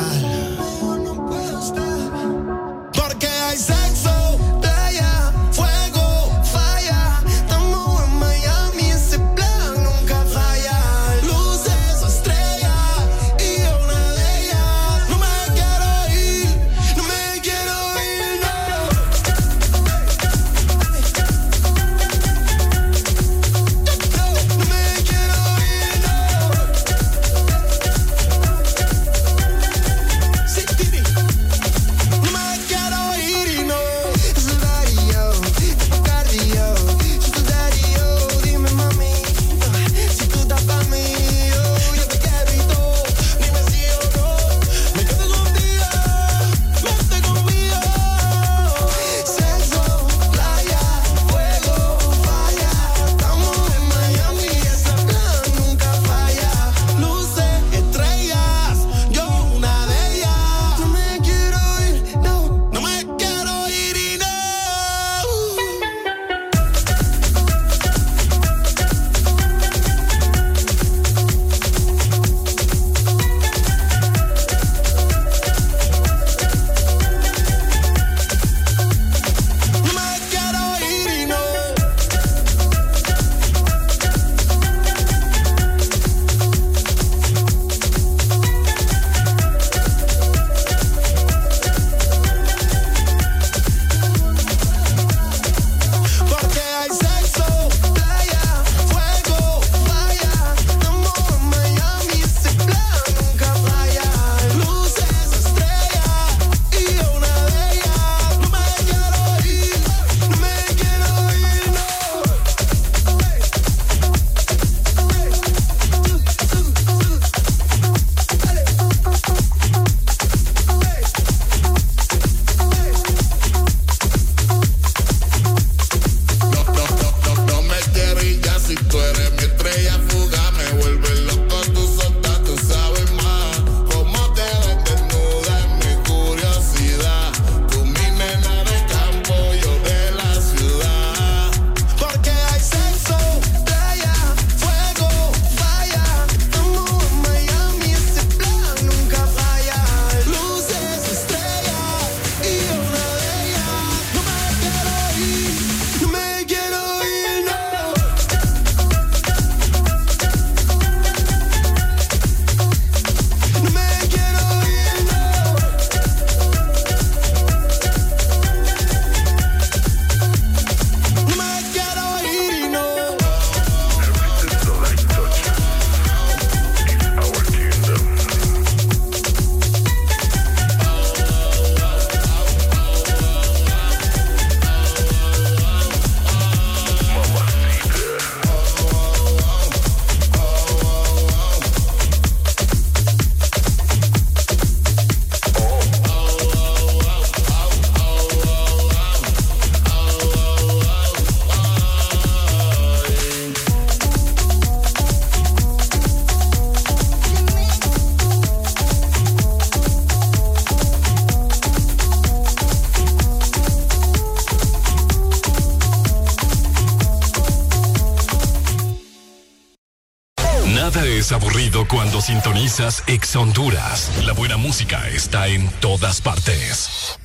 Sintonizas 222.30 223.02
Ex 223.08 223.34
Honduras. 223.34 224.08
La 224.24 224.32
buena 224.32 224.56
música 224.56 225.08
está 225.08 225.48
en 225.48 225.68
todas 225.80 226.20
partes. 226.20 227.18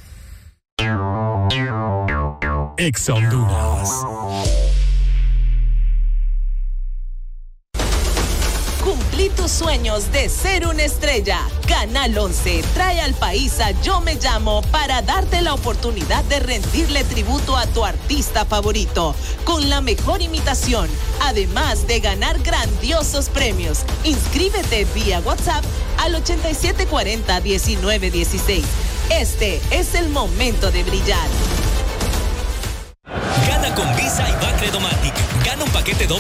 Ex 2.78 3.10
Honduras. 3.10 4.04
Cumplí 8.84 9.30
tus 9.30 9.52
sueños 9.52 10.12
de 10.12 10.28
ser 10.28 10.66
una 10.66 10.84
estrella. 10.84 11.40
Canal 11.68 12.18
11 12.18 12.64
trae 12.74 13.00
al 13.00 13.14
país 13.14 13.60
a 13.60 13.80
Yo 13.82 14.02
Me 14.02 14.16
Llamo 14.16 14.64
para 14.72 15.04
darte 15.04 15.42
la 15.42 15.54
oportunidad 15.54 16.24
de 16.24 16.40
rendirle 16.40 17.04
tributo 17.04 17.56
a 17.56 17.68
tu 17.68 17.86
artista 17.86 18.44
favorito 18.44 19.16
con 19.46 19.70
la 19.70 19.80
mejor 19.80 20.22
imitación, 20.22 20.90
además 21.22 21.88
de 21.88 22.02
ganar 22.02 22.40
grandiosos 22.40 23.30
premios. 23.30 23.86
Inscríbete 24.04 24.86
vía 24.94 25.22
WhatsApp 25.22 25.64
al 26.00 26.22
8740-1916. 26.22 28.64
Este 29.12 29.62
es 29.72 29.96
el 29.96 30.10
momento 30.10 30.72
de 30.72 30.84
brillar. 30.84 31.30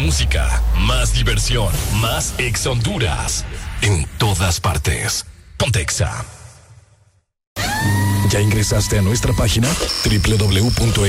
Música, 0.00 0.62
más 0.78 1.12
diversión, 1.12 1.68
más 2.00 2.34
Ex 2.38 2.66
Honduras. 2.66 3.44
En 3.82 4.06
todas 4.18 4.60
partes. 4.60 5.26
Pontexa. 5.56 6.24
¿Ya 8.30 8.40
ingresaste 8.40 8.98
a 8.98 9.02
nuestra 9.02 9.32
página? 9.32 9.68
www.exafm.hn. 10.04 11.00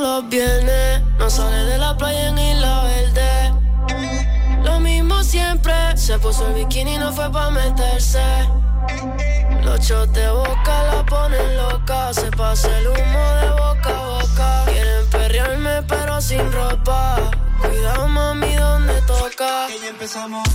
Los 0.00 0.28
viernes 0.28 0.59
puso 6.20 6.46
el 6.46 6.54
bikini 6.54 6.98
no 6.98 7.12
fue 7.12 7.30
pa' 7.30 7.50
meterse. 7.50 8.22
Los 9.62 9.80
shots 9.80 10.12
de 10.12 10.30
boca 10.30 10.82
la 10.84 11.04
ponen 11.06 11.56
loca, 11.56 12.12
se 12.12 12.30
pasa 12.30 12.68
el 12.78 12.88
humo 12.88 13.24
de 13.40 13.50
boca 13.50 13.90
a 13.90 14.06
boca. 14.06 14.64
Quieren 14.66 15.06
perrearme 15.10 15.82
pero 15.88 16.20
sin 16.20 16.52
ropa. 16.52 17.16
Cuidado 17.60 18.08
mami 18.08 18.54
donde 18.54 19.00
toca. 19.02 19.68
Y 19.70 19.86
empezamos 19.86 20.46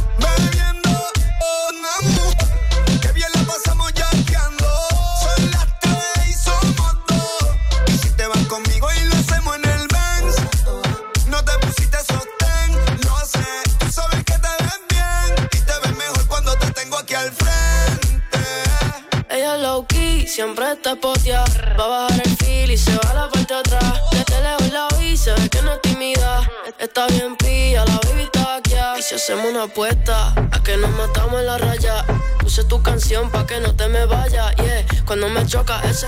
siempre 20.36 20.70
está 20.70 20.98
potia. 20.98 21.46
Va 21.80 21.86
a 21.86 21.88
bajar 21.88 22.22
el 22.26 22.36
feel 22.36 22.70
y 22.70 22.78
se 22.78 22.94
va 22.98 23.10
a 23.12 23.14
la 23.14 23.30
parte 23.30 23.54
atrás. 23.54 24.02
Desde 24.12 24.42
lejos 24.44 24.74
la 24.74 24.88
vi, 25.00 25.16
se 25.16 25.32
ve 25.32 25.48
que 25.48 25.62
no 25.62 25.76
es 25.76 25.82
tímida. 25.82 26.42
Está 26.78 27.08
bien 27.08 27.38
pilla, 27.38 27.86
la 27.86 27.98
baby 28.04 28.24
está 28.24 28.56
aquí. 28.58 28.74
Y 29.00 29.02
si 29.02 29.16
hacemos 29.16 29.46
una 29.46 29.64
apuesta, 29.64 30.34
a 30.52 30.62
que 30.62 30.76
nos 30.76 30.92
matamos 30.98 31.40
en 31.40 31.46
la 31.46 31.58
raya. 31.58 32.04
Puse 32.40 32.66
tu 32.66 32.84
canción 32.84 33.32
pa' 33.32 33.46
que 33.48 33.62
no 33.62 33.74
te 33.78 33.88
me 33.88 34.06
vaya. 34.08 34.52
Yeah, 34.56 34.86
cuando 35.06 35.30
me 35.30 35.46
choca 35.48 35.82
ese 35.90 36.08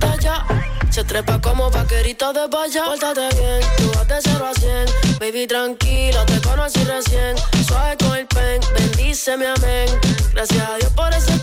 talla. 0.00 0.42
Se 0.90 1.04
trepa 1.04 1.38
como 1.42 1.70
vaquerito 1.70 2.32
de 2.32 2.46
valla. 2.46 2.84
Pórtate 2.86 3.28
bien, 3.36 3.60
tú 3.76 3.92
vas 3.94 4.08
de 4.08 4.16
0 4.22 4.46
a 4.46 4.54
100. 4.54 5.18
Baby, 5.20 5.46
tranquila, 5.46 6.24
te 6.24 6.40
conocí 6.40 6.82
recién. 6.84 7.36
Suave 7.68 7.94
con 7.98 8.16
el 8.16 8.26
pen, 8.26 8.58
bendíceme, 8.74 9.46
amén. 9.48 9.86
Gracias 10.32 10.66
a 10.66 10.76
Dios 10.76 10.92
por 10.92 11.12
ese 11.12 11.38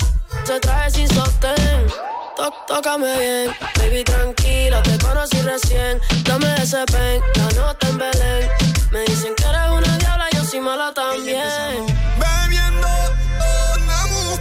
se 0.46 0.60
trae 0.60 0.90
sin 0.92 1.08
sostén. 1.14 1.88
Tó- 2.36 2.52
tócame 2.68 3.18
bien, 3.20 3.56
baby, 3.78 4.04
tranquila, 4.04 4.82
te 4.84 4.98
conocí 4.98 5.42
recién. 5.42 6.02
Dame 6.24 6.54
ese 6.62 6.84
pen, 6.86 7.22
la 7.36 7.62
nota 7.62 7.88
en 7.88 7.98
Belén. 7.98 8.50
Me 8.92 9.02
dicen 9.06 9.34
que 9.36 9.44
eres 9.44 9.70
una 9.72 9.98
diabla, 9.98 10.26
yo 10.32 10.44
soy 10.46 10.60
mala 10.60 10.92
también. 10.94 11.86
Bebiendo, 12.18 12.88
oh, 12.88 13.78
namo. 13.86 14.40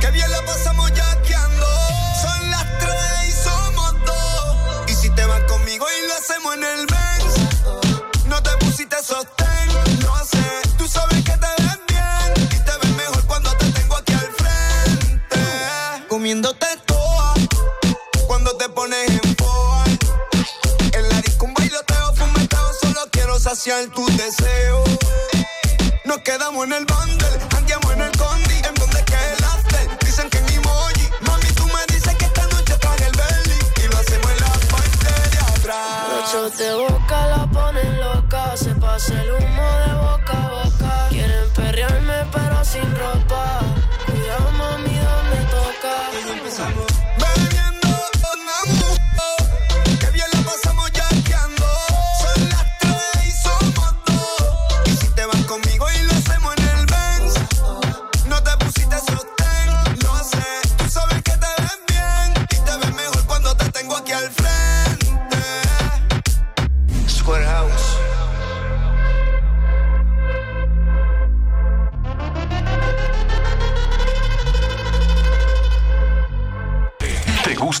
Qué 0.00 0.10
bien 0.12 0.30
la 0.30 0.40
pasamos 0.42 0.92
yankeando. 0.92 1.66
Son 2.22 2.50
las 2.50 2.64
tres 2.78 3.28
y 3.28 3.32
somos 3.32 3.92
dos. 4.06 4.90
Y 4.90 4.94
si 4.94 5.10
te 5.10 5.24
vas 5.26 5.40
conmigo 5.42 5.86
y 5.98 6.08
lo 6.08 6.14
hacemos 6.14 6.54
en 6.54 6.64
el 6.64 6.86
Benz. 6.86 8.26
No 8.26 8.42
te 8.42 8.50
pusiste 8.58 8.96
sostén, 9.02 9.43
Comiéndote 16.24 16.66
toa. 16.86 17.34
Cuando 18.26 18.56
te 18.56 18.66
pones 18.70 19.10
en 19.10 19.34
poa. 19.34 19.84
En 20.94 21.08
la 21.10 21.20
disco 21.20 21.44
un 21.44 21.52
bailoteo, 21.52 22.14
fumeteo. 22.14 22.72
Solo 22.80 23.00
quiero 23.10 23.38
saciar 23.38 23.88
tus 23.88 24.06
deseos. 24.16 24.88
Nos 26.06 26.16
quedamos 26.20 26.64
en 26.64 26.72
el 26.72 26.86
bundle, 26.86 27.28
andiamo 27.54 27.92
en 27.92 28.00
el 28.00 28.16
condi, 28.16 28.54
en 28.54 28.74
donde 28.74 29.04
queda 29.04 29.34
el 29.36 29.44
after. 29.44 29.98
Dicen 29.98 30.30
que 30.30 30.38
en 30.38 30.48
emoji, 30.48 31.10
mami, 31.20 31.46
tú 31.58 31.66
me 31.66 31.94
dices 31.94 32.14
que 32.14 32.24
esta 32.24 32.46
noche 32.46 32.74
traje 32.78 33.04
el 33.04 33.12
belly 33.12 33.58
y 33.84 33.88
lo 33.92 33.98
hacemos 33.98 34.30
en 34.30 34.40
la 34.40 34.52
parte 34.72 35.30
de 35.30 35.38
atrás. 35.38 36.32
Los 36.32 36.56
de 36.56 36.74
boca 36.74 37.26
la 37.26 37.50
ponen 37.52 38.00
loca, 38.00 38.56
se 38.56 38.74
pasa 38.76 39.12
el 39.20 39.30
humo 39.30 39.68
de 39.84 39.92
boca 39.92 40.32
a 40.32 40.64
boca. 40.64 41.06
Quieren 41.10 41.50
perrearme 41.52 42.24
pero 42.32 42.64
sin 42.64 42.96
ropa. 42.96 43.83
Donde 45.84 46.00
toca. 46.22 46.64
Bebiendo, 46.64 46.93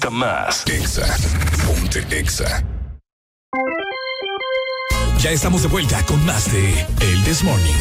gusta 0.04 0.10
más? 0.10 0.64
Exa. 0.66 1.06
Ponte 1.66 2.04
Exa. 2.10 2.62
Ya 5.18 5.30
estamos 5.30 5.62
de 5.62 5.68
vuelta 5.68 6.04
con 6.04 6.24
más 6.26 6.52
de 6.52 6.86
El 7.00 7.24
This 7.24 7.42
Morning. 7.42 7.72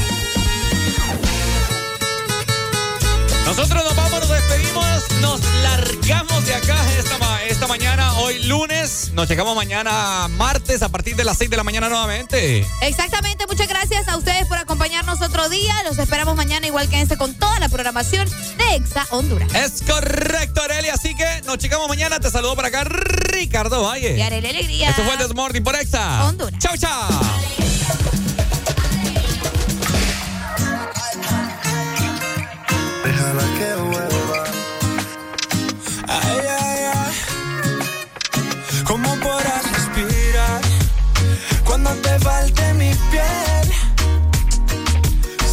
Nosotros 3.45 3.83
nos 3.83 3.95
vamos, 3.95 4.19
nos 4.21 4.29
despedimos, 4.29 5.11
nos 5.21 5.41
largamos 5.63 6.45
de 6.45 6.55
acá 6.55 6.77
esta, 6.97 7.17
esta 7.63 7.77
mañana, 7.77 8.13
hoy 8.19 8.43
lunes. 8.43 9.11
Nos 9.13 9.29
llegamos 9.29 9.55
mañana 9.55 10.27
martes 10.27 10.81
a 10.81 10.89
partir 10.89 11.15
de 11.15 11.23
las 11.23 11.37
6 11.37 11.49
de 11.49 11.55
la 11.55 11.63
mañana 11.63 11.87
nuevamente. 11.87 12.65
Exactamente, 12.81 13.45
muchas 13.47 13.69
gracias 13.69 14.05
a 14.09 14.17
ustedes 14.17 14.47
por 14.47 14.57
acompañarnos 14.57 15.21
otro 15.21 15.47
día. 15.47 15.73
Los 15.85 15.97
esperamos 15.97 16.35
mañana 16.35 16.67
igual 16.67 16.89
que 16.89 16.99
este 16.99 17.15
con 17.15 17.33
toda 17.35 17.57
la 17.59 17.69
programación 17.69 18.29
de 18.57 18.75
Exa 18.75 19.07
Honduras. 19.11 19.47
Es 19.55 19.81
correcto, 19.81 20.61
Areli. 20.61 20.89
Así 20.89 21.15
que 21.15 21.41
nos 21.45 21.57
checamos 21.57 21.87
mañana. 21.87 22.19
Te 22.19 22.29
saludo 22.29 22.55
por 22.55 22.65
acá, 22.65 22.83
Ricardo 22.83 23.83
Valle. 23.83 24.17
Y 24.17 24.21
Arely 24.21 24.49
Alegría. 24.49 24.89
Esto 24.89 25.03
fue 25.03 25.13
el 25.13 25.19
This 25.19 25.33
Morning 25.33 25.61
por 25.61 25.75
Exa. 25.75 26.25
Honduras. 26.25 26.59
Chao, 26.59 26.75
chao. 26.75 27.07
Déjala 33.05 33.43
que 33.57 34.12
te 42.13 42.19
falte 42.19 42.73
mi 42.73 42.91
piel. 43.11 43.67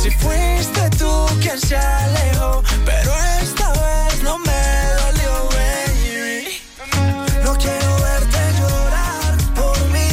Si 0.00 0.10
fuiste 0.10 0.90
tú 0.98 1.10
quien 1.40 1.58
se 1.58 1.76
alejó, 1.76 2.62
pero 2.84 3.12
esta 3.42 3.68
vez 3.72 4.22
no 4.22 4.38
me 4.38 4.62
dolió, 5.00 5.32
baby. 5.56 6.60
No 7.44 7.52
quiero 7.56 7.90
verte 8.08 8.40
llorar 8.58 9.36
por 9.54 9.78
mí. 9.94 10.10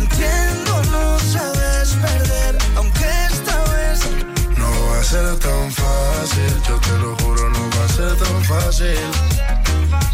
Entiendo, 0.00 0.72
no 0.94 1.18
sabes 1.34 1.88
perder, 2.06 2.58
aunque 2.76 3.06
esta 3.30 3.56
vez 3.74 4.00
no 4.56 4.70
va 4.88 5.00
a 5.00 5.04
ser 5.04 5.38
tan 5.38 5.70
fácil. 5.70 6.52
Yo 6.68 6.76
te 6.80 6.94
lo 6.98 7.16
juro, 7.22 7.48
no 7.50 7.62
va 7.76 7.84
a 7.84 7.88
ser 7.88 8.16
tan 8.16 8.44
fácil. 8.44 9.06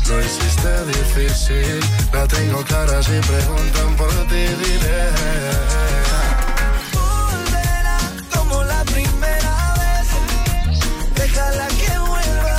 Lo 0.09 0.21
hiciste 0.21 0.71
difícil 0.87 1.98
la 2.13 2.27
tengo 2.27 2.63
clara 2.65 3.03
si 3.03 3.19
preguntan 3.21 3.97
por 3.97 4.11
ti, 4.29 4.43
diré. 4.63 5.01
volverá 6.95 7.99
como 8.35 8.63
la 8.65 8.85
primera 8.85 9.75
vez. 9.81 10.09
Déjala 11.15 11.69
que 11.81 11.99
vuelva. 12.11 12.57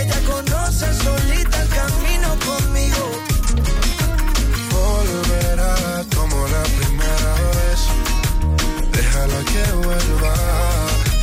Ella 0.00 0.20
conoce 0.26 0.86
solita 1.04 1.62
el 1.62 1.68
camino 1.68 2.28
conmigo. 2.48 3.04
Volverá 4.70 6.04
como 6.16 6.48
la 6.48 6.62
primera 6.78 7.32
vez. 7.56 7.80
Déjala 8.92 9.40
que 9.52 9.64
vuelva. 9.84 10.34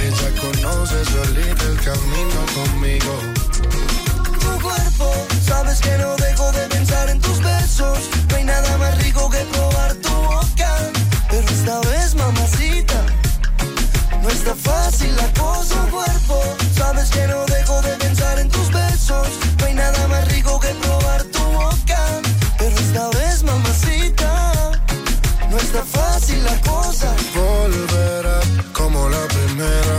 Ella 0.07 0.29
conoce 0.41 1.05
solita 1.05 1.63
el 1.65 1.79
camino 1.89 2.39
conmigo. 2.57 3.13
Tu 4.41 4.61
cuerpo, 4.61 5.07
sabes 5.73 5.81
que 5.81 5.97
no 5.97 6.15
dejo 6.15 6.51
de 6.51 6.67
pensar 6.67 7.09
en 7.09 7.19
tus 7.19 7.39
besos. 7.41 8.22